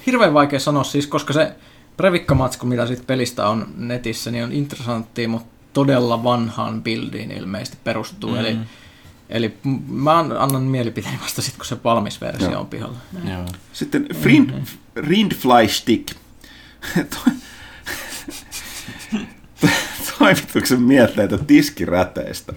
hirveän 0.08 0.34
vaikea 0.34 0.60
sanoa 0.60 0.84
siis, 0.84 1.08
koska 1.08 1.34
se 1.34 1.56
previkkamatsko, 1.98 2.66
mitä 2.66 2.88
siitä 2.88 3.04
pelistä 3.08 3.48
on 3.48 3.68
netissä, 3.78 4.32
niin 4.32 4.44
on 4.44 4.52
interessantti, 4.52 5.28
mutta 5.28 5.58
todella 5.74 6.24
vanhaan 6.24 6.84
buildiin 6.84 7.32
ilmeisesti 7.32 7.78
perustuu. 7.84 8.30
Mm. 8.30 8.38
Eli, 8.38 8.58
eli 9.30 9.58
mä 9.88 10.18
annan 10.18 10.64
mielipiteen 10.64 11.20
vasta 11.22 11.42
sitten, 11.42 11.58
kun 11.58 11.66
se 11.66 11.78
valmis 11.84 12.22
versio 12.22 12.52
Joo. 12.52 12.62
on 12.62 12.68
pihalla. 12.68 12.98
Joo. 13.30 13.46
Sitten 13.74 14.08
Frind, 14.22 14.50
mm-hmm. 14.50 14.66
Rindfly 14.96 15.68
Stick. 15.68 16.16
Toimituksen 20.20 20.82
mietteitä 20.82 21.38
tiskiräteistä. 21.38 22.54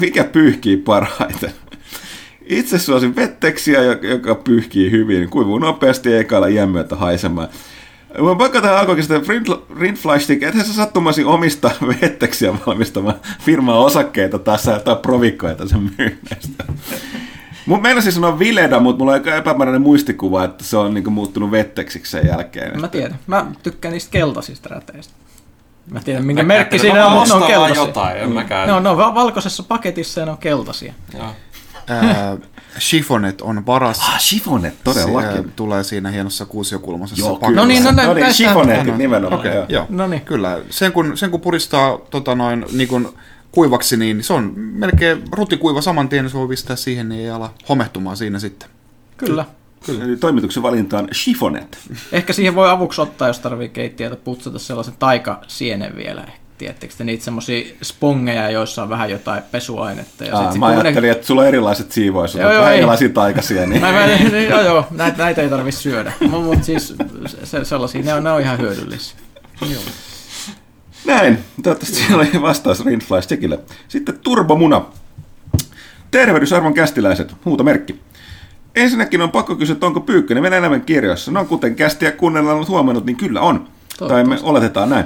Mikä 0.00 0.24
pyyhkii 0.24 0.76
parhaiten? 0.76 1.52
Itse 2.50 2.78
suosin 2.78 3.16
vetteksiä, 3.16 3.82
joka 3.82 4.34
pyyhkii 4.34 4.90
hyvin, 4.90 5.30
kuivuu 5.30 5.58
nopeasti 5.58 6.12
eikä 6.12 6.38
ala 6.38 6.46
iän 6.46 6.68
myötä 6.68 6.96
haisemaan. 6.96 7.48
Mä 8.18 8.34
pakko 8.34 8.60
tähän 8.60 8.78
alkoikin 8.78 9.04
sitä 9.04 9.20
Printflashtik, 9.74 10.42
ethän 10.42 10.64
sä 10.64 10.72
sattumasi 10.72 11.24
omista 11.24 11.70
vetteksiä 12.02 12.54
valmistamaan 12.66 13.20
firmaa 13.40 13.78
osakkeita 13.78 14.38
tässä 14.38 14.78
tai 14.78 14.96
provikkoja 14.96 15.54
tässä 15.54 15.76
myynneistä. 15.76 16.64
Mun 17.66 17.82
meinasin 17.82 18.12
sanoa 18.12 18.38
Vileda, 18.38 18.80
mutta 18.80 18.98
mulla 18.98 19.12
on 19.12 19.18
aika 19.18 19.36
epämääräinen 19.36 19.82
muistikuva, 19.82 20.44
että 20.44 20.64
se 20.64 20.76
on 20.76 20.94
niinku 20.94 21.10
muuttunut 21.10 21.50
vetteksiksi 21.50 22.10
sen 22.10 22.26
jälkeen. 22.26 22.80
Mä 22.80 22.88
tiedän. 22.88 23.18
Mä 23.26 23.46
tykkään 23.62 23.92
niistä 23.92 24.10
keltaisista 24.10 24.68
räteistä. 24.68 25.14
Mä 25.90 26.00
tiedän, 26.00 26.24
minkä 26.24 26.42
merkki 26.42 26.78
siinä 26.78 27.06
on, 27.06 27.28
ne 27.28 27.34
on 27.34 27.42
keltaisia. 27.42 27.82
jotain, 27.82 28.16
en 28.16 28.32
mäkään. 28.32 28.68
Ne 28.68 28.72
on, 28.72 28.82
ne 28.82 28.88
on 28.88 28.96
valkoisessa 28.96 29.62
paketissa 29.62 30.20
ja 30.20 30.26
ne 30.26 30.32
on 30.32 30.38
keltaisia. 30.38 30.92
Joo. 31.14 31.26
Chifonet 32.78 33.40
on 33.40 33.64
paras. 33.64 33.98
Ah, 33.98 34.18
Chifonet, 34.18 34.74
todellakin. 34.84 35.42
Se 35.42 35.48
tulee 35.56 35.84
siinä 35.84 36.10
hienossa 36.10 36.46
kuusiokulmaisessa 36.46 37.26
Joo, 37.26 37.36
kyllä. 37.36 37.60
No 37.60 37.64
niin, 37.64 37.84
no, 37.84 37.90
no, 37.90 38.14
niin, 38.14 38.26
Chifonetin 38.26 38.98
nimenomaan. 38.98 39.40
Okay, 39.40 39.64
joo. 39.68 39.86
No 39.88 40.06
niin. 40.06 40.22
Kyllä. 40.22 40.58
Sen 40.70 40.92
kun, 40.92 41.16
sen 41.16 41.30
kun 41.30 41.40
puristaa 41.40 41.98
tota 42.10 42.34
noin, 42.34 42.64
niin 42.72 42.88
kun 42.88 43.14
kuivaksi, 43.52 43.96
niin 43.96 44.24
se 44.24 44.32
on 44.32 44.52
melkein 44.56 45.22
rutikuiva 45.32 45.80
saman 45.80 46.08
tien, 46.08 46.24
niin 46.24 46.30
se 46.30 46.38
voi 46.38 46.48
pistää 46.48 46.76
siihen, 46.76 47.08
niin 47.08 47.20
ei 47.20 47.30
ala 47.30 47.54
homehtumaan 47.68 48.16
siinä 48.16 48.38
sitten. 48.38 48.68
Kyllä. 49.16 49.44
Kyllä. 49.86 50.04
Eli 50.04 50.16
toimituksen 50.16 50.62
valinta 50.62 50.98
on 50.98 51.08
chifonet. 51.08 51.78
Ehkä 52.12 52.32
siihen 52.32 52.54
voi 52.54 52.70
avuksi 52.70 53.00
ottaa, 53.00 53.28
jos 53.28 53.38
tarvii 53.38 53.68
keittiötä, 53.68 54.16
putsata 54.16 54.58
sellaisen 54.58 54.94
taikasienen 54.98 55.96
vielä 55.96 56.24
Tiedättekö 56.60 56.94
te 56.98 57.04
niitä 57.04 57.24
semmoisia 57.24 57.74
spongeja, 57.82 58.50
joissa 58.50 58.82
on 58.82 58.88
vähän 58.88 59.10
jotain 59.10 59.42
pesuainetta. 59.50 60.24
Ja 60.24 60.36
Aa, 60.36 60.52
sit, 60.52 60.60
mä 60.60 60.66
ajattelin, 60.66 61.02
ne... 61.02 61.10
että 61.10 61.26
sulla 61.26 61.40
on 61.40 61.48
erilaiset 61.48 61.92
siivoissa, 61.92 62.38
joo, 62.40 62.52
joo, 62.52 62.60
vähän 62.60 62.74
erilaisia 62.74 63.08
taikaisia. 63.08 63.66
Niin... 63.66 63.80
Mä, 63.80 63.92
mä, 63.92 64.06
niin, 64.06 64.48
joo, 64.48 64.60
joo, 64.62 64.86
näitä, 64.90 65.18
näitä 65.18 65.42
ei 65.42 65.48
tarvitse 65.48 65.80
syödä, 65.80 66.12
mutta 66.30 66.64
siis 66.64 66.94
se, 67.44 67.64
sellaisia, 67.64 68.02
ne 68.02 68.14
on, 68.14 68.24
ne 68.24 68.32
on 68.32 68.40
ihan 68.40 68.58
hyödyllisiä. 68.58 69.16
Joo. 69.72 69.80
Näin, 71.06 71.38
toivottavasti 71.62 71.96
siellä 71.96 72.16
oli 72.16 72.42
vastaus 72.42 72.84
Rindfly 72.84 73.22
Stickille. 73.22 73.58
Sitten 73.88 74.18
turbomuna. 74.18 74.84
Tervehdys 76.10 76.52
arvon 76.52 76.74
kästiläiset, 76.74 77.34
huutomerkki. 77.44 78.00
Ensinnäkin 78.74 79.22
on 79.22 79.30
pakko 79.30 79.56
kysyä, 79.56 79.72
että 79.72 79.86
onko 79.86 80.00
Pyykkönen 80.00 80.42
Venäjän 80.42 80.64
elämän 80.64 80.82
kirjoissa. 80.82 81.30
No 81.30 81.44
kuten 81.44 81.76
kästiä 81.76 82.12
kuunnellaan 82.12 82.68
huomannut, 82.68 83.06
niin 83.06 83.16
kyllä 83.16 83.40
on. 83.40 83.68
Tai 84.08 84.24
me 84.24 84.38
oletetaan 84.42 84.90
näin 84.90 85.04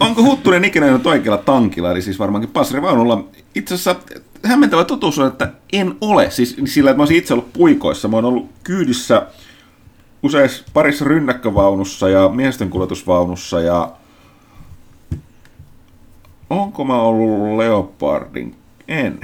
onko 0.00 0.22
Huttunen 0.22 0.64
ikinä 0.64 0.86
ollut 0.86 1.06
oikealla 1.06 1.42
tankilla, 1.42 1.90
eli 1.90 2.02
siis 2.02 2.18
varmaankin 2.18 2.50
passarivaunulla? 2.50 3.24
Itse 3.54 3.74
asiassa 3.74 3.96
hämmentävä 4.44 4.84
totuus 4.84 5.18
on, 5.18 5.26
että 5.26 5.52
en 5.72 5.94
ole. 6.00 6.30
Siis 6.30 6.56
sillä, 6.64 6.90
että 6.90 6.98
mä 6.98 7.02
olisin 7.02 7.16
itse 7.16 7.34
ollut 7.34 7.52
puikoissa. 7.52 8.08
Mä 8.08 8.16
oon 8.16 8.24
ollut 8.24 8.50
kyydissä 8.64 9.26
useissa 10.22 10.64
parissa 10.72 11.04
rynnäkkövaunussa 11.04 12.08
ja 12.08 12.28
miesten 12.28 12.70
kuljetusvaunussa 12.70 13.60
ja 13.60 13.92
onko 16.50 16.84
mä 16.84 17.02
ollut 17.02 17.58
Leopardin? 17.58 18.56
En. 18.88 19.20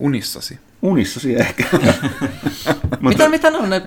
Unissasi. 0.00 0.58
Unissasi 0.82 1.36
ehkä. 1.36 1.64
mitä, 3.00 3.28
mitä 3.28 3.50
ne 3.50 3.58
on 3.58 3.70
ne 3.70 3.82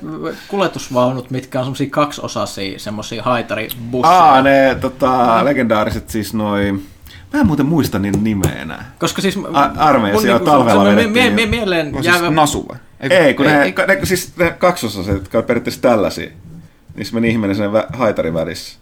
kuljetusvaunut, 0.48 1.32
mitkä 1.32 1.60
on 1.60 1.66
semmoisia 1.66 1.90
kaksiosaisia, 1.90 2.80
semmoisia 2.80 3.24
haitaribusseja? 3.24 4.18
Aa, 4.18 4.42
ne 4.42 4.78
tota, 4.82 5.46
legendaariset 5.46 6.10
siis 6.10 6.34
noin... 6.34 6.88
Mä 7.34 7.40
en 7.40 7.48
muuten 7.48 7.66
muista 7.66 8.00
niiden 8.00 8.24
nimeä 8.24 8.52
enää. 8.52 8.92
Koska 9.00 9.22
siis... 9.22 9.40
A- 9.54 9.72
armeijassa 9.78 10.28
niinku 10.28 10.46
talvella 10.46 10.84
vedettiin. 10.84 11.12
Mie- 11.12 11.30
mie- 11.30 11.46
mieleen 11.46 11.92
no, 11.92 12.00
jäävä... 12.02 12.20
Siis 12.20 12.32
nasu 12.34 12.66
vai? 12.70 12.78
Ei, 13.00 13.12
ei 13.18 13.34
kun 13.34 13.46
ei, 13.46 13.54
ne, 13.54 13.64
ei. 13.64 13.74
ne, 13.88 14.06
siis 14.06 14.38
ne 14.38 14.56
kaksosaiset, 14.58 15.14
jotka 15.14 15.38
on 15.38 15.44
periaatteessa 15.44 15.82
tällaisia. 15.82 16.32
Niissä 16.96 17.14
meni 17.14 17.30
ihminen 17.30 17.56
sen 17.56 17.70
haitarin 17.94 18.34
välissä. 18.34 18.80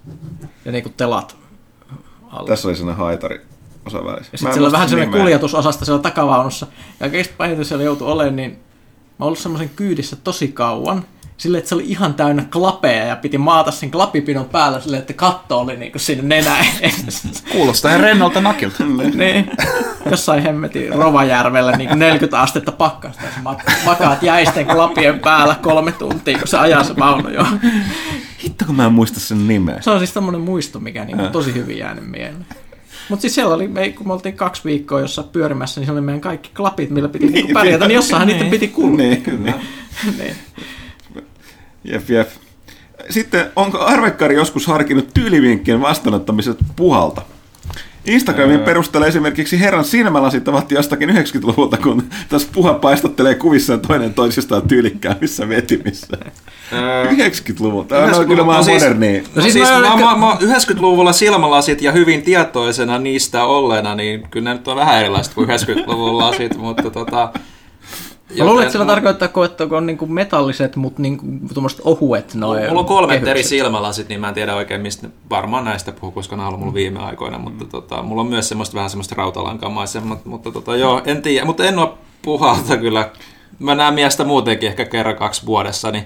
Ja 0.65 0.71
niinku 0.71 0.89
telat 0.89 1.35
alla. 2.29 2.47
Tässä 2.47 2.67
oli 2.67 2.75
sellainen 2.75 3.05
haitari 3.05 3.41
osa 3.95 4.05
välissä. 4.05 4.29
Ja 4.31 4.37
sitten 4.37 4.53
siellä 4.53 4.67
on 4.67 4.71
vähän 4.71 4.89
sellainen 4.89 5.19
kuljetusosasta 5.19 5.85
siellä 5.85 6.01
takavaunussa. 6.01 6.67
Ja 6.99 7.05
oikeasti 7.05 7.33
pahiten 7.37 7.65
siellä 7.65 7.83
joutui 7.83 8.11
olemaan, 8.11 8.35
niin 8.35 8.51
mä 8.51 8.57
oon 9.19 9.27
ollut 9.27 9.39
semmoisen 9.39 9.69
kyydissä 9.69 10.15
tosi 10.15 10.47
kauan. 10.47 11.05
Silleen, 11.37 11.59
että 11.59 11.69
se 11.69 11.75
oli 11.75 11.85
ihan 11.87 12.13
täynnä 12.13 12.45
klapeja 12.51 13.05
ja 13.05 13.15
piti 13.15 13.37
maata 13.37 13.71
sen 13.71 13.91
klapipidon 13.91 14.45
päällä 14.45 14.81
silleen, 14.81 15.01
että 15.01 15.13
katto 15.13 15.59
oli 15.59 15.77
niin 15.77 15.91
kuin 15.91 16.01
siinä 16.01 16.23
nenä 16.23 16.55
Kuulostaa 17.51 17.91
ihan 17.91 18.01
rennolta 18.01 18.41
nakilta. 18.41 18.83
niin. 19.13 19.51
Jossain 20.11 20.43
hemmetin 20.43 20.93
Rovajärvellä 20.93 21.71
niin 21.71 21.99
40 21.99 22.41
astetta 22.41 22.71
pakkasta. 22.71 23.23
Makaat 23.85 24.23
jäisten 24.23 24.67
klapien 24.67 25.19
päällä 25.19 25.55
kolme 25.61 25.91
tuntia, 25.91 26.37
kun 26.37 26.47
se 26.47 26.57
ajaa 26.57 26.83
se 26.83 26.95
vaunu 26.95 27.29
jo. 27.29 27.45
Hitto, 28.43 28.65
kun 28.65 28.75
mä 28.75 28.85
en 28.85 28.93
muista 28.93 29.19
sen 29.19 29.47
nimeä. 29.47 29.81
Se 29.81 29.89
on 29.89 29.99
siis 29.99 30.13
tämmöinen 30.13 30.41
muisto, 30.41 30.79
mikä 30.79 31.05
niin 31.05 31.31
tosi 31.31 31.53
hyvin 31.53 31.77
jäänyt 31.77 32.11
mieleen. 32.11 32.45
Mutta 33.09 33.21
siis 33.21 33.35
siellä 33.35 33.55
oli, 33.55 33.67
me, 33.67 33.89
kun 33.89 34.07
me 34.07 34.13
oltiin 34.13 34.37
kaksi 34.37 34.61
viikkoa 34.65 34.99
jossa 34.99 35.23
pyörimässä, 35.23 35.81
niin 35.81 35.85
se 35.85 35.91
oli 35.91 36.01
meidän 36.01 36.21
kaikki 36.21 36.51
klapit, 36.55 36.89
millä 36.89 37.09
piti 37.09 37.25
niin, 37.25 37.53
pärjätä, 37.53 37.87
niin 37.87 37.95
jossain 37.95 38.27
niin. 38.27 38.37
niitä 38.37 38.51
piti 38.51 38.67
kulkea. 38.67 39.05
Niin, 39.05 39.23
niin. 39.43 39.55
niin. 40.17 40.35
Jep, 41.83 42.09
jep. 42.09 42.29
Sitten 43.09 43.51
onko 43.55 43.79
Arvekkari 43.79 44.35
joskus 44.35 44.67
harkinnut 44.67 45.13
tyylivinkkien 45.13 45.81
vastaanottamiset 45.81 46.57
puhalta? 46.75 47.21
Instagramin 48.05 48.59
perusteella 48.59 49.07
esimerkiksi 49.07 49.59
herran 49.59 49.85
silmälasit 49.85 50.47
ovat 50.47 50.71
jostakin 50.71 51.09
90-luvulta, 51.09 51.77
kun 51.77 52.03
tässä 52.29 52.47
puha 52.53 52.73
paistattelee 52.73 53.35
kuvissaan 53.35 53.79
toinen 53.79 54.13
toisistaan 54.13 54.67
tyylikkäämissä 54.67 55.49
vetimissä. 55.49 56.17
90-luvulta? 56.71 57.95
Tämä 57.95 58.17
on 58.17 58.27
kyllä 58.27 58.45
vaan 58.45 58.63
siis, 58.63 58.81
moderni. 58.83 59.23
No 59.35 59.41
siis, 59.41 59.53
siis 59.53 59.69
mä, 59.69 59.79
mä, 59.79 60.17
mä, 60.17 60.33
90-luvulla 60.33 61.13
silmälasit 61.13 61.81
ja 61.81 61.91
hyvin 61.91 62.21
tietoisena 62.21 62.99
niistä 62.99 63.43
olleena, 63.43 63.95
niin 63.95 64.27
kyllä 64.31 64.49
ne 64.49 64.53
nyt 64.53 64.67
on 64.67 64.75
vähän 64.75 64.99
erilaiset 64.99 65.33
kuin 65.33 65.49
90-luvun 65.49 66.17
lasit, 66.17 66.57
mutta 66.57 66.89
tota, 66.89 67.33
Mä 68.37 68.45
luulen, 68.45 68.61
että 68.61 68.71
sillä 68.71 68.85
tarkoittaa, 68.85 69.45
että 69.45 69.63
on 69.71 69.85
niinku 69.85 70.05
metalliset, 70.05 70.75
mutta 70.75 71.01
niinku 71.01 71.25
ohuet 71.83 72.33
noin 72.33 72.67
Mulla 72.67 72.79
on 72.79 72.85
kolmet 72.85 73.09
kehykset. 73.09 73.31
eri 73.31 73.43
silmälasit, 73.43 74.09
niin 74.09 74.21
mä 74.21 74.27
en 74.27 74.33
tiedä 74.33 74.55
oikein, 74.55 74.81
mistä 74.81 75.09
varmaan 75.29 75.65
näistä 75.65 75.91
puhuu, 75.91 76.11
koska 76.11 76.35
nämä 76.35 76.47
on 76.47 76.47
ollut 76.47 76.59
mulla 76.59 76.73
viime 76.73 76.99
aikoina, 76.99 77.37
mutta 77.37 77.63
mm. 77.63 77.69
tota, 77.69 78.03
mulla 78.03 78.21
on 78.21 78.27
myös 78.27 78.49
semmoista 78.49 78.75
vähän 78.75 78.89
semmoista 78.89 79.15
rautalankamaista, 79.15 80.01
mutta 80.25 80.51
tota, 80.51 80.75
joo, 80.75 81.01
en 81.05 81.21
tiedä, 81.21 81.45
mutta 81.45 81.65
en 81.65 81.79
ole 81.79 81.89
puhalta 82.21 82.77
kyllä. 82.77 83.09
Mä 83.59 83.75
näen 83.75 83.93
miestä 83.93 84.23
muutenkin 84.23 84.69
ehkä 84.69 84.85
kerran 84.85 85.15
kaksi 85.15 85.45
vuodessa, 85.45 85.91
niin 85.91 86.05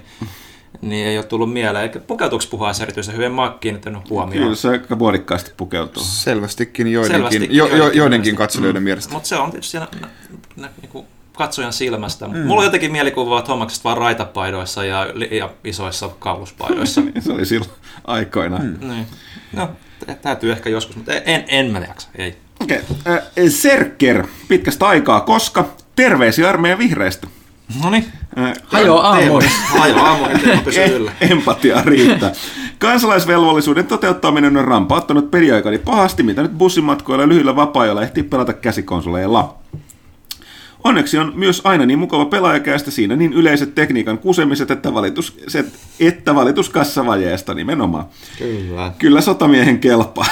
niin 0.82 1.08
ei 1.08 1.18
ole 1.18 1.26
tullut 1.26 1.54
mieleen. 1.54 1.84
Eikä 1.84 2.00
pukeutuuko 2.00 2.44
puhas 2.50 2.82
erityisen 2.82 3.16
hyvin? 3.16 3.32
Mä 3.32 3.42
oon 3.42 3.60
kiinnittänyt 3.60 4.10
huomioon. 4.10 4.44
Kyllä 4.44 4.56
se 4.56 4.70
aika 4.70 4.96
muodikkaasti 4.96 5.52
pukeutuu. 5.58 6.04
Selvästikin 6.04 6.92
joidenkin, 6.92 7.18
Selvästikin 7.18 7.58
jo, 7.58 7.68
jo, 7.68 7.90
joidenkin 7.90 8.36
katselijoiden 8.36 8.84
mielestä. 8.84 9.14
Mutta 9.14 9.30
se 9.30 9.36
on 9.36 9.52
tietysti 9.52 9.72
siinä 9.72 9.88
nä, 10.02 10.08
nä, 10.56 10.70
niinku 10.82 11.06
katsojan 11.38 11.74
silmästä. 11.74 12.28
Mm. 12.28 12.38
Mulla 12.38 12.60
on 12.62 12.66
jotenkin 12.66 12.92
mielikuva, 12.92 13.40
että 13.40 13.52
hommakset 13.52 13.84
vaan 13.84 13.98
raitapaidoissa 13.98 14.86
ja, 14.86 15.08
ja 15.32 15.50
isoissa 15.64 16.10
kauluspaidoissa. 16.20 17.02
Se 17.20 17.32
oli 17.32 17.46
silloin 17.46 17.72
aikoinaan. 18.06 18.66
Mm. 18.66 18.90
niin. 18.90 19.08
No, 19.54 19.70
tä- 20.06 20.16
täytyy 20.22 20.52
ehkä 20.52 20.70
joskus, 20.70 20.96
mutta 20.96 21.14
en, 21.14 21.44
en 21.48 21.72
mä 21.72 21.80
jaksa, 21.80 22.10
ei. 22.16 22.38
Okei. 22.60 22.82
Okay. 23.02 23.18
Äh, 23.18 23.24
Serker, 23.50 24.28
pitkästä 24.48 24.88
aikaa, 24.88 25.22
koska 25.22 25.66
terveisiä 25.96 26.50
armeijan 26.50 26.80
vihreistä. 26.80 27.28
No 27.84 27.90
niin. 27.90 28.06
Hajo 28.66 28.98
aamuin. 28.98 29.50
Hajo 29.66 30.04
aamuin. 30.04 30.32
Empatia 31.22 31.82
riittää. 31.86 32.32
Kansalaisvelvollisuuden 32.80 33.88
toteuttaminen 33.88 34.58
on 34.58 34.66
rampauttanut 34.66 35.32
peliaikani 35.32 35.78
pahasti, 35.78 36.24
mitä 36.24 36.42
nyt 36.42 36.58
bussimatkoilla 36.58 37.24
ja 37.24 37.28
lyhyillä 37.28 37.56
vapaa-ajalla 37.56 38.02
ehtii 38.02 38.24
pelata 38.24 38.54
käsikonsoleilla. 38.54 39.58
Onneksi 40.84 41.18
on 41.18 41.32
myös 41.36 41.62
aina 41.64 41.86
niin 41.86 42.00
mukava 42.00 42.26
pelaajakäistä 42.26 42.92
siinä 42.92 43.16
niin 43.16 43.34
yleiset 43.34 43.76
tekniikan 43.76 44.18
kusemiset, 44.18 44.72
että, 44.72 44.94
valitus, 44.94 45.38
se, 45.48 45.66
että 46.00 46.36
valitus 46.36 46.70
kassavajeesta 46.70 47.54
nimenomaan. 47.54 48.06
Kyllä. 48.38 48.92
Kyllä 49.00 49.22
sotamiehen 49.22 49.80
kelpaa. 49.80 50.26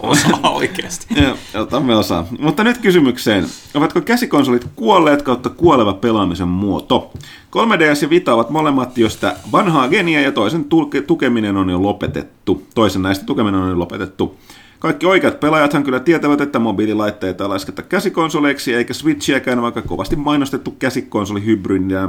Osaa 0.00 0.50
oikeasti. 0.50 1.06
Joo, 1.22 1.36
otamme 1.54 1.96
osaa. 1.96 2.26
Mutta 2.38 2.64
nyt 2.64 2.78
kysymykseen. 2.78 3.46
Ovatko 3.74 4.00
käsikonsolit 4.00 4.66
kuolleet 4.76 5.22
kautta 5.22 5.50
kuoleva 5.50 5.92
pelaamisen 5.92 6.48
muoto? 6.48 7.12
3DS 7.56 8.02
ja 8.02 8.10
Vita 8.10 8.34
ovat 8.34 8.50
molemmat 8.50 8.98
jo 8.98 9.08
sitä 9.10 9.36
vanhaa 9.52 9.88
geniä 9.88 10.20
ja 10.20 10.32
toisen 10.32 10.64
tulke- 10.64 11.02
tukeminen 11.02 11.56
on 11.56 11.70
jo 11.70 11.82
lopetettu. 11.82 12.66
Toisen 12.74 13.02
näistä 13.02 13.24
tukeminen 13.26 13.60
on 13.60 13.70
jo 13.70 13.78
lopetettu. 13.78 14.38
Kaikki 14.84 15.06
oikeat 15.06 15.40
pelaajathan 15.40 15.84
kyllä 15.84 16.00
tietävät, 16.00 16.40
että 16.40 16.58
mobiililaitteita 16.58 17.44
ei 17.44 17.48
lasketa 17.48 17.82
käsikonsoleiksi, 17.82 18.74
eikä 18.74 18.94
Switchiäkään, 18.94 19.62
vaikka 19.62 19.82
kovasti 19.82 20.16
mainostettu 20.16 20.70
käsikonsolihybridinä. 20.70 22.08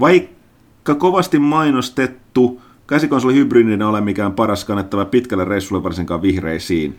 Vaikka 0.00 0.94
kovasti 0.94 1.38
mainostettu 1.38 2.62
käsikonsolihybridinä 2.86 3.88
ole 3.88 4.00
mikään 4.00 4.32
paras 4.32 4.64
kannettava 4.64 5.04
pitkälle 5.04 5.44
reissulle, 5.44 5.82
varsinkaan 5.82 6.22
vihreisiin. 6.22 6.98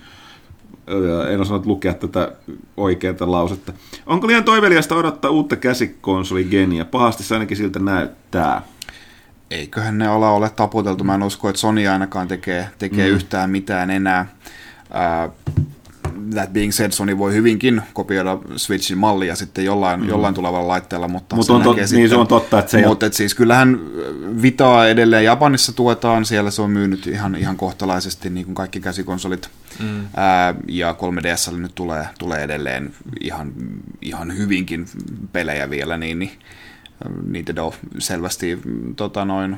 En 1.30 1.42
osannut 1.42 1.66
lukea 1.66 1.94
tätä 1.94 2.32
oikeaa 2.78 3.16
lausetta. 3.22 3.74
Onko 4.06 4.28
liian 4.28 4.44
toiveliasta 4.44 4.96
odottaa 4.96 5.32
uutta 5.32 5.56
käsikonsoligeniä? 5.56 6.86
Pahasti 6.86 7.24
se 7.24 7.36
ainakin 7.36 7.58
siltä 7.58 7.80
näyttää. 7.80 8.62
Eiköhän 9.52 9.98
ne 9.98 10.08
ala 10.08 10.32
ole 10.32 10.50
taputeltu. 10.50 11.04
Mä 11.04 11.16
en 11.16 11.24
usko, 11.24 11.50
että 11.50 11.62
Sony 11.62 11.88
ainakaan 11.88 12.28
tekee, 12.28 12.70
tekee 12.78 13.10
mm. 13.10 13.16
yhtään 13.16 13.50
mitään 13.50 13.90
enää. 13.90 14.28
Uh, 14.92 15.32
that 16.34 16.54
being 16.54 16.72
said, 16.72 16.92
Sony 16.92 17.18
voi 17.18 17.34
hyvinkin 17.34 17.82
kopioida 17.94 18.38
Switchin 18.56 18.98
mallia 18.98 19.36
sitten 19.36 19.66
jollain, 19.66 20.00
mm. 20.00 20.10
jollain 20.10 20.36
tulevalla 20.36 20.68
laitteella, 20.68 21.08
mutta 21.08 21.36
Mut 21.36 21.46
se 21.46 21.54
on 21.54 21.62
tot- 21.62 21.68
näkee 21.70 21.86
niin 21.92 22.10
se 22.10 22.16
on 22.16 22.28
totta, 22.28 22.60
että 22.60 22.72
se 22.72 22.78
ei 22.78 22.86
Mutta 22.86 23.06
et 23.06 23.14
siis 23.14 23.36
kyllähän 23.36 23.80
Vitaa 24.42 24.88
edelleen 24.88 25.26
Japanissa 25.26 25.74
tuetaan, 25.74 26.26
siellä 26.26 26.52
se 26.52 26.62
on 26.62 26.72
myynyt 26.72 27.08
ihan, 27.08 27.36
ihan 27.36 27.58
kohtalaisesti 27.58 28.30
niin 28.30 28.46
kuin 28.46 28.56
kaikki 28.56 28.80
käsikonsolit. 28.80 29.50
Mm. 29.80 30.08
Ää, 30.16 30.56
ja 30.68 30.96
3DS 31.00 31.58
nyt 31.58 31.76
tulee, 31.76 32.08
tulee 32.20 32.44
edelleen 32.44 32.94
ihan, 33.22 33.54
ihan 34.02 34.38
hyvinkin 34.38 34.86
pelejä 35.32 35.70
vielä, 35.70 35.98
niin, 35.98 36.20
niin 36.20 36.32
Nintendo 37.28 37.74
selvästi 38.00 38.56
mm, 38.66 38.96
tota 38.96 39.26
noin, 39.26 39.58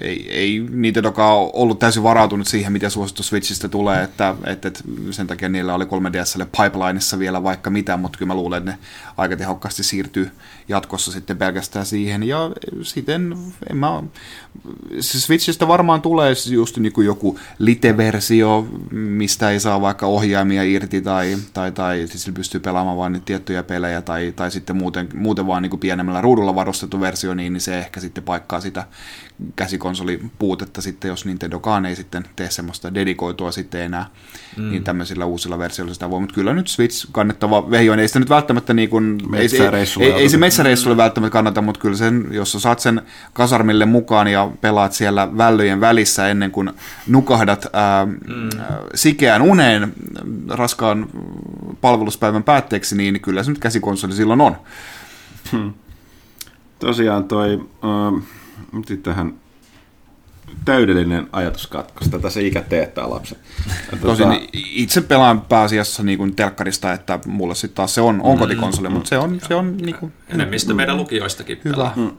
ei, 0.00 0.32
ei 0.32 0.66
Nintendokaan 0.70 1.36
ollut 1.52 1.78
täysin 1.78 2.02
varautunut 2.02 2.46
siihen, 2.46 2.72
mitä 2.72 2.90
suosittu 2.90 3.22
Switchistä 3.22 3.68
tulee, 3.68 4.02
että, 4.02 4.34
että, 4.46 4.68
että 4.68 4.80
sen 5.10 5.26
takia 5.26 5.48
niillä 5.48 5.74
oli 5.74 5.84
3DSlle 5.84 6.46
pipelineissa 6.62 7.18
vielä 7.18 7.42
vaikka 7.42 7.70
mitä, 7.70 7.96
mutta 7.96 8.18
kyllä 8.18 8.30
mä 8.30 8.34
luulen, 8.34 8.58
että 8.58 8.70
ne 8.70 8.78
aika 9.16 9.36
tehokkaasti 9.36 9.82
siirtyy 9.82 10.30
jatkossa 10.68 11.12
sitten 11.12 11.38
pelkästään 11.38 11.86
siihen, 11.86 12.22
ja 12.22 12.50
siten 12.82 13.36
en 13.70 13.76
mä, 13.76 14.02
se 15.00 15.20
Switchistä 15.20 15.68
varmaan 15.68 16.02
tulee 16.02 16.34
just 16.50 16.76
niin 16.76 16.92
kuin 16.92 17.06
joku 17.06 17.38
lite-versio, 17.58 18.66
mistä 18.90 19.50
ei 19.50 19.60
saa 19.60 19.80
vaikka 19.80 20.06
ohjaimia 20.06 20.62
irti, 20.62 21.02
tai, 21.02 21.36
tai, 21.52 21.72
tai 21.72 22.06
siis 22.06 22.34
pystyy 22.34 22.60
pelaamaan 22.60 22.96
vain 22.96 23.12
niitä 23.12 23.24
tiettyjä 23.24 23.62
pelejä, 23.62 24.02
tai, 24.02 24.32
tai 24.36 24.50
sitten 24.50 24.76
muuten, 24.76 25.08
muuten 25.14 25.46
vaan 25.46 25.62
niin 25.62 25.70
kuin 25.70 25.80
pienemmällä 25.80 26.20
ruudulla 26.20 26.54
varustettu 26.54 27.00
versio, 27.00 27.34
niin, 27.34 27.52
niin 27.52 27.60
se 27.60 27.78
ehkä 27.78 28.00
sitten 28.00 28.24
paikkaa 28.24 28.60
sitä 28.60 28.84
käsikonsolipuutetta 29.56 30.82
sitten, 30.82 31.08
jos 31.08 31.24
Nintendokaan 31.24 31.86
ei 31.86 31.96
sitten 31.96 32.24
tee 32.36 32.50
semmoista 32.50 32.94
dedikoitua 32.94 33.52
sitten 33.52 33.80
enää, 33.80 34.06
mm. 34.56 34.70
niin 34.70 34.84
tämmöisillä 34.84 35.24
uusilla 35.24 35.58
versioilla 35.58 35.94
sitä 35.94 36.10
voi, 36.10 36.20
mutta 36.20 36.34
kyllä 36.34 36.54
nyt 36.54 36.68
Switch 36.68 37.08
kannettava 37.12 37.70
vehjo, 37.70 37.94
ei 37.94 38.08
sitä 38.08 38.18
nyt 38.18 38.28
välttämättä 38.28 38.74
niin 38.74 38.88
kuin, 38.88 39.20
ei, 39.34 39.48
ei, 40.00 40.06
ei, 40.06 40.12
ei, 40.12 40.28
se 40.28 40.36
metsäreissulle 40.36 40.96
välttämättä 40.96 41.32
kannata, 41.32 41.62
mutta 41.62 41.80
kyllä 41.80 41.96
sen, 41.96 42.28
jos 42.30 42.52
sä 42.52 42.60
saat 42.60 42.80
sen 42.80 43.02
kasarmille 43.32 43.86
mukaan 43.86 44.28
ja 44.28 44.50
pelaat 44.60 44.92
siellä 44.92 45.36
vällöjen 45.38 45.80
välissä 45.80 46.28
ennen 46.28 46.50
kuin 46.50 46.70
nukahdat 47.06 47.66
ää, 47.72 48.06
mm. 48.06 48.14
sikeään 48.94 49.42
uneen 49.42 49.92
raskaan 50.48 51.08
palveluspäivän 51.80 52.42
päätteeksi, 52.42 52.96
niin 52.96 53.20
kyllä 53.20 53.42
se 53.42 53.50
nyt 53.50 53.58
käsikonsoli 53.58 54.12
silloin 54.12 54.40
on. 54.40 54.56
Tosiaan 56.78 57.24
toi, 57.24 57.68
nyt 58.72 59.02
tähän 59.02 59.34
täydellinen 60.64 61.28
ajatuskatkos, 61.32 62.08
tätä 62.08 62.30
se 62.30 62.42
ikä 62.42 62.62
teettää 62.62 63.10
lapset. 63.10 63.38
Ja 63.92 63.98
Tosin 63.98 64.28
tota, 64.28 64.40
itse 64.52 65.00
pelaan 65.00 65.40
pääasiassa 65.40 66.02
niin 66.02 66.18
kuin 66.18 66.34
telkkarista, 66.34 66.92
että 66.92 67.18
mulle 67.26 67.54
sitten 67.54 67.76
taas 67.76 67.94
se 67.94 68.00
on, 68.00 68.20
on 68.22 68.38
kotikonsoli, 68.38 68.88
mutta 68.88 69.08
se 69.08 69.18
on, 69.18 69.40
se 69.48 69.54
on 69.54 69.76
niin 69.76 69.94
kuin, 69.94 70.12
Enemmistö 70.28 70.74
meidän 70.74 70.96
lukijoistakin 70.96 71.60
Hyvä. 71.64 71.74
pelaa 71.76 71.92
Mm. 71.96 72.10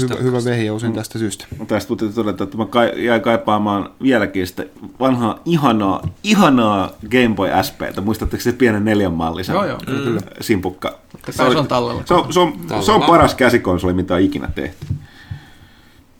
hyvä, 0.00 0.22
hyvä 0.22 0.44
vehjousin 0.44 0.92
tästä 0.92 1.18
syystä. 1.18 1.46
Tästä 1.66 1.96
tuli 1.96 2.12
todeta, 2.12 2.44
että 2.44 2.56
mä 2.56 2.66
kai, 2.66 3.04
jäin 3.04 3.22
kaipaamaan 3.22 3.90
vieläkin 4.02 4.46
sitä 4.46 4.64
vanhaa, 5.00 5.40
ihanaa, 5.44 6.08
ihanaa 6.22 6.90
Game 7.10 7.34
Boy 7.34 7.48
SPtä. 7.62 8.00
Muistatteko 8.00 8.42
se 8.42 8.52
pienen 8.52 8.84
neljän 8.84 9.12
mallisen 9.12 9.52
Joo, 9.54 9.64
joo, 9.64 9.78
kyllä, 9.86 10.04
kyllä. 10.04 10.20
simpukka? 10.40 10.98
Se 11.30 11.42
on 11.42 11.66
tallella. 11.66 12.02
Se 12.04 12.14
on, 12.14 12.32
se, 12.32 12.40
on, 12.40 12.52
se 12.82 12.92
on 12.92 13.02
paras 13.02 13.34
käsikonsoli, 13.34 13.92
mitä 13.92 14.14
on 14.14 14.20
ikinä 14.20 14.48
tehty. 14.54 14.86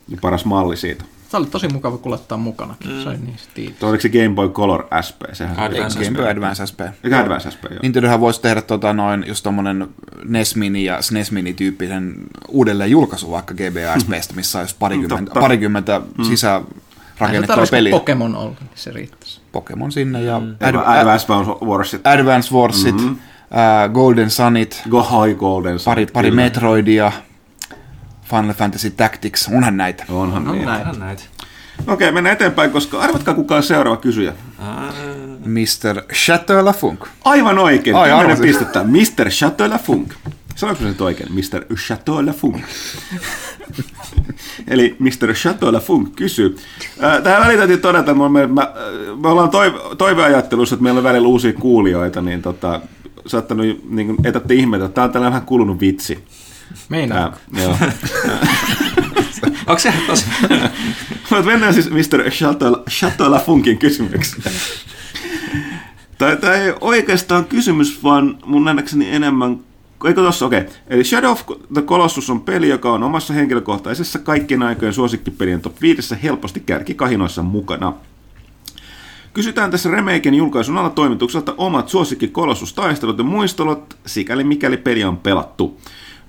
Ja 0.08 0.16
paras 0.20 0.44
malli 0.44 0.76
siitä. 0.76 1.04
Se 1.28 1.36
oli 1.36 1.46
tosi 1.46 1.68
mukava 1.68 1.98
kuljettaa 1.98 2.38
mukanakin. 2.38 2.90
Mm. 2.90 3.02
Se 3.02 3.08
oli 3.08 3.16
niin. 3.56 3.74
Tuo 3.78 3.88
oliko 3.88 4.02
se 4.02 4.08
Game 4.08 4.28
Boy 4.28 4.48
Color 4.48 4.86
SP? 5.06 5.20
Sehän 5.32 5.56
se 5.56 5.62
Advance 5.62 6.04
Game 6.04 6.16
Boy 6.16 6.28
Advance 6.28 6.66
SP. 6.70 6.80
Eikä 7.04 7.18
Advance 7.18 7.50
SP, 7.54 7.62
joo. 7.70 7.78
Nintendohan 7.82 8.20
voisi 8.20 8.40
tehdä 8.42 8.62
tota 8.62 8.92
noin, 8.92 9.24
just 9.26 9.42
tommonen 9.42 9.88
NES 10.24 10.56
Mini 10.56 10.84
ja 10.84 11.02
SNES 11.02 11.32
Mini 11.32 11.54
tyyppisen 11.54 12.14
uudelleen 12.48 12.90
julkaisu 12.90 13.30
vaikka 13.30 13.54
GBASPstä, 13.54 14.34
missä 14.34 14.60
olisi 14.60 14.76
parikymmentä, 14.78 15.24
Totta. 15.24 15.40
parikymmentä 15.40 16.00
sisään 16.22 16.62
Ei 16.62 16.68
se 16.68 17.18
rakennettua 17.18 17.64
peliä. 17.70 17.90
Pokemon 17.90 18.36
olla, 18.36 18.54
niin 18.60 18.70
se 18.74 18.90
riittäisi. 18.90 19.40
Pokemon 19.52 19.92
sinne 19.92 20.22
ja 20.22 20.36
Ad- 20.36 20.74
Ad- 20.74 20.98
Advance 21.00 21.26
Warsit. 21.64 22.06
Advance 22.06 22.54
Warsit, 22.54 22.94
mm-hmm. 22.96 23.12
uh, 23.12 23.92
Golden 23.94 24.30
Sunit, 24.30 24.82
Go 24.90 25.02
High 25.02 25.38
Golden. 25.38 25.76
pari, 25.84 26.06
pari 26.06 26.30
Kyllä. 26.30 26.42
Metroidia, 26.42 27.12
Final 28.24 28.54
Fantasy 28.54 28.90
Tactics, 28.90 29.48
onhan 29.56 29.76
näitä. 29.76 30.04
Onhan 30.08 30.48
On 30.48 30.54
niin. 30.54 30.66
näin. 30.66 30.80
Onhan 30.80 30.98
näitä. 30.98 31.22
Okei, 31.86 32.12
mennään 32.12 32.32
eteenpäin, 32.32 32.70
koska 32.70 32.98
arvatkaa 32.98 33.34
kuka 33.34 33.56
on 33.56 33.62
seuraava 33.62 33.96
kysyjä. 33.96 34.32
Mr. 35.44 36.02
Chateau 36.12 36.64
Lafunk. 36.64 37.06
Aivan 37.24 37.58
oikein. 37.58 37.96
Ai, 37.96 38.10
Kymmenen 38.10 38.38
pistettä. 38.38 38.84
Mr. 38.84 39.28
Chateau 39.28 39.70
Lafunk. 39.70 40.14
Sanoinko 40.54 40.82
se 40.82 40.88
nyt 40.88 41.00
oikein? 41.00 41.32
Mr. 41.32 41.76
Chateau 41.76 42.26
Lafunk. 42.26 42.56
Eli 44.68 44.96
Mr. 44.98 45.34
Chateau 45.34 45.72
Lafunk 45.72 46.16
kysyy. 46.16 46.56
Tähän 47.22 47.42
väliin 47.42 47.58
täytyy 47.58 47.78
todeta, 47.78 48.10
että 48.10 48.14
me, 48.14 48.28
me, 48.28 48.46
me 49.22 49.28
ollaan 49.28 49.50
toive, 49.50 49.78
toiveajattelussa, 49.98 50.74
että 50.74 50.82
meillä 50.82 50.98
on 50.98 51.04
välillä 51.04 51.28
uusia 51.28 51.52
kuulijoita, 51.52 52.22
niin 52.22 52.42
tota, 52.42 52.80
saattanut, 53.26 53.66
niin 53.90 54.06
kuin, 54.06 54.22
tarvitse 54.22 54.54
ihmetä. 54.54 54.88
Tämä 54.88 55.04
on 55.04 55.12
tällainen 55.12 55.32
vähän 55.32 55.46
kulunut 55.46 55.80
vitsi. 55.80 56.24
Meinaa. 56.88 57.36
Joo. 57.62 57.76
Onko 59.66 59.78
se 59.78 59.92
tosi? 60.06 60.24
Mutta 61.30 61.42
mennään 61.42 61.74
siis 61.74 61.90
Mr. 61.90 62.30
Chateau, 62.90 63.30
Lafunkin 63.30 63.78
kysymykseen. 63.78 64.54
Tämä, 66.18 66.54
ei 66.54 66.72
oikeastaan 66.80 67.44
kysymys, 67.44 68.02
vaan 68.02 68.38
mun 68.46 68.64
nähdäkseni 68.64 69.10
enemmän... 69.10 69.60
Eikö 70.06 70.22
tossa, 70.22 70.46
okei. 70.46 70.60
Okay. 70.60 70.72
Eli 70.88 71.04
Shadow 71.04 71.30
of 71.30 71.42
the 71.74 71.82
Colossus 71.82 72.30
on 72.30 72.40
peli, 72.40 72.68
joka 72.68 72.92
on 72.92 73.02
omassa 73.02 73.34
henkilökohtaisessa 73.34 74.18
kaikkien 74.18 74.62
aikojen 74.62 74.94
suosikkipelien 74.94 75.60
top 75.60 75.80
5 75.80 76.16
helposti 76.22 76.60
kärkikahinoissa 76.60 77.42
mukana. 77.42 77.92
Kysytään 79.32 79.70
tässä 79.70 79.90
remaken 79.90 80.34
julkaisun 80.34 80.78
alla 80.78 80.90
toimitukselta 80.90 81.54
omat 81.56 81.88
suosikki 81.88 82.28
Colossus-taistelut 82.28 83.18
ja 83.18 83.24
muistelut, 83.24 83.96
sikäli 84.06 84.44
mikäli 84.44 84.76
peli 84.76 85.04
on 85.04 85.16
pelattu. 85.16 85.80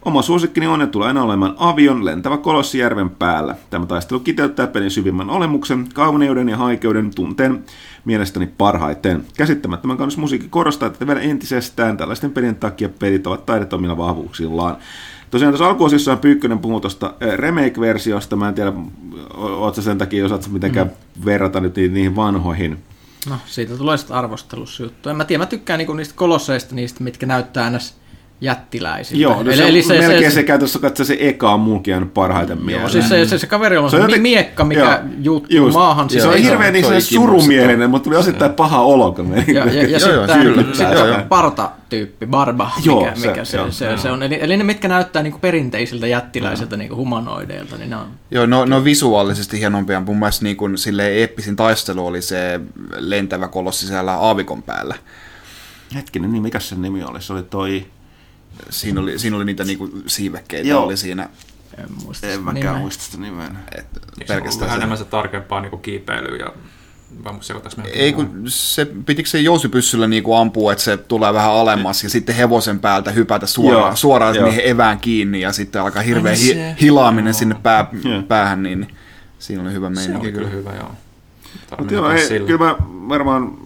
Oma 0.06 0.22
suosikkini 0.22 0.68
on 0.68 0.82
ja 0.82 0.88
tulee 0.88 1.08
aina 1.08 1.24
olemaan 1.24 1.56
Avion 1.58 2.06
lentävä 2.06 2.38
kolossi 2.38 2.78
järven 2.78 3.10
päällä. 3.10 3.56
Tämä 3.70 3.86
taistelu 3.86 4.20
kiteyttää 4.20 4.68
pelin 4.68 4.92
syvimmän 4.92 5.30
olemuksen, 5.30 5.88
kauneuden 5.94 6.50
ja 6.50 6.58
haikeuden 6.58 7.12
tunteen 7.16 7.64
mielestäni 8.06 8.48
parhaiten. 8.58 9.26
Käsittämättömän 9.38 9.98
kaunis 9.98 10.18
musiikki 10.18 10.48
korostaa 10.50 10.88
että 10.88 11.08
vielä 11.08 11.22
entisestään 11.22 11.98
tällaisten 11.98 12.32
pelien 12.32 12.56
takia 12.56 12.90
pelit 12.90 13.28
ovat 13.28 13.46
taidetomilla 13.46 13.98
vahvuuksillaan. 13.98 14.78
Tosiaan 15.32 15.54
tässä 15.54 15.68
alkuosissa 15.68 16.16
Pyykkönen 16.16 16.60
puhuu 16.60 16.80
tuosta 16.80 17.14
eh, 17.22 17.38
remake-versiosta. 17.38 18.36
Mä 18.36 18.48
en 18.48 18.54
tiedä, 18.54 18.74
ootko 19.34 19.82
sen 19.82 19.98
takia 19.98 20.26
osaat 20.26 20.48
mitenkään 20.48 20.88
mm. 20.88 21.26
verrata 21.26 21.60
nyt 21.60 21.76
niihin 21.76 22.16
vanhoihin. 22.16 22.78
No, 23.30 23.36
siitä 23.46 23.78
tulee 23.78 23.98
sitten 23.98 24.18
arvostelussa 24.18 24.84
juttu. 24.84 25.10
En 25.10 25.16
mä 25.16 25.26
tiedä, 25.26 25.44
mä 25.44 25.46
tykkään 25.46 25.78
niinku 25.78 25.94
niistä 25.94 26.16
kolosseista, 26.16 26.76
niistä, 26.76 27.04
mitkä 27.04 27.26
näyttää 27.26 27.70
ns 27.70 28.05
jättiläisiltä. 28.42 29.22
Joo, 29.22 29.44
no 29.44 29.52
eli, 29.52 29.58
se, 29.58 29.68
eli 29.68 29.84
se, 29.84 29.94
melkein 29.94 30.24
se, 30.24 30.30
se, 30.30 30.36
se 30.36 30.44
käytössä 30.44 30.80
katsoa 30.80 31.06
se 31.06 31.18
eka 31.20 31.54
on 31.54 31.82
jäänyt 31.88 32.14
parhaiten 32.14 32.58
mieleen. 32.58 32.82
Joo, 32.82 32.90
siis 32.90 33.10
se, 33.10 33.26
se, 33.26 33.38
se 33.38 33.48
kaveri 33.48 33.78
on 33.78 33.92
se, 33.92 33.98
se 34.12 34.18
miekka, 34.18 34.64
mikä 34.64 34.82
joo, 34.82 35.16
juuttuu 35.22 35.58
just, 35.58 35.74
maahan. 35.74 36.10
Se, 36.10 36.20
se 36.20 36.28
on 36.28 36.38
hirveän 36.38 36.74
niin 36.74 36.86
se 36.86 37.00
surumielinen, 37.02 37.90
mutta 37.90 38.04
tuli 38.04 38.16
osittain 38.16 38.54
paha 38.54 38.82
olo, 38.82 39.12
kun 39.12 39.28
me... 39.28 39.46
Ja, 39.48 39.66
ja, 39.66 39.88
ja 39.90 40.00
sitten 40.00 40.88
tämä 40.96 41.26
parta-tyyppi, 41.30 42.26
barba, 42.26 42.72
mikä, 42.78 43.16
se, 43.16 43.28
mikä 43.28 43.46
se, 43.46 43.60
se, 43.70 43.98
se 43.98 44.12
on. 44.12 44.24
Eli, 44.24 44.38
eli 44.42 44.58
ne, 44.58 44.64
mitkä 44.64 44.88
näyttää 44.88 45.24
niin 45.24 45.40
perinteisiltä 45.42 46.08
jättiläisiltä 46.08 46.78
niin 46.78 46.96
humanoideilta, 46.96 47.78
niin 47.78 47.90
ne 47.90 47.96
on... 47.96 48.08
Joo, 48.32 48.46
no, 48.46 48.66
no 48.66 48.84
visuaalisesti 48.84 49.60
hienompia. 49.60 50.00
Mun 50.00 50.20
mielestä 50.20 50.44
niin 50.44 50.58
kuin, 50.58 50.78
silleen 50.78 51.14
eeppisin 51.14 51.56
taistelu 51.56 52.08
oli 52.08 52.22
se 52.22 52.60
lentävä 52.98 53.48
kolossi 53.48 53.88
siellä 53.88 54.14
aavikon 54.14 54.64
päällä. 54.64 54.96
Hetkinen, 55.96 56.32
niin 56.32 56.44
mikä 56.44 56.60
sen 56.60 56.82
nimi 56.82 57.04
oli? 57.04 57.22
Se 57.22 57.34
oli 57.34 57.44
toi 57.44 57.86
siinä 58.70 59.02
oli, 59.02 59.20
siinä 59.20 59.36
oli 59.38 59.46
niitä 59.46 59.64
niinku 59.64 59.90
siivekkeitä 60.08 60.68
Joo. 60.68 60.84
oli 60.84 60.98
siinä. 60.98 61.30
En, 61.78 61.86
muista 62.04 62.28
en 62.28 62.42
mäkään 62.42 62.66
nimeä. 62.66 62.80
muista 62.80 63.04
sitä 63.04 63.18
nimeä. 63.18 63.52
Et 63.78 63.86
niin 64.18 64.28
pelkästään 64.28 64.72
se 64.72 64.78
enemmän 64.78 64.98
se 64.98 65.06
tarkempaa 65.06 65.62
niinku 65.62 65.78
kiipeilyä 65.78 66.38
ja 66.38 66.54
ei, 67.94 68.14
kun 68.14 68.44
se, 68.48 68.86
pitikö 69.06 69.30
se 69.30 69.40
jousipyssyllä 69.40 70.08
niinku 70.08 70.34
ampua, 70.34 70.72
että 70.72 70.84
se 70.84 70.98
tulee 70.98 71.34
vähän 71.34 71.52
alemmas 71.52 72.04
ja 72.04 72.10
sitten 72.10 72.36
hevosen 72.36 72.80
päältä 72.80 73.12
hypätä 73.12 73.46
suoraan, 73.46 73.88
joo, 73.88 73.96
suoraan 73.96 74.36
joo. 74.36 74.46
niihin 74.46 74.62
evään 74.66 75.00
kiinni 75.00 75.42
ja 75.42 75.52
sitten 75.52 75.82
alkaa 75.82 76.02
hirveä 76.02 76.36
hi, 76.36 76.56
hilaaminen 76.82 77.32
joo. 77.32 77.40
sinne 77.40 77.56
pää, 77.64 77.88
päähän, 78.28 78.64
niin 78.64 78.88
siinä 79.40 79.64
oli 79.64 79.74
hyvä 79.74 79.90
meininki. 79.90 80.22
Se 80.22 80.22
oli 80.22 80.32
kyllä 80.32 80.50
hyvä, 80.50 80.74
joo. 80.76 80.92
Mutta 81.78 81.94
joo, 81.94 82.12
ei, 82.12 82.40
kyllä 82.40 82.58
mä 82.58 82.76
varmaan 83.10 83.58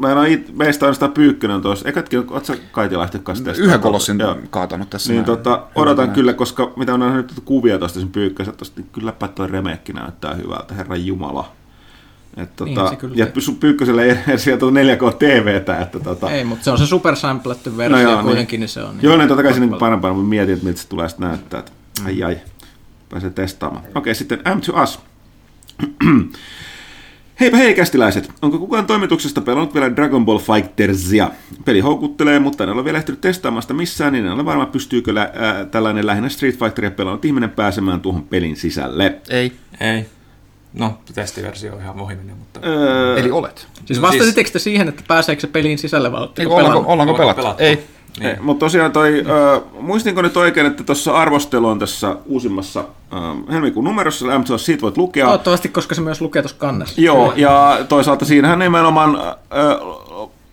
mä 0.00 0.12
en 0.12 0.18
ole 0.18 0.40
meistä 0.52 0.86
aina 0.86 0.94
sitä 0.94 1.08
Pyykkönen 1.08 1.62
tuossa. 1.62 1.88
Ekatkin, 1.88 2.18
ootko 2.18 2.44
sä 2.44 2.56
Kaitilahti 2.72 3.18
kanssa 3.18 3.52
Yhden 3.52 3.80
kolossin 3.80 4.18
kaatanut 4.50 4.90
tässä. 4.90 5.12
Niin 5.12 5.24
tota, 5.24 5.62
odotan 5.74 6.06
näin. 6.06 6.14
kyllä, 6.14 6.32
koska 6.32 6.72
mitä 6.76 6.94
on 6.94 7.00
nähnyt 7.00 7.32
kuvia 7.44 7.78
tuosta 7.78 8.00
sen 8.00 8.08
Pyykkösen, 8.08 8.54
niin 8.76 8.88
kylläpä 8.92 9.28
toi 9.28 9.48
remeekki 9.48 9.92
näyttää 9.92 10.34
hyvältä, 10.34 10.74
herran 10.74 11.06
jumala. 11.06 11.52
Et, 12.36 12.56
tota, 12.56 12.90
niin, 13.02 13.18
ja 13.18 13.26
Pyykkösellä 13.60 14.02
ei 14.02 14.10
edes 14.10 14.44
sieltä 14.44 14.66
4K 14.66 15.14
TVtä. 15.14 15.78
Että, 15.78 16.00
tota... 16.00 16.30
Ei, 16.30 16.44
mutta 16.44 16.64
se 16.64 16.70
on 16.70 16.78
se 16.78 16.86
supersampletty 16.86 17.76
versio 17.76 17.96
no 17.96 18.02
joo, 18.02 18.22
kuitenkin, 18.22 18.56
niin, 18.56 18.60
niin 18.60 18.68
se 18.68 18.82
on. 18.82 18.90
Niin 18.96 19.02
joo, 19.02 19.16
niin 19.16 19.28
totta 19.28 19.42
kai 19.42 19.54
se 19.54 19.60
niin 19.60 19.74
parempaa, 19.74 20.12
mutta 20.12 20.28
mietin, 20.28 20.54
että 20.54 20.66
miltä 20.66 20.80
se 20.80 20.88
tulee 20.88 21.08
sitten 21.08 21.28
näyttää. 21.28 21.60
Että, 21.60 21.72
ai 22.04 22.22
ai, 22.22 22.38
pääsee 23.08 23.30
testaamaan. 23.30 23.84
Okei, 23.84 23.98
okay, 23.98 24.14
sitten 24.14 24.38
M 24.38 24.60
to 24.60 24.82
Us. 24.82 24.98
Heipä 27.40 27.56
hei 27.56 27.74
kästiläiset, 27.74 28.30
onko 28.42 28.58
kukaan 28.58 28.86
toimituksesta 28.86 29.40
pelannut 29.40 29.74
vielä 29.74 29.96
Dragon 29.96 30.24
Ball 30.24 30.38
Fightersia? 30.38 31.30
Peli 31.64 31.80
houkuttelee, 31.80 32.38
mutta 32.38 32.64
en 32.64 32.70
ole 32.70 32.84
vielä 32.84 32.98
ehtinyt 32.98 33.20
testaamaan 33.20 33.62
sitä 33.62 33.74
missään, 33.74 34.12
niin 34.12 34.26
en 34.26 34.32
ole 34.32 34.44
varma 34.44 34.66
pystyykö 34.66 35.14
lä- 35.14 35.22
äh, 35.22 35.66
tällainen 35.70 36.06
lähinnä 36.06 36.28
Street 36.28 36.58
Fighteria 36.58 36.90
pelannut 36.90 37.24
ihminen 37.24 37.50
pääsemään 37.50 38.00
tuohon 38.00 38.22
pelin 38.22 38.56
sisälle. 38.56 39.14
Ei. 39.28 39.52
Ei. 39.80 40.06
No, 40.72 40.98
testiversio 41.14 41.74
on 41.74 41.80
ihan 41.80 42.00
ohiminen, 42.00 42.36
mutta... 42.36 42.60
Öö, 42.66 43.16
Eli 43.18 43.30
olet. 43.30 43.68
Siis 43.84 44.02
vastasitteko 44.02 44.46
siis... 44.46 44.52
te 44.52 44.58
siihen, 44.58 44.88
että 44.88 45.02
pääseekö 45.08 45.40
se 45.40 45.46
peliin 45.46 45.78
sisälle 45.78 46.12
vai 46.12 46.20
ollaanko, 46.20 46.54
ollaanko, 46.56 46.92
ollaanko 46.92 47.14
pelattu? 47.14 47.42
pelattu? 47.42 47.62
Ei. 47.62 47.97
Niin. 48.18 48.30
Eh, 48.30 48.40
mutta 48.40 48.66
tosiaan 48.66 48.92
toi, 48.92 49.24
äh, 49.26 49.62
muistinko 49.80 50.22
nyt 50.22 50.36
oikein, 50.36 50.66
että 50.66 50.84
tuossa 50.84 51.12
arvostelu 51.12 51.66
on 51.66 51.78
tässä 51.78 52.16
uusimmassa 52.26 52.80
äh, 52.80 53.52
helmikuun 53.52 53.84
numerossa, 53.84 54.26
M2 54.26 54.58
siitä 54.58 54.82
voit 54.82 54.96
lukea. 54.96 55.26
Toivottavasti, 55.26 55.68
koska 55.68 55.94
se 55.94 56.00
myös 56.00 56.20
lukee 56.20 56.42
tuossa 56.42 56.58
kannessa. 56.58 57.00
Joo, 57.00 57.32
ja 57.36 57.78
toisaalta 57.88 58.24
siinähän 58.24 58.58
nimenomaan 58.58 59.16
äh, 59.16 59.38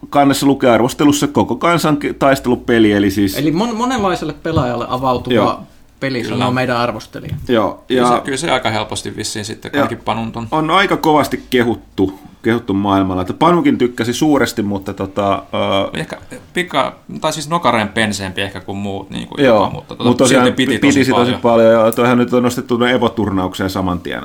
kannessa 0.09 0.45
lukee 0.45 0.69
arvostelussa 0.69 1.27
koko 1.27 1.55
kansan 1.55 1.97
taistelupeli, 2.19 2.91
eli 2.91 3.11
siis... 3.11 3.37
Eli 3.37 3.51
mon- 3.51 3.75
monenlaiselle 3.75 4.33
pelaajalle 4.43 4.85
avautuva 4.89 5.35
Joo 5.35 5.59
peli, 6.05 6.21
kyllä. 6.21 6.37
sanoo 6.37 6.51
meidän 6.51 6.77
arvostelija. 6.77 7.35
Joo, 7.47 7.83
ja 7.89 8.03
kyllä, 8.03 8.17
se, 8.17 8.23
kyllä 8.23 8.37
se 8.37 8.51
aika 8.51 8.69
helposti 8.69 9.15
vissiin 9.15 9.45
sitten 9.45 9.71
kaikki 9.71 9.95
panut 9.95 10.37
on. 10.37 10.47
On 10.51 10.71
aika 10.71 10.97
kovasti 10.97 11.43
kehuttu, 11.49 12.19
kehuttu 12.41 12.73
maailmalla. 12.73 13.21
Että 13.21 13.33
Panukin 13.33 13.77
tykkäsi 13.77 14.13
suuresti, 14.13 14.61
mutta 14.61 14.93
tota... 14.93 15.43
Uh... 15.43 15.99
Ehkä 15.99 16.17
pika, 16.53 16.95
tai 17.21 17.33
siis 17.33 17.49
nokareen 17.49 17.89
penseempi 17.89 18.41
ehkä 18.41 18.61
kuin 18.61 18.77
muut. 18.77 19.09
Niin 19.09 19.27
kuin 19.27 19.45
joo, 19.45 19.55
jopa, 19.55 19.69
mutta, 19.69 19.95
tota, 19.95 20.09
mutta 20.09 20.23
tosiaan 20.23 20.53
piti, 20.53 20.79
tosi, 20.79 20.99
piti 20.99 21.11
paljon. 21.11 21.27
tosi 21.27 21.41
paljon. 21.41 21.85
Ja 21.85 21.91
toihan 21.91 22.17
nyt 22.17 22.33
on 22.33 22.43
nostettu 22.43 22.83
Evo-turnaukseen 22.83 23.69
saman 23.69 23.99
tien 23.99 24.21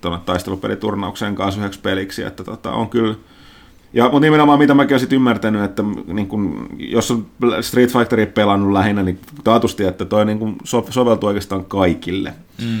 tuonne 0.00 0.20
taistelupeliturnaukseen 0.26 1.34
kanssa 1.34 1.60
yhdeksi 1.60 1.80
peliksi, 1.80 2.22
että 2.22 2.44
tota, 2.44 2.72
on 2.72 2.88
kyllä 2.88 3.14
ja, 3.92 4.04
mutta 4.04 4.20
nimenomaan 4.20 4.58
mitä 4.58 4.74
mäkin 4.74 4.94
olisin 4.94 5.14
ymmärtänyt, 5.14 5.64
että 5.64 5.82
niin 6.06 6.26
kun, 6.26 6.68
jos 6.78 7.10
on 7.10 7.26
Street 7.60 7.92
Fighteria 7.92 8.26
pelannut 8.26 8.72
lähinnä, 8.72 9.02
niin 9.02 9.18
taatusti, 9.44 9.84
että 9.84 10.04
toi 10.04 10.24
niin 10.24 10.38
kun 10.38 10.56
so, 10.64 10.86
soveltuu 10.90 11.26
oikeastaan 11.26 11.64
kaikille. 11.64 12.32
Mm. 12.64 12.78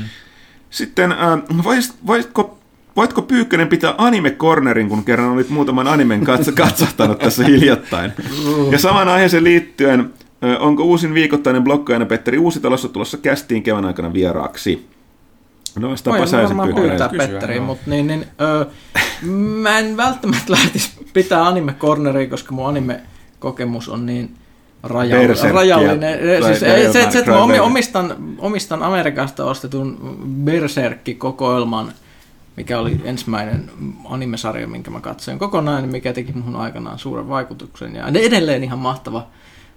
Sitten 0.70 1.12
äh, 1.12 1.18
vois, 1.64 1.94
voisitko, 2.06 2.58
voitko 2.96 3.22
Pyykkönen 3.22 3.68
pitää 3.68 3.94
anime-cornerin, 3.98 4.88
kun 4.88 5.04
kerran 5.04 5.30
olit 5.30 5.50
muutaman 5.50 5.88
animen 5.88 6.24
katso, 6.24 6.52
katsahtanut 6.52 7.18
tässä 7.18 7.44
hiljattain? 7.44 8.12
Ja 8.70 8.78
saman 8.78 9.08
aiheeseen 9.08 9.44
liittyen, 9.44 10.00
äh, 10.44 10.62
onko 10.62 10.84
uusin 10.84 11.14
viikoittainen 11.14 11.64
blokkaajana 11.64 12.06
Petteri 12.06 12.38
Uusitalossa 12.38 12.88
tulossa 12.88 13.16
kästiin 13.16 13.62
kevään 13.62 13.84
aikana 13.84 14.12
vieraaksi? 14.12 14.88
No, 15.78 15.96
sitä 15.96 16.10
Voin 16.10 16.30
varmaan 16.32 16.74
pyytää 16.74 17.08
Petteri, 17.08 17.60
mutta 17.60 17.90
niin, 17.90 18.06
niin, 18.06 18.26
öö, 18.40 18.64
mä 19.62 19.78
en 19.78 19.96
välttämättä 19.96 20.52
lähtisi 20.52 20.90
pitää 21.12 21.46
anime-corneria, 21.46 22.30
koska 22.30 22.54
mun 22.54 22.68
anime-kokemus 22.68 23.88
on 23.88 24.06
niin 24.06 24.36
rajallinen. 24.82 25.54
rajallinen. 25.54 26.18
Siis, 26.44 26.60
se, 26.60 26.92
se, 26.92 27.10
se, 27.10 27.18
että 27.18 27.30
mä 27.30 27.62
omistan, 27.62 28.16
omistan 28.38 28.82
Amerikasta 28.82 29.44
ostetun 29.44 30.18
Berserkki-kokoelman, 30.44 31.92
mikä 32.56 32.78
oli 32.78 33.00
ensimmäinen 33.04 33.70
animesarja, 34.04 34.68
minkä 34.68 34.90
mä 34.90 35.00
katsoin 35.00 35.38
kokonaan, 35.38 35.88
mikä 35.88 36.12
teki 36.12 36.32
muhun 36.32 36.56
aikanaan 36.56 36.98
suuren 36.98 37.28
vaikutuksen. 37.28 37.94
Ja 37.94 38.06
edelleen 38.06 38.64
ihan 38.64 38.78
mahtava, 38.78 39.26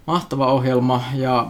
mahtava 0.07 0.53
ohjelma. 0.53 1.03
Ja 1.13 1.47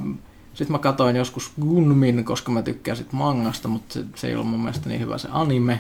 sitten 0.54 0.72
mä 0.72 0.80
katsoin 0.80 1.16
joskus 1.16 1.52
Gunmin, 1.62 2.24
koska 2.24 2.52
mä 2.52 2.62
tykkään 2.62 2.98
sit 2.98 3.14
mangasta, 3.14 3.68
mutta 3.68 3.94
se, 3.94 4.06
se 4.16 4.28
ei 4.28 4.36
ollut 4.36 4.48
mun 4.48 4.60
mielestä 4.60 4.90
niin 4.90 5.02
hyvä 5.02 5.18
se 5.18 5.28
anime. 5.32 5.80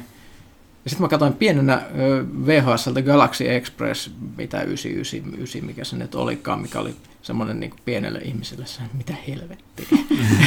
Ja 0.83 0.89
sitten 0.89 1.03
mä 1.03 1.09
katsoin 1.09 1.33
pienenä 1.33 1.81
VHSltä 2.45 3.01
Galaxy 3.01 3.49
Express, 3.49 4.11
mitä 4.37 4.61
999, 4.61 5.65
mikä 5.65 5.83
se 5.83 5.95
nyt 5.95 6.15
olikaan, 6.15 6.61
mikä 6.61 6.79
oli 6.79 6.95
semmoinen 7.21 7.59
niin 7.59 7.73
pienelle 7.85 8.19
ihmiselle, 8.19 8.65
se, 8.65 8.81
mitä 8.93 9.15
helvettiä. 9.27 9.85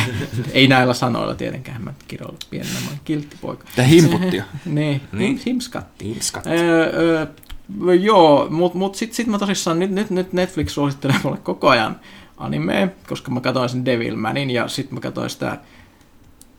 ei 0.53 0.69
näillä 0.69 0.95
sanoilla 0.95 1.35
tietenkään, 1.35 1.83
mä 1.83 1.95
kiroilu 2.09 2.39
pienenä, 2.51 2.81
mä 2.91 2.97
kilttipoika. 3.05 3.65
Tämä 3.77 3.89
himputtia. 3.89 4.45
niin, 4.67 5.01
niin. 5.13 5.41
himskatti. 5.47 6.05
himskatti. 6.05 6.51
Öö, 6.51 6.93
öö, 6.97 7.95
joo, 7.95 8.47
mutta 8.51 8.79
mut 8.79 8.95
sitten 8.95 9.17
sit 9.17 9.27
mä 9.27 9.39
tosissaan, 9.39 9.79
nyt, 9.79 9.91
nyt, 9.91 10.11
nyt 10.11 10.33
Netflix 10.33 10.71
suosittelee 10.71 11.17
mulle 11.25 11.39
koko 11.39 11.69
ajan 11.69 12.01
animea, 12.37 12.89
koska 13.09 13.31
mä 13.31 13.41
katsoin 13.41 13.69
sen 13.69 13.85
Devilmanin 13.85 14.51
ja 14.51 14.69
sitten 14.69 14.95
mä 14.95 15.01
katsoin 15.01 15.31
sitä 15.31 15.59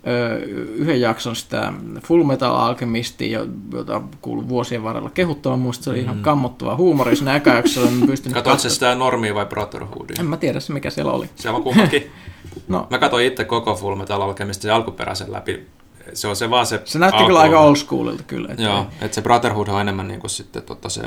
ö, 0.07 0.39
yhden 0.75 1.01
jakson 1.01 1.35
sitä 1.35 1.73
Full 2.03 2.23
Metal 2.23 2.55
Alchemistia, 2.55 3.45
jota 3.73 4.01
kuuluu 4.21 4.49
vuosien 4.49 4.83
varrella 4.83 5.09
kehuttavan. 5.09 5.59
Muista 5.59 5.83
se 5.83 5.89
oli 5.89 5.99
ihan 5.99 6.15
mm. 6.15 6.21
kammottava 6.21 6.75
huumori 6.75 7.15
siinä 7.15 7.35
eka 7.35 7.49
jaksolla. 7.49 7.89
Katoit 8.33 8.59
se 8.59 8.69
sitä 8.69 8.95
normia 8.95 9.35
vai 9.35 9.45
Brotherhoodia? 9.45 10.15
En 10.19 10.25
mä 10.25 10.37
tiedä 10.37 10.59
se, 10.59 10.73
mikä 10.73 10.89
siellä 10.89 11.11
oli. 11.11 11.29
Siellä 11.35 11.57
on 11.57 11.63
kummakin. 11.63 12.11
no. 12.67 12.87
Mä 12.89 12.97
katsoin 12.97 13.25
itse 13.25 13.45
koko 13.45 13.75
Full 13.75 13.95
Metal 13.95 14.21
Alchemista 14.21 14.61
se 14.61 14.71
alkuperäisen 14.71 15.31
läpi. 15.31 15.67
Se 16.13 16.27
on 16.27 16.35
se 16.35 16.49
vaan 16.49 16.65
se 16.65 16.81
Se 16.85 16.99
näytti 16.99 17.23
kyllä 17.23 17.39
aika 17.39 17.59
old 17.59 17.75
schoolilta 17.75 18.23
kyllä. 18.23 18.47
Että 18.51 18.63
Joo, 18.63 18.87
että 19.01 19.15
se 19.15 19.21
Brotherhood 19.21 19.67
on 19.67 19.81
enemmän 19.81 20.07
niin 20.07 20.19
kuin 20.19 20.31
sitten 20.31 20.63
tota 20.63 20.89
se 20.89 21.01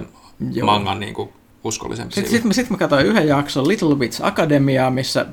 Joo. 0.53 0.67
mangan 0.67 1.01
niin 1.01 1.15
kuin 1.15 1.29
uskollisempi. 1.65 2.15
Sitten 2.15 2.43
sit, 2.43 2.53
sit 2.53 2.71
mä 2.71 2.77
katsoin 2.77 3.07
yhden 3.07 3.29
jakson 3.29 3.69
Little 3.69 3.97
Bits 3.97 4.21
Academia, 4.21 4.91
missä 4.91 5.27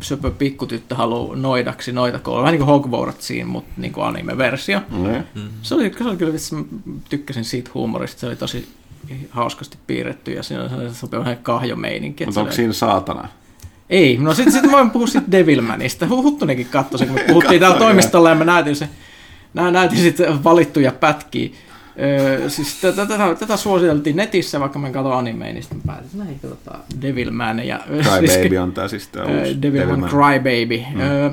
söpö 0.00 0.30
pikkutyttö 0.30 0.94
haluaa 0.94 1.36
noidaksi 1.36 1.92
noita 1.92 2.18
kouluja. 2.18 2.42
Vähän 2.42 2.52
niin 2.52 2.64
kuin 2.64 2.74
Hogwartsiin, 2.74 3.46
mutta 3.46 3.70
niin 3.76 3.92
kuin 3.92 4.06
anime-versio. 4.06 4.80
Mm. 4.90 5.22
Se, 5.62 5.74
oli, 5.74 5.92
se 5.98 6.04
oli 6.04 6.16
kyllä, 6.16 6.32
vitsi, 6.32 6.56
tykkäsin 7.08 7.44
siitä 7.44 7.70
huumorista. 7.74 8.20
Se 8.20 8.26
oli 8.26 8.36
tosi 8.36 8.68
hauskasti 9.30 9.78
piirretty 9.86 10.32
ja 10.32 10.42
siinä 10.42 10.62
oli 10.62 10.68
sellainen 10.68 10.94
sopiva 10.94 11.20
vähän 11.20 11.38
kahjomeininki. 11.42 12.26
Mutta 12.26 12.40
onko 12.40 12.52
siinä 12.52 12.72
saatana? 12.72 13.28
Ei, 13.90 14.16
no 14.16 14.34
sitten 14.34 14.52
sit 14.52 14.62
mä 14.62 14.72
voin 14.72 14.90
puhua 14.90 15.06
siitä 15.06 15.30
Devilmanista. 15.30 16.08
Huttunenkin 16.08 16.66
katsoi 16.66 16.98
sen, 16.98 17.08
kun 17.08 17.16
me 17.16 17.24
puhuttiin 17.26 17.60
täällä 17.60 17.78
toimistolla 17.78 18.28
ja 18.28 18.34
mä 18.34 18.44
näytin, 18.44 18.76
se, 18.76 18.88
nä, 19.54 19.70
näytin 19.70 19.98
sitten 19.98 20.44
valittuja 20.44 20.92
pätkiä. 20.92 21.50
Öö, 22.02 22.50
siis 22.50 22.80
tätä, 22.80 23.06
tätä, 23.06 23.34
tätä, 23.34 23.56
suositeltiin 23.56 24.16
netissä, 24.16 24.60
vaikka 24.60 24.78
mä 24.78 24.90
katson 24.90 25.18
animea, 25.18 25.52
niin 25.52 25.62
sitten 25.62 25.80
mä 25.84 25.92
päätin, 25.92 26.10
näin 26.14 26.40
katsotaan 26.40 26.80
Devilman. 27.02 27.66
Ja, 27.66 27.80
Cry 27.86 28.26
siis, 28.26 28.38
Baby 28.38 28.56
on 28.56 28.72
tää 28.72 28.88
siis 28.88 29.08
tää 29.08 29.24
uusi 29.24 29.62
Devilman, 29.62 29.62
Devilman. 29.62 30.10
Cry 30.10 30.38
Baby. 30.38 30.82
Mm. 30.94 31.00
Öö, 31.00 31.30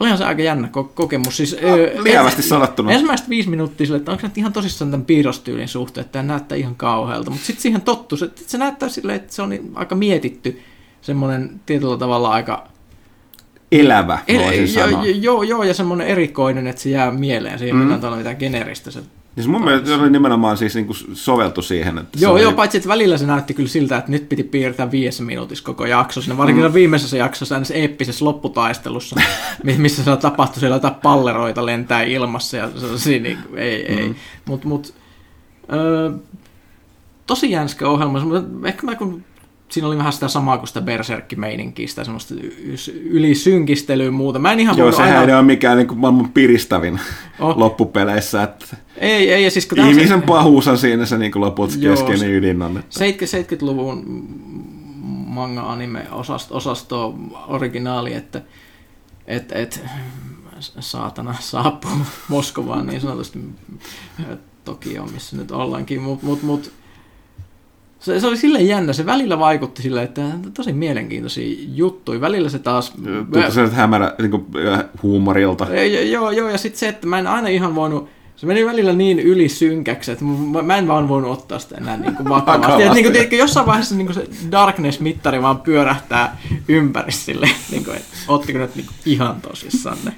olihan 0.00 0.18
se 0.18 0.24
aika 0.24 0.42
jännä 0.42 0.68
kokemus. 0.94 1.36
Siis, 1.36 1.56
no, 1.62 2.02
lievästi 2.02 2.42
sanottuna. 2.42 2.92
Ensimmäistä 2.92 3.28
viisi 3.28 3.48
minuuttia 3.48 3.86
sille, 3.86 3.98
että 3.98 4.10
onko 4.10 4.26
se 4.26 4.32
ihan 4.36 4.52
tosissaan 4.52 4.90
tämän 4.90 5.06
piirrostyylin 5.06 5.68
suhteen, 5.68 6.04
että 6.04 6.12
tämä 6.12 6.22
näyttää 6.22 6.58
ihan 6.58 6.74
kauhealta. 6.74 7.30
Mutta 7.30 7.46
sitten 7.46 7.62
siihen 7.62 7.80
tottu, 7.80 8.16
että 8.24 8.42
se 8.46 8.58
näyttää 8.58 8.88
silleen, 8.88 9.16
että 9.16 9.34
se 9.34 9.42
on 9.42 9.50
aika 9.74 9.94
mietitty, 9.94 10.60
semmoinen 11.00 11.60
tietyllä 11.66 11.96
tavalla 11.96 12.30
aika... 12.30 12.68
Elävä, 13.72 14.18
voisin 14.34 14.80
jo, 14.80 15.02
Joo, 15.02 15.42
joo, 15.42 15.62
ja 15.62 15.74
semmoinen 15.74 16.06
erikoinen, 16.06 16.66
että 16.66 16.82
se 16.82 16.90
jää 16.90 17.10
mieleen. 17.10 17.58
Siihen 17.58 17.76
mm. 17.76 17.92
ei 17.92 18.16
mitään 18.16 18.36
generistä. 18.36 18.90
Se 18.90 19.00
Siis 19.38 19.48
mun 19.48 19.64
mielestä 19.64 19.88
se 19.88 19.94
oli 19.94 20.10
nimenomaan 20.10 20.56
siis 20.56 20.74
niinku 20.74 20.94
soveltu 21.12 21.62
siihen. 21.62 21.98
Että 21.98 22.18
joo, 22.20 22.36
se 22.36 22.42
joo, 22.42 22.48
oli... 22.48 22.56
paitsi 22.56 22.76
että 22.78 22.88
välillä 22.88 23.18
se 23.18 23.26
näytti 23.26 23.54
kyllä 23.54 23.68
siltä, 23.68 23.96
että 23.96 24.10
nyt 24.10 24.28
piti 24.28 24.42
piirtää 24.42 24.90
viidessä 24.90 25.22
minuutissa 25.22 25.64
koko 25.64 25.86
jakso. 25.86 26.20
Siinä 26.20 26.36
varsinkin 26.36 26.64
mm. 26.64 26.74
viimeisessä 26.74 27.16
jaksossa, 27.16 27.54
aina 27.54 27.66
eeppisessä 27.74 28.24
lopputaistelussa, 28.24 29.16
missä 29.64 30.04
se 30.04 30.16
tapahtui 30.16 30.60
siellä 30.60 30.76
jotain 30.76 30.94
palleroita 30.94 31.66
lentää 31.66 32.02
ilmassa 32.02 32.56
ja 32.56 32.70
se, 32.96 33.10
niin, 33.10 33.38
ei, 33.56 33.86
mm. 33.88 33.98
ei. 33.98 34.14
Mut, 34.44 34.64
mut, 34.64 34.94
ö, 35.72 36.12
tosi 37.26 37.50
jänskä 37.50 37.88
ohjelma. 37.88 38.18
Ehkä 38.64 38.86
mä 38.86 38.94
kun 38.94 39.24
siinä 39.68 39.88
oli 39.88 39.98
vähän 39.98 40.12
sitä 40.12 40.28
samaa 40.28 40.58
kuin 40.58 40.68
sitä 40.68 40.80
berserkki-meininkiä, 40.80 41.88
sitä 41.88 42.04
semmoista 42.04 42.34
ylisynkistelyä 43.02 44.10
muuta. 44.10 44.38
Mä 44.38 44.52
en 44.52 44.60
ihan 44.60 44.78
Joo, 44.78 44.92
sehän 44.92 45.18
aina... 45.18 45.32
ei 45.32 45.34
ole 45.34 45.42
mikään 45.42 45.76
niin 45.76 45.88
kuin 45.88 45.98
maailman 45.98 46.30
piristävin 46.32 47.00
oh. 47.40 47.58
loppupeleissä. 47.58 48.42
Että 48.42 48.76
ei, 48.96 49.32
ei, 49.32 49.44
ja 49.44 49.50
siis 49.50 49.66
kun 49.66 49.78
ihmisen 49.78 50.20
se... 50.20 50.26
pahuus 50.26 50.68
on 50.68 50.78
siinä 50.78 51.06
se 51.06 51.18
niin 51.18 51.32
loput 51.34 51.70
keskeinen 51.80 52.30
ydin 52.34 52.62
on. 52.62 52.78
Että... 52.78 53.00
70-luvun 53.00 54.04
manga-anime-osasto 55.26 56.56
osasto, 56.56 57.14
originaali, 57.48 58.14
että 58.14 58.42
et, 59.26 59.52
et, 59.52 59.84
saatana 60.80 61.34
saapuu 61.40 61.90
Moskovaan 62.28 62.86
niin 62.86 63.00
sanotusti 63.00 63.38
Tokioon, 64.64 65.12
missä 65.12 65.36
nyt 65.36 65.50
ollaankin, 65.50 66.02
mutta 66.02 66.26
mut, 66.26 66.42
mut, 66.42 66.72
se, 68.00 68.20
se 68.20 68.26
oli 68.26 68.36
sille 68.36 68.62
jännä, 68.62 68.92
se 68.92 69.06
välillä 69.06 69.38
vaikutti 69.38 69.82
sille, 69.82 70.02
että 70.02 70.22
tosi 70.54 70.72
mielenkiintoisia 70.72 71.56
juttuja. 71.74 72.20
Välillä 72.20 72.48
se 72.48 72.58
taas... 72.58 72.90
Tuntuu 72.90 73.50
se 73.50 73.66
hämärä 73.66 74.14
niin 74.18 74.30
kuin, 74.30 74.46
huumorilta. 75.02 75.66
Joo, 76.10 76.30
joo, 76.30 76.48
ja 76.48 76.58
sitten 76.58 76.78
se, 76.78 76.88
että 76.88 77.06
mä 77.06 77.18
en 77.18 77.26
aina 77.26 77.48
ihan 77.48 77.74
voinut 77.74 78.08
se 78.38 78.46
meni 78.46 78.66
välillä 78.66 78.92
niin 78.92 79.18
yli 79.18 79.48
synkäksi, 79.48 80.12
että 80.12 80.24
mä 80.62 80.76
en 80.76 80.88
vaan 80.88 81.08
voinut 81.08 81.30
ottaa 81.30 81.58
sitä 81.58 81.76
enää 81.76 81.96
niin 81.96 82.16
kuin 82.16 82.28
vakavasti. 82.28 82.62
vakavasti. 82.62 82.82
Että, 82.82 82.94
niin 82.94 83.04
kuin, 83.04 83.12
tiedätkö, 83.12 83.36
jossain 83.36 83.66
vaiheessa 83.66 83.94
niin 83.94 84.06
kuin 84.06 84.14
se 84.14 84.28
darkness-mittari 84.50 85.42
vaan 85.42 85.60
pyörähtää 85.60 86.38
ympäri 86.68 87.12
sille, 87.12 87.50
niin 87.70 87.84
kuin, 87.84 87.96
että 87.96 88.08
ottiko 88.28 88.58
nyt 88.58 88.76
niin 88.76 88.86
kuin 88.86 88.96
ihan 89.06 89.40
tosissanne. 89.40 90.12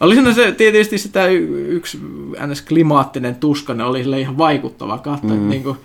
Oli 0.00 0.14
siinä 0.14 0.32
se, 0.32 0.52
tietysti 0.52 0.98
sitä 0.98 1.26
yksi 1.26 2.00
ns. 2.46 2.62
klimaattinen 2.62 3.34
tuska, 3.34 3.76
oli 3.84 4.02
sille 4.02 4.20
ihan 4.20 4.38
vaikuttava 4.38 4.98
katsoa, 4.98 5.36
mm. 5.36 5.48
niin 5.48 5.62
kuin, 5.62 5.76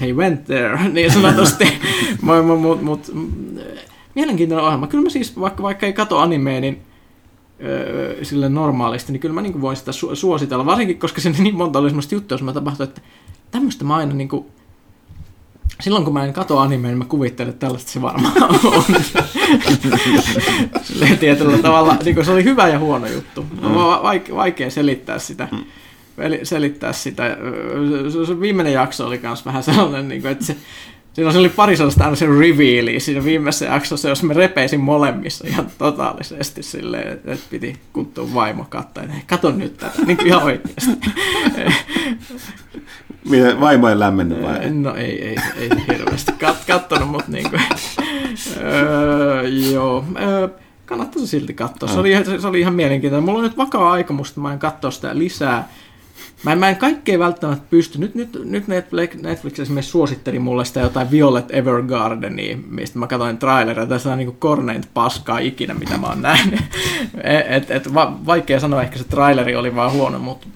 he 0.00 0.12
went 0.12 0.44
there, 0.44 0.78
niin 0.88 1.12
sanotusti. 1.12 1.64
Mutta 2.22 2.42
mut, 2.42 2.82
mut, 2.82 3.12
mielenkiintoinen 4.14 4.64
ohjelma. 4.64 4.86
Kyllä 4.86 5.04
mä 5.04 5.10
siis, 5.10 5.40
vaikka, 5.40 5.62
vaikka 5.62 5.86
ei 5.86 5.92
kato 5.92 6.18
animea, 6.18 6.60
niin 6.60 6.82
sille 8.22 8.48
normaalisti, 8.48 9.12
niin 9.12 9.20
kyllä 9.20 9.34
mä 9.34 9.42
niin 9.42 9.60
voin 9.60 9.76
sitä 9.76 9.90
su- 9.90 10.16
suositella. 10.16 10.66
Varsinkin, 10.66 10.98
koska 10.98 11.20
siinä 11.20 11.38
niin 11.38 11.56
monta 11.56 11.78
oli 11.78 11.88
semmoista 11.88 12.14
juttua, 12.14 12.34
jos 12.34 12.42
mä 12.42 12.52
tapahtui, 12.52 12.84
että 12.84 13.00
tämmöistä 13.50 13.84
mä 13.84 13.96
aina 13.96 14.14
niin 14.14 14.28
kuin, 14.28 14.46
silloin 15.80 16.04
kun 16.04 16.14
mä 16.14 16.24
en 16.24 16.32
kato 16.32 16.58
animea, 16.58 16.90
niin 16.90 16.98
mä 16.98 17.04
kuvittelen, 17.04 17.50
että 17.50 17.66
tällaista 17.66 17.90
se 17.90 18.02
varmaan 18.02 18.42
on. 18.64 18.84
Silleen 20.82 21.18
tietyllä 21.18 21.58
tavalla, 21.58 21.96
niin 22.04 22.24
se 22.24 22.30
oli 22.30 22.44
hyvä 22.44 22.68
ja 22.68 22.78
huono 22.78 23.06
juttu. 23.06 23.42
Mm. 23.42 23.68
Vaikea, 24.02 24.34
vaikea 24.34 24.70
selittää 24.70 25.18
sitä. 25.18 25.48
Selittää 26.42 26.92
sitä. 26.92 27.36
Se 28.26 28.40
viimeinen 28.40 28.72
jakso 28.72 29.06
oli 29.06 29.20
myös 29.22 29.46
vähän 29.46 29.62
sellainen, 29.62 30.08
niin 30.08 30.22
kuin, 30.22 30.32
että 30.32 30.44
se, 30.44 30.56
Siinä 31.16 31.30
oli 31.30 31.48
pari 31.48 31.76
sellaista 31.76 32.04
aina 32.04 32.16
se 32.16 32.26
reveali 32.26 33.00
siinä 33.00 33.24
viimeisessä 33.24 33.64
jaksossa, 33.64 34.08
jos 34.08 34.22
me 34.22 34.34
repeisin 34.34 34.80
molemmissa 34.80 35.48
ihan 35.48 35.66
totaalisesti 35.78 36.62
silleen, 36.62 37.12
että, 37.12 37.32
että 37.32 37.46
piti 37.50 37.76
kuttua 37.92 38.34
vaimo 38.34 38.66
katsoa, 38.68 39.02
että 39.02 39.16
kato 39.26 39.50
nyt 39.50 39.76
tätä, 39.76 40.02
niin 40.06 40.16
kuin 40.16 40.26
ihan 40.26 40.42
oikeasti. 40.42 40.90
Miten 43.30 43.60
vaimo 43.60 43.88
ei 43.88 43.98
lämmennyt 43.98 44.42
vai? 44.42 44.70
No 44.70 44.94
ei, 44.94 45.28
ei, 45.28 45.36
ei 45.56 45.70
hirveästi 45.92 46.32
kat, 46.32 46.64
kattonut, 46.66 47.10
mutta 47.10 47.32
niin 47.32 47.50
kuin, 47.50 47.62
öö, 48.56 49.42
joo. 49.48 50.04
Öö, 50.20 50.48
kannattaisi 50.86 51.26
silti 51.26 51.54
katsoa. 51.54 51.88
Se 51.88 52.00
oli, 52.00 52.12
se 52.40 52.46
oli 52.46 52.60
ihan 52.60 52.74
mielenkiintoinen. 52.74 53.24
Mulla 53.24 53.38
on 53.38 53.44
nyt 53.44 53.56
vakaa 53.56 53.92
aikomus, 53.92 54.28
että 54.28 54.40
mä 54.40 54.52
en 54.52 54.58
katsoa 54.58 54.90
sitä 54.90 55.18
lisää. 55.18 55.68
Mä 56.44 56.52
en, 56.52 56.58
mä 56.58 56.68
en 56.68 56.76
kaikkea 56.76 57.18
välttämättä 57.18 57.66
pysty. 57.70 57.98
Nyt, 57.98 58.14
nyt, 58.14 58.38
nyt 58.44 58.68
Netflix, 58.68 59.14
Netflix 59.14 59.58
esimerkiksi 59.58 59.90
suositteli 59.90 60.38
mulle 60.38 60.64
sitä 60.64 60.80
jotain 60.80 61.10
Violet 61.10 61.46
Evergardenia, 61.50 62.56
mistä 62.68 62.98
mä 62.98 63.06
katsoin 63.06 63.38
traileria. 63.38 63.86
Tässä 63.86 64.12
on 64.12 64.18
niin 64.18 64.36
korneinta 64.36 64.88
paskaa 64.94 65.38
ikinä, 65.38 65.74
mitä 65.74 65.98
mä 65.98 66.06
oon 66.06 66.22
nähnyt. 66.22 66.60
et, 67.48 67.70
et, 67.70 67.94
va, 67.94 68.18
vaikea 68.26 68.60
sanoa, 68.60 68.82
ehkä 68.82 68.98
se 68.98 69.04
traileri 69.04 69.56
oli 69.56 69.74
vaan 69.74 69.92
huono, 69.92 70.18
mutta 70.18 70.46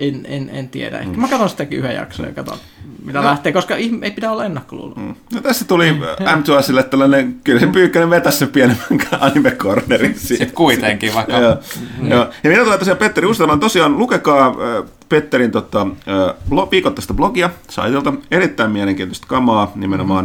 en, 0.00 0.26
en, 0.28 0.50
en 0.52 0.68
tiedä. 0.68 0.98
Ehkä 0.98 1.12
mm. 1.12 1.20
mä 1.20 1.28
katson 1.28 1.48
sitäkin 1.48 1.78
yhden 1.78 1.94
jakson 1.94 2.26
ja 2.26 2.32
katson, 2.32 2.58
mitä 3.04 3.18
no. 3.18 3.24
lähtee, 3.24 3.52
koska 3.52 3.76
ei 3.76 4.10
pidä 4.14 4.30
olla 4.30 4.44
ennakkoluulo. 4.44 4.94
Mm. 4.94 5.14
No 5.34 5.40
tässä 5.40 5.64
tuli 5.64 5.90
M2Sille 6.20 6.82
tällainen, 6.82 7.40
kyllä 7.44 7.60
se 7.60 7.66
Pyykkänen 7.66 8.10
vetäisi 8.10 8.38
sen 8.38 8.48
pienemmän 8.48 8.86
anime-cornerin 9.20 10.18
Sitten 10.18 10.52
kuitenkin 10.52 11.14
vaikka. 11.14 11.36
Joo. 11.36 11.56
Mm. 12.00 12.10
Joo. 12.10 12.26
Ja 12.44 12.50
mitä 12.50 12.64
tulee 12.64 12.78
tosiaan 12.78 12.98
Petteri 12.98 13.26
Ustelman, 13.26 13.60
tosiaan 13.60 13.98
lukekaa 13.98 14.46
äh, 14.46 14.90
Petterin 15.08 15.50
tota, 15.50 15.86
äh, 16.08 16.70
viikoittaista 16.70 17.14
blogia 17.14 17.50
saitilta. 17.70 18.12
Erittäin 18.30 18.70
mielenkiintoista 18.70 19.26
kamaa 19.26 19.72
nimenomaan 19.74 20.24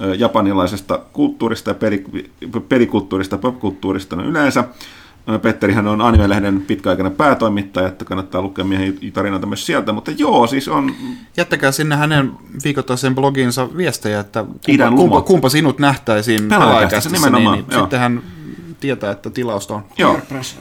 mm. 0.00 0.14
japanilaisesta 0.14 1.00
kulttuurista 1.12 1.70
ja 1.70 1.76
perikulttuurista 2.68 3.34
ja 3.34 3.38
popkulttuurista 3.38 4.16
no 4.16 4.24
yleensä. 4.24 4.64
Petterihän 5.38 5.88
on 5.88 6.00
Anime-lehden 6.00 6.60
pitkäaikainen 6.60 7.12
päätoimittaja, 7.12 7.88
että 7.88 8.04
kannattaa 8.04 8.42
lukea 8.42 8.64
miehen 8.64 8.98
tarinoita 9.12 9.46
myös 9.46 9.66
sieltä, 9.66 9.92
mutta 9.92 10.10
joo, 10.10 10.46
siis 10.46 10.68
on... 10.68 10.94
Jättäkää 11.36 11.72
sinne 11.72 11.96
hänen 11.96 12.32
viikoittaisen 12.64 13.14
blogiinsa 13.14 13.76
viestejä, 13.76 14.20
että 14.20 14.44
kumpa, 14.66 14.90
kumpa, 14.90 15.20
kumpa 15.20 15.48
sinut 15.48 15.78
nähtäisiin 15.78 16.48
pelaajakästissä, 16.48 17.30
niin, 17.30 17.52
niin 17.52 17.64
sitten 17.80 18.00
hän 18.00 18.22
tietää, 18.80 19.10
että 19.10 19.30
tilausta 19.30 19.74
on. 19.74 19.84
Joo. 19.98 20.20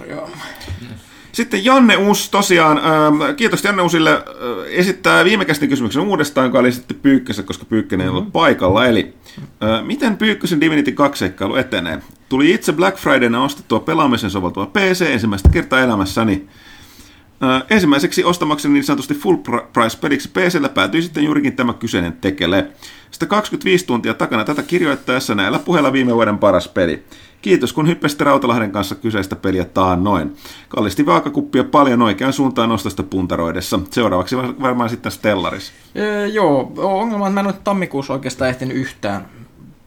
joo. 0.09 0.29
Sitten 1.31 1.65
Janne 1.65 1.97
Uus 1.97 2.29
tosiaan, 2.29 2.77
äh, 2.77 3.35
kiitos 3.35 3.63
Janne 3.63 3.81
Uusille, 3.81 4.11
äh, 4.11 4.23
esittää 4.67 5.25
viimekästi 5.25 5.67
kysymyksen 5.67 6.01
uudestaan, 6.01 6.47
joka 6.47 6.59
oli 6.59 6.71
sitten 6.71 6.97
Pyykkösen, 7.01 7.45
koska 7.45 7.65
Pyykkönen 7.65 8.03
ei 8.03 8.09
ollut 8.09 8.23
mm-hmm. 8.23 8.31
paikalla. 8.31 8.85
Eli 8.85 9.13
äh, 9.63 9.85
miten 9.85 10.17
Pyykkösen 10.17 10.61
Divinity 10.61 10.91
2 10.91 11.19
seikkailu 11.19 11.55
etenee? 11.55 11.99
Tuli 12.29 12.51
itse 12.51 12.73
Black 12.73 12.97
Fridayna 12.97 13.43
ostettua 13.43 13.79
pelaamisen 13.79 14.29
soveltuva 14.29 14.65
PC 14.65 15.01
ensimmäistä 15.01 15.49
kertaa 15.49 15.79
elämässäni. 15.79 16.47
Äh, 17.43 17.63
ensimmäiseksi 17.69 18.23
ostamakseni 18.23 18.73
niin 18.73 18.83
sanotusti 18.83 19.13
full 19.13 19.35
price 19.73 19.97
peliksi 20.01 20.29
PCllä 20.29 20.69
päätyi 20.69 21.01
sitten 21.01 21.23
juurikin 21.23 21.55
tämä 21.55 21.73
kyseinen 21.73 22.13
tekele. 22.13 22.67
Sitä 23.11 23.25
25 23.25 23.85
tuntia 23.85 24.13
takana 24.13 24.45
tätä 24.45 24.63
kirjoittaessa 24.63 25.35
näillä 25.35 25.59
puheilla 25.59 25.93
viime 25.93 26.15
vuoden 26.15 26.37
paras 26.37 26.67
peli. 26.67 27.03
Kiitos, 27.41 27.73
kun 27.73 27.87
hyppäsitte 27.87 28.23
Rautalahden 28.23 28.71
kanssa 28.71 28.95
kyseistä 28.95 29.35
peliä 29.35 29.65
noin. 29.99 30.35
Kallisti 30.69 31.05
vaakakuppia 31.05 31.63
paljon 31.63 32.01
oikean 32.01 32.33
suuntaan 32.33 32.69
nostosta 32.69 33.03
puntaroidessa. 33.03 33.79
Seuraavaksi 33.91 34.37
varmaan 34.37 34.89
sitten 34.89 35.11
Stellaris. 35.11 35.71
Ee, 35.95 36.27
joo, 36.27 36.71
ongelma 36.77 37.25
on, 37.25 37.31
että 37.31 37.33
mä 37.33 37.39
en 37.39 37.55
ole 37.55 37.61
tammikuussa 37.63 38.13
oikeastaan 38.13 38.49
ehtinyt 38.49 38.77
yhtään 38.77 39.38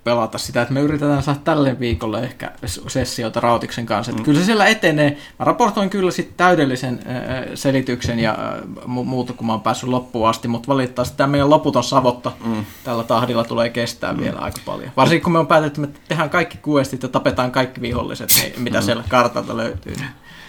pelata 0.05 0.39
sitä, 0.39 0.63
että 0.63 0.75
me 0.75 0.81
yritetään 0.81 1.23
saada 1.23 1.41
tälle 1.45 1.81
viikolle 1.81 2.21
ehkä 2.21 2.51
sessioita 2.89 3.41
Rautiksen 3.41 3.87
kanssa. 3.87 4.13
Mm. 4.13 4.23
Kyllä 4.23 4.41
se 4.41 4.45
siellä 4.47 4.67
etenee. 4.67 5.19
Mä 5.39 5.45
raportoin 5.45 5.91
kyllä 5.91 6.11
sitten 6.11 6.37
täydellisen 6.37 7.01
äh, 7.07 7.45
selityksen 7.55 8.19
ja 8.19 8.31
äh, 8.31 8.87
muuta, 8.87 9.33
kun 9.33 9.47
mä 9.47 9.53
oon 9.53 9.61
päässyt 9.61 9.89
loppuun 9.89 10.29
asti, 10.29 10.49
mutta 10.49 10.69
valitettavasti 10.69 11.17
tämä 11.17 11.27
meidän 11.27 11.51
loputon 11.51 11.85
savotta 11.85 12.33
mm. 12.45 12.65
tällä 12.85 13.05
tahdilla 13.05 13.45
tulee 13.45 13.69
kestää 13.69 14.13
mm. 14.13 14.21
vielä 14.21 14.39
aika 14.39 14.61
paljon. 14.65 14.91
Varsinkin 14.97 15.25
kun 15.25 15.33
me 15.33 15.39
on 15.39 15.47
päätetty, 15.47 15.85
että 15.85 15.99
me 15.99 16.05
tehdään 16.09 16.31
kaikki 16.31 16.59
questit 16.69 17.03
ja 17.03 17.09
tapetaan 17.09 17.51
kaikki 17.51 17.81
viholliset, 17.81 18.31
niin 18.43 18.63
mitä 18.63 18.81
mm. 18.81 18.85
siellä 18.85 19.05
kartalta 19.09 19.57
löytyy. 19.57 19.95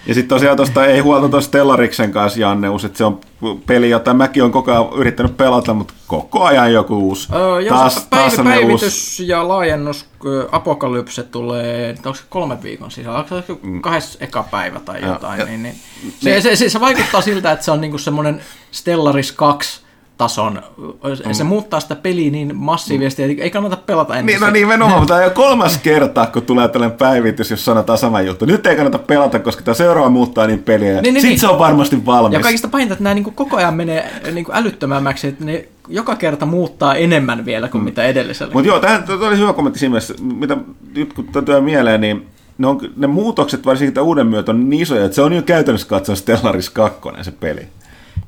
Ja 0.08 0.14
sitten 0.14 0.30
tosiaan 0.30 0.58
tuosta 0.58 0.86
ei 0.86 1.00
huolta 1.00 1.30
tuosta 1.30 1.48
Stellariksen 1.48 2.12
kanssa, 2.12 2.40
Janneus, 2.40 2.86
että 2.86 2.98
se 2.98 3.04
on 3.04 3.20
peli, 3.66 3.90
jota 3.90 4.14
mäkin 4.14 4.44
olen 4.44 4.52
koko 4.52 4.72
ajan 4.72 4.94
yrittänyt 4.96 5.38
pelata, 5.38 5.74
mutta 5.74 5.94
koko 6.08 6.44
ajan 6.44 6.74
joku 6.74 6.96
uusi. 6.96 7.30
Öö, 7.36 7.62
jos 7.62 7.78
taas, 7.78 8.08
taas 8.10 8.36
päivitys 8.44 8.84
uusi... 8.84 9.28
ja 9.28 9.48
laajennus 9.48 10.06
Apokalypse 10.52 11.24
tulee, 11.24 11.96
onko 12.06 12.14
se 12.14 12.24
kolme 12.30 12.64
viikon 12.64 12.92
sisällä, 12.92 13.18
onko 13.18 13.42
se 13.42 13.44
mm. 13.64 13.82
kahdessa 13.82 14.18
eka 14.22 14.44
päivä 14.44 14.80
tai 14.80 15.02
jotain, 15.02 15.40
ja, 15.40 15.46
niin, 15.46 15.64
niin, 15.64 15.76
se, 16.20 16.30
niin. 16.30 16.42
Se, 16.42 16.56
se, 16.56 16.70
se, 16.70 16.80
vaikuttaa 16.80 17.22
siltä, 17.22 17.52
että 17.52 17.66
se 17.66 17.72
on 17.72 17.82
niinku 17.82 17.98
semmoinen 17.98 18.42
Stellaris 18.72 19.32
2 19.32 19.83
tason. 20.24 20.62
Mm. 20.78 21.34
Se 21.34 21.44
muuttaa 21.44 21.80
sitä 21.80 21.96
peliä 21.96 22.32
niin 22.32 22.56
massiivisesti, 22.56 23.24
että 23.24 23.44
ei 23.44 23.52
kannata 23.52 23.78
pelata 23.78 24.16
ennen. 24.16 24.26
Niin, 24.26 24.42
no 24.42 24.52
nimenomaan, 24.52 25.00
mutta 25.02 25.14
tämä 25.14 25.26
on 25.26 25.32
kolmas 25.32 25.78
kerta, 25.78 26.26
kun 26.26 26.42
tulee 26.42 26.68
tällainen 26.68 26.98
päivitys, 26.98 27.52
jos 27.52 27.66
sanotaan 27.66 27.98
sama 27.98 28.22
juttu. 28.22 28.46
Nyt 28.46 28.68
ei 28.68 28.76
kannata 28.76 29.00
pelata, 29.00 29.40
koska 29.40 29.62
tämä 29.64 29.76
seuraava 29.76 30.10
muuttaa 30.10 30.48
niin 30.48 30.64
peliä. 30.64 30.88
Niin, 30.88 31.02
niin, 31.02 31.14
sitten 31.14 31.30
niin. 31.30 31.40
se 31.40 31.48
on 31.48 31.60
varmasti 31.60 32.06
valmis. 32.06 32.34
Ja 32.34 32.44
kaikista 32.44 32.68
pahinta, 32.68 32.94
että 32.94 33.04
nämä 33.04 33.14
niin 33.14 33.34
koko 33.34 33.58
ajan 33.58 33.74
menee 33.74 34.12
niin 34.32 34.46
älyttömämmäksi, 34.52 35.28
että 35.28 35.46
ne 35.46 35.68
joka 35.88 36.16
kerta 36.16 36.46
muuttaa 36.46 36.96
enemmän 36.96 37.46
vielä 37.46 37.68
kuin 37.68 37.82
mm. 37.82 37.86
mitä 37.86 38.04
edellisellä. 38.04 38.54
Mutta 38.54 38.68
joo, 38.68 38.80
tähän 38.80 39.04
oli 39.28 39.38
hyvä 39.38 39.54
kommentti 39.54 39.80
siinä 39.80 39.92
mielessä, 39.92 40.14
mitä 40.22 40.58
nyt 40.96 41.14
kun 41.14 41.28
tulee 41.46 41.62
mieleen, 41.62 42.02
niin 42.02 42.28
ne, 42.58 42.68
on, 42.68 42.80
ne 42.96 43.08
muutokset 43.08 43.66
varsinkin 43.66 43.94
tämän 43.94 44.08
uuden 44.08 44.28
myötä 44.28 44.52
on 44.52 44.70
niin 44.70 44.82
isoja, 44.82 45.06
että 45.06 45.16
se 45.16 45.22
on 45.22 45.34
jo 45.34 45.42
käytännössä 45.42 45.88
katsoa 45.88 46.16
Stellaris 46.16 46.70
2 46.70 47.00
se 47.22 47.32
peli. 47.32 47.68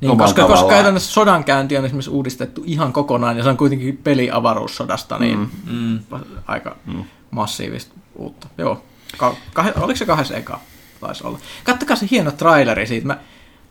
Niin, 0.08 0.18
koska, 0.18 0.48
koska 0.48 0.70
käytännössä 0.70 1.12
sodankäynti 1.12 1.78
on 1.78 1.86
esimerkiksi 1.86 2.10
uudistettu 2.10 2.64
ihan 2.66 2.94
kokonaan, 2.94 3.38
ja 3.38 3.44
se 3.44 3.50
on 3.50 3.58
kuitenkin 3.58 3.98
peli 3.98 4.32
avaruussodasta, 4.32 5.20
niin 5.20 5.40
mm. 5.40 5.50
Mm, 5.72 6.00
aika 6.48 6.76
mm. 6.86 7.04
massiivista 7.32 7.96
uutta. 8.16 8.48
Joo, 8.58 8.82
Ka- 9.18 9.36
kah- 9.60 9.82
oliko 9.84 9.96
se 9.98 10.06
kahdessa 10.06 10.36
eka? 10.36 10.60
Taisi 11.00 11.28
olla. 11.28 11.40
Kattokaa 11.64 11.96
se 11.96 12.08
hieno 12.12 12.32
traileri 12.32 12.88
siitä. 12.88 13.08
Mä 13.08 13.18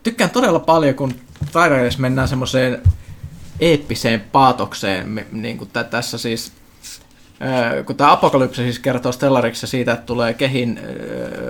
tykkään 0.03 0.29
todella 0.29 0.59
paljon, 0.59 0.95
kun 0.95 1.13
trailerissa 1.51 2.01
mennään 2.01 2.27
semmoiseen 2.27 2.81
eeppiseen 3.59 4.21
paatokseen, 4.31 5.25
niin 5.31 5.57
kuin 5.57 5.69
tässä 5.89 6.17
siis 6.17 6.51
kun 7.85 7.95
tämä 7.95 8.11
Apokalypse 8.11 8.63
siis 8.63 8.79
kertoo 8.79 9.11
Stellariksi 9.11 9.67
siitä, 9.67 9.93
että 9.93 10.05
tulee 10.05 10.33
kehin 10.33 10.79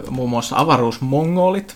muun 0.10 0.30
muassa 0.30 0.56
avaruusmongolit, 0.58 1.74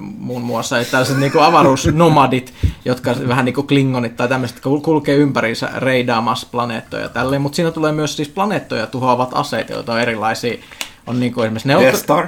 muun 0.00 0.42
muassa, 0.42 0.78
että 0.78 0.90
tällaiset 0.90 1.18
niin 1.18 1.32
kuin 1.32 1.44
avaruusnomadit, 1.44 2.54
jotka 2.84 3.14
vähän 3.28 3.44
niin 3.44 3.54
kuin 3.54 3.66
klingonit 3.66 4.16
tai 4.16 4.28
tämmöiset, 4.28 4.60
kulkee 4.60 5.16
ympäriinsä 5.16 5.68
reidaamassa 5.76 6.46
planeettoja 6.50 7.08
tälleen, 7.08 7.42
mutta 7.42 7.56
siinä 7.56 7.70
tulee 7.70 7.92
myös 7.92 8.16
siis 8.16 8.28
planeettoja 8.28 8.86
tuhoavat 8.86 9.30
aseet, 9.32 9.70
joita 9.70 9.92
on 9.92 10.00
erilaisia, 10.00 10.58
on 11.06 11.20
niin 11.20 11.34
kuin 11.34 11.44
esimerkiksi 11.44 11.68
Death 11.68 11.98
Star? 11.98 12.26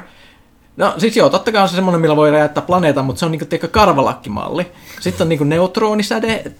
No 0.76 0.94
siis 0.98 1.16
joo, 1.16 1.30
totta 1.30 1.52
kai 1.52 1.62
on 1.62 1.68
se 1.68 1.74
semmoinen, 1.74 2.00
millä 2.00 2.16
voi 2.16 2.30
räjäyttää 2.30 2.62
planeetan, 2.62 3.04
mutta 3.04 3.20
se 3.20 3.24
on 3.24 3.30
niinku 3.30 3.46
tiedätkö, 3.46 3.68
karvalakkimalli. 3.68 4.66
Sitten 5.00 5.24
on 5.24 5.28
niinku 5.28 5.44
neutronisäde 5.44 6.52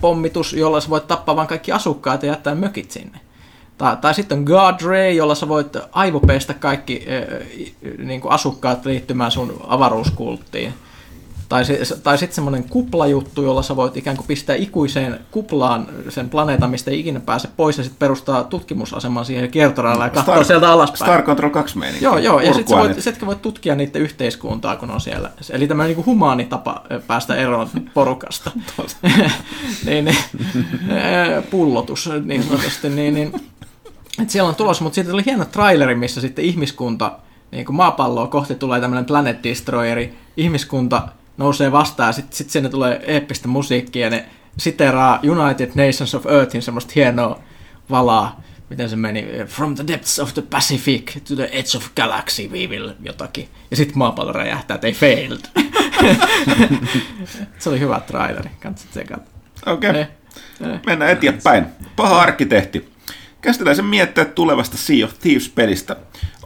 pommitus, 0.00 0.52
jolla 0.52 0.80
sä 0.80 0.90
voit 0.90 1.06
tappaa 1.06 1.36
vain 1.36 1.48
kaikki 1.48 1.72
asukkaat 1.72 2.22
ja 2.22 2.28
jättää 2.28 2.54
mökit 2.54 2.90
sinne. 2.90 3.20
Tai, 3.82 3.96
tai 3.96 4.14
sitten 4.14 4.38
on 4.38 4.44
God 4.44 4.80
Ray, 4.82 5.12
jolla 5.12 5.34
sä 5.34 5.48
voit 5.48 5.76
aivopestä 5.92 6.54
kaikki 6.54 7.06
niin 7.98 8.20
kuin 8.20 8.32
asukkaat 8.32 8.86
liittymään 8.86 9.30
sun 9.30 9.60
avaruuskulttiin. 9.66 10.74
Tai, 11.48 11.62
tai 12.02 12.18
sitten 12.18 12.34
semmoinen 12.34 12.64
kuplajuttu, 12.64 13.42
jolla 13.42 13.62
sä 13.62 13.76
voit 13.76 13.96
ikään 13.96 14.16
kuin 14.16 14.26
pistää 14.26 14.56
ikuiseen 14.56 15.20
kuplaan 15.30 15.86
sen 16.08 16.30
planeetan, 16.30 16.70
mistä 16.70 16.90
ei 16.90 17.00
ikinä 17.00 17.20
pääse 17.20 17.48
pois, 17.56 17.78
ja 17.78 17.84
sitten 17.84 17.98
perustaa 17.98 18.44
tutkimusaseman 18.44 19.24
siihen 19.24 19.50
kiertoradalla 19.50 20.04
ja 20.04 20.10
katsoa 20.10 20.34
Star, 20.34 20.44
sieltä 20.44 20.70
alaspäin. 20.72 21.10
Star 21.10 21.22
Control 21.22 21.50
2 21.50 21.78
meininki. 21.78 22.04
Joo, 22.04 22.18
joo, 22.18 22.40
ja 22.40 22.54
sitten 22.54 22.78
voit, 22.78 23.02
sit 23.02 23.26
voit 23.26 23.42
tutkia 23.42 23.74
niiden 23.74 24.02
yhteiskuntaa, 24.02 24.76
kun 24.76 24.90
on 24.90 25.00
siellä. 25.00 25.30
Eli 25.50 25.66
tämä 25.66 25.84
niin 25.84 26.06
humaani 26.06 26.44
tapa 26.44 26.82
päästä 27.06 27.34
eroon 27.34 27.68
porukasta. 27.94 28.50
niin, 29.86 30.04
niin, 30.04 30.16
pullotus 31.50 32.10
niin 32.24 32.42
sanotusti. 32.42 32.88
Niin, 32.88 33.14
niin, 33.14 33.51
et 34.22 34.30
siellä 34.30 34.48
on 34.48 34.54
tulos, 34.54 34.80
mutta 34.80 34.94
siitä 34.94 35.12
oli 35.12 35.24
hieno 35.26 35.44
traileri, 35.44 35.94
missä 35.94 36.20
sitten 36.20 36.44
ihmiskunta, 36.44 37.18
niin 37.50 37.66
kuin 37.66 37.76
maapalloa 37.76 38.26
kohti 38.26 38.54
tulee 38.54 38.80
tämmöinen 38.80 39.04
Planet 39.04 39.42
Destroyeri, 39.42 40.18
ihmiskunta 40.36 41.08
nousee 41.36 41.72
vastaan 41.72 42.08
ja 42.08 42.12
sitten 42.12 42.36
sit 42.36 42.50
sinne 42.50 42.68
tulee 42.68 43.00
eeppistä 43.06 43.48
musiikkia 43.48 44.06
ja 44.06 44.10
ne 44.10 44.26
siteraa 44.58 45.20
United 45.22 45.68
Nations 45.74 46.14
of 46.14 46.26
Earthin 46.26 46.62
semmoista 46.62 46.92
hienoa 46.94 47.40
valaa, 47.90 48.40
miten 48.70 48.90
se 48.90 48.96
meni, 48.96 49.26
from 49.46 49.74
the 49.74 49.86
depths 49.86 50.18
of 50.18 50.34
the 50.34 50.42
Pacific 50.42 51.14
to 51.28 51.36
the 51.36 51.48
edge 51.52 51.76
of 51.76 51.88
galaxy 51.96 52.48
we 52.48 52.66
will 52.66 52.90
jotakin. 53.00 53.48
Ja 53.70 53.76
sitten 53.76 53.98
maapallo 53.98 54.32
räjähtää, 54.32 54.78
ei 54.82 54.92
failed. 54.92 55.40
se 57.58 57.68
oli 57.70 57.80
hyvä 57.80 58.00
traileri, 58.00 58.50
kannattaa 58.60 58.90
tsekata. 58.90 59.30
Okei, 59.66 59.90
okay. 59.90 60.04
mennään 60.86 61.10
eteenpäin. 61.10 61.66
Paha 61.96 62.20
arkkitehti. 62.20 62.91
Kästiläisen 63.42 63.84
miettiä 63.84 64.24
tulevasta 64.24 64.76
Sea 64.76 65.04
of 65.04 65.18
Thieves-pelistä. 65.20 65.96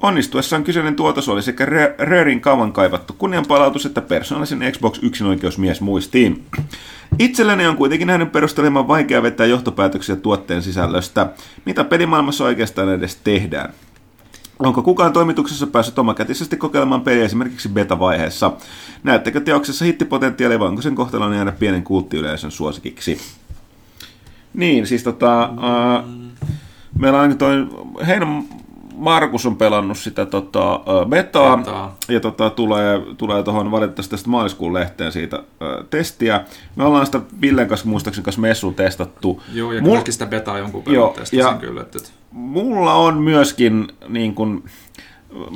Onnistuessaan 0.02 0.64
kyseinen 0.64 0.96
tuotos 0.96 1.28
oli 1.28 1.42
sekä 1.42 1.66
Rörin 1.98 2.40
kauan 2.40 2.72
kaivattu 2.72 3.12
kunnianpalautus 3.18 3.86
että 3.86 4.00
persoonallisen 4.00 4.72
Xbox 4.72 4.98
yksinoikeusmies 5.02 5.80
muistiin. 5.80 6.44
Itselleni 7.18 7.66
on 7.66 7.76
kuitenkin 7.76 8.06
nähnyt 8.06 8.32
perustelemaan 8.32 8.88
vaikea 8.88 9.22
vetää 9.22 9.46
johtopäätöksiä 9.46 10.16
tuotteen 10.16 10.62
sisällöstä. 10.62 11.26
Mitä 11.64 11.84
pelimaailmassa 11.84 12.44
oikeastaan 12.44 12.88
edes 12.88 13.16
tehdään? 13.16 13.72
Onko 14.58 14.82
kukaan 14.82 15.12
toimituksessa 15.12 15.66
päässyt 15.66 15.98
omakätisesti 15.98 16.56
kokeilemaan 16.56 17.00
peliä 17.00 17.24
esimerkiksi 17.24 17.68
beta-vaiheessa? 17.68 18.52
Näettekö 19.02 19.40
teoksessa 19.40 19.84
hittipotentiaalia 19.84 20.58
vai 20.58 20.68
onko 20.68 20.82
sen 20.82 20.94
kohtalon 20.94 21.34
jäädä 21.34 21.52
pienen 21.52 21.82
kulttiyleisön 21.82 22.50
suosikiksi? 22.50 23.20
Niin, 24.54 24.86
siis 24.86 25.02
tota... 25.02 25.50
Uh, 25.52 26.25
meillä 26.98 27.20
on 27.20 27.38
toi 27.38 27.66
Heino 28.06 28.44
Markus 28.96 29.46
on 29.46 29.56
pelannut 29.56 29.98
sitä 29.98 30.26
tota, 30.26 30.80
betaa, 31.08 31.56
betaa. 31.56 31.96
ja 32.08 32.20
tota, 32.20 32.50
tulee, 32.50 33.00
tulee 33.16 33.42
tuohon 33.42 33.70
valitettavasti 33.70 34.10
tästä 34.10 34.30
maaliskuun 34.30 34.74
lehteen 34.74 35.12
siitä 35.12 35.36
ä, 35.36 35.42
testiä. 35.90 36.44
Me 36.76 36.84
ollaan 36.84 37.06
sitä 37.06 37.20
Villen 37.40 37.68
kanssa 37.68 37.88
muistaakseni 37.88 38.24
kanssa 38.24 38.40
messuun 38.40 38.74
testattu. 38.74 39.42
Joo, 39.52 39.72
ja 39.72 39.82
Mul... 39.82 40.00
sitä 40.10 40.26
betaa 40.26 40.58
jonkun 40.58 40.84
verran 40.84 41.12
testasin 41.12 41.58
kyllä. 41.58 41.80
Että... 41.80 41.98
Mulla 42.30 42.94
on 42.94 43.16
myöskin 43.18 43.88
niin 44.08 44.34
kun, 44.34 44.64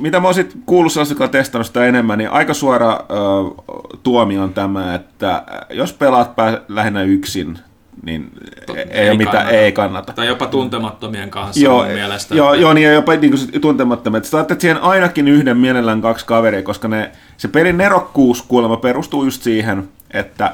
mitä 0.01 0.19
mä 0.19 0.27
oon 0.27 0.35
kuullut 0.65 0.93
sellaisella 0.93 1.27
testannut 1.27 1.67
sitä 1.67 1.85
enemmän, 1.85 2.17
niin 2.17 2.29
aika 2.29 2.53
suora 2.53 2.93
ö, 2.93 3.95
tuomio 4.03 4.43
on 4.43 4.53
tämä, 4.53 4.95
että 4.95 5.43
jos 5.69 5.93
pelaat 5.93 6.35
pää, 6.35 6.61
lähinnä 6.67 7.03
yksin, 7.03 7.59
niin 8.03 8.31
Tot, 8.65 8.77
ei, 8.77 8.85
ei, 8.91 9.17
mitään, 9.17 9.35
kannata. 9.35 9.57
ei 9.57 9.71
kannata. 9.71 10.13
Tai 10.13 10.27
jopa 10.27 10.47
tuntemattomien 10.47 11.29
kanssa 11.29 11.63
joo, 11.63 11.83
mun 11.83 11.93
mielestä. 11.93 12.35
Joo, 12.35 12.53
että... 12.53 12.61
joo 12.61 12.73
niin, 12.73 12.93
jopa 12.93 13.15
niin 13.15 13.31
kuin 13.31 13.61
tuntemattomia. 13.61 14.23
Sä 14.23 14.39
että 14.39 14.55
siihen 14.59 14.81
ainakin 14.81 15.27
yhden 15.27 15.57
mielellään 15.57 16.01
kaksi 16.01 16.25
kaveria, 16.25 16.63
koska 16.63 16.87
ne, 16.87 17.11
se 17.37 17.47
pelin 17.47 17.77
nerokkuus 17.77 18.41
kuulemma 18.41 18.77
perustuu 18.77 19.23
just 19.23 19.43
siihen, 19.43 19.89
että 20.11 20.53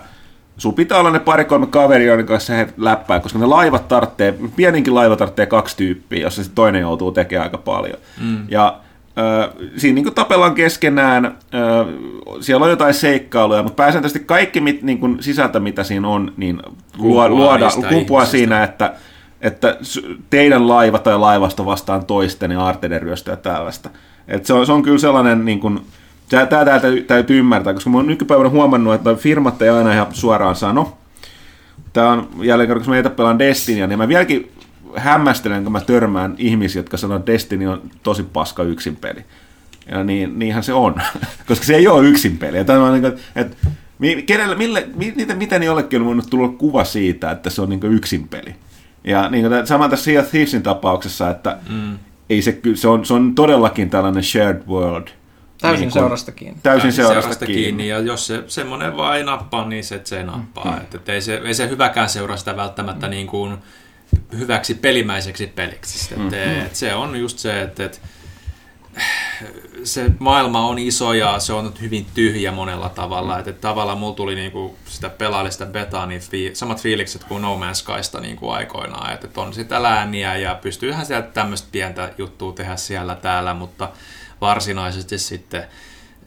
sun 0.58 0.74
pitää 0.74 1.00
olla 1.00 1.12
ne 1.12 1.20
pari-kolme 1.20 1.68
kaveria, 1.68 2.08
joiden 2.08 2.26
kanssa 2.26 2.54
he 2.54 2.68
läppää, 2.78 3.20
koska 3.20 3.40
ne 3.40 3.46
laivat 3.46 3.88
tarvitsee, 3.88 4.34
pieninkin 4.56 4.96
laiva 4.96 5.16
tarvitsee 5.16 5.46
kaksi 5.46 5.78
tyyppiä, 5.78 6.22
jossa 6.22 6.44
se 6.44 6.52
toinen 6.56 6.82
joutuu 6.82 7.12
tekemään 7.12 7.44
aika 7.44 7.58
paljon. 7.58 7.98
Mm. 8.22 8.46
Ja 8.50 8.80
siinä 9.78 9.96
niin 9.96 10.14
tapellaan 10.14 10.56
keskenään, 10.56 11.38
siellä 12.40 12.64
on 12.64 12.70
jotain 12.70 12.94
seikkailuja, 12.94 13.64
mutta 13.64 13.84
pääsääntöisesti 13.84 14.26
kaikki 14.26 14.62
mit, 14.62 14.82
niin 14.82 14.98
kuin 14.98 15.18
sisältä, 15.24 15.60
mitä 15.60 15.84
siinä 15.84 16.08
on, 16.08 16.34
niin 16.38 16.62
luo, 16.98 17.30
luoda, 17.30 17.70
kumpua 17.90 18.26
siinä, 18.26 18.64
että, 18.64 18.94
että 19.42 19.78
teidän 20.30 20.68
laiva 20.68 21.00
tai 21.00 21.18
laivasto 21.18 21.66
vastaan 21.66 22.06
toisten 22.06 22.52
ja 22.52 22.62
aarteiden 22.62 23.02
ryöstöä 23.02 23.36
tällaista. 23.36 23.90
Et 24.28 24.46
se, 24.46 24.54
on, 24.54 24.66
se 24.66 24.72
on 24.72 24.84
kyllä 24.84 24.98
sellainen, 24.98 25.46
niin 25.46 25.60
kuin, 25.60 25.80
tämä 26.30 26.66
täytyy, 26.66 27.02
täytyy 27.02 27.40
ymmärtää, 27.40 27.74
koska 27.74 27.90
mä 27.90 27.98
oon 27.98 28.08
nykypäivänä 28.08 28.50
huomannut, 28.50 28.94
että 28.94 29.16
firmat 29.16 29.62
ei 29.62 29.70
aina 29.70 29.94
ihan 29.94 30.08
suoraan 30.12 30.56
sano. 30.56 30.98
Tämä 31.94 32.12
on 32.12 32.28
jälleen 32.42 32.68
kerran, 32.68 32.86
kun 32.86 32.96
mä 32.96 33.10
pelaan 33.10 33.40
Destinyä, 33.40 33.88
niin 33.88 34.00
mä 34.00 34.08
vieläkin 34.08 34.52
hämmästelen, 34.96 35.64
kun 35.64 35.72
mä 35.72 35.82
törmään 35.82 36.36
ihmisiä, 36.38 36.80
jotka 36.80 36.98
sanoo, 36.98 37.18
että 37.18 37.32
Destiny 37.32 37.68
on 37.68 37.82
tosi 38.04 38.24
paska 38.24 38.64
yksin 38.64 38.96
peli. 38.96 39.26
Ja 39.92 40.04
niin, 40.04 40.40
niinhän 40.40 40.64
se 40.64 40.74
on, 40.74 40.96
koska 41.48 41.66
se 41.66 41.76
ei 41.76 41.88
ole 41.88 42.08
yksin 42.08 42.38
peli. 42.38 42.66
Tämä 42.66 42.86
on 42.86 42.94
niin 42.94 43.02
kuin, 43.02 43.24
että 43.36 43.58
kenelle, 44.26 44.56
mille, 44.56 44.88
miten, 44.96 45.38
miten 45.38 45.64
jollekin 45.64 46.02
on 46.02 46.08
voinut 46.08 46.30
tulla 46.30 46.50
kuva 46.50 46.84
siitä, 46.84 47.32
että 47.32 47.50
se 47.50 47.62
on 47.62 47.70
niin 47.70 47.84
yksin 47.84 48.28
peli. 48.28 48.56
Ja 49.04 49.30
niin 49.30 49.46
kuin, 49.50 49.68
sama 49.68 49.90
tässä 49.90 50.06
Sea 50.06 50.22
of 50.22 50.30
Thievesin 50.30 50.64
tapauksessa, 50.64 51.30
että 51.30 51.58
mm. 51.70 51.98
ei 52.30 52.42
se, 52.42 52.60
se, 52.76 52.88
on, 52.88 53.06
se 53.06 53.14
on 53.14 53.36
todellakin 53.36 53.90
tällainen 53.90 54.24
shared 54.24 54.64
world. 54.68 55.08
Täysin 55.62 55.82
niin 55.82 55.92
seurasta 55.92 56.32
kiinni. 56.32 56.60
Täysin, 56.64 56.82
täysin 56.82 56.94
seurasta, 56.94 57.22
seurasta 57.22 57.46
kiinni. 57.46 57.64
kiinni. 57.64 57.88
Ja 57.88 58.00
jos 58.00 58.28
se, 58.28 58.44
semmoinen 58.48 58.98
vaan 58.98 59.18
ei 59.18 59.24
nappaa, 59.24 59.68
niin 59.68 59.84
se, 59.84 60.02
se 60.04 60.24
nappaa. 60.24 60.72
Mm. 60.72 60.78
Että, 60.96 61.14
ei, 61.14 61.22
se, 61.22 61.42
ei 61.46 61.54
se 61.54 61.70
hyväkään 61.70 62.10
seuraa 62.10 62.38
sitä 62.38 62.56
välttämättä 62.56 63.08
niin 63.08 63.28
kuin, 63.28 63.58
hyväksi 64.38 64.74
pelimäiseksi 64.74 65.48
peliksi. 65.48 66.16
Mm. 66.16 66.28
Et, 66.28 66.66
et 66.66 66.76
se 66.76 66.94
on 66.94 67.20
just 67.20 67.40
se, 67.40 67.62
että 67.62 67.86
et, 67.86 68.02
se 69.84 70.12
maailma 70.20 70.68
on 70.68 70.80
iso 70.80 71.14
ja 71.14 71.40
se 71.40 71.54
on 71.54 71.74
hyvin 71.82 72.06
tyhjä 72.14 72.52
monella 72.52 72.90
tavalla. 72.90 73.40
Että 73.40 73.54
tavallaan 73.54 73.98
mulla 73.98 74.16
tuli 74.16 74.36
niinku 74.36 74.78
sitä 74.86 75.10
pelaallista 75.10 75.66
betaa, 75.66 76.06
niin 76.06 76.22
fi- 76.22 76.52
samat 76.54 76.82
fiilikset 76.82 77.24
kuin 77.24 77.42
No 77.42 77.60
Man's 77.60 77.74
Skysta 77.74 78.20
niinku 78.20 78.50
aikoinaan. 78.50 79.14
Että 79.14 79.42
on 79.42 79.54
sitä 79.54 79.84
lääniä 79.84 80.36
ja 80.36 80.56
pystyyhän 80.56 81.06
sieltä 81.06 81.28
tämmöistä 81.28 81.68
pientä 81.72 82.14
juttua 82.18 82.54
tehdä 82.54 82.76
siellä 82.76 83.16
täällä, 83.16 83.54
mutta 83.54 83.90
varsinaisesti 84.42 85.18
sitten 85.18 85.68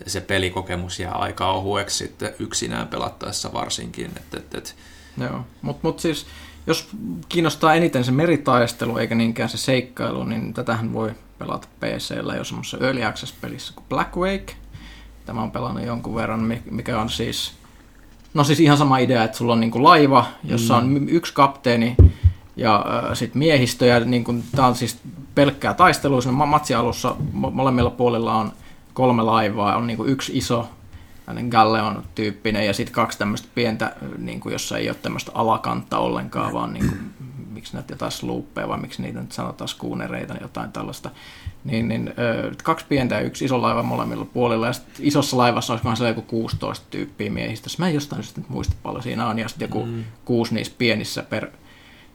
se 0.07 0.21
pelikokemus 0.21 1.01
jää 1.01 1.13
aika 1.13 1.53
ohueksi 1.53 1.97
sitten 1.97 2.35
yksinään 2.39 2.89
pelattaessa 2.89 3.53
varsinkin. 3.53 4.11
Et, 4.17 4.35
et, 4.35 4.55
et. 4.55 4.77
Joo, 5.21 5.47
mutta 5.63 5.89
mut 5.89 6.01
siis 6.01 6.27
jos 6.71 6.89
kiinnostaa 7.29 7.75
eniten 7.75 8.05
se 8.05 8.13
meritaistelu 8.13 8.99
eikä 8.99 9.15
niinkään 9.15 9.49
se 9.49 9.57
seikkailu, 9.57 10.25
niin 10.25 10.55
tätähän 10.55 10.93
voi 10.93 11.11
pelata 11.39 11.69
PCllä 11.81 12.35
jo 12.35 12.45
semmoisessa 12.45 12.87
Early 12.87 13.05
Access-pelissä 13.05 13.73
kuin 13.75 13.85
Black 13.89 14.17
Wake. 14.17 14.57
Tämä 15.27 15.43
on 15.43 15.51
pelannut 15.51 15.85
jonkun 15.85 16.15
verran, 16.15 16.53
mikä 16.71 17.01
on 17.01 17.11
siis... 17.11 17.53
No 18.35 18.45
siis 18.45 18.61
ihan 18.61 18.79
sama 18.79 18.99
idea, 18.99 19.25
että 19.25 19.37
sulla 19.37 19.53
on 19.53 19.61
niinku 19.61 19.85
laiva, 19.85 20.27
jossa 20.45 20.77
on 20.77 21.09
yksi 21.09 21.35
kapteeni 21.35 21.97
ja 22.57 22.85
äh, 22.89 23.17
sitten 23.17 23.39
miehistö. 23.39 23.87
Ja 23.87 24.01
niinku, 24.01 24.35
tämä 24.57 24.69
on 24.69 24.75
siis 24.75 24.99
pelkkää 25.35 25.75
taistelua. 25.75 26.21
Siinä 26.21 26.47
matsialussa 26.47 27.17
molemmilla 27.33 27.91
puolilla 27.91 28.35
on 28.35 28.53
kolme 28.95 29.23
laivaa. 29.23 29.77
On 29.77 29.87
niinku 29.87 30.05
yksi 30.05 30.39
iso 30.39 30.69
Galleon 31.51 32.05
tyyppinen 32.15 32.67
ja 32.67 32.73
sitten 32.73 32.95
kaksi 32.95 33.19
tämmöistä 33.19 33.49
pientä, 33.55 33.97
niin 34.19 34.41
kuin, 34.41 34.53
jossa 34.53 34.79
ei 34.79 34.89
ole 34.89 34.97
tämmöistä 35.03 35.31
alakantta 35.35 35.99
ollenkaan, 35.99 36.53
vaan 36.53 36.73
niin 36.73 36.89
kuin, 36.89 37.01
miksi 37.55 37.75
näitä 37.75 37.93
jotain 37.93 38.13
sluuppeja 38.13 38.69
vai 38.69 38.79
miksi 38.79 39.03
niitä 39.03 39.21
nyt 39.21 39.33
sanotaan 39.33 39.69
skuunereita, 39.69 40.35
jotain 40.41 40.73
tällaista. 40.73 41.11
Niin, 41.65 41.89
niin 41.89 42.13
kaksi 42.65 42.87
pientä 42.89 43.15
ja 43.15 43.21
yksi 43.21 43.45
iso 43.45 43.63
laiva 43.63 43.83
molemmilla 43.83 44.25
puolilla 44.25 44.67
ja 44.67 44.73
sitten 44.73 44.95
isossa 45.07 45.37
laivassa 45.37 45.73
olisi 45.73 45.99
se 45.99 46.09
joku 46.09 46.23
16 46.23 46.87
tyyppiä 46.91 47.31
miehistä. 47.31 47.71
Mä 47.79 47.89
en 47.89 47.95
jostain 47.95 48.23
sitten 48.23 48.45
muista 48.49 48.75
paljon 48.83 49.03
siinä 49.03 49.27
on 49.27 49.39
ja 49.39 49.49
sitten 49.49 49.67
joku 49.67 49.87
mm. 49.87 50.05
kuusi 50.25 50.55
niissä 50.55 50.75
pienissä 50.79 51.23
per, 51.23 51.51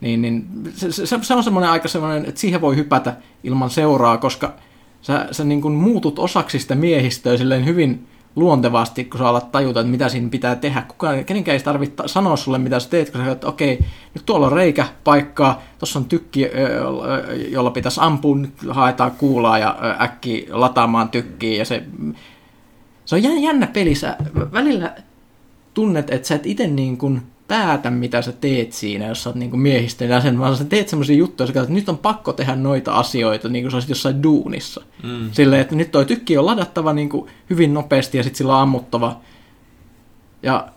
niin, 0.00 0.22
niin 0.22 0.46
se, 0.74 0.92
se, 0.92 1.18
se 1.22 1.34
on 1.34 1.44
semmoinen 1.44 1.70
aika 1.70 1.88
semmoinen, 1.88 2.24
että 2.24 2.40
siihen 2.40 2.60
voi 2.60 2.76
hypätä 2.76 3.16
ilman 3.44 3.70
seuraa, 3.70 4.18
koska 4.18 4.54
sä, 5.02 5.28
sä 5.30 5.44
niin 5.44 5.62
kuin 5.62 5.74
muutut 5.74 6.18
osaksi 6.18 6.58
sitä 6.58 6.74
miehistöä 6.74 7.36
silleen 7.36 7.64
hyvin 7.64 8.08
luontevasti, 8.36 9.04
kun 9.04 9.18
sä 9.18 9.28
alat 9.28 9.52
tajuta, 9.52 9.80
että 9.80 9.90
mitä 9.90 10.08
siinä 10.08 10.28
pitää 10.28 10.56
tehdä. 10.56 10.82
Kukaan, 10.82 11.24
kenenkään 11.24 11.56
ei 11.56 11.62
tarvitse 11.62 12.02
sanoa 12.06 12.36
sulle, 12.36 12.58
mitä 12.58 12.80
sä 12.80 12.90
teet, 12.90 13.10
kun 13.10 13.24
sä 13.24 13.32
että 13.32 13.46
okei, 13.46 13.78
nyt 14.14 14.26
tuolla 14.26 14.46
on 14.46 14.52
reikä, 14.52 14.86
paikkaa, 15.04 15.62
tuossa 15.78 15.98
on 15.98 16.04
tykki, 16.04 16.46
jolla 17.48 17.70
pitäisi 17.70 18.00
ampua, 18.02 18.36
nyt 18.36 18.54
haetaan 18.68 19.10
kuulaa 19.10 19.58
ja 19.58 19.76
äkki 20.00 20.46
lataamaan 20.50 21.08
tykkiä. 21.08 21.58
Ja 21.58 21.64
se, 21.64 21.82
se 23.04 23.16
on 23.16 23.42
jännä 23.42 23.66
peli. 23.66 23.94
Sä 23.94 24.16
välillä 24.52 24.94
tunnet, 25.74 26.10
että 26.10 26.28
sä 26.28 26.34
et 26.34 26.46
itse 26.46 26.66
niin 26.66 26.98
kuin 26.98 27.22
päätä, 27.48 27.90
mitä 27.90 28.22
sä 28.22 28.32
teet 28.32 28.72
siinä, 28.72 29.06
jos 29.06 29.22
sä 29.22 29.28
oot 29.30 29.36
niinku 29.36 29.56
miehistön 29.56 30.08
jäsen, 30.08 30.38
vaan 30.38 30.56
sä 30.56 30.64
teet 30.64 30.88
semmoisia 30.88 31.16
juttuja, 31.16 31.48
että 31.48 31.72
nyt 31.72 31.88
on 31.88 31.98
pakko 31.98 32.32
tehdä 32.32 32.56
noita 32.56 32.94
asioita, 32.94 33.48
niin 33.48 33.64
kuin 33.64 33.70
sä 33.70 33.76
olisit 33.76 33.88
jossain 33.88 34.22
duunissa. 34.22 34.82
Mm. 35.02 35.28
Silleen, 35.32 35.60
että 35.60 35.74
nyt 35.74 35.90
toi 35.90 36.06
tykki 36.06 36.38
on 36.38 36.46
ladattava 36.46 36.92
niin 36.92 37.08
kuin 37.08 37.30
hyvin 37.50 37.74
nopeasti 37.74 38.18
ja 38.18 38.22
sitten 38.22 38.38
sillä 38.38 38.56
on 38.56 38.62
ammuttava. 38.62 39.20
Ja, 40.42 40.68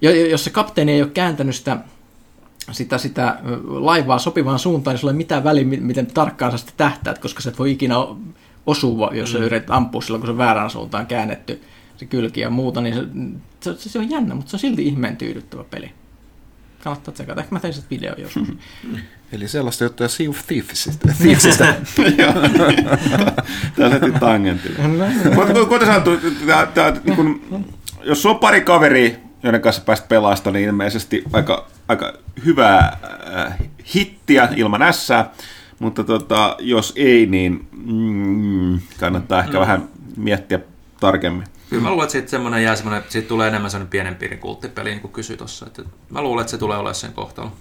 ja 0.00 0.28
jos 0.28 0.44
se 0.44 0.50
kapteeni 0.50 0.92
ei 0.92 1.02
ole 1.02 1.10
kääntänyt 1.10 1.54
sitä, 1.54 1.76
sitä, 2.72 2.98
sitä 2.98 3.38
laivaa 3.64 4.18
sopivaan 4.18 4.58
suuntaan, 4.58 4.94
niin 4.94 5.00
sulla 5.00 5.12
ei 5.12 5.16
mitään 5.16 5.44
väliä, 5.44 5.64
miten 5.64 6.06
tarkkaan 6.06 6.52
sä 6.52 6.58
sitä 6.58 6.72
tähtäät, 6.76 7.18
koska 7.18 7.40
sä 7.40 7.50
et 7.50 7.58
voi 7.58 7.70
ikinä 7.70 7.94
osua, 8.66 9.10
jos 9.12 9.32
mm. 9.32 9.38
sä 9.38 9.44
yrität 9.44 9.70
ampua 9.70 10.02
silloin, 10.02 10.20
kun 10.20 10.30
se 10.30 10.38
väärään 10.38 10.70
suuntaan 10.70 11.06
käännetty 11.06 11.62
se 11.98 12.06
kylki 12.06 12.40
ja 12.40 12.50
muuta, 12.50 12.80
niin 12.80 12.94
se, 13.60 13.74
se, 13.78 13.88
se 13.88 13.98
on 13.98 14.10
jännä, 14.10 14.34
mutta 14.34 14.50
se 14.50 14.56
on 14.56 14.60
silti 14.60 14.86
ihmeen 14.86 15.16
tyydyttävä 15.16 15.64
peli. 15.64 15.92
Kannattaa 16.84 17.14
tsekata. 17.14 17.40
Ehkä 17.40 17.54
mä 17.54 17.60
tein 17.60 17.74
sitten 17.74 17.98
video 17.98 18.14
joskus. 18.18 18.48
Eli 19.32 19.48
sellaista 19.48 19.84
juttuja 19.84 20.08
Sea 20.08 20.30
of 20.30 20.46
Thievesistä. 20.46 21.14
Thievesistä. 21.18 21.64
Tämä 23.76 23.90
heti 23.90 24.12
tangentille. 24.20 24.78
Mutta 25.34 25.64
kuten 25.68 25.86
sanottu, 25.86 26.10
jos 28.02 28.26
on 28.26 28.38
pari 28.38 28.60
kaveri, 28.60 29.16
joiden 29.42 29.60
kanssa 29.60 29.82
päästä 29.82 30.06
pelasta, 30.08 30.50
niin 30.50 30.68
ilmeisesti 30.68 31.24
aika, 31.32 31.66
aika 31.88 32.12
hyvää 32.44 32.98
äh, 33.36 33.58
hittiä 33.94 34.48
ilman 34.56 34.82
ässää. 34.82 35.30
Mutta 35.78 36.04
tota, 36.04 36.56
jos 36.58 36.92
ei, 36.96 37.26
niin 37.26 37.68
mm, 37.72 38.80
kannattaa 39.00 39.40
ehkä 39.40 39.52
mm. 39.52 39.60
vähän 39.60 39.88
miettiä 40.16 40.60
tarkemmin. 41.00 41.44
Kyllä 41.70 41.82
mä 41.82 41.90
luulen, 41.90 42.04
että 42.04 42.12
siitä, 42.12 42.30
semmoinen 42.30 42.62
jää 42.62 42.76
semmoinen, 42.76 43.02
siitä 43.08 43.28
tulee 43.28 43.48
enemmän 43.48 43.70
semmoinen 43.70 43.90
pienen 43.90 44.14
piirin 44.14 44.38
kulttipeli, 44.38 44.90
niin 44.90 45.00
kuin 45.00 45.12
kysyi 45.12 45.36
tuossa. 45.36 45.66
Että 45.66 45.82
mä 46.10 46.22
luulen, 46.22 46.40
että 46.40 46.50
se 46.50 46.58
tulee 46.58 46.76
olemaan 46.76 46.94
sen 46.94 47.12
kohtalo. 47.12 47.52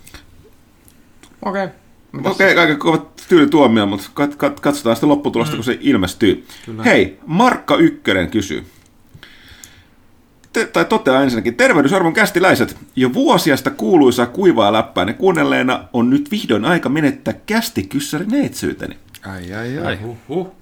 Okei. 1.42 1.64
Okay. 1.64 2.32
Okei, 2.32 2.52
okay, 2.52 2.64
aika 2.64 2.76
kova 2.76 3.06
tuomio, 3.52 3.86
mutta 3.86 4.10
kat, 4.14 4.36
kat, 4.36 4.60
katsotaan 4.60 4.96
sitten 4.96 5.10
lopputulosta, 5.10 5.54
mm. 5.54 5.58
kun 5.58 5.64
se 5.64 5.78
ilmestyy. 5.82 6.48
Kyllä. 6.66 6.84
Hei, 6.84 7.20
Markka 7.26 7.76
Ykkönen 7.76 8.32
kysyy. 8.32 8.66
Te, 10.54 10.66
tai 10.66 10.86
toteaa 10.86 11.24
ensinnäkin, 11.24 11.56
tervehdysarvon 11.56 12.14
kästiläiset. 12.14 12.78
Jo 12.96 13.14
vuosia 13.14 13.58
sitä 13.58 13.70
kuuluisaa 13.70 14.26
kuivaa 14.26 14.74
läppää 14.74 15.14
kuunnelleena 15.14 15.88
on 15.94 16.10
nyt 16.10 16.32
vihdoin 16.32 16.66
aika 16.66 16.90
menettää 16.90 17.34
kästi 17.46 17.84
kyssäri 17.84 18.26
neitsyyteni. 18.26 18.98
Ai 19.26 19.54
ai 19.54 19.80
ai. 19.80 19.96
Huh, 20.02 20.18
huh. 20.28 20.57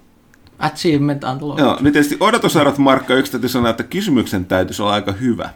Achievement 0.58 1.24
unlocked. 1.24 1.64
Joo, 1.64 1.78
niin 1.80 1.92
tietysti 1.92 2.16
odotusarvot 2.20 2.78
Markka 2.78 3.14
yksi 3.14 3.32
täytyy 3.32 3.48
sanoa, 3.48 3.70
että 3.70 3.82
kysymyksen 3.82 4.44
täytyisi 4.44 4.82
olla 4.82 4.92
aika 4.92 5.12
hyvä. 5.12 5.50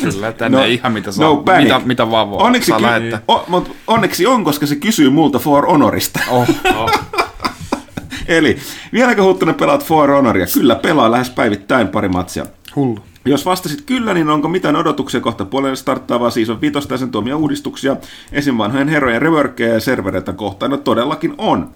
Kyllä, 0.00 0.32
tänne 0.32 0.58
no, 0.58 0.64
ihan 0.64 0.92
mitä 0.92 1.12
saa, 1.12 1.26
no 1.26 1.44
mitä, 1.58 1.80
mitä 1.84 2.10
vaan 2.10 2.30
voi. 2.30 2.38
Onneksi, 2.42 2.68
saa 2.68 3.00
ky- 3.00 3.16
o, 3.28 3.44
mutta 3.48 3.70
onneksi 3.86 4.26
on, 4.26 4.44
koska 4.44 4.66
se 4.66 4.76
kysyy 4.76 5.10
multa 5.10 5.38
For 5.38 5.66
Honorista. 5.66 6.20
Oh, 6.30 6.48
oh. 6.76 6.90
Eli, 8.26 8.58
vieläkö 8.92 9.22
Huttunen 9.22 9.54
pelaat 9.54 9.84
For 9.84 10.10
Honoria? 10.10 10.46
Kyllä, 10.54 10.74
pelaa 10.74 11.10
lähes 11.10 11.30
päivittäin 11.30 11.88
pari 11.88 12.08
matsia. 12.08 12.46
Hullu. 12.76 12.98
Jos 13.24 13.46
vastasit 13.46 13.82
kyllä, 13.82 14.14
niin 14.14 14.30
onko 14.30 14.48
mitään 14.48 14.76
odotuksia 14.76 15.20
kohta 15.20 15.44
puolelle 15.44 15.76
starttaavaa 15.76 16.30
Season 16.30 16.60
5 16.60 16.78
ja 16.90 16.98
sen 16.98 17.10
tuomia 17.10 17.36
uudistuksia 17.36 17.96
esim. 18.32 18.58
vanhojen 18.58 18.88
herojen 18.88 19.22
reworkkeja 19.22 19.74
ja 19.74 19.80
servereitä 19.80 20.32
kohtaan? 20.32 20.70
No 20.70 20.76
todellakin 20.76 21.34
on. 21.38 21.70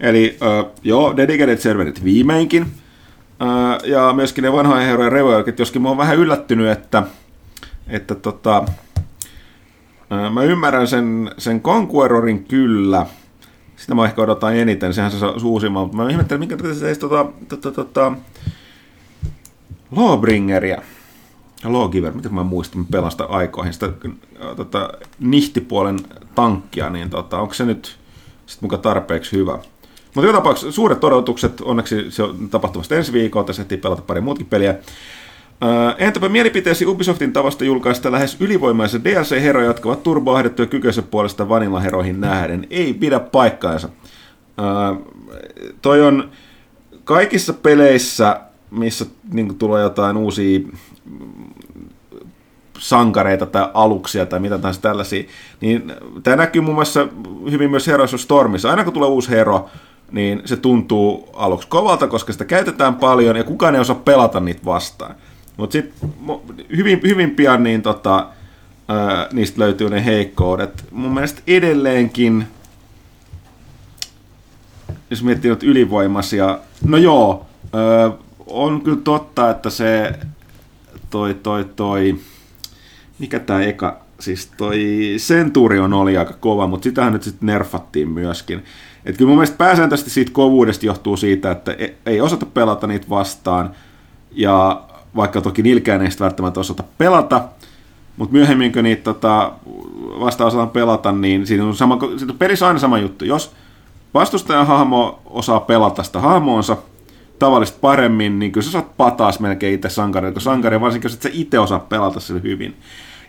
Eli 0.00 0.38
uh, 0.40 0.70
joo, 0.82 1.16
dedicated 1.16 1.58
serverit 1.58 2.04
viimeinkin. 2.04 2.62
Uh, 2.62 3.88
ja 3.88 4.12
myöskin 4.12 4.42
ne 4.42 4.52
vanhojen 4.52 4.86
herrojen 4.86 5.12
reworkit, 5.12 5.58
joskin 5.58 5.82
mä 5.82 5.88
oon 5.88 5.98
vähän 5.98 6.16
yllättynyt, 6.16 6.70
että, 6.70 7.02
että 7.88 8.14
tota, 8.14 8.58
uh, 8.58 10.32
mä 10.32 10.42
ymmärrän 10.42 10.86
sen, 10.86 11.30
sen 11.38 11.60
Conquerorin 11.60 12.44
kyllä. 12.44 13.06
Sitä 13.76 13.94
mä 13.94 14.04
ehkä 14.04 14.22
odotan 14.22 14.56
eniten, 14.56 14.94
sehän 14.94 15.10
se 15.10 15.26
uusimman, 15.44 15.82
mutta 15.82 15.96
mä 15.96 16.10
ihmettelen, 16.10 16.40
minkä 16.40 16.56
se 16.74 16.88
ei 16.88 16.96
tota, 16.96 17.26
tota, 17.48 17.72
tota, 17.72 18.12
Lawbringeria. 19.96 20.82
Lawgiver, 21.64 22.12
mitä 22.12 22.28
mä 22.28 22.42
muistan, 22.42 22.86
pelasta 22.86 23.24
aikoihin, 23.24 23.72
sitä 23.72 23.88
tota, 24.56 24.90
nihtipuolen 25.18 25.98
tankkia, 26.34 26.90
niin 26.90 27.10
tota, 27.10 27.40
onko 27.40 27.54
se 27.54 27.64
nyt 27.64 27.98
sitten 28.46 28.66
muka 28.66 28.78
tarpeeksi 28.78 29.36
hyvä? 29.36 29.58
Mutta 30.14 30.26
joka 30.26 30.38
tapauksessa 30.38 30.72
suuret 30.72 31.04
odotukset, 31.04 31.60
onneksi 31.60 32.10
se 32.10 32.22
on 32.22 32.48
tapahtumassa 32.50 32.96
ensi 32.96 33.12
viikolla, 33.12 33.46
tässä 33.46 33.62
ehtii 33.62 33.78
pelata 33.78 34.02
pari 34.02 34.20
muutkin 34.20 34.46
peliä. 34.46 34.74
Uh, 35.64 35.94
entäpä 35.98 36.28
mielipiteesi 36.28 36.86
Ubisoftin 36.86 37.32
tavasta 37.32 37.64
julkaista 37.64 38.12
lähes 38.12 38.36
ylivoimaisia 38.40 39.04
DLC-heroja, 39.04 39.66
jotka 39.66 39.88
ovat 39.88 40.02
turboahdettuja 40.02 40.66
kykyisen 40.66 41.04
puolesta 41.04 41.48
Vanilla-heroihin 41.48 42.20
nähden? 42.20 42.66
Ei 42.70 42.94
pidä 42.94 43.20
paikkaansa. 43.20 43.88
Uh, 44.58 45.12
toi 45.82 46.02
on 46.02 46.30
kaikissa 47.04 47.52
peleissä, 47.52 48.40
missä 48.70 49.06
niin 49.32 49.58
tulee 49.58 49.82
jotain 49.82 50.16
uusia 50.16 50.60
sankareita 52.78 53.46
tai 53.46 53.68
aluksia 53.74 54.26
tai 54.26 54.40
mitä 54.40 54.58
tahansa 54.58 54.80
tällaisia, 54.80 55.24
niin 55.60 55.92
tämä 56.22 56.36
näkyy 56.36 56.62
muun 56.62 56.74
muassa 56.74 57.08
hyvin 57.50 57.70
myös 57.70 57.86
Heroes 57.86 58.14
Stormissa. 58.16 58.70
Aina 58.70 58.84
kun 58.84 58.92
tulee 58.92 59.08
uusi 59.08 59.30
hero, 59.30 59.70
niin 60.12 60.42
se 60.44 60.56
tuntuu 60.56 61.28
aluksi 61.34 61.68
kovalta, 61.68 62.08
koska 62.08 62.32
sitä 62.32 62.44
käytetään 62.44 62.94
paljon 62.94 63.36
ja 63.36 63.44
kukaan 63.44 63.74
ei 63.74 63.80
osaa 63.80 63.96
pelata 63.96 64.40
niitä 64.40 64.64
vastaan. 64.64 65.14
Mutta 65.56 65.72
sitten 65.72 66.12
hyvin, 66.76 67.00
hyvin 67.04 67.30
pian 67.30 67.62
niin 67.62 67.82
tota, 67.82 68.26
ää, 68.88 69.28
niistä 69.32 69.60
löytyy 69.60 69.90
ne 69.90 70.04
heikkoudet. 70.04 70.84
Mun 70.90 71.14
mielestä 71.14 71.42
edelleenkin, 71.46 72.46
jos 75.10 75.22
miettii 75.22 75.50
nyt 75.50 75.62
ylivoimaisia, 75.62 76.58
no 76.84 76.96
joo, 76.96 77.46
ää, 77.72 78.12
on 78.46 78.82
kyllä 78.82 79.00
totta, 79.04 79.50
että 79.50 79.70
se 79.70 80.12
toi, 81.10 81.34
toi, 81.34 81.64
toi, 81.76 82.20
mikä 83.18 83.38
tämä 83.38 83.62
eka 83.62 84.00
siis 84.20 84.50
toi 84.56 84.78
Centurion 85.18 85.92
oli 85.92 86.16
aika 86.16 86.34
kova, 86.40 86.66
mutta 86.66 86.84
sitähän 86.84 87.12
nyt 87.12 87.22
sitten 87.22 87.46
nerfattiin 87.46 88.08
myöskin. 88.08 88.64
Et 89.04 89.16
kyllä 89.16 89.28
mun 89.28 89.38
mielestä 89.38 89.56
pääsääntöisesti 89.56 90.10
siitä 90.10 90.32
kovuudesta 90.32 90.86
johtuu 90.86 91.16
siitä, 91.16 91.50
että 91.50 91.72
e- 91.72 91.94
ei 92.06 92.20
osata 92.20 92.46
pelata 92.46 92.86
niitä 92.86 93.06
vastaan, 93.10 93.70
ja 94.32 94.82
vaikka 95.16 95.40
toki 95.40 95.62
nilkään 95.62 96.02
ei 96.02 96.08
välttämättä 96.20 96.60
osata 96.60 96.84
pelata, 96.98 97.44
mutta 98.16 98.32
myöhemmin 98.32 98.72
kun 98.72 98.84
niitä 98.84 99.02
tota, 99.02 99.52
vasta 100.20 100.46
osataan 100.46 100.70
pelata, 100.70 101.12
niin 101.12 101.46
siinä 101.46 101.64
on, 101.64 101.76
sama, 101.76 101.98
siinä 102.18 102.32
on 102.32 102.38
pelissä 102.38 102.66
aina 102.66 102.78
sama 102.78 102.98
juttu. 102.98 103.24
Jos 103.24 103.52
vastustajan 104.14 104.66
hahmo 104.66 105.22
osaa 105.26 105.60
pelata 105.60 106.02
sitä 106.02 106.20
hahmoonsa 106.20 106.76
tavallisesti 107.38 107.78
paremmin, 107.80 108.38
niin 108.38 108.52
kyllä 108.52 108.64
sä 108.64 108.70
saat 108.70 108.96
pataas 108.96 109.40
melkein 109.40 109.74
itse 109.74 109.88
sankarille, 109.88 110.32
kun 110.32 110.42
sankari, 110.42 110.80
varsinkin 110.80 111.08
jos 111.08 111.14
et 111.14 111.22
sä 111.22 111.30
itse 111.32 111.58
osaa 111.58 111.78
pelata 111.78 112.20
sille 112.20 112.42
hyvin. 112.42 112.76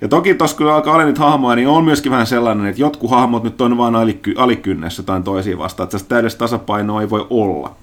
Ja 0.02 0.08
toki 0.08 0.34
tuossa 0.34 0.58
kun 0.58 0.72
alkaa 0.72 0.94
olla 0.94 1.06
niitä 1.06 1.20
hahmoja, 1.20 1.56
niin 1.56 1.68
on 1.68 1.86
myöskin 1.86 2.12
vähän 2.12 2.28
sellainen, 2.28 2.66
että 2.66 2.82
jotkut 2.82 3.10
hahmot 3.10 3.44
nyt 3.44 3.62
on 3.62 3.78
vaan 3.78 3.96
aliky- 3.96 4.36
alikynnessä 4.38 5.04
tai 5.04 5.22
toisiin 5.22 5.58
vastaan, 5.58 5.86
että 5.86 6.10
täydessä 6.10 6.38
tasapainoa 6.38 7.02
ei 7.02 7.10
voi 7.10 7.28
olla. 7.30 7.76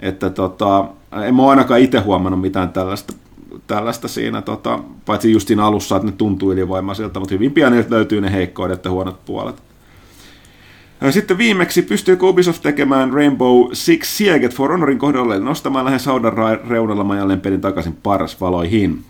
Että 0.00 0.30
tota, 0.30 0.84
en 1.26 1.34
mä 1.34 1.50
ainakaan 1.50 1.80
itse 1.80 1.98
huomannut 1.98 2.40
mitään 2.40 2.68
tällaista, 2.68 3.12
tällaista 3.66 4.08
siinä, 4.08 4.42
tota, 4.42 4.78
paitsi 5.06 5.32
just 5.32 5.48
siinä 5.48 5.64
alussa, 5.64 5.96
että 5.96 6.08
ne 6.08 6.14
tuntuu 6.18 6.52
ylivoimaisilta, 6.52 7.20
mutta 7.20 7.34
hyvin 7.34 7.52
pian 7.52 7.84
löytyy 7.88 8.20
ne 8.20 8.32
heikkoudet 8.32 8.84
ja 8.84 8.90
huonot 8.90 9.24
puolet. 9.24 9.62
Sitten 11.10 11.38
viimeksi 11.38 11.82
pystyy 11.82 12.18
Ubisoft 12.22 12.62
tekemään 12.62 13.12
Rainbow 13.12 13.66
Six 13.72 14.06
Siege 14.06 14.48
for 14.48 14.70
Honorin 14.70 14.98
kohdalle 14.98 15.38
nostamaan 15.38 15.84
lähes 15.84 16.06
haudan 16.06 16.32
reunalla 16.68 17.04
majalleen 17.04 17.40
pelin 17.40 17.60
takaisin 17.60 17.98
valoihin. 18.40 19.04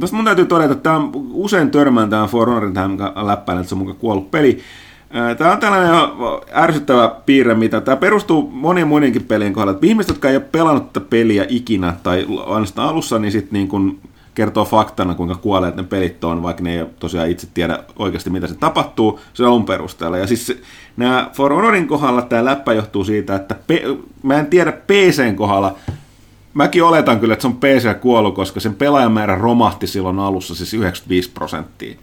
Tuosta 0.00 0.16
mun 0.16 0.24
täytyy 0.24 0.46
todeta, 0.46 0.72
että 0.72 0.82
tämä 0.82 1.08
usein 1.32 1.70
törmään 1.70 2.10
tämän 2.10 2.28
For 2.28 2.48
Honorin 2.48 2.74
tähän 2.74 2.98
läppään, 3.26 3.58
että 3.58 3.68
se 3.68 3.74
on 3.74 3.78
mukaan 3.78 3.96
kuollut 3.96 4.30
peli. 4.30 4.58
Tämä 5.38 5.52
on 5.52 5.58
tällainen 5.58 5.94
ärsyttävä 6.54 7.14
piirre, 7.26 7.54
mitä 7.54 7.80
tämä 7.80 7.96
perustuu 7.96 8.50
monien 8.52 8.88
muidenkin 8.88 9.24
pelien 9.24 9.52
kohdalla. 9.52 9.72
Että 9.72 9.86
ihmiset, 9.86 10.08
jotka 10.08 10.28
ei 10.28 10.36
ole 10.36 10.44
pelannut 10.52 10.92
tätä 10.92 11.06
peliä 11.10 11.46
ikinä 11.48 11.94
tai 12.02 12.26
ainoastaan 12.46 12.88
alussa, 12.88 13.18
niin 13.18 13.32
sitten 13.32 13.52
niin 13.52 13.68
kun 13.68 13.98
kertoo 14.34 14.64
faktana, 14.64 15.14
kuinka 15.14 15.34
kuolleet 15.34 15.76
ne 15.76 15.82
pelit 15.82 16.24
on, 16.24 16.42
vaikka 16.42 16.62
ne 16.62 16.78
ei 16.78 16.86
tosiaan 16.98 17.30
itse 17.30 17.48
tiedä 17.54 17.78
oikeasti, 17.98 18.30
mitä 18.30 18.46
se 18.46 18.54
tapahtuu, 18.54 19.20
se 19.34 19.46
on 19.46 19.64
perusteella. 19.64 20.18
Ja 20.18 20.26
siis 20.26 20.62
nämä 20.96 21.30
For 21.32 21.54
Honorin 21.54 21.88
kohdalla 21.88 22.22
tämä 22.22 22.44
läppä 22.44 22.72
johtuu 22.72 23.04
siitä, 23.04 23.34
että 23.34 23.56
pe- 23.66 23.84
mä 24.22 24.38
en 24.38 24.46
tiedä 24.46 24.72
PCn 24.72 25.36
kohdalla, 25.36 25.74
Mäkin 26.54 26.84
oletan 26.84 27.20
kyllä, 27.20 27.32
että 27.32 27.42
se 27.42 27.48
on 27.48 27.56
PC 27.56 28.00
kuollut, 28.00 28.34
koska 28.34 28.60
sen 28.60 28.74
pelaajamäärä 28.74 29.34
romahti 29.34 29.86
silloin 29.86 30.18
alussa 30.18 30.54
siis 30.54 30.74
95 30.74 31.30
prosenttia 31.30 31.96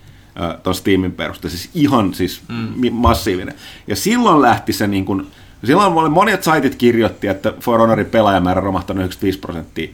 tuon 0.63 0.75
Steamin 0.75 1.11
perusteella. 1.11 1.57
Siis 1.57 1.69
ihan 1.75 2.13
siis 2.13 2.41
mm. 2.47 2.93
massiivinen. 2.93 3.55
Ja 3.87 3.95
silloin 3.95 4.41
lähti 4.41 4.73
se 4.73 4.87
niin 4.87 5.05
kuin, 5.05 5.27
silloin 5.63 6.11
monet 6.11 6.43
saitit 6.43 6.75
kirjoitti, 6.75 7.27
että 7.27 7.53
For 7.59 7.79
Honorin 7.79 8.05
pelaajamäärä 8.05 8.61
romahtanut 8.61 9.01
95 9.01 9.39
prosenttia 9.39 9.89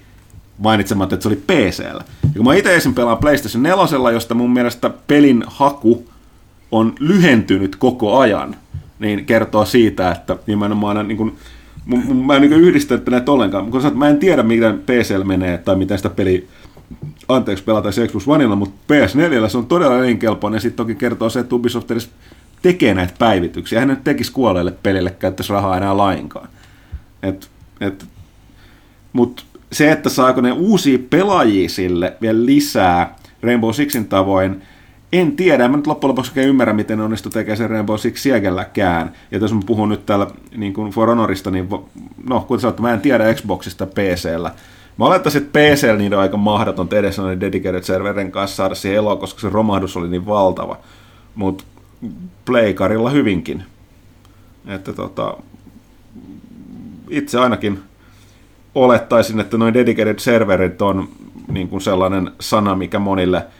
mainitsematta, 0.58 1.16
että 1.16 1.24
se 1.24 1.30
oli 1.30 1.36
PCllä. 1.36 2.04
Ja 2.24 2.30
kun 2.36 2.46
mä 2.46 2.56
itse 2.56 2.76
esim. 2.76 2.94
pelaan 2.94 3.18
PlayStation 3.18 3.64
4, 3.64 4.12
josta 4.14 4.36
mun 4.36 4.54
mielestä 4.54 4.92
pelin 5.08 5.44
haku 5.48 6.10
on 6.72 6.94
lyhentynyt 7.00 7.76
koko 7.76 8.18
ajan, 8.18 8.56
niin 9.00 9.26
kertoo 9.26 9.66
siitä, 9.66 10.12
että 10.12 10.38
nimenomaan 10.48 11.08
niin 11.08 11.18
kuin, 11.18 11.38
mä 12.26 12.36
en 12.36 12.42
niin 12.42 12.54
yhdistä 12.54 13.00
näitä 13.10 13.32
ollenkaan. 13.32 13.72
Kun 13.72 13.98
mä 13.98 14.10
en 14.10 14.18
tiedä, 14.18 14.44
miten 14.44 14.80
PCL 14.80 15.24
menee 15.24 15.58
tai 15.58 15.76
miten 15.76 15.98
sitä 15.98 16.10
peli 16.10 16.48
anteeksi 17.28 17.64
pelataan 17.64 17.94
Xbox 18.08 18.28
Oneilla, 18.28 18.56
mutta 18.56 18.94
PS4 18.94 19.50
se 19.50 19.58
on 19.58 19.66
todella 19.66 20.00
elinkelpoinen. 20.00 20.62
Sitten 20.62 20.78
toki 20.78 20.96
kertoo 20.96 21.30
se, 21.30 21.40
että 21.40 21.56
Ubisoft 21.56 21.92
edes 21.92 22.10
tekee 22.62 22.94
näitä 22.94 23.14
päivityksiä. 23.20 23.80
Hän 23.80 23.88
nyt 23.88 24.04
tekisi 24.04 24.32
kuolleille 24.32 24.74
pelille 24.84 25.12
käyttäisi 25.12 25.54
rahaa 25.54 25.78
enää 25.78 25.98
lainkaan. 25.98 26.48
Et, 27.24 27.50
et, 27.82 28.06
Mutta 29.14 29.44
se, 29.72 29.92
että 29.92 30.10
saako 30.10 30.42
ne 30.42 30.52
uusia 30.52 31.00
pelaajia 31.10 31.70
sille 31.70 32.18
vielä 32.22 32.46
lisää 32.46 33.16
Rainbow 33.42 33.72
Sixin 33.72 34.08
tavoin, 34.08 34.62
en 35.14 35.36
tiedä, 35.36 35.68
mä 35.68 35.78
nyt 35.78 35.88
loppujen 35.88 36.10
lopuksi 36.10 36.32
oikein 36.32 36.50
ymmärrä, 36.50 36.74
miten 36.74 36.98
ne 36.98 37.04
onnistu 37.04 37.30
tekemään 37.30 37.58
sen 37.58 37.70
Rainbow 37.70 37.98
Six 37.98 38.18
Siegelläkään. 38.18 39.14
Ja 39.32 39.38
jos 39.38 39.54
mä 39.54 39.60
puhun 39.66 39.90
nyt 39.90 40.06
täällä 40.06 40.28
niin 40.56 40.74
kuin 40.74 40.92
For 40.92 41.10
Honorista, 41.10 41.52
niin 41.52 41.70
no, 42.30 42.42
kuten 42.42 42.62
sanottu, 42.62 42.82
mä 42.82 42.94
en 42.94 43.02
tiedä 43.02 43.34
Xboxista 43.34 43.86
PCllä. 43.86 44.52
Mä 44.98 45.06
olettaisin, 45.06 45.42
että 45.42 45.60
PCllä 45.60 45.96
niitä 45.96 46.16
on 46.16 46.22
aika 46.22 46.38
mahdoton 46.38 46.88
edessä 46.92 47.22
noiden 47.22 47.40
dedicated 47.40 47.84
serverin 47.84 48.32
kanssa 48.32 48.56
saada 48.56 48.76
siihen 48.76 48.98
eloa, 48.98 49.16
koska 49.16 49.42
se 49.42 49.50
romahdus 49.50 49.98
oli 49.98 50.10
niin 50.10 50.26
valtava. 50.26 50.78
Mutta 51.36 51.64
Playkarilla 52.46 53.10
hyvinkin. 53.10 53.64
Että 54.68 54.94
tota, 54.94 55.38
itse 57.10 57.40
ainakin 57.40 57.80
olettaisin, 58.76 59.40
että 59.40 59.58
noin 59.58 59.74
dedicated 59.74 60.20
serverit 60.20 60.82
on 60.82 61.10
niin 61.48 61.68
kuin 61.68 61.82
sellainen 61.82 62.32
sana, 62.40 62.76
mikä 62.76 63.00
monille– 63.00 63.46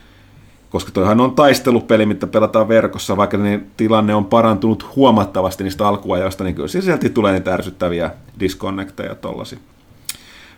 koska 0.74 0.90
toihan 0.90 1.20
on 1.20 1.34
taistelupeli, 1.34 2.06
mitä 2.06 2.26
pelataan 2.26 2.68
verkossa, 2.68 3.16
vaikka 3.16 3.36
niin 3.36 3.70
tilanne 3.76 4.14
on 4.14 4.24
parantunut 4.24 4.96
huomattavasti 4.96 5.64
niistä 5.64 5.88
alkuajoista, 5.88 6.44
niin 6.44 6.54
kyllä 6.54 6.68
sieltä 6.68 7.08
tulee 7.08 7.32
niitä 7.32 7.54
ärsyttäviä 7.54 8.10
disconnecteja 8.40 9.14
tollasi. 9.14 9.58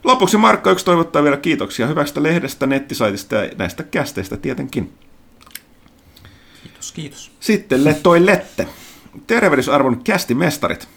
Lopuksi 0.05 0.37
Markka 0.37 0.71
yksi 0.71 0.85
toivottaa 0.85 1.23
vielä 1.23 1.37
kiitoksia 1.37 1.87
hyvästä 1.87 2.23
lehdestä, 2.23 2.67
nettisaitista 2.67 3.35
ja 3.35 3.51
näistä 3.59 3.83
kästeistä 3.83 4.37
tietenkin. 4.37 4.93
Kiitos, 6.63 6.93
kiitos. 6.93 7.31
Sitten 7.41 7.97
toi 8.03 8.27
Lette. 8.27 8.69
Tervehdysarvon 9.27 10.01
kästimestarit. 10.05 10.89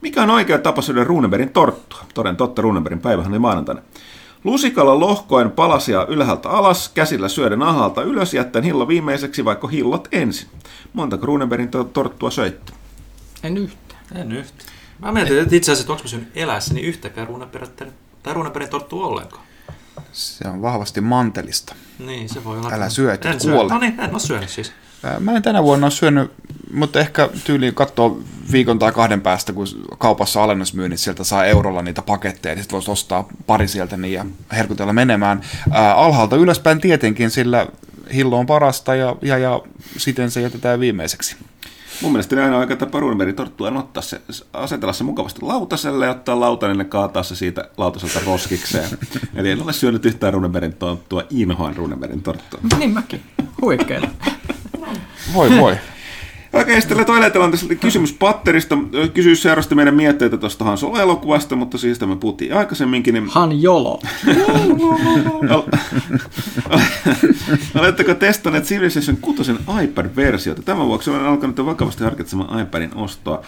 Mikä 0.00 0.22
on 0.22 0.30
oikea 0.30 0.58
tapa 0.58 0.82
syödä 0.82 1.04
Runebergin 1.04 1.50
torttua? 1.50 2.04
Toden 2.14 2.36
totta, 2.36 2.62
Runebergin 2.62 3.00
päivähän 3.00 3.32
oli 3.32 3.38
maanantaina. 3.38 3.82
Lusikalla 4.44 5.00
lohkoen 5.00 5.50
palasia 5.50 6.06
ylhäältä 6.08 6.48
alas, 6.50 6.88
käsillä 6.88 7.28
syöden 7.28 7.62
ahalta 7.62 8.02
ylös, 8.02 8.34
jättäen 8.34 8.64
hillo 8.64 8.88
viimeiseksi, 8.88 9.44
vaikka 9.44 9.68
hillot 9.68 10.08
ensin. 10.12 10.48
Monta 10.92 11.18
Krunebergin 11.18 11.70
torttua 11.92 12.30
söitte? 12.30 12.72
En 13.42 13.56
yhtään. 13.56 14.00
En 14.14 14.32
yhtään. 14.32 14.70
Mä 14.98 15.12
mietin, 15.12 15.38
että 15.38 15.56
itse 15.56 15.72
asiassa, 15.72 15.92
onko 15.92 16.04
mä 16.04 16.08
syönyt 16.08 16.28
elässäni 16.34 16.80
yhtäkään 16.80 17.26
Runebergin, 17.26 17.92
tai 18.22 18.34
Runebergin 18.34 18.70
torttua 18.70 19.06
ollenkaan. 19.06 19.42
Se 20.12 20.48
on 20.48 20.62
vahvasti 20.62 21.00
mantelista. 21.00 21.74
Niin, 21.98 22.28
se 22.28 22.44
voi 22.44 22.58
olla. 22.58 22.70
Älä 22.72 22.88
syö, 22.88 23.14
että 23.14 23.36
kuole. 23.42 23.72
No 23.72 23.78
niin, 23.78 24.00
en 24.00 24.10
ole 24.10 24.20
syönyt 24.20 24.48
siis. 24.48 24.72
Mä 25.20 25.32
en 25.32 25.42
tänä 25.42 25.62
vuonna 25.62 25.84
ole 25.84 25.90
syönyt, 25.90 26.32
mutta 26.72 27.00
ehkä 27.00 27.28
tyyliin 27.44 27.74
katsoa 27.74 28.16
viikon 28.52 28.78
tai 28.78 28.92
kahden 28.92 29.20
päästä, 29.20 29.52
kun 29.52 29.66
kaupassa 29.98 30.44
alennusmyynnit 30.44 31.00
sieltä 31.00 31.24
saa 31.24 31.44
eurolla 31.44 31.82
niitä 31.82 32.02
paketteja, 32.02 32.54
niin 32.54 32.62
sitten 32.62 32.74
voisi 32.74 32.90
ostaa 32.90 33.28
pari 33.46 33.68
sieltä 33.68 33.96
niin 33.96 34.12
ja 34.12 34.26
herkutella 34.52 34.92
menemään. 34.92 35.40
Ää, 35.70 35.94
alhaalta 35.94 36.36
ylöspäin 36.36 36.80
tietenkin, 36.80 37.30
sillä 37.30 37.66
hillo 38.14 38.38
on 38.38 38.46
parasta 38.46 38.94
ja, 38.94 39.16
ja, 39.22 39.38
ja 39.38 39.60
siten 39.96 40.30
se 40.30 40.40
jätetään 40.40 40.80
viimeiseksi. 40.80 41.36
Mun 42.02 42.12
mielestä 42.12 42.44
aina 42.44 42.58
aika 42.58 42.76
tapa 42.76 42.98
torttua 43.36 43.68
on 43.68 43.76
ottaa 43.76 44.02
se, 44.02 44.20
asetella 44.52 44.92
se 44.92 45.04
mukavasti 45.04 45.42
lautaselle 45.42 46.04
ja 46.04 46.10
ottaa 46.10 46.40
lautanen 46.40 46.78
ja 46.78 46.84
kaataa 46.84 47.22
se 47.22 47.36
siitä 47.36 47.68
lautaselta 47.76 48.20
roskikseen. 48.26 48.88
Eli 49.36 49.50
en 49.50 49.62
ole 49.62 49.72
syönyt 49.72 50.04
yhtään 50.04 50.34
Runebergin 50.34 50.74
torttua, 50.74 51.22
inhoan 51.30 51.76
Runebergin 51.76 52.22
torttua. 52.22 52.60
Niin 52.78 52.90
mäkin. 52.90 53.22
Huikeeta. 53.60 54.08
Voi 55.34 55.50
voi. 55.50 55.76
Okei, 56.52 56.80
sitten 56.80 57.06
toileetella 57.06 57.44
on 57.44 57.50
tässä 57.50 57.74
kysymys 57.74 58.12
Patterista. 58.12 58.78
Kysyys 59.14 59.42
seurasti 59.42 59.74
meidän 59.74 59.94
mietteitä 59.94 60.36
tuosta 60.36 60.64
Han 60.64 60.78
Solo-elokuvasta, 60.78 61.56
mutta 61.56 61.78
siis 61.78 62.00
me 62.00 62.16
puhuttiin 62.16 62.54
aikaisemminkin. 62.54 63.14
Niin... 63.14 63.28
Han 63.28 63.62
Jolo. 63.62 64.00
Oletteko 67.80 68.14
testanneet 68.14 68.64
Civilization 68.64 69.16
6 69.16 69.52
iPad-versiota? 69.82 70.62
Tämän 70.62 70.86
vuoksi 70.86 71.10
olen 71.10 71.24
alkanut 71.24 71.66
vakavasti 71.66 72.04
harkitsemaan 72.04 72.60
iPadin 72.60 72.94
ostoa. 72.94 73.42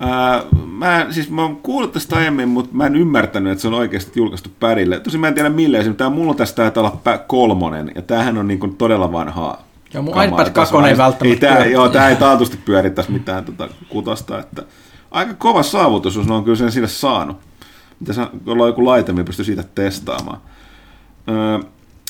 Ää, 0.00 0.42
mä, 0.66 1.06
siis 1.10 1.30
mä 1.30 1.42
oon 1.42 1.56
kuullut 1.56 1.92
tästä 1.92 2.16
aiemmin, 2.16 2.48
mutta 2.48 2.74
mä 2.74 2.86
en 2.86 2.96
ymmärtänyt, 2.96 3.52
että 3.52 3.62
se 3.62 3.68
on 3.68 3.74
oikeasti 3.74 4.12
julkaistu 4.20 4.50
pärille. 4.60 5.00
Tosin 5.00 5.20
mä 5.20 5.28
en 5.28 5.34
tiedä 5.34 5.48
millä 5.48 5.78
Tämä 5.96 6.10
mulla 6.10 6.34
tästä 6.34 6.56
taitaa 6.56 7.00
olla 7.04 7.18
kolmonen, 7.18 7.92
ja 7.94 8.02
tämähän 8.02 8.38
on 8.38 8.48
niin 8.48 8.60
kuin 8.60 8.76
todella 8.76 9.12
vanhaa 9.12 9.67
Joo, 9.94 10.02
mun 10.02 10.24
iPad 10.24 10.50
2 10.50 10.74
ei 10.88 10.96
välttämättä 10.96 11.48
ei, 11.48 11.54
tää, 11.54 11.66
joo, 11.66 11.88
tämä 11.88 12.08
ei 12.08 12.16
taatusti 12.16 12.56
pyörittäisi 12.56 13.10
mitään 13.10 13.44
tota 13.44 13.68
kutosta. 13.88 14.38
Että 14.38 14.62
aika 15.10 15.34
kova 15.34 15.62
saavutus, 15.62 16.16
jos 16.16 16.26
ne 16.26 16.34
on 16.34 16.44
kyllä 16.44 16.56
sen 16.56 16.72
sille 16.72 16.88
saanut. 16.88 17.36
Mitä 18.00 18.28
ollaan 18.46 18.68
joku 18.68 18.84
laite, 18.84 19.12
millä 19.12 19.24
pystyy 19.24 19.44
siitä 19.44 19.62
testaamaan. 19.74 20.40
Öö, 21.28 21.58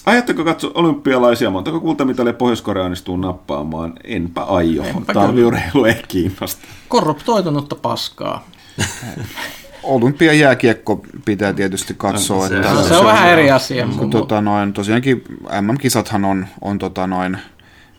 Ajatteko 0.07 0.45
katsoa 0.45 0.71
olympialaisia? 0.75 1.51
Montako 1.51 1.81
kultamitalia 1.81 2.33
Pohjois-Korea 2.33 2.85
onnistuu 2.85 3.17
nappaamaan? 3.17 3.93
Enpä 4.05 4.43
aio. 4.43 4.85
Talviurheilu 5.15 5.85
ei 5.85 6.03
kiinnosta. 6.09 6.67
Korruptoitunutta 6.89 7.75
paskaa. 7.75 8.47
Olympiajääkiekko 9.83 11.05
pitää 11.25 11.53
tietysti 11.53 11.95
katsoa. 11.97 12.49
Se, 12.49 12.57
että 12.57 12.69
se, 12.69 12.77
on, 12.77 12.85
se 12.85 12.97
on 12.97 13.07
vähän 13.07 13.29
eri 13.29 13.51
asia. 13.51 13.89
Kun, 13.99 14.11
tota, 14.11 14.41
noin, 14.41 14.73
tosiaankin 14.73 15.25
MM-kisathan 15.61 16.25
on, 16.25 16.47
on 16.61 16.79
tota, 16.79 17.07
noin, 17.07 17.39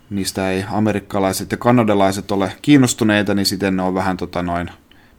niistä 0.09 0.51
ei 0.51 0.65
amerikkalaiset 0.71 1.51
ja 1.51 1.57
kanadalaiset 1.57 2.31
ole 2.31 2.53
kiinnostuneita, 2.61 3.33
niin 3.33 3.45
sitten 3.45 3.77
ne 3.77 3.83
on 3.83 3.93
vähän 3.93 4.17
tota 4.17 4.43
noin 4.43 4.69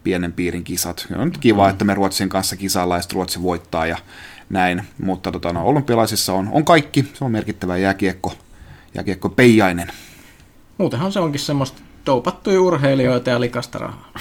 pienen 0.04 0.32
piirin 0.32 0.64
kisat. 0.64 1.06
Ja 1.10 1.18
on 1.18 1.24
nyt 1.24 1.38
kiva, 1.38 1.64
mm. 1.64 1.70
että 1.70 1.84
me 1.84 1.94
Ruotsin 1.94 2.28
kanssa 2.28 2.56
kisaillaan 2.56 2.98
ja 2.98 3.14
Ruotsi 3.14 3.42
voittaa 3.42 3.86
ja 3.86 3.98
näin. 4.50 4.82
Mutta 5.02 5.32
tota, 5.32 5.52
no, 5.52 5.66
olympialaisissa 5.66 6.32
on, 6.32 6.48
on 6.52 6.64
kaikki. 6.64 7.10
Se 7.14 7.24
on 7.24 7.30
merkittävä 7.30 7.76
jääkiekko, 7.76 8.34
jääkiekko 8.94 9.28
peijainen. 9.28 9.88
Muutenhan 10.78 11.12
se 11.12 11.20
onkin 11.20 11.40
semmoista 11.40 11.80
doupattuja 12.06 12.60
urheilijoita 12.60 13.30
ja 13.30 13.40
likasta 13.40 13.78
rahaa. 13.78 14.12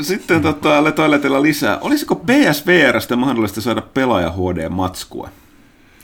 Sitten 0.00 0.42
tota, 0.42 0.84
letoiletella 0.84 1.42
lisää. 1.42 1.78
Olisiko 1.78 2.14
PSVRstä 2.16 3.16
mahdollista 3.16 3.60
saada 3.60 3.82
pelaaja 3.82 4.30
HD-matskua? 4.30 5.28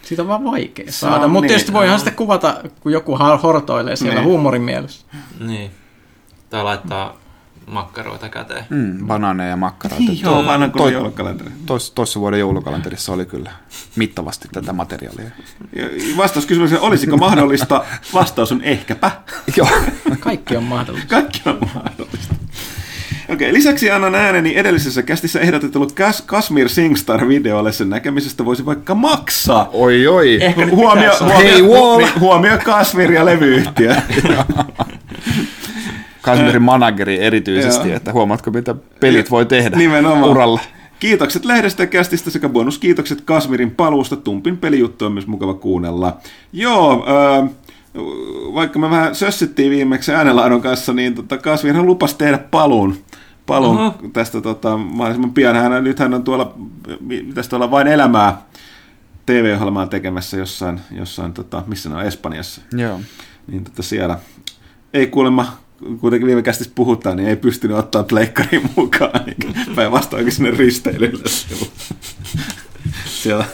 Siitä 0.06 0.22
on 0.22 0.28
vaan 0.28 0.44
vaikea 0.44 0.92
saada, 0.92 1.18
no, 1.18 1.28
mutta 1.28 1.40
niin, 1.40 1.48
tietysti 1.48 1.72
voihan 1.72 1.98
sitä 1.98 2.10
kuvata, 2.10 2.60
kun 2.80 2.92
joku 2.92 3.18
hortoilee 3.42 3.96
siellä 3.96 4.14
niin. 4.14 4.28
huumorin 4.28 4.62
mielessä. 4.62 5.06
Niin. 5.40 5.70
Tai 6.50 6.64
laittaa 6.64 7.16
makkaroita 7.66 8.28
käteen. 8.28 8.64
Mm, 8.70 9.06
banaaneja 9.06 9.50
ja 9.50 9.56
makkaroita. 9.56 10.04
Niin, 10.04 10.20
joo, 10.20 10.42
to, 10.42 10.46
vanhan 10.46 10.72
toi, 10.72 10.92
joulukalenteri. 10.92 11.50
Tois, 11.66 11.90
toissa 11.90 12.20
vuoden 12.20 12.40
joulukalenterissa 12.40 13.12
oli 13.12 13.26
kyllä 13.26 13.52
mittavasti 13.96 14.48
tätä 14.52 14.72
materiaalia. 14.72 15.30
Vastaus 16.16 16.46
kysymykseen, 16.46 16.82
olisiko 16.82 17.16
mahdollista? 17.16 17.84
Vastaus 18.14 18.52
on 18.52 18.62
ehkäpä. 18.62 19.10
Joo. 19.56 19.68
Kaikki 20.20 20.56
on 20.56 20.64
mahdollista. 20.64 21.08
Kaikki 21.08 21.42
on 21.46 21.58
mahdollista. 21.74 22.34
Okei, 23.28 23.52
lisäksi 23.52 23.90
annan 23.90 24.14
ääneni 24.14 24.56
edellisessä 24.56 25.02
kästissä 25.02 25.40
ehdotettu 25.40 25.86
Kas- 25.94 26.22
Kasmir 26.26 26.68
Singstar-videolle 26.68 27.72
sen 27.72 27.90
näkemisestä 27.90 28.44
voisi 28.44 28.66
vaikka 28.66 28.94
maksaa. 28.94 29.70
Oi 29.72 30.06
oi. 30.06 30.38
Ehkä 30.40 30.66
huomio, 30.66 31.10
huomio, 31.20 31.38
hey, 31.38 31.60
huomio, 31.60 32.08
huomio 32.20 32.58
Kasmir 32.64 33.12
ja 33.12 33.24
levyyhtiö. 33.24 33.96
Kasmirin 36.22 36.62
manageri 36.62 37.18
erityisesti, 37.20 37.92
että 37.92 38.12
huomaatko 38.12 38.50
mitä 38.50 38.74
pelit 39.00 39.30
voi 39.30 39.46
tehdä 39.46 39.76
Nimenomaan. 39.76 40.30
uralla. 40.30 40.60
Kiitokset 40.98 41.44
lehdestä 41.44 41.82
ja 41.82 41.86
kästistä 41.86 42.30
sekä 42.30 42.48
bonuskiitokset 42.48 43.20
Kasmirin 43.20 43.70
paluusta. 43.70 44.16
Tumpin 44.16 44.56
pelijuttu 44.58 45.04
on 45.04 45.12
myös 45.12 45.26
mukava 45.26 45.54
kuunnella. 45.54 46.16
Joo, 46.52 47.06
äh, 47.42 47.50
vaikka 48.54 48.78
me 48.78 48.90
vähän 48.90 49.14
sössittiin 49.14 49.70
viimeksi 49.70 50.12
äänenlaadun 50.12 50.62
kanssa, 50.62 50.92
niin 50.92 51.14
tota, 51.14 51.38
Kasvirhan 51.38 51.86
lupasi 51.86 52.18
tehdä 52.18 52.38
paluun, 52.38 52.96
paluun 53.46 53.76
uh-huh. 53.76 54.10
tästä 54.12 54.40
tota, 54.40 54.76
mahdollisimman 54.76 55.32
pian. 55.32 55.56
Hän, 55.56 55.84
nyt 55.84 55.98
hän 55.98 56.14
on 56.14 56.24
tuolla, 56.24 56.54
mitäs 57.00 57.48
tuolla 57.48 57.70
vain 57.70 57.86
elämää 57.86 58.42
TV-ohjelmaa 59.26 59.86
tekemässä 59.86 60.36
jossain, 60.36 60.80
jossain 60.90 61.32
tota, 61.32 61.62
missä 61.66 61.88
ne 61.88 61.94
on, 61.94 62.04
Espanjassa. 62.04 62.60
Joo. 62.72 63.00
Niin 63.46 63.64
tota, 63.64 63.82
siellä 63.82 64.18
ei 64.94 65.06
kuulemma 65.06 65.56
kuitenkin 66.00 66.26
viime 66.26 66.42
kästissä 66.42 66.72
puhutaan, 66.74 67.16
niin 67.16 67.28
ei 67.28 67.36
pystynyt 67.36 67.76
ottaa 67.76 68.02
pleikkariin 68.02 68.70
mukaan, 68.76 69.20
niin 69.26 69.54
päinvastoinkin 69.74 70.32
sinne 70.32 70.50
risteilylle 70.50 71.28
siellä 73.22 73.44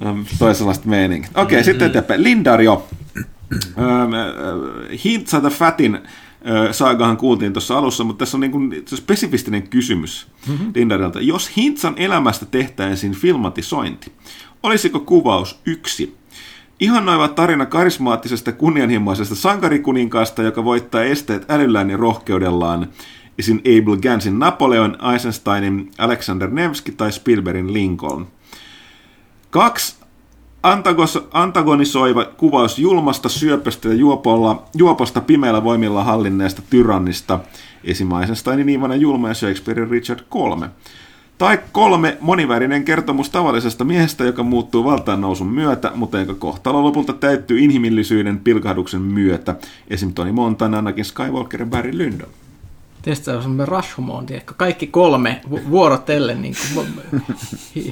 on 0.00 0.26
toisenlaista 0.38 0.88
meiningit. 0.88 1.30
Okei, 1.30 1.42
okay, 1.42 1.56
mm-hmm. 1.56 1.64
sitten 1.64 1.88
eteenpäin. 1.88 2.22
Lindario. 2.22 2.88
Hints 5.04 5.30
the 5.30 5.50
Fatin 5.50 5.98
saagahan 6.70 7.16
kuultiin 7.16 7.52
tuossa 7.52 7.78
alussa, 7.78 8.04
mutta 8.04 8.18
tässä 8.18 8.36
on 8.36 8.40
niin 8.40 8.50
kuin, 8.50 8.84
spesifistinen 8.94 9.68
kysymys 9.68 10.26
mm-hmm. 10.48 10.72
Lindarilta. 10.74 11.20
Jos 11.20 11.56
Hintsan 11.56 11.94
elämästä 11.96 12.46
tehtäisiin 12.46 13.12
filmatisointi, 13.12 14.12
olisiko 14.62 15.00
kuvaus 15.00 15.60
yksi 15.66 16.16
Ihannoiva 16.80 17.28
tarina 17.28 17.66
karismaattisesta 17.66 18.52
kunnianhimoisesta 18.52 19.34
sankarikuninkaasta, 19.34 20.42
joka 20.42 20.64
voittaa 20.64 21.02
esteet 21.02 21.50
älyllään 21.50 21.90
ja 21.90 21.96
rohkeudellaan. 21.96 22.88
Esim. 23.38 23.58
Abel 23.58 23.96
Gansin 23.96 24.38
Napoleon, 24.38 24.98
Eisensteinin 25.12 25.90
Alexander 25.98 26.50
Nevsky 26.50 26.92
tai 26.92 27.12
Spielbergin 27.12 27.72
Lincoln. 27.72 28.26
Kaksi 29.50 29.96
antagos, 30.62 31.28
antagonisoiva 31.32 32.24
kuvaus 32.24 32.78
julmasta 32.78 33.28
syöpöstä 33.28 33.88
ja 33.88 33.94
juopolla, 33.94 34.62
juoposta 34.74 35.20
pimeillä 35.20 35.64
voimilla 35.64 36.04
hallinneesta 36.04 36.62
tyrannista. 36.70 37.38
Esim. 37.84 38.12
Eisensteinin 38.20 38.68
Ivana 38.68 38.94
Julma 38.94 39.28
ja 39.28 39.34
Shakespearein 39.34 39.90
Richard 39.90 40.20
III. 40.20 40.68
Tai 41.38 41.58
kolme, 41.72 42.18
monivärinen 42.20 42.84
kertomus 42.84 43.30
tavallisesta 43.30 43.84
miehestä, 43.84 44.24
joka 44.24 44.42
muuttuu 44.42 44.84
valtaan 44.84 45.20
nousun 45.20 45.46
myötä, 45.46 45.92
mutta 45.94 46.18
jonka 46.18 46.34
kohtalo 46.34 46.82
lopulta 46.82 47.12
täyttyy 47.12 47.58
inhimillisyyden 47.58 48.38
pilkahduksen 48.38 49.02
myötä. 49.02 49.54
Esim. 49.88 50.12
Tony 50.12 50.32
Montana, 50.32 50.78
Anakin 50.78 51.04
Skywalker 51.04 51.60
ja 51.60 51.66
Barry 51.66 51.98
Lyndon. 51.98 52.28
Tietysti 53.02 53.30
on 53.30 53.42
semmoinen 53.42 53.68
Rashomon, 53.68 54.26
kaikki 54.56 54.86
kolme 54.86 55.40
vuorotellen 55.70 56.42
niin 56.42 56.54
kuin, 56.74 56.86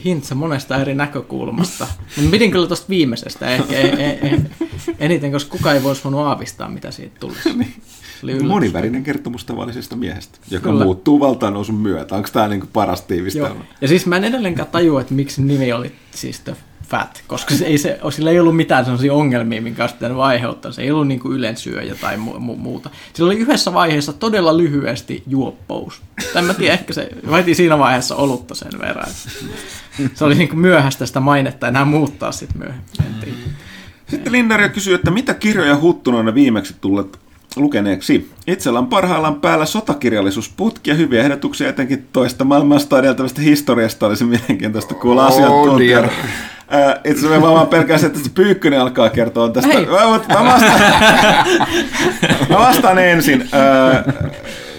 hintsa 0.04 0.34
monesta 0.34 0.76
eri 0.76 0.94
näkökulmasta. 0.94 1.86
Mutta 2.16 2.30
pidin 2.30 2.50
kyllä 2.50 2.66
tuosta 2.66 2.86
viimeisestä 2.88 3.50
ehkä 3.50 3.74
e, 3.74 3.80
e, 3.80 4.08
e, 4.08 4.40
eniten, 4.98 5.32
koska 5.32 5.50
kukaan 5.50 5.76
ei 5.76 5.82
voisi 5.82 6.04
voinut 6.04 6.20
aavistaa, 6.20 6.68
mitä 6.68 6.90
siitä 6.90 7.16
tulisi. 7.20 7.52
Niin. 8.22 8.46
Monivärinen 8.46 9.02
kertomus 9.04 9.44
tavallisesta 9.44 9.96
miehestä, 9.96 10.38
joka 10.50 10.70
Kyllä. 10.70 10.84
muuttuu 10.84 11.20
valtaannousun 11.20 11.74
myötä. 11.74 12.14
Onko 12.14 12.28
tämä 12.32 12.48
niinku 12.48 12.66
paras 12.72 13.02
tiivistelmä? 13.02 13.64
Ja 13.80 13.88
siis 13.88 14.06
mä 14.06 14.16
en 14.16 14.24
edelleenkään 14.24 14.68
tajua, 14.68 15.00
että 15.00 15.14
miksi 15.14 15.42
nimi 15.42 15.72
oli 15.72 15.92
siis 16.10 16.40
The 16.40 16.56
Fat, 16.88 17.22
koska 17.26 17.54
se 17.54 17.66
ei, 17.66 17.78
se, 17.78 18.00
sillä 18.10 18.30
ei 18.30 18.40
ollut 18.40 18.56
mitään 18.56 18.84
sellaisia 18.84 19.14
ongelmia, 19.14 19.62
minkä 19.62 19.82
olisi 19.82 19.94
pitänyt 19.94 20.18
aiheuttaa. 20.18 20.72
Se 20.72 20.82
ei 20.82 20.90
ollut 20.90 21.08
niin 21.08 21.20
kuin 21.20 21.34
ylensyöjä 21.34 21.94
tai 21.94 22.16
mu- 22.16 22.38
mu- 22.38 22.56
muuta. 22.56 22.90
Sillä 23.12 23.26
oli 23.28 23.38
yhdessä 23.38 23.72
vaiheessa 23.72 24.12
todella 24.12 24.56
lyhyesti 24.56 25.22
juoppous. 25.26 26.02
Tai 26.32 26.42
mä 26.42 26.54
tiedä, 26.54 26.74
ehkä 26.74 26.92
se 26.92 27.08
vaitii 27.30 27.54
siinä 27.54 27.78
vaiheessa 27.78 28.16
olutta 28.16 28.54
sen 28.54 28.72
verran. 28.80 29.10
Se 30.14 30.24
oli 30.24 30.34
niin 30.34 30.48
kuin 30.48 30.58
myöhäistä 30.58 31.06
sitä 31.06 31.20
mainetta 31.20 31.68
enää 31.68 31.84
muuttaa 31.84 32.32
sitten 32.32 32.58
myöhemmin. 32.58 33.34
Sitten 34.06 34.32
Linnaria 34.32 34.68
kysyy, 34.68 34.94
että 34.94 35.10
mitä 35.10 35.34
kirjoja 35.34 35.80
huttunoina 35.80 36.34
viimeksi 36.34 36.74
tulleet 36.80 37.18
lukeneeksi. 37.56 38.30
Itsellä 38.46 38.78
on 38.78 38.86
parhaillaan 38.86 39.40
päällä 39.40 39.66
sotakirjallisuusputki 39.66 40.90
ja 40.90 40.96
hyviä 40.96 41.20
ehdotuksia 41.20 41.68
etenkin 41.68 42.08
toista 42.12 42.44
maailmasta 42.44 42.98
edeltävästä 42.98 43.40
historiasta. 43.40 44.06
Olisi 44.06 44.24
mielenkiintoista 44.24 44.94
kuulla 44.94 45.26
oh, 45.26 45.32
asiantuntijaa. 45.32 46.08
Itse 47.04 47.26
asiassa 47.26 47.46
mä 47.46 47.54
vaan 47.54 47.66
pelkään 47.66 48.04
että 48.04 48.18
se 48.18 48.30
Pyykkönen 48.34 48.80
alkaa 48.80 49.10
kertoa 49.10 49.48
tästä. 49.48 49.72
Hei. 49.72 49.86
Mä, 49.86 49.92
mä, 50.34 50.44
vastaan, 50.44 50.80
mä 52.50 52.58
vastaan 52.58 52.98
ensin. 52.98 53.42
Uh, 53.42 54.12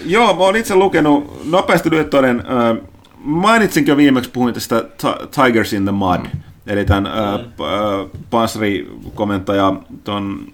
joo, 0.06 0.34
mä 0.34 0.40
oon 0.40 0.56
itse 0.56 0.74
lukenut 0.74 1.42
nopeasti 1.50 1.90
lyöttoinen. 1.90 2.36
Uh, 2.36 2.88
mainitsinkin 3.18 3.92
jo 3.92 3.96
viimeksi, 3.96 4.30
puhuin 4.30 4.54
tästä 4.54 4.84
Tigers 5.30 5.72
in 5.72 5.82
the 5.82 5.92
Mud. 5.92 6.26
Eli 6.66 6.84
tämän 6.84 7.06
uh, 7.06 7.40
uh, 7.40 8.10
pansarikomentaja 8.30 9.72
ton 10.04 10.46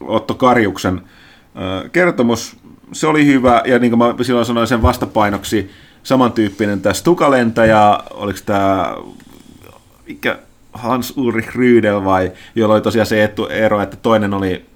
Otto 0.00 0.34
Karjuksen 0.34 1.00
kertomus. 1.92 2.56
Se 2.92 3.06
oli 3.06 3.26
hyvä, 3.26 3.62
ja 3.64 3.78
niin 3.78 3.90
kuin 3.90 3.98
mä 3.98 4.24
silloin 4.24 4.46
sanoin 4.46 4.66
sen 4.66 4.82
vastapainoksi, 4.82 5.70
samantyyppinen 6.02 6.80
tämä 6.80 6.92
Stukalentäjä, 6.92 7.98
oliko 8.10 8.38
tämä 8.46 8.94
mikä 10.08 10.38
Hans 10.72 11.12
Ulrich 11.16 11.54
Rydel 11.56 12.04
vai, 12.04 12.32
jolla 12.54 12.74
oli 12.74 12.82
tosiaan 12.82 13.06
se 13.06 13.24
etu, 13.24 13.46
ero, 13.46 13.80
että 13.80 13.96
toinen 13.96 14.34
oli, 14.34 14.66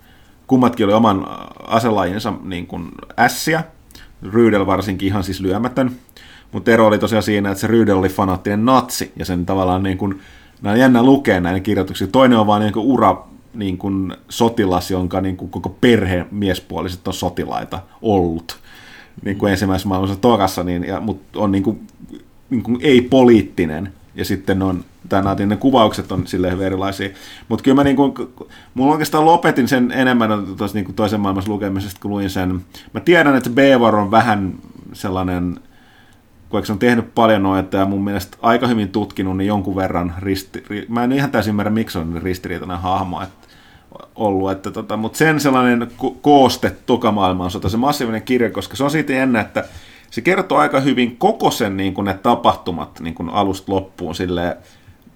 kummatkin 0.47 0.87
oli 0.87 0.93
oman 0.93 1.27
aselajinsa 1.67 2.33
niin 2.45 2.67
kuin 2.67 2.89
ässiä, 3.19 3.65
Rydel 4.23 4.67
varsinkin 4.67 5.09
ihan 5.09 5.25
siis 5.25 5.41
lyömätön, 5.41 5.93
mutta 6.53 6.71
ero 6.71 6.87
oli 6.87 6.99
tosiaan 6.99 7.23
siinä, 7.23 7.51
että 7.51 7.61
se 7.61 7.67
Rydel 7.67 7.99
oli 7.99 8.09
fanaattinen 8.09 8.65
natsi, 8.65 9.13
ja 9.17 9.25
sen 9.25 9.47
tavallaan 9.47 9.83
niin 9.83 9.99
kuin, 9.99 10.21
nämä 10.63 10.73
on 10.73 10.81
jännä 10.81 11.03
lukea 11.03 11.41
näiden 11.41 11.63
kirjoituksia. 11.63 12.07
Toinen 12.07 12.39
on 12.39 12.47
vaan 12.47 12.61
niin 12.63 12.73
kuin 12.73 12.87
ura 12.87 13.25
niin 13.55 13.79
kuin 13.79 14.15
sotilas, 14.29 14.91
jonka 14.91 15.21
niin 15.21 15.37
kuin 15.37 15.51
koko 15.51 15.69
perhe 15.81 16.27
miespuoliset 16.31 17.09
on 17.09 17.15
sotilaita 17.15 17.81
ollut. 18.03 18.59
Niin 19.25 19.37
kuin 19.39 19.51
ensimmäisessä 19.51 19.89
maailmassa 19.89 20.17
tokassa, 20.17 20.65
niin, 20.65 20.85
ja, 20.85 21.01
mutta 21.01 21.39
on 21.39 21.53
niin 21.53 21.63
kuin, 21.63 21.81
niin 22.51 22.63
kuin 22.63 22.79
ei-poliittinen. 22.81 23.93
Ja 24.15 24.25
sitten 24.25 24.63
on, 24.63 24.85
tämä, 25.09 25.37
ne 25.47 25.57
kuvaukset 25.57 26.13
on 26.13 26.27
silleen 26.27 26.53
hyvin 26.53 26.67
erilaisia. 26.67 27.11
Mutta 27.49 27.63
kyllä 27.63 27.75
mä 27.75 27.85
niin 27.85 27.97
kuin, 27.97 28.15
mulla 28.75 28.93
oikeastaan 28.93 29.25
lopetin 29.25 29.69
sen 29.69 29.93
enemmän 29.93 30.47
tuossa 30.57 30.79
niin 30.79 30.95
toisen 30.95 31.21
maailmassa 31.21 31.53
lukemisesta, 31.53 32.01
kun 32.01 32.11
luin 32.11 32.31
sen. 32.31 32.65
Mä 32.95 33.01
tiedän, 33.01 33.37
että 33.37 33.51
Beavar 33.51 33.97
on 33.97 34.11
vähän 34.11 34.55
sellainen 34.93 35.57
kun 36.53 36.67
se 36.67 36.73
on 36.73 36.79
tehnyt 36.79 37.15
paljon 37.15 37.43
noita 37.43 37.77
ja 37.77 37.85
mun 37.85 38.05
mielestä 38.05 38.37
aika 38.43 38.67
hyvin 38.67 38.89
tutkinut, 38.89 39.37
niin 39.37 39.49
jonkun 39.49 39.77
verran 39.77 40.15
risti, 40.19 40.65
mä 40.89 41.05
en 41.05 41.13
ihan 41.13 41.31
täysin 41.31 41.51
ymmärrä, 41.51 41.71
miksi 41.71 41.99
on 41.99 42.21
ristiriitainen 42.23 42.79
hahmo 42.79 43.23
että, 43.23 43.47
ollut, 44.15 44.51
että 44.51 44.71
tota, 44.71 44.97
mutta 44.97 45.19
sen 45.19 45.41
sellainen 45.41 45.83
ko- 45.83 46.17
kooste 46.23 46.77
tokamaailman 46.87 47.51
sota, 47.51 47.69
se 47.69 47.77
massiivinen 47.77 48.23
kirja, 48.23 48.51
koska 48.51 48.77
se 48.77 48.85
on 48.85 48.91
siitä 48.91 49.13
jännä, 49.13 49.41
että 49.41 49.65
se 50.13 50.21
kertoo 50.21 50.59
aika 50.59 50.81
hyvin 50.81 51.17
koko 51.17 51.51
sen 51.51 51.77
niin 51.77 51.95
kuin 51.95 52.05
ne 52.05 52.15
tapahtumat 52.15 53.01
niin 53.01 53.15
kuin 53.15 53.31
alusta 53.31 53.73
loppuun 53.73 54.15
silleen, 54.15 54.57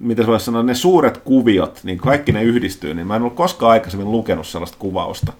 miten 0.01 0.25
se 0.25 0.31
voisi 0.31 0.45
sanoa, 0.45 0.63
ne 0.63 0.75
suuret 0.75 1.19
kuviot, 1.19 1.81
niin 1.85 1.99
kaikki 1.99 2.33
ne 2.33 2.43
yhdistyy, 2.43 2.95
niin 2.95 3.07
mä 3.07 3.17
en 3.17 3.23
ollut 3.23 3.35
koskaan 3.35 3.73
aikaisemmin 3.73 4.13
lukenut 4.13 4.47
sellaista 4.47 4.77
kuvausta, 4.79 5.33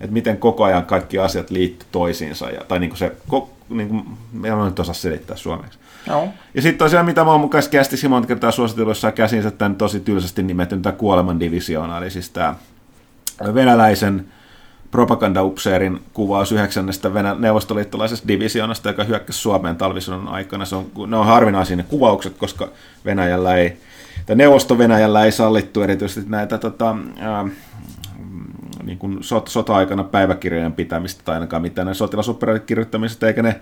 että 0.00 0.12
miten 0.12 0.36
koko 0.36 0.64
ajan 0.64 0.86
kaikki 0.86 1.18
asiat 1.18 1.50
liittyy 1.50 1.88
toisiinsa, 1.92 2.50
ja, 2.50 2.60
tai 2.68 2.78
niin 2.78 2.90
kuin 2.90 2.98
se, 2.98 3.12
niin 3.68 3.88
kuin, 3.88 4.04
en 4.44 4.64
nyt 4.64 4.78
osaa 4.78 4.94
selittää 4.94 5.36
suomeksi. 5.36 5.78
Joo. 6.06 6.28
Ja 6.54 6.62
sitten 6.62 6.78
tosiaan, 6.78 7.06
mitä 7.06 7.24
mä 7.24 7.30
oon 7.30 7.40
mukaan 7.40 7.64
kästissä 7.70 8.08
monta 8.08 8.28
kertaa 8.28 8.50
suositellut 8.50 8.90
jossain 8.90 9.14
käsinsä 9.14 9.50
tämän 9.50 9.76
tosi 9.76 10.00
tylsästi 10.00 10.42
nimetyn 10.42 10.82
tämä 10.82 10.92
kuoleman 10.92 11.40
divisioona, 11.40 11.98
eli 11.98 12.10
siis 12.10 12.30
tämä 12.30 12.54
venäläisen 13.54 14.24
propagandaupseerin 14.90 16.02
kuvaus 16.12 16.52
yhdeksännestä 16.52 17.14
Venä- 17.14 17.36
neuvostoliittolaisesta 17.38 18.28
divisioonasta, 18.28 18.88
joka 18.88 19.04
hyökkäsi 19.04 19.38
Suomeen 19.38 19.76
talvisodan 19.76 20.28
aikana. 20.28 20.64
Se 20.64 20.76
on, 20.76 20.90
ne 21.06 21.16
on 21.16 21.26
harvinaisia 21.26 21.76
ne 21.76 21.82
kuvaukset, 21.82 22.38
koska 22.38 22.68
Venäjällä 23.04 23.56
ei, 23.56 23.76
tai 24.26 24.36
neuvosto-Venäjällä 24.36 25.24
ei 25.24 25.32
sallittu 25.32 25.82
erityisesti 25.82 26.30
näitä 26.30 26.58
tota, 26.58 26.96
ää, 27.18 27.48
niin 28.82 28.98
kuin 28.98 29.18
sot, 29.20 29.48
sota-aikana 29.48 30.04
päiväkirjojen 30.04 30.72
pitämistä 30.72 31.22
tai 31.24 31.34
ainakaan 31.34 31.62
mitään 31.62 31.94
sotilasoperaatioiden 31.94 32.66
kirjoittamista, 32.66 33.26
eikä 33.26 33.42
ne 33.42 33.60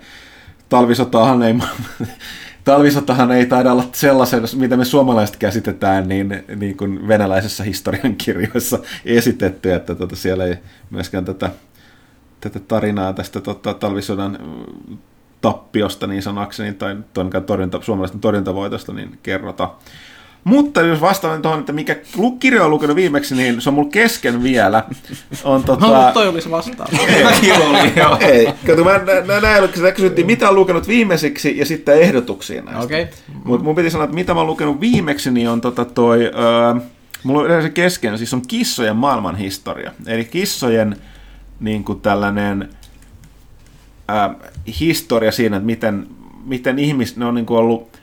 talvisotahan 0.69 1.43
ei, 1.43 1.55
talvisotahan 2.67 3.31
ei 3.31 3.45
taida 3.45 3.71
olla 3.71 3.83
sellaisen, 3.91 4.43
mitä 4.55 4.77
me 4.77 4.85
suomalaiset 4.85 5.35
käsitetään, 5.35 6.07
niin, 6.07 6.43
niin 6.55 6.77
kuin 6.77 7.07
venäläisessä 7.07 7.63
historiankirjoissa 7.63 8.79
esitetty, 9.05 9.73
että 9.73 9.95
tota, 9.95 10.15
siellä 10.15 10.45
ei 10.45 10.55
myöskään 10.89 11.25
tätä, 11.25 11.49
tätä 12.41 12.59
tarinaa 12.59 13.13
tästä 13.13 13.41
tota, 13.41 13.73
talvisodan 13.73 14.39
tappiosta 15.41 16.07
niin 16.07 16.21
sanakseni, 16.21 16.73
tai 16.73 16.97
torjunta, 17.45 17.81
suomalaisten 17.81 18.21
torjuntavoitosta, 18.21 18.93
niin 18.93 19.19
kerrota. 19.23 19.69
Mutta 20.43 20.81
jos 20.81 21.01
vastaan 21.01 21.41
tuohon, 21.41 21.59
että 21.59 21.73
mikä 21.73 21.95
kirja 22.39 22.65
on 22.65 22.71
lukenut 22.71 22.95
viimeksi, 22.95 23.35
niin 23.35 23.61
se 23.61 23.69
on 23.69 23.73
mulla 23.73 23.89
kesken 23.89 24.43
vielä. 24.43 24.83
On 25.43 25.63
tota... 25.63 25.87
No, 25.87 26.11
toi 26.13 26.27
olisi 26.27 26.51
vastaus. 26.51 26.89
Ei, 27.07 27.51
oli, 27.51 27.93
joo. 27.95 28.17
Ei, 28.31 28.53
kato, 28.67 28.83
mä 28.83 28.91
nä, 29.27 29.41
näin, 29.41 29.69
sitä 29.75 29.91
kysyttiin, 29.91 30.27
mitä 30.27 30.49
on 30.49 30.55
lukenut 30.55 30.87
viimeisiksi 30.87 31.57
ja 31.57 31.65
sitten 31.65 32.01
ehdotuksia 32.01 32.61
näistä. 32.61 32.83
Okei. 32.83 33.03
Okay. 33.03 33.13
Mutta 33.43 33.63
mun 33.63 33.75
piti 33.75 33.89
sanoa, 33.89 34.03
että 34.03 34.15
mitä 34.15 34.33
mä 34.33 34.39
oon 34.39 34.47
lukenut 34.47 34.81
viimeksi, 34.81 35.31
niin 35.31 35.49
on 35.49 35.61
tota 35.61 35.85
toi, 35.85 36.25
öö, 36.25 36.81
mulla 37.23 37.39
on 37.39 37.45
yleensä 37.45 37.69
kesken, 37.69 38.17
siis 38.17 38.33
on 38.33 38.47
kissojen 38.47 38.95
maailman 38.95 39.35
historia. 39.35 39.91
Eli 40.05 40.25
kissojen 40.25 40.95
niin 41.59 41.83
kuin 41.83 42.01
tällainen 42.01 42.69
öö, 44.09 44.49
historia 44.79 45.31
siinä, 45.31 45.57
että 45.57 45.65
miten, 45.65 46.07
miten 46.45 46.79
ihmiset, 46.79 47.17
ne 47.17 47.25
on 47.25 47.35
niin 47.35 47.45
kuin 47.45 47.59
ollut 47.59 47.96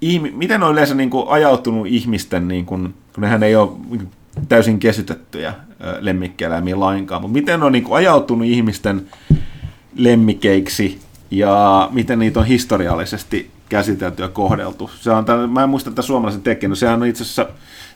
ihmi, 0.00 0.30
miten 0.30 0.62
on 0.62 0.72
yleensä 0.72 0.94
niin 0.94 1.10
kuin 1.10 1.28
ajautunut 1.28 1.86
ihmisten, 1.86 2.48
niin 2.48 2.66
kuin, 2.66 2.94
kun 3.14 3.22
nehän 3.22 3.42
ei 3.42 3.56
ole 3.56 3.70
täysin 4.48 4.78
kesytettyjä 4.78 5.54
lemmikkieläimiä 6.00 6.80
lainkaan, 6.80 7.22
mutta 7.22 7.32
miten 7.32 7.62
on 7.62 7.72
niin 7.72 7.84
kuin 7.84 7.96
ajautunut 7.96 8.46
ihmisten 8.46 9.08
lemmikeiksi 9.94 11.00
ja 11.30 11.88
miten 11.92 12.18
niitä 12.18 12.40
on 12.40 12.46
historiallisesti 12.46 13.50
käsitelty 13.68 14.22
ja 14.22 14.28
kohdeltu. 14.28 14.90
Se 15.00 15.10
on 15.10 15.24
tämän, 15.24 15.50
mä 15.50 15.62
en 15.62 15.68
muista 15.68 15.90
tätä 15.90 16.02
suomalaisen 16.02 16.42
tekijän, 16.42 16.76
sehän 16.76 17.02
on 17.02 17.08
itse 17.08 17.22
asiassa, 17.22 17.46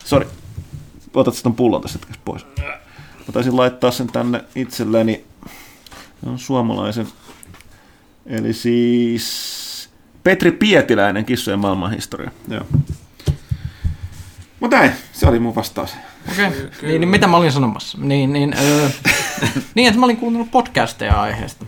sori, 0.04 0.26
otat 1.14 1.34
sitten 1.34 1.54
pullon 1.54 1.82
tästä 1.82 1.98
pois. 2.24 2.46
Mä 3.26 3.32
taisin 3.32 3.56
laittaa 3.56 3.90
sen 3.90 4.06
tänne 4.06 4.44
itselleni, 4.54 5.24
se 6.24 6.30
on 6.30 6.38
suomalaisen, 6.38 7.06
eli 8.26 8.52
siis 8.52 9.63
Petri 10.24 10.52
Pietiläinen, 10.52 11.24
kissojen 11.24 11.60
maailmanhistoria. 11.60 12.30
Joo. 12.48 12.64
Mutta 14.60 14.76
näin, 14.76 14.92
se 15.12 15.26
oli 15.26 15.38
mun 15.38 15.54
vastaus. 15.54 15.96
Okei, 16.32 16.46
okay. 16.46 16.68
niin, 16.82 17.00
niin, 17.00 17.08
mitä 17.08 17.26
mä 17.26 17.36
olin 17.36 17.52
sanomassa? 17.52 17.98
Niin, 18.00 18.32
niin, 18.32 18.54
öö, 18.62 18.88
niin 19.74 19.88
että 19.88 20.00
mä 20.00 20.06
olin 20.06 20.16
kuunnellut 20.16 20.50
podcasteja 20.50 21.20
aiheesta. 21.20 21.66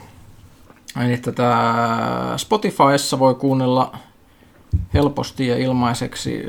Eli 1.04 1.16
tätä 1.16 1.52
Spotifyssa 2.36 3.18
voi 3.18 3.34
kuunnella 3.34 3.98
helposti 4.94 5.46
ja 5.46 5.58
ilmaiseksi 5.58 6.42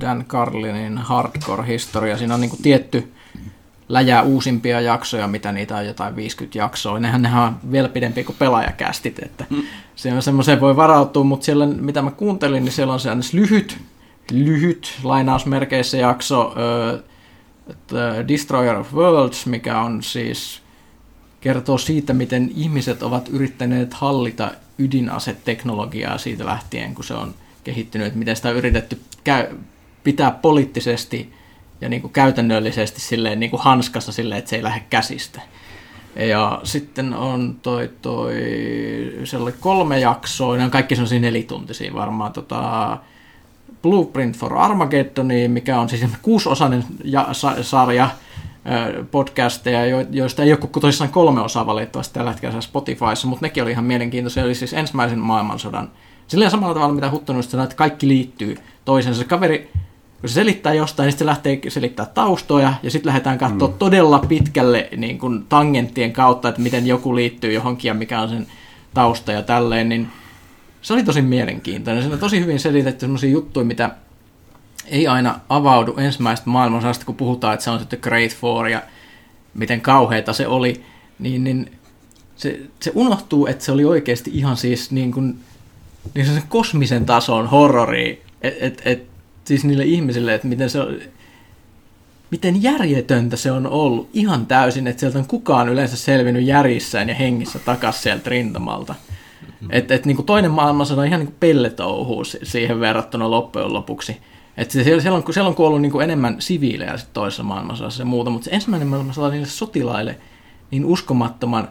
Dan 0.00 0.24
Carlinin 0.28 0.98
Hardcore-historia. 0.98 2.18
Siinä 2.18 2.34
on 2.34 2.40
niin 2.40 2.50
kuin 2.50 2.62
tietty 2.62 3.12
läjää 3.88 4.22
uusimpia 4.22 4.80
jaksoja, 4.80 5.28
mitä 5.28 5.52
niitä 5.52 5.76
on 5.76 5.86
jotain 5.86 6.16
50 6.16 6.58
jaksoa. 6.58 7.00
Nehän, 7.00 7.22
nehän 7.22 7.42
on 7.42 7.56
vielä 7.72 7.88
pidempi 7.88 8.24
kuin 8.24 8.36
pelaajakästit, 8.38 9.18
että 9.18 9.46
mm. 9.50 9.62
se 9.96 10.12
on 10.12 10.22
semmoiseen 10.22 10.60
voi 10.60 10.76
varautua, 10.76 11.24
mutta 11.24 11.44
siellä, 11.44 11.66
mitä 11.66 12.02
mä 12.02 12.10
kuuntelin, 12.10 12.64
niin 12.64 12.72
siellä 12.72 12.92
on 12.92 13.00
se 13.00 13.10
lyhyt, 13.32 13.78
lyhyt 14.32 14.98
lainausmerkeissä 15.02 15.96
jakso 15.96 16.46
uh, 16.46 17.00
Destroyer 18.28 18.76
of 18.76 18.94
Worlds, 18.94 19.46
mikä 19.46 19.80
on 19.80 20.02
siis 20.02 20.62
kertoo 21.40 21.78
siitä, 21.78 22.12
miten 22.12 22.50
ihmiset 22.56 23.02
ovat 23.02 23.28
yrittäneet 23.28 23.94
hallita 23.94 24.50
ydinaseteknologiaa 24.78 26.18
siitä 26.18 26.46
lähtien, 26.46 26.94
kun 26.94 27.04
se 27.04 27.14
on 27.14 27.34
kehittynyt, 27.64 28.14
miten 28.14 28.36
sitä 28.36 28.48
on 28.48 28.56
yritetty 28.56 29.00
käy, 29.24 29.46
pitää 30.04 30.30
poliittisesti 30.30 31.32
ja 31.80 31.88
niin 31.88 32.02
kuin 32.02 32.12
käytännöllisesti 32.12 33.00
silleen 33.00 33.40
niin 33.40 33.50
kuin 33.50 33.62
hanskassa 33.62 34.12
silleen, 34.12 34.38
että 34.38 34.48
se 34.48 34.56
ei 34.56 34.62
lähde 34.62 34.84
käsistä. 34.90 35.40
Ja 36.16 36.60
sitten 36.64 37.14
on 37.14 37.56
toi, 37.62 37.90
toi 38.02 38.34
siellä 39.24 39.44
oli 39.44 39.54
kolme 39.60 40.00
jaksoa, 40.00 40.56
ne 40.56 40.64
on 40.64 40.70
kaikki 40.70 40.96
sellaisia 40.96 41.20
nelituntisia 41.20 41.94
varmaan, 41.94 42.32
tota, 42.32 42.98
Blueprint 43.82 44.36
for 44.36 44.58
Armageddoniin, 44.58 45.50
mikä 45.50 45.80
on 45.80 45.88
siis 45.88 46.04
kuusiosainen 46.22 46.84
ja, 47.04 47.28
sa, 47.32 47.62
sarja 47.62 48.10
podcasteja, 49.10 50.04
joista 50.10 50.42
ei 50.42 50.52
ole 50.52 50.56
koko 50.56 50.80
toisessaan 50.80 51.10
kolme 51.10 51.40
osaa 51.40 51.66
valitettavasti 51.66 52.14
tällä 52.14 52.30
hetkellä 52.30 52.60
Spotifyssa, 52.60 53.28
mutta 53.28 53.44
nekin 53.44 53.62
oli 53.62 53.70
ihan 53.70 53.84
mielenkiintoisia. 53.84 54.42
Eli 54.44 54.54
siis 54.54 54.72
ensimmäisen 54.72 55.18
maailmansodan. 55.18 55.90
Silleen 56.26 56.50
samalla 56.50 56.74
tavalla, 56.74 56.94
mitä 56.94 57.10
Huttunut 57.10 57.44
sanoi, 57.44 57.64
että 57.64 57.76
kaikki 57.76 58.08
liittyy 58.08 58.56
toisensa. 58.84 59.20
Se 59.20 59.28
kaveri 59.28 59.70
kun 60.20 60.28
se 60.28 60.32
selittää 60.32 60.74
jostain, 60.74 61.04
niin 61.04 61.12
sitten 61.12 61.24
se 61.24 61.30
lähtee 61.30 61.60
selittää 61.68 62.06
taustoja, 62.06 62.74
ja 62.82 62.90
sitten 62.90 63.08
lähdetään 63.08 63.38
katsoa 63.38 63.68
mm. 63.68 63.74
todella 63.74 64.18
pitkälle 64.18 64.88
niin 64.96 65.18
kuin 65.18 65.44
tangenttien 65.48 66.12
kautta, 66.12 66.48
että 66.48 66.60
miten 66.60 66.86
joku 66.86 67.16
liittyy 67.16 67.52
johonkin 67.52 67.88
ja 67.88 67.94
mikä 67.94 68.20
on 68.20 68.28
sen 68.28 68.46
tausta 68.94 69.32
ja 69.32 69.42
tälleen, 69.42 69.88
niin 69.88 70.08
se 70.82 70.92
oli 70.92 71.02
tosi 71.02 71.22
mielenkiintoinen. 71.22 72.02
Se 72.02 72.08
on 72.12 72.18
tosi 72.18 72.40
hyvin 72.40 72.60
selitetty 72.60 73.00
sellaisia 73.00 73.30
juttuja, 73.30 73.64
mitä 73.64 73.90
ei 74.86 75.06
aina 75.06 75.40
avaudu 75.48 75.94
ensimmäistä 75.96 76.50
maailmansodasta, 76.50 77.04
kun 77.04 77.14
puhutaan, 77.14 77.54
että 77.54 77.64
se 77.64 77.70
on 77.70 77.78
sitten 77.78 77.98
Great 78.02 78.32
Four 78.32 78.68
ja 78.68 78.82
miten 79.54 79.80
kauheita 79.80 80.32
se 80.32 80.46
oli, 80.46 80.84
niin, 81.18 81.44
niin 81.44 81.70
se, 82.36 82.60
se 82.80 82.92
unohtuu, 82.94 83.46
että 83.46 83.64
se 83.64 83.72
oli 83.72 83.84
oikeasti 83.84 84.30
ihan 84.34 84.56
siis 84.56 84.90
niin 84.90 85.12
kuin, 85.12 85.38
niin 86.14 86.26
se 86.26 86.42
kosmisen 86.48 87.06
tason 87.06 87.46
horrori, 87.46 88.22
että 88.42 88.66
et, 88.66 88.82
et, 88.84 89.15
siis 89.46 89.64
niille 89.64 89.84
ihmisille, 89.84 90.34
että 90.34 90.48
miten 90.48 90.70
se 90.70 90.80
on, 90.80 90.96
miten 92.30 92.62
järjetöntä 92.62 93.36
se 93.36 93.52
on 93.52 93.66
ollut 93.66 94.08
ihan 94.12 94.46
täysin, 94.46 94.86
että 94.86 95.00
sieltä 95.00 95.18
on 95.18 95.26
kukaan 95.26 95.68
yleensä 95.68 95.96
selvinnyt 95.96 96.44
järjissään 96.44 97.08
ja 97.08 97.14
hengissä 97.14 97.58
takas 97.58 98.02
sieltä 98.02 98.30
rintamalta. 98.30 98.94
Mm-hmm. 99.42 99.68
Että 99.72 99.94
et, 99.94 100.06
niin 100.06 100.24
toinen 100.24 100.50
maailmansota 100.50 101.00
on 101.00 101.06
ihan 101.06 101.20
niin 101.20 101.34
pelletouhuu 101.40 102.24
siihen 102.24 102.80
verrattuna 102.80 103.30
loppujen 103.30 103.72
lopuksi. 103.72 104.16
Että 104.56 104.72
siellä, 104.82 105.02
siellä, 105.02 105.16
on, 105.16 105.34
siellä 105.34 105.48
on 105.48 105.54
kuollut 105.54 105.82
niin 105.82 106.02
enemmän 106.02 106.36
siviilejä 106.38 106.96
sitten 106.96 107.14
toisessa 107.14 107.42
maailmansodassa 107.42 108.02
ja 108.02 108.06
muuta, 108.06 108.30
mutta 108.30 108.44
se 108.44 108.50
ensimmäinen 108.50 108.88
maailmansota 108.88 109.28
niille 109.28 109.46
sotilaille 109.46 110.16
niin 110.70 110.84
uskomattoman 110.84 111.68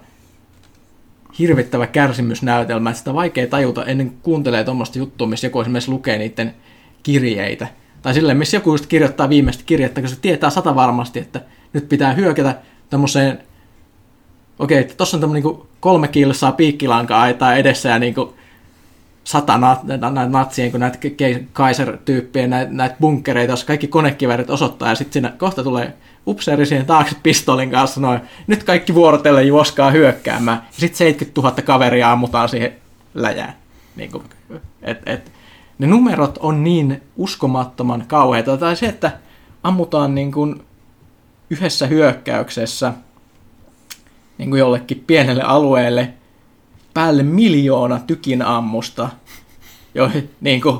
hirvittävä 1.40 1.88
kärsimysnäytelmä, 1.88 2.90
että 2.90 2.98
sitä 2.98 3.12
on 3.12 3.16
vaikea 3.16 3.48
tajuta 3.48 3.86
ennen 3.86 4.10
kuin 4.10 4.20
kuuntelee 4.22 4.64
tuommoista 4.64 4.98
juttua, 4.98 5.28
missä 5.28 5.48
joku 5.48 5.62
esimerkiksi 5.62 5.92
lukee 5.92 6.18
niiden 6.18 6.54
kirjeitä. 7.06 7.68
Tai 8.02 8.14
silleen, 8.14 8.38
missä 8.38 8.58
joku 8.58 8.72
just 8.72 8.86
kirjoittaa 8.86 9.30
viimeistä 9.30 9.64
kirjettä, 9.66 10.02
kun 10.02 10.10
se 10.10 10.20
tietää 10.22 10.50
sata 10.50 10.76
varmasti, 10.76 11.20
että 11.20 11.42
nyt 11.74 11.90
pitää 11.90 12.14
hyökätä 12.14 12.56
tämmöiseen, 12.90 13.40
okei, 14.60 14.80
okay, 14.80 14.96
tuossa 14.96 15.18
on 15.18 15.22
tämmöinen 15.22 15.44
niin 15.44 15.62
kolme 15.80 16.08
kilsaa 16.08 16.52
piikkilankaa 16.52 17.22
aitaa 17.22 17.56
edessä 17.56 17.90
ja 17.90 18.00
niin 18.00 18.16
sata 19.24 19.58
näitä 19.84 20.30
natsien, 20.30 20.72
kun 20.72 20.80
näitä 20.80 21.00
Kaiser-tyyppejä, 21.54 22.48
näitä, 22.48 22.72
näitä 22.72 22.96
bunkkereita, 23.02 23.54
jos 23.54 23.64
kaikki 23.64 23.88
konekivärit 23.88 24.50
osoittaa, 24.50 24.90
ja 24.90 24.96
sitten 24.96 25.14
siinä 25.14 25.34
kohta 25.38 25.64
tulee 25.64 25.94
upseeri 26.28 26.66
siihen 26.66 26.86
taakse 26.86 27.16
pistolin 27.24 27.72
kanssa, 27.72 28.02
noin, 28.02 28.20
nyt 28.48 28.64
kaikki 28.64 28.94
vuorotellen 28.94 29.48
juoskaa 29.48 29.92
hyökkäämään, 29.92 30.58
ja 30.58 30.80
sitten 30.80 30.98
70 30.98 31.42
000 31.42 31.62
kaveria 31.62 32.12
ammutaan 32.12 32.50
siihen 32.50 32.74
läjään. 33.14 33.54
Niin 33.96 34.12
kuin, 34.12 34.24
et, 34.82 35.02
et, 35.06 35.32
ne 35.78 35.88
numerot 35.88 36.38
on 36.38 36.64
niin 36.64 37.02
uskomattoman 37.18 38.06
kauheita. 38.08 38.58
Tai 38.58 38.76
se, 38.76 38.86
että 38.86 39.12
ammutaan 39.64 40.16
niin 40.16 40.32
kuin 40.32 40.64
yhdessä 41.50 41.88
hyökkäyksessä 41.88 42.94
niin 44.38 44.50
kuin 44.50 44.60
jollekin 44.60 45.04
pienelle 45.08 45.44
alueelle 45.44 46.14
päälle 46.94 47.24
miljoona 47.24 48.00
tykin 48.08 48.42
ammusta, 48.42 49.10
jo 49.96 50.12
niin 50.42 50.62
kuin 50.62 50.80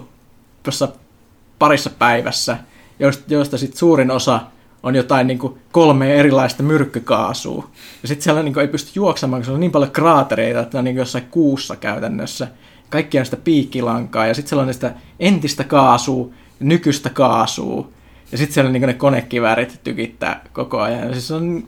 parissa 1.60 1.90
päivässä, 1.90 2.58
joista, 3.00 3.34
joista 3.34 3.58
sit 3.58 3.76
suurin 3.76 4.12
osa 4.12 4.42
on 4.84 4.96
jotain 4.96 5.28
niin 5.28 5.40
kuin 5.40 5.60
kolme 5.72 6.16
erilaista 6.16 6.64
myrkkykaasua. 6.64 7.70
Ja 8.02 8.08
sitten 8.08 8.24
siellä 8.24 8.44
niin 8.44 8.54
kuin 8.54 8.62
ei 8.62 8.68
pysty 8.68 8.92
juoksemaan, 8.96 9.42
koska 9.42 9.54
on 9.54 9.60
niin 9.60 9.72
paljon 9.72 9.92
kraatereita, 9.92 10.60
että 10.60 10.78
ne 10.78 10.80
on 10.80 10.86
niin 10.86 10.96
kuin 10.96 11.02
jossain 11.02 11.28
kuussa 11.32 11.76
käytännössä. 11.76 12.48
Kaikki 12.90 13.20
on 13.20 13.26
sitä 13.26 13.38
piikkilankaa 13.38 14.28
ja 14.28 14.34
sitten 14.34 14.50
siellä 14.50 14.64
on 14.64 14.74
sitä 14.74 14.94
entistä 15.20 15.64
kaasua, 15.64 16.30
nykyistä 16.60 17.10
kaasua. 17.10 17.88
Ja 18.32 18.38
sitten 18.38 18.54
siellä 18.54 18.72
niin 18.72 18.82
ne 18.82 18.94
konekiväärit 18.94 19.80
tykittää 19.84 20.42
koko 20.54 20.82
ajan. 20.82 21.08
Ja 21.08 21.14
siis 21.14 21.32
on 21.32 21.64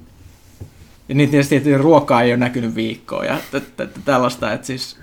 ja 1.10 1.16
niin 1.16 1.30
tietysti 1.30 1.78
ruokaa 1.78 2.22
ei 2.22 2.32
ole 2.32 2.38
näkynyt 2.38 2.76
viikkoa 2.76 3.26
ja 3.26 3.38
t- 3.52 3.78
t- 3.78 4.06
tällaista, 4.06 4.54
että 4.54 4.68
siis 4.68 4.98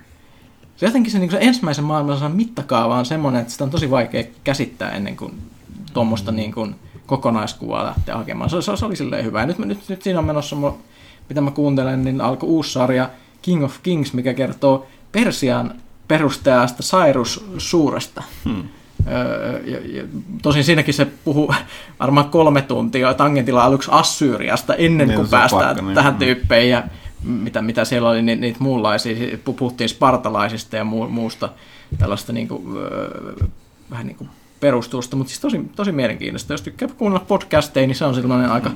se 0.76 0.86
jotenkin 0.86 1.12
se, 1.12 1.18
niin 1.18 1.30
se 1.30 1.38
ensimmäisen 1.40 1.84
maailmansodan 1.84 2.36
mittakaava 2.36 2.98
on 2.98 3.06
semmoinen, 3.06 3.40
että 3.40 3.52
sitä 3.52 3.64
on 3.64 3.70
tosi 3.70 3.90
vaikea 3.90 4.24
käsittää 4.44 4.90
ennen 4.90 5.16
kuin 5.16 5.34
tuommoista 5.92 6.32
mm. 6.32 6.36
niin 6.36 6.52
kuin 6.52 6.74
kokonaiskuvaa 7.06 7.84
lähteä 7.84 8.16
hakemaan. 8.16 8.50
Se, 8.50 8.62
se, 8.62 8.76
se 8.76 8.86
oli 8.86 8.96
silleen 8.96 9.24
hyvä. 9.24 9.40
Ja 9.40 9.46
nyt, 9.46 9.58
nyt, 9.58 9.88
nyt 9.88 10.02
siinä 10.02 10.18
on 10.18 10.24
menossa, 10.24 10.56
mitä 11.28 11.40
mä 11.40 11.50
kuuntelen, 11.50 12.04
niin 12.04 12.20
alkoi 12.20 12.48
uusi 12.48 12.72
sarja 12.72 13.10
King 13.42 13.64
of 13.64 13.76
Kings, 13.82 14.12
mikä 14.12 14.34
kertoo 14.34 14.86
Persian 15.12 15.74
perustajasta 16.08 16.83
Cyrus 16.83 17.44
Suuresta. 17.58 18.23
Hmm. 18.44 18.68
Öö, 19.12 19.60
ja, 19.65 19.78
ja, 19.99 20.05
tosin 20.42 20.65
siinäkin 20.65 20.94
se 20.94 21.05
puhuu 21.05 21.55
varmaan 22.00 22.31
kolme 22.31 22.62
tuntia 22.62 23.15
tangentilla 23.15 23.65
aluksi 23.65 23.91
Assyriasta 23.92 24.74
ennen 24.74 25.08
niin, 25.08 25.16
kuin 25.16 25.28
päästään 25.28 25.66
pakka, 25.66 25.83
niin. 25.83 25.94
tähän 25.94 26.12
niin. 26.12 26.18
tyyppeihin 26.18 26.70
ja 26.70 26.83
mitä, 27.24 27.62
mitä 27.62 27.84
siellä 27.84 28.10
oli, 28.10 28.23
ni, 28.23 28.36
niitä 28.36 28.58
muunlaisia, 28.60 29.39
puhuttiin 29.44 29.89
spartalaisista 29.89 30.76
ja 30.76 30.84
mu, 30.84 31.08
muusta 31.08 31.49
tällaista 31.99 32.33
niin 32.33 32.49
kuin, 32.49 32.76
öö, 32.76 33.34
vähän 33.91 34.07
niin 34.07 34.16
kuin 34.16 34.31
perustusta, 34.60 35.16
mutta 35.16 35.31
siis 35.31 35.41
tosi, 35.41 35.60
tosi 35.76 35.92
mielenkiintoista. 35.92 36.52
Jos 36.52 36.62
tykkää 36.62 36.89
kuunnella 36.89 37.24
podcasteja, 37.28 37.86
niin 37.86 37.97
se 37.97 38.05
on 38.05 38.15
sellainen 38.15 38.50
aika 38.50 38.70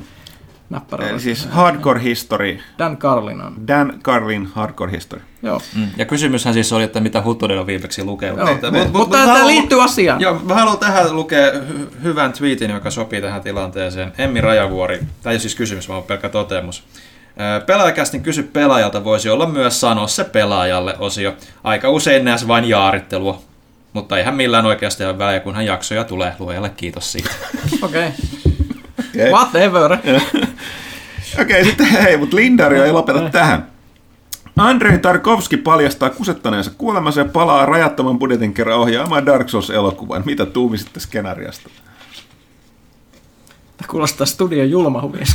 näppärä. 0.70 1.18
Siis 1.18 1.46
Hardcore 1.46 2.02
History. 2.02 2.58
Dan 2.78 2.96
Carlin 2.96 3.40
on. 3.40 3.66
Dan 3.68 4.00
Carlin 4.02 4.46
Hardcore 4.46 4.92
History. 4.92 5.22
Joo. 5.42 5.60
Mm. 5.76 5.88
Ja 5.96 6.04
kysymyshän 6.04 6.54
siis 6.54 6.72
oli, 6.72 6.82
että 6.82 7.00
mitä 7.00 7.22
Huttunen 7.22 7.58
on 7.58 7.66
viimeksi 7.66 8.04
lukenut. 8.04 8.38
Joo, 8.38 8.48
mutta, 8.52 8.70
mutta, 8.70 8.98
mutta 8.98 9.16
tämä 9.16 9.46
liittyy 9.46 9.82
asiaan. 9.82 10.20
Joo, 10.20 10.40
mä 10.44 10.54
haluan 10.54 10.78
tähän 10.78 11.16
lukea 11.16 11.50
hy- 11.50 12.02
hyvän 12.02 12.32
tweetin, 12.32 12.70
joka 12.70 12.90
sopii 12.90 13.20
tähän 13.20 13.42
tilanteeseen. 13.42 14.12
Emmi 14.18 14.40
Rajavuori, 14.40 14.98
tämä 14.98 15.30
ei 15.30 15.34
ole 15.34 15.38
siis 15.38 15.54
kysymys, 15.54 15.88
vaan 15.88 16.02
pelkkä 16.02 16.28
toteamus. 16.28 16.84
Pelaajakästin 17.66 18.22
kysy 18.22 18.42
pelaajalta 18.42 19.04
voisi 19.04 19.28
olla 19.28 19.46
myös 19.46 19.80
sanoa 19.80 20.06
se 20.06 20.24
pelaajalle 20.24 20.94
osio. 20.98 21.34
Aika 21.64 21.90
usein 21.90 22.24
näes 22.24 22.48
vain 22.48 22.64
jaarittelua 22.64 23.42
mutta 23.92 24.18
eihän 24.18 24.34
millään 24.34 24.66
oikeasti 24.66 25.04
ole 25.04 25.18
väliä, 25.18 25.40
kunhan 25.40 25.66
jaksoja 25.66 26.04
tulee. 26.04 26.32
Luojalle 26.38 26.70
kiitos 26.70 27.12
siitä. 27.12 27.30
Okei. 27.82 28.08
okay. 28.08 28.57
Whatever. 29.30 29.92
Okei, 31.40 31.60
okay, 31.60 31.64
sitten 31.64 31.86
hei, 31.86 32.16
mutta 32.16 32.36
Lindario 32.36 32.84
ei 32.84 32.92
lopeta 32.92 33.30
tähän. 33.30 33.66
Andrei 34.56 34.98
Tarkovski 34.98 35.56
paljastaa 35.56 36.10
kusettaneensa 36.10 36.70
kuolemansa 36.78 37.20
ja 37.20 37.24
palaa 37.24 37.66
rajattoman 37.66 38.18
budjetin 38.18 38.54
kerran 38.54 38.78
ohjaamaan 38.78 39.26
Dark 39.26 39.48
Souls-elokuvan. 39.48 40.22
Mitä 40.26 40.46
tuumisitte 40.46 41.00
skenaariasta? 43.78 43.86
Kuulostaa 43.88 44.26
studion 44.26 44.70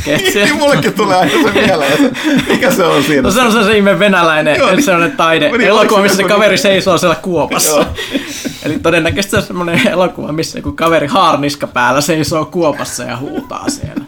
niin, 0.05 0.57
mullekin 0.59 0.93
tulee 0.93 1.17
aina 1.17 1.31
se 1.31 1.51
mieleen. 1.51 2.17
Mikä 2.49 2.71
se 2.71 2.83
on 2.83 3.03
siinä? 3.03 3.21
No 3.21 3.31
se 3.31 3.41
on 3.41 3.51
se, 3.51 3.63
se 3.63 3.77
ihme 3.77 3.99
venäläinen, 3.99 4.55
Joo, 4.57 4.71
niin, 4.71 4.83
sellainen 4.83 5.17
taide. 5.17 5.49
Niin, 5.49 5.61
elokuva, 5.61 6.01
missä 6.01 6.17
se 6.17 6.23
kaveri 6.23 6.57
seisoo 6.57 6.97
siellä 6.97 7.15
kuopassa. 7.15 7.85
Eli 8.65 8.79
todennäköisesti 8.79 9.31
se 9.31 9.37
on 9.37 9.43
semmoinen 9.43 9.87
elokuva, 9.87 10.31
missä 10.31 10.59
joku 10.59 10.71
kaveri 10.71 11.07
haarniska 11.07 11.67
päällä 11.67 12.01
seisoo 12.01 12.45
kuopassa 12.45 13.03
ja 13.03 13.17
huutaa 13.17 13.69
siellä. 13.69 14.05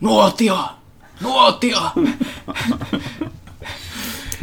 Nuotio! 0.00 0.58
Nuotio! 1.20 1.78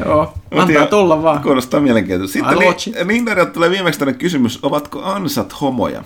Joo, 0.06 0.34
antaa 0.52 0.86
tulla 0.86 1.24
vaan. 1.24 1.44
Kuulostaa 1.44 1.80
mielenkiintoista. 1.80 2.34
Sitten 2.34 3.08
Lindarilta 3.08 3.52
tulee 3.52 3.70
viimeksi 3.70 4.00
tänne 4.00 4.14
kysymys, 4.14 4.60
ovatko 4.62 5.04
ansat 5.04 5.62
homoja? 5.62 6.04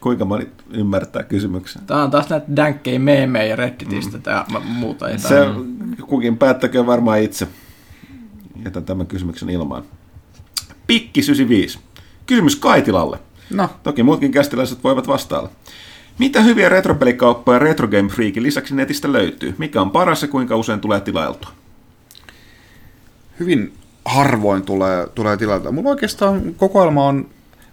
Kuinka 0.00 0.24
moni 0.24 0.48
ymmärtää 0.70 1.22
kysymyksen? 1.22 1.82
Tämä 1.86 2.02
on 2.02 2.10
taas 2.10 2.28
näitä 2.28 2.46
dänkkejä 2.56 2.98
meemejä 2.98 3.56
Redditistä 3.56 4.16
mm. 4.16 4.22
tai 4.22 4.44
muuta. 4.64 5.08
Ei 5.08 5.18
Se 5.18 5.46
kukin 6.06 6.38
päättäkö 6.38 6.86
varmaan 6.86 7.20
itse. 7.20 7.48
Jätän 8.64 8.84
tämän 8.84 9.06
kysymyksen 9.06 9.50
ilmaan. 9.50 9.82
Pikki 10.86 11.20
95. 11.20 11.78
Kysymys 12.26 12.56
Kaitilalle. 12.56 13.18
No. 13.50 13.70
Toki 13.82 14.02
muutkin 14.02 14.32
kästiläiset 14.32 14.84
voivat 14.84 15.08
vastailla. 15.08 15.50
Mitä 16.18 16.40
hyviä 16.40 16.68
retropelikauppoja 16.68 17.58
Retro 17.58 17.88
Game 17.88 18.08
Freakin 18.08 18.42
lisäksi 18.42 18.74
netistä 18.74 19.12
löytyy? 19.12 19.54
Mikä 19.58 19.80
on 19.80 19.90
paras 19.90 20.22
ja 20.22 20.28
kuinka 20.28 20.56
usein 20.56 20.80
tulee 20.80 21.00
tilailtua? 21.00 21.50
Hyvin 23.40 23.72
harvoin 24.04 24.62
tulee, 24.62 25.06
tulee 25.14 25.36
tilailtua. 25.36 25.72
Mulla 25.72 25.90
oikeastaan 25.90 26.54
kokoelma 26.54 27.06
on 27.06 27.28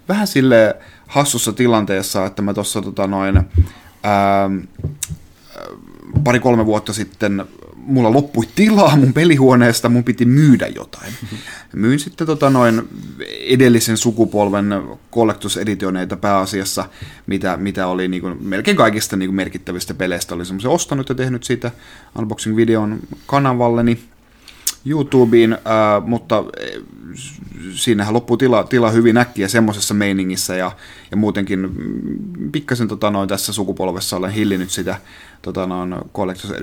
vähän 0.10 0.28
sille 0.28 0.76
hassussa 1.08 1.54
tilanteessa, 1.54 2.26
että 2.26 2.42
mä 2.42 2.54
tuossa 2.54 2.82
tota 2.82 3.08
noin, 3.08 3.42
pari-kolme 6.24 6.66
vuotta 6.66 6.94
sitten 6.94 7.46
mulla 7.76 8.14
loppui 8.14 8.48
tilaa 8.56 8.96
mun 8.98 9.14
pelihuoneesta, 9.14 9.90
mun 9.90 10.04
piti 10.04 10.26
myydä 10.26 10.68
jotain. 10.68 11.14
Myin 11.74 12.00
sitten 12.00 12.28
tota 12.28 12.50
noin 12.50 12.88
edellisen 13.48 13.98
sukupolven 13.98 14.66
Collectors 15.12 15.58
Editioneita 15.58 16.18
pääasiassa, 16.18 16.90
mitä, 17.28 17.58
mitä 17.58 17.88
oli 17.88 18.08
niin 18.08 18.22
kuin, 18.22 18.38
melkein 18.42 18.78
kaikista 18.78 19.16
niin 19.16 19.30
kuin 19.30 19.36
merkittävistä 19.36 19.94
peleistä. 19.94 20.36
Oli 20.36 20.46
semmoisen 20.46 20.72
ostanut 20.72 21.10
ja 21.10 21.16
tehnyt 21.16 21.44
siitä 21.44 21.72
unboxing-videon 22.18 23.00
kanavalleni. 23.26 24.00
YouTubeen, 24.86 25.54
äh, 25.54 26.08
mutta 26.08 26.38
äh, 26.38 26.82
siinähän 27.74 28.14
loppuu 28.14 28.38
tila, 28.38 28.64
tila 28.64 28.92
hyvin 28.92 29.18
äkkiä 29.18 29.48
semmoisessa 29.48 29.94
meiningissä 29.94 30.56
ja, 30.56 30.72
ja 31.12 31.18
muutenkin 31.18 31.60
mm, 31.60 32.52
pikkasen 32.52 32.88
tota, 32.88 33.12
noin, 33.12 33.30
tässä 33.30 33.54
sukupolvessa 33.54 34.18
olen 34.18 34.32
hillinnyt 34.32 34.70
sitä 34.70 35.00
tota, 35.42 35.68
noin, 35.68 35.96
Collectors 36.14 36.54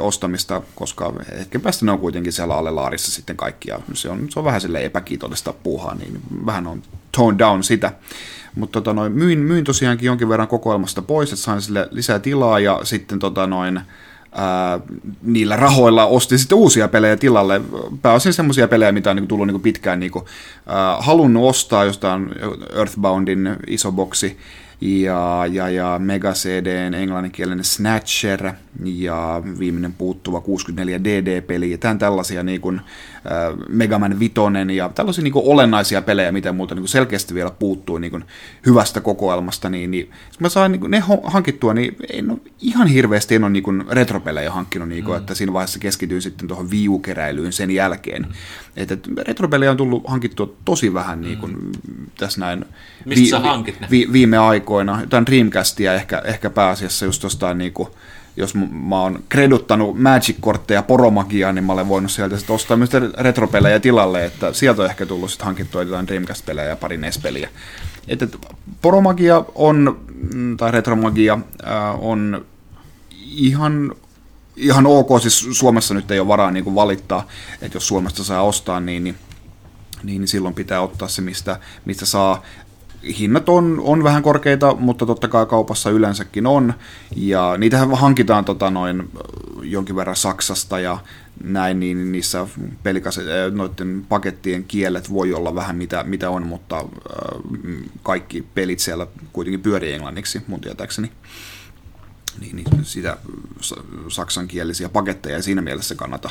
ostamista, 0.00 0.62
koska 0.74 1.12
hetken 1.38 1.60
päästä 1.60 1.86
ne 1.86 1.92
on 1.92 1.98
kuitenkin 1.98 2.32
siellä 2.32 2.54
alle 2.54 2.70
laarissa 2.70 3.12
sitten 3.12 3.36
kaikki 3.36 3.70
ja 3.70 3.80
se 3.94 4.08
on, 4.08 4.26
se 4.30 4.38
on 4.38 4.44
vähän 4.44 4.60
sille 4.60 4.84
epäkiitollista 4.84 5.52
puuhaa, 5.52 5.94
niin 5.94 6.20
vähän 6.46 6.66
on 6.66 6.82
tone 7.16 7.38
down 7.38 7.64
sitä. 7.64 7.92
Mutta 8.54 8.80
tota, 8.80 9.08
myin, 9.08 9.38
myin 9.38 9.64
tosiaankin 9.64 10.06
jonkin 10.06 10.28
verran 10.28 10.48
kokoelmasta 10.48 11.02
pois, 11.02 11.32
että 11.32 11.42
sain 11.42 11.62
sille 11.62 11.88
lisää 11.90 12.18
tilaa 12.18 12.60
ja 12.60 12.80
sitten 12.82 13.18
tota, 13.18 13.46
noin, 13.46 13.80
ää, 14.32 14.80
niillä 15.22 15.56
rahoilla 15.56 16.06
ostin 16.06 16.38
sitten 16.38 16.58
uusia 16.58 16.88
pelejä 16.88 17.16
tilalle. 17.16 17.60
Pääosin 18.02 18.32
semmoisia 18.32 18.68
pelejä, 18.68 18.92
mitä 18.92 19.10
on 19.10 19.16
niin 19.16 19.28
tullut 19.28 19.46
niin 19.46 19.60
pitkään 19.60 20.00
niin 20.00 20.12
kuin, 20.12 20.24
ää, 20.66 20.96
halunnut 20.98 21.48
ostaa, 21.48 21.84
jostain 21.84 22.30
Earthboundin 22.76 23.56
iso 23.66 23.92
boksi 23.92 24.38
ja, 24.80 25.46
ja, 25.52 25.68
ja 25.68 25.98
Mega 25.98 26.32
CDn 26.32 26.94
englanninkielinen 26.94 27.64
Snatcher 27.64 28.52
ja 28.84 29.42
viimeinen 29.58 29.92
puuttuva 29.92 30.40
64 30.40 31.04
DD-peli 31.04 31.70
ja 31.70 31.78
tämän 31.78 31.98
tällaisia 31.98 32.42
niin 32.42 32.60
kuin, 32.60 32.80
äh, 32.80 33.58
Mega 33.68 33.98
Man 33.98 34.18
Vitonen 34.18 34.70
ja 34.70 34.88
tällaisia 34.88 35.24
niin 35.24 35.32
kuin 35.32 35.46
olennaisia 35.46 36.02
pelejä, 36.02 36.32
mitä 36.32 36.52
muuta 36.52 36.74
niin 36.74 36.82
kuin 36.82 36.88
selkeästi 36.88 37.34
vielä 37.34 37.50
puuttuu 37.50 37.98
niin 37.98 38.10
kuin 38.10 38.24
hyvästä 38.66 39.00
kokoelmasta, 39.00 39.70
niin, 39.70 39.90
niin 39.90 40.10
mä 40.38 40.48
sain 40.48 40.72
niin 40.72 40.80
kuin, 40.80 40.90
ne 40.90 41.02
hankittua, 41.24 41.74
niin 41.74 41.96
en 42.12 42.30
ole, 42.30 42.38
ihan 42.60 42.86
hirveästi 42.86 43.34
en 43.34 43.44
ole 43.44 43.52
niin 43.52 43.62
kuin 43.62 43.84
retropelejä 43.90 44.50
hankkinut, 44.50 44.88
niin 44.88 45.04
kuin, 45.04 45.14
mm. 45.14 45.20
että 45.20 45.34
siinä 45.34 45.52
vaiheessa 45.52 45.78
keskityin 45.78 46.22
sitten 46.22 46.48
tuohon 46.48 46.70
viukeräilyyn 46.70 47.52
sen 47.52 47.70
jälkeen. 47.70 48.22
Mm. 48.22 48.32
Että, 48.76 48.94
että 48.94 49.10
retropelejä 49.26 49.70
on 49.70 49.76
tullut 49.76 50.02
hankittua 50.06 50.54
tosi 50.64 50.94
vähän 50.94 51.20
niin 51.20 51.38
kuin, 51.38 51.52
mm. 51.52 51.72
tässä 52.18 52.40
näin 52.40 52.64
Mistä 53.04 53.36
vi, 53.38 53.42
hankit 53.42 53.80
ne? 53.80 53.86
Vi, 53.90 54.08
viime 54.12 54.38
aikoina. 54.38 55.00
Jotain 55.00 55.26
Dreamcastia 55.26 55.94
ehkä, 55.94 56.22
ehkä 56.24 56.50
pääasiassa 56.50 57.04
just 57.04 57.22
jostain 57.22 57.58
niin 57.58 57.72
kuin, 57.72 57.88
jos 58.36 58.54
mä 58.70 59.02
oon 59.02 59.22
kreduttanut 59.28 59.98
Magic-kortteja 59.98 60.82
poromagiaa, 60.82 61.52
niin 61.52 61.64
mä 61.64 61.72
olen 61.72 61.88
voinut 61.88 62.10
sieltä 62.10 62.36
sitten 62.36 62.54
ostaa 62.54 62.76
myös 62.76 62.90
retropelejä 63.18 63.80
tilalle, 63.80 64.24
että 64.24 64.52
sieltä 64.52 64.82
on 64.82 64.88
ehkä 64.88 65.06
tullut 65.06 65.30
sitten 65.30 65.46
hankittua 65.46 65.82
jotain 65.82 66.06
Dreamcast-pelejä 66.06 66.68
ja 66.68 66.76
pari 66.76 66.96
NES-peliä. 66.96 67.48
Että 68.08 68.28
poromagia 68.82 69.44
on, 69.54 70.00
mm, 70.34 70.56
tai 70.56 70.70
retromagia 70.70 71.38
äh, 71.66 72.04
on 72.04 72.46
ihan 73.20 73.92
ihan 74.56 74.86
ok, 74.86 75.08
siis 75.20 75.48
Suomessa 75.50 75.94
nyt 75.94 76.10
ei 76.10 76.20
ole 76.20 76.28
varaa 76.28 76.50
niin 76.50 76.64
kuin 76.64 76.74
valittaa, 76.74 77.26
että 77.62 77.76
jos 77.76 77.88
Suomesta 77.88 78.24
saa 78.24 78.42
ostaa, 78.42 78.80
niin, 78.80 79.04
niin, 79.04 79.16
niin 80.02 80.28
silloin 80.28 80.54
pitää 80.54 80.80
ottaa 80.80 81.08
se, 81.08 81.22
mistä, 81.22 81.60
mistä 81.84 82.06
saa 82.06 82.42
hinnat 83.18 83.48
on, 83.48 83.80
on 83.84 84.04
vähän 84.04 84.22
korkeita, 84.22 84.74
mutta 84.74 85.06
totta 85.06 85.28
kai 85.28 85.46
kaupassa 85.46 85.90
yleensäkin 85.90 86.46
on. 86.46 86.74
Ja 87.16 87.54
niitähän 87.58 87.94
hankitaan 87.94 88.44
tota, 88.44 88.70
noin 88.70 89.10
jonkin 89.62 89.96
verran 89.96 90.16
Saksasta 90.16 90.80
ja 90.80 90.98
näin, 91.44 91.80
niin 91.80 92.12
niissä 92.12 92.46
pelikase, 92.82 93.22
noiden 93.50 94.06
pakettien 94.08 94.64
kielet 94.64 95.12
voi 95.12 95.34
olla 95.34 95.54
vähän 95.54 95.76
mitä, 95.76 96.04
mitä 96.04 96.30
on, 96.30 96.46
mutta 96.46 96.76
äh, 96.78 96.84
kaikki 98.02 98.46
pelit 98.54 98.78
siellä 98.78 99.06
kuitenkin 99.32 99.60
pyörii 99.60 99.92
englanniksi 99.92 100.42
mun 100.46 100.60
tietääkseni. 100.60 101.10
Niin, 102.40 102.56
niin 102.56 102.84
sitä 102.84 103.16
saksankielisiä 104.08 104.88
paketteja 104.88 105.36
ei 105.36 105.42
siinä 105.42 105.62
mielessä 105.62 105.94
kannata 105.94 106.30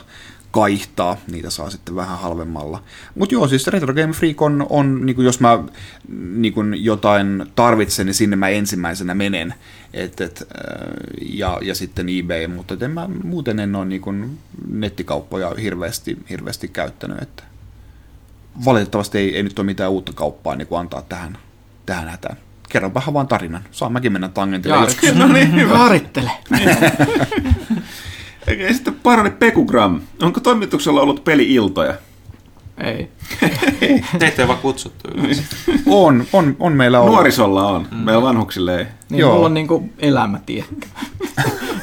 kaihtaa, 0.52 1.18
niitä 1.32 1.50
saa 1.50 1.70
sitten 1.70 1.96
vähän 1.96 2.20
halvemmalla. 2.20 2.84
Mutta 3.16 3.36
joo, 3.36 3.48
siis 3.48 3.68
Retro 3.68 3.94
Game 3.94 4.14
Freak 4.14 4.42
on, 4.42 4.66
on 4.70 5.06
niin 5.06 5.16
kuin 5.16 5.26
jos 5.26 5.40
mä 5.40 5.64
niin 6.36 6.54
kuin 6.54 6.84
jotain 6.84 7.46
tarvitsen, 7.56 8.06
niin 8.06 8.14
sinne 8.14 8.36
mä 8.36 8.50
ensimmäisenä 8.50 9.16
menen. 9.16 9.54
Et, 9.94 10.22
et, 10.22 10.48
ja, 11.22 11.60
ja 11.62 11.76
sitten 11.76 12.10
eBay, 12.10 12.48
mutta 12.48 12.78
en 12.82 12.92
mä, 12.92 13.10
muuten 13.24 13.60
en 13.60 13.76
ole 13.76 13.86
niin 13.86 14.02
kuin 14.02 14.40
nettikauppoja 14.72 15.56
hirveästi, 15.62 16.18
hirveästi 16.30 16.68
käyttänyt. 16.68 17.22
Että 17.22 17.44
valitettavasti 18.66 19.18
ei, 19.18 19.36
ei 19.36 19.44
nyt 19.44 19.60
ole 19.60 19.66
mitään 19.66 19.92
uutta 19.92 20.14
kauppaa 20.14 20.56
niin 20.56 20.68
kuin 20.68 20.80
antaa 20.80 21.02
tähän, 21.02 21.38
tähän 21.86 22.10
hätään 22.10 22.38
kerron 22.70 22.94
vähän 22.94 23.14
vaan 23.14 23.28
tarinan. 23.28 23.64
Saan 23.72 23.94
mäkin 23.94 24.12
mennä 24.12 24.30
tangentille. 24.30 24.76
Jaa, 24.76 25.14
no 25.28 25.28
niin, 25.28 25.56
hyvä. 25.56 25.78
Haarittele. 25.78 26.32
Ja 28.58 28.74
sitten 28.74 28.96
parani 29.04 29.30
Pekugram. 29.30 30.02
Onko 30.22 30.40
toimituksella 30.40 31.02
ollut 31.02 31.24
peli-iltoja? 31.24 31.94
Ei. 32.84 33.10
Teitä 34.20 34.42
ei 34.42 34.48
vaan 34.48 34.60
kutsuttu 34.60 35.10
yleensä. 35.16 35.44
on, 35.86 36.26
on, 36.34 36.56
on 36.60 36.74
meillä 36.74 37.00
ollut. 37.00 37.14
Nuorisolla 37.14 37.68
on, 37.68 37.88
mm. 37.92 37.98
meillä 37.98 38.22
vanhuksille 38.22 38.80
ei. 38.80 38.86
Niin 39.10 39.20
Joo. 39.20 39.34
mulla 39.34 39.46
on 39.46 39.54
niinku 39.54 39.90
elämä, 40.00 40.40
tiedätkö. 40.46 40.88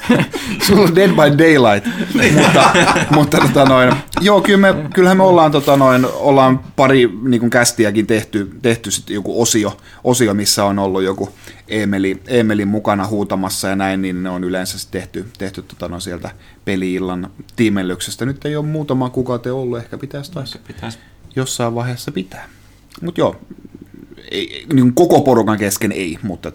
Sulla 0.66 0.82
on 0.82 0.96
Dead 0.96 1.10
by 1.10 1.38
Daylight. 1.38 1.90
mutta, 2.34 2.72
mutta 3.10 3.38
tota 3.38 3.64
noin, 3.64 3.92
joo, 4.20 4.40
kyllä 4.40 4.72
me, 4.72 4.88
kyllähän 4.94 5.16
me 5.16 5.22
ollaan, 5.22 5.52
tota 5.52 5.76
noin, 5.76 6.06
ollaan 6.14 6.60
pari 6.76 7.10
niin 7.22 7.40
kuin 7.40 7.50
kästiäkin 7.50 8.06
tehty, 8.06 8.50
tehty 8.62 8.90
sit 8.90 9.10
joku 9.10 9.42
osio, 9.42 9.76
osio, 10.04 10.34
missä 10.34 10.64
on 10.64 10.78
ollut 10.78 11.02
joku 11.02 11.28
Emeli, 11.68 12.22
Emeli 12.26 12.64
mukana 12.64 13.06
huutamassa 13.06 13.68
ja 13.68 13.76
näin, 13.76 14.02
niin 14.02 14.22
ne 14.22 14.30
on 14.30 14.44
yleensä 14.44 14.88
tehty, 14.90 15.26
tehty 15.38 15.62
tota 15.62 15.88
noin, 15.88 16.02
sieltä 16.02 16.30
peliillan 16.64 17.30
tiimellyksestä. 17.56 18.26
Nyt 18.26 18.44
ei 18.44 18.56
ole 18.56 18.66
muutama 18.66 19.10
kuukauteen 19.10 19.54
ollut, 19.54 19.78
ehkä 19.78 19.98
pitäisi 19.98 20.32
taas 20.32 20.58
pitäisi. 20.66 20.98
jossain 21.36 21.74
vaiheessa 21.74 22.12
pitää. 22.12 22.48
Mutta 23.02 23.20
joo, 23.20 23.36
ei, 24.30 24.66
niin 24.72 24.94
koko 24.94 25.20
porukan 25.20 25.58
kesken 25.58 25.92
ei, 25.92 26.18
mutta... 26.22 26.52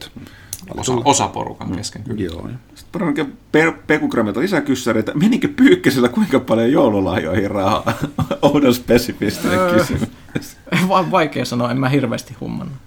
Osa, 0.77 0.93
osa 1.05 1.27
porukan 1.27 1.69
mm. 1.69 1.75
kesken, 1.75 2.03
kyllä. 2.03 2.23
Joo. 2.23 2.49
Sitten 2.75 3.37
per, 3.51 3.71
Pekugrammilta 3.87 4.39
lisää 4.39 4.61
kyssäreitä. 4.61 5.11
Menikö 5.13 5.47
Pyykkäsellä 5.47 6.09
kuinka 6.09 6.39
paljon 6.39 6.71
joululahjoihin 6.71 7.51
rahaa? 7.51 7.93
Oudon 8.41 8.73
spesifistinen 8.73 9.59
öö, 9.59 9.79
kysymys. 9.79 10.09
Va- 10.89 11.11
vaikea 11.11 11.45
sanoa, 11.45 11.71
en 11.71 11.79
mä 11.79 11.89
hirveästi 11.89 12.35
hummannut. 12.39 12.77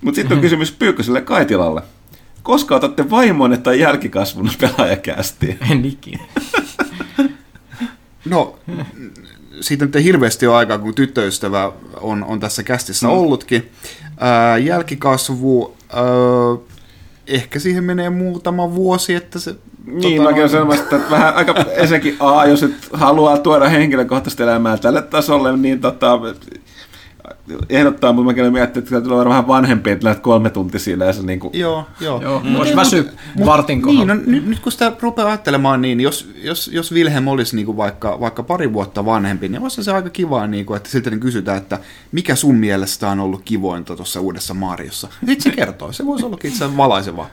Mutta 0.00 0.16
sitten 0.16 0.36
on 0.36 0.42
kysymys 0.46 0.72
Pyykköselle 0.72 1.20
Kaitilalle. 1.20 1.82
Koska 2.42 2.76
otatte 2.76 3.10
vaimonne 3.10 3.56
tai 3.56 3.80
jälkikasvun 3.80 4.50
pelaajakästiin? 4.60 5.58
En 5.70 5.84
ikinä. 5.84 6.24
no, 8.24 8.58
siitä 9.60 9.84
nyt 9.84 9.96
ei 9.96 10.04
hirveästi 10.04 10.46
ole 10.46 10.56
aikaa, 10.56 10.78
kun 10.78 10.94
tyttöystävä 10.94 11.72
on, 12.00 12.24
on 12.24 12.40
tässä 12.40 12.62
kästissä 12.62 13.06
mm. 13.06 13.12
ollutkin. 13.12 13.70
Ää, 14.20 14.58
jälkikasvu, 14.58 15.76
ää, 15.92 16.02
ehkä 17.26 17.58
siihen 17.58 17.84
menee 17.84 18.10
muutama 18.10 18.74
vuosi, 18.74 19.14
että 19.14 19.38
se... 19.38 19.54
Niin, 19.86 20.22
tota, 20.22 20.40
no, 20.40 20.48
selvästi, 20.48 20.94
että 20.94 21.10
vähän 21.10 21.34
aika 21.34 21.54
ensinnäkin 21.76 22.16
A, 22.20 22.46
jos 22.46 22.62
et 22.62 22.72
haluaa 22.92 23.38
tuoda 23.38 23.68
henkilökohtaista 23.68 24.42
elämää 24.42 24.76
tälle 24.76 25.02
tasolle, 25.02 25.56
niin 25.56 25.80
tota, 25.80 26.20
ehdottaa, 27.68 28.12
mutta 28.12 28.30
mä 28.30 28.34
kyllä 28.34 28.50
miettiä, 28.50 28.78
että 28.78 28.90
täytyy 28.90 29.12
olla 29.12 29.28
vähän 29.28 29.48
vanhempi, 29.48 29.90
että 29.90 30.04
lähdet 30.04 30.22
kolme 30.22 30.50
tuntia 30.50 30.80
siinä. 30.80 31.04
Ja 31.04 31.12
se 31.12 31.22
niin 31.22 31.40
kuin... 31.40 31.58
Joo, 31.58 31.86
joo. 32.00 32.22
joo 32.22 32.40
mm. 32.40 32.54
Voisi 32.54 32.76
väsy 32.76 33.08
vartin 33.46 33.82
Niin, 33.82 34.08
no, 34.08 34.14
nyt, 34.14 34.46
nyt 34.46 34.58
kun 34.58 34.72
sitä 34.72 34.92
rupeaa 35.00 35.28
ajattelemaan 35.28 35.82
niin, 35.82 36.00
jos, 36.00 36.30
jos, 36.42 36.70
jos 36.72 36.92
Wilhelm 36.92 37.28
olisi 37.28 37.56
niin 37.56 37.66
kuin 37.66 37.76
vaikka, 37.76 38.20
vaikka 38.20 38.42
pari 38.42 38.72
vuotta 38.72 39.04
vanhempi, 39.04 39.48
niin 39.48 39.62
olisi 39.62 39.84
se 39.84 39.92
aika 39.92 40.10
kiva, 40.10 40.46
niin 40.46 40.66
kuin, 40.66 40.76
että 40.76 40.90
siltä 40.90 41.10
niin 41.10 41.20
kysytään, 41.20 41.58
että 41.58 41.78
mikä 42.12 42.34
sun 42.34 42.54
mielestä 42.54 43.08
on 43.08 43.20
ollut 43.20 43.42
kivointa 43.44 43.96
tuossa 43.96 44.20
uudessa 44.20 44.54
Mariossa. 44.54 45.08
Sitten 45.26 45.40
se 45.40 45.50
kertoo, 45.50 45.92
se 45.92 46.06
voisi 46.06 46.26
olla 46.26 46.38
itse 46.44 46.76
valaisevaa. 46.76 47.30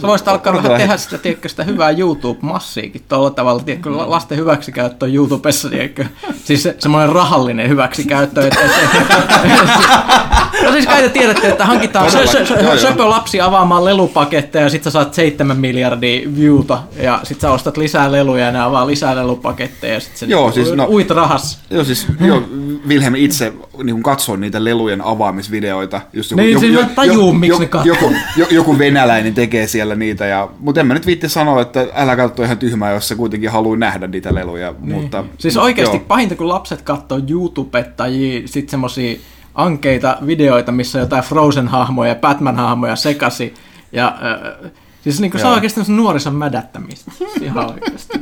Sä 0.00 0.06
voisit 0.06 0.28
alkaa 0.28 0.52
vähän 0.54 0.76
tehdä 0.76 0.96
sitä, 0.96 1.18
tiedätkö, 1.18 1.48
sitä 1.48 1.64
hyvää 1.64 1.90
YouTube-massiikin 1.90 3.02
tuolla 3.08 3.30
tavalla, 3.30 3.62
tiedätkö, 3.62 3.90
lasten 3.90 4.38
hyväksikäyttö 4.38 5.04
on 5.06 5.14
YouTubessa, 5.14 5.68
tiedätkö, 5.68 6.04
siis 6.44 6.62
se, 6.62 6.76
semmoinen 6.78 7.12
rahallinen 7.12 7.68
hyväksikäyttö. 7.68 8.46
Et, 8.46 8.54
et, 8.54 8.70
et, 8.94 10.35
no 10.64 10.72
siis 10.72 10.86
kai 10.86 11.02
te 11.02 11.08
tiedätte, 11.08 11.48
että 11.48 11.66
hankitaan 11.66 12.10
sö, 12.10 12.26
sö, 12.26 12.46
sö, 12.46 12.78
söpö 12.78 13.08
lapsi 13.08 13.40
avaamaan 13.40 13.84
lelupaketteja 13.84 14.64
ja 14.64 14.70
sitten 14.70 14.92
sä 14.92 14.96
saat 14.96 15.14
7 15.14 15.56
miljardia 15.56 16.28
viewta 16.36 16.82
ja 17.02 17.20
sitten 17.22 17.40
sä 17.40 17.50
ostat 17.50 17.76
lisää 17.76 18.12
leluja 18.12 18.44
ja 18.44 18.52
ne 18.52 18.60
avaa 18.60 18.86
lisää 18.86 19.16
lelupaketteja 19.16 19.94
ja 19.94 20.00
sitten 20.00 20.30
joo, 20.30 20.52
siis, 20.52 20.72
no, 20.72 20.86
uit 20.88 21.10
rahas. 21.10 21.60
Joo, 21.70 21.84
siis 21.84 22.06
joo, 22.20 22.42
Wilhelm 22.88 23.14
itse 23.14 23.52
niin 23.82 24.02
katsoo 24.02 24.36
niitä 24.36 24.64
lelujen 24.64 25.00
avaamisvideoita. 25.04 26.00
Just 26.12 26.30
joku, 26.30 26.42
niin, 26.42 26.52
joku, 26.52 26.66
siis 26.66 26.94
tajuu, 26.94 27.32
miksi 27.32 27.60
ne 27.60 27.68
joku, 27.84 28.12
joku, 28.36 28.54
joku 28.54 28.78
venäläinen 28.78 29.34
tekee 29.34 29.66
siellä 29.66 29.94
niitä, 29.94 30.26
ja, 30.26 30.48
mutta 30.58 30.80
en 30.80 30.86
mä 30.86 30.94
nyt 30.94 31.06
viitti 31.06 31.28
sanoa, 31.28 31.62
että 31.62 31.86
älä 31.94 32.16
katso 32.16 32.42
ihan 32.42 32.58
tyhmää, 32.58 32.92
jos 32.92 33.08
sä 33.08 33.14
kuitenkin 33.14 33.50
haluaa 33.50 33.76
nähdä 33.76 34.06
niitä 34.06 34.34
leluja. 34.34 34.74
Niin. 34.80 35.00
Mutta, 35.00 35.24
siis 35.38 35.56
oikeasti 35.56 35.96
joo. 35.96 36.04
pahinta, 36.08 36.34
kun 36.34 36.48
lapset 36.48 36.82
katsoo 36.82 37.20
YouTube 37.30 37.82
tai 37.96 38.42
sitten 38.44 38.70
semmosia 38.70 39.18
ankeita 39.56 40.18
videoita, 40.26 40.72
missä 40.72 40.98
on 40.98 41.02
jotain 41.02 41.24
Frozen-hahmoja 41.24 42.08
ja 42.08 42.14
Batman-hahmoja 42.14 42.96
sekasi, 42.96 43.54
ja 43.92 44.18
äh, 44.64 44.70
siis 45.04 45.20
niin 45.20 45.30
kuin 45.30 45.40
se 45.40 45.46
on 45.46 45.52
oikeasti 45.52 45.80
nuorison 45.88 46.34
mädättämistä. 46.34 47.12
Ihan 47.40 47.72
oikeasti. 47.72 48.20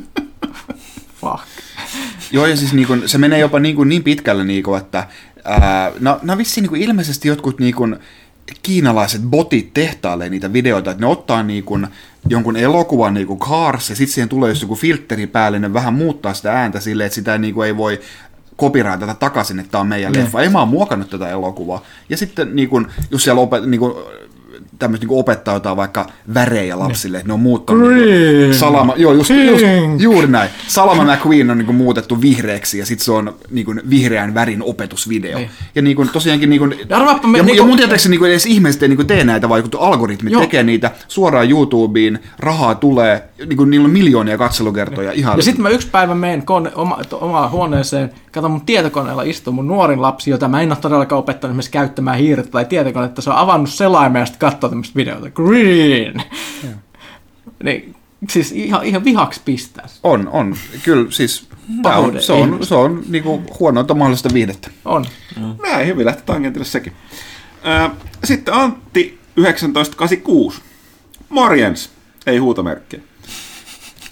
Fuck. 1.20 1.42
Joo, 2.32 2.46
ja 2.46 2.56
siis 2.56 2.72
niin 2.72 2.86
kuin, 2.86 3.08
se 3.08 3.18
menee 3.18 3.38
jopa 3.38 3.60
niin, 3.60 3.76
kuin 3.76 3.88
niin 3.88 4.02
pitkälle, 4.02 4.44
niin 4.44 4.62
kuin, 4.62 4.80
että 4.80 5.06
ää, 5.44 5.92
no, 6.00 6.18
no 6.22 6.38
vissiin 6.38 6.62
niin 6.62 6.68
kuin 6.70 6.82
ilmeisesti 6.82 7.28
jotkut 7.28 7.58
niin 7.58 7.74
kuin, 7.74 7.96
kiinalaiset 8.62 9.22
botit 9.22 9.74
tehtailee 9.74 10.28
niitä 10.28 10.52
videoita, 10.52 10.90
että 10.90 11.00
ne 11.00 11.06
ottaa 11.06 11.42
niin 11.42 11.64
kuin 11.64 11.86
jonkun 12.28 12.56
elokuvan 12.56 13.14
niin 13.14 13.26
kuin 13.26 13.40
Cars, 13.40 13.90
ja 13.90 13.96
sitten 13.96 14.14
siihen 14.14 14.28
tulee 14.28 14.54
joku 14.60 14.74
filtteri 14.74 15.26
päälle, 15.26 15.58
ne 15.58 15.72
vähän 15.72 15.94
muuttaa 15.94 16.34
sitä 16.34 16.52
ääntä 16.52 16.80
silleen, 16.80 17.06
että 17.06 17.14
sitä 17.14 17.38
niin 17.38 17.54
kuin 17.54 17.66
ei 17.66 17.76
voi 17.76 18.00
copyrightata 18.58 19.14
takaisin, 19.14 19.58
että 19.58 19.70
tämä 19.70 19.80
on 19.80 19.88
meidän 19.88 20.14
leffa. 20.16 20.40
Ei 20.40 20.48
mä 20.48 20.58
oon 20.58 20.68
muokannut 20.68 21.10
tätä 21.10 21.28
elokuvaa. 21.28 21.82
Ja 22.08 22.16
sitten 22.16 22.56
niin 22.56 22.68
kun, 22.68 22.88
jos 23.10 23.24
siellä 23.24 23.40
opet, 23.40 23.64
niin 23.64 23.80
kun, 23.80 23.96
tämmöistä 24.78 25.06
niin 25.06 25.18
opettaa 25.18 25.54
jotain 25.54 25.76
vaikka 25.76 26.06
värejä 26.34 26.78
lapsille, 26.78 27.16
että 27.16 27.28
ne 27.28 27.34
on 27.34 27.40
muuttanut 27.40 27.92
niin 27.92 28.54
Salama, 28.54 28.94
joo, 28.96 29.12
just, 29.12 29.30
just, 29.30 29.64
juuri 29.98 30.26
näin. 30.26 30.50
Salama 30.68 31.14
McQueen 31.14 31.50
on 31.50 31.58
niin 31.58 31.66
kuin, 31.66 31.76
muutettu 31.76 32.20
vihreäksi 32.20 32.78
ja 32.78 32.86
sitten 32.86 33.04
se 33.04 33.12
on 33.12 33.34
niin 33.50 33.66
kuin, 33.66 33.80
vihreän 33.90 34.34
värin 34.34 34.62
opetusvideo. 34.62 35.38
Niin. 35.38 35.50
Ja 35.74 35.82
niin 35.82 35.96
kuin, 35.96 36.08
tosiaankin, 36.08 36.50
niin 36.50 36.58
kuin, 36.58 36.74
ja, 36.88 36.96
arvaappa, 36.96 37.28
me, 37.28 37.38
ja, 37.38 37.44
niin 37.44 37.56
ja 37.56 37.64
mun 37.64 37.76
tietääkseni 37.76 38.10
niin 38.10 38.18
kuin, 38.18 38.30
edes 38.30 38.46
ihmiset 38.46 38.82
ei 38.82 38.88
niin 38.88 38.96
kuin, 38.96 39.06
tee 39.06 39.24
näitä, 39.24 39.48
vaikka 39.48 39.78
algoritmit 39.78 40.32
joo. 40.32 40.42
tekee 40.42 40.62
niitä 40.62 40.90
suoraan 41.08 41.50
YouTubeen, 41.50 42.18
rahaa 42.38 42.74
tulee, 42.74 43.28
niin 43.46 43.56
kuin, 43.56 43.70
niillä 43.70 43.84
on 43.84 43.92
miljoonia 43.92 44.38
katselukertoja. 44.38 45.12
Ihan 45.12 45.36
ja 45.36 45.42
sitten 45.42 45.62
mä 45.62 45.68
yksi 45.68 45.88
päivä 45.88 46.14
menen 46.14 46.46
kone, 46.46 46.72
oma, 46.74 46.98
omaan 47.12 47.50
huoneeseen, 47.50 48.10
kato 48.32 48.48
mun 48.48 48.60
tietokoneella 48.60 49.22
istuu 49.22 49.52
mun 49.52 49.68
nuorin 49.68 50.02
lapsi, 50.02 50.30
jota 50.30 50.48
mä 50.48 50.60
en 50.60 50.72
ole 50.72 50.78
todellakaan 50.80 51.18
opettanut 51.18 51.52
esimerkiksi 51.52 51.70
käyttämään 51.70 52.18
hiirtä 52.18 52.50
tai 52.50 52.64
tietokonetta, 52.64 53.22
se 53.22 53.30
on 53.30 53.36
avannut 53.36 53.70
selaimen 53.70 54.20
ja 54.20 54.26
katsoo 54.50 54.70
tämmöistä 54.70 54.96
videota. 54.96 55.30
Green! 55.30 56.22
niin, 57.64 57.94
siis 58.30 58.52
ihan, 58.52 58.84
ihan 58.84 59.04
vihaksi 59.04 59.40
pistää. 59.44 59.88
On, 60.02 60.28
on. 60.28 60.56
Kyllä, 60.82 61.10
siis 61.10 61.48
on, 61.84 62.22
se 62.22 62.32
on, 62.32 62.66
se 62.66 62.74
on 62.74 63.02
niinku 63.08 63.42
huonointa 63.60 63.94
mahdollista 63.94 64.34
viihdettä. 64.34 64.70
On. 64.84 65.04
Mm. 65.36 65.56
Näin, 65.62 65.86
hyvin 65.86 66.06
lähti 66.06 66.22
tangentille 66.26 66.64
sekin. 66.64 66.92
Sitten 68.24 68.54
Antti 68.54 69.18
1986. 69.34 70.60
Morjens, 71.28 71.90
ei 72.26 72.38
huutomerkkiä. 72.38 73.00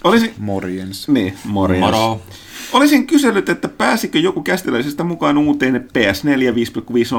Olisi... 0.04 0.34
Morjens. 0.38 1.08
Niin, 1.08 1.38
morjens. 1.44 1.80
Moro. 1.80 2.20
Olisin 2.72 3.06
kysellyt, 3.06 3.48
että 3.48 3.68
pääsikö 3.68 4.18
joku 4.18 4.42
kästiläisistä 4.42 5.04
mukaan 5.04 5.38
uuteen 5.38 5.88
PS4 5.98 6.54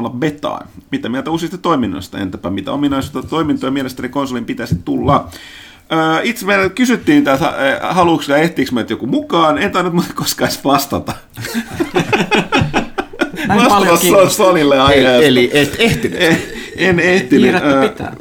5.50 0.10 0.18
betaan? 0.18 0.68
Mitä 0.92 1.10
mieltä 1.10 1.32
uusista 1.32 1.58
toiminnoista? 1.58 2.18
Entäpä 2.18 2.50
mitä 2.50 2.72
ominaisuutta 2.72 3.30
toimintoja 3.30 3.72
mielestäni 3.72 4.10
konsolin 4.10 4.46
pitäisi 4.46 4.76
tulla? 4.86 5.30
itse 6.24 6.46
meillä 6.46 6.70
kysyttiin, 6.70 7.18
että 7.18 7.38
haluuko 7.82 8.24
ja 8.28 8.38
ehtiikö 8.38 8.72
meitä 8.72 8.94
joku 8.94 9.08
mukaan. 9.08 9.58
En 9.58 9.72
tainnut 9.72 10.06
koskaan 10.16 10.52
edes 10.52 10.64
vastata. 10.64 11.14
Näin 13.48 13.68
paljon 13.70 14.30
Sonille 14.30 14.80
aiheesta. 14.80 15.26
Eli 15.26 15.52
et 15.54 15.76
ehtinyt. 15.80 16.20
En 16.78 17.00
ehtinyt. 17.00 17.44
Kiirettä 17.44 17.82
pitää. 17.82 18.16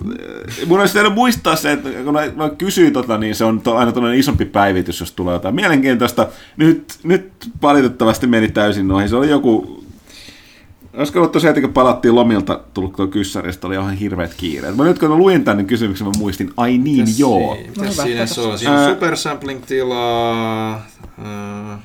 Mun 0.66 0.80
olisi 0.80 0.94
täytynyt 0.94 1.14
muistaa 1.16 1.56
se, 1.56 1.72
että 1.72 1.88
kun 2.04 2.14
mä, 2.14 2.50
kysyin 2.58 2.92
tota, 2.92 3.18
niin 3.18 3.34
se 3.34 3.44
on 3.44 3.60
to, 3.60 3.76
aina 3.76 3.92
tuollainen 3.92 4.20
isompi 4.20 4.44
päivitys, 4.44 5.00
jos 5.00 5.12
tulee 5.12 5.32
jotain 5.34 5.54
mielenkiintoista. 5.54 6.28
Nyt, 6.56 6.94
nyt 7.02 7.32
valitettavasti 7.62 8.26
meni 8.26 8.48
täysin 8.48 8.88
noihin. 8.88 9.08
Se 9.08 9.16
oli 9.16 9.30
joku 9.30 9.82
Olisiko 10.96 11.18
ollut 11.18 11.32
tosiaan, 11.32 11.50
että 11.50 11.60
kun 11.60 11.74
palattiin 11.74 12.14
lomilta 12.14 12.60
tullut 12.74 12.96
tuo 12.96 13.06
kyssäristä, 13.06 13.66
oli 13.66 13.74
ihan 13.74 13.94
hirveät 13.94 14.34
kiireet. 14.36 14.76
Mä 14.76 14.84
nyt 14.84 14.98
kun 14.98 15.08
mä 15.08 15.14
luin 15.16 15.44
tämän 15.44 15.66
kysymyksen, 15.66 16.06
mä 16.06 16.12
muistin, 16.18 16.50
ai 16.56 16.78
niin, 16.78 17.06
joo. 17.18 17.54
Mitäs 17.56 17.76
No 17.76 17.82
hyvä, 17.84 18.02
siinä 18.02 18.20
katos. 18.20 18.34
se 18.34 18.40
on? 18.40 18.58
Siinä 18.58 18.72
on 18.74 18.78
Ää- 18.78 18.88
supersampling-tilaa, 18.90 20.86
ää, 21.18 21.78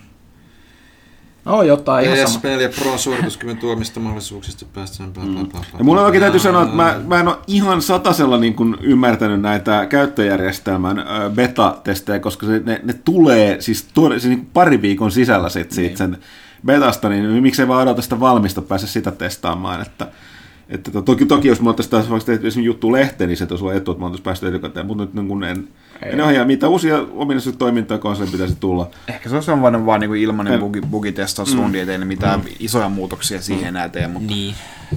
No 1.48 1.64
jotain, 1.64 2.06
ihan 2.06 2.28
sama. 2.28 2.40
PS4 2.40 2.82
Pro 2.84 2.98
suorituskyvyn 2.98 3.58
tuomista 3.58 4.00
mahdollisuuksista 4.00 4.66
päästään 4.74 5.14
bla 5.14 5.24
bla 5.24 5.34
bla. 5.34 5.50
bla. 5.50 5.62
Ja 5.78 5.84
mulla 5.84 6.02
oikein 6.02 6.22
täytyy 6.22 6.40
sanoa, 6.40 6.64
että 6.64 6.76
mä, 6.76 7.00
mä 7.08 7.20
en 7.20 7.28
ole 7.28 7.38
ihan 7.48 7.82
satasella 7.82 8.38
niin 8.38 8.54
kuin 8.54 8.78
ymmärtänyt 8.82 9.42
näitä 9.42 9.86
käyttöjärjestelmän 9.86 11.06
beta-testejä, 11.36 12.20
koska 12.20 12.48
se, 12.48 12.62
ne, 12.66 12.82
ne 12.84 12.94
tulee 12.94 13.62
siis, 13.62 13.88
tuore, 13.94 14.20
siis 14.20 14.30
niin 14.30 14.40
kuin 14.40 14.50
pari 14.54 14.82
viikon 14.82 15.12
sisällä 15.12 15.50
sit 15.50 15.72
siitä 15.72 15.98
sen 15.98 16.18
betasta, 16.66 17.10
niin 17.10 17.44
miksei 17.44 17.68
vaan 17.68 17.82
odota 17.82 18.02
sitä 18.02 18.20
valmista 18.20 18.62
pääse 18.62 18.88
sitä 18.88 19.12
testaamaan, 19.12 19.82
että 19.82 20.08
että 20.70 20.92
to- 20.92 21.02
toki, 21.02 21.26
toki 21.26 21.48
jos 21.48 21.62
mä 21.62 21.70
oltaisiin 21.70 21.92
taas 21.92 22.10
vaikka 22.10 22.26
tehty 22.26 22.48
esimerkiksi 22.48 22.66
juttu 22.68 22.92
lehteen, 22.92 23.28
niin 23.28 23.38
se 23.38 23.48
olisi 23.50 23.78
etu, 23.78 23.92
että 23.92 24.00
mä 24.00 24.06
oltaisiin 24.06 24.24
päästy 24.24 24.48
etukäteen, 24.48 24.86
mutta 24.86 25.04
nyt 25.04 25.14
niin 25.14 25.28
kun 25.28 25.44
en, 25.44 25.68
en 26.02 26.22
ohjaa, 26.22 26.46
mitä 26.46 26.68
uusia 26.68 27.06
ominaisuuksia 27.14 27.60
toimintoja 27.60 27.98
konsolin 27.98 28.32
pitäisi 28.32 28.56
tulla. 28.60 28.90
Ehkä 29.08 29.30
se 29.30 29.36
on 29.36 29.44
sellainen 29.44 29.86
vaan 29.86 30.00
niin 30.00 30.16
ilmainen 30.16 30.54
En- 30.54 30.60
bugi, 30.60 30.82
bugitestausrundi, 30.82 31.80
ettei 31.80 31.98
ne 31.98 32.06
mitään 32.06 32.42
isoja 32.60 32.90
muutoksia 32.90 33.42
siihen 33.42 33.68
enää 33.68 33.90
tee, 33.90 34.08
mutta 34.08 34.34
Niin, 34.34 34.56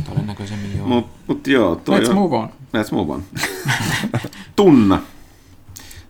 todennäköisemmin 0.09 0.77
joo. 0.77 0.87
Mutta 0.87 1.19
mut 1.27 1.47
joo, 1.47 1.77
toi 1.77 2.01
Let's 2.01 2.09
on, 2.09 2.15
move 2.15 2.37
on. 2.37 2.49
Let's 2.49 2.93
move 2.93 3.13
on. 3.13 3.23
Tunna. 4.57 5.01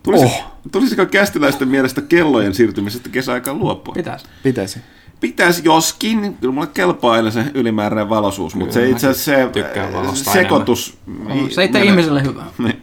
Tulis, 0.02 0.20
oh. 0.22 0.44
Tulisiko 0.72 1.06
kästiläisten 1.06 1.68
mielestä 1.68 2.02
kellojen 2.02 2.54
siirtymisestä 2.54 3.08
kesäaikaan 3.08 3.58
luopua? 3.58 3.94
Pitäisi. 3.94 4.26
pitäisi. 4.42 4.80
Pitäisi 5.20 5.62
joskin, 5.64 6.36
kyllä 6.40 6.54
mulle 6.54 6.68
kelpaa 6.74 7.12
aina 7.12 7.30
se 7.30 7.44
ylimääräinen 7.54 8.08
valoisuus, 8.08 8.54
mutta 8.54 8.74
se 8.74 8.88
itse 8.88 9.08
asiassa 9.08 9.24
se 9.24 9.48
valosta 9.92 10.32
sekoitus. 10.32 10.98
On, 11.26 11.50
Se 11.50 11.62
ei 11.62 11.68
tee 11.68 11.84
ihmiselle 11.84 12.22
hyvää. 12.22 12.46
Niin. 12.58 12.82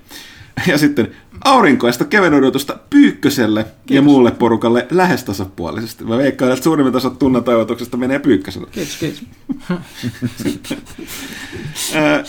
Ja 0.68 0.78
sitten 0.78 1.12
aurinkoista 1.44 2.06
kevenodotusta 2.06 2.78
Pyykköselle 2.90 3.66
ja 3.90 4.02
muulle 4.02 4.32
porukalle 4.32 4.88
lähes 4.92 5.24
tasapuolisesti. 5.24 6.04
Mä 6.04 6.18
veikkaan, 6.18 6.52
että 6.52 6.64
suurimmat 6.64 6.96
osat 6.96 7.20
tunnatoivotuksesta 7.20 7.98
menee 7.98 8.20
Pyykköselle. 8.20 8.68
Kiitos, 8.72 8.98
kiitos. 8.98 9.24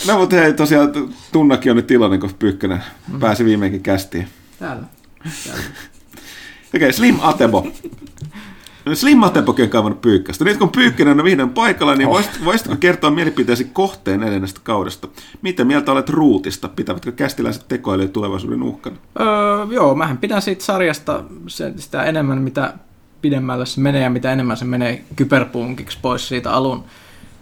No 0.07 0.19
mutta 0.19 0.37
hei, 0.37 0.53
tosiaan 0.53 0.93
Tunnakin 1.33 1.73
on 1.73 1.77
nyt 1.77 1.91
iloinen, 1.91 2.21
kun 2.21 2.31
Pyykkönen 2.39 2.83
pääsi 3.21 3.45
viimeinkin 3.45 3.83
kästiin. 3.83 4.29
Täällä. 4.59 4.83
Täällä. 5.47 5.63
Okei, 6.75 6.93
Slim 6.93 7.17
Atebo. 7.21 7.67
Slim 8.97 9.23
Atebokin 9.23 9.65
on 9.65 9.71
kaivannut 9.71 10.01
Pyykkästä. 10.01 10.45
Nyt 10.45 10.57
kun 10.57 10.69
Pyykkönen 10.69 11.19
on 11.19 11.25
vihdoin 11.25 11.51
paikalla, 11.51 11.95
niin 11.95 12.09
voisit, 12.09 12.45
voisitko 12.45 12.77
kertoa 12.77 13.11
mielipiteesi 13.11 13.65
kohteen 13.65 14.23
edennestä 14.23 14.61
kaudesta? 14.63 15.09
Mitä 15.43 15.65
mieltä 15.65 15.93
olet 15.93 16.09
ruutista? 16.09 16.69
Pitävätkö 16.69 17.13
kästiläiset 17.13 17.69
tekoälyä 17.69 18.09
tulevaisuuden 18.09 18.63
uhkana? 18.63 18.97
Öö, 19.21 19.27
joo, 19.71 19.95
mähän 19.95 20.19
pidän 20.19 20.43
siitä 20.43 20.65
sarjasta 20.65 21.25
sitä 21.77 22.05
enemmän, 22.05 22.39
mitä 22.39 22.75
pidemmälle 23.23 23.67
se 23.67 23.81
menee 23.81 24.03
ja 24.03 24.11
mitä 24.11 24.33
enemmän 24.33 24.57
se 24.57 24.65
menee 24.65 25.05
kyberpunkiksi 25.17 25.99
pois 26.03 26.29
siitä 26.29 26.53
alun 26.53 26.85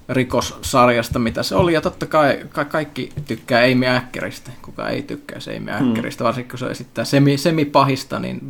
rikossarjasta, 0.09 1.19
mitä 1.19 1.43
se 1.43 1.55
oli. 1.55 1.73
Ja 1.73 1.81
totta 1.81 2.07
kai 2.07 2.41
ka- 2.49 2.65
kaikki 2.65 3.13
tykkää 3.27 3.63
Amy 3.73 3.87
Ackerista. 3.87 4.51
Kuka 4.63 4.89
ei 4.89 5.03
tykkäisi 5.03 5.57
Amy 5.57 5.71
Ackerista, 5.71 6.25
varsinkin 6.25 6.51
kun 6.51 6.59
se 6.59 6.67
esittää 6.67 7.05
semi, 7.05 7.39
semipahista, 7.39 8.19
niin 8.19 8.41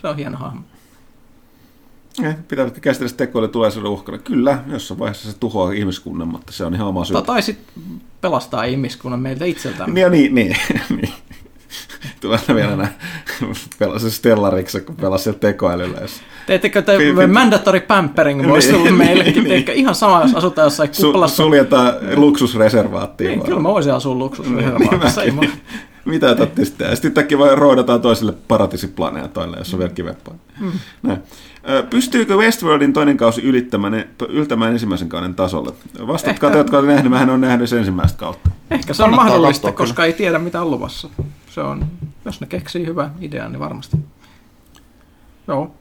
se 0.00 0.08
on 0.08 0.16
hieno 0.16 0.38
hahmo. 0.38 0.60
Eh, 2.24 2.36
Pitävätkö 2.48 2.80
kästiläiset 2.80 3.16
tekoälyä 3.16 3.48
tulevaisuuden 3.48 3.90
uhkana? 3.90 4.18
Kyllä, 4.18 4.58
jossain 4.72 4.98
vaiheessa 5.00 5.32
se 5.32 5.38
tuhoaa 5.38 5.72
ihmiskunnan, 5.72 6.28
mutta 6.28 6.52
se 6.52 6.64
on 6.64 6.74
ihan 6.74 6.86
oma 6.88 7.04
syy. 7.04 7.16
Tai, 7.22 7.42
sitten 7.42 7.82
pelastaa 8.20 8.64
ihmiskunnan 8.64 9.20
meiltä 9.20 9.44
itseltään. 9.44 9.94
Niin, 9.94 10.12
niin, 10.12 10.34
niin. 10.34 10.56
niin. 10.88 11.12
Tulee 12.20 12.38
vielä 12.54 12.70
nämä 12.76 12.88
pelasi 13.78 14.10
Stellariksa, 14.10 14.80
kun 14.80 14.96
pelasi 14.96 15.24
siellä 15.24 15.38
tekoälyllä. 15.38 15.98
Jos... 16.00 16.20
Teettekö 16.46 16.82
te 16.82 16.98
Pi- 16.98 17.12
pi- 17.20 17.26
mandatory 17.26 17.80
pampering 17.80 18.48
voisi 18.48 18.72
Niin, 18.72 18.80
olla 18.80 18.90
meillekin? 18.90 19.34
niin. 19.44 19.48
Teekö 19.48 19.72
ihan 19.72 19.94
sama, 19.94 20.22
jos 20.22 20.34
asutaan 20.34 20.66
jossain 20.66 20.90
Su- 20.90 21.02
kuplassa? 21.02 21.36
suljetaan 21.36 21.94
luksusreservaattiin. 22.14 23.28
Niin, 23.30 23.42
kyllä 23.42 23.60
mä 23.60 23.68
voisin 23.68 23.92
asua 23.94 24.14
luksusreservaatissa. 24.14 25.20
mulla- 25.32 25.48
Mitä 26.06 26.30
otatte 26.30 26.64
sitten? 26.64 26.90
Sitten 26.90 27.08
yhtäkkiä 27.08 27.38
vaan 27.38 27.58
roodataan 27.58 28.00
toiselle 28.00 28.32
paratiisiplaneetoille, 28.48 29.56
jos 29.56 29.74
on 29.74 29.78
vielä 29.78 29.92
kivempaa. 29.92 30.34
Mm. 30.60 30.72
Näin. 31.02 31.18
Pystyykö 31.90 32.36
Westworldin 32.36 32.92
toinen 32.92 33.16
kausi 33.16 33.42
ylittämään, 33.42 34.04
yltämään 34.28 34.72
ensimmäisen 34.72 35.08
kauden 35.08 35.34
tasolle? 35.34 35.72
Vastatkaa 36.06 36.48
Ehkä- 36.48 36.50
te, 36.50 36.58
jotka 36.58 36.76
olette 36.78 36.92
nähneet, 36.92 37.10
mähän 37.10 37.30
on 37.30 37.40
nähnyt 37.40 37.68
sen 37.68 37.78
ensimmäistä 37.78 38.18
kautta. 38.18 38.50
Ehkä 38.70 38.94
se 38.94 39.02
on 39.02 39.10
Kannattaa 39.10 39.24
mahdollista, 39.24 39.68
katsoa 39.68 39.86
koska 39.86 40.04
ei 40.04 40.12
tiedä 40.12 40.38
mitä 40.38 40.62
on 40.62 40.70
luvassa. 40.70 41.08
Se 41.50 41.60
on, 41.60 41.86
jos 42.24 42.40
ne 42.40 42.46
keksii 42.46 42.86
hyvän 42.86 43.10
idean, 43.20 43.52
niin 43.52 43.60
varmasti. 43.60 43.96
Joo. 45.48 45.74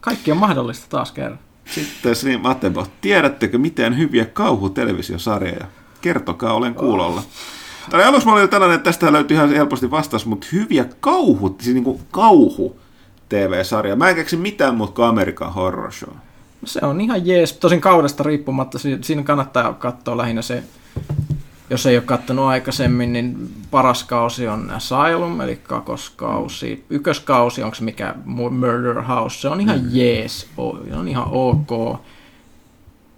Kaikki 0.00 0.32
on 0.32 0.38
mahdollista 0.38 0.86
taas 0.88 1.12
kerran. 1.12 1.38
Sitten 1.64 2.16
Slim 2.16 2.44
Atebo, 2.44 2.86
tiedättekö 3.00 3.58
mitään 3.58 3.98
hyviä 3.98 4.24
kauhutelevisiosarjoja? 4.24 5.66
Kertokaa, 6.00 6.52
olen 6.52 6.74
kuulolla. 6.74 7.22
Tai 7.90 8.04
aluksi 8.04 8.26
mä 8.26 8.32
olin 8.32 8.48
tällainen, 8.48 8.76
että 8.76 8.84
tästä 8.84 9.12
löytyy 9.12 9.36
ihan 9.36 9.50
helposti 9.50 9.90
vastaus, 9.90 10.26
mutta 10.26 10.46
hyviä 10.52 10.84
kauhu, 11.00 11.56
siis 11.60 11.74
niin 11.74 11.84
kuin 11.84 12.00
kauhu 12.10 12.80
TV-sarja. 13.28 13.96
Mä 13.96 14.08
en 14.08 14.14
keksi 14.16 14.36
mitään 14.36 14.74
muuta 14.74 14.92
kuin 14.92 15.06
American 15.08 15.52
Horror 15.52 15.92
Show. 15.92 16.14
Se 16.64 16.80
on 16.82 17.00
ihan 17.00 17.26
jees. 17.26 17.52
Tosin 17.52 17.80
kaudesta 17.80 18.22
riippumatta, 18.22 18.78
si- 18.78 18.98
siinä 19.00 19.22
kannattaa 19.22 19.72
katsoa 19.72 20.16
lähinnä 20.16 20.42
se, 20.42 20.62
jos 21.70 21.86
ei 21.86 21.96
ole 21.96 22.04
katsonut 22.04 22.44
aikaisemmin, 22.44 23.12
niin 23.12 23.50
paras 23.70 24.04
kausi 24.04 24.48
on 24.48 24.70
Asylum, 24.70 25.40
eli 25.40 25.56
kakoskausi. 25.56 26.84
Ykköskausi, 26.90 27.62
onko 27.62 27.74
se 27.74 27.84
mikä 27.84 28.14
Mu- 28.26 28.50
Murder 28.50 29.02
House, 29.02 29.40
se 29.40 29.48
on 29.48 29.60
ihan 29.60 29.80
jees, 29.90 30.46
o- 30.58 30.78
se 30.90 30.94
on 30.96 31.08
ihan 31.08 31.26
ok. 31.30 32.00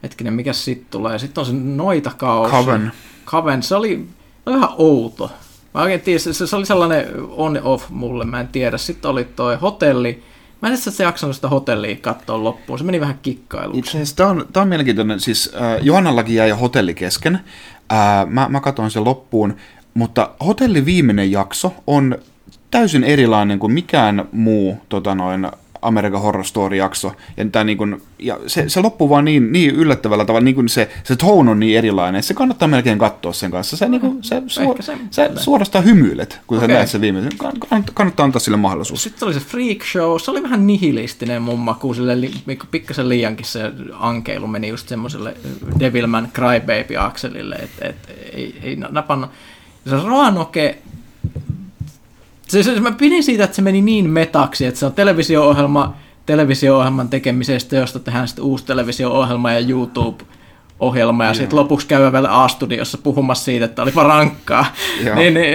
Hetkinen, 0.02 0.32
mikä 0.34 0.52
sitten 0.52 0.86
tulee? 0.90 1.18
Sitten 1.18 1.40
on 1.42 1.46
se 1.46 1.52
Noita-kausi. 1.52 2.52
Coven. 2.52 2.92
Coven, 3.26 3.62
se 3.62 3.74
oli, 3.74 4.06
se 4.44 4.50
oli 4.50 4.56
vähän 4.56 4.74
outo. 4.78 5.30
Mä 5.74 5.80
oikein 5.80 6.00
tiedä, 6.00 6.18
se, 6.18 6.46
se 6.46 6.56
oli 6.56 6.66
sellainen 6.66 7.06
on-off 7.30 7.90
mulle, 7.90 8.24
mä 8.24 8.40
en 8.40 8.48
tiedä. 8.48 8.78
Sitten 8.78 9.10
oli 9.10 9.24
toi 9.24 9.56
hotelli. 9.56 10.22
Mä 10.62 10.68
en 10.68 10.74
edes 10.74 11.00
jaksanut 11.00 11.36
sitä 11.36 11.48
hotellia 11.48 11.96
katsoa 11.96 12.44
loppuun, 12.44 12.78
se 12.78 12.84
meni 12.84 13.00
vähän 13.00 13.18
kikkailuksi. 13.22 13.78
Itse 13.78 13.90
asiassa 13.90 14.16
tämä 14.16 14.28
on, 14.28 14.46
tää 14.52 14.62
on 14.62 14.68
mielenkiintoinen. 14.68 15.20
Siis 15.20 15.50
äh, 15.54 15.78
Johannallakin 15.82 16.34
jäi 16.34 16.50
hotelli 16.50 16.94
kesken. 16.94 17.34
Äh, 17.92 18.26
mä, 18.28 18.48
mä 18.48 18.60
katsoin 18.60 18.90
sen 18.90 19.04
loppuun, 19.04 19.56
mutta 19.94 20.30
hotellin 20.46 20.84
viimeinen 20.84 21.30
jakso 21.30 21.72
on 21.86 22.18
täysin 22.70 23.04
erilainen 23.04 23.58
kuin 23.58 23.72
mikään 23.72 24.28
muu 24.32 24.78
tota 24.88 25.14
noin, 25.14 25.48
American 25.82 26.20
Horror 26.22 26.44
Story-jakso. 26.44 27.12
Ja, 27.36 27.44
tää 27.52 27.64
niin 27.64 27.78
kun, 27.78 28.02
ja 28.18 28.38
se, 28.46 28.68
se 28.68 28.80
loppuu 28.80 29.08
vaan 29.08 29.24
niin, 29.24 29.52
niin 29.52 29.74
yllättävällä 29.74 30.24
tavalla, 30.24 30.44
niin 30.44 30.54
kun 30.54 30.68
se, 30.68 30.90
se 31.04 31.16
tone 31.16 31.50
on 31.50 31.60
niin 31.60 31.78
erilainen, 31.78 32.22
se 32.22 32.34
kannattaa 32.34 32.68
melkein 32.68 32.98
katsoa 32.98 33.32
sen 33.32 33.50
kanssa. 33.50 33.76
Se, 33.76 33.88
niin 33.88 34.00
kun, 34.00 34.18
se, 34.24 34.42
suor, 34.46 34.82
se- 34.82 34.98
se 35.10 35.30
suorastaan 35.36 35.84
hymyilet, 35.84 36.40
kun 36.46 36.58
Okei. 36.58 36.68
sä 36.68 36.74
näet 36.74 36.88
sen 36.88 37.00
viimeisen. 37.00 37.32
Kann- 37.42 37.82
Kannattaa 37.94 38.24
antaa 38.24 38.40
sille 38.40 38.56
mahdollisuus. 38.56 39.02
Sitten 39.02 39.26
oli 39.26 39.34
se 39.34 39.40
Freak 39.40 39.84
Show, 39.92 40.16
se 40.20 40.30
oli 40.30 40.42
vähän 40.42 40.66
nihilistinen 40.66 41.42
mun 41.42 41.58
makuun, 41.58 41.94
sille 41.94 42.20
li, 42.20 42.30
niinku 42.46 42.66
pikkasen 42.70 43.08
liiankin 43.08 43.46
se 43.46 43.72
ankeilu 43.98 44.46
meni 44.46 44.68
just 44.68 44.88
semmoiselle 44.88 45.34
Devilman 45.80 46.28
Crybaby-akselille, 46.34 47.54
että 47.62 47.88
et, 47.88 47.96
ei, 48.32 48.58
ei 48.62 48.76
na- 48.76 48.88
napannut. 48.90 49.30
Se 49.86 49.96
Roanoke, 49.96 50.78
se, 52.50 52.62
se, 52.62 52.80
mä 52.80 52.92
pidin 52.92 53.24
siitä, 53.24 53.44
että 53.44 53.56
se 53.56 53.62
meni 53.62 53.82
niin 53.82 54.10
metaksi, 54.10 54.66
että 54.66 54.80
se 54.80 54.86
on 54.86 54.92
televisio-ohjelma 54.92 55.94
televisio-ohjelman 56.26 57.08
tekemisestä, 57.08 57.76
josta 57.76 57.98
tehdään 57.98 58.28
sitten 58.28 58.44
uusi 58.44 58.64
televisio-ohjelma 58.64 59.52
ja 59.52 59.68
YouTube 59.68 60.24
ohjelma 60.80 61.24
ja 61.24 61.34
sitten 61.34 61.58
lopuksi 61.58 61.86
käydään 61.86 62.12
vielä 62.12 62.42
A-studiossa 62.42 62.98
puhumassa 62.98 63.44
siitä, 63.44 63.64
että 63.64 63.82
olipa 63.82 64.02
rankkaa. 64.02 64.66
Niin, 65.14 65.34
niin, 65.34 65.54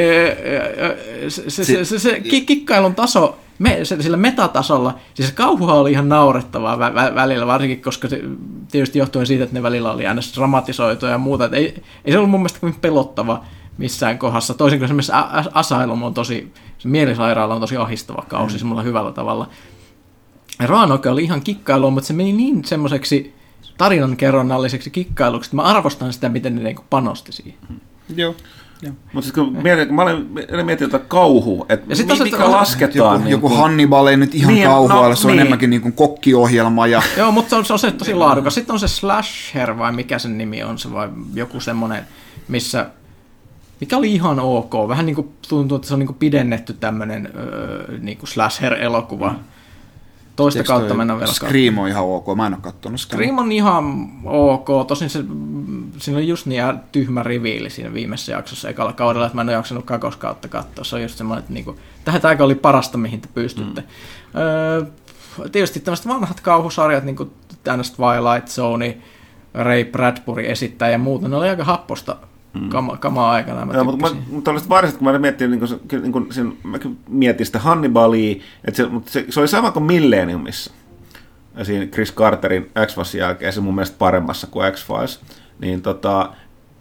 se, 1.27 1.49
se, 1.49 1.63
se, 1.63 1.85
se, 1.85 1.99
se 1.99 2.19
ki- 2.19 2.41
kikkailun 2.41 2.95
taso, 2.95 3.37
me, 3.59 3.79
se, 3.83 4.01
sillä 4.01 4.17
metatasolla, 4.17 4.99
siis 5.13 5.29
se 5.29 5.35
kauhuhan 5.35 5.77
oli 5.77 5.91
ihan 5.91 6.09
naurettavaa 6.09 6.79
vä, 6.79 6.93
vä, 6.93 7.15
välillä, 7.15 7.47
varsinkin 7.47 7.81
koska 7.81 8.07
se, 8.07 8.21
tietysti 8.71 8.99
johtuen 8.99 9.27
siitä, 9.27 9.43
että 9.43 9.55
ne 9.55 9.63
välillä 9.63 9.91
oli 9.91 10.07
aina 10.07 10.21
dramatisoitu 10.35 11.05
ja 11.05 11.17
muuta, 11.17 11.45
että 11.45 11.57
ei, 11.57 11.83
ei 12.05 12.11
se 12.11 12.17
ollut 12.17 12.31
mun 12.31 12.39
mielestä 12.39 12.59
kovin 12.59 12.75
pelottava 12.81 13.43
missään 13.77 14.17
kohdassa, 14.17 14.53
toisin 14.53 14.79
kuin 14.79 14.85
esimerkiksi 14.85 15.11
Asylum 15.53 16.03
on 16.03 16.13
tosi, 16.13 16.53
se 16.77 16.87
mielisairaala 16.87 17.53
on 17.55 17.61
tosi 17.61 17.77
ahistava 17.77 18.23
kausi 18.27 18.55
mm. 18.55 18.59
semmoilla 18.59 18.83
hyvällä 18.83 19.11
tavalla. 19.11 19.49
Raanoke 20.59 21.09
oli 21.09 21.23
ihan 21.23 21.41
kikkailua, 21.41 21.89
mutta 21.89 22.07
se 22.07 22.13
meni 22.13 22.33
niin 22.33 22.65
semmoiseksi 22.65 23.33
tarinankerronnalliseksi 23.77 24.89
kikkailuksi, 24.89 25.47
että 25.47 25.55
mä 25.55 25.61
arvostan 25.61 26.13
sitä, 26.13 26.29
miten 26.29 26.55
ne 26.55 26.63
niinku 26.63 26.83
panosti 26.89 27.31
siihen. 27.31 27.59
Joo. 28.15 28.35
Mutta 29.13 29.21
siis 29.21 29.33
kun 29.33 29.57
mietin, 29.63 29.87
kun 29.87 29.95
mä 29.95 30.01
olen 30.01 30.65
mietin 30.65 30.85
jotain 30.85 31.03
kauhu, 31.07 31.65
että 31.69 31.85
Ja 31.89 31.95
sit 31.95 32.07
mi- 32.07 32.23
mikä 32.23 32.45
on 32.45 32.51
lasketaan. 32.51 33.13
Joku, 33.13 33.23
niin 33.23 33.31
joku 33.31 33.47
kuin- 33.49 33.59
Hannibal 33.59 34.07
ei 34.07 34.17
nyt 34.17 34.35
ihan 34.35 34.47
Niin, 34.53 34.55
niin, 34.59 34.69
kauhualle, 34.69 35.09
no, 35.09 35.15
se 35.15 35.27
on 35.27 35.31
niin. 35.31 35.39
enemmänkin 35.39 35.69
niin 35.69 35.81
kuin 35.81 35.93
kokkiohjelma 35.93 36.87
ja 36.87 37.01
Joo, 37.17 37.31
mutta 37.31 37.49
se 37.49 37.55
on, 37.55 37.65
se 37.65 37.73
on 37.73 37.79
se 37.79 37.91
tosi 37.91 38.13
laadukas. 38.13 38.55
Sitten 38.55 38.73
on 38.73 38.79
se 38.79 38.87
Slasher 38.87 39.77
vai 39.77 39.91
mikä 39.91 40.19
sen 40.19 40.37
nimi 40.37 40.63
on 40.63 40.77
se 40.77 40.91
vai 40.93 41.09
joku 41.33 41.59
semmonen, 41.59 42.07
missä 42.47 42.89
mikä 43.79 43.97
oli 43.97 44.13
ihan 44.13 44.39
ok. 44.39 44.73
Vähän 44.87 45.05
niin 45.05 45.15
kuin 45.15 45.33
tuntuu, 45.49 45.75
että 45.75 45.87
se 45.87 45.93
on 45.93 45.99
niin 45.99 46.07
kuin 46.07 46.17
pidennetty 46.17 46.73
tämmöinen 46.73 47.29
öö, 47.35 47.97
niin 48.01 48.17
kuin 48.17 48.29
slasher-elokuva. 48.29 49.35
Toista 50.35 50.57
Tiedätkö 50.57 50.73
kautta 50.73 50.93
mennään 50.93 51.19
vielä. 51.19 51.33
Scream 51.33 51.77
on 51.77 51.87
ihan 51.87 52.03
ok, 52.03 52.35
mä 52.35 52.47
en 52.47 52.53
ole 52.53 52.61
kattonut 52.61 52.99
sitä. 52.99 53.15
Scream 53.15 53.37
on 53.37 53.51
ihan 53.51 54.09
ok, 54.25 54.87
tosin 54.87 55.09
se, 55.09 55.21
mm, 55.27 55.91
siinä 55.97 56.17
oli 56.17 56.27
just 56.27 56.45
niin 56.45 56.63
tyhmä 56.91 57.23
riviili 57.23 57.69
siinä 57.69 57.93
viimeisessä 57.93 58.31
jaksossa 58.31 58.69
ekalla 58.69 58.93
kaudella, 58.93 59.25
että 59.25 59.35
mä 59.35 59.41
en 59.41 59.49
ole 59.49 59.55
jaksanut 59.55 59.85
kakoskautta 59.85 60.47
katsoa. 60.47 60.83
Se 60.83 60.95
on 60.95 61.01
just 61.01 61.17
semmoinen, 61.17 61.39
että 61.39 61.53
niinku, 61.53 61.75
tähän 62.05 62.21
tämä 62.21 62.35
oli 62.39 62.55
parasta, 62.55 62.97
mihin 62.97 63.21
te 63.21 63.29
pystytte. 63.33 63.81
Mm. 63.81 64.41
Öö, 64.41 64.85
tietysti 65.51 65.79
tämmöiset 65.79 66.07
vanhat 66.07 66.39
kauhusarjat, 66.39 67.03
niin 67.03 67.15
kuin 67.15 67.31
Twilight 67.63 68.47
Zone, 68.47 68.97
Ray 69.53 69.83
Bradbury 69.85 70.51
esittää 70.51 70.89
ja 70.89 70.97
muuta, 70.97 71.27
ne 71.27 71.35
oli 71.35 71.49
aika 71.49 71.63
happosta 71.63 72.17
kama, 72.69 72.97
kamaa 72.97 73.31
aikana. 73.31 73.65
Mä 73.65 73.73
Joo, 73.73 73.83
mutta, 73.83 74.07
tykkäsin. 74.07 74.29
mä, 74.29 74.35
mutta 74.35 74.51
olisit 74.51 74.69
varsin, 74.69 74.97
kun 74.97 75.11
mä 75.11 75.19
mietin, 75.19 75.51
niin 75.51 75.59
kuin, 75.59 76.01
niin 76.01 76.11
kuin, 76.11 76.33
sen, 76.33 76.53
mä 76.63 76.77
mietin 77.09 77.45
sitä 77.45 77.59
Hannibalia, 77.59 78.35
että 78.65 78.77
se, 78.77 78.89
mutta 78.89 79.11
se, 79.11 79.25
se, 79.29 79.39
oli 79.39 79.47
sama 79.47 79.71
kuin 79.71 79.83
Millenniumissa. 79.85 80.73
Ja 81.57 81.65
siinä 81.65 81.85
Chris 81.85 82.13
Carterin 82.13 82.71
X-Filesin 82.85 83.19
jälkeen 83.19 83.53
se 83.53 83.61
mun 83.61 83.75
mielestä 83.75 83.97
paremmassa 83.99 84.47
kuin 84.47 84.73
X-Files. 84.73 85.19
Niin 85.59 85.81
tota, 85.81 86.33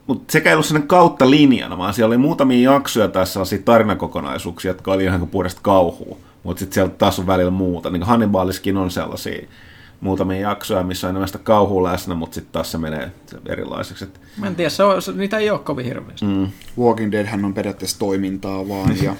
mutta 0.06 0.32
sekä 0.32 0.50
ei 0.50 0.54
ollut 0.54 0.66
sellainen 0.66 0.88
kautta 0.88 1.30
linjana, 1.30 1.78
vaan 1.78 1.94
siellä 1.94 2.12
oli 2.12 2.18
muutamia 2.18 2.72
jaksoja 2.72 3.08
tai 3.08 3.26
sellaisia 3.26 3.58
tarinakokonaisuuksia, 3.64 4.70
jotka 4.70 4.92
oli 4.92 5.04
ihan 5.04 5.18
kuin 5.18 5.30
puhdasta 5.30 5.60
kauhua. 5.62 6.16
Mutta 6.42 6.60
sitten 6.60 6.74
siellä 6.74 6.92
taas 6.98 7.18
on 7.18 7.26
välillä 7.26 7.50
muuta. 7.50 7.90
Niin 7.90 8.02
Hannibaliskin 8.02 8.76
on 8.76 8.90
sellaisia 8.90 9.48
muutamia 10.04 10.40
jaksoja, 10.40 10.82
missä 10.82 11.06
on 11.06 11.10
enemmän 11.10 11.28
sitä 11.28 11.38
kauhua 11.38 11.82
läsnä, 11.82 12.14
mutta 12.14 12.34
sitten 12.34 12.52
taas 12.52 12.72
se 12.72 12.78
menee 12.78 13.12
erilaiseksi. 13.46 14.04
Et, 14.04 14.20
Mä 14.36 14.46
en 14.46 14.54
tiedä, 14.56 14.70
se 14.70 14.82
on, 14.82 15.02
se, 15.02 15.12
niitä 15.12 15.38
ei 15.38 15.50
ole 15.50 15.58
kovin 15.58 15.84
hirveästi. 15.84 16.26
Mm. 16.26 16.48
Walking 16.78 17.12
Deadhän 17.12 17.44
on 17.44 17.54
periaatteessa 17.54 17.98
toimintaa 17.98 18.68
vaan 18.68 19.02
ja 19.02 19.14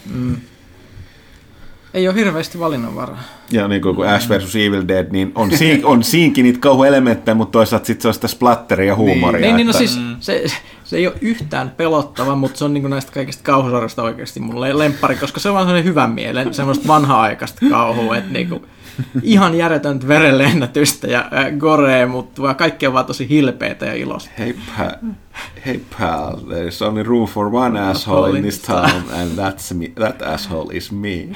Ei 1.94 2.08
ole 2.08 2.16
hirveästi 2.16 2.58
valinnanvaraa. 2.58 3.22
Ja 3.50 3.68
niin 3.68 3.82
kuin, 3.82 3.96
kun 3.96 4.08
Ash 4.08 4.28
vs. 4.28 4.56
Evil 4.56 4.88
Dead, 4.88 5.06
niin 5.10 5.32
on, 5.34 5.56
siin, 5.56 5.86
on 5.92 6.02
siinkin 6.04 6.42
niitä 6.42 6.58
kauhuelementtejä, 6.58 7.34
mutta 7.34 7.52
toisaalta 7.52 7.86
sitten 7.86 8.02
se 8.02 8.08
on 8.08 8.14
sitä 8.14 8.28
splatteria 8.28 8.86
ja 8.86 8.96
huumoria. 8.96 9.40
Niin, 9.40 9.56
niin 9.56 9.66
no 9.66 9.70
että- 9.70 9.78
siis 9.78 10.00
se, 10.20 10.44
se 10.84 10.96
ei 10.96 11.06
ole 11.06 11.16
yhtään 11.20 11.70
pelottava, 11.76 12.34
mutta 12.34 12.58
se 12.58 12.64
on 12.64 12.74
niin 12.74 12.90
näistä 12.90 13.12
kaikista 13.12 13.42
kauhusarjoista 13.42 14.02
oikeasti 14.02 14.40
mulle 14.40 14.78
lemppari, 14.78 15.16
koska 15.16 15.40
se 15.40 15.48
on 15.48 15.54
vaan 15.54 15.66
sellainen 15.66 15.88
hyvän 15.90 16.10
mielen, 16.10 16.54
semmoista 16.54 16.88
vanha-aikaista 16.88 17.66
kauhua, 17.70 18.16
että 18.16 18.32
niinku, 18.32 18.62
ihan 19.23 19.55
järjetöntä 19.55 20.08
verenlennätystä 20.08 21.06
ja 21.06 21.18
äh, 21.20 21.52
gorea, 21.58 22.06
mutta 22.06 22.42
vaan 22.42 22.56
kaikki 22.56 22.86
on 22.86 22.92
vaan 22.92 23.06
tosi 23.06 23.28
hilpeitä 23.28 23.86
ja 23.86 23.94
iloista. 23.94 24.31
Hey, 24.39 24.52
pa- 24.78 25.06
hey 25.66 25.81
pal, 25.98 26.36
there's 26.36 26.86
only 26.86 27.02
room 27.02 27.26
for 27.28 27.50
one 27.52 27.81
asshole 27.81 28.36
in 28.39 28.42
this 28.42 28.58
town, 28.58 28.90
and 29.12 29.31
that's 29.39 29.74
me, 29.74 29.89
that 29.94 30.23
asshole 30.23 30.74
is 30.74 30.92
me. 30.92 31.28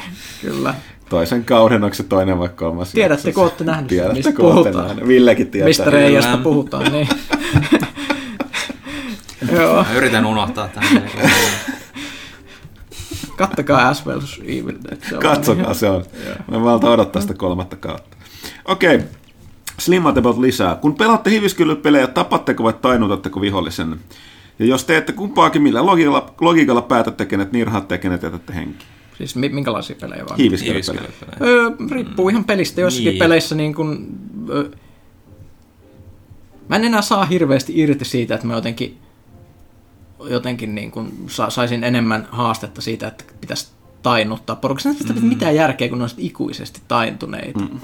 Kyllä. 0.43 0.75
Toisen 1.09 1.45
kauden, 1.45 1.85
onko 1.85 1.95
se 1.95 2.03
toinen 2.03 2.39
vai 2.39 2.49
kolmas? 2.49 2.93
Tiedätte, 2.93 3.33
kun 3.33 3.43
olette 3.43 3.65
nähneet, 3.65 3.87
Tiedätte, 3.89 4.15
mistä 4.15 4.33
kun 4.33 4.45
olette 4.45 4.63
puhutaan. 4.63 4.87
nähneet. 4.87 5.09
Villekin 5.09 5.51
tietää. 5.51 5.69
Mistä 5.69 5.91
Reijasta 5.91 6.37
puhutaan, 6.37 6.93
niin. 6.93 7.09
Joo, 9.53 9.75
Mä 9.85 9.93
yritän 9.97 10.27
unohtaa 10.27 10.69
tämän. 10.69 11.03
kattakaa 13.39 13.89
Ash 13.89 14.07
vs. 14.07 14.41
Evil 14.45 14.77
Dead. 14.85 14.99
se 15.09 15.15
on 15.17 15.23
Katsokaa, 15.23 15.75
se 15.75 15.91
on. 15.91 16.05
Mä 16.51 16.63
valta 16.63 16.91
odottaa 16.91 17.23
sitä 17.23 17.35
kolmatta 17.35 17.77
kautta. 17.77 18.17
Okei, 18.65 18.95
okay. 18.95 19.09
Slim 19.79 20.07
About 20.07 20.39
lisää. 20.39 20.75
Kun 20.77 20.95
pelaatte 20.95 21.31
hiviskyllypelejä, 21.31 22.07
tapatteko 22.07 22.65
vai 22.65 22.73
tainutatteko 22.73 23.41
vihollisen? 23.41 24.01
Ja 24.59 24.67
jos 24.67 24.85
teette 24.85 25.13
kumpaakin, 25.13 25.63
millä 25.63 25.87
logiikalla, 25.87 26.35
logiikalla 26.41 26.83
päätätte, 26.83 27.27
kenet 27.27 27.53
nirhaatte 27.53 27.95
ja 27.95 27.99
kenet 27.99 28.23
jätätte 28.23 28.55
henkiin? 28.55 28.89
Siis 29.19 29.37
mi- 29.37 29.49
minkälaisia 29.49 29.97
pelejä 30.01 30.25
vaan? 30.29 30.37
Hiiviskyllypelejä. 30.39 31.09
Öö, 31.41 31.71
riippuu 31.91 32.29
ihan 32.29 32.45
pelistä. 32.45 32.81
Jossakin 32.81 33.05
Niin. 33.05 33.13
niin. 33.13 33.19
peleissä 33.19 33.55
niin 33.55 33.75
kun, 33.75 34.07
öö, 34.51 34.71
mä 36.69 36.77
en 36.77 36.85
enää 36.85 37.03
saa 37.03 37.25
hirveästi 37.25 37.73
irti 37.81 38.05
siitä, 38.05 38.35
että 38.35 38.47
mä 38.47 38.55
jotenkin, 38.55 38.99
jotenkin 40.21 40.75
niin 40.75 40.91
kun 40.91 41.13
sa- 41.27 41.51
saisin 41.51 41.85
enemmän 41.85 42.29
haastetta 42.31 42.81
siitä, 42.81 43.07
että 43.09 43.25
pitäisi 43.41 43.69
tainuttaa 44.03 44.57
porukassa. 44.57 44.89
Ei 44.89 45.21
mm. 45.21 45.27
mitään 45.27 45.55
järkeä, 45.55 45.89
kun 45.89 45.99
ne 45.99 46.05
on 46.05 46.11
sit 46.11 46.19
ikuisesti 46.19 46.81
taintuneita 46.89 47.61
mm. 47.61 47.81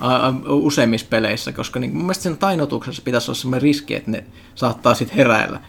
useimmissa 0.47 1.07
peleissä, 1.11 1.53
koska 1.53 1.81
niin, 1.81 1.95
mun 1.95 2.03
mielestä 2.03 2.23
sen 2.23 2.37
tainotuksessa 2.37 3.03
pitäisi 3.05 3.31
olla 3.31 3.39
sellainen 3.39 3.63
riski, 3.63 3.95
että 3.95 4.11
ne 4.11 4.25
saattaa 4.55 4.95
sitten 4.95 5.17
heräillä 5.17 5.61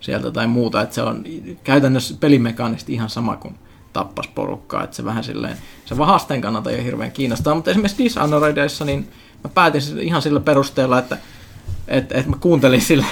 sieltä 0.00 0.30
tai 0.30 0.46
muuta, 0.46 0.82
että 0.82 0.94
se 0.94 1.02
on 1.02 1.24
käytännössä 1.64 2.14
pelimekaanisesti 2.20 2.92
ihan 2.92 3.10
sama 3.10 3.36
kuin 3.36 3.54
tappas 3.92 4.28
porukkaa, 4.28 4.84
että 4.84 4.96
se 4.96 5.04
vähän 5.04 5.24
silleen, 5.24 5.56
se 5.84 5.98
vaan 5.98 6.08
haasteen 6.08 6.40
kannalta 6.40 6.70
ei 6.70 6.76
ole 6.76 6.84
hirveän 6.84 7.12
kiinnostavaa, 7.12 7.54
mutta 7.54 7.70
esimerkiksi 7.70 8.04
Dishonoredissa 8.04 8.84
niin 8.84 9.08
mä 9.44 9.50
päätin 9.54 9.82
s- 9.82 9.94
ihan 10.00 10.22
sillä 10.22 10.40
perusteella, 10.40 10.98
että 10.98 11.18
et, 11.88 12.12
et 12.12 12.26
mä 12.26 12.36
kuuntelin 12.40 12.80
sillä, 12.80 13.04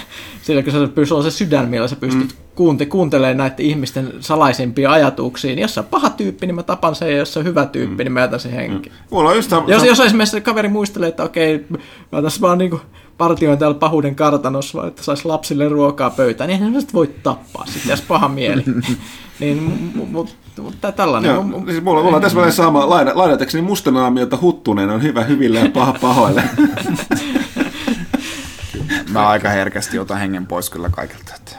sillä 0.42 0.62
kun 0.62 0.72
se, 0.72 0.86
pystyy, 0.86 1.16
on 1.16 1.22
se 1.22 1.30
sydän, 1.30 1.68
millä 1.68 1.88
sä 1.88 1.96
pystyt 1.96 2.28
mm. 2.28 2.36
kuunte, 2.54 2.86
kuuntelemaan 2.86 3.36
näiden 3.36 3.66
ihmisten 3.66 4.12
salaisimpia 4.20 4.90
ajatuksia, 4.90 5.50
niin 5.50 5.62
jos 5.62 5.74
se 5.74 5.80
on 5.80 5.86
paha 5.86 6.10
tyyppi, 6.10 6.46
niin 6.46 6.54
mä 6.54 6.62
tapan 6.62 6.94
sen, 6.94 7.10
ja 7.10 7.16
jos 7.16 7.32
se 7.32 7.38
on 7.38 7.44
hyvä 7.44 7.66
tyyppi, 7.66 7.94
mm. 7.94 8.04
niin 8.04 8.12
mä 8.12 8.20
jätän 8.20 8.40
sen 8.40 8.52
henki. 8.52 8.92
Mulla 9.10 9.30
on 9.30 9.36
just 9.36 9.52
sam- 9.52 9.70
Jos, 9.70 9.84
jos 9.84 10.00
esimerkiksi 10.00 10.40
kaveri 10.40 10.68
muistelee, 10.68 11.08
että 11.08 11.22
okei, 11.22 11.66
mä 12.12 12.22
tässä 12.22 12.40
vaan 12.40 12.58
niinku 12.58 12.80
partioin 13.18 13.58
täällä 13.58 13.78
pahuuden 13.78 14.14
kartanossa, 14.14 14.78
vaan 14.78 14.88
että 14.88 15.02
saisi 15.02 15.24
lapsille 15.24 15.68
ruokaa 15.68 16.10
pöytään, 16.10 16.48
niin 16.48 16.62
eihän 16.62 16.82
sä 16.82 16.88
voi 16.94 17.10
tappaa 17.22 17.66
sitten, 17.66 17.90
jos 17.90 18.02
paha 18.02 18.28
mieli. 18.28 18.62
niin, 19.40 19.92
mutta 19.94 20.32
mut, 20.62 20.76
tällainen. 20.96 21.30
Joo, 21.30 21.42
mu- 21.42 21.70
siis 21.70 21.82
mulla, 21.84 22.02
mulla 22.02 22.16
on 22.16 22.22
tässä 22.22 22.40
välissä 22.40 22.62
sama 22.62 22.88
laina, 22.88 23.12
lainatakseni 23.14 23.62
mustanaamiota 23.62 24.38
huttunen 24.40 24.90
on 24.90 25.02
hyvä 25.02 25.24
hyville 25.24 25.58
ja 25.58 25.70
paha 25.70 25.94
pahoille. 26.00 26.42
mä 29.12 29.28
aika 29.28 29.48
herkästi 29.48 29.98
otan 29.98 30.18
hengen 30.18 30.46
pois 30.46 30.70
kyllä 30.70 30.88
kaikilta. 30.90 31.32
Että. 31.36 31.52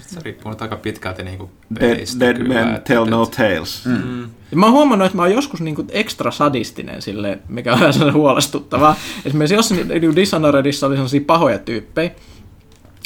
Se 0.00 0.20
riippuu 0.22 0.50
nyt 0.52 0.62
aika 0.62 0.76
pitkälti 0.76 1.22
niinku 1.22 1.50
dead 1.80 1.90
pelistä 1.94 2.20
dead 2.20 2.36
kyllä, 2.36 2.54
men 2.54 2.68
että- 2.74 2.80
tell 2.94 3.04
no 3.04 3.22
että- 3.22 3.36
tales. 3.36 3.86
Mm. 3.86 4.22
Ja 4.22 4.56
mä 4.56 4.66
oon 4.66 4.72
huomannut, 4.72 5.06
että 5.06 5.16
mä 5.16 5.22
oon 5.22 5.32
joskus 5.32 5.60
niinku 5.60 5.84
ekstra 5.90 6.30
sadistinen 6.30 7.02
sille, 7.02 7.38
mikä 7.48 7.72
on 7.74 7.80
vähän 7.80 8.12
huolestuttavaa. 8.12 8.96
Esimerkiksi 9.24 9.54
jos 9.54 9.70
niin 9.70 10.16
Dishonoredissa 10.16 10.86
oli 10.86 10.94
sellaisia 10.96 11.20
pahoja 11.26 11.58
tyyppejä, 11.58 12.10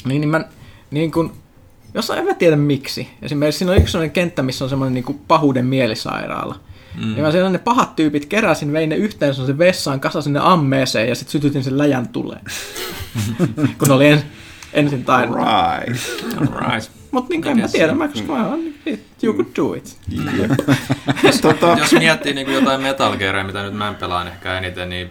niin, 0.04 0.20
niin 0.20 0.28
mä 0.28 0.44
niin 0.90 1.12
kun, 1.12 1.32
jos 1.94 2.10
en 2.10 2.24
mä 2.24 2.34
tiedä 2.34 2.56
miksi. 2.56 3.08
Esimerkiksi 3.22 3.58
siinä 3.58 3.72
on 3.72 3.78
yksi 3.78 3.92
sellainen 3.92 4.12
kenttä, 4.12 4.42
missä 4.42 4.64
on 4.64 4.68
semmoinen 4.68 4.94
niin 4.94 5.20
pahuuden 5.28 5.66
mielisairaala. 5.66 6.60
Mm. 6.96 7.02
Niin 7.02 7.22
mä 7.22 7.30
siellä 7.30 7.50
ne 7.50 7.58
pahat 7.58 7.96
tyypit 7.96 8.26
keräsin, 8.26 8.72
vein 8.72 8.88
ne 8.88 8.96
yhteen 8.96 9.34
sen 9.34 9.58
vessaan, 9.58 10.00
kasasin 10.00 10.32
ne 10.32 10.40
ammeeseen 10.42 11.08
ja 11.08 11.14
sitten 11.14 11.32
sytytin 11.32 11.64
sen 11.64 11.78
läjän 11.78 12.08
tuleen. 12.08 12.44
kun 13.78 13.90
oli 13.90 14.06
en, 14.06 14.22
ensin 14.72 15.04
taidot. 15.04 15.36
Right. 15.36 16.02
Right. 16.40 16.90
Mutta 17.10 17.28
niin 17.34 17.46
en 17.46 17.58
mä 17.58 17.68
tiedä, 17.68 17.94
mä, 17.94 18.08
koska 18.08 18.32
mä 18.32 18.48
oon, 18.48 18.60
you 19.22 19.34
could 19.34 19.46
do 19.56 19.74
it. 19.74 19.98
tota, 21.42 21.76
Jos 21.78 21.92
miettii 21.92 22.34
niin 22.34 22.46
kuin 22.46 22.54
jotain 22.54 22.80
Metal 22.80 23.16
Gearia, 23.16 23.44
mitä 23.44 23.62
nyt 23.62 23.74
mä 23.74 23.88
en 23.88 23.94
pelaan 23.94 24.28
ehkä 24.28 24.58
eniten, 24.58 24.88
niin 24.88 25.10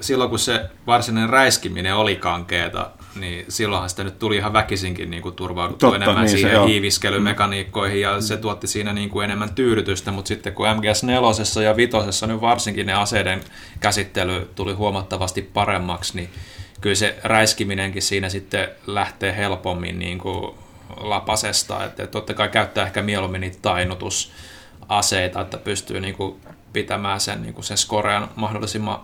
silloin 0.00 0.30
kun 0.30 0.38
se 0.38 0.70
varsinainen 0.86 1.30
räiskiminen 1.30 1.94
oli 1.94 2.16
kankeeta, 2.16 2.90
niin 3.14 3.44
silloinhan 3.48 3.90
sitä 3.90 4.04
nyt 4.04 4.18
tuli 4.18 4.36
ihan 4.36 4.52
väkisinkin 4.52 5.10
niin 5.10 5.22
kuin 5.22 5.34
turvauduttu 5.34 5.86
Totta, 5.86 5.96
enemmän 5.96 6.24
niin 6.24 6.38
siihen 6.38 6.64
hiiviskelymekaniikkoihin 6.64 8.00
ja 8.00 8.20
se 8.20 8.36
tuotti 8.36 8.66
siinä 8.66 8.92
niin 8.92 9.10
kuin 9.10 9.24
enemmän 9.24 9.54
tyydytystä, 9.54 10.12
mutta 10.12 10.28
sitten 10.28 10.52
kun 10.52 10.66
MGS4 10.66 11.62
ja 11.62 11.76
5 11.76 12.26
nyt 12.26 12.40
varsinkin 12.40 12.86
ne 12.86 12.92
aseiden 12.92 13.40
käsittely 13.80 14.50
tuli 14.54 14.72
huomattavasti 14.72 15.42
paremmaksi, 15.42 16.16
niin 16.16 16.30
kyllä 16.80 16.96
se 16.96 17.18
räiskiminenkin 17.24 18.02
siinä 18.02 18.28
sitten 18.28 18.68
lähtee 18.86 19.36
helpommin 19.36 19.98
niin 19.98 20.18
kuin 20.18 20.54
lapasesta, 20.96 21.84
että 21.84 22.06
totta 22.06 22.34
kai 22.34 22.48
käyttää 22.48 22.86
ehkä 22.86 23.02
mieluummin 23.02 23.40
niitä 23.40 23.58
tainnutusaseita, 23.62 25.40
että 25.40 25.58
pystyy 25.58 26.00
niin 26.00 26.14
kuin 26.14 26.40
pitämään 26.72 27.20
sen, 27.20 27.42
niin 27.42 27.54
kuin 27.54 27.64
sen 27.64 27.78
skorean 27.78 28.28
mahdollisimman 28.36 29.00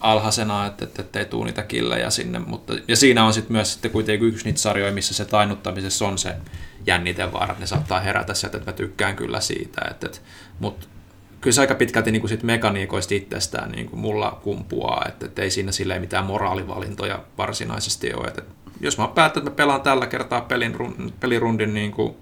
alhaisena, 0.00 0.66
että, 0.66 0.84
että, 0.84 1.02
että 1.02 1.18
ei 1.18 1.24
tule 1.24 1.46
niitä 1.46 1.62
killejä 1.62 2.10
sinne. 2.10 2.38
Mutta, 2.38 2.74
ja 2.88 2.96
siinä 2.96 3.24
on 3.24 3.34
sitten 3.34 3.52
myös 3.52 3.72
sitten 3.72 3.90
kuitenkin 3.90 4.28
yksi 4.28 4.44
niitä 4.44 4.60
sarjoja, 4.60 4.92
missä 4.92 5.14
se 5.14 5.24
tainuttamisessa 5.24 6.08
on 6.08 6.18
se 6.18 6.34
jännitevaara, 6.86 7.52
että 7.52 7.60
ne 7.60 7.66
saattaa 7.66 8.00
herätä 8.00 8.34
sieltä, 8.34 8.56
että 8.58 8.70
mä 8.70 8.76
tykkään 8.76 9.16
kyllä 9.16 9.40
siitä. 9.40 9.80
Että, 9.90 10.06
että, 10.06 10.18
mutta 10.58 10.86
kyllä 11.40 11.54
se 11.54 11.60
aika 11.60 11.74
pitkälti 11.74 12.12
niin 12.12 12.20
kuin 12.20 12.28
sit 12.28 12.42
mekaniikoista 12.42 13.14
itsestään 13.14 13.70
niin 13.70 13.88
kuin 13.88 14.00
mulla 14.00 14.40
kumpuaa, 14.42 15.04
että, 15.08 15.26
että 15.26 15.42
ei 15.42 15.50
siinä 15.50 15.72
silleen 15.72 16.00
mitään 16.00 16.26
moraalivalintoja 16.26 17.22
varsinaisesti 17.38 18.14
ole. 18.14 18.28
Että 18.28 18.42
jos 18.80 18.98
mä 18.98 19.08
päätän, 19.08 19.40
että 19.40 19.50
mä 19.50 19.56
pelaan 19.56 19.80
tällä 19.80 20.06
kertaa 20.06 20.40
pelin, 20.40 20.74
run- 20.74 21.12
pelirundin 21.20 21.74
niin 21.74 21.92
kuin 21.92 22.14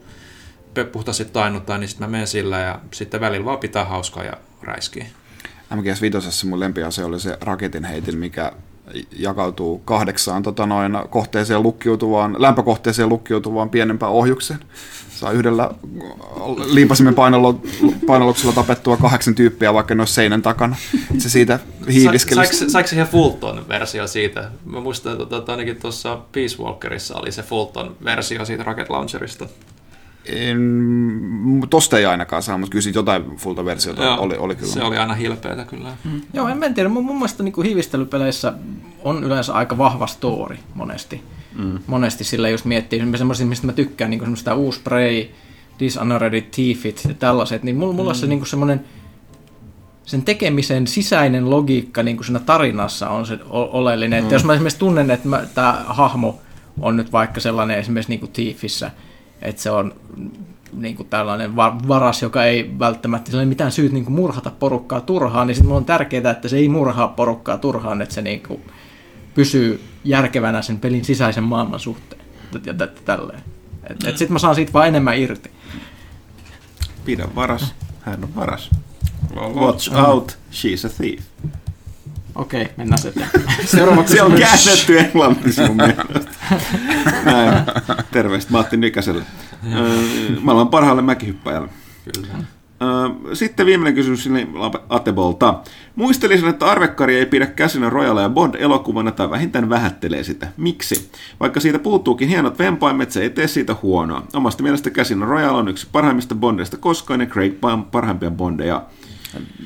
puhtaasti 0.92 1.24
tainnuttaa, 1.24 1.78
niin 1.78 1.88
sitten 1.88 2.08
mä 2.08 2.10
menen 2.10 2.26
sillä 2.26 2.58
ja 2.58 2.80
sitten 2.92 3.20
välillä 3.20 3.44
vaan 3.44 3.58
pitää 3.58 3.84
hauskaa 3.84 4.24
ja 4.24 4.32
räiskiä. 4.62 5.06
MGS 5.74 6.02
5 6.02 6.46
mun 6.46 6.60
lempiase 6.60 7.04
oli 7.04 7.20
se 7.20 7.38
raketin 7.40 7.84
heitin, 7.84 8.18
mikä 8.18 8.52
jakautuu 9.18 9.78
kahdeksaan 9.78 10.42
tota 10.42 10.66
noin, 10.66 10.92
kohteeseen 11.10 11.62
lukkiutuvaan, 11.62 12.36
lämpökohteeseen 12.38 13.08
lukkiutuvaan 13.08 13.70
pienempään 13.70 14.12
ohjukseen. 14.12 14.60
Saa 15.10 15.32
yhdellä 15.32 15.70
liipasimen 16.72 17.14
painalluksella 18.06 18.52
tapettua 18.52 18.96
kahdeksan 18.96 19.34
tyyppiä 19.34 19.74
vaikka 19.74 19.94
noissa 19.94 20.14
seinän 20.14 20.42
takana. 20.42 20.76
Se 21.18 21.30
siitä 21.30 21.58
hiiviskeli. 21.92 22.46
Saiko, 22.46 22.70
saiko 22.70 22.88
siihen 22.88 23.06
Fulton 23.06 23.64
versio 23.68 24.06
siitä? 24.06 24.50
Mä 24.64 24.80
muistan, 24.80 25.12
että 25.12 25.26
tota, 25.26 25.52
ainakin 25.52 25.76
tuossa 25.76 26.18
Peace 26.32 26.62
Walkerissa 26.62 27.16
oli 27.16 27.32
se 27.32 27.42
Fulton 27.42 27.96
versio 28.04 28.44
siitä 28.44 28.62
Rocket 28.62 28.90
Launcherista. 28.90 29.46
En, 30.28 31.66
tosta 31.70 31.98
ei 31.98 32.06
ainakaan 32.06 32.42
saa, 32.42 32.58
mutta 32.58 32.72
kyllä 32.72 32.82
siitä 32.82 32.98
jotain 32.98 33.36
fullta 33.36 33.64
versiota 33.64 34.04
Joo, 34.04 34.20
oli, 34.20 34.36
oli 34.36 34.56
kyllä. 34.56 34.72
Se 34.72 34.82
oli 34.82 34.96
aina 34.96 35.14
hilpeätä 35.14 35.64
kyllä. 35.64 35.88
Mm. 36.04 36.20
Joo, 36.32 36.48
en, 36.48 36.64
en 36.64 36.74
tiedä. 36.74 36.88
Mun, 36.88 37.04
mun 37.04 37.16
mielestä 37.16 37.42
niin 37.42 37.64
hiivistelypeleissä 37.64 38.52
on 39.04 39.24
yleensä 39.24 39.52
aika 39.52 39.78
vahva 39.78 40.06
story 40.06 40.56
monesti. 40.74 41.22
Mm. 41.58 41.78
Monesti 41.86 42.24
sillä 42.24 42.48
just 42.48 42.64
miettii 42.64 43.16
semmoisia, 43.16 43.46
mistä 43.46 43.66
mä 43.66 43.72
tykkään, 43.72 44.10
niin 44.10 44.20
semmoista 44.20 44.54
uusi 44.54 44.80
Prey, 44.80 45.26
Dishonored 45.78 46.42
Thiefit 46.42 47.02
ja 47.08 47.14
tällaiset, 47.14 47.62
niin 47.62 47.76
mulla, 47.76 47.92
mulla 47.92 48.12
mm. 48.12 48.16
se 48.16 48.26
niin 48.26 48.46
semmoinen 48.46 48.84
sen 50.04 50.22
tekemisen 50.22 50.86
sisäinen 50.86 51.50
logiikka 51.50 52.02
niin 52.02 52.16
kuin 52.16 52.24
siinä 52.24 52.40
tarinassa 52.40 53.10
on 53.10 53.26
se 53.26 53.38
oleellinen. 53.50 54.20
Mm. 54.20 54.22
Että 54.22 54.34
jos 54.34 54.44
mä 54.44 54.52
esimerkiksi 54.52 54.78
tunnen, 54.78 55.10
että 55.10 55.28
tämä 55.54 55.84
hahmo 55.86 56.40
on 56.80 56.96
nyt 56.96 57.12
vaikka 57.12 57.40
sellainen 57.40 57.78
esimerkiksi 57.78 58.12
niin 58.12 58.20
kuin 58.20 58.32
Thiefissä, 58.32 58.90
että 59.42 59.62
se 59.62 59.70
on 59.70 59.94
niin 60.72 60.96
kuin 60.96 61.08
tällainen 61.08 61.56
varas, 61.88 62.22
joka 62.22 62.44
ei 62.44 62.70
välttämättä 62.78 63.30
sillä 63.30 63.42
ei 63.42 63.48
mitään 63.48 63.72
syyt 63.72 63.92
niin 63.92 64.04
kuin 64.04 64.14
murhata 64.14 64.50
porukkaa 64.50 65.00
turhaan, 65.00 65.46
niin 65.46 65.54
sitten 65.54 65.72
on 65.72 65.84
tärkeää, 65.84 66.30
että 66.30 66.48
se 66.48 66.56
ei 66.56 66.68
murhaa 66.68 67.08
porukkaa 67.08 67.58
turhaan, 67.58 68.02
että 68.02 68.14
se 68.14 68.22
niin 68.22 68.42
kuin 68.42 68.62
pysyy 69.34 69.84
järkevänä 70.04 70.62
sen 70.62 70.80
pelin 70.80 71.04
sisäisen 71.04 71.44
maailman 71.44 71.80
suhteen. 71.80 72.22
Ja 72.64 72.74
tälleen. 73.04 73.42
Et, 73.90 74.04
et 74.06 74.18
sitten 74.18 74.32
mä 74.32 74.38
saan 74.38 74.54
siitä 74.54 74.72
vaan 74.72 74.88
enemmän 74.88 75.18
irti. 75.18 75.50
Pidä 77.04 77.28
varas, 77.34 77.74
hän 78.00 78.24
on 78.24 78.34
varas. 78.34 78.70
Watch 79.54 79.94
out, 79.94 80.38
she's 80.52 80.86
a 80.86 80.88
thief. 80.96 81.24
Okei, 82.38 82.62
okay, 82.62 82.74
mennään 82.76 82.98
se 82.98 83.12
Seuraavaksi 83.64 84.14
se 84.14 84.22
on 84.22 84.32
käännetty 84.32 84.98
englanniksi 84.98 85.60
mun 85.66 85.76
mielestä. 85.76 86.30
Näin. 87.24 87.64
Terveistä 88.10 88.52
Matti 88.52 88.76
Nykäselle. 88.76 89.22
Maailman 90.40 90.68
parhaalle 90.68 91.02
mäkihyppäjälle. 91.02 91.68
Kyllä. 92.04 92.34
Sitten 93.32 93.66
viimeinen 93.66 93.94
kysymys 93.94 94.28
Atebolta. 94.88 95.54
Muistelisin, 95.96 96.48
että 96.48 96.66
Arvekkari 96.66 97.16
ei 97.16 97.26
pidä 97.26 97.46
käsinä 97.46 97.90
Royale 97.90 98.22
ja 98.22 98.28
Bond-elokuvana 98.28 99.10
tai 99.10 99.30
vähintään 99.30 99.68
vähättelee 99.68 100.24
sitä. 100.24 100.48
Miksi? 100.56 101.10
Vaikka 101.40 101.60
siitä 101.60 101.78
puuttuukin 101.78 102.28
hienot 102.28 102.58
vempaimet, 102.58 103.10
se 103.10 103.22
ei 103.22 103.30
tee 103.30 103.48
siitä 103.48 103.76
huonoa. 103.82 104.22
Omasta 104.34 104.62
mielestä 104.62 104.90
Casino 104.90 105.26
Royale 105.26 105.58
on 105.58 105.68
yksi 105.68 105.86
parhaimmista 105.92 106.34
Bondeista 106.34 106.76
koskaan 106.76 107.20
ja 107.20 107.26
Craig 107.26 107.54
parhaimpia 107.90 108.30
Bondeja. 108.30 108.82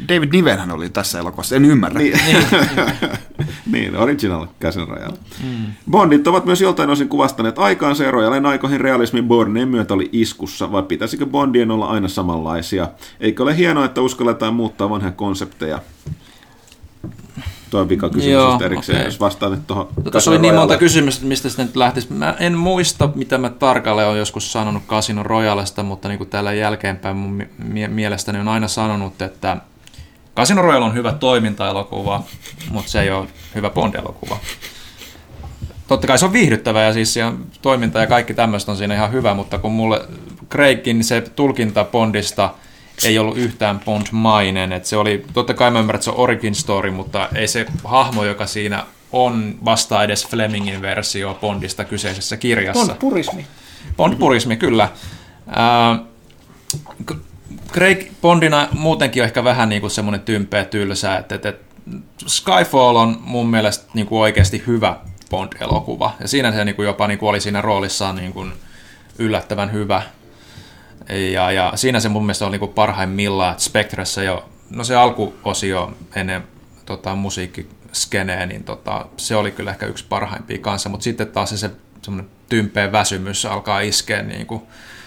David 0.09 0.29
Nivenhän 0.33 0.71
oli 0.71 0.91
tässä 0.91 1.19
elokuvassa, 1.19 1.57
en 1.57 1.65
ymmärrä. 1.65 2.01
Niin, 3.67 3.83
niin 3.83 3.97
original 3.97 4.47
Casino 4.61 4.85
Royale. 4.85 5.19
Mm. 5.45 5.67
Bondit 5.91 6.27
ovat 6.27 6.45
myös 6.45 6.61
joltain 6.61 6.91
osin 6.91 7.09
kuvastaneet 7.09 7.59
aikaansa 7.59 8.05
ja 8.05 8.11
Royalen 8.11 8.47
aikoihin 8.47 8.81
realismin 8.81 9.29
Bourneen 9.29 9.69
myötä 9.69 9.95
oli 9.95 10.09
iskussa, 10.13 10.73
vai 10.73 10.83
pitäisikö 10.83 11.27
Bondien 11.27 11.71
olla 11.71 11.87
aina 11.87 12.09
samanlaisia? 12.09 12.89
Eikö 13.21 13.43
ole 13.43 13.57
hienoa, 13.57 13.85
että 13.85 14.01
uskalletaan 14.01 14.55
muuttaa 14.55 14.91
vanhoja 14.91 15.13
konsepteja? 15.13 15.79
Tuo 17.73 17.81
on 17.81 17.89
vika 17.89 18.09
kysymys 18.09 18.33
Joo, 18.33 18.59
erikseen, 18.65 18.99
okay. 18.99 19.09
jos 19.09 19.21
vastaan 19.21 19.53
nyt 19.53 19.67
tuohon. 19.67 19.89
No, 20.05 20.11
Tuossa 20.11 20.31
oli 20.31 20.39
niin 20.39 20.55
monta 20.55 20.77
kysymystä, 20.77 21.27
mistä 21.27 21.49
sitten 21.49 21.67
nyt 21.67 21.77
lähtisi. 21.77 22.13
Mä 22.13 22.37
en 22.41 22.59
muista, 22.59 23.09
mitä 23.15 23.39
mä 23.39 23.51
tarkalleen 23.51 24.09
olen 24.09 24.19
joskus 24.19 24.53
sanonut 24.53 24.83
Casino 24.87 25.23
Royalesta, 25.23 25.83
mutta 25.83 26.09
niin 26.09 26.19
kuin 26.19 26.31
täällä 26.31 26.53
jälkeenpäin 26.53 27.17
mun 27.17 27.47
mie- 27.59 27.89
mielestäni 27.89 28.39
on 28.39 28.49
aina 28.49 28.69
sanonut, 28.69 29.23
että 29.23 29.57
Casino 30.37 30.63
Royale 30.63 30.85
on 30.85 30.95
hyvä 30.95 31.13
toimintaelokuva, 31.13 32.23
mutta 32.71 32.91
se 32.91 33.01
ei 33.01 33.11
ole 33.11 33.27
hyvä 33.55 33.71
Bond-elokuva. 33.71 34.37
Totta 35.89 36.07
kai 36.07 36.19
se 36.19 36.25
on 36.25 36.33
viihdyttävä 36.33 36.83
ja 36.83 36.93
siis 36.93 37.15
toiminta 37.63 38.01
ja 38.01 38.07
kaikki 38.07 38.35
tämmöistä 38.35 38.73
on 38.73 38.79
siinä 38.79 38.95
ihan 38.95 39.13
hyvä, 39.13 39.35
mutta 39.35 39.59
kun 39.59 39.73
mulle 39.73 40.01
Craigin 40.51 41.05
se 41.05 41.21
tulkinta 41.21 41.85
Bondista– 41.85 42.51
ei 43.05 43.19
ollut 43.19 43.37
yhtään 43.37 43.81
Bond-mainen. 43.81 44.73
Et 44.73 44.85
se 44.85 44.97
oli, 44.97 45.25
totta 45.33 45.55
kai 45.55 45.71
mä 45.71 45.79
ymmärrän, 45.79 45.99
että 45.99 46.05
se 46.05 46.11
on 46.11 46.19
origin 46.19 46.55
story, 46.55 46.91
mutta 46.91 47.29
ei 47.35 47.49
se 47.49 47.67
hahmo, 47.85 48.25
joka 48.25 48.47
siinä 48.47 48.87
on, 49.13 49.55
vastaa 49.65 50.05
edes 50.05 50.27
Flemingin 50.27 50.83
versio 50.83 51.39
Bondista 51.41 51.85
kyseisessä 51.85 52.37
kirjassa. 52.37 52.95
Bond-purismi. 52.95 53.45
Bond-purismi, 53.97 54.57
kyllä. 54.57 54.89
Äh, 55.49 56.01
Craig 57.73 58.07
Bondina 58.23 58.69
muutenkin 58.73 59.23
on 59.23 59.25
ehkä 59.25 59.45
vähän 59.45 59.69
niin 59.69 59.81
kuin 59.81 59.91
semmoinen 59.91 60.21
tympeä 60.21 60.65
tylsä, 60.65 61.17
että, 61.17 61.35
että 61.35 61.55
Skyfall 62.27 62.97
on 62.97 63.17
mun 63.21 63.51
mielestä 63.51 63.85
niin 63.95 64.07
kuin 64.07 64.21
oikeasti 64.21 64.63
hyvä 64.67 64.97
Bond-elokuva. 65.31 66.11
Ja 66.21 66.29
siinä 66.29 66.53
se 66.53 66.65
niin 66.65 66.75
kuin 66.75 66.87
jopa 66.87 67.09
niin 67.09 67.19
kuin 67.19 67.31
oli 67.31 67.41
siinä 67.41 67.61
roolissaan 67.61 68.17
niin 68.17 68.33
kuin 68.33 68.53
yllättävän 69.19 69.73
hyvä. 69.73 70.03
Ja, 71.33 71.53
ja 71.53 71.73
siinä 71.75 72.01
se 72.01 72.09
mun 72.09 72.23
mielestä 72.23 72.47
oli 72.47 72.59
niin 72.59 72.71
parhaimmillaan, 72.71 73.53
että 73.53 73.65
Spectressa 73.65 74.23
jo, 74.23 74.49
no 74.71 74.85
se 74.85 74.97
alkuosio 74.97 75.93
ennen 76.17 76.43
tota, 76.87 77.15
musiikkiskeneen, 77.15 78.49
niin 78.49 78.65
tota, 78.65 79.07
se 79.17 79.37
oli 79.37 79.51
kyllä 79.51 79.71
ehkä 79.71 79.87
yksi 79.87 80.05
parhaimpia 80.09 80.59
kanssa, 80.59 80.89
mutta 80.89 81.05
sitten 81.05 81.29
taas 81.29 81.51
se, 81.51 81.57
se 81.57 81.71
semmoinen 82.03 82.31
tympeä 82.49 82.93
väsymys 82.93 83.47
alkaa 83.47 83.81
iskeä 83.81 84.23
niin 84.23 84.47
kuin 84.47 84.63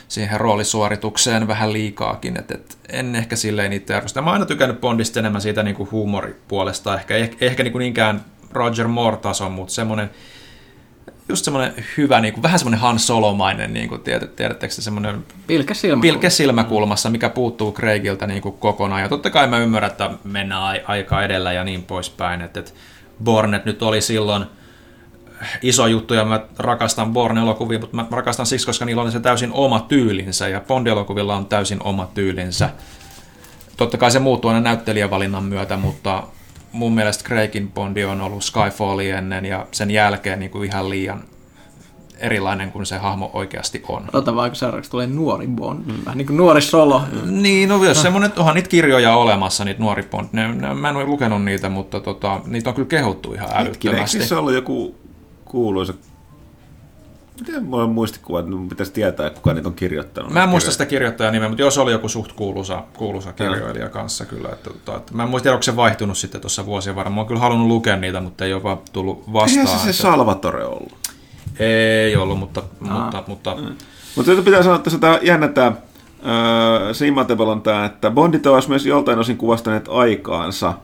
siihen 0.07 0.39
roolisuoritukseen 0.39 1.47
vähän 1.47 1.73
liikaakin, 1.73 2.39
että 2.39 2.53
et 2.55 2.77
en 2.89 3.15
ehkä 3.15 3.35
silleen 3.35 3.69
niitä 3.69 3.97
arvosta. 3.97 4.21
Mä 4.21 4.27
oon 4.27 4.33
aina 4.33 4.45
tykännyt 4.45 4.81
Bondista 4.81 5.19
enemmän 5.19 5.41
siitä 5.41 5.63
niin 5.63 5.75
kuin 5.75 5.91
huumoripuolesta, 5.91 6.95
ehkä, 6.95 7.15
ehkä, 7.15 7.45
ehkä 7.45 7.69
kuin 7.69 7.79
niinkään 7.79 8.25
Roger 8.51 8.87
Moore-tason, 8.87 9.51
mutta 9.51 9.73
semmoinen 9.73 10.09
just 11.29 11.45
semmoinen 11.45 11.73
hyvä, 11.97 12.21
niin 12.21 12.33
kuin, 12.33 12.43
vähän 12.43 12.59
semmoinen 12.59 12.79
Han 12.79 12.99
Solomainen, 12.99 13.73
niin 13.73 13.89
kuin, 13.89 14.01
tiedät, 14.01 14.35
tiedättekö 14.35 14.73
semmoinen 14.73 15.25
pilke, 15.47 15.73
silmäkulma. 15.73 16.01
pilke 16.01 16.29
silmäkulmassa, 16.29 17.09
mikä 17.09 17.29
puuttuu 17.29 17.73
Craigilta 17.73 18.27
niin 18.27 18.41
kuin 18.41 18.57
kokonaan. 18.57 19.01
Ja 19.01 19.09
totta 19.09 19.29
kai 19.29 19.47
mä 19.47 19.57
ymmärrän, 19.57 19.91
että 19.91 20.11
mennään 20.23 20.79
aika 20.87 21.23
edellä 21.23 21.53
ja 21.53 21.63
niin 21.63 21.83
poispäin, 21.83 22.41
että, 22.41 22.59
että 22.59 22.71
Bornet 23.23 23.65
nyt 23.65 23.81
oli 23.81 24.01
silloin 24.01 24.45
iso 25.61 25.87
juttu 25.87 26.13
ja 26.13 26.25
mä 26.25 26.39
rakastan 26.59 27.13
Born-elokuvia, 27.13 27.79
mutta 27.79 27.95
mä 27.95 28.07
rakastan 28.11 28.45
siksi, 28.45 28.65
koska 28.65 28.85
niillä 28.85 29.01
on 29.01 29.11
se 29.11 29.19
täysin 29.19 29.51
oma 29.53 29.79
tyylinsä 29.79 30.47
ja 30.47 30.61
Bond-elokuvilla 30.61 31.35
on 31.35 31.45
täysin 31.45 31.83
oma 31.83 32.11
tyylinsä. 32.13 32.69
Totta 33.77 33.97
kai 33.97 34.11
se 34.11 34.19
muuttuu 34.19 34.49
aina 34.49 34.61
näyttelijävalinnan 34.61 35.43
myötä, 35.43 35.77
mutta 35.77 36.23
mun 36.75 36.93
mielestä 36.93 37.23
Craigin 37.23 37.71
Bondi 37.71 38.03
on 38.03 38.21
ollut 38.21 38.43
Skyfalli 38.43 39.09
ennen 39.09 39.45
ja 39.45 39.67
sen 39.71 39.91
jälkeen 39.91 40.39
niin 40.39 40.51
kuin 40.51 40.69
ihan 40.69 40.89
liian 40.89 41.23
erilainen 42.17 42.71
kuin 42.71 42.85
se 42.85 42.97
hahmo 42.97 43.29
oikeasti 43.33 43.83
on. 43.87 44.05
Ota 44.13 44.35
vaikka 44.35 44.55
seuraavaksi 44.55 44.91
tulee 44.91 45.07
nuori 45.07 45.47
Bond, 45.47 45.85
mm. 45.85 46.05
vähän 46.05 46.17
niin 46.17 46.27
kuin 46.27 46.37
nuori 46.37 46.61
solo. 46.61 47.01
Niin, 47.25 47.69
no 47.69 47.83
jos 47.83 48.01
semmoinen, 48.01 48.31
onhan 48.37 48.55
niitä 48.55 48.69
kirjoja 48.69 49.15
olemassa, 49.15 49.65
niitä 49.65 49.79
nuori 49.79 50.03
Bond. 50.03 50.27
Ne, 50.31 50.53
ne, 50.53 50.73
mä 50.73 50.89
en 50.89 50.95
ole 50.95 51.05
lukenut 51.05 51.43
niitä, 51.43 51.69
mutta 51.69 51.99
tota, 51.99 52.41
niitä 52.45 52.69
on 52.69 52.75
kyllä 52.75 52.87
kehuttu 52.87 53.33
ihan 53.33 53.49
älyttömästi. 53.53 54.17
Eikö 54.17 54.27
se 54.27 54.35
ollut 54.35 54.53
joku 54.53 54.95
kuuluisa 55.45 55.93
Miten 57.39 57.63
mulla 57.63 57.83
on 57.83 57.89
muistikuva, 57.89 58.39
että 58.39 58.51
pitäisi 58.69 58.93
tietää, 58.93 59.29
kuka 59.29 59.53
niitä 59.53 59.67
on 59.67 59.73
kirjoittanut? 59.73 60.31
Mä 60.31 60.43
en 60.43 60.49
muista 60.49 60.71
sitä 60.71 60.85
kirjoittajan 60.85 61.33
nimeä, 61.33 61.49
mutta 61.49 61.61
jos 61.61 61.77
oli 61.77 61.91
joku 61.91 62.09
suht 62.09 62.31
kuuluisa, 62.31 62.83
kuuluisa 62.93 63.33
kirjoilija 63.33 63.89
kanssa 63.89 64.25
kyllä. 64.25 64.49
Että, 64.49 64.69
että, 64.75 64.95
että, 64.95 65.13
mä 65.13 65.23
en 65.23 65.29
muista, 65.29 65.51
onko 65.51 65.63
se 65.63 65.75
vaihtunut 65.75 66.17
sitten 66.17 66.41
tuossa 66.41 66.65
vuosien 66.65 66.95
varrella. 66.95 67.15
Mä 67.15 67.21
oon 67.21 67.27
kyllä 67.27 67.41
halunnut 67.41 67.67
lukea 67.67 67.95
niitä, 67.95 68.21
mutta 68.21 68.45
ei 68.45 68.53
ole 68.53 68.63
vaan 68.63 68.77
tullut 68.93 69.33
vastaan. 69.33 69.67
Eihän 69.67 69.79
se 69.79 69.93
se 69.93 70.01
Salvatore 70.01 70.65
ollut? 70.65 70.97
Ei 71.59 72.15
ollut, 72.15 72.39
mutta... 72.39 72.63
Aa. 72.89 73.03
mutta, 73.03 73.23
mutta... 73.27 73.55
Mm. 73.55 73.75
Mutta 74.15 74.31
pitää 74.45 74.63
sanoa, 74.63 74.75
että 74.75 74.89
sitä 74.89 75.19
jännättää, 75.21 75.67
äh, 75.67 75.73
se 76.91 77.05
on 77.37 77.61
tämä, 77.61 77.85
että 77.85 78.11
Bondit 78.11 78.47
olisi 78.47 78.69
myös 78.69 78.85
joltain 78.85 79.19
osin 79.19 79.37
kuvastaneet 79.37 79.87
aikaansa– 79.87 80.73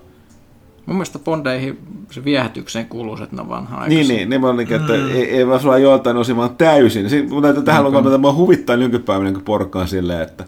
Mun 0.85 0.95
mielestä 0.95 1.19
Bondeihin 1.19 1.79
se 2.11 2.23
viehätykseen 2.23 2.85
kuuluu, 2.85 3.17
että 3.23 3.35
ne 3.35 3.41
on 3.41 3.49
vanha 3.49 3.87
Niin, 3.87 4.07
niin, 4.07 4.29
niin 4.29 4.41
mä 4.41 4.53
niin, 4.53 4.73
että 4.73 4.93
mm. 4.93 5.11
ei, 5.11 5.37
ei 5.37 5.47
vaan 5.47 5.59
sulla 5.59 5.77
joiltain 5.77 6.17
osin 6.17 6.35
vaan 6.35 6.55
täysin. 6.55 7.29
Mun 7.29 7.43
täytyy 7.43 7.63
tähän 7.63 7.83
lukaan, 7.83 8.05
että 8.07 8.17
mä 8.17 8.33
huvittaa 8.33 8.77
nykypäivänä 8.77 9.31
niin 9.31 9.41
porkkaan 9.41 9.87
silleen, 9.87 10.21
että 10.21 10.45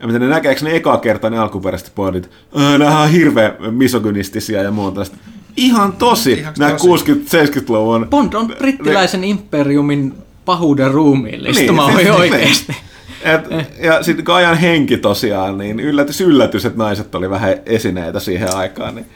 ja 0.00 0.06
miten 0.06 0.20
ne 0.20 0.28
näkee, 0.28 0.56
ne 0.62 0.76
eka 0.76 0.96
kertaa 0.96 1.30
ne 1.30 1.38
alkuperäiset 1.38 1.92
bondit, 1.94 2.30
nämä 2.78 3.00
on 3.00 3.10
hirveän 3.10 3.52
misogynistisia 3.70 4.62
ja 4.62 4.70
muuta 4.70 5.00
tästä. 5.00 5.16
Ihan 5.56 5.92
tosi, 5.92 6.32
Ihan 6.32 6.54
nämä 6.58 6.76
60-70-luvun. 6.76 8.06
Bond 8.10 8.32
on 8.32 8.48
brittiläisen 8.58 9.24
imperiumin 9.24 10.14
pahuuden 10.44 10.90
ruumiillistuma 10.90 11.86
niin, 11.86 11.96
siis, 11.98 12.10
oikeasti. 12.10 12.72
Niin. 12.72 12.89
Et, 13.22 13.40
ja 13.82 14.02
sitten 14.02 14.24
kun 14.24 14.34
ajan 14.34 14.56
henki 14.56 14.96
tosiaan, 14.96 15.58
niin 15.58 15.80
yllätys, 15.80 16.20
yllätys, 16.20 16.64
että 16.64 16.78
naiset 16.78 17.14
oli 17.14 17.30
vähän 17.30 17.54
esineitä 17.66 18.20
siihen 18.20 18.56
aikaan. 18.56 18.94
Niin, 18.94 19.06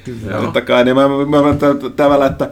totta 0.40 0.60
kai, 0.60 0.84
niin 0.84 0.96
mä, 0.96 1.08
mä, 1.08 1.42
mä 1.42 1.54
tavallaan, 1.96 2.30
että 2.30 2.50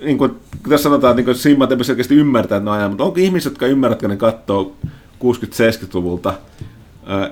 niin 0.00 0.18
kuin, 0.18 0.36
tässä 0.68 0.82
sanotaan, 0.82 1.18
että 1.18 1.30
niin 1.30 1.38
simmat 1.38 1.72
ei 1.72 1.84
selkeästi 1.84 2.14
ymmärtää, 2.14 2.56
että 2.56 2.70
ne 2.70 2.76
ajan, 2.76 2.90
mutta 2.90 3.04
onko 3.04 3.20
ihmiset, 3.20 3.52
jotka 3.52 3.66
ymmärrätkö 3.66 4.08
ne 4.08 4.16
katsoo 4.16 4.76
60-70-luvulta 5.24 6.34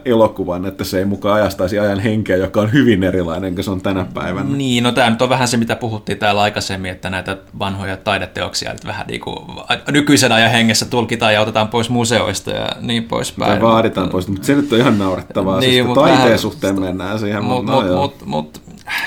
elokuvan, 0.04 0.66
että 0.66 0.84
se 0.84 0.98
ei 0.98 1.04
mukaan 1.04 1.34
ajastaisi 1.34 1.78
ajan 1.78 2.00
henkeä, 2.00 2.36
joka 2.36 2.60
on 2.60 2.72
hyvin 2.72 3.04
erilainen 3.04 3.54
kuin 3.54 3.64
se 3.64 3.70
on 3.70 3.80
tänä 3.80 4.06
päivänä. 4.14 4.56
Niin, 4.56 4.84
no 4.84 4.92
tämä 4.92 5.10
nyt 5.10 5.22
on 5.22 5.28
vähän 5.28 5.48
se, 5.48 5.56
mitä 5.56 5.76
puhuttiin 5.76 6.18
täällä 6.18 6.40
aikaisemmin, 6.40 6.90
että 6.90 7.10
näitä 7.10 7.36
vanhoja 7.58 7.96
taideteoksia 7.96 8.72
nyt 8.72 8.86
vähän 8.86 9.06
niin 9.06 9.20
kuin 9.20 9.36
nykyisen 9.90 10.32
ajan 10.32 10.50
hengessä 10.50 10.86
tulkitaan 10.86 11.34
ja 11.34 11.40
otetaan 11.40 11.68
pois 11.68 11.90
museoista 11.90 12.50
ja 12.50 12.68
niin 12.80 13.04
poispäin. 13.04 13.50
Tai 13.50 13.60
vaaditaan 13.60 14.08
pois, 14.08 14.28
mutta 14.28 14.46
se 14.46 14.54
nyt 14.54 14.72
on 14.72 14.78
ihan 14.78 14.98
naurettavaa. 14.98 15.60
Niin, 15.60 15.84
siis 15.84 15.94
taiteen 15.94 16.22
vähän, 16.22 16.38
suhteen 16.38 16.80
mennään 16.80 17.18
siihen. 17.18 17.44
Mutta 17.44 17.72
mut, 17.72 17.86
no, 17.86 17.96
mut, 17.96 18.26
mut, 18.26 18.62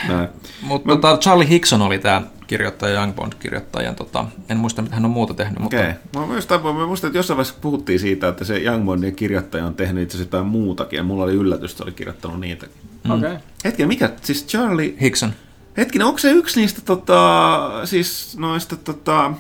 mut, 0.08 0.36
mut, 0.62 0.84
tota, 0.84 1.18
Charlie 1.18 1.50
Hickson 1.50 1.82
oli 1.82 2.00
tämä 2.00 2.22
kirjoittaja, 2.52 3.00
Young 3.00 3.14
Bond-kirjoittajan. 3.16 3.96
Tota, 3.96 4.26
en 4.50 4.58
muista, 4.58 4.82
mitä 4.82 4.96
hän 4.96 5.06
on 5.06 5.12
muuta 5.12 5.34
tehnyt. 5.34 5.60
Mutta... 5.60 5.78
Okay. 5.78 5.94
Mä, 6.16 6.26
muistan, 6.26 6.64
mä 6.64 6.88
muistan, 6.88 7.08
että 7.08 7.20
jossain 7.20 7.38
vaiheessa 7.38 7.60
puhuttiin 7.62 8.00
siitä, 8.00 8.28
että 8.28 8.46
se 8.46 8.58
Young 8.58 8.86
Bondin 8.86 9.16
kirjoittaja 9.16 9.66
on 9.66 9.76
tehnyt 9.76 10.04
itse 10.04 10.18
asiassa 10.18 10.38
jotain 10.38 10.52
muutakin, 10.52 10.98
ja 10.98 11.04
mulla 11.04 11.24
oli 11.24 11.34
yllätys, 11.34 11.72
että 11.72 11.84
oli 11.84 11.92
kirjoittanut 11.92 12.40
niitäkin. 12.40 12.76
Mm. 13.04 13.12
Okay. 13.12 13.38
Hetken, 13.66 13.88
mikä? 13.88 14.10
Siis 14.22 14.46
Charlie... 14.48 14.96
Hickson. 15.02 15.34
Hetkinen, 15.78 16.08
onko 16.08 16.20
se 16.20 16.32
yksi 16.32 16.60
niistä 16.60 16.82
tota, 16.82 17.72
siis 17.86 18.38
noista 18.38 18.76
tota, 18.76 19.32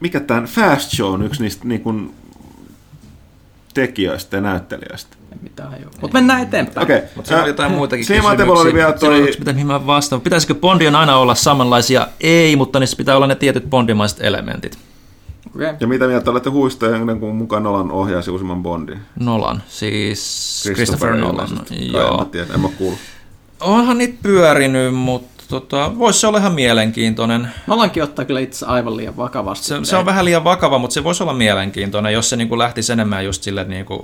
mikä 0.00 0.20
tämän 0.20 0.44
Fast 0.44 0.90
Show 0.90 1.14
on 1.14 1.22
yksi 1.22 1.42
niistä 1.42 1.68
niin 1.68 1.80
kuin, 1.80 2.14
tekijöistä 3.74 4.36
ja 4.36 4.40
näyttelijöistä? 4.40 5.16
mitään. 5.44 5.72
Mutta 6.00 6.18
mennään 6.18 6.42
eteenpäin. 6.42 6.84
Okei. 6.84 6.96
Okay. 6.96 7.08
Mutta 7.16 7.28
se 7.28 7.36
on 7.36 7.48
jotain 7.48 7.72
muitakin 7.72 8.06
kysymyksiä. 8.06 8.46
oli 8.46 8.74
vielä 8.74 8.92
toi... 8.92 9.34
Mitä, 9.38 9.52
mihin 9.52 9.66
mä 9.66 9.86
vastaan? 9.86 10.22
Pitäisikö 10.22 10.54
Bondien 10.54 10.96
aina 10.96 11.16
olla 11.16 11.34
samanlaisia? 11.34 12.08
Ei, 12.20 12.56
mutta 12.56 12.80
niissä 12.80 12.96
pitää 12.96 13.16
olla 13.16 13.26
ne 13.26 13.34
tietyt 13.34 13.70
bondimaiset 13.70 14.18
elementit. 14.22 14.78
Okay. 15.54 15.74
Ja 15.80 15.86
mitä 15.86 16.06
mieltä 16.06 16.30
olette 16.30 16.50
huista 16.50 16.86
kuin 17.20 17.36
mukaan 17.36 17.62
Nolan 17.62 17.90
ohjaisi 17.90 18.30
uusimman 18.30 18.62
Bondin? 18.62 18.98
Nolan, 19.20 19.62
siis 19.68 20.60
Christopher, 20.62 20.74
Christopher 20.74 21.16
Nolan. 21.16 21.48
Joo. 21.92 22.10
En 22.10 22.18
mä 22.18 22.24
tiedä, 22.24 22.54
en 22.54 22.60
mä 22.60 22.68
kuulu. 22.78 22.96
Onhan 23.60 23.98
niitä 23.98 24.18
pyörinyt, 24.22 24.94
mutta 24.94 25.33
tota, 25.48 25.98
voisi 25.98 26.20
se 26.20 26.26
olla 26.26 26.38
ihan 26.38 26.54
mielenkiintoinen. 26.54 27.48
Nolankin 27.66 28.02
ottaa 28.02 28.24
kyllä 28.24 28.40
itse 28.40 28.66
aivan 28.66 28.96
liian 28.96 29.16
vakavasti. 29.16 29.66
Se, 29.66 29.78
se 29.82 29.96
on 29.96 30.06
vähän 30.06 30.24
liian 30.24 30.44
vakava, 30.44 30.78
mutta 30.78 30.94
se 30.94 31.04
voisi 31.04 31.22
olla 31.22 31.34
mielenkiintoinen, 31.34 32.12
jos 32.12 32.30
se 32.30 32.36
niin 32.36 32.48
kuin 32.48 32.58
lähtisi 32.58 32.92
enemmän 32.92 33.24
just 33.24 33.42
sille 33.42 33.64
niin 33.64 33.84
kuin 33.84 34.00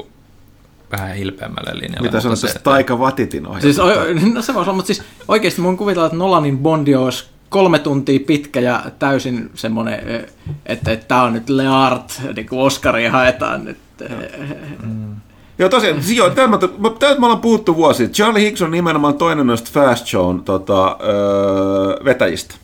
vähän 0.92 1.14
hilpeämmälle 1.16 1.70
linjalle. 1.74 2.08
Mitä 2.08 2.20
sanot 2.20 2.40
tästä 2.40 2.58
Taika 2.58 2.98
Vatitin 2.98 3.46
ohjelma? 3.46 3.60
Siis, 3.60 4.34
no 4.34 4.42
se 4.42 4.54
voisi 4.54 4.70
olla, 4.70 4.76
mutta 4.76 4.86
siis 4.86 5.02
oikeasti 5.28 5.60
mun 5.60 5.76
kuvitella, 5.76 6.06
että 6.06 6.18
Nolanin 6.18 6.58
Bondi 6.58 6.94
olisi 6.94 7.24
kolme 7.48 7.78
tuntia 7.78 8.20
pitkä 8.26 8.60
ja 8.60 8.84
täysin 8.98 9.50
semmoinen, 9.54 10.00
että, 10.66 10.92
että 10.92 11.08
tämä 11.08 11.22
on 11.22 11.32
nyt 11.32 11.48
Leart, 11.48 12.20
niin 12.36 12.48
kuin 12.48 12.60
Oscaria 12.60 13.10
haetaan 13.10 13.64
nyt. 13.64 13.78
Mm. 14.82 15.16
Joo, 15.60 15.68
tosiaan, 15.68 16.02
siis 16.02 16.18
joo, 16.18 16.30
tämä, 16.30 16.58
tämä 16.98 17.14
me 17.14 17.26
ollaan 17.26 17.40
puhuttu 17.40 17.76
vuosi. 17.76 18.08
Charlie 18.08 18.42
Hicks 18.44 18.62
on 18.62 18.70
nimenomaan 18.70 19.14
toinen 19.14 19.46
noista 19.46 19.70
Fast 19.72 20.06
Shown 20.06 20.44
tota, 20.44 20.96
öö, 21.04 22.04
vetäjistä. 22.04 22.54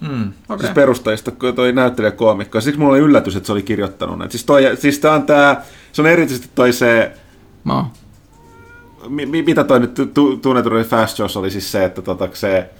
Mm, 0.00 0.32
okay. 0.48 0.58
Siis 0.58 0.70
perustajista, 0.72 1.30
kun 1.30 1.54
toi 1.54 1.72
näyttelijä 1.72 2.10
koomikko. 2.10 2.60
Siksi 2.60 2.80
mulla 2.80 2.92
oli 2.92 3.00
yllätys, 3.00 3.36
että 3.36 3.46
se 3.46 3.52
oli 3.52 3.62
kirjoittanut 3.62 4.18
näitä. 4.18 4.32
Siis, 4.32 4.44
toi, 4.44 4.76
siis 4.78 4.98
tää 4.98 5.12
on 5.12 5.22
tää, 5.22 5.62
se 5.92 6.02
on 6.02 6.08
erityisesti 6.08 6.50
toi 6.54 6.72
se 6.72 7.12
No. 7.64 7.86
M- 9.08 9.44
mitä 9.46 9.64
toi 9.64 9.80
nyt 9.80 10.00
tunneturin 10.42 10.84
Fast 10.84 11.16
Shows 11.16 11.36
oli 11.36 11.50
siis 11.50 11.72
se, 11.72 11.84
että 11.84 12.02
tota, 12.02 12.28
se 12.32 12.70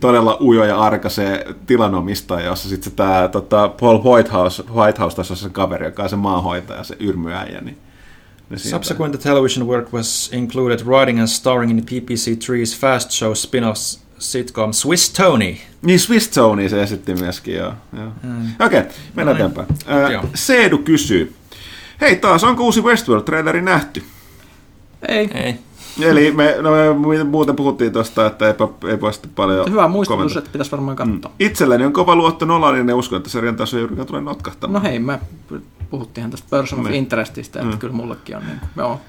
todella 0.00 0.38
ujo 0.40 0.64
ja 0.64 0.78
arka 0.78 1.08
se 1.08 1.46
tilanomistaja, 1.66 2.46
jossa 2.46 2.68
sitten 2.68 2.90
se 2.90 2.96
tää, 2.96 3.28
tota, 3.28 3.68
Paul 3.68 3.98
Whitehouse, 3.98 4.64
Whitehouse 4.74 5.16
tässä 5.16 5.34
on 5.34 5.38
se 5.38 5.48
kaveri, 5.48 5.86
joka 5.86 6.02
on 6.02 6.08
se 6.08 6.16
maahoitaja, 6.16 6.84
se 6.84 6.96
yrmyäjä, 7.00 7.60
niin 7.60 7.78
Subsequent 8.56 9.20
television 9.20 9.66
work 9.66 9.92
was 9.92 10.30
included 10.32 10.80
writing 10.84 11.18
and 11.18 11.28
starring 11.28 11.70
in 11.70 11.84
PPC3's 11.84 12.80
Fast 12.80 13.10
Show 13.10 13.32
spin-off 13.34 13.78
sitcom 14.18 14.72
Swiss 14.72 15.10
Tony. 15.10 15.56
Niin, 15.82 16.00
Swiss 16.00 16.28
Tony 16.28 16.68
se 16.68 16.82
esitti 16.82 17.14
myöskin, 17.14 17.54
joo. 17.54 17.72
joo. 17.96 18.12
Mm. 18.22 18.46
Okei, 18.60 18.80
okay, 18.80 18.92
mennään 19.14 19.38
no 19.38 19.46
niin. 19.46 19.60
eteenpäin. 19.60 20.14
Äh, 20.14 20.30
Seedu 20.34 20.78
kysyy, 20.78 21.34
Hei 22.00 22.16
taas, 22.16 22.44
onko 22.44 22.64
uusi 22.64 22.80
Westworld-traileri 22.80 23.60
nähty? 23.60 24.02
Ei. 25.08 25.30
Ei. 25.34 25.54
Eli 26.00 26.32
me, 26.32 26.56
no 26.60 26.70
me 26.70 27.24
muuten 27.24 27.56
puhuttiin 27.56 27.92
tuosta, 27.92 28.26
että 28.26 28.46
ei, 28.46 28.54
ei 28.90 28.96
poista 28.96 29.28
paljon 29.34 29.70
Hyvä 29.70 29.88
muistutus, 29.88 30.36
että 30.36 30.50
pitäisi 30.52 30.70
varmaan 30.70 30.96
katsoa. 30.96 31.30
Mm. 31.30 31.36
Itselleni 31.38 31.84
on 31.84 31.92
kova 31.92 32.16
luotto 32.16 32.46
Nolanin 32.46 32.88
ja 32.88 32.96
uskon, 32.96 33.16
että 33.16 33.30
sarjan 33.30 33.56
taso 33.56 33.78
juurikaan 33.78 34.06
tulee 34.06 34.22
notkahtamaan. 34.22 34.82
No 34.82 34.88
hei, 34.88 34.98
me 34.98 35.20
puhuttiinhan 35.90 36.30
tästä 36.30 36.46
Person 36.50 36.80
of 36.80 36.86
niin. 36.86 36.94
Interestistä, 36.94 37.60
että 37.60 37.72
mm. 37.72 37.78
kyllä 37.78 37.94
mullekin 37.94 38.36
on 38.36 38.42
niin 38.46 38.60
kuin, 38.60 38.70
joo. 38.76 39.00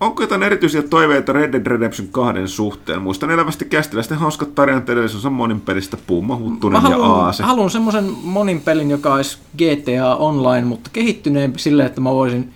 Onko 0.00 0.22
jotain 0.22 0.42
erityisiä 0.42 0.82
toiveita 0.82 1.32
Red 1.32 1.52
Dead 1.52 1.66
Redemption 1.66 2.08
2 2.08 2.48
suhteen? 2.48 3.02
Muistan 3.02 3.30
elävästi 3.30 3.64
kästiläisten 3.64 4.18
hauskat 4.18 4.54
tarinat 4.54 4.90
edellisessä 4.90 5.30
monin 5.30 5.60
pelistä 5.60 5.96
Puuma, 6.06 6.36
Huttunen 6.36 6.82
ja 6.90 6.96
Aase. 6.96 7.42
Haluan 7.42 7.70
semmoisen 7.70 8.04
monin 8.22 8.60
pelin, 8.60 8.90
joka 8.90 9.14
olisi 9.14 9.38
GTA 9.58 10.16
Online, 10.16 10.66
mutta 10.66 10.90
kehittyneempi 10.92 11.58
silleen, 11.58 11.86
että 11.86 12.00
mä 12.00 12.10
voisin 12.10 12.52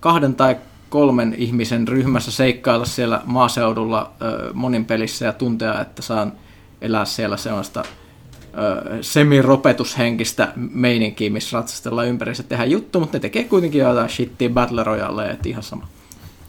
kahden 0.00 0.34
tai 0.34 0.56
kolmen 0.90 1.34
ihmisen 1.38 1.88
ryhmässä 1.88 2.30
seikkailla 2.30 2.84
siellä 2.84 3.20
maaseudulla 3.24 4.12
monin 4.52 4.84
pelissä 4.84 5.24
ja 5.24 5.32
tuntea, 5.32 5.80
että 5.80 6.02
saan 6.02 6.32
elää 6.80 7.04
siellä 7.04 7.36
sellaista 7.36 7.82
semiropetushenkistä 9.00 10.52
meininkiä, 10.56 11.30
missä 11.30 11.56
ratsastellaan 11.56 12.08
ympärissä 12.08 12.42
tehdä 12.42 12.64
juttu, 12.64 13.00
mutta 13.00 13.16
ne 13.16 13.20
tekee 13.20 13.44
kuitenkin 13.44 13.80
jotain 13.80 14.10
shittiä 14.10 14.50
Battle 14.50 14.84
Royale, 14.84 15.30
että 15.30 15.48
ihan 15.48 15.62
sama. 15.62 15.88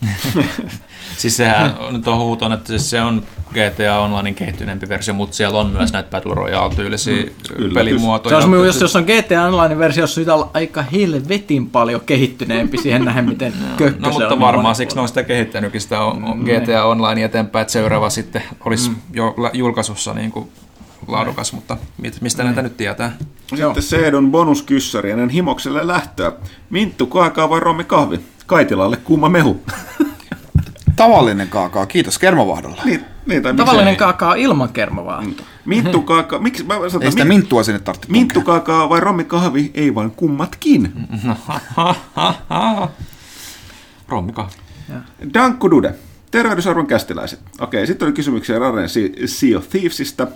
siis 1.18 1.38
sehän 1.38 1.76
nyt 1.92 2.08
on 2.08 2.18
huuton, 2.18 2.54
että 2.54 2.68
siis 2.68 2.90
se 2.90 3.02
on 3.02 3.24
GTA 3.50 4.00
Onlinein 4.00 4.36
kehittyneempi 4.36 4.90
versio, 4.90 5.14
mutta 5.14 5.36
siellä 5.36 5.60
on 5.60 5.68
myös 5.68 5.94
näitä 5.94 6.10
Battle 6.10 6.34
Royale-tyylisiä 6.34 7.24
mm, 7.24 7.74
pelimuotoja. 7.74 8.42
Se 8.42 8.48
on, 8.48 8.66
jos, 8.66 8.82
jos 8.82 8.96
on 8.96 9.04
GTA 9.04 9.44
Onlinein 9.44 9.80
versio, 9.80 10.08
se 10.08 10.32
on 10.32 10.50
aika 10.54 10.82
helvetin 10.82 11.70
paljon 11.70 12.02
kehittyneempi 12.06 12.78
siihen 12.78 13.06
nähden, 13.06 13.26
miten 13.26 13.54
kökkö 13.78 14.00
no, 14.00 14.12
mutta 14.12 14.34
on 14.34 14.40
varmaan 14.40 14.76
siksi 14.76 14.96
ne 14.96 15.02
on 15.02 15.08
sitä 15.08 15.24
kehittänytkin 15.24 15.82
sitä 15.82 16.02
on, 16.02 16.24
on 16.24 16.38
mm, 16.38 16.44
GTA. 16.44 16.86
Online 16.86 17.24
eteenpäin, 17.24 17.62
että 17.62 17.72
seuraava 17.72 18.10
sitten 18.10 18.44
olisi 18.66 18.90
mm. 18.90 18.96
jo 19.14 19.36
julkaisussa 19.54 20.14
niin 20.14 20.32
kuin 20.32 20.50
laadukas, 21.08 21.54
mutta 21.54 21.78
mistä 22.22 22.44
näitä 22.44 22.62
nyt 22.62 22.78
tietää? 22.78 23.18
Sitten 23.50 23.84
Seedon 23.84 24.32
bonuskyssäri 24.32 25.12
ennen 25.12 25.30
himokselle 25.30 25.88
lähtöä. 25.88 26.32
Minttu, 26.70 27.06
kaakaa 27.06 27.50
vai 27.50 27.60
rommi 27.60 27.84
kahvi? 27.84 28.20
Kaitilalle 28.52 28.98
kuuma 28.98 29.30
mehu. 29.30 29.64
Tavallinen 30.96 31.48
kaakaa, 31.48 31.86
kiitos 31.86 32.20
kermavahdolla. 32.20 32.82
Niin, 32.86 33.06
niin, 33.26 33.44
tai 33.44 33.54
Tavallinen 33.54 33.96
kaakaa 33.96 34.36
ilman 34.36 34.70
kermavaahtoa. 34.70 35.46
Minttu 35.66 36.02
kaakaa, 36.02 36.40
miksi 36.40 36.64
mä 36.64 36.74
sanon, 36.74 37.04
Ei 37.04 37.12
sitä 37.12 37.26
minttua 37.26 37.64
sinne 37.64 37.80
tarvitse. 37.80 38.12
Minttu 38.12 38.42
kaakaa 38.42 38.90
vai 38.90 39.00
rommi 39.00 39.24
kahvi, 39.24 39.72
ei 39.74 39.96
vain 39.96 40.12
kummatkin. 40.12 40.94
rommi 44.08 44.32
kahvi. 44.32 44.54
Dankku 45.34 45.72
Dude. 45.72 45.96
Tervehdysarvon 46.32 46.88
kästiläiset. 46.88 47.40
Okei, 47.60 47.88
sitten 47.88 48.06
oli 48.06 48.14
kysymyksiä 48.14 48.60
Raren 48.60 48.90
Sea 49.26 49.58
of 49.58 49.70
Thievesista. 49.70 50.28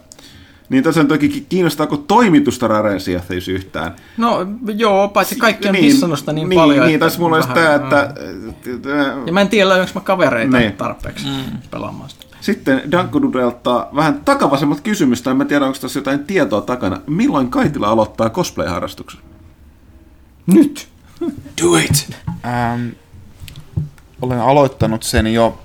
Niin 0.69 0.83
tosiaan 0.83 1.07
toki 1.07 1.45
kiinnostaako 1.49 1.97
toimitusta 1.97 2.67
Rarensia 2.67 3.21
siis 3.27 3.47
yhtään? 3.47 3.95
No 4.17 4.47
joo, 4.75 5.07
paitsi 5.07 5.35
kaikki 5.35 5.67
on 5.67 5.73
niin, 5.73 5.85
missannut 5.85 6.23
niin, 6.27 6.49
niin 6.49 6.59
paljon. 6.59 6.87
Niin, 6.87 6.99
tässä 6.99 7.19
mulla 7.19 7.35
olisi 7.35 7.49
tämä, 7.49 7.75
että... 7.75 8.13
Ja 9.25 9.33
mä 9.33 9.41
en 9.41 9.49
tiedä, 9.49 9.69
löydänkö 9.69 9.91
mä 9.95 10.01
kavereita 10.01 10.57
niin. 10.57 10.73
tarpeeksi 10.73 11.27
mm. 11.27 11.57
pelaamaan 11.71 12.09
sitä. 12.09 12.25
Sitten 12.41 12.91
Dankodudelta 12.91 13.87
vähän 13.95 14.21
takavasemmat 14.25 14.81
kysymystä, 14.81 15.31
en 15.31 15.37
mä 15.37 15.45
tiedä, 15.45 15.65
onko 15.65 15.77
tässä 15.81 15.99
jotain 15.99 16.23
tietoa 16.23 16.61
takana. 16.61 17.01
Milloin 17.07 17.49
Kaitila 17.49 17.87
aloittaa 17.87 18.29
cosplay-harrastuksen? 18.29 19.19
Nyt! 20.47 20.87
Do 21.61 21.77
it! 21.77 22.15
Ähm, 22.45 22.87
olen 24.21 24.39
aloittanut 24.39 25.03
sen 25.03 25.33
jo 25.33 25.59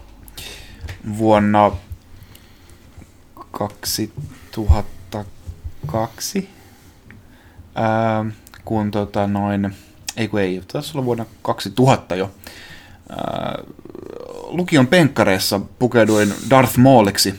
vuonna 1.19 1.73
2000 3.51 4.40
2002, 4.51 6.49
ää, 7.75 8.25
kun 8.65 8.91
tota 8.91 9.27
noin, 9.27 9.75
ei 10.17 10.29
kun 10.29 10.41
ei, 10.41 10.63
taisi 10.73 10.93
olla 10.95 11.05
vuonna 11.05 11.27
2000 11.43 12.17
jo, 12.17 12.31
ää, 13.11 13.59
lukion 14.45 14.87
penkkareissa 14.87 15.61
pukeuduin 15.79 16.35
Darth 16.51 16.79
Mauliksi, 16.79 17.35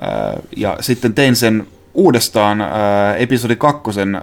ää, 0.00 0.36
ja 0.56 0.76
sitten 0.80 1.14
tein 1.14 1.36
sen 1.36 1.66
uudestaan 1.94 2.60
ää, 2.60 3.16
episodi 3.16 3.56
kakkosen 3.56 4.14
ää, 4.14 4.22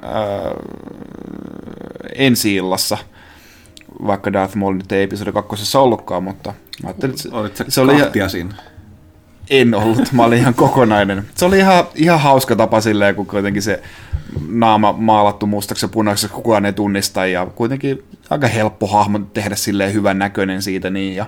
ensi 2.16 2.56
illassa, 2.56 2.98
vaikka 4.08 4.34
Darth 4.34 4.56
Maul 4.56 4.74
nyt 4.74 4.92
ei 4.92 5.04
episodi 5.04 5.32
kakkosessa 5.32 5.80
ollutkaan, 5.80 6.24
mutta 6.24 6.54
mä 6.84 6.90
ajattelin, 6.90 7.12
että 7.12 7.24
se, 7.24 7.30
Olit 7.32 7.58
sä 7.58 7.66
se 7.68 7.82
oli 7.82 7.94
siinä? 8.30 8.77
En 9.50 9.76
ollut, 9.76 10.12
mä 10.12 10.24
olin 10.24 10.40
ihan 10.40 10.54
kokonainen. 10.54 11.26
Se 11.36 11.46
oli 11.46 11.58
ihan, 11.58 11.84
ihan 11.96 12.20
hauska 12.20 12.56
tapa 12.56 12.82
silleen, 12.82 13.16
kun 13.16 13.26
kuitenkin 13.26 13.62
se 13.62 13.82
naama 14.50 14.94
maalattu 14.94 15.48
mustaksi 15.48 15.86
ja 15.86 15.90
punaiseksi 15.90 16.36
kukaan 16.36 16.66
ei 16.66 16.74
tunnista. 16.74 17.26
Ja 17.26 17.46
kuitenkin 17.46 18.04
aika 18.30 18.48
helppo 18.48 18.88
hahmo 18.88 19.20
tehdä 19.20 19.56
silleen 19.56 19.94
hyvän 19.94 20.20
näköinen 20.20 20.62
siitä 20.62 20.90
niin. 20.90 21.16
Ja 21.16 21.26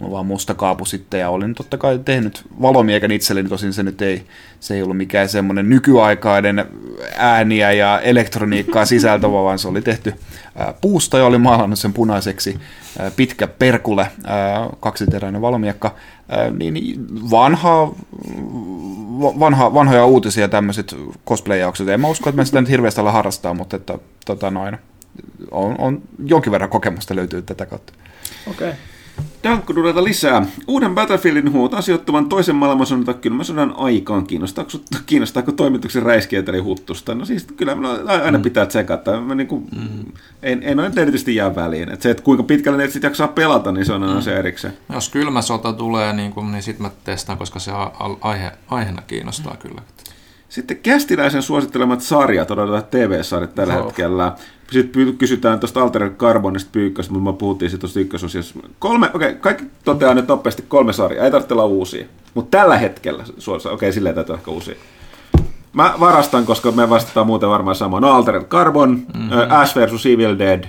vaan 0.00 0.26
musta 0.26 0.54
kaapu 0.54 0.84
sitten 0.84 1.20
ja 1.20 1.30
olin 1.30 1.54
totta 1.54 1.78
kai 1.78 2.00
tehnyt 2.04 2.44
valomiekän 2.62 3.10
itselleni, 3.10 3.48
tosin 3.48 3.72
se 3.72 3.82
nyt 3.82 4.02
ei, 4.02 4.26
se 4.60 4.74
ei 4.74 4.82
ollut 4.82 4.96
mikään 4.96 5.28
semmoinen 5.28 5.68
nykyaikainen 5.68 6.64
ääniä 7.16 7.72
ja 7.72 8.00
elektroniikkaa 8.00 8.86
sisältävä, 8.86 9.32
vaan 9.32 9.58
se 9.58 9.68
oli 9.68 9.82
tehty 9.82 10.14
puusta 10.80 11.18
ja 11.18 11.26
oli 11.26 11.38
maalannut 11.38 11.78
sen 11.78 11.92
punaiseksi 11.92 12.58
pitkä 13.16 13.46
perkule, 13.46 14.06
kaksiteräinen 14.80 15.42
valomiekka, 15.42 15.94
niin 16.58 17.06
vanha, 17.30 17.94
vanha, 19.20 19.74
vanhoja 19.74 20.06
uutisia 20.06 20.48
tämmöiset 20.48 20.96
cosplay-jaukset. 21.26 21.88
En 21.88 22.00
mä 22.00 22.08
usko, 22.08 22.30
että 22.30 22.40
mä 22.40 22.44
sitä 22.44 22.60
nyt 22.60 22.70
hirveästi 22.70 23.00
ala 23.00 23.12
harrastaa, 23.12 23.54
mutta 23.54 23.76
että, 23.76 23.98
tota 24.26 24.50
noin, 24.50 24.78
on, 25.50 25.74
on 25.78 26.02
jonkin 26.24 26.52
verran 26.52 26.70
kokemusta 26.70 27.16
löytyy 27.16 27.42
tätä 27.42 27.66
kautta. 27.66 27.92
Okei. 28.50 28.68
Okay. 28.68 28.80
Dankkuduleta 29.44 30.04
lisää. 30.04 30.46
Uuden 30.66 30.94
Battlefieldin 30.94 31.52
huutaan 31.52 31.82
sijoittuvan 31.82 32.28
toisen 32.28 32.56
maailmansodan 32.56 33.04
tai 33.04 33.14
kylmän 33.14 33.44
sodan 33.44 33.74
aikaan. 33.76 34.26
Kiinnostaako, 34.26 34.70
kiinnostaako 35.06 35.52
toimituksen 35.52 36.02
räiskiötä 36.02 36.52
eli 36.52 36.58
huttusta? 36.60 37.14
No 37.14 37.24
siis 37.24 37.46
kyllä 37.56 37.76
aina 38.24 38.38
pitää 38.38 38.66
tsekata. 38.66 39.20
Mä 39.20 39.34
niin 39.34 39.46
kuin, 39.46 39.66
mm. 39.76 40.12
en, 40.42 40.62
en 40.62 40.80
ole 40.80 40.90
erityisesti 40.96 41.34
jää 41.34 41.54
väliin. 41.54 41.92
Et 41.92 42.02
se, 42.02 42.10
että 42.10 42.22
kuinka 42.22 42.42
pitkälle 42.42 42.78
ne 42.78 42.90
sitten 42.90 43.08
jaksaa 43.08 43.28
pelata, 43.28 43.72
niin 43.72 43.86
se 43.86 43.92
on 43.92 44.02
aina 44.02 44.14
mm. 44.14 44.22
se 44.22 44.38
erikseen. 44.38 44.74
Jos 44.92 45.08
kylmä 45.08 45.42
sota 45.42 45.72
tulee, 45.72 46.12
niin, 46.12 46.32
kuin, 46.32 46.52
niin 46.52 46.62
sitten 46.62 46.82
mä 46.82 46.90
testaan, 47.04 47.38
koska 47.38 47.58
se 47.58 47.72
aihe, 48.20 48.52
aiheena 48.68 49.02
kiinnostaa 49.06 49.52
mm. 49.52 49.58
kyllä. 49.58 49.82
Sitten 50.48 50.76
kästiläisen 50.76 51.42
suosittelemat 51.42 52.00
sarjat, 52.00 52.50
odotetaan 52.50 52.84
TV-sarjat 52.90 53.54
tällä 53.54 53.78
oh. 53.78 53.84
hetkellä. 53.84 54.32
Sitten 54.70 55.16
kysytään 55.16 55.60
tuosta 55.60 55.82
Alter 55.82 56.10
Carbonista 56.10 56.70
pyykköstä, 56.72 57.12
mutta 57.12 57.32
me 57.32 57.38
puhuttiin 57.38 57.70
siitä 57.70 57.80
tuosta 57.80 58.00
ykkösosiassa. 58.00 58.54
Kolme, 58.78 59.10
okei, 59.14 59.28
okay, 59.28 59.40
kaikki 59.40 59.64
toteaa 59.84 60.14
nyt 60.14 60.28
nopeasti 60.28 60.64
kolme 60.68 60.92
sarjaa, 60.92 61.24
ei 61.24 61.30
tarvitse 61.30 61.54
olla 61.54 61.64
uusia. 61.64 62.06
Mutta 62.34 62.58
tällä 62.58 62.78
hetkellä, 62.78 63.22
okei, 63.22 63.72
okay, 63.72 63.92
silleen 63.92 64.14
täytyy 64.14 64.34
ehkä 64.34 64.50
uusia. 64.50 64.74
Mä 65.72 65.94
varastan, 66.00 66.46
koska 66.46 66.72
me 66.72 66.90
vastataan 66.90 67.26
muuten 67.26 67.48
varmaan 67.48 67.76
samaan. 67.76 68.02
No 68.02 68.10
Altered 68.10 68.44
Carbon, 68.44 68.90
mm-hmm. 68.90 69.30
Ash 69.48 69.76
vs. 69.76 70.06
Evil 70.06 70.38
Dead 70.38 70.64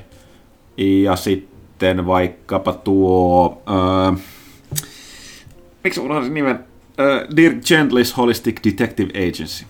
ja 0.77 1.15
sitten 1.15 2.05
vaikkapa 2.05 2.73
tuo... 2.73 3.61
Äh, 4.09 4.19
miksi 5.83 6.01
mulla 6.01 6.17
on 6.17 6.23
se 6.23 6.29
nimen? 6.29 6.68
Äh, 6.99 7.35
Dear 7.35 7.53
Gently's 7.53 8.17
Holistic 8.17 8.59
Detective 8.63 9.09
Agency. 9.27 9.65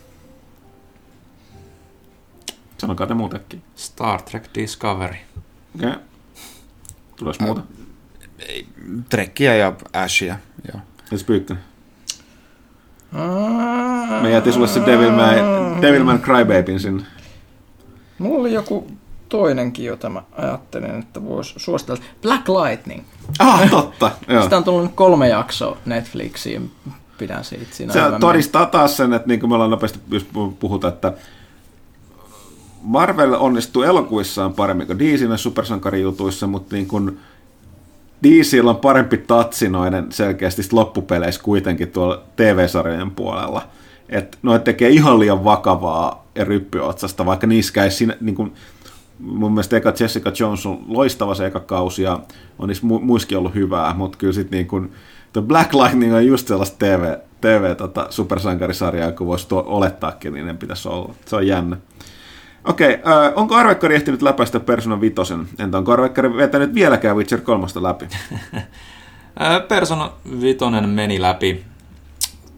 Sanokaa 2.77 3.07
te 3.07 3.13
muutakin. 3.13 3.61
Star 3.75 4.21
Trek 4.21 4.43
Discovery. 4.55 5.17
Okei. 5.75 5.89
Okay. 5.89 6.01
Tulos 7.15 7.39
muuta? 7.39 7.61
Äh, 8.41 8.65
Trekkiä 9.09 9.55
ja 9.55 9.73
Ashia, 9.93 10.35
joo. 10.73 10.81
Entäs 11.03 11.23
Pyykkönen? 11.23 11.63
Me 14.21 14.29
jätin 14.31 14.53
sulle 14.53 14.67
se 14.67 14.85
Devilman, 14.85 15.35
Devilman 15.81 16.19
Crybabyn 16.19 16.79
sinne. 16.79 17.03
Mulla 18.19 18.39
oli 18.39 18.53
joku 18.53 18.87
toinenkin, 19.29 19.85
jota 19.85 20.09
mä 20.09 20.21
ajattelin, 20.31 20.99
että 20.99 21.23
voisi 21.23 21.53
suositella. 21.57 22.03
Black 22.21 22.49
Lightning. 22.49 23.03
Ah, 23.39 23.69
totta. 23.69 24.11
Joo. 24.27 24.43
Sitä 24.43 24.57
on 24.57 24.63
tullut 24.63 24.91
kolme 24.95 25.27
jaksoa 25.27 25.77
Netflixiin. 25.85 26.71
Pidän 27.19 27.43
siitä 27.43 27.65
siinä. 27.71 27.93
Se 27.93 27.99
todistaa 28.19 28.65
taas 28.65 28.97
sen, 28.97 29.13
että 29.13 29.27
niin 29.27 29.39
kuin 29.39 29.49
me 29.49 29.53
ollaan 29.53 29.71
nopeasti 29.71 29.99
puhuta, 30.59 30.87
että 30.87 31.13
Marvel 32.81 33.33
onnistuu 33.33 33.83
elokuissaan 33.83 34.53
paremmin 34.53 34.87
kuin 34.87 34.99
DC 34.99 35.37
supersankarijutuissa, 35.39 36.47
mutta 36.47 36.75
niin 36.75 36.87
kuin 36.87 37.19
DCllä 38.23 38.69
on 38.69 38.75
parempi 38.75 39.17
tatsinoinen 39.17 40.11
selkeästi 40.11 40.61
loppupeleissä 40.71 41.43
kuitenkin 41.43 41.91
tuolla 41.91 42.23
TV-sarjojen 42.35 43.11
puolella. 43.11 43.67
Että 44.09 44.37
noit 44.41 44.63
tekee 44.63 44.89
ihan 44.89 45.19
liian 45.19 45.43
vakavaa 45.43 46.27
ja 46.35 46.45
ryppyotsasta, 46.45 47.25
vaikka 47.25 47.47
niissä 47.47 47.83
ei 47.83 47.91
siinä, 47.91 48.17
niin 48.21 48.35
kuin, 48.35 48.53
mun 49.19 49.51
mielestä 49.51 49.77
eka 49.77 49.93
Jessica 49.99 50.31
Jones 50.39 50.65
on 50.65 50.85
loistava 50.87 51.35
se 51.35 51.45
eka 51.45 51.59
kausi 51.59 52.03
ja 52.03 52.19
on 52.59 52.67
niissä 52.67 52.87
mu- 52.87 53.01
muiskin 53.01 53.37
ollut 53.37 53.55
hyvää, 53.55 53.93
mutta 53.93 54.17
kyllä 54.17 54.33
sitten 54.33 54.57
niin 54.57 54.67
kuin, 54.67 54.91
The 55.33 55.41
Black 55.41 55.73
Lightning 55.73 56.15
on 56.15 56.27
just 56.27 56.47
sellaista 56.47 56.77
TV, 56.77 57.17
TV 57.41 57.75
tota, 57.75 58.07
supersankarisarjaa, 58.09 59.11
kun 59.11 59.27
voisi 59.27 59.47
tuo, 59.47 59.63
olettaakin, 59.67 60.33
niin 60.33 60.45
ne 60.45 60.53
pitäisi 60.53 60.87
olla. 60.87 61.13
Se 61.25 61.35
on 61.35 61.47
jännä. 61.47 61.77
Okei, 62.65 62.93
okay, 62.93 63.13
äh, 63.13 63.33
onko 63.35 63.55
Arvekkari 63.55 63.95
ehtinyt 63.95 64.21
läpäistä 64.21 64.59
Persona 64.59 65.01
5? 65.01 65.15
Entä 65.59 65.77
onko 65.77 65.91
Arvekkari 65.91 66.37
vetänyt 66.37 66.73
vieläkään 66.73 67.17
Witcher 67.17 67.41
3 67.41 67.65
läpi? 67.81 68.07
Persona 69.67 70.11
5 70.41 70.57
meni 70.87 71.21
läpi. 71.21 71.65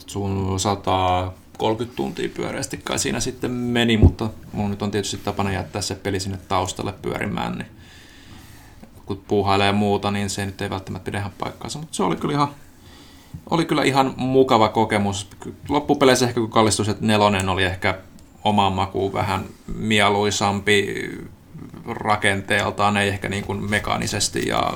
Sun 0.07 0.59
130 0.59 1.95
tuntia 1.95 2.29
pyöreästi 2.29 2.77
kai 2.83 2.99
siinä 2.99 3.19
sitten 3.19 3.51
meni, 3.51 3.97
mutta 3.97 4.29
mun 4.51 4.69
nyt 4.69 4.81
on 4.81 4.91
tietysti 4.91 5.17
tapana 5.17 5.51
jättää 5.51 5.81
se 5.81 5.95
peli 5.95 6.19
sinne 6.19 6.39
taustalle 6.47 6.93
pyörimään, 7.01 7.57
niin 7.57 7.67
kun 9.05 9.23
puuhailee 9.27 9.71
muuta, 9.71 10.11
niin 10.11 10.29
se 10.29 10.45
nyt 10.45 10.61
ei 10.61 10.69
välttämättä 10.69 11.05
pidä 11.05 11.19
ihan 11.19 11.31
paikkaansa, 11.39 11.79
mutta 11.79 11.95
se 11.95 12.03
oli 12.03 12.15
kyllä 12.15 12.33
ihan, 12.33 12.47
oli 13.49 13.65
kyllä 13.65 13.83
ihan 13.83 14.13
mukava 14.17 14.69
kokemus. 14.69 15.27
Loppupeleissä 15.69 16.25
ehkä 16.25 16.39
kun 16.39 16.49
kallistus, 16.49 16.89
että 16.89 17.05
nelonen 17.05 17.49
oli 17.49 17.63
ehkä 17.63 17.97
omaan 18.43 18.73
makuun 18.73 19.13
vähän 19.13 19.45
mieluisampi 19.75 21.09
rakenteeltaan, 21.85 22.97
ei 22.97 23.09
ehkä 23.09 23.29
niin 23.29 23.43
kuin 23.43 23.69
mekaanisesti 23.69 24.47
ja 24.47 24.73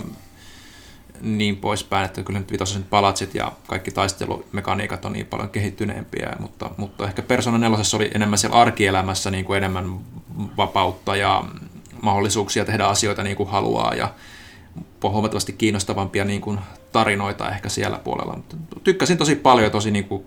niin 1.22 1.58
poispäin, 1.58 2.06
että 2.06 2.24
kyllä 2.24 2.40
nyt 2.40 2.52
vitosen 2.52 2.84
palatsit 2.84 3.36
ja 3.36 3.52
kaikki 3.68 3.92
taistelumekaniikat 3.92 5.06
on 5.06 5.14
niin 5.14 5.26
paljon 5.26 5.50
kehittyneempiä, 5.50 6.34
mutta, 6.40 6.70
mutta 6.78 7.06
ehkä 7.06 7.22
Persona 7.22 7.58
4 7.58 7.78
oli 7.96 8.12
enemmän 8.16 8.38
siellä 8.40 8.58
arkielämässä 8.58 9.32
niin 9.32 9.46
kuin 9.46 9.58
enemmän 9.58 10.00
vapautta 10.58 11.16
ja 11.16 11.44
mahdollisuuksia 12.06 12.66
tehdä 12.66 12.86
asioita 12.86 13.24
niin 13.24 13.36
kuin 13.36 13.50
haluaa 13.50 13.94
ja 13.94 14.14
huomattavasti 15.04 15.54
kiinnostavampia 15.54 16.26
niin 16.26 16.42
kuin 16.42 16.60
tarinoita 16.92 17.50
ehkä 17.50 17.70
siellä 17.70 17.98
puolella. 17.98 18.36
Mutta 18.36 18.56
tykkäsin 18.84 19.18
tosi 19.18 19.36
paljon 19.36 19.72
tosi 19.72 19.92
niin 19.92 20.06
kuin 20.06 20.24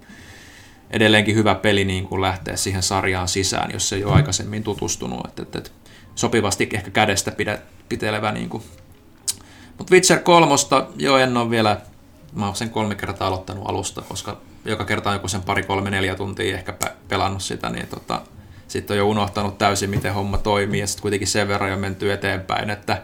edelleenkin 0.90 1.34
hyvä 1.34 1.55
peli 1.55 1.84
niin 1.84 2.07
kuin 2.07 2.23
lähteä 2.23 2.57
siihen 2.57 2.82
sarjaan 2.82 3.28
sisään, 3.28 3.70
jos 3.73 3.92
ei 3.92 4.05
ole 4.05 4.15
aikaisemmin 4.15 4.62
tutustunut. 4.62 5.26
Että, 5.26 5.42
että, 5.42 5.58
että 5.58 5.70
sopivasti 6.15 6.68
ehkä 6.73 6.90
kädestä 6.90 7.31
pidä, 7.31 7.58
pitelevä. 7.89 8.32
Niin 8.32 8.48
kuin. 8.48 8.62
Mutta 9.78 9.94
Witcher 9.94 10.18
3, 10.18 10.55
jo 10.97 11.18
en 11.18 11.36
ole 11.36 11.50
vielä, 11.50 11.81
mä 12.32 12.47
oon 12.47 12.57
sen 12.57 12.70
kolme 12.70 12.94
kertaa 12.94 13.28
aloittanut 13.28 13.68
alusta, 13.68 14.02
koska 14.02 14.40
joka 14.65 14.84
kerta 14.84 15.10
on 15.10 15.16
joku 15.16 15.28
sen 15.28 15.42
pari, 15.42 15.62
kolme, 15.62 15.90
neljä 15.90 16.15
tuntia 16.15 16.55
ehkä 16.55 16.74
pelannut 17.08 17.42
sitä, 17.42 17.70
niin 17.70 17.86
tota, 17.86 18.23
sitten 18.69 18.95
on 18.95 18.99
jo 18.99 19.09
unohtanut 19.09 19.59
täysin, 19.59 19.91
miten 19.91 20.15
homma 20.15 20.39
toimii, 20.39 20.81
ja 20.81 20.87
sitten 20.87 21.03
kuitenkin 21.03 21.29
sen 21.29 21.49
verran 21.49 21.71
jo 21.71 21.77
menty 21.77 22.13
eteenpäin, 22.13 22.71
että 22.71 23.03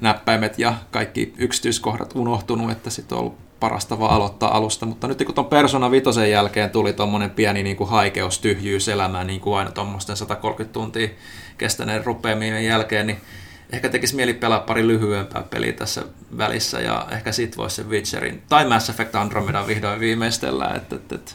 näppäimet 0.00 0.58
ja 0.58 0.74
kaikki 0.90 1.34
yksityiskohdat 1.38 2.16
unohtunut, 2.16 2.70
että 2.70 2.90
sitten 2.90 3.18
on 3.18 3.20
ollut 3.20 3.38
parasta 3.60 3.98
vaan 3.98 4.12
aloittaa 4.12 4.56
alusta, 4.56 4.86
mutta 4.86 5.08
nyt 5.08 5.22
kun 5.26 5.34
tuon 5.34 5.46
Persona 5.46 5.90
5 5.90 6.30
jälkeen 6.30 6.70
tuli 6.70 6.92
tuommoinen 6.92 7.30
pieni 7.30 7.62
niin 7.62 7.76
kuin 7.76 7.90
haikeus, 7.90 8.38
tyhjyys 8.38 8.88
elämään, 8.88 9.26
niin 9.26 9.40
kuin 9.40 9.58
aina 9.58 9.70
tuommoisten 9.70 10.16
130 10.16 10.72
tuntia 10.72 11.08
kestäneen 11.58 12.04
rupeamien 12.04 12.64
jälkeen, 12.64 13.06
niin 13.06 13.20
ehkä 13.72 13.88
tekisi 13.88 14.16
mieli 14.16 14.34
pelaa 14.34 14.60
pari 14.60 14.86
lyhyempää 14.86 15.42
peliä 15.42 15.72
tässä 15.72 16.02
välissä, 16.38 16.80
ja 16.80 17.06
ehkä 17.10 17.32
sit 17.32 17.56
voisi 17.56 17.76
se 17.76 17.88
Witcherin, 17.88 18.42
tai 18.48 18.68
Mass 18.68 18.90
Effect 18.90 19.14
Andromeda 19.14 19.66
vihdoin 19.66 20.00
viimeistellä, 20.00 20.72
että, 20.76 20.96
että, 20.96 21.14
että 21.14 21.32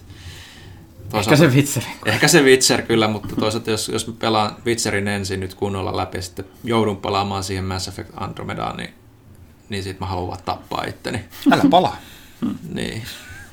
Ehkä 1.14 1.36
se 1.36 1.48
Witcher. 1.48 1.84
Ehkä 2.06 2.28
se 2.28 2.42
Witcher 2.42 2.82
kyllä, 2.82 3.08
mutta 3.08 3.36
toisaalta 3.36 3.72
jos, 3.72 3.90
jos 3.90 4.08
mä 4.08 4.14
pelaan 4.20 4.56
Witcherin 4.66 5.08
ensin 5.08 5.40
nyt 5.40 5.54
kunnolla 5.54 5.98
läpi 5.98 6.18
ja 6.18 6.22
sitten 6.22 6.46
joudun 6.64 6.98
palaamaan 6.98 7.44
siihen 7.44 7.64
Mass 7.66 7.88
Effect 7.88 8.10
Andromedaan, 8.18 8.78
niin, 8.78 8.90
niin 9.70 9.84
sit 9.84 10.00
mä 10.00 10.06
haluan 10.06 10.38
tappaa 10.46 10.84
itteni. 10.84 11.20
Älä 11.52 11.64
palaa. 11.70 11.98
Niin. 12.74 13.02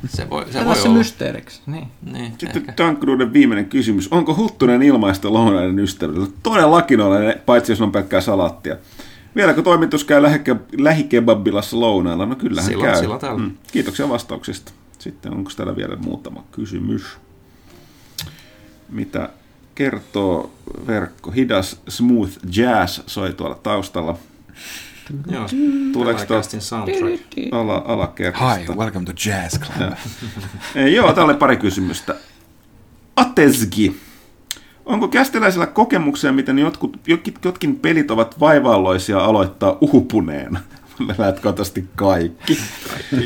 Se 0.09 0.31
voi, 0.31 0.47
se 0.53 0.65
voi 0.65 0.77
se 0.77 0.89
olla. 0.89 0.99
mysteeriksi. 0.99 1.61
Niin. 1.67 1.89
Niin, 2.13 2.33
Sitten 2.39 2.75
Tankruuden 2.77 3.33
viimeinen 3.33 3.69
kysymys. 3.69 4.09
Onko 4.13 4.37
Huttunen 4.37 4.83
ilmaista 4.83 5.33
lounaiden 5.33 5.79
ystäville? 5.79 6.27
Todellakin 6.43 7.01
olen, 7.01 7.41
paitsi 7.47 7.73
jos 7.73 7.81
on 7.81 7.93
pelkkää 7.93 8.21
salaattia. 8.21 8.77
Vieläkö 9.37 9.63
toimitus 9.63 10.05
käy 10.05 10.23
lähike- 10.23 10.83
lähikebabbilassa 10.83 11.81
lounailla? 11.81 12.27
No 12.27 12.37
kyllähän 12.37 12.71
Silloin- 12.71 12.91
käy. 12.91 13.01
silloin. 13.01 13.41
Mm. 13.41 13.51
Kiitoksia 13.73 14.09
vastauksista. 14.09 14.73
Sitten 14.99 15.33
onko 15.35 15.51
täällä 15.57 15.77
vielä 15.77 15.97
muutama 15.97 16.45
kysymys? 16.53 17.03
Mitä 18.91 19.29
kertoo 19.75 20.51
verkko? 20.87 21.31
Hidas 21.31 21.81
smooth 21.89 22.33
jazz 22.57 23.01
soi 23.07 23.33
tuolla 23.33 23.55
taustalla. 23.55 24.19
Joo, 25.31 25.47
Tuleeko 25.93 26.21
ala, 27.53 27.81
Hi, 27.81 27.85
alakerrasta? 27.93 28.73
welcome 28.75 29.05
to 29.07 29.13
Jazz 29.27 29.59
Club. 29.59 29.93
Joo, 30.95 31.13
täällä 31.13 31.31
oli 31.31 31.39
pari 31.39 31.57
kysymystä. 31.57 32.15
Atesgi. 33.17 33.97
Onko 34.87 35.09
kästiläisillä 35.09 35.67
kokemuksia, 35.67 36.33
miten 36.33 36.59
jotkut, 36.59 36.97
jotkin, 37.07 37.35
jotkin 37.45 37.77
pelit 37.77 38.11
ovat 38.11 38.41
vaivaalloisia 38.41 39.19
aloittaa 39.19 39.79
uupuneena? 39.81 40.61
Lätkotaisesti 41.19 41.85
kaikki. 41.97 42.59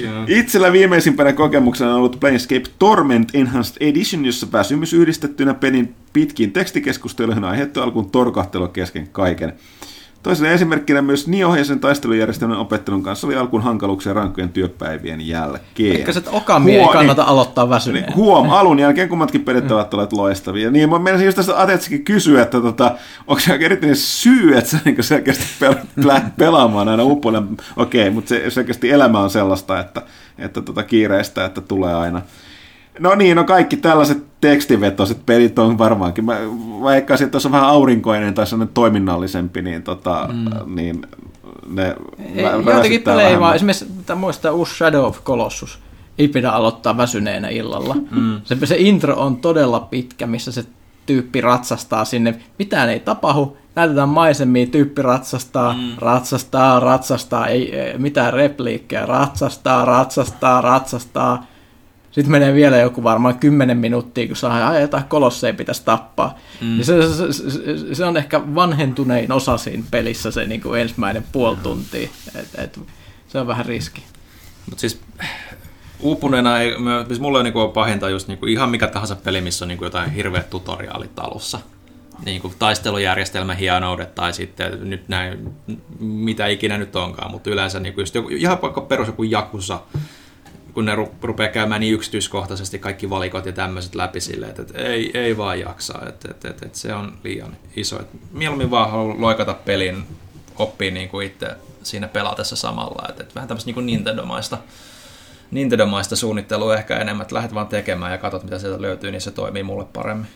Joo. 0.03 0.25
Itsellä 0.29 0.73
viimeisimpänä 0.73 1.33
kokemuksena 1.33 1.91
on 1.91 1.97
ollut 1.97 2.21
Planescape 2.21 2.71
Torment 2.79 3.29
Enhanced 3.35 3.77
Edition, 3.81 4.25
jossa 4.25 4.53
väsymys 4.53 4.93
yhdistettynä 4.93 5.55
pelin 5.55 5.95
pitkiin 6.13 6.53
tekstikeskusteluihin 6.53 7.45
aiheutti 7.45 7.81
alkuun 7.81 8.11
torkahtelua 8.11 8.69
kesken 8.69 9.09
kaiken. 9.09 9.53
Toisena 10.25 10.51
esimerkkinä 10.51 11.03
myös 11.03 11.29
Nioh 11.29 11.55
ja 11.57 11.65
sen 11.65 11.81
taistelujärjestelmän 11.81 12.59
opettelun 12.59 13.03
kanssa 13.03 13.27
oli 13.27 13.37
alkuun 13.37 13.63
hankaluuksia 13.63 14.13
rankkojen 14.13 14.49
työpäivien 14.49 15.29
jälkeen. 15.29 15.97
Ehkä 15.97 16.13
se, 16.13 16.19
että 16.19 16.31
Okami 16.31 16.77
ei 16.77 16.83
Huo- 16.83 16.93
kannata 16.93 17.23
aloittaa 17.23 17.69
väsyneen. 17.69 18.05
niin, 18.05 18.17
huom, 18.17 18.51
alun 18.51 18.79
jälkeen 18.79 19.09
kummatkin 19.09 19.45
pelit 19.45 19.71
ovat 19.71 19.95
olleet 19.95 20.13
loistavia. 20.13 20.71
Niin 20.71 20.91
mä 20.91 20.99
menisin 20.99 21.25
just 21.27 21.37
tästä 21.37 21.63
Atetsikin 21.63 22.05
kysyä, 22.05 22.43
että 22.43 22.61
tota, 22.61 22.95
onko 23.27 23.41
se 23.41 23.55
erityinen 23.55 23.97
syy, 23.97 24.57
että 24.57 24.71
sä 24.71 24.79
niin 24.85 25.05
selkeästi 25.05 25.45
pel- 25.61 26.21
pelaamaan 26.39 26.89
aina 26.89 27.03
upona. 27.05 27.43
Okei, 27.77 28.11
mutta 28.11 28.29
se, 28.29 28.51
selkeästi 28.51 28.91
elämä 28.91 29.21
on 29.21 29.31
sellaista, 29.31 29.81
että, 29.81 30.03
että 30.39 30.63
tota 30.63 30.83
kiireistä, 30.83 31.45
että 31.45 31.61
tulee 31.61 31.95
aina. 31.95 32.23
No 32.99 33.15
niin, 33.15 33.37
no 33.37 33.45
kaikki 33.45 33.77
tällaiset 33.77 34.34
tekstivetoiset 34.49 35.27
pelit 35.27 35.59
on 35.59 35.79
varmaankin. 35.79 36.25
Mä 36.25 36.39
veikkaisin, 36.85 37.25
että 37.25 37.37
jos 37.37 37.47
on 37.47 37.53
vähän 37.53 37.69
aurinkoinen 37.69 38.35
tai 38.35 38.47
sellainen 38.47 38.75
toiminnallisempi, 38.75 39.63
niin, 39.63 39.83
tota, 39.83 40.29
mm. 40.33 40.75
niin 40.75 41.07
ne 41.69 41.97
Ei, 42.35 42.45
joitakin 42.45 42.67
väsyttää 42.67 43.17
pelejä 43.17 43.41
vaan, 43.41 43.57
esimerkiksi 43.57 43.87
tämä 44.07 44.21
muistaa 44.21 44.53
uusi 44.53 44.75
Shadow 44.75 45.05
of 45.05 45.25
Colossus, 45.25 45.79
ei 46.19 46.29
pidä 46.29 46.51
aloittaa 46.51 46.97
väsyneenä 46.97 47.49
illalla. 47.49 47.97
Mm. 48.11 48.41
Se, 48.45 48.67
se 48.67 48.77
intro 48.79 49.15
on 49.17 49.37
todella 49.37 49.81
pitkä, 49.81 50.27
missä 50.27 50.53
se 50.53 50.65
tyyppi 51.07 51.41
ratsastaa 51.41 52.05
sinne, 52.05 52.35
mitään 52.59 52.89
ei 52.89 53.01
tapahdu, 53.01 53.57
näytetään 53.75 54.09
maisemia, 54.09 54.67
tyyppi 54.67 55.03
ratsastaa, 55.03 55.73
mm. 55.73 55.93
ratsastaa, 55.99 56.81
ratsastaa, 56.81 57.47
ei, 57.47 57.79
ei 57.81 57.99
mitään 57.99 58.33
repliikkejä, 58.33 59.07
ratsastaa, 59.07 59.85
ratsastaa, 59.85 60.61
ratsastaa. 60.61 61.47
Sitten 62.15 62.31
menee 62.31 62.55
vielä 62.55 62.77
joku 62.77 63.03
varmaan 63.03 63.39
10 63.39 63.79
minuuttia, 63.79 64.27
kun 64.27 64.37
saa 64.37 64.69
ai, 64.69 64.81
jotain 64.81 65.05
kolosseja 65.05 65.55
pitäisi 65.55 65.83
tappaa. 65.85 66.39
Mm. 66.61 66.67
Niin 66.67 66.85
se, 66.85 67.03
se, 67.13 67.33
se, 67.33 67.95
se, 67.95 68.05
on 68.05 68.17
ehkä 68.17 68.41
vanhentunein 68.55 69.33
osa 69.33 69.57
siinä 69.57 69.85
pelissä 69.91 70.31
se 70.31 70.47
niin 70.47 70.61
kuin 70.61 70.81
ensimmäinen 70.81 71.25
puoli 71.33 71.57
tuntia. 71.57 72.09
Et, 72.35 72.49
et, 72.59 72.81
se 73.29 73.39
on 73.39 73.47
vähän 73.47 73.67
riski. 73.67 74.03
Mutta 74.67 74.81
siis 74.81 75.01
uupuneena, 76.01 76.61
ei, 76.61 76.73
siis 77.07 77.21
mulla 77.21 77.39
on 77.39 77.45
niinku 77.45 77.69
pahinta 77.69 78.11
just 78.11 78.29
niinku 78.29 78.47
ihan 78.47 78.71
mikä 78.71 78.87
tahansa 78.87 79.17
peli, 79.17 79.41
missä 79.41 79.65
on 79.65 79.69
niinku 79.69 79.85
jotain 79.85 80.11
hirveät 80.11 80.51
tutoriaalit 80.51 81.19
alussa. 81.19 81.61
Niinku 82.25 82.53
taistelujärjestelmän 82.59 83.57
hienoudet 83.57 84.15
tai 84.15 84.33
sitten 84.33 84.91
nyt 84.91 85.09
näin, 85.09 85.55
mitä 85.99 86.47
ikinä 86.47 86.79
nyt 86.79 86.97
onkaan, 86.97 87.31
mutta 87.31 87.51
yleensä 87.51 87.81
niinku 87.81 88.01
just 88.01 88.15
joku, 88.15 88.29
ihan 88.29 88.63
vaikka 88.63 88.81
perus 88.81 89.07
joku 89.07 89.23
jakussa, 89.23 89.81
kun 90.75 90.85
ne 90.85 90.95
ru- 90.95 91.13
rupeaa 91.23 91.53
käymään 91.53 91.81
niin 91.81 91.95
yksityiskohtaisesti 91.95 92.79
kaikki 92.79 93.11
valikot 93.11 93.47
ja 93.47 93.53
tämmöiset 93.53 93.95
läpi 93.95 94.21
silleen, 94.21 94.51
että, 94.51 94.63
että 94.63 94.79
ei, 94.79 95.11
ei 95.15 95.37
vaan 95.37 95.61
jaksaa, 95.61 96.09
että, 96.09 96.29
että, 96.31 96.49
että, 96.49 96.67
että 96.67 96.79
se 96.79 96.95
on 96.95 97.19
liian 97.25 97.57
iso. 97.77 98.01
Että 98.01 98.19
mieluummin 98.33 98.71
vaan 98.71 98.91
haluan 98.91 99.21
loikata 99.21 99.55
pelin, 99.55 100.07
oppii 100.57 100.91
niin 100.91 101.09
kuin 101.09 101.27
itse 101.27 101.49
siinä 101.83 102.09
pelatessa 102.09 102.57
samalla, 102.57 103.09
että, 103.09 103.23
että 103.23 103.35
vähän 103.35 103.49
tämmöistä 103.49 103.71
niin 103.71 103.87
Nintendo-maista 103.87 104.59
Nintendo-maista 105.51 106.17
suunnittelua 106.17 106.77
ehkä 106.77 106.97
enemmän, 106.97 107.23
että 107.23 107.35
lähdet 107.35 107.55
vaan 107.55 107.67
tekemään 107.67 108.13
ja 108.13 108.19
katsot 108.19 108.45
mitä 108.45 108.59
sieltä 108.59 108.83
löytyy, 108.83 109.11
niin 109.11 109.21
se 109.21 109.31
toimii 109.31 109.63
mulle 109.63 109.85
paremmin. 109.85 110.27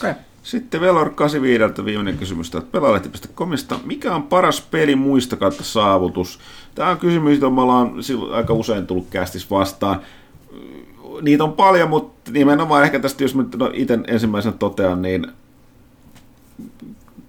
Okay. 0.00 0.14
Sitten 0.48 0.80
Velor 0.80 1.10
85 1.10 1.84
viimeinen 1.84 2.18
kysymys 2.18 2.50
täältä 2.50 2.68
pelaalehti.comista. 2.72 3.80
Mikä 3.84 4.14
on 4.14 4.22
paras 4.22 4.60
peli 4.60 4.96
muista 4.96 5.36
kautta 5.36 5.64
saavutus? 5.64 6.40
Tämä 6.74 6.90
on 6.90 6.98
kysymys, 6.98 7.34
jota 7.34 7.50
me 7.50 7.60
ollaan 7.60 7.92
aika 8.32 8.52
usein 8.52 8.86
tullut 8.86 9.06
kästis 9.10 9.50
vastaan. 9.50 10.00
Niitä 11.22 11.44
on 11.44 11.52
paljon, 11.52 11.88
mutta 11.88 12.30
nimenomaan 12.30 12.84
ehkä 12.84 12.98
tästä, 12.98 13.24
jos 13.24 13.34
mä 13.34 13.44
no 13.56 13.70
itse 13.74 13.98
ensimmäisenä 14.06 14.56
totean, 14.58 15.02
niin 15.02 15.26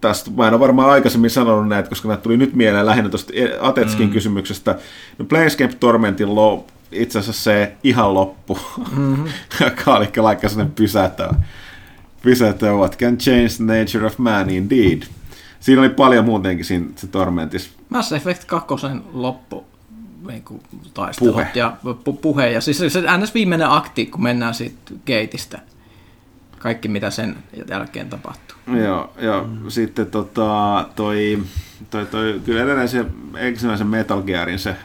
tästä, 0.01 0.31
mä 0.31 0.47
en 0.47 0.53
ole 0.53 0.59
varmaan 0.59 0.89
aikaisemmin 0.89 1.29
sanonut 1.29 1.67
näitä, 1.67 1.89
koska 1.89 2.07
näitä 2.07 2.23
tuli 2.23 2.37
nyt 2.37 2.53
mieleen 2.53 2.85
lähinnä 2.85 3.09
tuosta 3.09 3.33
Atetskin 3.61 4.07
mm. 4.07 4.13
kysymyksestä. 4.13 4.75
No 5.17 5.25
Planescape 5.25 5.73
Tormentin 5.79 6.35
lo, 6.35 6.65
itse 6.91 7.19
asiassa 7.19 7.43
se 7.43 7.75
ihan 7.83 8.13
loppu, 8.13 8.57
mm-hmm. 8.77 9.25
joka 9.65 9.95
oli 9.95 10.07
kyllä 10.07 10.27
aika 10.27 10.47
pysäyttävä 10.75 11.33
pysäyttävä 12.21 12.71
What 12.71 12.97
can 12.97 13.17
change 13.17 13.49
the 13.49 13.79
nature 13.79 14.05
of 14.05 14.17
man 14.17 14.49
indeed. 14.49 15.01
Siinä 15.59 15.81
oli 15.81 15.89
paljon 15.89 16.25
muutenkin 16.25 16.65
siinä 16.65 16.85
se 16.95 17.07
Tormentis. 17.07 17.75
Mass 17.89 18.11
Effect 18.11 18.45
2 18.45 18.75
loppu 19.13 19.65
niin 20.27 20.43
kuin 20.43 20.61
taistelut 20.93 21.33
Puhe. 21.33 21.51
ja 21.55 21.77
pu- 21.85 22.17
puhe. 22.21 22.49
Ja 22.49 22.61
siis 22.61 22.77
se 22.77 23.17
ns. 23.17 23.33
viimeinen 23.33 23.69
akti, 23.69 24.05
kun 24.05 24.23
mennään 24.23 24.53
siitä 24.53 24.93
gateista. 24.99 25.57
Kaikki, 26.59 26.87
mitä 26.87 27.09
sen 27.09 27.35
jälkeen 27.69 28.09
tapahtuu. 28.09 28.57
Joo, 28.83 29.13
ja 29.21 29.43
mm. 29.47 29.69
sitten 29.69 30.07
tota, 30.07 30.85
toi, 30.95 31.43
toi, 31.89 32.05
toi, 32.05 32.41
kyllä 32.45 32.63
edelleen 32.63 32.89
se 32.89 33.05
ensimmäisen 33.37 33.87
Metal 33.87 34.21
Gearin 34.21 34.59
se 34.59 34.75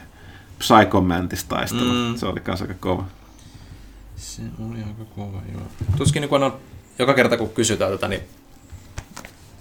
Psycho 0.58 1.00
Mantis 1.00 1.44
taistelu, 1.44 1.92
mm. 1.92 2.16
se 2.16 2.26
oli 2.26 2.40
kans 2.40 2.62
aika 2.62 2.74
kova. 2.80 3.04
Se 4.16 4.42
oli 4.68 4.78
aika 4.78 5.04
kova, 5.16 5.42
joo. 5.52 5.62
Tuskin 5.96 6.20
niin 6.20 6.28
kun 6.28 6.42
on, 6.42 6.52
joka 6.98 7.14
kerta 7.14 7.36
kun 7.36 7.48
kysytään 7.48 7.92
tätä, 7.92 8.08
niin 8.08 8.20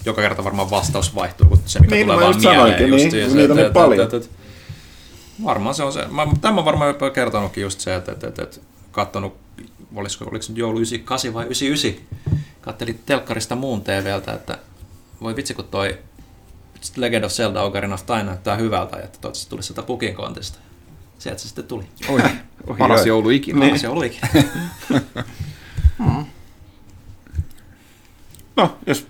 joka 0.06 0.22
kerta 0.22 0.44
varmaan 0.44 0.70
vastaus 0.70 1.16
vaihtuu, 1.16 1.48
kun 1.48 1.60
se 1.66 1.80
mikä 1.80 1.96
Niin, 1.96 2.08
tulee 2.08 2.20
vaan 2.20 2.30
just 2.30 2.42
sanoinkin, 2.44 2.90
mieleen. 2.90 3.10
niin, 3.12 3.20
just 3.22 3.28
kun 3.30 3.38
niitä 3.38 3.54
on 3.54 3.58
niin 3.60 3.74
paljon. 3.74 4.04
että, 4.04 4.18
että, 4.18 4.30
varmaan 5.44 5.76
se 5.76 5.84
on 5.84 5.94
se. 5.94 6.06
Mä, 6.12 6.28
tämän 6.42 6.56
mä 6.56 6.66
varmaan 6.66 6.88
jopa 6.88 7.10
kertonutkin 7.10 7.62
just 7.62 7.80
se, 7.80 7.96
että, 7.96 8.12
että, 8.12 8.28
että, 8.28 8.44
että 8.44 8.60
katsonut, 8.92 9.38
olisiko, 9.96 10.26
oliko 10.26 10.42
se 10.44 10.52
nyt 10.52 10.58
joulu 10.58 10.78
98 10.80 11.34
vai 11.34 11.44
99, 11.46 12.08
kattelin 12.62 13.00
telkkarista 13.06 13.56
muun 13.56 13.82
TVltä, 13.82 14.34
että 14.34 14.58
voi 15.22 15.36
vitsi 15.36 15.54
kun 15.54 15.66
toi 15.68 15.98
Legend 16.96 17.24
of 17.24 17.32
Zelda 17.32 17.62
Ocarina 17.62 17.94
of 17.94 18.06
Time 18.06 18.24
näyttää 18.24 18.56
hyvältä, 18.56 18.98
ja 18.98 19.04
että 19.04 19.18
toivottavasti 19.22 19.50
tulisi 19.50 19.68
sieltä 19.68 19.82
Pukin 19.84 20.16
kontista. 20.16 20.60
Sieltä 21.20 21.42
se 21.42 21.48
sitten 21.48 21.66
tuli. 21.66 21.86
Oi, 22.10 22.22
paras 22.78 23.02
oi. 23.02 23.08
joulu 23.08 23.30
ikinä. 23.30 23.60
Niin. 23.60 23.80
Se 23.80 23.88
olikin. 23.98 24.22
No, 28.56 28.78
jos 28.88 29.08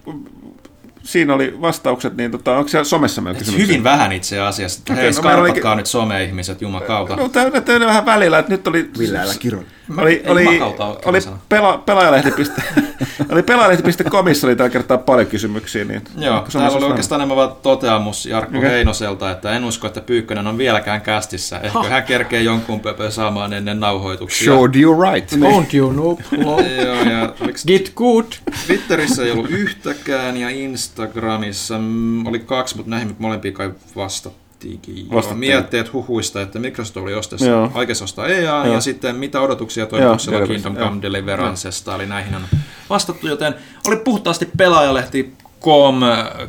siinä 1.03 1.33
oli 1.33 1.61
vastaukset, 1.61 2.17
niin 2.17 2.31
tota, 2.31 2.57
onko 2.57 2.67
siellä 2.67 2.83
somessa 2.83 3.21
meillä 3.21 3.39
kysymyksiä? 3.39 3.67
Hyvin 3.67 3.83
vähän 3.83 4.11
itse 4.11 4.39
asiassa. 4.39 4.81
Okei, 4.83 4.95
hei, 4.95 5.11
no 5.11 5.13
skarpatkaa 5.13 5.75
nyt 5.75 5.85
some-ihmiset, 5.85 6.61
jumakauta. 6.61 7.15
No 7.15 7.29
täynnä 7.29 7.85
vähän 7.85 8.05
välillä, 8.05 8.39
että 8.39 8.51
nyt 8.51 8.67
oli... 8.67 8.89
Ville, 8.99 9.19
älä 9.19 9.33
kiroile. 9.39 9.67
Oli, 9.97 10.23
oli, 10.27 10.61
oli 11.05 11.21
pela, 11.49 11.77
pelaajalehti. 11.77 12.31
oli 13.31 13.43
pelaajalehti.comissa 13.43 14.47
oli 14.47 14.55
tällä 14.55 14.69
kertaa 14.69 14.97
paljon 14.97 15.27
kysymyksiä. 15.27 15.83
Niin 15.83 16.01
Joo, 16.17 16.37
onko 16.37 16.49
täällä 16.53 16.77
oli 16.77 16.85
oikeastaan 16.85 17.21
enemmän 17.21 17.37
vaan 17.37 17.51
toteamus 17.61 18.25
Jarkko 18.25 18.57
okay. 18.57 18.69
Heinoselta, 18.69 19.31
että 19.31 19.51
en 19.51 19.63
usko, 19.63 19.87
että 19.87 20.01
Pyykkönen 20.01 20.47
on 20.47 20.57
vieläkään 20.57 21.01
kästissä. 21.01 21.59
Ehkä 21.59 21.89
hän 21.89 22.03
kerkee 22.03 22.41
jonkun 22.41 22.79
pöpö 22.79 23.11
saamaan 23.11 23.53
ennen 23.53 23.79
nauhoituksia. 23.79 24.45
Showed 24.45 24.75
you 24.75 25.01
right. 25.01 25.31
Don't 25.31 25.77
you 25.77 25.95
lol. 25.95 26.15
Joo, 26.85 27.03
ja 27.03 27.33
Get 27.67 27.91
good. 27.95 28.25
Twitterissä 28.67 29.23
ei 29.23 29.31
ollut 29.31 29.49
yhtäkään 29.49 30.37
ja 30.37 30.49
Instagramissa 30.49 31.77
mm, 31.77 32.27
oli 32.27 32.39
kaksi, 32.39 32.77
mutta 32.77 32.89
näihin 32.89 33.15
molempiin 33.19 33.53
kai 33.53 33.71
vastattiinkin. 33.95 34.42
Joo, 34.87 35.15
Vastattiin. 35.17 35.39
mietteet 35.39 35.93
huhuista, 35.93 36.41
että 36.41 36.59
Microsoft 36.59 36.97
oli 36.97 37.13
ostessa, 37.13 37.45
Joo. 37.45 37.71
ostaa 38.03 38.27
EA, 38.27 38.41
Joo. 38.41 38.65
ja 38.73 38.81
sitten 38.81 39.15
mitä 39.15 39.41
odotuksia 39.41 39.85
toivotuksella 39.85 40.37
Joo, 40.37 40.47
Kingdom. 40.47 40.75
Come 40.75 41.01
Deliverancesta, 41.01 41.95
eli 41.95 42.05
näihin 42.05 42.35
on 42.35 42.41
vastattu, 42.89 43.27
joten 43.27 43.55
oli 43.87 43.95
puhtaasti 43.95 44.49
pelaajalehti 44.57 45.33
Com 45.63 45.99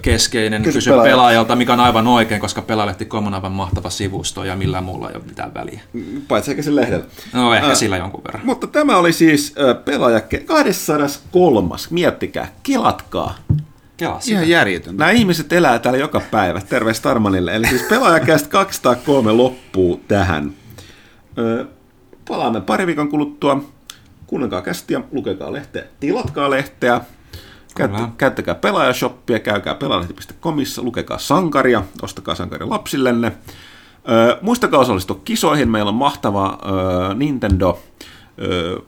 keskeinen 0.02 0.62
Kysy 0.62 0.78
kysy 0.78 0.90
pelaajalta. 0.90 1.10
pelaajalta, 1.16 1.56
mikä 1.56 1.72
on 1.72 1.80
aivan 1.80 2.06
oikein, 2.06 2.40
koska 2.40 2.62
pelaajalehti.com 2.62 3.26
on 3.26 3.34
aivan 3.34 3.52
mahtava 3.52 3.90
sivusto 3.90 4.44
ja 4.44 4.56
millään 4.56 4.84
muulla 4.84 5.10
ei 5.10 5.16
ole 5.16 5.24
mitään 5.24 5.54
väliä. 5.54 5.80
Paitsi 6.28 6.50
eikä 6.50 6.62
sen 6.62 6.76
lehdellä. 6.76 7.04
No 7.32 7.54
ehkä 7.54 7.68
Ää. 7.68 7.74
sillä 7.74 7.96
jonkun 7.96 8.24
verran. 8.24 8.46
Mutta 8.46 8.66
tämä 8.66 8.96
oli 8.96 9.12
siis 9.12 9.54
äh, 9.58 9.84
pelaaja 9.84 10.20
203. 10.46 11.74
Miettikää, 11.90 12.48
kelatkaa. 12.62 13.34
Kela 13.96 14.20
sitä. 14.20 14.32
Ihan 14.34 14.48
järjetöntä. 14.48 14.98
Nämä 15.04 15.10
ihmiset 15.10 15.52
elää 15.52 15.78
täällä 15.78 15.98
joka 15.98 16.20
päivä. 16.30 16.60
Terveys 16.60 17.00
Tarmanille. 17.00 17.54
Eli 17.54 17.66
siis 17.66 17.82
pelaajakästä 17.82 18.48
203 18.48 19.32
loppuu 19.32 20.00
tähän. 20.08 20.52
Ö, 21.38 21.66
palaamme 22.28 22.60
pari 22.60 22.86
viikon 22.86 23.08
kuluttua. 23.08 23.64
Kuunnelkaa 24.26 24.62
kästiä, 24.62 25.00
lukekaa 25.12 25.52
lehteä, 25.52 25.84
tilatkaa 26.00 26.50
lehteä. 26.50 27.00
Käyttä, 27.76 27.96
Kyllä. 27.98 28.10
käyttäkää 28.18 28.54
pelaajashop 28.54 29.12
oppia, 29.12 29.38
käykää 29.38 29.74
pelaalehti.comissa, 29.74 30.82
lukekaa 30.82 31.18
sankaria, 31.18 31.82
ostakaa 32.02 32.34
sankari 32.34 32.66
lapsillenne. 32.66 33.32
Ö, 34.08 34.38
muistakaa 34.42 34.80
osallistua 34.80 35.20
kisoihin, 35.24 35.68
meillä 35.70 35.88
on 35.88 35.94
mahtava 35.94 36.58
ö, 37.10 37.14
Nintendo 37.14 37.82
ö, 38.42 38.80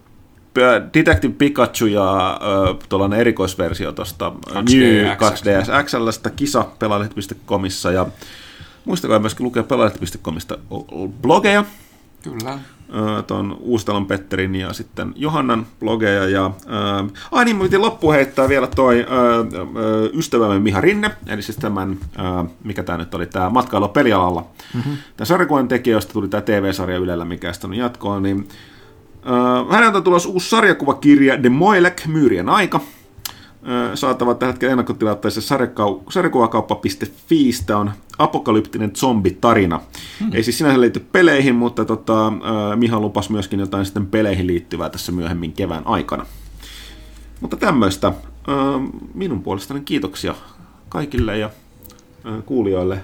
Detective 0.94 1.34
Pikachu 1.38 1.86
ja 1.86 2.40
ö, 2.70 2.74
tuollainen 2.88 3.20
erikoisversio 3.20 3.92
tuosta 3.92 4.32
2D 4.48 5.16
2DS 5.16 5.84
XLstä 5.84 6.30
kisa 6.30 6.66
pelaalehti.comissa 6.78 7.90
ja 7.90 8.06
muistakaa 8.84 9.18
myöskin 9.18 9.44
lukea 9.44 9.62
pelaalehti.comista 9.62 10.58
blogeja, 11.22 11.64
Kyllä. 12.22 12.58
Ö, 13.18 13.22
tuon 13.22 13.56
Uustalon 13.60 14.06
Petterin 14.06 14.54
ja 14.54 14.72
sitten 14.72 15.12
Johannan 15.16 15.66
blogeja. 15.80 16.28
Ja, 16.28 16.50
ää, 16.66 17.04
ai 17.32 17.44
niin, 17.44 17.58
piti 17.58 17.78
loppuun 17.78 18.14
heittää 18.14 18.48
vielä 18.48 18.66
toi 18.66 19.06
ää, 19.08 19.18
ää, 19.18 19.42
ystävämme 20.12 20.58
Miha 20.58 20.80
Rinne, 20.80 21.10
eli 21.26 21.42
siis 21.42 21.56
tämän, 21.56 21.98
ää, 22.16 22.44
mikä 22.64 22.82
tämä 22.82 22.98
nyt 22.98 23.14
oli, 23.14 23.26
tämä 23.26 23.50
matkailu 23.50 23.88
pelialalla. 23.88 24.46
Mm-hmm. 24.74 24.96
Tämän 25.16 25.26
sarjakuvan 25.26 25.68
tekijöistä 25.68 26.12
tuli 26.12 26.28
tämä 26.28 26.40
TV-sarja 26.40 26.98
Ylellä, 26.98 27.24
mikä 27.24 27.52
sitten 27.52 27.70
on 27.70 27.76
jatkoa, 27.76 28.20
niin 28.20 28.48
häneltä 29.70 29.98
on 29.98 30.04
tulossa 30.04 30.28
uusi 30.28 30.48
sarjakuvakirja 30.48 31.38
The 31.38 31.48
Moelek, 31.48 32.06
Myyrien 32.06 32.48
aika, 32.48 32.80
saatava 33.94 34.34
tällä 34.34 34.52
hetkellä 34.52 34.72
ennakkotilattaisessa 34.72 35.56
sarjakau- 35.56 36.02
sarjakuvakauppa.fiistä 36.10 37.78
on 37.78 37.90
apokalyptinen 38.18 38.96
zombitarina. 38.96 39.80
Hmm. 40.20 40.30
Ei 40.32 40.42
siis 40.42 40.58
sinänsä 40.58 40.80
liity 40.80 41.00
peleihin, 41.12 41.54
mutta 41.54 41.84
tota, 41.84 42.32
Miha 42.76 43.00
lupasi 43.00 43.32
myöskin 43.32 43.60
jotain 43.60 43.84
sitten 43.84 44.06
peleihin 44.06 44.46
liittyvää 44.46 44.90
tässä 44.90 45.12
myöhemmin 45.12 45.52
kevään 45.52 45.86
aikana. 45.86 46.26
Mutta 47.40 47.56
tämmöistä. 47.56 48.12
Minun 49.14 49.42
puolestani 49.42 49.80
kiitoksia 49.80 50.34
kaikille 50.88 51.38
ja 51.38 51.50
kuulijoille. 52.46 52.98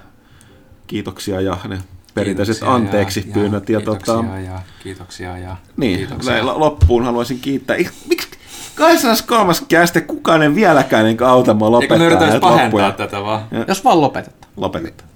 Kiitoksia 0.87 1.41
ja 1.41 1.57
ne 1.69 1.79
perinteiset 2.15 2.55
Kiitoksia 2.55 2.75
anteeksi 2.75 3.25
ja, 3.27 3.33
pyynnöt. 3.35 3.69
Ja, 3.69 3.79
kiitoksia 3.79 4.15
tota, 4.15 4.39
ja 4.47 4.61
kiitoksia 4.83 5.39
ja 5.39 5.57
niin, 5.77 5.99
kiitoksia. 5.99 6.33
näin 6.33 6.47
loppuun 6.47 7.05
haluaisin 7.05 7.41
kiittää. 7.41 7.77
Miksi 8.09 8.29
203. 8.75 9.53
käste 9.69 10.01
kukaan 10.01 10.43
ei 10.43 10.55
vieläkään 10.55 11.05
niin 11.05 11.23
auta 11.23 11.55
mua 11.55 11.67
Eikö 11.67 11.73
lopettaa 11.73 11.99
me 11.99 12.05
yritäisi 12.05 12.31
näitä 12.31 12.41
pahentaa 12.41 12.65
loppuja? 12.65 12.93
tätä 12.93 13.23
vaan? 13.23 13.43
Jos 13.69 13.85
vaan 13.85 14.01
lopetetaan. 14.01 14.53
Lopetetaan. 14.57 15.12